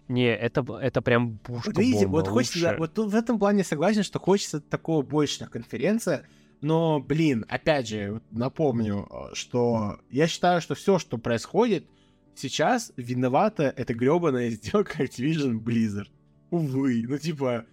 Не, 0.08 0.34
это, 0.34 0.64
это 0.80 1.02
прям 1.02 1.38
пушка 1.38 1.68
вот 1.70 1.78
видите, 1.78 2.06
бомба, 2.06 2.16
вот 2.20 2.28
хочется, 2.28 2.60
да, 2.60 2.76
вот 2.78 2.96
в 2.98 3.14
этом 3.14 3.38
плане 3.38 3.62
согласен, 3.62 4.02
что 4.02 4.18
хочется 4.18 4.60
такого 4.60 5.02
больше 5.02 5.42
на 5.42 5.50
конференциях, 5.50 6.22
но, 6.62 6.98
блин, 6.98 7.44
опять 7.48 7.88
же, 7.88 8.20
напомню, 8.30 9.06
э, 9.10 9.34
что 9.34 9.98
я 10.10 10.26
считаю, 10.26 10.60
что 10.62 10.74
все, 10.74 10.98
что 10.98 11.18
происходит 11.18 11.86
сейчас, 12.38 12.92
виновата 12.96 13.72
эта 13.76 13.94
гребаная 13.94 14.50
сделка 14.50 15.02
Activision 15.02 15.60
Blizzard. 15.60 16.08
Увы, 16.50 17.04
ну 17.06 17.18
типа, 17.18 17.66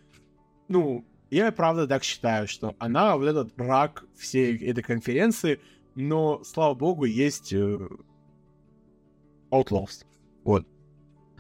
ну, 0.68 1.06
я 1.30 1.52
правда 1.52 1.88
так 1.88 2.04
считаю, 2.04 2.48
что 2.48 2.76
она 2.80 3.18
вот 3.18 3.28
этот 3.28 3.58
враг 3.58 4.06
всей 4.16 4.58
этой 4.58 4.84
конференции, 4.84 5.60
но, 5.96 6.44
слава 6.44 6.74
богу, 6.74 7.06
есть 7.06 7.54
э, 7.54 7.88
Outlaws. 9.52 10.06
Вот. 10.44 10.68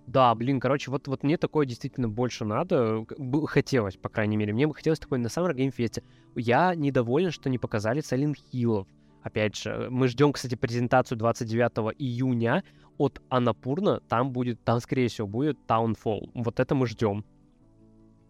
Да, 0.07 0.33
блин, 0.35 0.59
короче, 0.59 0.91
вот, 0.91 1.07
вот 1.07 1.23
мне 1.23 1.37
такое 1.37 1.65
действительно 1.65 2.07
больше 2.07 2.45
надо. 2.45 3.05
Хотелось, 3.47 3.97
по 3.97 4.09
крайней 4.09 4.37
мере. 4.37 4.53
Мне 4.53 4.67
бы 4.67 4.75
хотелось 4.75 4.99
такое 4.99 5.19
на 5.19 5.27
Summer 5.27 5.53
Game 5.53 5.73
Fest. 5.75 6.03
Я 6.35 6.75
недоволен, 6.75 7.31
что 7.31 7.49
не 7.49 7.57
показали 7.57 8.01
Silent 8.01 8.35
Hill'ов. 8.53 8.85
Опять 9.23 9.55
же, 9.55 9.87
мы 9.89 10.07
ждем, 10.07 10.33
кстати, 10.33 10.53
презентацию 10.53 11.17
29 11.17 11.95
июня 11.97 12.63
от 12.97 13.21
Анапурна. 13.29 13.99
Там 14.07 14.31
будет, 14.31 14.63
там, 14.63 14.79
скорее 14.79 15.07
всего, 15.07 15.27
будет 15.27 15.57
Townfall. 15.67 16.29
Вот 16.33 16.59
это 16.59 16.75
мы 16.75 16.87
ждем. 16.87 17.25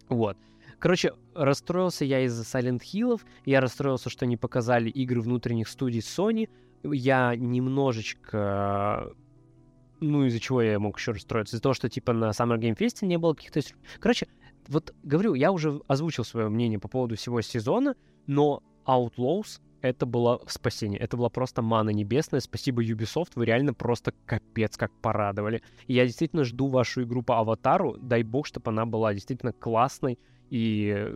Вот. 0.10 0.38
Короче, 0.80 1.14
расстроился 1.34 2.06
я 2.06 2.22
из-за 2.22 2.44
Silent 2.44 2.82
Hill'ов. 2.82 3.22
Я 3.46 3.62
расстроился, 3.62 4.10
что 4.10 4.26
не 4.26 4.38
показали 4.38 4.90
игры 4.90 5.22
внутренних 5.22 5.68
студий 5.68 6.02
Sony. 6.02 6.50
Я 6.84 7.36
немножечко 7.36 9.12
ну, 10.02 10.26
из-за 10.26 10.40
чего 10.40 10.62
я 10.62 10.78
мог 10.80 10.98
еще 10.98 11.12
расстроиться? 11.12 11.56
Из-за 11.56 11.64
того, 11.64 11.74
что, 11.74 11.90
типа, 11.90 12.14
на 12.14 12.30
Summer 12.30 12.60
Game 12.60 12.78
Fest 12.78 13.06
не 13.06 13.18
было 13.18 13.34
каких-то... 13.34 13.62
Короче, 14.00 14.28
вот, 14.68 14.94
говорю, 15.04 15.34
я 15.34 15.52
уже 15.52 15.82
озвучил 15.88 16.24
свое 16.24 16.50
мнение 16.50 16.80
по 16.80 16.88
поводу 16.88 17.16
всего 17.16 17.42
сезона, 17.42 17.96
но 18.28 18.62
Outlaws— 18.86 19.62
это 19.86 20.06
было 20.06 20.42
спасение. 20.48 21.00
Это 21.00 21.18
была 21.18 21.30
просто 21.30 21.62
мана 21.62 21.90
небесная. 21.90 22.40
Спасибо 22.40 22.84
Ubisoft, 22.84 23.32
вы 23.36 23.46
реально 23.46 23.74
просто 23.74 24.14
капец 24.26 24.78
как 24.78 24.92
порадовали. 25.02 25.62
И 25.88 25.94
я 25.94 26.06
действительно 26.06 26.44
жду 26.44 26.68
вашу 26.68 27.04
игру 27.04 27.22
по 27.22 27.40
Аватару. 27.40 27.98
Дай 27.98 28.24
бог, 28.24 28.46
чтобы 28.48 28.72
она 28.72 28.86
была 28.86 29.14
действительно 29.14 29.54
классной. 29.54 30.20
И 30.50 31.12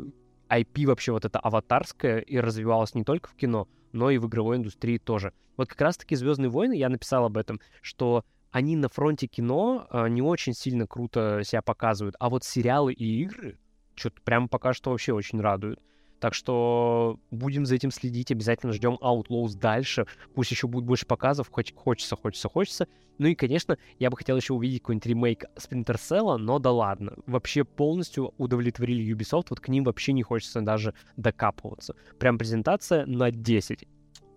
IP 0.49 0.87
вообще 0.87 1.11
вот 1.11 1.25
это 1.25 1.39
аватарское 1.39 2.19
и 2.19 2.37
развивалось 2.37 2.95
не 2.95 3.03
только 3.03 3.29
в 3.29 3.35
кино, 3.35 3.67
но 3.91 4.09
и 4.09 4.17
в 4.17 4.27
игровой 4.27 4.57
индустрии 4.57 4.97
тоже. 4.97 5.33
Вот 5.57 5.67
как 5.67 5.81
раз-таки 5.81 6.15
«Звездные 6.15 6.49
войны», 6.49 6.75
я 6.75 6.89
написал 6.89 7.25
об 7.25 7.37
этом, 7.37 7.59
что 7.81 8.23
они 8.51 8.75
на 8.75 8.89
фронте 8.89 9.27
кино 9.27 9.87
э, 9.91 10.07
не 10.09 10.21
очень 10.21 10.53
сильно 10.53 10.87
круто 10.87 11.41
себя 11.43 11.61
показывают, 11.61 12.15
а 12.19 12.29
вот 12.29 12.43
сериалы 12.43 12.93
и 12.93 13.21
игры 13.23 13.59
что-то 13.95 14.21
прям 14.23 14.47
пока 14.47 14.73
что 14.73 14.91
вообще 14.91 15.13
очень 15.13 15.39
радует. 15.39 15.79
Так 16.19 16.33
что 16.33 17.19
будем 17.31 17.65
за 17.65 17.75
этим 17.75 17.91
следить, 17.91 18.31
обязательно 18.31 18.73
ждем 18.73 18.97
Outlaws 19.01 19.57
дальше. 19.57 20.05
Пусть 20.35 20.51
еще 20.51 20.67
будет 20.67 20.85
больше 20.85 21.05
показов, 21.05 21.49
хоть 21.49 21.73
хочется, 21.73 22.15
хочется, 22.15 22.49
хочется. 22.49 22.87
Ну 23.17 23.27
и, 23.27 23.35
конечно, 23.35 23.77
я 23.99 24.09
бы 24.09 24.17
хотел 24.17 24.37
еще 24.37 24.53
увидеть 24.53 24.81
какой-нибудь 24.81 25.05
ремейк 25.05 25.43
Splinter 25.55 25.95
Cell, 25.95 26.37
но 26.37 26.59
да 26.59 26.71
ладно. 26.71 27.13
Вообще 27.25 27.63
полностью 27.63 28.33
удовлетворили 28.37 29.13
Ubisoft, 29.13 29.47
вот 29.49 29.59
к 29.59 29.67
ним 29.67 29.83
вообще 29.83 30.13
не 30.13 30.23
хочется 30.23 30.61
даже 30.61 30.93
докапываться. 31.17 31.95
Прям 32.17 32.37
презентация 32.37 33.05
на 33.05 33.31
10. 33.31 33.85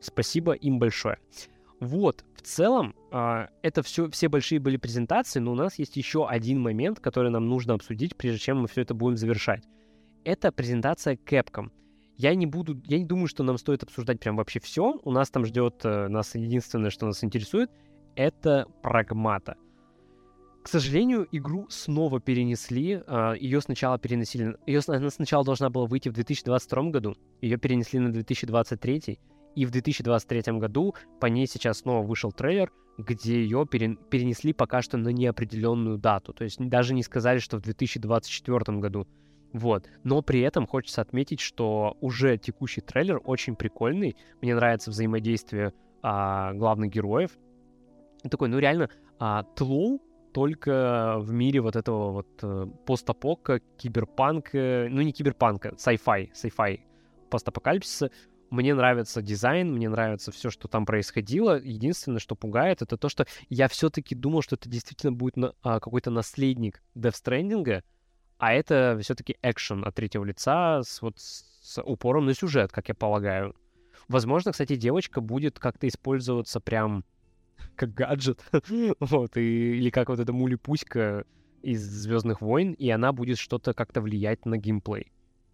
Спасибо 0.01 0.53
им 0.53 0.79
большое. 0.79 1.19
Вот, 1.79 2.25
в 2.37 2.43
целом, 2.43 2.95
э, 3.11 3.47
это 3.63 3.83
все, 3.83 4.09
все 4.11 4.29
большие 4.29 4.61
были 4.61 4.77
презентации, 4.77 5.41
но 5.41 5.53
у 5.53 5.57
нас 5.57 5.81
есть 5.81 5.97
еще 5.97 6.29
один 6.29 6.61
момент, 6.61 7.01
который 7.01 7.31
нам 7.31 7.49
нужно 7.49 7.75
обсудить, 7.75 8.17
прежде 8.17 8.39
чем 8.39 8.61
мы 8.61 8.69
все 8.69 8.83
это 8.83 8.95
будем 8.95 9.17
завершать 9.17 9.65
это 10.25 10.53
презентация 10.53 11.17
Capcom. 11.17 11.71
Я 12.17 12.35
не 12.35 12.47
буду, 12.47 12.81
я 12.87 12.99
не 12.99 13.05
думаю, 13.05 13.27
что 13.27 13.43
нам 13.43 13.59
стоит 13.59 13.83
обсуждать 13.83 14.21
прям 14.21 14.37
вообще 14.37 14.61
все. 14.61 15.01
У 15.03 15.11
нас 15.11 15.31
там 15.31 15.45
ждет, 15.45 15.81
э, 15.85 16.09
нас 16.09 16.35
единственное, 16.35 16.91
что 16.91 17.07
нас 17.07 17.25
интересует, 17.25 17.71
это 18.15 18.67
прагмата. 18.83 19.57
К 20.63 20.69
сожалению, 20.69 21.27
игру 21.33 21.67
снова 21.69 22.21
перенесли. 22.21 23.03
А, 23.07 23.33
ее 23.33 23.61
сначала 23.61 23.99
переносили... 23.99 24.57
Ее, 24.67 24.81
она 24.87 25.11
сначала 25.11 25.45
должна 25.45 25.71
была 25.71 25.87
выйти 25.87 26.09
в 26.09 26.13
2022 26.13 26.91
году. 26.91 27.17
Ее 27.41 27.57
перенесли 27.57 27.99
на 27.99 28.13
2023. 28.13 29.19
И 29.57 29.67
в 29.67 29.71
2023 29.71 30.59
году 30.59 30.95
по 31.21 31.27
ней 31.27 31.47
сейчас 31.47 31.79
снова 31.79 32.07
вышел 32.07 32.31
трейлер, 32.31 32.71
где 32.97 33.43
ее 33.43 33.67
перенесли 33.67 34.53
пока 34.53 34.83
что 34.83 34.97
на 34.97 35.09
неопределенную 35.09 35.99
дату. 35.99 36.33
То 36.33 36.45
есть 36.45 36.59
даже 36.61 36.95
не 36.95 37.03
сказали, 37.03 37.39
что 37.39 37.59
в 37.59 37.63
2024 37.63 38.79
году. 38.79 39.09
Вот. 39.53 39.89
Но 40.03 40.23
при 40.23 40.41
этом 40.41 40.67
хочется 40.67 41.03
отметить, 41.03 41.41
что 41.41 41.97
уже 42.01 42.39
текущий 42.39 42.81
трейлер 42.81 43.21
очень 43.25 43.55
прикольный. 43.55 44.17
Мне 44.41 44.55
нравится 44.55 44.91
взаимодействие 44.91 45.73
а, 46.03 46.53
главных 46.55 46.91
героев. 46.91 47.39
Такой, 48.29 48.49
ну 48.49 48.59
реально, 48.59 48.89
а, 49.19 49.43
Тлоу 49.55 50.01
только 50.33 51.17
в 51.19 51.31
мире 51.33 51.61
вот 51.61 51.77
этого 51.77 52.13
вот 52.13 52.29
э, 52.43 52.67
постапока, 52.87 53.61
киберпанка, 53.77 54.89
ну 54.89 55.03
не 55.03 55.13
киберпанка, 55.13 55.75
sci-fi, 55.77 56.31
sci-fi 56.33 56.81
постапокалипсиса. 57.29 58.11
Мне 58.51 58.75
нравится 58.75 59.23
дизайн, 59.23 59.73
мне 59.73 59.89
нравится 59.89 60.31
все, 60.33 60.51
что 60.51 60.69
там 60.69 60.85
происходило. 60.85 61.59
Единственное, 61.59 62.19
что 62.19 62.35
пугает, 62.35 62.83
это 62.83 62.97
то, 62.97 63.09
что 63.09 63.27
я 63.49 63.69
все-таки 63.69 64.15
думал, 64.15 64.43
что 64.43 64.57
это 64.57 64.69
действительно 64.69 65.13
будет 65.13 65.37
на, 65.37 65.55
а, 65.63 65.81
какой-то 65.81 66.11
наследник 66.11 66.83
Death 66.95 67.15
Stranding, 67.23 67.83
а 68.43 68.53
это 68.53 68.99
все-таки 69.01 69.37
экшен 69.41 69.85
от 69.85 69.95
третьего 69.95 70.25
лица 70.25 70.83
с, 70.83 71.01
вот, 71.01 71.15
с 71.17 71.81
упором 71.81 72.27
на 72.27 72.35
сюжет, 72.35 72.73
как 72.73 72.89
я 72.89 72.95
полагаю. 72.97 73.55
Возможно, 74.09 74.51
кстати, 74.51 74.75
девочка 74.75 75.21
будет 75.21 75.61
как-то 75.61 75.87
использоваться 75.87 76.59
прям 76.59 77.05
как 77.77 77.95
гаджет, 77.95 78.45
вот, 78.99 79.37
и, 79.37 79.77
или 79.77 79.91
как 79.91 80.09
вот 80.09 80.19
эта 80.19 80.33
мули-пуська 80.33 81.25
из 81.63 81.83
Звездных 81.83 82.41
войн, 82.41 82.73
и 82.73 82.91
она 82.91 83.13
будет 83.13 83.39
что-то 83.39 83.75
как-то 83.75 84.01
влиять 84.01 84.45
на 84.45 84.59
геймплей 84.59 85.13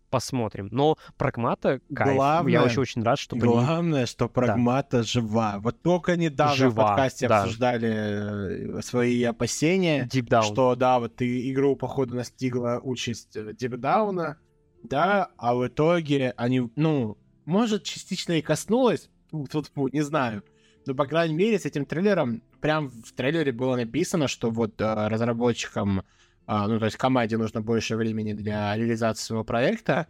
посмотрим. 0.08 0.68
Но 0.70 0.96
Прагмата, 1.16 1.80
кайф. 1.94 2.16
Главное, 2.16 2.52
я 2.52 2.62
очень-очень 2.62 3.02
рад, 3.02 3.18
что... 3.18 3.36
Главное, 3.36 4.06
что 4.06 4.28
Прагмата 4.28 4.98
да. 4.98 5.02
жива. 5.02 5.58
Вот 5.60 5.82
только 5.82 6.16
недавно 6.16 6.54
жива, 6.54 6.70
в 6.70 6.86
подкасте 6.88 7.28
да. 7.28 7.42
обсуждали 7.42 8.78
э, 8.78 8.82
свои 8.82 9.22
опасения, 9.24 10.08
что, 10.42 10.74
да, 10.74 10.98
вот 10.98 11.16
ты 11.16 11.50
игру, 11.50 11.76
походу, 11.76 12.14
настигла 12.14 12.80
участь 12.82 13.36
дипдауна, 13.56 14.38
э, 14.38 14.48
да, 14.82 15.30
а 15.36 15.54
в 15.54 15.66
итоге 15.66 16.34
они, 16.36 16.70
ну, 16.76 17.18
может, 17.44 17.84
частично 17.84 18.32
и 18.32 18.42
коснулась, 18.42 19.10
тут, 19.50 19.70
не 19.92 20.02
знаю, 20.02 20.42
но, 20.86 20.94
по 20.94 21.06
крайней 21.06 21.34
мере, 21.34 21.58
с 21.58 21.66
этим 21.66 21.84
трейлером, 21.84 22.42
прям 22.60 22.88
в 22.88 23.12
трейлере 23.12 23.52
было 23.52 23.76
написано, 23.76 24.26
что 24.26 24.50
вот 24.50 24.80
э, 24.80 25.08
разработчикам 25.08 26.02
а, 26.50 26.66
ну, 26.66 26.78
то 26.78 26.86
есть 26.86 26.96
команде 26.96 27.36
нужно 27.36 27.60
больше 27.60 27.94
времени 27.94 28.32
для 28.32 28.74
реализации 28.74 29.22
своего 29.22 29.44
проекта, 29.44 30.06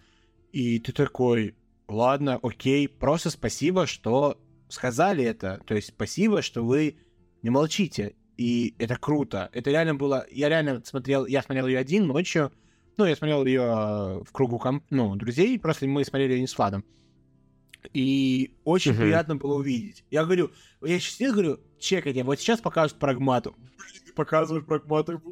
и 0.52 0.78
ты 0.78 0.92
такой, 0.92 1.56
ладно, 1.88 2.38
окей, 2.40 2.88
просто 2.88 3.30
спасибо, 3.30 3.88
что 3.88 4.40
сказали 4.68 5.24
это, 5.24 5.60
то 5.66 5.74
есть 5.74 5.88
спасибо, 5.88 6.40
что 6.40 6.64
вы 6.64 6.96
не 7.42 7.50
молчите, 7.50 8.14
и 8.36 8.76
это 8.78 8.94
круто, 8.94 9.50
это 9.52 9.70
реально 9.72 9.96
было, 9.96 10.26
я 10.30 10.48
реально 10.48 10.80
смотрел, 10.84 11.26
я 11.26 11.42
смотрел 11.42 11.66
ее 11.66 11.78
один 11.78 12.06
ночью, 12.06 12.52
ну, 12.96 13.04
я 13.04 13.16
смотрел 13.16 13.44
ее 13.44 13.62
э, 13.62 14.22
в 14.24 14.30
кругу, 14.30 14.60
комп, 14.60 14.84
ну, 14.90 15.16
друзей, 15.16 15.58
просто 15.58 15.88
мы 15.88 16.04
смотрели 16.04 16.34
ее 16.34 16.40
не 16.42 16.46
с 16.46 16.56
Владом, 16.56 16.84
и 17.92 18.54
очень 18.64 18.92
uh-huh. 18.92 19.00
приятно 19.00 19.36
было 19.36 19.54
увидеть. 19.54 20.04
Я 20.10 20.24
говорю, 20.24 20.50
я 20.82 20.98
сейчас 20.98 21.32
говорю, 21.32 21.60
чекайте, 21.78 22.24
вот 22.24 22.38
сейчас 22.38 22.60
покажут 22.60 22.98
прагмату 22.98 23.54
показывают 24.18 24.66
прагмату, 24.66 25.22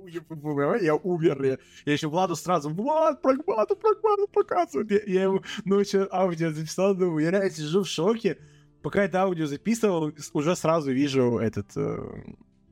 я 0.81 0.95
умер. 0.95 1.43
Я, 1.43 1.59
я 1.87 1.93
еще 1.93 2.07
Владу 2.07 2.37
сразу, 2.37 2.71
Влад, 2.71 3.21
прагмату, 3.21 3.75
прагмату 3.75 4.29
показывают. 4.33 4.93
Я, 4.93 5.01
я 5.07 5.23
ему 5.25 5.43
ночью 5.65 6.09
аудио 6.17 6.53
записал, 6.53 6.95
думаю, 6.95 7.25
я 7.25 7.33
реально 7.33 7.51
сижу 7.51 7.83
в 7.83 7.89
шоке. 7.89 8.39
Пока 8.83 9.03
это 9.03 9.23
аудио 9.23 9.47
записывал, 9.47 10.13
уже 10.33 10.55
сразу 10.55 10.93
вижу 10.93 11.39
этот, 11.39 11.77
э, 11.77 11.99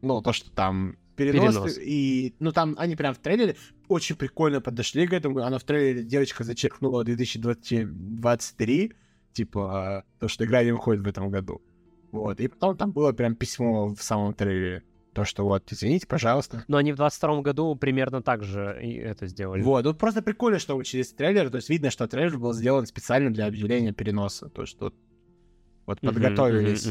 ну, 0.03 0.23
то, 0.23 0.33
что 0.33 0.53
там 0.53 0.97
перенос, 1.17 1.57
перенос. 1.57 1.79
И, 1.79 2.37
ну, 2.39 2.53
там 2.53 2.77
они 2.79 2.95
прям 2.95 3.13
в 3.13 3.19
трейлере 3.19 3.57
очень 3.89 4.15
прикольно 4.15 4.61
подошли 4.61 5.09
к 5.09 5.13
этому. 5.13 5.41
Она 5.41 5.59
в 5.59 5.65
трейлере, 5.65 6.05
девочка 6.05 6.45
зачеркнула 6.45 7.03
2023, 7.03 8.93
типа, 9.35 10.05
то, 10.19 10.29
что 10.29 10.45
игра 10.45 10.65
не 10.65 10.73
выходит 10.73 11.03
в 11.03 11.07
этом 11.07 11.31
году. 11.31 11.61
Вот. 12.13 12.41
И 12.41 12.49
потом 12.49 12.77
там 12.77 12.93
было 12.93 13.13
прям 13.13 13.35
письмо 13.35 13.89
в 13.89 14.03
самом 14.03 14.33
трейлере. 14.35 14.83
То, 15.13 15.25
что 15.25 15.45
вот, 15.45 15.71
извините, 15.71 16.09
пожалуйста. 16.09 16.65
Но 16.67 16.77
они 16.77 16.93
в 16.93 16.97
22 16.97 17.43
году 17.43 17.77
примерно 17.77 18.21
так 18.21 18.43
же 18.43 18.81
и 18.83 18.95
это 18.95 19.29
сделали. 19.29 19.63
Вот, 19.63 19.85
ну 19.85 19.95
просто 19.95 20.23
прикольно, 20.23 20.59
что 20.59 20.83
через 20.83 21.13
трейлер, 21.13 21.51
то 21.51 21.57
есть 21.57 21.69
видно, 21.69 21.91
что 21.91 22.09
трейлер 22.09 22.37
был 22.39 22.53
сделан 22.53 22.87
специально 22.87 23.33
для 23.33 23.47
объявления 23.47 23.93
переноса. 23.93 24.49
То, 24.49 24.67
что 24.67 24.93
вот 25.87 26.01
подготовились. 26.01 26.89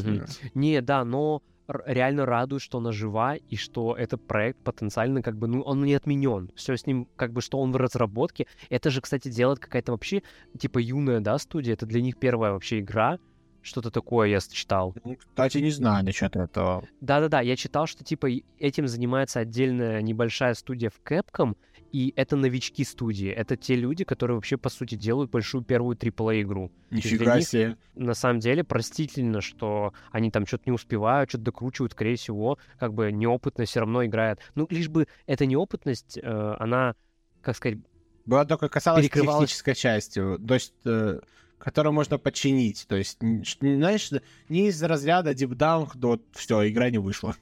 Не, 0.54 0.80
да, 0.80 1.04
но 1.04 1.42
реально 1.68 2.26
радует, 2.26 2.62
что 2.62 2.78
она 2.78 2.92
жива, 2.92 3.36
и 3.36 3.56
что 3.56 3.96
этот 3.96 4.26
проект 4.26 4.58
потенциально 4.60 5.22
как 5.22 5.36
бы, 5.36 5.46
ну, 5.46 5.62
он 5.62 5.84
не 5.84 5.94
отменен. 5.94 6.50
Все 6.54 6.76
с 6.76 6.86
ним, 6.86 7.08
как 7.16 7.32
бы, 7.32 7.40
что 7.40 7.58
он 7.58 7.72
в 7.72 7.76
разработке. 7.76 8.46
Это 8.70 8.90
же, 8.90 9.00
кстати, 9.00 9.28
делает 9.28 9.58
какая-то 9.58 9.92
вообще, 9.92 10.22
типа, 10.58 10.78
юная, 10.78 11.20
да, 11.20 11.38
студия. 11.38 11.74
Это 11.74 11.86
для 11.86 12.02
них 12.02 12.18
первая 12.18 12.52
вообще 12.52 12.80
игра. 12.80 13.18
Что-то 13.62 13.90
такое 13.90 14.28
я 14.28 14.40
читал. 14.40 14.94
Ну, 15.04 15.16
кстати, 15.16 15.56
не 15.56 15.70
знаю 15.70 16.04
насчет 16.04 16.36
этого. 16.36 16.84
Да-да-да, 17.00 17.40
я 17.40 17.56
читал, 17.56 17.86
что 17.86 18.04
типа 18.04 18.28
этим 18.58 18.86
занимается 18.86 19.40
отдельная 19.40 20.02
небольшая 20.02 20.52
студия 20.52 20.90
в 20.90 21.00
Capcom, 21.02 21.56
и 21.94 22.12
это 22.16 22.34
новички 22.34 22.82
студии. 22.82 23.28
Это 23.28 23.56
те 23.56 23.76
люди, 23.76 24.02
которые 24.02 24.34
вообще, 24.34 24.56
по 24.56 24.68
сути, 24.68 24.96
делают 24.96 25.30
большую 25.30 25.62
первую 25.62 25.96
AAA 25.96 26.42
игру. 26.42 26.72
Нифига 26.90 27.40
себе. 27.40 27.76
На 27.94 28.14
самом 28.14 28.40
деле, 28.40 28.64
простительно, 28.64 29.40
что 29.40 29.92
они 30.10 30.32
там 30.32 30.44
что-то 30.44 30.64
не 30.66 30.72
успевают, 30.72 31.30
что-то 31.30 31.44
докручивают, 31.44 31.92
скорее 31.92 32.16
всего, 32.16 32.58
как 32.80 32.94
бы 32.94 33.12
неопытно 33.12 33.64
все 33.64 33.78
равно 33.78 34.04
играет. 34.04 34.40
Ну, 34.56 34.66
лишь 34.70 34.88
бы 34.88 35.06
эта 35.26 35.46
неопытность, 35.46 36.18
э, 36.20 36.56
она, 36.58 36.96
как 37.40 37.54
сказать... 37.54 37.78
Была 38.26 38.44
только 38.44 38.68
касалась 38.68 39.08
технической 39.08 39.76
части. 39.76 40.20
То 40.20 40.54
есть... 40.54 40.74
Э 40.84 41.20
которую 41.56 41.94
можно 41.94 42.18
починить. 42.18 42.84
То 42.88 42.96
есть, 42.96 43.20
знаешь, 43.60 44.10
не 44.50 44.68
из 44.68 44.82
разряда 44.82 45.30
Down 45.30 45.88
до 45.94 46.20
все, 46.32 46.68
игра 46.68 46.90
не 46.90 46.98
вышла. 46.98 47.36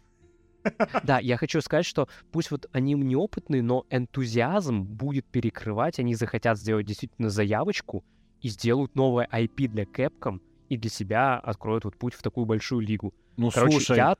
Да, 1.03 1.19
я 1.19 1.37
хочу 1.37 1.61
сказать, 1.61 1.87
что 1.87 2.09
пусть 2.31 2.51
вот 2.51 2.67
они 2.73 2.95
неопытные, 2.95 3.63
но 3.63 3.85
энтузиазм 3.91 4.83
будет 4.83 5.27
перекрывать, 5.27 5.99
они 5.99 6.15
захотят 6.15 6.59
сделать 6.59 6.87
действительно 6.87 7.31
заявочку 7.31 8.05
и 8.41 8.49
сделают 8.49 8.95
новое 8.95 9.29
IP 9.33 9.69
для 9.69 9.85
Capcom 9.85 10.41
и 10.69 10.77
для 10.77 10.91
себя 10.91 11.39
откроют 11.39 11.85
вот 11.85 11.97
путь 11.97 12.15
в 12.15 12.23
такую 12.23 12.47
большую 12.47 12.81
лигу. 12.81 13.15
Ну, 13.37 13.51
Короче, 13.51 13.77
слушай, 13.77 13.97
я 13.97 14.17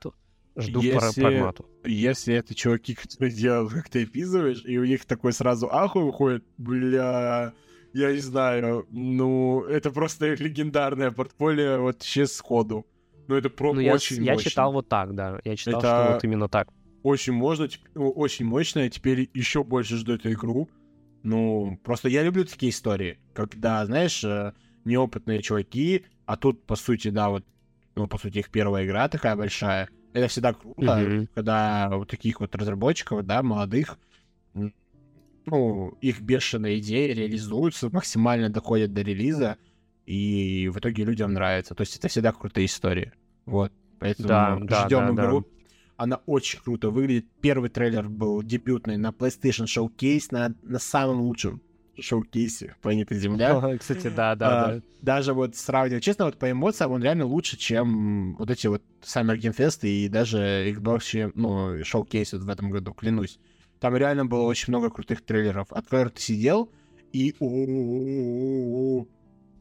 жду 0.55 0.81
если, 0.81 1.21
прагмату. 1.21 1.65
Если 1.83 2.35
это 2.35 2.53
чуваки, 2.55 2.95
которые 2.95 3.31
делают, 3.31 3.73
как 3.73 3.89
ты 3.89 4.03
описываешь, 4.03 4.63
и 4.65 4.77
у 4.77 4.85
них 4.85 5.05
такой 5.05 5.33
сразу 5.33 5.67
ахуй 5.71 6.03
выходит, 6.03 6.43
бля, 6.57 7.53
я 7.93 8.11
не 8.11 8.19
знаю, 8.19 8.87
ну, 8.89 9.63
это 9.63 9.91
просто 9.91 10.33
легендарное 10.33 11.11
портфолио 11.11 11.81
вот 11.81 12.01
сейчас 12.01 12.33
сходу. 12.33 12.85
Ну, 13.27 13.35
это 13.35 13.49
про 13.49 13.73
ну, 13.73 13.81
очень 13.85 14.23
я, 14.23 14.33
мощно. 14.33 14.45
Я 14.45 14.49
читал 14.49 14.73
вот 14.73 14.87
так, 14.89 15.15
да. 15.15 15.39
Я 15.43 15.55
читал, 15.55 15.79
это 15.79 15.87
что 15.87 16.13
вот 16.13 16.23
именно 16.23 16.47
так. 16.49 16.69
Очень 17.03 17.33
можно, 17.33 17.67
очень 17.95 18.45
мощно. 18.45 18.79
Я 18.79 18.89
теперь 18.89 19.29
еще 19.33 19.63
больше 19.63 19.97
жду 19.97 20.13
эту 20.13 20.31
игру. 20.31 20.69
Ну, 21.23 21.79
просто 21.83 22.09
я 22.09 22.23
люблю 22.23 22.43
такие 22.43 22.71
истории, 22.71 23.17
когда, 23.33 23.85
знаешь, 23.85 24.23
э, 24.25 24.51
неопытные 24.83 25.41
чуваки, 25.41 26.05
а 26.25 26.35
тут, 26.35 26.65
по 26.65 26.75
сути, 26.75 27.09
да, 27.09 27.29
вот, 27.29 27.45
ну, 27.95 28.07
по 28.07 28.17
сути, 28.17 28.39
их 28.39 28.49
первая 28.49 28.85
игра 28.85 29.07
такая 29.07 29.37
большая. 29.37 29.87
Это 30.11 30.27
всегда 30.27 30.53
круто, 30.53 30.81
mm-hmm. 30.81 31.29
когда 31.33 31.89
вот 31.93 32.09
таких 32.09 32.41
вот 32.41 32.53
разработчиков, 32.55 33.25
да, 33.25 33.41
молодых, 33.41 33.97
ну, 35.45 35.97
их 36.01 36.21
бешеные 36.21 36.79
идеи 36.79 37.11
реализуются, 37.13 37.89
максимально 37.89 38.49
доходят 38.49 38.93
до 38.93 39.01
релиза, 39.01 39.57
и 40.05 40.69
в 40.73 40.79
итоге 40.79 41.03
людям 41.05 41.33
нравится. 41.33 41.75
То 41.75 41.81
есть 41.81 41.95
это 41.97 42.07
всегда 42.07 42.31
крутая 42.31 42.65
история. 42.65 43.13
Вот. 43.45 43.71
Поэтому 43.99 44.27
Да, 44.27 44.57
да, 44.61 44.85
ждем 44.85 45.15
да, 45.15 45.25
игру. 45.25 45.41
да. 45.41 45.47
Она 45.95 46.19
очень 46.25 46.59
круто 46.59 46.89
выглядит. 46.89 47.25
Первый 47.41 47.69
трейлер 47.69 48.09
был 48.09 48.41
дебютный 48.43 48.97
на 48.97 49.09
PlayStation 49.09 49.65
Showcase, 49.65 50.27
на, 50.31 50.53
на 50.63 50.79
самом 50.79 51.21
лучшем 51.21 51.61
шоу-кейсе 51.99 52.75
планеты 52.81 53.15
Земля. 53.15 53.77
Кстати, 53.77 54.09
да, 54.09 54.31
А, 54.31 54.35
да, 54.35 54.67
да. 54.75 54.81
Даже 55.01 55.33
вот 55.33 55.55
сравнивать, 55.55 56.03
честно, 56.03 56.25
вот 56.25 56.39
по 56.39 56.49
эмоциям 56.49 56.91
он 56.91 57.03
реально 57.03 57.25
лучше, 57.25 57.55
чем 57.55 58.35
вот 58.35 58.49
эти 58.49 58.65
вот 58.67 58.81
Summer 59.03 59.37
Game 59.37 59.55
Fest 59.55 59.87
и 59.87 60.09
даже 60.09 60.73
Xbox, 60.73 61.31
ну, 61.35 61.83
шоу-кейс 61.83 62.33
вот 62.33 62.41
в 62.41 62.49
этом 62.49 62.71
году, 62.71 62.93
клянусь. 62.93 63.39
Там 63.79 63.95
реально 63.95 64.25
было 64.25 64.41
очень 64.41 64.71
много 64.71 64.89
крутых 64.89 65.23
трейлеров, 65.23 65.71
от 65.71 65.85
которых 65.85 66.13
ты 66.13 66.21
сидел 66.21 66.71
и... 67.11 67.35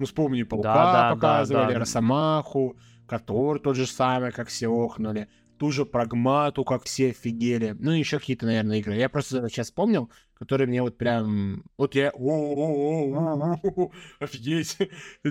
Ну, 0.03 0.07
вспомни, 0.07 0.43
Паука 0.43 0.75
Да, 0.75 0.93
да, 0.93 1.15
показывали, 1.15 1.67
да, 1.67 1.73
да. 1.75 1.79
Росомаху, 1.79 2.77
Котор 3.07 3.61
тот 3.61 3.77
же 3.77 3.87
самый, 3.87 4.33
как 4.33 4.49
все 4.49 4.67
охнули, 4.69 5.29
ту 5.59 5.71
же 5.71 5.87
Прагмату, 5.87 6.65
как 6.65 6.83
все 6.83 7.11
офигели. 7.11 7.77
Ну, 7.79 7.93
и 7.93 8.01
еще 8.01 8.19
какие-то, 8.19 8.47
наверное, 8.47 8.79
игры. 8.79 8.97
Я 8.97 9.09
просто 9.09 9.49
сейчас 9.49 9.67
вспомнил, 9.69 10.11
которые 10.35 10.67
мне 10.67 10.83
вот 10.83 10.99
прям... 10.99 11.63
Вот 11.79 11.95
я... 11.95 12.11
«О-о-о-о-о-о-о, 12.11 13.93
Офигеть! 14.19 14.77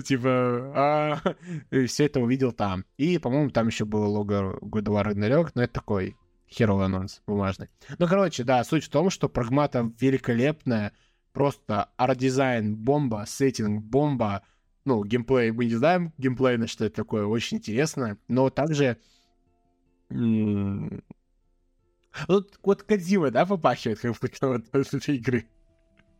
Типа... 0.06 1.20
Все 1.86 2.06
это 2.06 2.20
увидел 2.20 2.52
там. 2.52 2.86
И, 2.96 3.18
по-моему, 3.18 3.50
там 3.50 3.66
еще 3.66 3.84
было 3.84 4.06
лого 4.06 4.58
God 4.62 4.84
of 4.84 5.04
Ragnarok, 5.04 5.50
но 5.54 5.64
это 5.64 5.74
такой 5.74 6.16
херовый 6.48 6.86
анонс 6.86 7.20
бумажный. 7.26 7.68
Ну, 7.98 8.06
короче, 8.08 8.42
да, 8.42 8.64
суть 8.64 8.84
в 8.84 8.88
том, 8.88 9.10
что 9.10 9.28
Pragmata 9.28 9.92
великолепная, 10.00 10.92
просто 11.34 11.90
арт-дизайн 11.98 12.74
бомба, 12.74 13.24
сеттинг 13.26 13.82
бомба, 13.82 14.44
ну, 14.84 15.04
геймплей, 15.04 15.50
мы 15.52 15.64
не 15.66 15.74
знаем 15.74 16.12
геймплейно, 16.18 16.66
что 16.66 16.84
это 16.84 16.96
такое, 16.96 17.24
очень 17.26 17.58
интересно, 17.58 18.18
но 18.28 18.50
также... 18.50 18.96
м, 20.10 21.02
Вот, 22.28 22.58
вот 22.62 22.82
Кодзима, 22.82 23.30
да, 23.30 23.46
попахивает 23.46 24.00
как 24.00 24.14
будто 24.20 24.48
вот 24.48 24.64
от 24.74 24.94
этой 24.94 25.16
игры. 25.16 25.46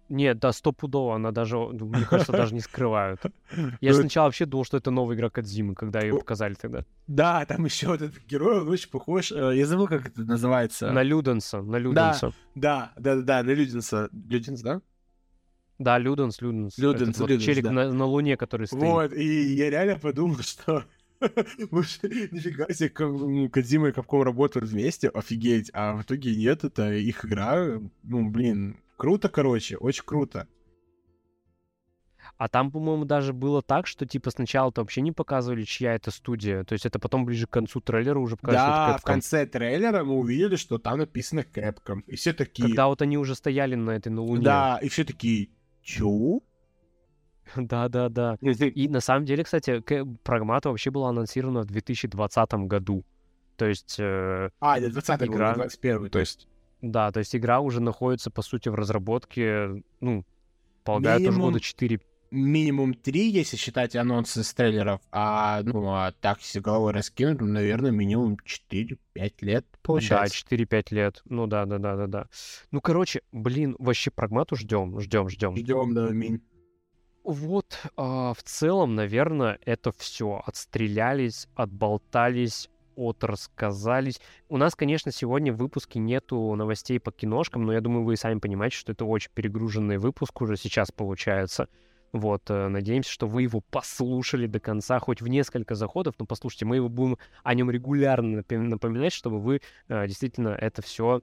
Нет, 0.08 0.39
да, 0.41 0.52
стопудово, 0.52 1.15
она 1.15 1.31
даже, 1.31 1.57
мне 1.57 2.05
кажется, 2.05 2.32
даже 2.32 2.52
не 2.55 2.60
скрывают. 2.60 3.20
Я 3.81 3.92
Ну, 3.92 3.99
сначала 4.00 4.26
вообще 4.26 4.44
думал, 4.44 4.65
что 4.65 4.76
это 4.76 4.91
новая 4.91 5.16
игра 5.16 5.31
Кодзимы, 5.31 5.74
когда 5.74 6.00
ее 6.02 6.18
показали 6.18 6.52
тогда. 6.55 6.84
Да, 7.07 7.47
там 7.47 7.65
еще 7.65 7.86
вот 7.86 8.02
этот 8.02 8.23
герой, 8.26 8.60
он 8.60 8.68
очень 8.68 8.91
похож. 8.91 9.32
э, 9.32 9.52
Я 9.57 9.65
забыл, 9.65 9.86
как 9.89 10.07
это 10.07 10.23
называется. 10.23 10.92
На 10.92 11.02
Люденса, 11.02 11.62
на 11.62 11.76
Люденса. 11.76 12.32
Да, 12.55 12.92
да, 12.97 13.15
да, 13.16 13.23
да, 13.23 13.42
на 13.42 13.50
Людинса. 13.52 14.10
Людинс, 14.12 14.60
да? 14.60 14.82
Да, 15.83 15.99
Люденс, 15.99 16.41
Люденс. 16.41 16.78
Люденс, 16.78 17.11
Этот 17.11 17.20
вот 17.20 17.31
Люденс, 17.31 17.44
челик 17.44 17.65
да. 17.65 17.70
на, 17.73 17.93
на 17.93 18.05
Луне, 18.05 18.36
который 18.36 18.67
стоит. 18.67 18.83
Вот, 18.83 19.12
и 19.12 19.55
я 19.55 19.70
реально 19.70 19.99
подумал, 19.99 20.39
что 20.39 20.85
нифига 21.20 22.73
себе, 22.73 22.89
как, 22.89 23.52
Кодзима 23.52 23.89
и 23.89 23.93
Капком 23.93 24.23
работают 24.23 24.69
вместе, 24.69 25.09
офигеть, 25.09 25.70
а 25.73 25.94
в 25.94 26.02
итоге 26.02 26.35
нет, 26.36 26.65
это 26.65 26.93
их 26.93 27.25
игра, 27.25 27.81
ну, 28.02 28.31
блин, 28.31 28.77
круто, 28.97 29.28
короче, 29.28 29.77
очень 29.77 30.05
круто. 30.05 30.47
А 32.39 32.49
там, 32.49 32.70
по-моему, 32.70 33.05
даже 33.05 33.33
было 33.33 33.62
так, 33.62 33.86
что 33.86 34.07
типа 34.07 34.31
сначала-то 34.31 34.81
вообще 34.81 35.01
не 35.01 35.12
показывали, 35.12 35.65
чья 35.65 35.94
это 35.94 36.11
студия. 36.11 36.65
То 36.65 36.73
есть 36.73 36.86
это 36.86 36.99
потом 36.99 37.25
ближе 37.25 37.47
к 37.47 37.51
концу 37.51 37.81
трейлера 37.81 38.19
уже 38.19 38.36
показали, 38.36 38.73
что 38.73 38.93
да, 38.93 38.99
в 38.99 39.02
конце 39.02 39.47
трейлера 39.47 40.05
мы 40.05 40.15
увидели, 40.15 40.57
что 40.57 40.78
там 40.78 40.99
написано 40.99 41.41
Capcom, 41.41 42.02
и 42.07 42.17
все 42.17 42.33
такие, 42.33 42.69
Когда 42.69 42.89
вот 42.89 43.02
они 43.02 43.19
уже 43.19 43.35
стояли 43.35 43.75
на 43.75 43.91
этой 43.91 44.09
на 44.09 44.23
Луне. 44.23 44.44
да, 44.44 44.78
и 44.83 44.89
все 44.89 45.05
такие, 45.05 45.51
чё? 45.83 46.41
да, 47.57 47.89
да, 47.89 48.09
да. 48.09 48.36
И 48.41 48.89
на 48.89 49.01
самом 49.01 49.25
деле, 49.25 49.44
кстати, 49.44 49.83
Прагмата 50.23 50.70
вообще 50.70 50.91
была 50.91 51.11
анонсирована 51.11 51.62
в 51.62 51.67
2020 51.67 52.52
году. 52.67 53.05
То 53.57 53.67
есть, 53.67 53.97
э, 53.99 54.51
А, 54.61 54.78
это 54.78 54.91
20 54.91 55.23
Игра. 55.23 55.49
год, 55.51 55.57
21 55.57 56.09
то 56.09 56.19
есть. 56.19 56.49
да, 56.81 57.11
то 57.12 57.19
есть 57.19 57.36
игра 57.36 57.61
уже 57.61 57.81
находится, 57.81 58.31
по 58.31 58.43
сути, 58.43 58.69
в 58.69 58.75
разработке, 58.75 59.83
ну, 60.01 60.25
полагаю, 60.85 61.20
тоже 61.25 61.39
года 61.39 61.61
4 61.61 62.01
минимум 62.33 62.94
три, 62.94 63.31
если 63.31 63.57
считать 63.57 63.94
анонсы 63.94 64.43
с 64.43 64.55
трейлеров, 64.55 65.01
а, 65.12 65.62
ну, 65.62 65.86
а 65.89 66.12
так, 66.20 66.41
если 66.41 66.61
головой 66.61 66.93
раскинуть, 66.93 67.41
ну, 67.41 67.47
наверное, 67.47 67.91
минимум 67.91 68.39
4-5 68.44 68.97
лет 69.43 69.67
получается. 69.83 70.44
Да, 70.51 70.57
4-5 70.57 70.86
лет. 70.91 71.23
Ну 71.27 71.47
да, 71.47 71.67
да, 71.67 71.78
да, 71.78 71.97
да, 71.97 72.07
да. 72.07 72.27
Ну, 72.70 72.81
короче, 72.81 73.23
блин, 73.31 73.77
вообще 73.78 74.11
прагмату 74.11 74.57
ждем, 74.57 74.99
ждем, 75.01 75.28
ждем. 75.28 75.57
Ждем, 75.57 75.94
да, 75.94 76.09
минь. 76.09 76.43
Вот, 77.23 77.78
а, 77.97 78.35
в 78.35 78.43
целом, 78.43 78.97
наверное, 78.97 79.59
это 79.65 79.93
все. 79.93 80.43
Отстрелялись, 80.44 81.47
отболтались, 81.55 82.69
отрассказались. 82.97 84.20
У 84.49 84.57
нас, 84.57 84.75
конечно, 84.75 85.12
сегодня 85.12 85.52
в 85.52 85.57
выпуске 85.57 86.01
нету 86.01 86.55
новостей 86.57 86.99
по 86.99 87.12
киношкам, 87.12 87.65
но 87.65 87.73
я 87.73 87.81
думаю, 87.81 88.05
вы 88.05 88.15
и 88.15 88.17
сами 88.17 88.39
понимаете, 88.39 88.77
что 88.77 88.93
это 88.93 89.05
очень 89.05 89.31
перегруженный 89.35 89.99
выпуск 89.99 90.41
уже 90.41 90.57
сейчас 90.57 90.91
получается. 90.91 91.69
Вот, 92.12 92.50
э, 92.50 92.68
надеемся, 92.68 93.10
что 93.10 93.26
вы 93.26 93.42
его 93.42 93.60
послушали 93.60 94.47
до 94.47 94.60
конца, 94.60 94.99
хоть 94.99 95.23
в 95.23 95.28
несколько 95.28 95.74
заходов, 95.74 96.15
но 96.18 96.26
послушайте, 96.26 96.66
мы 96.66 96.76
его 96.76 96.89
будем 96.91 97.16
о 97.42 97.55
нем 97.55 97.70
регулярно 97.70 98.44
напоминать, 98.49 99.12
чтобы 99.12 99.41
вы 99.41 99.62
э, 99.89 100.07
действительно 100.07 100.50
это 100.50 100.82
все 100.82 101.23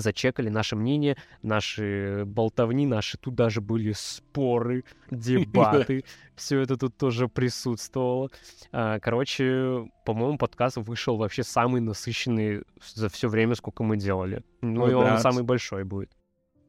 зачекали 0.00 0.48
наше 0.48 0.76
мнение, 0.76 1.16
наши 1.42 2.24
болтовни, 2.26 2.86
наши 2.86 3.18
тут 3.18 3.34
даже 3.34 3.60
были 3.60 3.92
споры, 3.92 4.84
дебаты, 5.10 6.04
все 6.34 6.60
это 6.60 6.76
тут 6.76 6.96
тоже 6.96 7.28
присутствовало. 7.28 8.30
А, 8.72 8.98
Короче, 9.00 9.88
по-моему, 10.04 10.38
подкаст 10.38 10.76
вышел 10.76 11.16
вообще 11.16 11.42
самый 11.42 11.80
насыщенный 11.80 12.62
за 12.94 13.08
все 13.08 13.28
время, 13.28 13.54
сколько 13.54 13.82
мы 13.82 13.96
делали. 13.96 14.42
Ну 14.60 14.86
Ну 14.86 14.90
и 14.90 14.94
он 14.94 15.18
самый 15.18 15.44
большой 15.44 15.84
будет. 15.84 16.10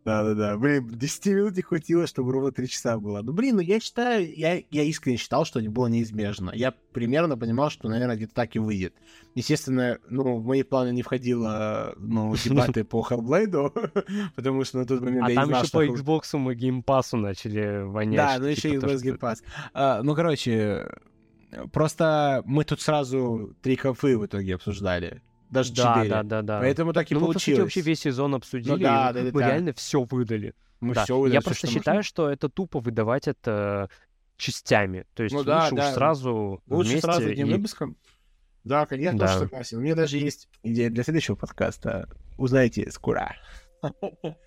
Да-да-да. 0.07 0.57
Блин, 0.57 0.87
10 0.87 1.25
минут 1.25 1.57
не 1.57 1.61
хватило, 1.61 2.07
чтобы 2.07 2.31
ровно 2.31 2.53
3 2.53 2.69
часа 2.69 2.97
было. 2.97 3.21
Ну, 3.21 3.33
блин, 3.33 3.57
ну 3.57 3.61
я 3.61 3.81
считаю, 3.81 4.33
я, 4.33 4.63
я 4.71 4.83
искренне 4.83 5.17
считал, 5.17 5.43
что 5.43 5.59
это 5.59 5.69
было 5.69 5.87
неизбежно. 5.87 6.51
Я 6.55 6.73
примерно 6.93 7.37
понимал, 7.37 7.69
что, 7.69 7.89
наверное, 7.89 8.15
где-то 8.15 8.33
так 8.33 8.55
и 8.55 8.59
выйдет. 8.59 8.93
Естественно, 9.35 9.99
ну, 10.09 10.37
в 10.37 10.45
мои 10.45 10.63
планы 10.63 10.93
не 10.93 11.01
входило, 11.01 11.93
ну, 11.97 12.33
дебаты 12.41 12.85
по 12.85 13.05
Hellblade, 13.05 14.31
потому 14.37 14.63
что 14.63 14.77
на 14.77 14.85
тот 14.85 15.01
момент 15.01 15.27
А 15.27 15.29
я 15.29 15.41
там 15.41 15.49
еще 15.49 15.71
по 15.71 15.85
Xbox 15.85 16.53
и 16.53 16.55
геймпасу 16.55 17.17
начали 17.17 17.83
вонять. 17.83 18.15
Да, 18.15 18.37
ну 18.39 18.45
еще 18.45 18.69
типа 18.69 18.85
и 18.85 18.95
Xbox 18.95 19.03
Game 19.03 19.19
Pass. 19.19 19.43
А, 19.73 20.01
ну, 20.03 20.15
короче, 20.15 20.87
просто 21.73 22.43
мы 22.45 22.63
тут 22.63 22.79
сразу 22.79 23.53
три 23.61 23.75
конфы 23.75 24.17
в 24.17 24.25
итоге 24.25 24.55
обсуждали. 24.55 25.21
Даже 25.49 25.73
Да, 25.73 25.93
четыре. 25.95 26.09
да, 26.09 26.23
да, 26.23 26.41
да. 26.41 26.59
Поэтому 26.59 26.93
так 26.93 27.09
и 27.11 27.13
ну, 27.13 27.21
мы, 27.21 27.27
по 27.27 27.33
сути, 27.33 27.45
получилось. 27.51 27.59
вообще 27.61 27.81
весь 27.81 27.99
сезон 28.01 28.35
обсудили, 28.35 28.83
да, 28.83 29.11
и 29.11 29.13
да, 29.13 29.13
да, 29.13 29.21
мы 29.33 29.41
да. 29.41 29.47
реально 29.49 29.73
все 29.73 30.03
выдали. 30.03 30.53
Мы 30.81 30.93
Да. 30.93 31.03
всё 31.05 31.17
выдали, 31.19 31.33
Я 31.35 31.39
всё, 31.41 31.49
просто 31.49 31.67
что 31.67 31.73
считаю, 31.79 31.97
можно. 31.97 32.07
что 32.07 32.29
это 32.29 32.49
тупо 32.49 32.79
выдавать 32.79 33.27
это 33.27 33.89
частями. 34.37 35.05
То 35.15 35.23
есть 35.23 35.33
Ну 35.33 35.39
лучше 35.39 35.49
да, 35.49 35.65
уж 35.65 35.71
да. 35.71 35.93
сразу 35.93 36.61
Лучше 36.67 36.89
вместе 36.91 37.01
сразу 37.07 37.27
одним 37.29 37.47
и- 37.47 37.53
выпуском. 37.53 37.97
Да, 38.63 38.85
конечно, 38.85 39.17
Да. 39.17 39.27
тоже 39.27 39.39
согласен. 39.39 39.77
У 39.77 39.81
меня 39.81 39.95
даже 39.95 40.17
есть 40.17 40.49
идея 40.63 40.89
для 40.89 41.03
следующего 41.03 41.35
подкаста. 41.35 42.09
Узнаете 42.37 42.91
скоро. 42.91 43.33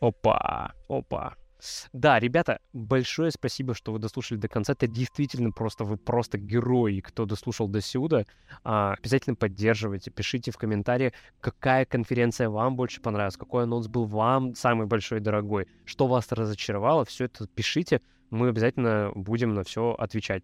Опа, 0.00 0.74
опа. 0.88 1.34
Да, 1.92 2.18
ребята, 2.18 2.60
большое 2.72 3.30
спасибо, 3.30 3.74
что 3.74 3.92
вы 3.92 3.98
дослушали 3.98 4.38
до 4.38 4.48
конца. 4.48 4.72
Это 4.72 4.86
действительно 4.86 5.52
просто, 5.52 5.84
вы 5.84 5.96
просто 5.96 6.38
герои, 6.38 7.00
кто 7.00 7.26
дослушал 7.26 7.68
до 7.68 7.80
сюда. 7.80 8.24
А, 8.64 8.94
обязательно 8.94 9.36
поддерживайте, 9.36 10.10
пишите 10.10 10.50
в 10.50 10.58
комментариях, 10.58 11.12
какая 11.40 11.84
конференция 11.84 12.48
вам 12.48 12.76
больше 12.76 13.00
понравилась, 13.00 13.36
какой 13.36 13.64
анонс 13.64 13.88
был 13.88 14.04
вам 14.04 14.54
самый 14.54 14.86
большой 14.86 15.20
дорогой, 15.20 15.66
что 15.84 16.06
вас 16.06 16.32
разочаровало, 16.32 17.04
все 17.04 17.24
это 17.26 17.46
пишите, 17.46 18.00
мы 18.30 18.48
обязательно 18.48 19.12
будем 19.14 19.54
на 19.54 19.64
все 19.64 19.92
отвечать. 19.98 20.42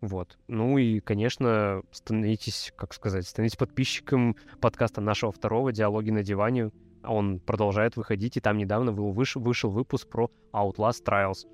Вот. 0.00 0.38
Ну 0.48 0.76
и, 0.76 1.00
конечно, 1.00 1.82
становитесь, 1.90 2.72
как 2.76 2.92
сказать, 2.92 3.26
становитесь 3.26 3.56
подписчиком 3.56 4.36
подкаста 4.60 5.00
нашего 5.00 5.32
второго 5.32 5.72
«Диалоги 5.72 6.10
на 6.10 6.22
диване». 6.22 6.70
Он 7.06 7.38
продолжает 7.40 7.96
выходить, 7.96 8.36
и 8.36 8.40
там 8.40 8.58
недавно 8.58 8.92
был 8.92 9.12
выш- 9.12 9.38
вышел 9.38 9.70
выпуск 9.70 10.08
про 10.08 10.30
Outlast 10.52 11.04
Trials. 11.04 11.46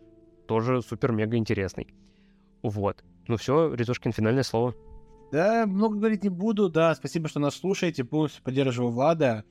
Тоже 0.46 0.82
супер-мега 0.82 1.36
интересный. 1.36 1.94
Вот. 2.62 3.04
Ну 3.28 3.36
все, 3.36 3.72
Ритушкин, 3.74 4.12
финальное 4.12 4.42
слово. 4.42 4.74
Да, 5.32 5.64
много 5.66 5.96
говорить 5.96 6.24
не 6.24 6.28
буду. 6.28 6.68
Да, 6.68 6.94
спасибо, 6.94 7.28
что 7.28 7.40
нас 7.40 7.54
слушаете. 7.54 8.04
Полностью 8.04 8.42
поддерживаю 8.42 8.90
Влада. 8.92 9.44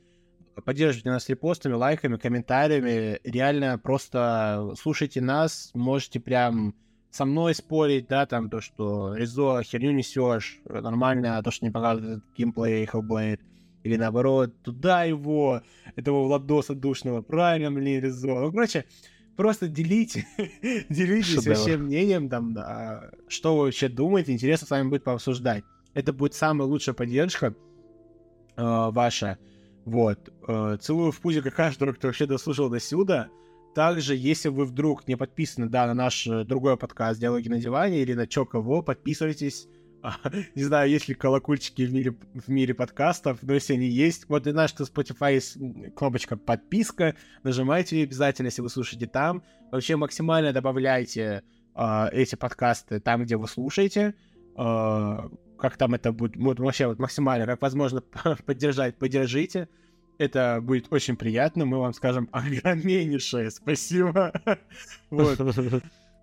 Поддерживайте 0.66 1.10
нас 1.10 1.30
репостами, 1.30 1.74
лайками, 1.74 2.18
комментариями. 2.18 3.20
Реально 3.24 3.80
просто 3.80 4.74
слушайте 4.78 5.22
нас. 5.22 5.72
Можете 5.74 6.20
прям 6.20 6.76
со 7.12 7.26
мной 7.26 7.56
спорить, 7.56 8.08
да, 8.08 8.26
там 8.26 8.50
то, 8.50 8.62
что 8.62 9.16
Резо 9.16 9.64
херню 9.64 9.92
несешь, 9.92 10.60
нормально, 10.66 11.42
то, 11.42 11.50
что 11.50 11.66
не 11.66 11.72
показывает 11.72 12.24
геймплей 12.38 12.86
Hellblade. 12.86 13.40
Или 13.84 13.96
наоборот, 13.96 14.62
туда 14.62 15.04
его, 15.04 15.62
этого 15.96 16.26
Владоса 16.26 16.76
душного, 16.76 17.22
правильно 17.22 17.70
мне 17.70 18.00
резон. 18.00 18.44
Ну, 18.44 18.52
короче, 18.52 18.86
просто 19.36 19.68
делите, 19.68 20.28
делитесь 20.90 21.28
Шедевр. 21.28 21.56
вообще 21.56 21.78
мнением, 21.78 22.30
там, 22.30 22.54
да, 22.54 23.12
что 23.28 23.58
вы 23.58 23.66
вообще 23.66 23.88
думаете, 23.88 24.34
интересно 24.34 24.68
с 24.68 24.70
вами 24.72 24.90
будет 24.90 25.04
пообсуждать. 25.04 25.64
Это 25.94 26.14
будет 26.14 26.34
самая 26.34 26.68
лучшая 26.68 26.94
поддержка 26.94 27.56
э, 28.58 28.90
ваша. 28.92 29.38
Вот. 29.86 30.32
Э, 30.48 30.78
целую 30.80 31.12
в 31.12 31.20
пузико 31.20 31.52
каждого, 31.52 31.94
кто 31.94 32.08
вообще 32.08 32.26
дослушал 32.26 32.70
до 32.70 32.80
сюда. 32.80 33.30
Также, 33.74 34.16
если 34.16 34.50
вы 34.50 34.66
вдруг 34.66 35.08
не 35.08 35.16
подписаны, 35.16 35.68
да, 35.68 35.88
на 35.88 35.94
наш 35.94 36.28
э, 36.28 36.44
другой 36.44 36.78
подкаст 36.78 37.20
«Диалоги 37.20 37.50
на 37.50 37.60
диване» 37.60 38.02
или 38.02 38.14
на 38.14 38.28
Чё 38.28 38.46
Кого, 38.46 38.82
подписывайтесь. 38.82 39.68
Не 40.56 40.64
знаю, 40.64 40.90
есть 40.90 41.08
ли 41.08 41.16
колокольчики 41.16 41.84
в 41.84 41.94
мире, 41.94 42.16
в 42.34 42.50
мире 42.50 42.74
подкастов, 42.74 43.40
но 43.42 43.54
если 43.54 43.74
они 43.74 43.88
есть, 43.88 44.28
вот 44.30 44.48
и 44.48 44.52
наш 44.52 44.74
Spotify 44.74 45.34
есть 45.34 45.58
кнопочка 45.96 46.38
подписка, 46.38 47.16
нажимайте 47.44 47.98
ее 47.98 48.04
обязательно, 48.06 48.48
если 48.48 48.62
вы 48.62 48.70
слушаете 48.70 49.08
там. 49.08 49.44
Вообще 49.72 49.96
максимально 49.96 50.54
добавляйте 50.54 51.44
а, 51.76 52.10
эти 52.12 52.36
подкасты 52.36 53.00
там, 53.00 53.24
где 53.24 53.38
вы 53.38 53.48
слушаете. 53.48 54.16
А, 54.56 55.30
как 55.58 55.78
там 55.78 55.94
это 55.94 56.12
будет, 56.12 56.38
вот 56.38 56.60
вообще 56.60 56.88
вот 56.88 57.00
максимально, 57.00 57.46
как 57.46 57.62
возможно 57.62 58.02
поддержать, 58.46 58.98
поддержите. 58.98 59.68
Это 60.18 60.60
будет 60.62 60.92
очень 60.92 61.16
приятно, 61.16 61.66
мы 61.66 61.80
вам 61.80 61.94
скажем 61.94 62.28
огромнейшее 62.34 63.52
спасибо. 63.52 64.34
Вот. 65.10 65.40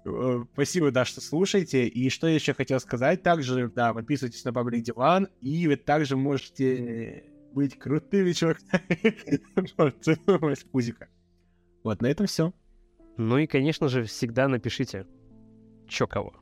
Э, 0.07 0.45
Спасибо, 0.53 0.91
да, 0.91 1.05
что 1.05 1.21
слушаете. 1.21 1.87
И 1.89 2.09
что 2.11 2.29
я 2.29 2.35
еще 2.35 2.55
хотел 2.55 2.79
сказать, 2.81 3.23
также, 3.23 3.69
да, 3.69 3.93
подписывайтесь 3.93 4.45
на 4.45 4.53
Паблик 4.53 4.83
Диван, 4.85 5.29
и 5.41 5.67
вы 5.67 5.77
также 5.77 6.17
можете 6.17 7.25
быть 7.53 7.79
крутыми 7.79 8.33
чуваками. 8.33 9.31
Пузика. 10.73 11.09
Вот, 11.83 12.03
на 12.03 12.07
этом 12.07 12.27
все. 12.27 12.53
Ну 13.17 13.39
и, 13.39 13.47
конечно 13.47 13.89
же, 13.89 14.05
всегда 14.05 14.47
напишите, 14.47 15.07
чё 15.89 16.07
кого. 16.07 16.35